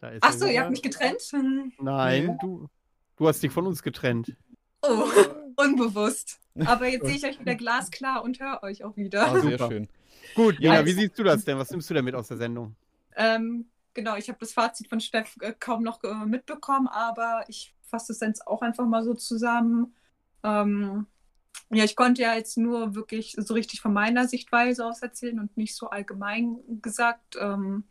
Da 0.00 0.10
ist 0.10 0.22
Achso, 0.22 0.46
sie 0.46 0.52
ihr 0.54 0.60
habt 0.60 0.66
wieder. 0.66 0.70
mich 0.70 0.82
getrennt? 0.82 1.20
Hm. 1.32 1.72
Nein, 1.80 2.26
Nee. 2.26 2.36
du, 2.40 2.68
du 3.16 3.28
hast 3.28 3.42
dich 3.42 3.50
von 3.52 3.66
uns 3.66 3.82
getrennt. 3.82 4.36
Oh, 4.82 5.04
unbewusst. 5.56 6.40
Aber 6.64 6.86
jetzt 6.88 7.06
sehe 7.06 7.16
ich 7.16 7.24
euch 7.24 7.40
wieder 7.40 7.54
glasklar 7.54 8.22
und 8.22 8.38
höre 8.40 8.62
euch 8.62 8.84
auch 8.84 8.96
wieder. 8.96 9.26
Ah, 9.28 9.40
sehr 9.40 9.58
schön. 9.68 9.88
Gut, 10.34 10.54
Ja, 10.60 10.70
Nina, 10.70 10.74
also- 10.74 10.86
wie 10.86 10.92
siehst 11.00 11.18
du 11.18 11.22
das 11.24 11.44
denn? 11.44 11.58
Was 11.58 11.70
nimmst 11.70 11.88
du 11.90 11.94
denn 11.94 12.04
mit 12.04 12.14
aus 12.14 12.28
der 12.28 12.36
Sendung? 12.36 12.76
Ähm, 13.16 13.66
genau, 13.94 14.16
ich 14.16 14.28
habe 14.28 14.38
das 14.40 14.52
Fazit 14.52 14.88
von 14.88 15.00
Steff 15.00 15.36
äh, 15.40 15.52
kaum 15.58 15.82
noch 15.82 16.02
äh, 16.04 16.14
mitbekommen, 16.26 16.86
aber 16.86 17.44
ich 17.48 17.74
fasse 17.82 18.12
es 18.12 18.20
jetzt 18.20 18.46
auch 18.46 18.62
einfach 18.62 18.86
mal 18.86 19.02
so 19.02 19.14
zusammen. 19.14 19.94
Ähm, 20.44 21.06
ja, 21.70 21.84
ich 21.84 21.96
konnte 21.96 22.22
ja 22.22 22.34
jetzt 22.34 22.56
nur 22.56 22.94
wirklich 22.94 23.34
so 23.38 23.54
richtig 23.54 23.80
von 23.80 23.92
meiner 23.92 24.28
Sichtweise 24.28 24.86
aus 24.86 25.02
erzählen 25.02 25.40
und 25.40 25.56
nicht 25.56 25.74
so 25.74 25.90
allgemein 25.90 26.58
gesagt. 26.82 27.36
Ähm, 27.40 27.84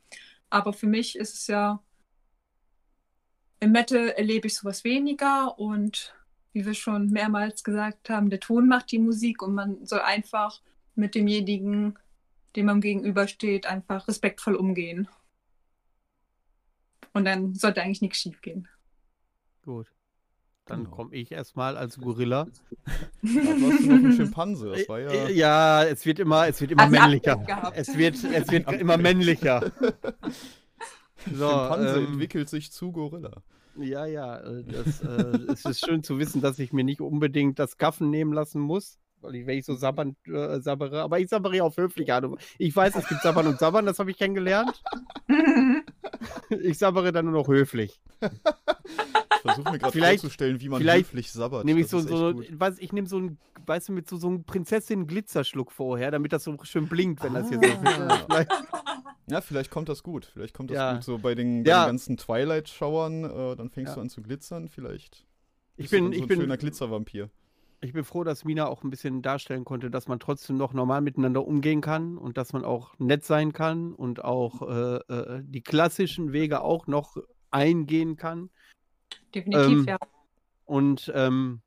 aber 0.49 0.73
für 0.73 0.87
mich 0.87 1.17
ist 1.17 1.33
es 1.33 1.47
ja, 1.47 1.83
im 3.59 3.71
Metal 3.71 4.09
erlebe 4.09 4.47
ich 4.47 4.55
sowas 4.55 4.83
weniger 4.83 5.57
und 5.57 6.13
wie 6.53 6.65
wir 6.65 6.73
schon 6.73 7.09
mehrmals 7.09 7.63
gesagt 7.63 8.09
haben, 8.09 8.29
der 8.29 8.39
Ton 8.39 8.67
macht 8.67 8.91
die 8.91 8.99
Musik 8.99 9.41
und 9.41 9.53
man 9.53 9.85
soll 9.85 9.99
einfach 9.99 10.61
mit 10.95 11.15
demjenigen, 11.15 11.97
dem 12.55 12.65
man 12.65 12.81
gegenübersteht, 12.81 13.65
einfach 13.67 14.07
respektvoll 14.07 14.55
umgehen. 14.55 15.07
Und 17.13 17.25
dann 17.25 17.53
sollte 17.55 17.81
eigentlich 17.81 18.01
nichts 18.01 18.19
schief 18.19 18.41
gehen. 18.41 18.67
Gut. 19.63 19.91
Dann 20.68 20.84
Genau. 20.84 20.95
komme 20.95 21.15
ich 21.15 21.31
erstmal 21.31 21.77
als 21.77 21.98
Gorilla. 21.98 22.48
Da 23.22 23.30
warst 23.30 23.80
du 23.84 23.88
noch 23.88 24.03
ein 24.06 24.14
Schimpanse. 24.14 24.69
Das 24.76 24.89
war 24.89 24.99
ja. 24.99 25.10
Äh, 25.11 25.34
ja, 25.34 25.84
es 25.85 26.06
wird 26.06 26.19
immer, 26.19 26.48
es 26.48 26.60
wird 26.61 26.72
immer 26.72 26.88
männlicher. 26.88 27.72
Es 27.73 27.98
wird, 27.98 28.15
es 28.23 28.52
wird 28.52 28.72
immer 28.73 28.98
männlicher. 28.98 29.72
So, 31.26 31.49
Schimpanse 31.49 31.98
ähm, 31.99 32.06
entwickelt 32.07 32.48
sich 32.49 32.72
zu 32.72 32.91
Gorilla. 32.94 33.41
Ja, 33.77 34.06
ja, 34.06 34.38
äh, 34.38 34.64
das, 34.64 35.02
äh, 35.02 35.52
es 35.52 35.65
ist 35.65 35.85
schön 35.85 36.02
zu 36.03 36.19
wissen, 36.19 36.41
dass 36.41 36.57
ich 36.57 36.72
mir 36.72 36.84
nicht 36.85 37.02
unbedingt 37.02 37.60
das 37.60 37.77
Gaffen 37.77 38.10
nehmen 38.10 38.31
lassen 38.31 38.61
muss, 38.61 38.98
weil 39.19 39.35
ich, 39.35 39.45
wenn 39.45 39.57
ich 39.57 39.65
so 39.65 39.76
sabbern, 39.76 40.15
äh, 40.26 40.60
sabbere, 40.61 41.02
aber 41.02 41.19
ich 41.19 41.27
sabbere 41.27 41.61
auf 41.64 41.76
höfliche 41.76 42.14
Art. 42.15 42.23
und- 42.26 42.39
Ich 42.60 42.73
weiß, 42.73 42.95
es 42.95 43.07
gibt 43.10 43.22
Sabbern 43.23 43.48
und 43.48 43.60
Sabbern, 43.60 43.85
das 43.85 43.99
habe 43.99 44.11
ich 44.11 44.18
kennengelernt. 44.18 44.81
Ich 46.49 46.77
sabbere 46.77 47.11
dann 47.11 47.26
nur 47.26 47.34
noch 47.34 47.48
höflich. 47.49 47.99
Versuche 49.47 49.71
mir 49.71 49.79
gerade 49.79 49.99
vorzustellen, 49.99 50.59
wie 50.61 50.69
man 50.69 50.83
höflich 50.83 51.31
sabbert. 51.31 51.65
Nehme 51.65 51.79
ich 51.79 51.87
Das 51.87 51.91
so, 51.91 51.97
ist 51.99 52.07
so, 52.09 52.59
weiß, 52.59 52.77
ich 52.79 52.91
nehme 52.93 53.07
so 53.07 53.17
ein, 53.19 53.37
weißt 53.65 53.89
du, 53.89 53.93
mit 53.93 54.07
so, 54.07 54.17
so 54.17 54.27
einem 54.27 54.43
Prinzessin-Glitzerschluck 54.43 55.71
vorher, 55.71 56.11
damit 56.11 56.33
das 56.33 56.43
so 56.43 56.55
schön 56.63 56.87
blinkt, 56.87 57.23
wenn 57.23 57.33
das 57.33 57.49
hier 57.49 57.59
so 57.59 57.65
Ah. 57.87 58.17
Vielleicht- 58.27 58.51
Ja, 59.29 59.41
vielleicht 59.41 59.71
kommt 59.71 59.89
das 59.89 60.03
gut. 60.03 60.23
Vielleicht 60.33 60.53
kommt 60.53 60.69
das 60.69 60.77
Ja. 60.77 60.93
gut 60.93 61.03
so 61.03 61.17
bei 61.17 61.35
den, 61.35 61.63
bei 61.63 61.69
Ja. 61.71 61.83
den 61.83 61.87
ganzen 61.89 62.15
Twilight-Schauern. 62.15 63.25
Äh, 63.25 63.55
dann 63.57 63.69
fängst 63.69 63.89
Ja. 63.91 63.95
du 63.95 64.01
an 64.01 64.09
zu 64.09 64.21
glitzern. 64.21 64.69
Vielleicht. 64.69 65.25
Ich 65.75 65.89
bin, 65.89 66.05
so 66.05 66.11
ich 66.13 66.21
ein 66.21 66.27
bin, 66.29 66.39
schöner 66.39 66.55
Glitzervampir. 66.55 67.29
ich 67.81 67.91
bin 67.91 68.05
froh, 68.05 68.23
dass 68.23 68.45
Mina 68.45 68.67
auch 68.67 68.83
ein 68.85 68.89
bisschen 68.89 69.21
darstellen 69.21 69.65
konnte, 69.65 69.91
dass 69.91 70.07
man 70.07 70.19
trotzdem 70.21 70.55
noch 70.55 70.71
normal 70.73 71.01
miteinander 71.01 71.45
umgehen 71.45 71.81
kann 71.81 72.17
und 72.17 72.37
dass 72.37 72.53
man 72.53 72.63
auch 72.63 72.97
nett 72.99 73.25
sein 73.25 73.51
kann 73.51 73.93
und 73.93 74.23
auch 74.23 74.61
äh, 74.61 74.95
äh, 75.13 75.41
die 75.43 75.61
klassischen 75.61 76.31
Wege 76.31 76.61
auch 76.61 76.87
noch 76.87 77.17
eingehen 77.51 78.15
kann. 78.15 78.49
Definitiv, 79.33 79.79
Ähm, 79.79 79.85
ja. 79.85 79.97
Und 80.65 81.11
ähm, 81.15 81.61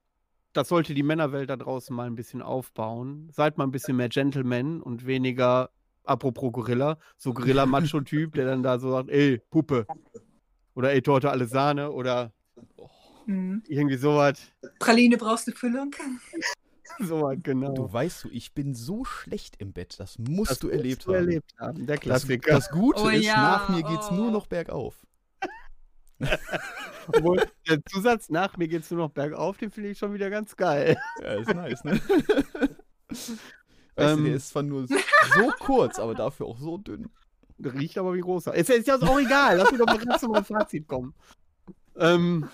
das 0.52 0.68
sollte 0.68 0.94
die 0.94 1.02
Männerwelt 1.02 1.48
da 1.48 1.56
draußen 1.56 1.94
mal 1.94 2.06
ein 2.06 2.16
bisschen 2.16 2.42
aufbauen. 2.42 3.28
Seid 3.32 3.56
mal 3.58 3.64
ein 3.64 3.70
bisschen 3.70 3.96
mehr 3.96 4.08
Gentleman 4.08 4.80
und 4.82 5.06
weniger, 5.06 5.70
apropos 6.04 6.52
Gorilla, 6.52 6.98
so 7.16 7.32
Gorilla-Macho-Typ, 7.32 8.34
der 8.34 8.46
dann 8.46 8.62
da 8.62 8.78
so 8.78 8.90
sagt, 8.90 9.10
ey, 9.10 9.40
Puppe. 9.50 9.86
Oder 10.74 10.92
ey, 10.92 11.02
Torte, 11.02 11.30
alles 11.30 11.50
Sahne. 11.50 11.92
Oder 11.92 12.32
Mhm. 13.30 13.62
Irgendwie 13.68 13.96
sowas. 13.96 14.40
Praline 14.78 15.16
brauchst 15.16 15.46
du 15.46 15.52
Füllung. 15.52 15.94
sowas, 16.98 17.38
genau. 17.42 17.72
Du 17.72 17.92
weißt 17.92 18.24
du, 18.24 18.28
ich 18.30 18.52
bin 18.54 18.74
so 18.74 19.04
schlecht 19.04 19.56
im 19.58 19.72
Bett. 19.72 19.98
Das 19.98 20.18
musst 20.18 20.50
das 20.50 20.58
du 20.58 20.68
erlebt 20.68 21.06
du 21.06 21.14
haben. 21.14 21.26
erlebt 21.26 21.54
haben. 21.58 21.86
Der 21.86 21.98
Klassiker. 21.98 22.50
Das, 22.50 22.68
das 22.68 22.70
Gute 22.72 23.02
oh, 23.02 23.08
ist, 23.08 23.24
ja. 23.24 23.36
nach 23.36 23.68
mir 23.68 23.82
geht's 23.82 24.08
oh. 24.10 24.14
nur 24.14 24.30
noch 24.30 24.46
bergauf. 24.46 24.99
Obwohl, 27.08 27.42
der 27.68 27.84
Zusatz 27.86 28.28
nach 28.28 28.56
mir 28.56 28.68
geht's 28.68 28.90
nur 28.90 29.00
noch 29.00 29.10
bergauf, 29.10 29.56
den 29.56 29.70
finde 29.70 29.90
ich 29.90 29.98
schon 29.98 30.14
wieder 30.14 30.30
ganz 30.30 30.56
geil. 30.56 30.96
Ja, 31.22 31.32
ist 31.34 31.54
nice, 31.54 31.84
ne? 31.84 32.00
Weißt 33.08 33.38
ähm, 33.96 34.18
du, 34.18 34.24
der 34.24 34.34
ist 34.34 34.48
zwar 34.48 34.62
nur 34.62 34.86
so 34.86 34.96
kurz, 35.58 35.98
aber 35.98 36.14
dafür 36.14 36.46
auch 36.46 36.58
so 36.58 36.78
dünn. 36.78 37.10
Riecht 37.58 37.98
aber 37.98 38.14
wie 38.14 38.20
großer. 38.20 38.54
Ist, 38.54 38.70
ist 38.70 38.86
ja 38.86 38.96
auch 38.96 39.20
egal. 39.20 39.58
Lass 39.58 39.70
mich 39.70 39.80
doch 39.80 39.86
mal 39.86 39.98
ganz 39.98 40.20
zum 40.20 40.34
Fazit 40.44 40.86
kommen. 40.86 41.14
Ähm, 41.96 42.48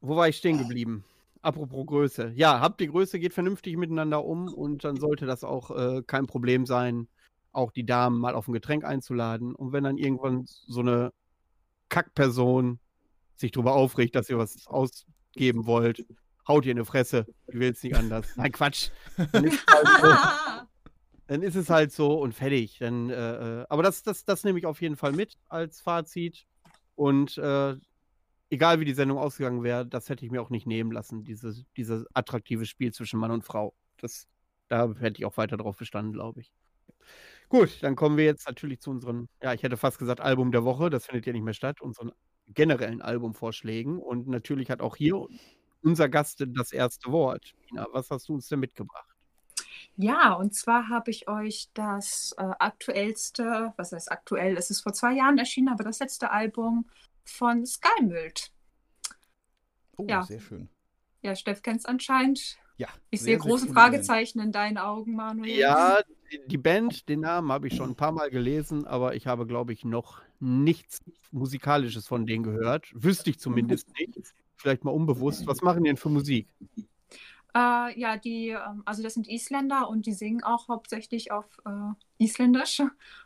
wo 0.00 0.16
war 0.16 0.28
ich 0.28 0.36
stehen 0.36 0.58
geblieben? 0.58 1.04
Apropos 1.40 1.86
Größe. 1.86 2.32
Ja, 2.34 2.60
habt 2.60 2.80
die 2.80 2.88
Größe, 2.88 3.18
geht 3.18 3.32
vernünftig 3.32 3.76
miteinander 3.76 4.24
um 4.24 4.52
und 4.52 4.84
dann 4.84 4.96
sollte 4.96 5.26
das 5.26 5.44
auch 5.44 5.70
äh, 5.70 6.02
kein 6.02 6.26
Problem 6.26 6.66
sein, 6.66 7.08
auch 7.52 7.70
die 7.70 7.86
Damen 7.86 8.18
mal 8.18 8.34
auf 8.34 8.48
ein 8.48 8.52
Getränk 8.52 8.84
einzuladen. 8.84 9.54
Und 9.54 9.72
wenn 9.72 9.84
dann 9.84 9.96
irgendwann 9.96 10.44
so 10.46 10.80
eine 10.80 11.12
Kackperson 11.88 12.78
sich 13.36 13.52
darüber 13.52 13.74
aufregt, 13.74 14.14
dass 14.14 14.30
ihr 14.30 14.38
was 14.38 14.66
ausgeben 14.66 15.66
wollt, 15.66 16.04
haut 16.48 16.64
ihr 16.64 16.72
in 16.72 16.78
die 16.78 16.84
Fresse. 16.84 17.26
Ich 17.48 17.58
will 17.58 17.70
es 17.70 17.82
nicht 17.82 17.96
anders. 17.96 18.26
Nein, 18.36 18.52
Quatsch. 18.52 18.90
Dann 19.32 19.44
ist, 19.44 19.64
halt 19.66 19.86
so, 20.00 20.66
dann 21.26 21.42
ist 21.42 21.56
es 21.56 21.70
halt 21.70 21.92
so 21.92 22.18
und 22.20 22.32
fertig. 22.32 22.78
Dann, 22.78 23.10
äh, 23.10 23.60
äh, 23.60 23.66
aber 23.68 23.82
das, 23.82 24.02
das, 24.02 24.24
das 24.24 24.44
nehme 24.44 24.58
ich 24.58 24.66
auf 24.66 24.80
jeden 24.80 24.96
Fall 24.96 25.12
mit 25.12 25.36
als 25.48 25.80
Fazit. 25.80 26.46
Und 26.94 27.36
äh, 27.38 27.76
egal 28.50 28.80
wie 28.80 28.84
die 28.84 28.94
Sendung 28.94 29.18
ausgegangen 29.18 29.62
wäre, 29.62 29.86
das 29.86 30.08
hätte 30.08 30.24
ich 30.24 30.30
mir 30.30 30.40
auch 30.40 30.50
nicht 30.50 30.66
nehmen 30.66 30.92
lassen, 30.92 31.24
dieses, 31.24 31.64
dieses 31.76 32.06
attraktive 32.14 32.66
Spiel 32.66 32.92
zwischen 32.92 33.20
Mann 33.20 33.30
und 33.30 33.44
Frau. 33.44 33.74
Das, 33.98 34.28
da 34.68 34.92
hätte 34.98 35.18
ich 35.18 35.24
auch 35.26 35.36
weiter 35.36 35.56
drauf 35.56 35.76
bestanden, 35.76 36.12
glaube 36.12 36.40
ich. 36.40 36.52
Gut, 37.48 37.82
dann 37.82 37.94
kommen 37.94 38.16
wir 38.16 38.24
jetzt 38.24 38.46
natürlich 38.46 38.80
zu 38.80 38.90
unseren, 38.90 39.28
ja, 39.40 39.52
ich 39.52 39.62
hätte 39.62 39.76
fast 39.76 39.98
gesagt 39.98 40.20
Album 40.20 40.50
der 40.50 40.64
Woche, 40.64 40.90
das 40.90 41.06
findet 41.06 41.26
ja 41.26 41.32
nicht 41.32 41.44
mehr 41.44 41.54
statt, 41.54 41.80
unseren 41.80 42.12
generellen 42.48 43.02
Albumvorschlägen. 43.02 43.98
Und 43.98 44.26
natürlich 44.28 44.70
hat 44.70 44.80
auch 44.80 44.96
hier 44.96 45.26
unser 45.82 46.08
Gast 46.08 46.44
das 46.46 46.72
erste 46.72 47.12
Wort. 47.12 47.54
Ina, 47.70 47.86
was 47.92 48.10
hast 48.10 48.28
du 48.28 48.34
uns 48.34 48.48
denn 48.48 48.60
mitgebracht? 48.60 49.08
Ja, 49.96 50.34
und 50.34 50.54
zwar 50.54 50.88
habe 50.88 51.10
ich 51.10 51.28
euch 51.28 51.68
das 51.72 52.34
äh, 52.36 52.42
aktuellste, 52.42 53.72
was 53.76 53.92
heißt 53.92 54.12
aktuell, 54.12 54.56
es 54.56 54.70
ist 54.70 54.82
vor 54.82 54.92
zwei 54.92 55.14
Jahren 55.14 55.38
erschienen, 55.38 55.68
aber 55.68 55.84
das 55.84 56.00
letzte 56.00 56.30
Album 56.30 56.86
von 57.24 57.64
Skymült. 57.64 58.52
Oh, 59.96 60.06
ja. 60.08 60.22
sehr 60.22 60.40
schön. 60.40 60.68
Ja, 61.22 61.34
Steff 61.34 61.62
kennt 61.62 61.78
es 61.80 61.86
anscheinend. 61.86 62.58
Ja. 62.76 62.88
Ich 63.10 63.22
sehe 63.22 63.38
große 63.38 63.68
Fragezeichen 63.68 64.38
in 64.40 64.52
deinen 64.52 64.76
Augen, 64.76 65.14
Manuel. 65.14 65.56
Ja, 65.56 66.00
die 66.46 66.58
Band, 66.58 67.08
den 67.08 67.20
Namen 67.20 67.50
habe 67.52 67.68
ich 67.68 67.76
schon 67.76 67.90
ein 67.90 67.96
paar 67.96 68.12
Mal 68.12 68.30
gelesen, 68.30 68.86
aber 68.86 69.14
ich 69.14 69.26
habe, 69.26 69.46
glaube 69.46 69.72
ich, 69.72 69.84
noch 69.84 70.22
nichts 70.40 71.00
Musikalisches 71.30 72.06
von 72.06 72.26
denen 72.26 72.44
gehört. 72.44 72.88
Wüsste 72.94 73.30
ich 73.30 73.38
zumindest 73.38 73.88
nicht. 73.98 74.34
Vielleicht 74.56 74.84
mal 74.84 74.90
unbewusst. 74.90 75.46
Was 75.46 75.62
machen 75.62 75.84
die 75.84 75.90
denn 75.90 75.96
für 75.96 76.08
Musik? 76.08 76.48
Äh, 77.54 77.98
ja, 77.98 78.16
die, 78.16 78.48
ähm, 78.48 78.82
also 78.84 79.02
das 79.02 79.14
sind 79.14 79.28
Isländer 79.28 79.88
und 79.88 80.06
die 80.06 80.12
singen 80.12 80.42
auch 80.42 80.68
hauptsächlich 80.68 81.32
auf 81.32 81.46
äh, 81.64 82.24
Isländisch. 82.24 82.82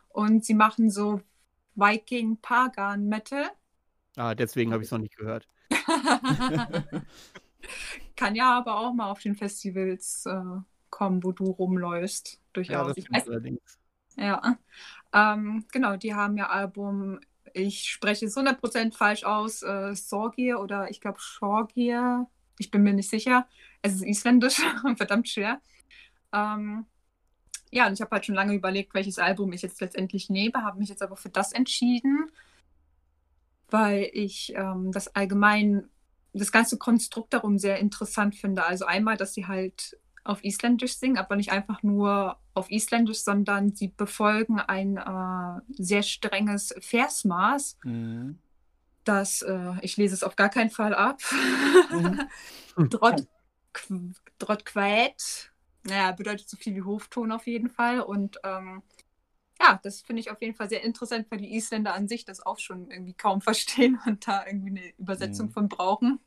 Und 0.09 0.45
sie 0.45 0.53
machen 0.53 0.89
so 0.89 1.21
Viking 1.75 2.37
Pagan 2.37 3.07
Metal. 3.07 3.49
Ah, 4.17 4.35
deswegen 4.35 4.73
habe 4.73 4.83
ich 4.83 4.87
es 4.87 4.91
noch 4.91 4.99
nicht 4.99 5.17
gehört. 5.17 5.47
Kann 8.15 8.35
ja 8.35 8.57
aber 8.57 8.77
auch 8.77 8.93
mal 8.93 9.09
auf 9.09 9.21
den 9.21 9.35
Festivals 9.35 10.25
äh, 10.25 10.61
kommen, 11.01 11.23
wo 11.23 11.31
du 11.31 11.45
rumläufst. 11.45 12.39
Durchaus. 12.53 12.95
Ja, 12.95 13.03
das 13.11 13.27
allerdings. 13.27 13.79
Ja, 14.17 14.55
ähm, 15.13 15.65
genau, 15.71 15.95
die 15.95 16.13
haben 16.13 16.37
ja 16.37 16.49
Album, 16.49 17.19
ich 17.55 17.89
spreche 17.89 18.27
es 18.27 18.37
100% 18.37 18.95
falsch 18.95 19.23
aus, 19.23 19.63
äh, 19.63 19.95
Sorgir 19.95 20.59
oder 20.59 20.91
ich 20.91 21.01
glaube 21.01 21.19
Shorgir, 21.19 22.27
ich 22.59 22.69
bin 22.69 22.83
mir 22.83 22.93
nicht 22.93 23.09
sicher. 23.09 23.47
Es 23.81 23.95
ist 23.95 24.03
isländisch, 24.03 24.61
verdammt 24.95 25.27
schwer. 25.27 25.59
Ähm, 26.33 26.85
ja, 27.71 27.87
und 27.87 27.93
ich 27.93 28.01
habe 28.01 28.11
halt 28.11 28.27
schon 28.27 28.35
lange 28.35 28.53
überlegt, 28.53 28.93
welches 28.93 29.17
Album 29.17 29.53
ich 29.53 29.63
jetzt 29.63 29.81
letztendlich 29.81 30.29
nehme, 30.29 30.63
habe 30.63 30.77
mich 30.77 30.89
jetzt 30.89 31.01
aber 31.01 31.17
für 31.17 31.29
das 31.29 31.51
entschieden, 31.51 32.29
weil 33.71 34.07
ich 34.13 34.53
ähm, 34.55 34.91
das 34.91 35.15
allgemein, 35.15 35.89
das 36.33 36.51
ganze 36.51 36.77
Konstrukt 36.77 37.33
darum 37.33 37.57
sehr 37.57 37.79
interessant 37.79 38.35
finde. 38.35 38.65
Also 38.65 38.85
einmal, 38.85 39.17
dass 39.17 39.33
sie 39.33 39.47
halt 39.47 39.97
auf 40.23 40.43
Isländisch 40.43 40.97
singen, 40.97 41.17
aber 41.17 41.35
nicht 41.35 41.51
einfach 41.51 41.83
nur 41.83 42.37
auf 42.53 42.69
Isländisch, 42.69 43.23
sondern 43.23 43.75
sie 43.75 43.87
befolgen 43.89 44.59
ein 44.59 44.97
äh, 44.97 45.61
sehr 45.81 46.03
strenges 46.03 46.75
Versmaß. 46.79 47.77
Mhm. 47.83 48.39
Das, 49.03 49.41
äh, 49.41 49.73
ich 49.81 49.97
lese 49.97 50.13
es 50.13 50.23
auf 50.23 50.35
gar 50.35 50.49
keinen 50.49 50.69
Fall 50.69 50.93
ab. 50.93 51.21
Mhm. 51.91 52.27
Drott, 52.89 53.27
Drott 54.37 54.65
quät. 54.65 55.51
Naja, 55.83 56.11
bedeutet 56.11 56.47
so 56.47 56.57
viel 56.57 56.75
wie 56.75 56.83
Hofton 56.83 57.31
auf 57.31 57.47
jeden 57.47 57.69
Fall. 57.69 58.01
Und 58.01 58.37
ähm, 58.43 58.83
ja, 59.59 59.79
das 59.81 60.01
finde 60.01 60.19
ich 60.19 60.31
auf 60.31 60.41
jeden 60.41 60.55
Fall 60.55 60.69
sehr 60.69 60.83
interessant, 60.83 61.27
weil 61.29 61.39
die 61.39 61.55
Isländer 61.55 61.93
an 61.93 62.07
sich 62.07 62.25
das 62.25 62.45
auch 62.45 62.59
schon 62.59 62.91
irgendwie 62.91 63.13
kaum 63.13 63.41
verstehen 63.41 63.99
und 64.05 64.27
da 64.27 64.45
irgendwie 64.45 64.69
eine 64.69 64.93
Übersetzung 64.97 65.47
mhm. 65.47 65.51
von 65.51 65.69
brauchen. 65.69 66.19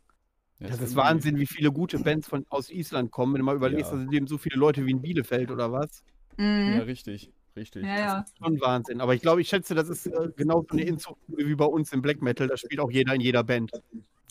Ja, 0.60 0.68
das 0.68 0.81
ist 0.81 0.97
Wahnsinn, 0.97 1.36
wie 1.39 1.47
viele 1.47 1.72
gute 1.72 1.98
Bands 1.98 2.28
von, 2.28 2.47
aus 2.48 2.70
Island 2.70 3.10
kommen. 3.10 3.35
Wenn 3.35 3.40
du 3.40 3.44
mal 3.44 3.56
überlegst, 3.56 3.90
ja. 3.90 3.97
da 3.97 4.02
sind 4.02 4.12
eben 4.12 4.26
so 4.26 4.39
viele 4.39 4.56
Leute 4.56 4.86
wie 4.86 4.93
in 4.93 5.02
Bielefeld 5.02 5.51
oder 5.51 5.72
was. 5.72 6.05
Mhm. 6.36 6.74
Ja, 6.76 6.82
richtig. 6.82 7.32
Richtig. 7.56 7.85
Ja, 7.85 7.98
ja. 7.98 8.20
Das 8.20 8.31
ist 8.31 8.39
schon 8.39 8.60
Wahnsinn. 8.60 9.01
Aber 9.01 9.14
ich 9.14 9.22
glaube, 9.22 9.40
ich 9.40 9.48
schätze, 9.48 9.74
das 9.74 9.89
ist 9.89 10.06
äh, 10.06 10.31
genauso 10.36 10.66
eine 10.70 10.82
Inzucht 10.82 11.20
wie 11.28 11.55
bei 11.55 11.64
uns 11.64 11.93
im 11.93 12.02
Black 12.02 12.20
Metal. 12.20 12.48
Da 12.48 12.56
spielt 12.56 12.81
auch 12.81 12.90
jeder 12.90 13.14
in 13.14 13.20
jeder 13.20 13.44
Band. 13.44 13.70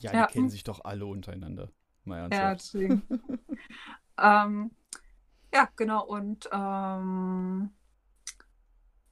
Ja, 0.02 0.12
die 0.12 0.18
ja. 0.18 0.28
kennen 0.28 0.50
sich 0.50 0.64
doch 0.64 0.84
alle 0.84 1.06
untereinander. 1.06 1.70
Mal 2.04 2.30
ja, 2.32 2.54
deswegen. 2.54 3.02
ähm, 4.22 4.72
ja, 5.54 5.70
genau. 5.76 6.06
Und 6.06 6.50
ähm, 6.52 7.70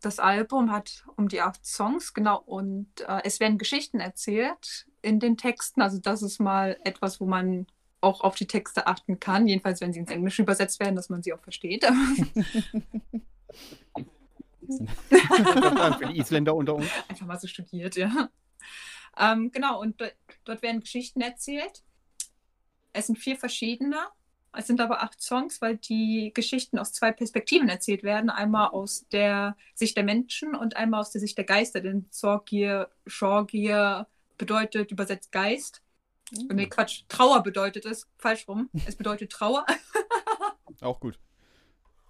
das 0.02 0.20
Album 0.20 0.72
hat 0.72 1.06
um 1.16 1.30
die 1.30 1.42
acht 1.42 1.66
Songs, 1.66 2.14
genau. 2.14 2.40
Und 2.40 3.02
äh, 3.08 3.22
es 3.24 3.40
werden 3.40 3.58
Geschichten 3.58 4.02
erzählt 4.02 4.88
in 5.02 5.20
den 5.20 5.38
Texten. 5.38 5.82
Also 5.82 6.00
das 6.00 6.22
ist 6.22 6.40
mal 6.40 6.78
etwas, 6.84 7.20
wo 7.20 7.26
man 7.26 7.68
auch 8.02 8.22
auf 8.22 8.36
die 8.36 8.48
Texte 8.48 8.88
achten 8.88 9.20
kann. 9.20 9.48
Jedenfalls, 9.48 9.82
wenn 9.82 9.94
sie 9.94 10.00
ins 10.00 10.12
Englische 10.12 10.42
übersetzt 10.42 10.80
werden, 10.80 10.96
dass 10.96 11.10
man 11.10 11.22
sie 11.24 11.34
auch 11.34 11.42
versteht. 11.42 11.86
Für 15.08 16.08
die 16.08 16.18
Isländer 16.20 16.56
unter 16.56 16.76
uns. 16.76 16.88
Einfach 17.08 17.26
mal 17.26 17.40
so 17.40 17.48
studiert, 17.48 17.96
ja. 17.96 18.30
Ähm, 19.18 19.52
genau, 19.52 19.80
und 19.82 20.02
dort 20.46 20.62
werden 20.62 20.82
Geschichten 20.82 21.22
erzählt. 21.22 21.84
Es 22.94 23.08
sind 23.08 23.18
vier 23.18 23.38
verschiedene. 23.38 23.98
Es 24.54 24.68
sind 24.68 24.82
aber 24.82 25.02
acht 25.02 25.22
Songs, 25.22 25.62
weil 25.62 25.78
die 25.78 26.32
Geschichten 26.34 26.78
aus 26.78 26.92
zwei 26.92 27.12
Perspektiven 27.12 27.70
erzählt 27.70 28.04
werden. 28.04 28.30
Einmal 28.30 28.70
aus 28.70 29.08
der 29.10 29.56
Sicht 29.76 29.96
der 29.96 30.04
Menschen 30.04 30.56
und 30.56 30.76
einmal 30.76 31.00
aus 31.00 31.12
der 31.12 31.22
Sicht 31.22 31.38
der 31.38 31.46
Geister. 31.46 31.80
Denn 31.80 32.08
Zorgir, 32.12 32.90
Shorgir, 33.06 34.08
bedeutet 34.42 34.92
übersetzt 34.92 35.32
Geist. 35.32 35.84
Mhm. 36.32 36.56
Nee, 36.56 36.66
Quatsch, 36.66 37.04
Trauer 37.08 37.44
bedeutet 37.44 37.86
es. 37.86 38.10
Falsch 38.18 38.48
rum. 38.48 38.72
Es 38.88 38.96
bedeutet 38.96 39.32
Trauer. 39.32 39.66
Auch 40.82 41.00
gut. 41.00 41.20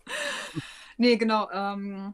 Nee, 0.97 1.17
genau. 1.17 1.49
Ähm, 1.51 2.13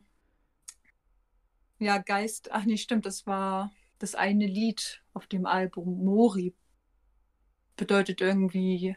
ja, 1.77 1.97
Geist. 1.97 2.51
Ach 2.53 2.63
nee, 2.63 2.77
stimmt. 2.77 3.05
Das 3.05 3.27
war 3.27 3.73
das 3.99 4.15
eine 4.15 4.47
Lied 4.47 5.03
auf 5.13 5.27
dem 5.27 5.45
Album. 5.45 6.05
Mori 6.05 6.53
bedeutet 7.75 8.21
irgendwie 8.21 8.95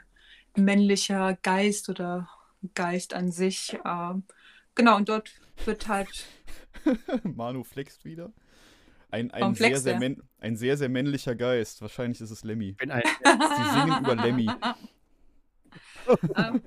männlicher 0.57 1.37
Geist 1.43 1.89
oder 1.89 2.31
Geist 2.75 3.15
an 3.15 3.33
sich. 3.33 3.77
Ähm, 3.85 4.23
genau, 4.77 4.97
und 4.97 5.09
dort 5.09 5.33
wird 5.65 5.89
halt. 5.89 6.25
Manu 7.25 7.65
flext 7.65 8.05
wieder. 8.05 8.33
Ein, 9.11 9.31
ein, 9.33 9.55
sehr, 9.55 9.79
sehr 9.79 9.99
männ, 9.99 10.23
ein 10.39 10.57
sehr, 10.57 10.77
sehr 10.77 10.89
männlicher 10.89 11.35
Geist. 11.35 11.83
Wahrscheinlich 11.83 12.21
ist 12.21 12.31
es 12.31 12.45
Lemmy. 12.45 12.77
Ein, 12.81 13.03
Sie 13.25 13.81
singen 13.81 14.05
über 14.05 14.15
Lemmy. 14.15 14.49
um, 16.37 16.63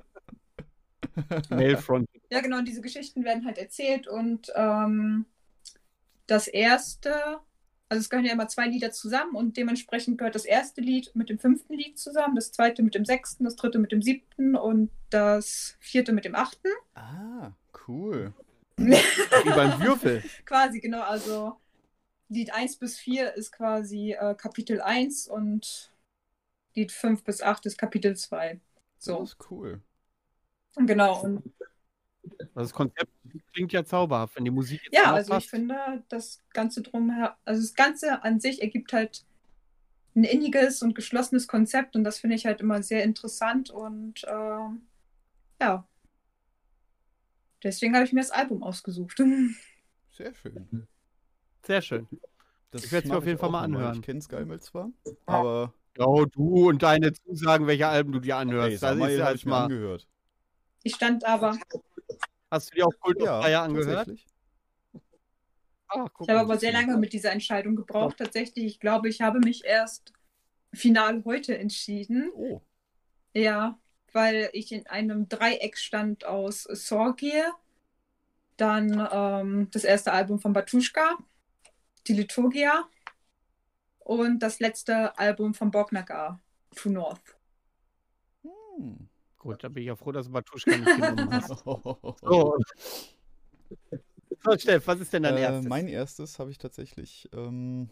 Mailfront. 1.50 2.08
Ja, 2.30 2.40
genau, 2.40 2.58
und 2.58 2.68
diese 2.68 2.80
Geschichten 2.80 3.24
werden 3.24 3.44
halt 3.44 3.58
erzählt 3.58 4.06
und 4.08 4.52
ähm, 4.54 5.26
das 6.26 6.48
erste, 6.48 7.38
also 7.88 8.00
es 8.00 8.10
gehören 8.10 8.26
ja 8.26 8.32
immer 8.32 8.48
zwei 8.48 8.66
Lieder 8.66 8.90
zusammen 8.90 9.34
und 9.34 9.56
dementsprechend 9.56 10.18
gehört 10.18 10.34
das 10.34 10.44
erste 10.44 10.80
Lied 10.80 11.14
mit 11.14 11.28
dem 11.28 11.38
fünften 11.38 11.74
Lied 11.74 11.98
zusammen, 11.98 12.34
das 12.34 12.52
zweite 12.52 12.82
mit 12.82 12.94
dem 12.94 13.04
sechsten, 13.04 13.44
das 13.44 13.56
dritte 13.56 13.78
mit 13.78 13.92
dem 13.92 14.02
siebten 14.02 14.56
und 14.56 14.90
das 15.10 15.76
vierte 15.80 16.12
mit 16.12 16.24
dem 16.24 16.34
achten. 16.34 16.68
Ah, 16.94 17.52
cool. 17.86 18.32
Wie 18.76 19.50
beim 19.50 19.80
Würfel. 19.80 20.24
Quasi, 20.44 20.80
genau, 20.80 21.02
also 21.02 21.56
Lied 22.34 22.52
1 22.52 22.76
bis 22.76 22.98
4 22.98 23.34
ist 23.34 23.52
quasi 23.52 24.12
äh, 24.12 24.34
Kapitel 24.34 24.80
1 24.80 25.28
und 25.28 25.92
Lied 26.74 26.92
5 26.92 27.24
bis 27.24 27.40
8 27.40 27.66
ist 27.66 27.78
Kapitel 27.78 28.16
2. 28.16 28.60
So. 28.98 29.20
Das 29.20 29.30
ist 29.30 29.50
cool. 29.50 29.80
Genau. 30.76 31.22
Und 31.22 31.54
Das 32.54 32.72
Konzept 32.72 33.10
klingt 33.52 33.72
ja 33.72 33.84
zauberhaft, 33.84 34.36
wenn 34.36 34.44
die 34.44 34.50
Musik 34.50 34.82
jetzt 34.84 34.94
ja, 34.94 35.12
also 35.12 35.32
ich 35.32 35.36
passt. 35.36 35.50
finde, 35.50 36.04
das 36.08 36.42
Ganze 36.52 36.82
drumher, 36.82 37.36
also 37.44 37.60
das 37.62 37.74
Ganze 37.74 38.22
an 38.22 38.40
sich 38.40 38.60
ergibt 38.60 38.92
halt 38.92 39.24
ein 40.16 40.24
inniges 40.24 40.82
und 40.82 40.94
geschlossenes 40.94 41.48
Konzept 41.48 41.96
und 41.96 42.04
das 42.04 42.18
finde 42.18 42.36
ich 42.36 42.46
halt 42.46 42.60
immer 42.60 42.82
sehr 42.82 43.04
interessant 43.04 43.70
und 43.70 44.24
ähm, 44.28 44.82
ja. 45.60 45.86
Deswegen 47.62 47.94
habe 47.94 48.04
ich 48.04 48.12
mir 48.12 48.20
das 48.20 48.30
Album 48.30 48.62
ausgesucht. 48.62 49.18
Sehr 50.10 50.34
schön. 50.34 50.86
Sehr 51.66 51.82
schön. 51.82 52.06
Das 52.70 52.84
Ich 52.84 52.92
werd's 52.92 53.06
mir 53.06 53.12
mach 53.12 53.18
auf 53.18 53.26
jeden 53.26 53.38
Fall 53.38 53.50
mal 53.50 53.62
anhören. 53.62 53.94
Ich 53.94 54.02
kenne 54.02 54.20
Skymel 54.20 54.60
zwar, 54.60 54.90
aber 55.26 55.72
Oh, 55.96 56.24
du 56.24 56.68
und 56.70 56.82
deine 56.82 57.12
Zusagen, 57.12 57.68
welche 57.68 57.86
Alben 57.86 58.10
du 58.10 58.18
dir 58.18 58.36
anhörst. 58.36 58.82
das 58.82 58.90
Samael 58.90 59.12
ist 59.12 59.18
ja 59.18 59.32
ich 59.32 59.44
mir 59.44 59.50
mal. 59.52 59.64
angehört. 59.64 60.08
Ich 60.82 60.94
stand 60.96 61.24
aber, 61.24 61.56
Hast 62.50 62.70
du 62.72 62.76
dir 62.76 62.86
auch 62.86 62.92
Kult 63.00 63.20
Ja, 63.20 63.40
Fire 63.40 63.60
angehört? 63.60 64.06
tatsächlich. 64.06 64.26
Ah, 65.88 66.06
ich 66.20 66.28
habe 66.28 66.40
aber 66.40 66.58
sehr 66.58 66.72
lange 66.72 66.96
mit 66.96 67.12
dieser 67.12 67.30
Entscheidung 67.30 67.76
gebraucht. 67.76 68.16
Tatsächlich, 68.18 68.64
ich 68.64 68.80
glaube, 68.80 69.08
ich 69.08 69.20
habe 69.20 69.38
mich 69.38 69.64
erst 69.64 70.12
final 70.72 71.24
heute 71.24 71.56
entschieden. 71.56 72.32
Oh, 72.34 72.60
Ja, 73.34 73.78
weil 74.12 74.50
ich 74.52 74.72
in 74.72 74.86
einem 74.88 75.28
Dreieck 75.28 75.78
stand 75.78 76.24
aus 76.24 76.64
Sorge, 76.64 77.30
dann 78.56 79.08
ähm, 79.12 79.68
das 79.70 79.84
erste 79.84 80.12
Album 80.12 80.38
von 80.40 80.52
Batuschka, 80.52 81.18
die 82.06 82.14
Liturgia 82.14 82.88
und 83.98 84.38
das 84.40 84.60
letzte 84.60 85.18
Album 85.18 85.54
von 85.54 85.70
Bognagar, 85.70 86.40
To 86.76 86.90
North. 86.90 87.36
hm. 88.42 89.08
Gut, 89.38 89.62
da 89.62 89.68
bin 89.68 89.82
ich 89.82 89.88
ja 89.88 89.96
froh, 89.96 90.12
dass 90.12 90.26
du 90.26 90.32
Batuschka 90.32 90.76
nicht 90.76 90.96
genommen 90.96 91.30
hast. 91.30 91.64
So. 91.64 92.16
So. 92.22 92.56
Steff, 94.58 94.86
was 94.86 95.00
ist 95.00 95.12
denn 95.12 95.22
dein 95.22 95.36
äh, 95.36 95.42
erstes? 95.42 95.68
Mein 95.68 95.88
erstes 95.88 96.38
habe 96.38 96.50
ich 96.50 96.58
tatsächlich, 96.58 97.28
ähm, 97.32 97.90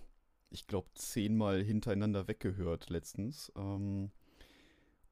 ich 0.51 0.67
glaube, 0.67 0.89
zehnmal 0.95 1.63
hintereinander 1.63 2.29
weggehört 2.29 2.91
letztens. 2.91 3.53
Ähm, 3.57 4.11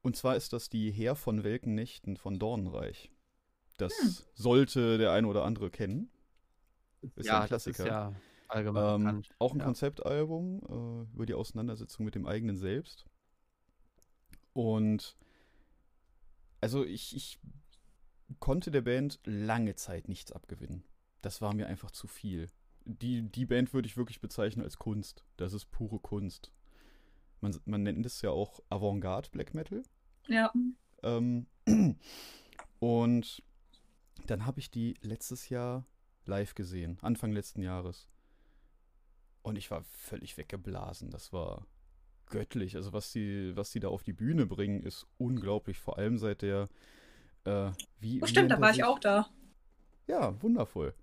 und 0.01 0.15
zwar 0.15 0.35
ist 0.35 0.53
das 0.53 0.69
die 0.69 0.91
Heer 0.91 1.15
von 1.15 1.43
welken 1.43 1.75
Nächten 1.75 2.17
von 2.17 2.39
Dornenreich. 2.39 3.11
Das 3.77 3.93
Hm. 3.99 4.15
sollte 4.35 4.97
der 4.97 5.11
eine 5.11 5.27
oder 5.27 5.43
andere 5.43 5.69
kennen. 5.69 6.09
Ist 7.15 7.25
ja, 7.27 7.41
ein 7.41 7.49
das 7.49 7.67
ist 7.67 7.75
Klassiker. 7.75 7.87
ja 7.87 8.13
allgemein 8.51 9.07
Ähm, 9.07 9.23
auch 9.39 9.53
ein 9.53 9.59
ja. 9.59 9.65
Konzeptalbum 9.65 10.61
äh, 11.09 11.15
über 11.15 11.25
die 11.25 11.33
Auseinandersetzung 11.33 12.05
mit 12.05 12.15
dem 12.15 12.25
eigenen 12.25 12.57
Selbst. 12.57 13.05
Und 14.53 15.17
also 16.59 16.85
ich, 16.85 17.15
ich 17.15 17.39
konnte 18.39 18.71
der 18.71 18.81
Band 18.81 19.19
lange 19.23 19.75
Zeit 19.75 20.07
nichts 20.07 20.31
abgewinnen. 20.31 20.83
Das 21.21 21.41
war 21.41 21.53
mir 21.53 21.67
einfach 21.67 21.91
zu 21.91 22.07
viel. 22.07 22.49
Die, 22.85 23.21
die 23.21 23.45
Band 23.45 23.73
würde 23.73 23.87
ich 23.87 23.97
wirklich 23.97 24.21
bezeichnen 24.21 24.63
als 24.63 24.77
Kunst. 24.77 25.23
Das 25.37 25.53
ist 25.53 25.65
pure 25.71 25.99
Kunst. 25.99 26.51
Man, 27.39 27.55
man 27.65 27.83
nennt 27.83 28.05
es 28.05 28.21
ja 28.21 28.31
auch 28.31 28.59
Avantgarde 28.69 29.29
Black 29.31 29.53
Metal. 29.53 29.83
Ja, 30.27 30.51
Ähm, 31.03 31.47
und 32.79 33.43
dann 34.27 34.45
habe 34.45 34.59
ich 34.59 34.71
die 34.71 34.95
letztes 35.01 35.49
Jahr 35.49 35.85
live 36.25 36.53
gesehen, 36.55 36.97
Anfang 37.01 37.31
letzten 37.31 37.61
Jahres. 37.61 38.07
Und 39.43 39.57
ich 39.57 39.71
war 39.71 39.83
völlig 39.83 40.37
weggeblasen. 40.37 41.09
Das 41.09 41.33
war 41.33 41.65
göttlich. 42.27 42.75
Also 42.75 42.93
was 42.93 43.11
die, 43.11 43.55
was 43.55 43.71
die 43.71 43.79
da 43.79 43.89
auf 43.89 44.03
die 44.03 44.13
Bühne 44.13 44.45
bringen, 44.45 44.83
ist 44.83 45.07
unglaublich. 45.17 45.79
Vor 45.79 45.97
allem 45.97 46.17
seit 46.17 46.41
der, 46.43 46.69
äh, 47.45 47.71
wie, 47.99 48.21
oh, 48.21 48.27
stimmt, 48.27 48.51
da 48.51 48.61
war 48.61 48.71
ich 48.71 48.83
auch 48.83 48.99
da. 48.99 49.27
Ja, 50.07 50.41
wundervoll. 50.41 50.93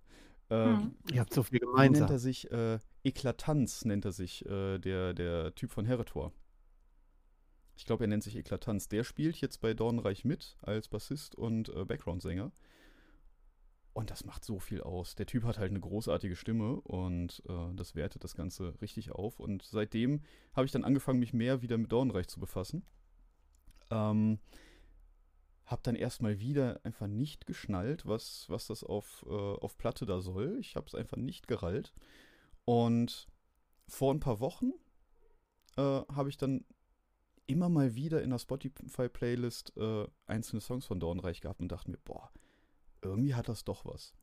Äh, 0.50 0.64
Hm. 0.64 0.94
Ihr 1.12 1.20
habt 1.20 1.34
so 1.34 1.42
viel 1.42 1.60
Wie 1.60 1.64
nennt 1.66 1.72
gemeinsam. 1.96 2.10
er 2.10 2.18
sich? 2.18 2.50
Äh, 2.50 2.78
Eklatanz 3.04 3.84
nennt 3.84 4.04
er 4.04 4.12
sich, 4.12 4.44
äh, 4.46 4.78
der, 4.78 5.12
der 5.14 5.54
Typ 5.54 5.70
von 5.72 5.84
Heretor. 5.84 6.32
Ich 7.76 7.84
glaube, 7.86 8.04
er 8.04 8.08
nennt 8.08 8.24
sich 8.24 8.36
Eklatanz. 8.36 8.88
Der 8.88 9.04
spielt 9.04 9.36
jetzt 9.40 9.60
bei 9.60 9.72
Dornreich 9.74 10.24
mit 10.24 10.56
als 10.62 10.88
Bassist 10.88 11.34
und 11.36 11.68
äh, 11.68 11.84
Background-Sänger. 11.84 12.50
Und 13.92 14.10
das 14.10 14.24
macht 14.24 14.44
so 14.44 14.60
viel 14.60 14.80
aus. 14.82 15.16
Der 15.16 15.26
Typ 15.26 15.44
hat 15.44 15.58
halt 15.58 15.70
eine 15.70 15.80
großartige 15.80 16.36
Stimme 16.36 16.80
und 16.82 17.42
äh, 17.48 17.74
das 17.74 17.94
wertet 17.94 18.22
das 18.22 18.34
Ganze 18.34 18.80
richtig 18.80 19.10
auf. 19.10 19.40
Und 19.40 19.62
seitdem 19.62 20.22
habe 20.52 20.66
ich 20.66 20.72
dann 20.72 20.84
angefangen, 20.84 21.18
mich 21.18 21.32
mehr 21.32 21.62
wieder 21.62 21.78
mit 21.78 21.90
Dornreich 21.90 22.28
zu 22.28 22.38
befassen. 22.38 22.84
Ähm, 23.90 24.38
hab 25.64 25.82
dann 25.82 25.96
erstmal 25.96 26.38
wieder 26.38 26.80
einfach 26.84 27.08
nicht 27.08 27.46
geschnallt, 27.46 28.06
was, 28.06 28.46
was 28.48 28.68
das 28.68 28.84
auf, 28.84 29.26
äh, 29.28 29.32
auf 29.32 29.76
Platte 29.76 30.06
da 30.06 30.20
soll. 30.20 30.56
Ich 30.60 30.76
habe 30.76 30.86
es 30.86 30.94
einfach 30.94 31.16
nicht 31.16 31.48
gerallt. 31.48 31.92
Und 32.64 33.28
vor 33.88 34.14
ein 34.14 34.20
paar 34.20 34.40
Wochen 34.40 34.72
äh, 35.76 35.82
habe 35.82 36.28
ich 36.28 36.36
dann 36.36 36.64
immer 37.46 37.68
mal 37.68 37.94
wieder 37.94 38.22
in 38.22 38.30
der 38.30 38.38
Spotify-Playlist 38.38 39.76
äh, 39.76 40.06
einzelne 40.26 40.60
Songs 40.60 40.86
von 40.86 41.00
Dornreich 41.00 41.40
gehabt 41.40 41.60
und 41.60 41.72
dachte 41.72 41.90
mir, 41.90 41.98
boah, 41.98 42.30
irgendwie 43.02 43.34
hat 43.34 43.48
das 43.48 43.64
doch 43.64 43.84
was. 43.84 44.14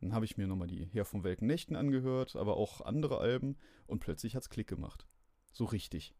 Dann 0.00 0.12
habe 0.12 0.24
ich 0.24 0.36
mir 0.36 0.46
nochmal 0.46 0.68
die 0.68 0.86
Herr 0.86 1.04
von 1.04 1.24
Welken 1.24 1.46
Nächten 1.46 1.74
angehört, 1.74 2.36
aber 2.36 2.56
auch 2.56 2.80
andere 2.80 3.18
Alben 3.18 3.56
und 3.86 3.98
plötzlich 4.00 4.36
hat 4.36 4.42
es 4.42 4.50
Klick 4.50 4.68
gemacht. 4.68 5.06
So 5.52 5.64
richtig. 5.64 6.14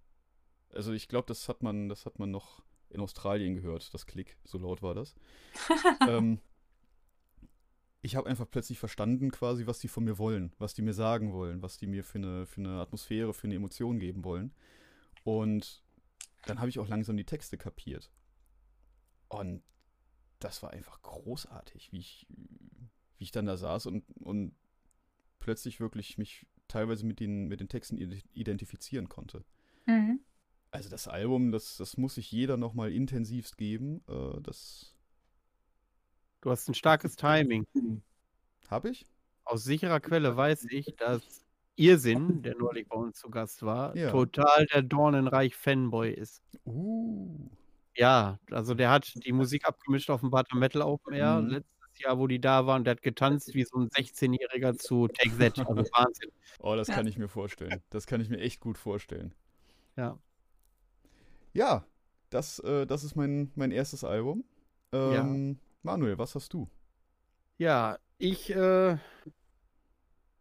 Also 0.75 0.93
ich 0.93 1.09
glaube, 1.09 1.27
das 1.27 1.49
hat 1.49 1.63
man, 1.63 1.89
das 1.89 2.05
hat 2.05 2.19
man 2.19 2.31
noch 2.31 2.63
in 2.91 3.01
Australien 3.01 3.55
gehört, 3.55 3.93
das 3.95 4.07
Klick, 4.07 4.39
so 4.45 4.59
laut 4.59 4.83
war 4.83 4.95
das. 4.95 5.15
ähm, 6.09 6.41
ich 8.01 8.17
habe 8.17 8.29
einfach 8.29 8.51
plötzlich 8.51 8.79
verstanden, 8.79 9.31
quasi, 9.31 9.67
was 9.67 9.79
die 9.79 9.89
von 9.89 10.05
mir 10.05 10.19
wollen, 10.19 10.53
was 10.59 10.75
die 10.75 10.83
mir 10.83 10.95
sagen 10.95 11.33
wollen, 11.33 11.63
was 11.63 11.79
die 11.79 11.87
mir 11.87 12.05
für 12.05 12.19
eine, 12.19 12.47
für 12.47 12.61
eine 12.61 12.81
Atmosphäre, 12.81 13.35
für 13.35 13.47
eine 13.47 13.57
Emotion 13.57 13.99
geben 13.99 14.25
wollen. 14.25 14.55
Und 15.25 15.83
dann 16.47 16.59
habe 16.59 16.69
ich 16.69 16.79
auch 16.79 16.89
langsam 16.89 17.17
die 17.17 17.25
Texte 17.25 17.59
kapiert. 17.59 18.11
Und 19.29 19.63
das 20.39 20.63
war 20.63 20.71
einfach 20.71 21.03
großartig, 21.03 21.93
wie 21.93 21.99
ich, 21.99 22.27
wie 23.17 23.25
ich 23.25 23.31
dann 23.33 23.47
da 23.47 23.57
saß 23.57 23.87
und, 23.87 24.05
und 24.21 24.55
plötzlich 25.41 25.81
wirklich 25.81 26.19
mich 26.19 26.47
teilweise 26.69 27.07
mit 27.07 27.21
den, 27.21 27.49
mit 27.49 27.61
den 27.61 27.69
Texten 27.69 27.97
ide- 27.97 28.23
identifizieren 28.35 29.09
konnte. 29.09 29.45
Mhm. 29.87 30.21
Also 30.71 30.91
das 30.91 31.09
Album, 31.09 31.51
das, 31.51 31.77
das 31.79 31.97
muss 31.97 32.17
sich 32.17 32.31
jeder 32.31 32.57
nochmal 32.57 32.93
intensivst 32.93 33.57
geben. 33.57 34.03
Äh, 34.09 34.41
das 34.43 34.95
Du 36.41 36.51
hast 36.51 36.69
ein 36.69 36.75
starkes 36.75 37.17
Timing. 37.17 37.67
habe 38.69 38.91
ich. 38.91 39.07
Aus 39.45 39.65
sicherer 39.65 39.99
Quelle 39.99 40.37
weiß 40.37 40.67
ich, 40.71 40.95
dass 40.97 41.45
Irrsinn, 41.75 42.43
der 42.43 42.55
neulich 42.57 42.87
bei 42.87 42.97
uns 42.97 43.19
zu 43.19 43.31
Gast 43.31 43.63
war, 43.63 43.97
Ja. 43.97 44.11
total 44.11 44.67
der 44.67 44.83
Dornenreich-Fanboy 44.83 46.11
ist. 46.13 46.43
Uh. 46.67 47.49
Ja, 47.99 48.39
also 48.53 48.75
der 48.75 48.91
hat 48.91 49.13
die 49.27 49.33
Musik 49.33 49.67
abgemischt 49.67 50.09
auf 50.09 50.21
dem 50.21 50.31
Butter 50.31 50.57
Metal 50.57 50.83
Open 50.83 51.13
Air 51.15 51.41
Mhm. 51.43 51.49
letztes 51.51 51.99
Jahr, 51.99 52.17
wo 52.19 52.29
die 52.29 52.41
da 52.41 52.65
waren. 52.65 52.85
Der 52.85 52.93
hat 52.93 53.03
getanzt 53.03 53.55
wie 53.55 53.65
so 53.65 53.77
ein 53.77 53.89
16-Jähriger 53.89 54.79
zu 54.79 55.09
Take 55.09 55.37
That. 55.39 55.59
Also 55.67 55.83
Wahnsinn. 55.93 56.31
Oh, 56.61 56.77
das 56.77 56.87
Ja. 56.89 56.95
kann 56.95 57.09
ich 57.09 57.19
mir 57.19 57.29
vorstellen. 57.29 57.83
Das 57.91 58.07
kann 58.07 58.21
ich 58.21 58.29
mir 58.31 58.39
echt 58.39 58.61
gut 58.61 58.79
vorstellen. 58.79 59.35
Ja. 59.97 60.17
Ja, 61.55 61.85
das, 62.31 62.61
äh, 62.61 62.87
das 62.87 63.03
ist 63.03 63.17
mein, 63.17 63.51
mein 63.57 63.73
erstes 63.73 64.05
Album. 64.05 64.45
Ähm, 64.93 65.59
Manuel, 65.83 66.19
was 66.19 66.37
hast 66.37 66.53
du? 66.55 66.69
Ja, 67.57 67.99
ich, 68.19 68.51
äh, 68.51 68.97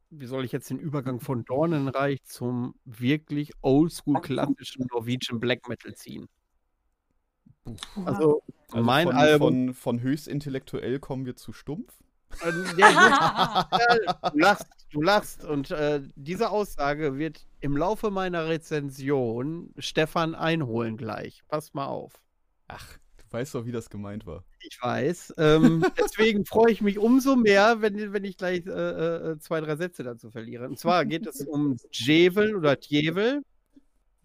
wie 0.10 0.26
soll 0.28 0.46
ich 0.46 0.52
jetzt 0.52 0.70
den 0.70 0.80
Übergang 0.80 1.20
von 1.20 1.44
Dornenreich 1.44 2.24
zum 2.24 2.76
wirklich 2.86 3.52
oldschool 3.62 4.22
klassischen 4.22 4.86
Norwegian 4.92 5.40
Black 5.40 5.68
Metal 5.68 5.96
ziehen? 5.96 6.28
Also, 8.06 8.42
Also 8.72 8.84
mein 8.84 9.08
von, 9.08 9.16
Album. 9.16 9.50
Von, 9.68 9.74
von 9.74 10.02
höchst 10.02 10.28
intellektuell 10.28 11.00
kommen 11.00 11.26
wir 11.26 11.36
zu 11.36 11.54
stumpf. 11.54 11.94
Äh, 12.42 12.80
ja, 12.80 13.68
du 14.34 14.40
lachst, 14.40 14.68
du 14.92 15.02
lachst. 15.02 15.44
Und 15.44 15.72
äh, 15.72 16.02
diese 16.16 16.50
Aussage 16.50 17.18
wird 17.18 17.46
im 17.62 17.78
Laufe 17.78 18.12
meiner 18.12 18.48
Rezension 18.48 19.74
Stefan 19.78 20.36
einholen 20.36 20.98
gleich. 20.98 21.42
Pass 21.48 21.74
mal 21.74 21.86
auf. 21.86 22.14
Ach, 22.68 22.98
du 23.18 23.24
weißt 23.32 23.56
doch, 23.56 23.66
wie 23.66 23.72
das 23.72 23.90
gemeint 23.90 24.26
war. 24.26 24.44
Ich 24.60 24.78
weiß. 24.82 25.36
Ähm, 25.38 25.86
deswegen 25.98 26.46
freue 26.46 26.72
ich 26.72 26.82
mich 26.82 27.00
umso 27.00 27.36
mehr, 27.36 27.82
wenn, 27.82 28.14
wenn 28.14 28.26
ich 28.26 28.38
gleich 28.38 28.66
äh, 28.66 29.32
äh, 29.32 29.40
zwei, 29.40 29.62
drei 29.62 29.78
Sätze 29.78 30.04
dazu 30.04 30.30
verliere. 30.30 30.68
Und 30.68 30.78
zwar 30.78 31.06
geht 31.06 31.26
es 31.26 31.42
um 31.46 31.78
Djevel 31.92 32.56
oder 32.56 32.76
Djevel 32.76 33.42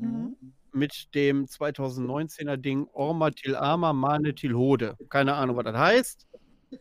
Mhm. 0.02 0.36
Mit 0.74 1.14
dem 1.14 1.46
2019er 1.46 2.56
Ding 2.56 2.86
Orma 2.92 3.30
Til 3.30 3.56
Ama 3.56 3.92
Mane 3.92 4.34
Til 4.34 4.54
Hode. 4.54 4.96
Keine 5.08 5.34
Ahnung, 5.34 5.56
was 5.56 5.64
das 5.64 5.76
heißt. 5.76 6.26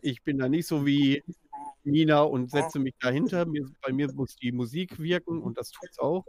Ich 0.00 0.22
bin 0.22 0.38
da 0.38 0.48
nicht 0.48 0.66
so 0.66 0.86
wie 0.86 1.22
Nina 1.84 2.22
und 2.22 2.50
setze 2.50 2.78
mich 2.78 2.94
dahinter. 3.00 3.44
Mir, 3.44 3.68
bei 3.82 3.92
mir 3.92 4.12
muss 4.12 4.36
die 4.36 4.52
Musik 4.52 4.98
wirken 4.98 5.42
und 5.42 5.58
das 5.58 5.70
tut's 5.70 5.98
auch. 5.98 6.24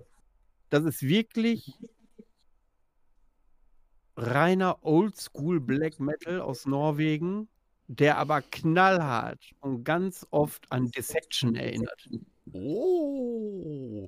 Das 0.70 0.84
ist 0.84 1.04
wirklich 1.04 1.72
reiner 4.16 4.78
Oldschool 4.84 5.60
Black 5.60 6.00
Metal 6.00 6.42
aus 6.42 6.66
Norwegen, 6.66 7.48
der 7.88 8.18
aber 8.18 8.42
knallhart 8.42 9.52
und 9.60 9.84
ganz 9.84 10.26
oft 10.32 10.72
an 10.72 10.90
Dissection 10.92 11.56
erinnert. 11.56 12.10
Oh. 12.52 14.08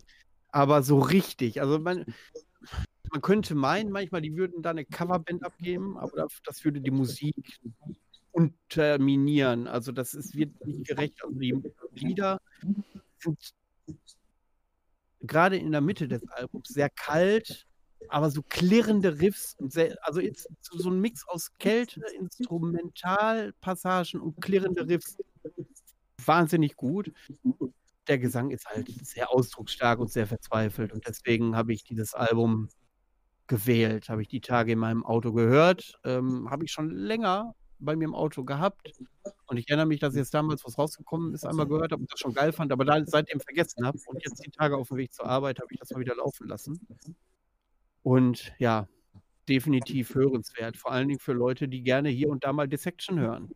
Aber 0.49 0.83
so 0.83 0.99
richtig. 0.99 1.61
Also 1.61 1.79
man, 1.79 2.05
man 3.11 3.21
könnte 3.21 3.55
meinen, 3.55 3.91
manchmal, 3.91 4.21
die 4.21 4.35
würden 4.35 4.61
da 4.61 4.71
eine 4.71 4.85
Coverband 4.85 5.43
abgeben, 5.43 5.97
aber 5.97 6.27
das, 6.43 6.65
würde 6.65 6.81
die 6.81 6.91
Musik 6.91 7.59
unterminieren. 8.31 9.67
Also 9.67 9.91
das 9.91 10.13
ist, 10.13 10.35
wird 10.35 10.65
nicht 10.65 10.87
gerecht. 10.87 11.23
Also 11.23 11.39
die 11.39 11.55
Lieder 11.93 12.41
sind 13.19 13.53
gerade 15.21 15.57
in 15.57 15.71
der 15.71 15.81
Mitte 15.81 16.07
des 16.07 16.27
Albums 16.29 16.69
sehr 16.69 16.89
kalt, 16.89 17.67
aber 18.09 18.29
so 18.29 18.43
klirrende 18.43 19.19
Riffs. 19.19 19.55
Sehr, 19.59 19.97
also 20.01 20.19
jetzt 20.19 20.47
so 20.61 20.89
ein 20.89 21.01
Mix 21.01 21.27
aus 21.27 21.51
Kälte, 21.57 22.01
Instrumentalpassagen 22.17 24.21
und 24.21 24.39
klirrende 24.41 24.87
Riffs. 24.87 25.17
Wahnsinnig 26.23 26.75
gut. 26.75 27.11
Der 28.07 28.19
Gesang 28.19 28.51
ist 28.51 28.67
halt 28.67 28.87
sehr 29.03 29.31
ausdrucksstark 29.31 29.99
und 29.99 30.11
sehr 30.11 30.27
verzweifelt 30.27 30.93
und 30.93 31.07
deswegen 31.07 31.55
habe 31.55 31.73
ich 31.73 31.83
dieses 31.83 32.13
Album 32.13 32.69
gewählt. 33.47 34.09
Habe 34.09 34.21
ich 34.21 34.27
die 34.27 34.41
Tage 34.41 34.73
in 34.73 34.79
meinem 34.79 35.05
Auto 35.05 35.33
gehört. 35.33 35.99
Ähm, 36.03 36.49
habe 36.49 36.65
ich 36.65 36.71
schon 36.71 36.89
länger 36.89 37.55
bei 37.79 37.95
mir 37.95 38.05
im 38.05 38.15
Auto 38.15 38.43
gehabt. 38.43 38.91
Und 39.47 39.57
ich 39.57 39.67
erinnere 39.69 39.85
mich, 39.85 39.99
dass 39.99 40.13
ich 40.13 40.19
jetzt 40.19 40.33
damals, 40.33 40.65
was 40.65 40.77
rausgekommen 40.77 41.33
ist, 41.33 41.45
einmal 41.45 41.67
gehört 41.67 41.91
habe 41.91 42.01
und 42.01 42.11
das 42.11 42.19
schon 42.19 42.33
geil 42.33 42.51
fand, 42.51 42.71
aber 42.71 42.85
da 42.85 43.01
seitdem 43.05 43.39
vergessen 43.39 43.85
habe. 43.85 43.97
Und 44.07 44.23
jetzt 44.23 44.43
die 44.45 44.51
Tage 44.51 44.77
auf 44.77 44.89
dem 44.89 44.97
Weg 44.97 45.13
zur 45.13 45.25
Arbeit 45.25 45.59
habe 45.59 45.67
ich 45.71 45.79
das 45.79 45.91
mal 45.91 45.99
wieder 45.99 46.15
laufen 46.15 46.47
lassen. 46.47 46.79
Und 48.03 48.53
ja, 48.57 48.87
definitiv 49.47 50.15
hörenswert. 50.15 50.77
Vor 50.77 50.91
allen 50.91 51.07
Dingen 51.07 51.19
für 51.19 51.33
Leute, 51.33 51.67
die 51.67 51.81
gerne 51.81 52.09
hier 52.09 52.29
und 52.29 52.43
da 52.43 52.53
mal 52.53 52.67
Dissection 52.67 53.19
hören. 53.19 53.51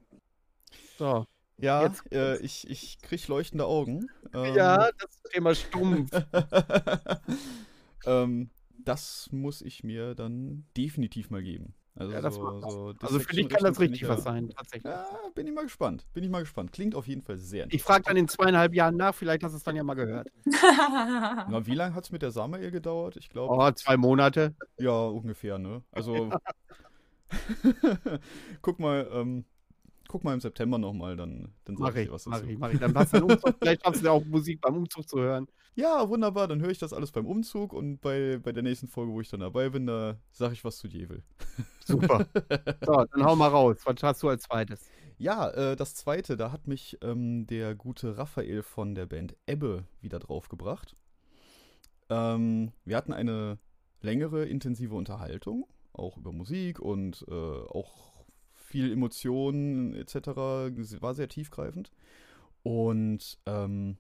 So. 0.98 1.26
Ja, 1.58 1.94
äh, 2.12 2.38
ich, 2.38 2.70
ich 2.70 3.02
kriege 3.02 3.24
leuchtende 3.28 3.66
Augen. 3.66 4.08
Ähm, 4.34 4.56
ja, 4.56 4.90
das 4.98 5.22
Thema 5.34 5.54
stumpf. 5.54 6.10
ähm, 8.06 8.50
das 8.86 9.30
muss 9.32 9.62
ich 9.62 9.84
mir 9.84 10.16
dann 10.16 10.66
definitiv 10.76 11.30
mal 11.30 11.42
geben. 11.42 11.74
Also, 11.96 12.14
ja, 12.14 12.32
so, 12.32 12.62
so 12.62 12.94
also 13.02 13.20
für 13.20 13.36
dich 13.36 13.50
kann 13.50 13.64
das 13.64 13.78
richtig 13.80 14.08
was 14.08 14.24
sein, 14.24 14.50
tatsächlich. 14.56 14.90
Ja, 14.90 15.06
bin 15.36 15.48
ich 15.48 15.54
mal 15.54 15.64
gespannt. 15.64 16.08
Bin 16.14 16.24
ich 16.24 16.30
mal 16.30 16.40
gespannt. 16.40 16.72
Klingt 16.72 16.96
auf 16.96 17.08
jeden 17.08 17.22
Fall 17.22 17.38
sehr 17.38 17.66
interessant. 17.66 17.74
Ich 17.74 17.84
frage 17.84 18.04
dann 18.06 18.16
in 18.16 18.30
zweieinhalb 18.30 18.74
Jahren 18.74 18.96
nach, 18.96 19.14
vielleicht 19.14 19.44
hast 19.44 19.52
du 19.52 19.58
es 19.58 19.64
dann 19.64 19.76
ja 19.76 19.84
mal 19.84 19.96
gehört. 19.96 20.30
Na, 20.46 21.66
wie 21.66 21.76
lange 21.76 21.94
hat 21.96 22.06
es 22.06 22.12
mit 22.12 22.22
der 22.22 22.32
Samael 22.32 22.72
gedauert? 22.72 23.18
Ich 23.18 23.30
glaube. 23.30 23.54
Oh, 23.54 23.72
zwei 23.72 23.98
Monate. 23.98 24.56
Ja, 24.78 25.08
ungefähr, 25.08 25.58
ne? 25.58 25.84
Also. 25.92 26.30
guck 28.62 28.80
mal, 28.80 29.10
ähm, 29.12 29.46
guck 30.10 30.24
mal 30.24 30.34
im 30.34 30.42
September 30.42 30.78
nochmal, 30.78 31.16
dann, 31.16 31.54
dann 31.64 31.78
sag 31.78 31.94
mach 31.94 31.96
ich, 31.96 32.12
was 32.12 32.26
mach 32.26 32.44
ich, 32.44 32.58
mach 32.60 32.74
ich. 32.74 32.80
Dann 32.80 32.94
passt 32.94 33.14
dann 33.14 33.24
Umzug. 33.24 33.56
Vielleicht 33.60 33.86
hast 33.86 34.02
du 34.02 34.06
ja 34.06 34.12
auch 34.12 34.26
Musik 34.26 34.60
beim 34.60 34.76
Umzug 34.76 35.08
zu 35.08 35.20
hören. 35.20 35.48
Ja, 35.76 36.10
wunderbar, 36.10 36.48
dann 36.48 36.60
höre 36.60 36.72
ich 36.72 36.80
das 36.80 36.92
alles 36.92 37.12
beim 37.12 37.26
Umzug 37.26 37.72
und 37.72 38.02
bei, 38.02 38.40
bei 38.44 38.52
der 38.52 38.64
nächsten 38.64 38.88
Folge, 38.88 39.14
wo 39.14 39.22
ich 39.22 39.30
dann 39.30 39.40
dabei 39.40 39.70
bin, 39.70 39.86
da 39.86 40.18
sage 40.32 40.54
ich 40.54 40.66
was 40.66 40.80
zu 40.80 40.88
Jevel. 40.88 41.24
Super. 41.86 42.28
so, 42.86 43.06
dann 43.06 43.24
hau 43.24 43.36
mal 43.36 43.48
raus. 43.48 43.78
Was 43.86 44.04
hast 44.04 44.24
du 44.24 44.30
als 44.30 44.44
zweites? 44.44 44.90
Ja, 45.20 45.50
äh, 45.52 45.76
das 45.76 45.94
zweite, 45.94 46.36
da 46.38 46.52
hat 46.52 46.68
mich 46.68 46.98
ähm, 47.02 47.46
der 47.46 47.76
gute 47.76 48.18
Raphael 48.18 48.64
von 48.64 48.96
der 48.96 49.06
Band 49.06 49.38
Ebbe 49.46 49.86
wieder 50.02 50.18
draufgebracht. 50.18 50.96
Ähm, 52.10 52.72
wir 52.84 52.98
hatten 52.98 53.14
eine 53.14 53.60
längere, 54.02 54.46
intensive 54.46 54.96
Unterhaltung, 54.96 55.68
auch 55.94 56.18
über 56.18 56.32
Musik 56.32 56.80
und 56.80 57.26
äh, 57.30 57.34
auch 57.34 58.09
viel 58.70 58.92
Emotionen 58.92 59.96
etc. 59.96 60.28
War 61.02 61.16
sehr 61.16 61.28
tiefgreifend. 61.28 61.92
Und 62.64 63.40
ähm, 63.46 63.98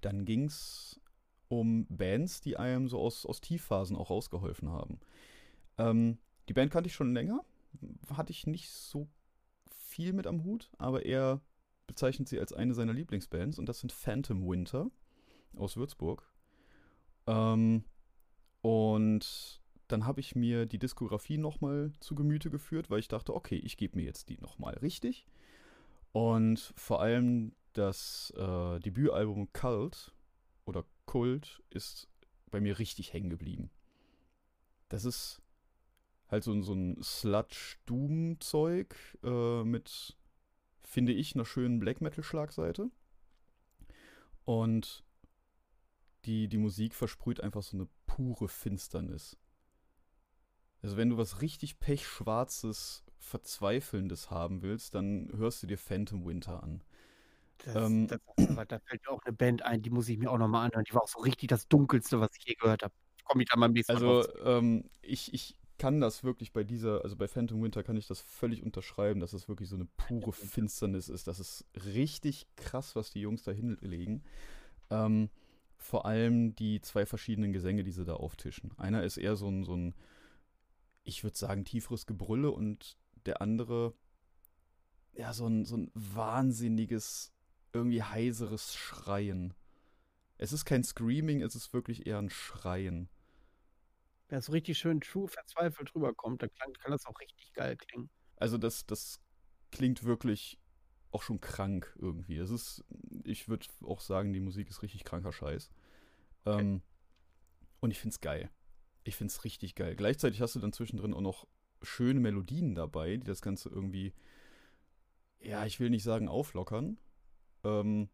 dann 0.00 0.24
ging 0.24 0.44
es 0.44 1.00
um 1.48 1.86
Bands, 1.88 2.40
die 2.40 2.56
einem 2.56 2.88
so 2.88 2.98
aus, 2.98 3.26
aus 3.26 3.40
Tiefphasen 3.40 3.96
auch 3.96 4.10
rausgeholfen 4.10 4.70
haben. 4.70 5.00
Ähm, 5.76 6.18
die 6.48 6.54
Band 6.54 6.72
kannte 6.72 6.88
ich 6.88 6.94
schon 6.94 7.12
länger, 7.12 7.44
hatte 8.12 8.32
ich 8.32 8.46
nicht 8.46 8.70
so 8.70 9.08
viel 9.68 10.12
mit 10.12 10.26
am 10.26 10.44
Hut, 10.44 10.70
aber 10.78 11.04
er 11.04 11.40
bezeichnet 11.86 12.28
sie 12.28 12.38
als 12.38 12.52
eine 12.52 12.74
seiner 12.74 12.92
Lieblingsbands 12.92 13.58
und 13.58 13.66
das 13.66 13.80
sind 13.80 13.92
Phantom 13.92 14.46
Winter 14.46 14.90
aus 15.56 15.76
Würzburg. 15.76 16.22
Ähm, 17.26 17.84
und 18.60 19.60
dann 19.88 20.06
habe 20.06 20.20
ich 20.20 20.36
mir 20.36 20.66
die 20.66 20.78
Diskografie 20.78 21.38
nochmal 21.38 21.92
zu 22.00 22.14
Gemüte 22.14 22.50
geführt, 22.50 22.90
weil 22.90 23.00
ich 23.00 23.08
dachte, 23.08 23.34
okay, 23.34 23.56
ich 23.56 23.76
gebe 23.76 23.96
mir 23.96 24.04
jetzt 24.04 24.28
die 24.28 24.38
nochmal 24.38 24.74
richtig. 24.78 25.26
Und 26.12 26.72
vor 26.76 27.00
allem 27.00 27.54
das 27.72 28.32
äh, 28.36 28.78
Debütalbum 28.80 29.52
Cult 29.52 30.14
oder 30.64 30.84
Kult 31.06 31.62
ist 31.70 32.08
bei 32.50 32.60
mir 32.60 32.78
richtig 32.78 33.12
hängen 33.12 33.30
geblieben. 33.30 33.70
Das 34.88 35.04
ist 35.04 35.42
halt 36.28 36.44
so, 36.44 36.60
so 36.60 36.74
ein 36.74 37.02
Sludge-Doom-Zeug 37.02 38.94
äh, 39.22 39.64
mit, 39.64 40.16
finde 40.82 41.12
ich, 41.12 41.34
einer 41.34 41.44
schönen 41.44 41.78
Black 41.78 42.00
Metal-Schlagseite. 42.00 42.90
Und 44.44 45.04
die, 46.24 46.48
die 46.48 46.58
Musik 46.58 46.94
versprüht 46.94 47.40
einfach 47.40 47.62
so 47.62 47.76
eine 47.76 47.88
pure 48.06 48.48
Finsternis. 48.48 49.38
Also 50.82 50.96
wenn 50.96 51.10
du 51.10 51.16
was 51.16 51.42
richtig 51.42 51.80
pechschwarzes, 51.80 53.04
verzweifelndes 53.18 54.30
haben 54.30 54.62
willst, 54.62 54.94
dann 54.94 55.30
hörst 55.36 55.62
du 55.62 55.66
dir 55.66 55.78
Phantom 55.78 56.24
Winter 56.24 56.62
an. 56.62 56.82
Das, 57.64 57.74
ähm, 57.74 58.06
das, 58.06 58.20
aber 58.36 58.64
da 58.64 58.78
fällt 58.78 59.02
mir 59.04 59.10
auch 59.10 59.22
eine 59.24 59.34
Band 59.34 59.62
ein, 59.62 59.82
die 59.82 59.90
muss 59.90 60.08
ich 60.08 60.18
mir 60.18 60.30
auch 60.30 60.38
nochmal 60.38 60.66
anhören. 60.66 60.84
Die 60.84 60.94
war 60.94 61.02
auch 61.02 61.08
so 61.08 61.20
richtig 61.20 61.48
das 61.48 61.66
Dunkelste, 61.68 62.20
was 62.20 62.30
ich 62.38 62.46
je 62.46 62.54
gehört 62.54 62.82
habe. 62.82 62.94
Komme 63.24 63.42
ich 63.42 63.48
da 63.48 63.58
mal 63.58 63.66
ein 63.66 63.74
bisschen 63.74 63.96
Also, 63.96 64.24
ähm, 64.44 64.84
ich, 65.02 65.34
ich 65.34 65.56
kann 65.76 66.00
das 66.00 66.24
wirklich 66.24 66.52
bei 66.52 66.64
dieser, 66.64 67.02
also 67.02 67.16
bei 67.16 67.28
Phantom 67.28 67.62
Winter 67.62 67.82
kann 67.82 67.96
ich 67.96 68.06
das 68.06 68.20
völlig 68.20 68.62
unterschreiben, 68.62 69.20
dass 69.20 69.32
es 69.32 69.48
wirklich 69.48 69.68
so 69.68 69.76
eine 69.76 69.86
pure 69.96 70.32
Finsternis 70.32 71.08
ist. 71.08 71.26
Das 71.26 71.40
ist 71.40 71.64
richtig 71.94 72.46
krass, 72.56 72.96
was 72.96 73.10
die 73.10 73.20
Jungs 73.20 73.42
da 73.42 73.52
hinlegen. 73.52 74.22
Ähm, 74.90 75.30
vor 75.76 76.06
allem 76.06 76.54
die 76.56 76.80
zwei 76.80 77.06
verschiedenen 77.06 77.52
Gesänge, 77.52 77.84
die 77.84 77.92
sie 77.92 78.04
da 78.04 78.14
auftischen. 78.14 78.72
Einer 78.76 79.04
ist 79.04 79.16
eher 79.16 79.36
so 79.36 79.48
ein, 79.48 79.62
so 79.64 79.76
ein 79.76 79.94
ich 81.08 81.24
würde 81.24 81.36
sagen, 81.36 81.64
tieferes 81.64 82.06
Gebrülle 82.06 82.50
und 82.50 82.98
der 83.24 83.40
andere, 83.40 83.94
ja, 85.14 85.32
so 85.32 85.46
ein, 85.46 85.64
so 85.64 85.78
ein 85.78 85.90
wahnsinniges 85.94 87.32
irgendwie 87.72 88.02
heiseres 88.02 88.74
Schreien. 88.74 89.54
Es 90.36 90.52
ist 90.52 90.66
kein 90.66 90.84
Screaming, 90.84 91.42
es 91.42 91.54
ist 91.54 91.72
wirklich 91.72 92.06
eher 92.06 92.18
ein 92.18 92.30
Schreien. 92.30 93.08
Es 94.28 94.46
so 94.46 94.52
richtig 94.52 94.76
schön 94.76 95.00
true, 95.00 95.26
verzweifelt 95.26 95.94
rüberkommt, 95.94 96.42
dann 96.42 96.50
kann, 96.52 96.72
kann 96.74 96.92
das 96.92 97.06
auch 97.06 97.18
richtig 97.18 97.54
geil 97.54 97.76
klingen. 97.76 98.10
Also 98.36 98.58
das, 98.58 98.84
das 98.84 99.20
klingt 99.72 100.04
wirklich 100.04 100.58
auch 101.10 101.22
schon 101.22 101.40
krank 101.40 101.96
irgendwie. 101.98 102.36
Es 102.36 102.50
ist, 102.50 102.84
ich 103.24 103.48
würde 103.48 103.66
auch 103.82 104.00
sagen, 104.00 104.34
die 104.34 104.40
Musik 104.40 104.68
ist 104.68 104.82
richtig 104.82 105.04
kranker 105.04 105.32
Scheiß. 105.32 105.70
Okay. 106.44 106.60
Ähm, 106.60 106.82
und 107.80 107.90
ich 107.92 107.98
finde 107.98 108.12
es 108.12 108.20
geil. 108.20 108.50
Ich 109.08 109.16
finde 109.16 109.32
es 109.32 109.42
richtig 109.44 109.74
geil. 109.74 109.96
Gleichzeitig 109.96 110.42
hast 110.42 110.54
du 110.54 110.60
dann 110.60 110.74
zwischendrin 110.74 111.14
auch 111.14 111.22
noch 111.22 111.48
schöne 111.80 112.20
Melodien 112.20 112.74
dabei, 112.74 113.16
die 113.16 113.26
das 113.26 113.40
Ganze 113.40 113.70
irgendwie, 113.70 114.12
ja, 115.40 115.64
ich 115.64 115.80
will 115.80 115.88
nicht 115.88 116.02
sagen 116.02 116.28
auflockern, 116.28 116.98
ähm, 117.64 118.10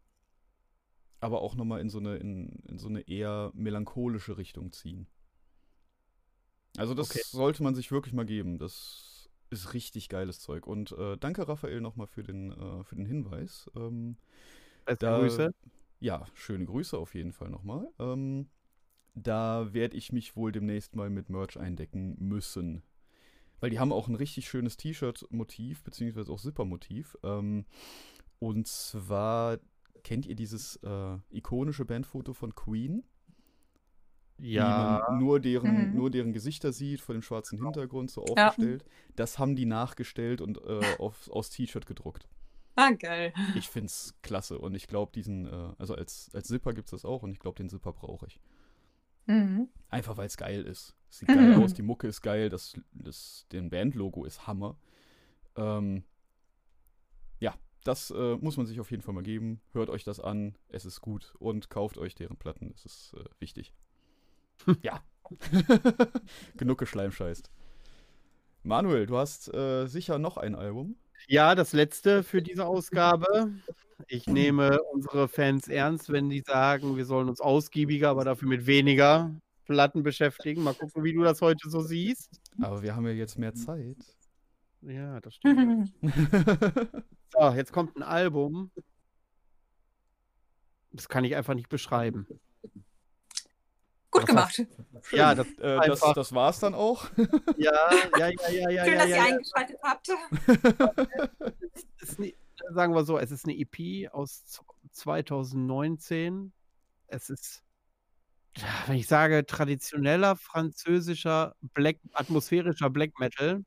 aber 1.19 1.41
auch 1.41 1.55
nochmal 1.55 1.81
in 1.81 1.89
so 1.89 1.99
eine, 1.99 2.15
in, 2.15 2.63
in 2.69 2.79
so 2.79 2.87
eine 2.87 3.01
eher 3.01 3.51
melancholische 3.53 4.37
Richtung 4.37 4.71
ziehen. 4.71 5.05
Also 6.77 6.93
das 6.93 7.11
okay. 7.11 7.21
sollte 7.25 7.61
man 7.61 7.75
sich 7.75 7.91
wirklich 7.91 8.13
mal 8.13 8.25
geben. 8.25 8.57
Das 8.57 9.29
ist 9.49 9.73
richtig 9.73 10.07
geiles 10.07 10.39
Zeug. 10.39 10.65
Und 10.65 10.93
äh, 10.93 11.17
danke 11.17 11.45
Raphael 11.45 11.81
nochmal 11.81 12.07
für 12.07 12.23
den, 12.23 12.53
äh, 12.53 12.83
für 12.85 12.95
den 12.95 13.05
Hinweis. 13.05 13.69
Ähm, 13.75 14.15
da, 14.85 15.19
Grüße. 15.19 15.53
Ja, 15.99 16.25
schöne 16.35 16.65
Grüße 16.65 16.97
auf 16.97 17.15
jeden 17.15 17.33
Fall 17.33 17.49
nochmal. 17.49 17.89
Ähm, 17.99 18.47
da 19.15 19.73
werde 19.73 19.97
ich 19.97 20.11
mich 20.11 20.35
wohl 20.35 20.51
demnächst 20.51 20.95
mal 20.95 21.09
mit 21.09 21.29
Merch 21.29 21.57
eindecken 21.57 22.15
müssen. 22.19 22.83
Weil 23.59 23.69
die 23.69 23.79
haben 23.79 23.93
auch 23.93 24.07
ein 24.07 24.15
richtig 24.15 24.47
schönes 24.47 24.77
T-Shirt-Motiv, 24.77 25.83
beziehungsweise 25.83 26.31
auch 26.31 26.39
Zipper-Motiv. 26.39 27.17
Ähm, 27.23 27.65
und 28.39 28.67
zwar, 28.67 29.57
kennt 30.03 30.25
ihr 30.25 30.35
dieses 30.35 30.75
äh, 30.83 31.17
ikonische 31.31 31.85
Bandfoto 31.85 32.33
von 32.33 32.53
Queen? 32.53 33.03
Ja. 34.37 35.07
Nur 35.17 35.39
deren, 35.39 35.91
mhm. 35.91 35.95
nur 35.95 36.11
deren 36.11 36.33
Gesichter 36.33 36.73
sieht, 36.73 36.99
vor 36.99 37.15
dem 37.15 37.21
schwarzen 37.21 37.57
Hintergrund 37.61 38.11
so 38.11 38.25
aufgestellt. 38.25 38.83
Ja. 38.83 39.13
Das 39.15 39.39
haben 39.39 39.55
die 39.55 39.65
nachgestellt 39.65 40.41
und 40.41 40.57
äh, 40.57 40.81
auf, 40.99 41.29
aus 41.31 41.49
T-Shirt 41.49 41.85
gedruckt. 41.85 42.27
Ah, 42.75 42.91
geil. 42.91 43.33
Ich 43.55 43.69
find's 43.69 44.15
klasse 44.21 44.59
und 44.59 44.75
ich 44.75 44.87
glaube, 44.87 45.13
diesen, 45.15 45.47
äh, 45.47 45.73
also 45.77 45.95
als, 45.95 46.29
als 46.33 46.49
Zipper 46.49 46.73
gibt's 46.73 46.91
das 46.91 47.05
auch 47.05 47.23
und 47.23 47.31
ich 47.31 47.39
glaube, 47.39 47.55
den 47.55 47.69
Zipper 47.69 47.93
brauche 47.93 48.27
ich. 48.27 48.41
Mhm. 49.25 49.69
Einfach 49.89 50.17
weil 50.17 50.27
es 50.27 50.37
geil 50.37 50.63
ist. 50.63 50.95
Es 51.09 51.19
sieht 51.19 51.29
geil 51.29 51.55
aus, 51.55 51.73
die 51.73 51.81
Mucke 51.81 52.07
ist 52.07 52.21
geil, 52.21 52.49
das, 52.49 52.73
das, 52.91 53.45
den 53.51 53.69
Bandlogo 53.69 54.25
ist 54.25 54.47
Hammer. 54.47 54.77
Ähm, 55.55 56.03
ja, 57.39 57.55
das 57.83 58.11
äh, 58.11 58.35
muss 58.37 58.57
man 58.57 58.65
sich 58.65 58.79
auf 58.79 58.91
jeden 58.91 59.03
Fall 59.03 59.13
mal 59.13 59.23
geben. 59.23 59.61
Hört 59.71 59.89
euch 59.89 60.03
das 60.03 60.19
an, 60.19 60.57
es 60.69 60.85
ist 60.85 61.01
gut 61.01 61.33
und 61.39 61.69
kauft 61.69 61.97
euch 61.97 62.15
deren 62.15 62.37
Platten, 62.37 62.71
es 62.75 62.85
ist 62.85 63.13
äh, 63.13 63.23
wichtig. 63.39 63.73
ja. 64.81 65.01
Genug 66.57 66.77
geschleimscheißt. 66.77 67.49
Manuel, 68.63 69.05
du 69.05 69.17
hast 69.17 69.53
äh, 69.53 69.87
sicher 69.87 70.19
noch 70.19 70.37
ein 70.37 70.55
Album. 70.55 70.97
Ja, 71.27 71.55
das 71.55 71.73
letzte 71.73 72.23
für 72.23 72.41
diese 72.41 72.65
Ausgabe. 72.65 73.53
Ich 74.07 74.27
nehme 74.27 74.81
unsere 74.93 75.27
Fans 75.27 75.67
ernst, 75.67 76.11
wenn 76.11 76.29
die 76.29 76.41
sagen, 76.41 76.97
wir 76.97 77.05
sollen 77.05 77.29
uns 77.29 77.39
ausgiebiger, 77.39 78.09
aber 78.09 78.25
dafür 78.25 78.47
mit 78.47 78.67
weniger 78.67 79.33
Platten 79.65 80.03
beschäftigen. 80.03 80.63
Mal 80.63 80.73
gucken, 80.73 81.03
wie 81.03 81.13
du 81.13 81.23
das 81.23 81.41
heute 81.41 81.69
so 81.69 81.81
siehst. 81.81 82.39
Aber 82.61 82.81
wir 82.81 82.95
haben 82.95 83.05
ja 83.05 83.13
jetzt 83.13 83.37
mehr 83.37 83.53
Zeit. 83.53 83.97
Ja, 84.81 85.19
das 85.19 85.35
stimmt. 85.35 85.91
so, 87.29 87.49
jetzt 87.55 87.71
kommt 87.71 87.95
ein 87.95 88.03
Album. 88.03 88.71
Das 90.91 91.09
kann 91.09 91.23
ich 91.23 91.35
einfach 91.35 91.55
nicht 91.55 91.69
beschreiben. 91.69 92.27
Gut 94.11 94.25
gemacht. 94.25 94.55
Schön. 94.55 94.67
Ja, 95.11 95.35
das, 95.35 95.47
äh, 95.59 95.87
das, 95.87 95.99
das 95.99 96.33
war's 96.33 96.59
dann 96.59 96.73
auch. 96.73 97.05
ja, 97.57 97.73
ja, 98.17 98.29
ja, 98.29 98.49
ja, 98.49 98.69
ja. 98.69 98.85
Schön, 98.85 98.93
ja, 98.93 98.99
dass 98.99 99.09
ja, 99.09 99.15
ihr 99.15 99.15
ja. 99.15 99.23
eingeschaltet 99.25 99.77
habt. 99.83 100.09
Es 102.01 102.09
ist 102.09 102.19
ne, 102.19 102.33
sagen 102.73 102.93
wir 102.93 103.03
so, 103.03 103.17
es 103.17 103.31
ist 103.31 103.45
eine 103.45 103.57
EP 103.57 104.09
aus 104.13 104.45
z- 104.45 104.63
2019. 104.91 106.53
Es 107.07 107.29
ist, 107.29 107.63
wenn 108.87 108.95
ich 108.95 109.07
sage, 109.07 109.45
traditioneller 109.45 110.35
französischer 110.37 111.55
Black, 111.73 111.97
atmosphärischer 112.13 112.89
Black 112.89 113.19
Metal, 113.19 113.63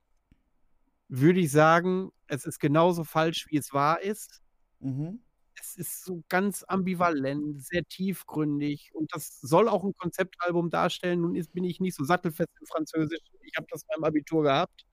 würde 1.08 1.40
ich 1.40 1.50
sagen, 1.50 2.10
es 2.26 2.44
ist 2.46 2.58
genauso 2.58 3.04
falsch, 3.04 3.46
wie 3.50 3.58
es 3.58 3.72
wahr 3.72 4.00
ist. 4.00 4.42
Mhm. 4.80 5.20
Es 5.60 5.76
ist 5.76 6.04
so 6.04 6.22
ganz 6.28 6.64
ambivalent, 6.68 7.62
sehr 7.62 7.84
tiefgründig 7.84 8.90
und 8.94 9.12
das 9.14 9.40
soll 9.40 9.68
auch 9.68 9.84
ein 9.84 9.94
Konzeptalbum 9.96 10.70
darstellen. 10.70 11.22
Nun 11.22 11.34
ist, 11.34 11.52
bin 11.52 11.64
ich 11.64 11.80
nicht 11.80 11.96
so 11.96 12.04
sattelfest 12.04 12.50
im 12.60 12.66
Französisch. 12.66 13.20
Ich 13.42 13.56
habe 13.56 13.66
das 13.70 13.84
beim 13.84 14.04
Abitur 14.04 14.44
gehabt. 14.44 14.84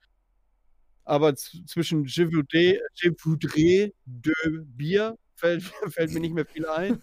Aber 1.03 1.35
zwischen 1.35 2.06
Je 2.06 2.26
voudrais, 2.26 2.80
Je 2.95 3.11
voudrais 3.11 3.92
de 4.06 4.34
Bier 4.64 5.18
fällt, 5.35 5.64
fällt 5.94 6.11
mir 6.14 6.19
nicht 6.19 6.34
mehr 6.34 6.45
viel 6.48 6.66
ein. 6.68 7.02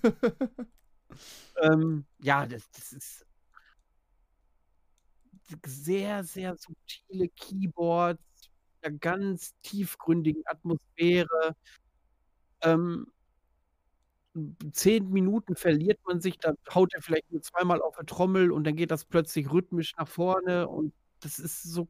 ähm, 1.63 2.05
ja, 2.21 2.47
das, 2.47 2.69
das 2.73 2.93
ist 2.93 3.27
sehr, 5.67 6.25
sehr 6.25 6.57
subtile 6.57 7.29
Keyboards, 7.29 8.21
einer 8.83 8.99
ganz 8.99 9.55
tiefgründigen 9.63 10.43
Atmosphäre. 10.47 11.55
Ähm, 12.63 13.07
zehn 14.73 15.11
Minuten 15.11 15.57
verliert 15.57 16.01
man 16.07 16.21
sich, 16.21 16.39
da 16.39 16.55
haut 16.75 16.95
er 16.95 17.03
vielleicht 17.03 17.31
nur 17.31 17.43
zweimal 17.43 17.83
auf 17.83 17.97
der 17.97 18.07
Trommel 18.07 18.51
und 18.53 18.65
dann 18.65 18.77
geht 18.77 18.91
das 18.91 19.05
plötzlich 19.05 19.51
rhythmisch 19.53 19.95
nach 19.99 20.09
vorne 20.09 20.69
und 20.69 20.95
das 21.21 21.39
ist 21.39 21.63
so, 21.63 21.89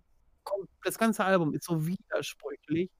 das 0.84 0.98
ganze 0.98 1.24
Album 1.24 1.54
ist 1.54 1.64
so 1.64 1.86
widersprüchlich 1.86 2.90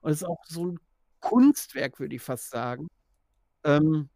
und 0.00 0.12
es 0.12 0.18
ist 0.22 0.28
auch 0.28 0.44
so 0.46 0.66
ein 0.66 0.80
Kunstwerk, 1.20 2.00
würde 2.00 2.16
ich 2.16 2.22
fast 2.22 2.50
sagen. 2.50 2.88
Ähm, 3.64 4.08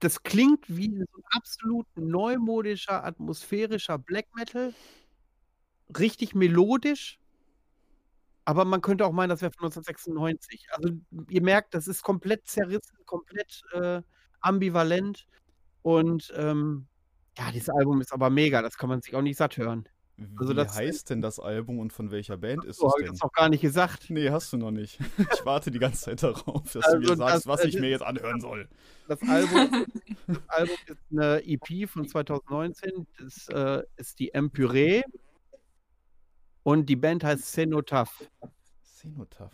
das 0.00 0.22
klingt 0.22 0.64
wie 0.68 0.96
so 0.96 1.04
ein 1.18 1.24
absolut 1.30 1.86
neumodischer, 1.96 3.04
atmosphärischer 3.04 3.98
Black 3.98 4.26
Metal, 4.34 4.74
richtig 5.98 6.34
melodisch, 6.34 7.18
aber 8.46 8.64
man 8.64 8.80
könnte 8.80 9.04
auch 9.04 9.12
meinen, 9.12 9.28
das 9.28 9.42
wäre 9.42 9.52
von 9.52 9.66
1996. 9.66 10.66
Also 10.70 10.90
ihr 11.28 11.42
merkt, 11.42 11.74
das 11.74 11.86
ist 11.88 12.02
komplett 12.02 12.46
zerrissen, 12.46 12.96
komplett 13.04 13.62
äh, 13.72 14.00
ambivalent. 14.40 15.26
Und 15.82 16.32
ähm, 16.36 16.86
ja, 17.38 17.50
dieses 17.52 17.68
Album 17.68 18.00
ist 18.00 18.12
aber 18.12 18.30
mega, 18.30 18.62
das 18.62 18.78
kann 18.78 18.88
man 18.88 19.02
sich 19.02 19.14
auch 19.14 19.22
nicht 19.22 19.36
satt 19.36 19.56
hören. 19.58 19.88
Wie 20.16 20.26
Also 20.38 20.54
das- 20.54 20.74
heißt 20.74 21.10
denn 21.10 21.20
das 21.20 21.38
Album 21.38 21.78
und 21.78 21.92
von 21.92 22.10
welcher 22.10 22.38
Band 22.38 22.64
ist 22.64 22.78
So 22.78 22.86
es 22.88 22.94
ich 22.96 23.04
denn? 23.04 23.12
das 23.12 23.20
noch 23.20 23.32
gar 23.32 23.50
nicht 23.50 23.60
gesagt. 23.60 24.08
Nee, 24.08 24.30
hast 24.30 24.50
du 24.52 24.56
noch 24.56 24.70
nicht. 24.70 24.98
Ich 25.34 25.44
warte 25.44 25.70
die 25.70 25.78
ganze 25.78 26.00
Zeit 26.04 26.22
darauf, 26.22 26.62
dass 26.72 26.84
Also 26.86 26.98
du 26.98 27.10
mir 27.10 27.16
sagst, 27.16 27.34
das- 27.36 27.46
was 27.46 27.64
ich 27.64 27.76
äh, 27.76 27.80
mir 27.80 27.90
jetzt 27.90 28.02
anhören 28.02 28.40
soll. 28.40 28.66
Das 29.08 29.20
Album, 29.22 29.84
das 30.26 30.38
Album 30.48 30.74
ist 30.86 30.98
eine 31.12 31.42
EP 31.46 31.86
von 31.88 32.08
2019. 32.08 33.06
Das 33.18 33.48
äh, 33.48 33.82
ist 33.96 34.18
die 34.18 34.32
Empyree. 34.32 35.02
Und 36.66 36.88
die 36.88 36.96
Band 36.96 37.22
heißt 37.22 37.52
Cenotaph. 37.52 38.28
Cenotaph. 38.82 39.52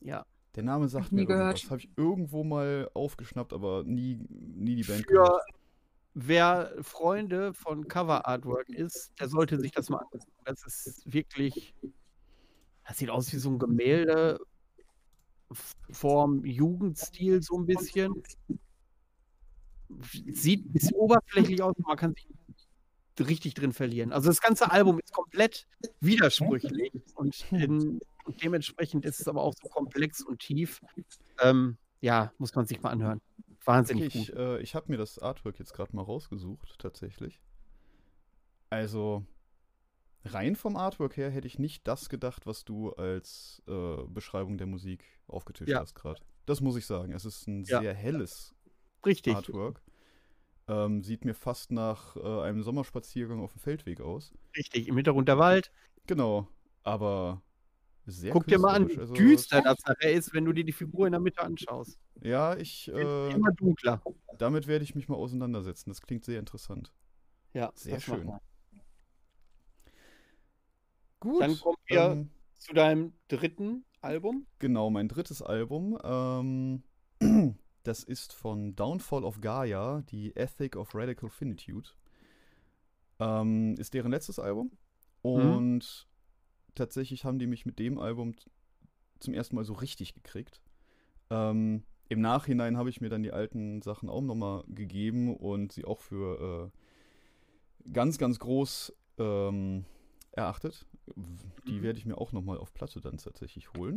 Ja. 0.00 0.24
Der 0.54 0.62
Name 0.62 0.88
sagt 0.88 1.12
Nie 1.12 1.20
mir 1.20 1.26
gehört. 1.26 1.58
irgendwas. 1.58 1.70
Habe 1.70 1.80
ich 1.82 1.90
irgendwo 1.94 2.42
mal 2.42 2.90
aufgeschnappt, 2.94 3.52
aber 3.52 3.84
nie, 3.84 4.24
nie 4.30 4.76
die 4.76 4.82
Band 4.84 5.04
Für 5.04 5.12
gehört. 5.12 5.42
wer 6.14 6.72
Freunde 6.80 7.52
von 7.52 7.86
Cover 7.86 8.26
Artwork 8.26 8.70
ist, 8.70 9.12
der 9.20 9.28
sollte 9.28 9.60
sich 9.60 9.72
das 9.72 9.90
mal 9.90 9.98
angucken. 9.98 10.24
Das 10.46 10.64
ist 10.64 11.12
wirklich. 11.12 11.74
Das 12.88 12.96
sieht 12.96 13.10
aus 13.10 13.30
wie 13.34 13.36
so 13.36 13.50
ein 13.50 13.58
Gemälde 13.58 14.38
vom 15.90 16.46
Jugendstil 16.46 17.42
so 17.42 17.58
ein 17.58 17.66
bisschen. 17.66 18.22
Sieht 20.32 20.64
ein 20.64 20.72
bisschen 20.72 20.96
oberflächlich 20.96 21.62
aus, 21.62 21.74
man 21.76 21.98
kann 21.98 22.14
sich 22.14 22.26
richtig 23.24 23.54
drin 23.54 23.72
verlieren. 23.72 24.12
Also 24.12 24.28
das 24.28 24.40
ganze 24.40 24.70
Album 24.70 24.98
ist 24.98 25.12
komplett 25.12 25.66
widersprüchlich 26.00 26.92
und, 27.14 27.50
in, 27.52 28.00
und 28.24 28.42
dementsprechend 28.42 29.04
ist 29.04 29.20
es 29.20 29.28
aber 29.28 29.42
auch 29.42 29.54
so 29.60 29.68
komplex 29.68 30.22
und 30.22 30.38
tief. 30.40 30.80
Ähm, 31.42 31.76
ja, 32.00 32.32
muss 32.38 32.54
man 32.54 32.66
sich 32.66 32.80
mal 32.82 32.90
anhören. 32.90 33.20
Wahnsinnig 33.64 34.14
Ich, 34.14 34.28
gut. 34.28 34.36
äh, 34.36 34.58
ich 34.60 34.74
habe 34.74 34.90
mir 34.90 34.98
das 34.98 35.18
Artwork 35.18 35.58
jetzt 35.58 35.72
gerade 35.74 35.94
mal 35.96 36.02
rausgesucht, 36.02 36.78
tatsächlich. 36.78 37.40
Also, 38.70 39.24
rein 40.24 40.56
vom 40.56 40.76
Artwork 40.76 41.16
her 41.16 41.30
hätte 41.30 41.46
ich 41.46 41.58
nicht 41.58 41.86
das 41.86 42.08
gedacht, 42.08 42.46
was 42.46 42.64
du 42.64 42.90
als 42.92 43.62
äh, 43.68 43.96
Beschreibung 44.08 44.58
der 44.58 44.66
Musik 44.66 45.04
aufgetischt 45.28 45.68
Ja. 45.70 45.80
hast 45.80 45.94
gerade. 45.94 46.20
Das 46.46 46.60
muss 46.60 46.76
ich 46.76 46.86
sagen. 46.86 47.12
Es 47.12 47.24
ist 47.24 47.46
ein 47.48 47.64
Ja. 47.64 47.80
sehr 47.80 47.94
helles 47.94 48.54
Richtig. 49.04 49.34
Artwork. 49.34 49.82
Ähm, 50.68 51.02
sieht 51.02 51.24
mir 51.24 51.34
fast 51.34 51.70
nach 51.70 52.16
äh, 52.16 52.42
einem 52.42 52.62
Sommerspaziergang 52.62 53.40
auf 53.40 53.52
dem 53.52 53.60
Feldweg 53.60 54.00
aus. 54.00 54.34
Richtig. 54.56 54.88
Im 54.88 54.96
Hintergrund 54.96 55.28
der 55.28 55.38
Wald. 55.38 55.70
Genau, 56.06 56.48
aber 56.82 57.42
sehr 58.06 58.32
Guck 58.32 58.46
dir 58.46 58.58
mal 58.58 58.74
an, 58.74 58.88
wie. 58.88 58.98
Also, 58.98 59.14
düster 59.14 59.62
das 59.62 59.78
nachher 59.84 60.12
ist, 60.12 60.32
wenn 60.32 60.44
du 60.44 60.52
dir 60.52 60.64
die 60.64 60.72
Figur 60.72 61.06
in 61.06 61.12
der 61.12 61.20
Mitte 61.20 61.42
anschaust. 61.42 61.98
Ja, 62.20 62.56
ich, 62.56 62.88
äh, 62.88 63.32
Immer 63.32 63.52
dunkler. 63.52 64.00
damit 64.38 64.66
werde 64.66 64.84
ich 64.84 64.94
mich 64.94 65.08
mal 65.08 65.16
auseinandersetzen. 65.16 65.90
Das 65.90 66.02
klingt 66.02 66.24
sehr 66.24 66.38
interessant. 66.38 66.92
Ja, 67.52 67.72
Sehr 67.74 68.00
schön. 68.00 68.30
Gut. 71.20 71.40
Dann 71.40 71.58
kommen 71.58 71.76
wir 71.86 72.00
ähm, 72.00 72.30
zu 72.58 72.74
deinem 72.74 73.12
dritten 73.28 73.84
Album. 74.00 74.46
Genau, 74.58 74.90
mein 74.90 75.08
drittes 75.08 75.42
Album. 75.42 75.98
Ähm, 76.04 76.82
das 77.86 78.02
ist 78.02 78.32
von 78.32 78.74
Downfall 78.74 79.24
of 79.24 79.40
Gaia, 79.40 80.02
die 80.10 80.34
Ethic 80.34 80.76
of 80.76 80.94
Radical 80.94 81.30
Finitude. 81.30 81.88
Ähm, 83.18 83.74
ist 83.78 83.94
deren 83.94 84.10
letztes 84.10 84.38
Album. 84.38 84.72
Und 85.22 86.06
tatsächlich 86.74 87.24
haben 87.24 87.38
die 87.38 87.46
mich 87.46 87.66
mit 87.66 87.78
dem 87.78 87.98
Album 87.98 88.34
zum 89.20 89.34
ersten 89.34 89.56
Mal 89.56 89.64
so 89.64 89.72
richtig 89.72 90.14
gekriegt. 90.14 90.60
Ähm, 91.30 91.84
Im 92.08 92.20
Nachhinein 92.20 92.76
habe 92.76 92.90
ich 92.90 93.00
mir 93.00 93.08
dann 93.08 93.22
die 93.22 93.32
alten 93.32 93.82
Sachen 93.82 94.08
auch 94.08 94.20
nochmal 94.20 94.62
gegeben 94.68 95.36
und 95.36 95.72
sie 95.72 95.84
auch 95.84 96.00
für 96.00 96.72
äh, 96.72 97.90
ganz, 97.92 98.18
ganz 98.18 98.38
groß 98.38 98.92
ähm, 99.18 99.84
erachtet. 100.32 100.86
Die 101.66 101.72
Mhm. 101.72 101.82
werde 101.82 101.98
ich 101.98 102.06
mir 102.06 102.18
auch 102.18 102.32
nochmal 102.32 102.58
auf 102.58 102.74
Platte 102.74 103.00
dann 103.00 103.18
tatsächlich 103.18 103.72
holen. 103.74 103.96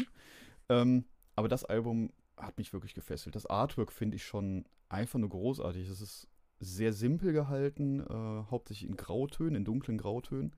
Ähm, 0.69 1.05
aber 1.35 1.47
das 1.47 1.65
Album 1.65 2.11
hat 2.39 2.57
mich 2.57 2.73
wirklich 2.73 2.93
gefesselt. 2.93 3.35
Das 3.35 3.45
Artwork 3.45 3.91
finde 3.91 4.15
ich 4.15 4.25
schon 4.25 4.65
einfach 4.89 5.19
nur 5.19 5.29
großartig. 5.29 5.87
Es 5.87 6.01
ist 6.01 6.27
sehr 6.59 6.93
simpel 6.93 7.31
gehalten, 7.33 8.01
äh, 8.01 8.51
hauptsächlich 8.51 8.89
in 8.89 8.97
Grautönen, 8.97 9.55
in 9.55 9.65
dunklen 9.65 9.97
Grautönen. 9.97 10.55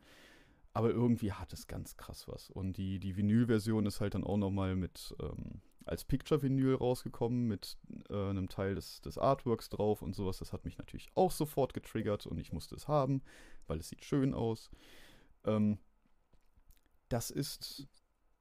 Aber 0.73 0.89
irgendwie 0.89 1.33
hat 1.33 1.51
es 1.53 1.67
ganz 1.67 1.97
krass 1.97 2.27
was. 2.27 2.49
Und 2.49 2.77
die, 2.77 2.99
die 2.99 3.17
Vinyl-Version 3.17 3.85
ist 3.85 3.99
halt 3.99 4.15
dann 4.15 4.23
auch 4.23 4.37
nochmal 4.37 4.75
mit 4.75 5.13
ähm, 5.21 5.61
als 5.85 6.05
Picture-Vinyl 6.05 6.75
rausgekommen, 6.75 7.47
mit 7.47 7.77
äh, 8.09 8.29
einem 8.29 8.47
Teil 8.47 8.75
des, 8.75 9.01
des 9.01 9.17
Artworks 9.17 9.69
drauf 9.69 10.01
und 10.01 10.15
sowas. 10.15 10.37
Das 10.37 10.53
hat 10.53 10.65
mich 10.65 10.77
natürlich 10.77 11.09
auch 11.15 11.31
sofort 11.31 11.73
getriggert 11.73 12.25
und 12.25 12.37
ich 12.39 12.53
musste 12.53 12.75
es 12.75 12.87
haben, 12.87 13.21
weil 13.67 13.79
es 13.79 13.89
sieht 13.89 14.05
schön 14.05 14.33
aus. 14.33 14.69
Ähm, 15.45 15.77
das 17.09 17.31
ist. 17.31 17.87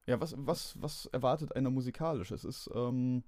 Ja, 0.07 0.19
was, 0.19 0.35
was, 0.37 0.81
was 0.81 1.05
erwartet 1.07 1.55
einer 1.55 1.69
musikalisch? 1.69 2.31
Es 2.31 2.43
ist 2.43 2.69
ähm, 2.73 3.23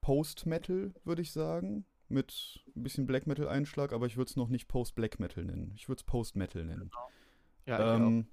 Post-Metal, 0.00 0.92
würde 1.04 1.22
ich 1.22 1.32
sagen. 1.32 1.84
mit 2.08 2.64
ein 2.76 2.82
bisschen 2.82 3.06
Black 3.06 3.26
Metal-Einschlag, 3.26 3.92
aber 3.92 4.06
ich 4.06 4.16
würde 4.16 4.28
es 4.28 4.36
noch 4.36 4.48
nicht 4.48 4.68
Post-Black 4.68 5.18
Metal 5.18 5.44
nennen. 5.44 5.72
Ich 5.74 5.88
würde 5.88 6.00
es 6.00 6.04
Post-Metal 6.04 6.64
nennen. 6.64 6.90
Ja, 7.66 7.96
ähm, 7.96 8.26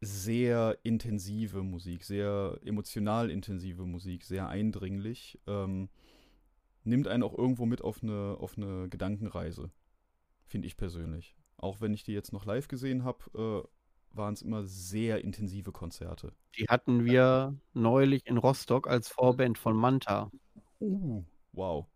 sehr 0.00 0.78
intensive 0.82 1.62
Musik, 1.62 2.04
sehr 2.04 2.58
emotional 2.64 3.30
intensive 3.30 3.84
Musik, 3.86 4.24
sehr 4.24 4.48
eindringlich. 4.48 5.40
Ähm, 5.46 5.88
nimmt 6.84 7.08
einen 7.08 7.22
auch 7.22 7.36
irgendwo 7.36 7.66
mit 7.66 7.82
auf 7.82 8.02
eine, 8.02 8.36
auf 8.38 8.56
eine 8.56 8.88
Gedankenreise, 8.88 9.70
finde 10.44 10.66
ich 10.66 10.76
persönlich. 10.76 11.34
Auch 11.56 11.80
wenn 11.80 11.94
ich 11.94 12.04
die 12.04 12.12
jetzt 12.12 12.32
noch 12.32 12.44
live 12.44 12.68
gesehen 12.68 13.04
habe, 13.04 13.64
äh, 13.66 13.68
waren 14.12 14.34
es 14.34 14.42
immer 14.42 14.64
sehr 14.64 15.24
intensive 15.24 15.72
Konzerte. 15.72 16.32
Die 16.58 16.66
hatten 16.66 17.04
wir 17.04 17.56
neulich 17.74 18.26
in 18.26 18.36
Rostock 18.36 18.88
als 18.88 19.08
Vorband 19.08 19.58
von 19.58 19.76
Manta. 19.76 20.30
Uh, 20.80 21.24
wow. 21.52 21.86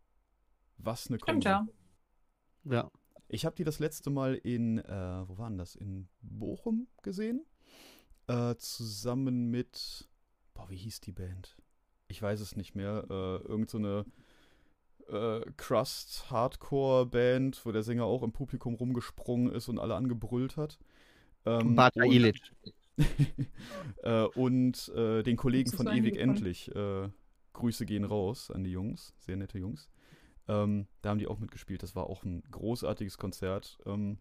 Was 0.78 1.08
eine 1.08 1.18
Stimmt, 1.18 1.44
Kombi. 1.44 1.46
ja. 1.46 1.66
Ja. 2.64 2.90
Ich 3.28 3.46
habe 3.46 3.56
die 3.56 3.64
das 3.64 3.78
letzte 3.78 4.10
Mal 4.10 4.34
in, 4.34 4.78
äh, 4.78 5.24
wo 5.26 5.38
waren 5.38 5.56
das? 5.56 5.74
In 5.74 6.08
Bochum 6.20 6.86
gesehen. 7.02 7.46
Äh, 8.26 8.56
zusammen 8.56 9.50
mit, 9.50 10.08
boah, 10.54 10.68
wie 10.68 10.76
hieß 10.76 11.00
die 11.00 11.12
Band? 11.12 11.56
Ich 12.08 12.20
weiß 12.20 12.40
es 12.40 12.56
nicht 12.56 12.74
mehr. 12.74 13.06
Äh, 13.08 13.48
irgend 13.48 13.70
so 13.70 13.78
eine 13.78 14.04
äh, 15.08 15.40
Crust-Hardcore-Band, 15.56 17.64
wo 17.64 17.72
der 17.72 17.82
Sänger 17.82 18.04
auch 18.04 18.22
im 18.22 18.32
Publikum 18.32 18.74
rumgesprungen 18.74 19.52
ist 19.52 19.68
und 19.68 19.78
alle 19.78 19.94
angebrüllt 19.94 20.56
hat. 20.56 20.78
Ähm, 21.44 21.74
Bata 21.74 22.02
und- 22.02 22.12
Ilic. 22.12 22.40
äh, 24.02 24.24
und 24.24 24.88
äh, 24.94 25.22
den 25.22 25.36
Kollegen 25.36 25.72
von 25.72 25.86
Ewig. 25.86 26.16
Endlich. 26.16 26.74
Äh, 26.74 27.08
Grüße 27.52 27.84
gehen 27.84 28.04
raus 28.04 28.50
an 28.50 28.64
die 28.64 28.70
Jungs, 28.70 29.14
sehr 29.18 29.36
nette 29.36 29.58
Jungs. 29.58 29.90
Ähm, 30.48 30.86
da 31.02 31.10
haben 31.10 31.18
die 31.18 31.26
auch 31.26 31.38
mitgespielt. 31.38 31.82
Das 31.82 31.94
war 31.94 32.06
auch 32.06 32.24
ein 32.24 32.42
großartiges 32.50 33.18
Konzert. 33.18 33.78
Ähm, 33.86 34.18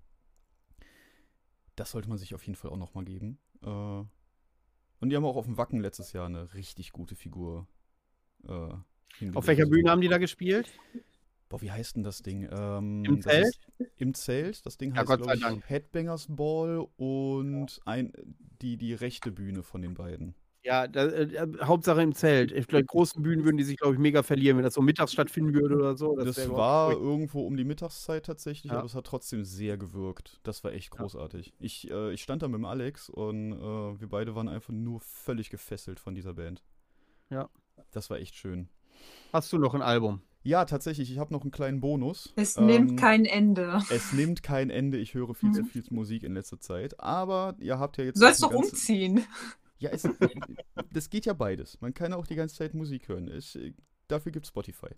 das 1.76 1.92
sollte 1.92 2.10
man 2.10 2.18
sich 2.18 2.36
auf 2.36 2.46
jeden 2.46 2.56
Fall 2.56 2.72
auch 2.72 2.78
nochmal 2.78 3.06
geben. 3.06 3.40
Äh, 3.64 3.68
und 3.68 5.10
die 5.10 5.16
haben 5.16 5.26
auch 5.26 5.36
auf 5.36 5.46
dem 5.46 5.58
Wacken 5.58 5.80
letztes 5.80 6.14
Jahr 6.14 6.28
eine 6.28 6.54
richtig 6.54 6.92
gute 6.92 7.16
Figur. 7.16 7.68
Äh, 8.44 9.30
Auf 9.34 9.48
welcher 9.48 9.66
Bühne 9.66 9.90
haben 9.90 10.02
die 10.02 10.08
da 10.08 10.18
gespielt? 10.20 10.72
Boah, 11.52 11.62
wie 11.62 11.70
heißt 11.70 11.98
denn 11.98 12.04
das 12.04 12.22
Ding? 12.22 12.48
Ähm, 12.50 13.04
Im 13.04 13.16
das 13.18 13.26
Zelt? 13.26 13.46
Ist, 13.78 13.92
Im 13.98 14.14
Zelt. 14.14 14.66
Das 14.66 14.78
Ding 14.78 14.96
Ja, 14.96 15.02
heißt, 15.02 15.08
glaube 15.18 15.34
ich, 15.36 15.42
Dank. 15.42 15.70
Headbangers 15.70 16.28
Ball 16.30 16.88
und 16.96 17.80
ein, 17.84 18.14
die, 18.62 18.78
die 18.78 18.94
rechte 18.94 19.32
Bühne 19.34 19.62
von 19.62 19.82
den 19.82 19.94
beiden. 19.94 20.34
Ja, 20.64 20.88
da, 20.88 21.08
äh, 21.08 21.48
Hauptsache 21.64 22.02
im 22.04 22.14
Zelt. 22.14 22.58
Auf 22.58 22.86
großen 22.88 23.22
Bühnen 23.22 23.44
würden 23.44 23.58
die 23.58 23.64
sich, 23.66 23.76
glaube 23.78 23.96
ich, 23.96 24.00
mega 24.00 24.24
verlieren, 24.24 24.56
wenn 24.58 24.64
das 24.64 24.76
so 24.76 24.82
mittags 24.82 25.12
stattfinden 25.12 25.54
würde 25.54 25.76
oder 25.76 25.98
so. 25.98 26.16
Das, 26.16 26.38
wär 26.38 26.52
war 26.52 26.92
überhaupt- 26.92 27.04
irgendwo 27.06 27.46
um 27.46 27.58
die 27.58 27.64
Mittagszeit 27.66 28.26
tatsächlich, 28.28 28.72
Ja. 28.72 28.78
aber 28.78 28.86
es 28.86 28.96
hat 28.96 29.06
trotzdem 29.08 29.44
sehr 29.44 29.78
gewirkt. 29.78 30.40
Das 30.44 30.64
war 30.64 30.72
echt 30.72 30.94
Ja. 30.94 31.02
großartig. 31.02 31.54
Ich, 31.60 31.92
äh, 31.92 32.14
ich 32.14 32.22
stand 32.22 32.44
da 32.44 32.48
mit 32.48 32.60
dem 32.60 32.66
Alex 32.66 33.10
und 33.10 33.52
äh, 33.54 34.00
wir 34.00 34.08
beide 34.08 34.36
waren 34.36 34.48
einfach 34.48 34.72
nur 34.72 35.02
völlig 35.02 35.50
gefesselt 35.50 36.00
von 36.00 36.16
dieser 36.16 36.36
Band. 36.36 36.64
Ja. 37.30 37.50
Das 37.90 38.10
war 38.10 38.20
echt 38.20 38.36
schön. 38.36 38.70
Hast 39.34 39.52
du 39.52 39.58
noch 39.58 39.74
ein 39.74 39.82
Album? 39.82 40.22
Ja, 40.44 40.66
tatsächlich, 40.66 41.12
ich 41.12 41.20
habe 41.20 41.32
noch 41.34 41.42
einen 41.44 41.52
kleinen 41.52 41.82
Bonus. 41.82 42.34
Es 42.36 42.58
Ähm, 42.58 42.66
nimmt 42.66 43.00
kein 43.00 43.26
Ende. 43.26 43.80
Es 43.92 44.12
nimmt 44.14 44.42
kein 44.42 44.70
Ende. 44.72 44.98
Ich 44.98 45.14
höre 45.14 45.36
viel 45.36 45.52
zu 45.52 45.62
Mhm. 45.62 45.66
viel 45.68 45.84
Musik 45.92 46.24
in 46.24 46.34
letzter 46.34 46.60
Zeit. 46.60 47.00
Aber 47.00 47.56
ihr 47.60 47.78
habt 47.78 47.98
ja 47.98 48.06
jetzt. 48.06 48.16
Du 48.16 48.22
sollst 48.22 48.42
doch 48.42 48.50
ganze- 48.52 48.72
umziehen. 48.72 49.24
Ja, 49.78 49.90
es, 49.92 50.08
das 50.94 51.10
geht 51.10 51.26
ja 51.26 51.34
beides. 51.34 51.80
Man 51.82 51.94
kann 51.94 52.14
auch 52.14 52.26
die 52.28 52.36
ganze 52.36 52.56
Zeit 52.56 52.74
Musik 52.74 53.08
hören. 53.08 53.28
Ich, 53.36 53.58
dafür 54.08 54.32
gibt 54.32 54.48
Spotify. 54.48 54.90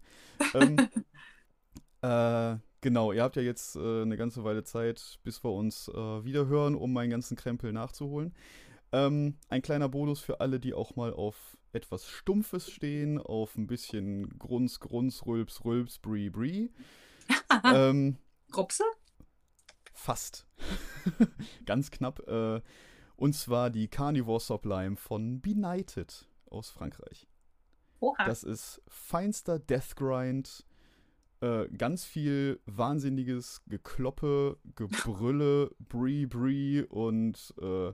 ähm, 0.53 0.77
äh, 2.01 2.57
genau, 2.81 3.11
ihr 3.11 3.23
habt 3.23 3.35
ja 3.35 3.41
jetzt 3.41 3.75
äh, 3.75 4.01
eine 4.01 4.17
ganze 4.17 4.43
Weile 4.43 4.63
Zeit, 4.63 5.19
bis 5.23 5.43
wir 5.43 5.51
uns 5.51 5.87
äh, 5.89 6.25
wieder 6.25 6.47
hören, 6.47 6.75
um 6.75 6.91
meinen 6.93 7.09
ganzen 7.11 7.37
Krempel 7.37 7.71
nachzuholen. 7.73 8.33
Ähm, 8.91 9.35
ein 9.49 9.61
kleiner 9.61 9.89
Bonus 9.89 10.19
für 10.19 10.39
alle, 10.39 10.59
die 10.59 10.73
auch 10.73 10.95
mal 10.95 11.13
auf 11.13 11.57
etwas 11.73 12.07
Stumpfes 12.07 12.69
stehen, 12.69 13.19
auf 13.19 13.57
ein 13.57 13.67
bisschen 13.67 14.37
Grunz, 14.37 14.79
Grunz, 14.79 15.25
Rülps, 15.25 15.65
Rülps, 15.65 15.99
Brie, 15.99 16.29
Brie. 16.29 16.71
ähm, 17.65 18.17
Rupse? 18.55 18.83
Fast. 19.93 20.45
Ganz 21.65 21.91
knapp. 21.91 22.27
Äh, 22.27 22.61
und 23.15 23.33
zwar 23.33 23.69
die 23.69 23.87
Carnivore 23.87 24.39
Sublime 24.39 24.97
von 24.97 25.41
Benighted 25.41 26.27
aus 26.49 26.69
Frankreich. 26.69 27.27
Oha. 27.99 28.25
Das 28.25 28.43
ist 28.43 28.81
feinster 28.87 29.59
Deathgrind. 29.59 30.65
Äh, 31.39 31.67
ganz 31.69 32.05
viel 32.05 32.61
wahnsinniges 32.65 33.63
Gekloppe, 33.67 34.57
Gebrülle, 34.75 35.71
Brie 35.79 36.25
Brie 36.25 36.83
und 36.83 37.53
äh, 37.61 37.91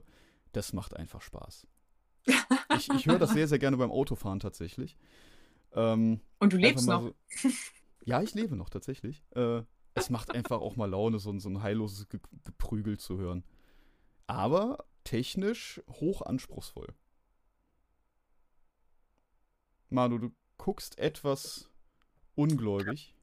das 0.52 0.72
macht 0.72 0.94
einfach 0.94 1.20
Spaß. 1.20 1.66
Ich, 2.76 2.88
ich 2.90 3.06
höre 3.06 3.18
das 3.18 3.30
sehr, 3.32 3.48
sehr 3.48 3.58
gerne 3.58 3.76
beim 3.76 3.90
Autofahren 3.90 4.40
tatsächlich. 4.40 4.96
Ähm, 5.72 6.20
Und 6.38 6.52
du 6.52 6.56
lebst 6.56 6.86
noch. 6.86 7.02
So, 7.02 7.14
ja, 8.04 8.22
ich 8.22 8.34
lebe 8.34 8.56
noch 8.56 8.70
tatsächlich. 8.70 9.22
Äh, 9.34 9.62
es 9.94 10.10
macht 10.10 10.34
einfach 10.34 10.60
auch 10.60 10.76
mal 10.76 10.88
Laune, 10.90 11.18
so, 11.18 11.30
ein- 11.30 11.40
so 11.40 11.48
ein 11.48 11.62
heilloses 11.62 12.08
Ge 12.08 12.20
Geprügel 12.44 12.98
zu 12.98 13.18
hören. 13.18 13.44
Aber 14.26 14.84
technisch 15.04 15.80
hoch 15.88 16.22
anspruchsvoll. 16.22 16.88
Manu, 19.88 20.18
du 20.18 20.30
guckst 20.56 20.98
etwas 20.98 21.70
ungläubig. 22.36 23.14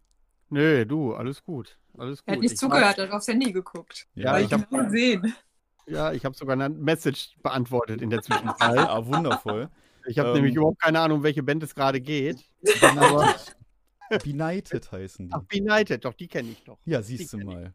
Nö, 0.50 0.86
du, 0.86 1.14
alles 1.14 1.44
gut. 1.44 1.78
Alles 1.98 2.20
gut. 2.20 2.28
Er 2.28 2.34
hat 2.36 2.42
nicht 2.42 2.52
Ich 2.54 2.58
zugehört, 2.58 2.98
er 2.98 3.06
hat 3.08 3.12
aufs 3.12 3.28
Handy 3.28 3.52
geguckt. 3.52 4.08
Ja, 4.16 4.34
Weil 4.34 4.42
ich 4.44 4.48
ich 4.48 4.54
hab- 4.54 4.70
genau 4.70 4.84
gesehen. 4.86 5.34
Ja, 5.88 6.12
ich 6.12 6.26
habe 6.26 6.36
sogar 6.36 6.54
eine 6.54 6.70
Message 6.70 7.36
beantwortet 7.42 8.02
in 8.02 8.10
der 8.10 8.22
Zwischenzeit. 8.22 8.76
Ja, 8.76 9.06
wundervoll. 9.06 9.70
Ich 10.08 10.20
habe 10.20 10.30
Ähm. 10.30 10.36
nämlich 10.36 10.56
überhaupt 10.56 10.82
keine 10.82 11.00
Ahnung, 11.00 11.20
um 11.20 11.24
welche 11.24 11.44
Band 11.44 11.64
es 11.64 11.74
gerade 11.74 12.02
geht. 12.02 12.44
Benighted. 12.82 13.56
Benighted 14.24 14.92
heißen 14.92 15.28
die. 15.28 15.34
Ach, 15.34 15.44
Benighted, 15.44 16.06
doch, 16.06 16.14
die 16.14 16.28
kenne 16.28 16.50
ich 16.50 16.64
doch. 16.64 16.78
Ja, 16.86 17.02
siehst 17.02 17.34
du 17.34 17.38
mal. 17.40 17.74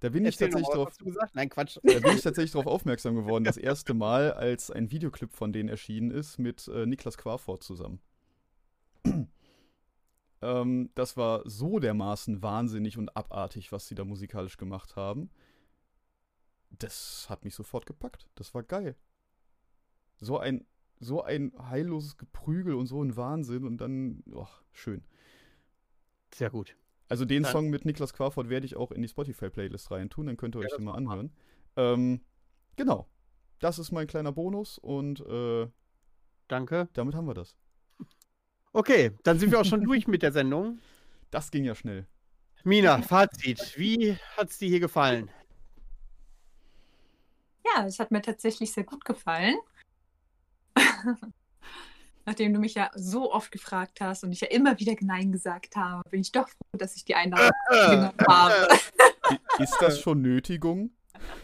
Da 0.00 0.10
bin 0.10 0.24
ich 0.26 0.34
Erzähl 0.34 0.50
tatsächlich 0.50 0.74
drauf? 0.74 0.92
Nein, 1.32 1.48
Quatsch. 1.48 1.78
da 1.82 1.98
bin 2.00 2.16
ich 2.16 2.22
tatsächlich 2.22 2.52
darauf 2.52 2.66
aufmerksam 2.66 3.14
geworden, 3.14 3.44
das 3.44 3.56
erste 3.56 3.94
Mal, 3.94 4.32
als 4.32 4.70
ein 4.70 4.90
Videoclip 4.90 5.32
von 5.32 5.52
denen 5.52 5.70
erschienen 5.70 6.10
ist 6.10 6.38
mit 6.38 6.68
äh, 6.68 6.84
Niklas 6.84 7.16
Quarfort 7.16 7.62
zusammen. 7.62 8.00
ähm, 10.42 10.90
das 10.94 11.16
war 11.16 11.42
so 11.48 11.78
dermaßen 11.78 12.42
wahnsinnig 12.42 12.98
und 12.98 13.16
abartig, 13.16 13.72
was 13.72 13.88
sie 13.88 13.94
da 13.94 14.04
musikalisch 14.04 14.58
gemacht 14.58 14.96
haben. 14.96 15.30
Das 16.78 17.26
hat 17.28 17.44
mich 17.44 17.54
sofort 17.54 17.86
gepackt. 17.86 18.28
Das 18.34 18.54
war 18.54 18.62
geil. 18.62 18.96
So 20.20 20.38
ein, 20.38 20.66
so 21.00 21.22
ein 21.22 21.52
heilloses 21.70 22.16
Geprügel 22.16 22.74
und 22.74 22.86
so 22.86 23.02
ein 23.02 23.16
Wahnsinn 23.16 23.64
und 23.64 23.78
dann, 23.78 24.22
oh, 24.32 24.46
schön. 24.72 25.04
Sehr 26.34 26.50
gut. 26.50 26.76
Also 27.08 27.24
den 27.24 27.42
Dann- 27.42 27.52
Song 27.52 27.70
mit 27.70 27.84
Niklas 27.84 28.12
Quarford 28.14 28.48
werde 28.48 28.66
ich 28.66 28.76
auch 28.76 28.90
in 28.90 29.02
die 29.02 29.08
Spotify-Playlist 29.08 29.90
reintun, 29.90 30.26
dann 30.26 30.36
könnt 30.36 30.56
ihr 30.56 30.60
Ja, 30.60 30.64
euch 30.66 30.70
das 30.70 30.78
den 30.78 30.84
mal. 30.86 30.94
anhören. 30.94 31.32
Ähm, 31.76 32.20
genau. 32.76 33.08
Das 33.60 33.78
ist 33.78 33.92
mein 33.92 34.06
kleiner 34.06 34.32
Bonus 34.32 34.78
und 34.78 35.20
äh, 35.20 35.68
Danke. 36.48 36.88
damit 36.94 37.14
haben 37.14 37.26
wir 37.26 37.34
das. 37.34 37.56
Okay, 38.76 39.12
dann 39.22 39.38
sind 39.38 39.52
wir 39.52 39.60
auch 39.60 39.64
schon 39.64 39.84
durch 39.84 40.08
mit 40.08 40.22
der 40.22 40.32
Sendung. 40.32 40.80
Das 41.30 41.52
ging 41.52 41.64
ja 41.64 41.76
schnell. 41.76 42.08
Mina, 42.64 43.00
Fazit. 43.02 43.74
Wie 43.78 44.14
hat 44.36 44.50
es 44.50 44.58
dir 44.58 44.68
hier 44.68 44.80
gefallen? 44.80 45.30
Ja, 47.76 47.86
es 47.86 47.98
hat 47.98 48.10
mir 48.10 48.22
tatsächlich 48.22 48.72
sehr 48.72 48.84
gut 48.84 49.04
gefallen. 49.04 49.56
Nachdem 52.26 52.54
du 52.54 52.58
mich 52.60 52.74
ja 52.74 52.90
so 52.94 53.32
oft 53.32 53.50
gefragt 53.52 54.00
hast 54.00 54.24
und 54.24 54.32
ich 54.32 54.40
ja 54.40 54.48
immer 54.48 54.78
wieder 54.80 54.94
Nein 55.00 55.30
gesagt 55.32 55.76
habe, 55.76 56.08
bin 56.08 56.20
ich 56.22 56.32
doch 56.32 56.48
froh, 56.48 56.78
dass 56.78 56.96
ich 56.96 57.04
die 57.04 57.14
Einladung 57.14 57.50
genommen 57.70 58.14
habe. 58.28 58.68
I- 59.30 59.62
Ist 59.62 59.76
das 59.80 60.00
schon 60.00 60.22
Nötigung? 60.22 60.90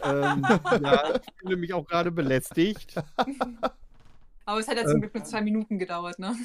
Ähm, 0.03 0.43
ja, 0.81 1.15
ich 1.15 1.21
fühle 1.39 1.57
mich 1.57 1.73
auch 1.73 1.85
gerade 1.85 2.11
belästigt. 2.11 2.95
Aber 4.45 4.59
es 4.59 4.67
hat 4.67 4.77
ja 4.77 4.85
zum 4.85 5.01
Glück 5.01 5.13
nur 5.13 5.23
zwei 5.23 5.41
Minuten 5.41 5.77
gedauert, 5.77 6.17
ne? 6.17 6.35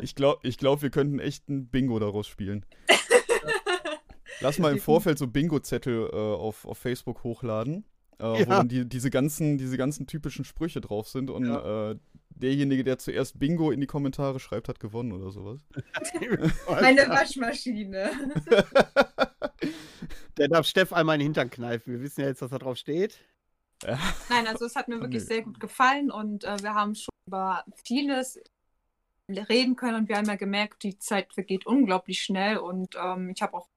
Ich 0.00 0.14
glaube, 0.14 0.40
ich 0.42 0.58
glaub, 0.58 0.82
wir 0.82 0.90
könnten 0.90 1.18
echt 1.20 1.48
ein 1.48 1.68
Bingo 1.68 1.98
daraus 1.98 2.26
spielen. 2.26 2.64
Lass 4.42 4.58
mal 4.58 4.72
im 4.72 4.78
Vorfeld 4.80 5.18
so 5.18 5.26
Bingo-Zettel 5.26 6.10
äh, 6.12 6.16
auf, 6.16 6.64
auf 6.66 6.78
Facebook 6.78 7.22
hochladen, 7.24 7.84
äh, 8.18 8.24
wo 8.24 8.36
Ja. 8.36 8.44
dann 8.44 8.68
die, 8.68 8.88
diese, 8.88 9.10
ganzen, 9.10 9.58
diese 9.58 9.76
ganzen 9.76 10.06
typischen 10.06 10.44
Sprüche 10.44 10.80
drauf 10.80 11.08
sind 11.08 11.30
und 11.30 11.46
äh, 11.46 11.96
derjenige, 12.30 12.84
der 12.84 12.98
zuerst 12.98 13.38
Bingo 13.38 13.70
in 13.70 13.80
die 13.80 13.86
Kommentare 13.86 14.40
schreibt, 14.40 14.68
hat 14.68 14.80
gewonnen 14.80 15.12
oder 15.12 15.30
sowas. 15.30 15.60
Meine 16.68 17.08
Waschmaschine. 17.08 18.10
Der 20.38 20.48
darf 20.48 20.66
Steff 20.66 20.92
einmal 20.92 21.16
in 21.16 21.20
den 21.20 21.26
Hintern 21.26 21.50
kneifen. 21.50 21.92
Wir 21.92 22.00
wissen 22.00 22.22
ja 22.22 22.26
jetzt, 22.26 22.42
was 22.42 22.50
da 22.50 22.58
drauf 22.58 22.76
steht. 22.76 23.20
Nein, 24.28 24.46
also 24.46 24.64
es 24.64 24.76
hat 24.76 24.88
mir 24.88 25.00
wirklich 25.00 25.24
sehr 25.24 25.42
gut 25.42 25.60
gefallen 25.60 26.10
und 26.10 26.44
äh, 26.44 26.56
wir 26.62 26.74
haben 26.74 26.94
schon 26.94 27.12
über 27.26 27.64
vieles 27.84 28.40
reden 29.28 29.76
können 29.76 29.96
und 29.96 30.08
wir 30.08 30.16
haben 30.16 30.26
ja 30.26 30.36
gemerkt, 30.36 30.82
die 30.84 30.98
Zeit 30.98 31.32
vergeht 31.34 31.66
unglaublich 31.66 32.20
schnell 32.20 32.58
und 32.58 32.94
ähm, 32.96 33.30
ich 33.34 33.42
habe 33.42 33.54
auch 33.54 33.68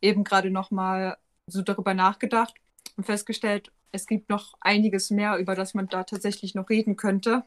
eben 0.00 0.24
gerade 0.24 0.50
noch 0.50 0.70
mal 0.70 1.16
so 1.46 1.62
darüber 1.62 1.94
nachgedacht 1.94 2.54
und 2.96 3.04
festgestellt, 3.04 3.72
es 3.92 4.06
gibt 4.06 4.28
noch 4.28 4.54
einiges 4.60 5.10
mehr, 5.10 5.38
über 5.38 5.54
das 5.54 5.74
man 5.74 5.88
da 5.88 6.04
tatsächlich 6.04 6.54
noch 6.54 6.68
reden 6.68 6.96
könnte, 6.96 7.44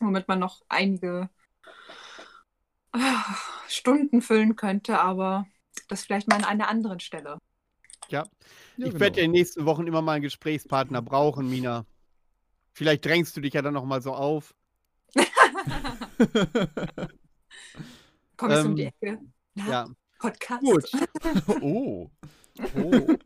womit 0.00 0.28
man 0.28 0.38
noch 0.38 0.62
einige 0.68 1.30
äh, 2.92 2.98
Stunden 3.68 4.20
füllen 4.20 4.56
könnte, 4.56 5.00
aber 5.00 5.46
das 5.88 6.04
vielleicht 6.04 6.28
mal 6.28 6.36
an 6.36 6.44
einer 6.44 6.68
anderen 6.68 7.00
Stelle. 7.00 7.38
Ja, 8.08 8.24
ja 8.24 8.26
ich 8.76 8.84
genau. 8.84 9.00
werde 9.00 9.20
in 9.20 9.24
den 9.26 9.32
nächsten 9.32 9.64
Wochen 9.64 9.86
immer 9.86 10.02
mal 10.02 10.14
einen 10.14 10.22
Gesprächspartner 10.22 11.02
brauchen, 11.02 11.48
Mina. 11.48 11.86
Vielleicht 12.72 13.04
drängst 13.04 13.36
du 13.36 13.40
dich 13.40 13.54
ja 13.54 13.62
dann 13.62 13.74
noch 13.74 13.84
mal 13.84 14.02
so 14.02 14.14
auf. 14.14 14.54
Komm 18.36 18.50
jetzt 18.50 18.60
ähm, 18.60 18.66
um 18.66 18.76
die 18.76 18.84
Ecke. 18.84 19.18
Na, 19.54 19.68
ja. 19.68 19.88
Podcast. 20.18 20.62
Gut. 20.62 20.90
oh. 21.62 22.10
Oh. 22.74 23.16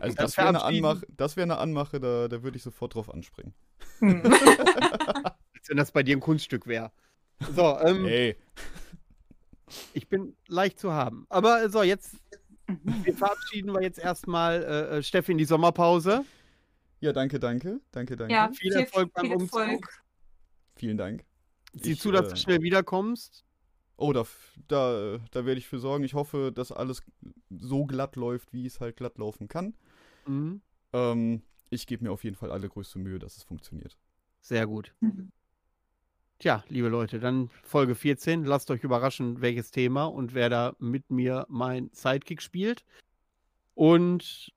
Also 0.00 0.16
das, 0.16 0.36
wäre 0.36 0.48
eine 0.48 0.62
Anmache, 0.62 1.06
das 1.16 1.36
wäre 1.36 1.44
eine 1.44 1.58
Anmache, 1.58 1.98
da, 1.98 2.28
da 2.28 2.42
würde 2.42 2.58
ich 2.58 2.62
sofort 2.62 2.94
drauf 2.94 3.12
anspringen. 3.12 3.54
Hm. 4.00 4.22
Als 4.24 5.68
wenn 5.68 5.76
das 5.78 5.92
bei 5.92 6.02
dir 6.02 6.16
ein 6.16 6.20
Kunststück 6.20 6.66
wäre. 6.66 6.92
So, 7.54 7.78
ähm, 7.80 8.04
hey. 8.04 8.36
Ich 9.94 10.08
bin 10.08 10.36
leicht 10.46 10.78
zu 10.78 10.92
haben. 10.92 11.26
Aber 11.30 11.70
so, 11.70 11.82
jetzt 11.82 12.16
wir 12.82 13.14
verabschieden 13.14 13.72
wir 13.72 13.82
jetzt 13.82 13.98
erstmal 13.98 14.62
äh, 14.62 14.98
äh, 14.98 15.02
Steffi 15.02 15.32
in 15.32 15.38
die 15.38 15.44
Sommerpause. 15.44 16.24
Ja, 17.00 17.12
danke, 17.12 17.40
danke. 17.40 17.80
Danke, 17.90 18.16
danke. 18.16 18.32
Ja, 18.32 18.48
viel, 18.52 18.72
viel 18.72 18.80
Erfolg 18.80 19.12
beim 19.12 19.26
viel 19.26 19.36
Umzug. 19.36 19.60
Erfolg. 19.60 19.88
Vielen 20.76 20.96
Dank. 20.96 21.24
Sieh 21.74 21.92
ich, 21.92 22.00
zu, 22.00 22.12
dass 22.12 22.26
äh, 22.26 22.30
du 22.30 22.36
schnell 22.36 22.62
wiederkommst. 22.62 23.44
Oh, 23.96 24.12
da, 24.12 24.24
da, 24.68 25.18
da 25.30 25.46
werde 25.46 25.58
ich 25.58 25.68
für 25.68 25.78
sorgen. 25.78 26.04
Ich 26.04 26.14
hoffe, 26.14 26.52
dass 26.54 26.72
alles 26.72 27.02
so 27.50 27.84
glatt 27.84 28.16
läuft, 28.16 28.52
wie 28.52 28.66
es 28.66 28.80
halt 28.80 28.96
glatt 28.96 29.18
laufen 29.18 29.48
kann. 29.48 29.74
Mhm. 30.26 30.60
Ähm, 30.92 31.42
ich 31.70 31.86
gebe 31.86 32.04
mir 32.04 32.12
auf 32.12 32.24
jeden 32.24 32.36
Fall 32.36 32.50
allergrößte 32.50 32.98
Mühe, 32.98 33.18
dass 33.18 33.36
es 33.36 33.42
funktioniert. 33.42 33.96
Sehr 34.40 34.66
gut. 34.66 34.94
Tja, 36.38 36.64
liebe 36.68 36.88
Leute, 36.88 37.20
dann 37.20 37.50
Folge 37.62 37.94
14. 37.94 38.44
Lasst 38.44 38.70
euch 38.72 38.82
überraschen, 38.82 39.40
welches 39.40 39.70
Thema 39.70 40.06
und 40.06 40.34
wer 40.34 40.50
da 40.50 40.74
mit 40.80 41.10
mir 41.10 41.46
mein 41.48 41.88
Sidekick 41.92 42.42
spielt. 42.42 42.84
Und 43.74 44.52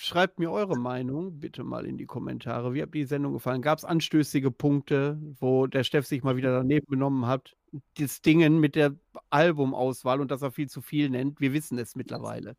schreibt 0.00 0.38
mir 0.38 0.50
eure 0.50 0.78
Meinung 0.78 1.40
bitte 1.40 1.62
mal 1.62 1.84
in 1.84 1.98
die 1.98 2.06
Kommentare. 2.06 2.72
Wie 2.72 2.80
habt 2.80 2.94
ihr 2.94 3.02
die 3.02 3.08
Sendung 3.08 3.34
gefallen? 3.34 3.60
Gab 3.60 3.78
es 3.78 3.84
anstößige 3.84 4.50
Punkte, 4.50 5.18
wo 5.38 5.66
der 5.66 5.84
Steff 5.84 6.06
sich 6.06 6.22
mal 6.22 6.36
wieder 6.36 6.56
daneben 6.56 6.86
genommen 6.86 7.26
hat? 7.26 7.54
Das 7.98 8.22
Dingen 8.22 8.60
mit 8.60 8.76
der 8.76 8.94
Albumauswahl 9.28 10.20
und 10.22 10.30
dass 10.30 10.40
er 10.40 10.52
viel 10.52 10.70
zu 10.70 10.80
viel 10.80 11.10
nennt. 11.10 11.38
Wir 11.40 11.52
wissen 11.52 11.78
es 11.78 11.96
mittlerweile. 11.96 12.56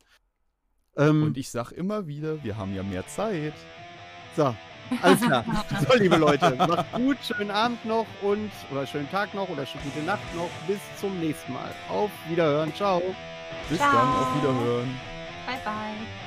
Ähm, 0.96 1.24
und 1.24 1.38
ich 1.38 1.50
sag 1.50 1.72
immer 1.72 2.06
wieder, 2.06 2.44
wir 2.44 2.58
haben 2.58 2.76
ja 2.76 2.84
mehr 2.84 3.08
Zeit. 3.08 3.56
So, 4.36 4.56
alles 5.02 5.22
klar. 5.22 5.44
So, 5.90 5.98
liebe 5.98 6.18
Leute, 6.18 6.56
macht 6.56 6.94
gut, 6.94 7.18
schönen 7.24 7.50
Abend 7.50 7.84
noch 7.86 8.06
und 8.22 8.52
oder 8.72 8.86
schönen 8.86 9.10
Tag 9.10 9.34
noch 9.34 9.50
oder 9.50 9.66
gute 9.66 10.06
Nacht 10.06 10.36
noch. 10.36 10.50
Bis 10.68 10.80
zum 11.00 11.20
nächsten 11.20 11.54
Mal. 11.54 11.74
Auf 11.90 12.12
Wiederhören. 12.30 12.72
Ciao. 12.76 13.02
Bis 13.68 13.80
Ciao. 13.80 13.92
dann, 13.92 14.10
auf 14.10 14.36
Wiederhören. 14.38 14.90
Bye, 15.48 15.60
bye. 15.66 16.21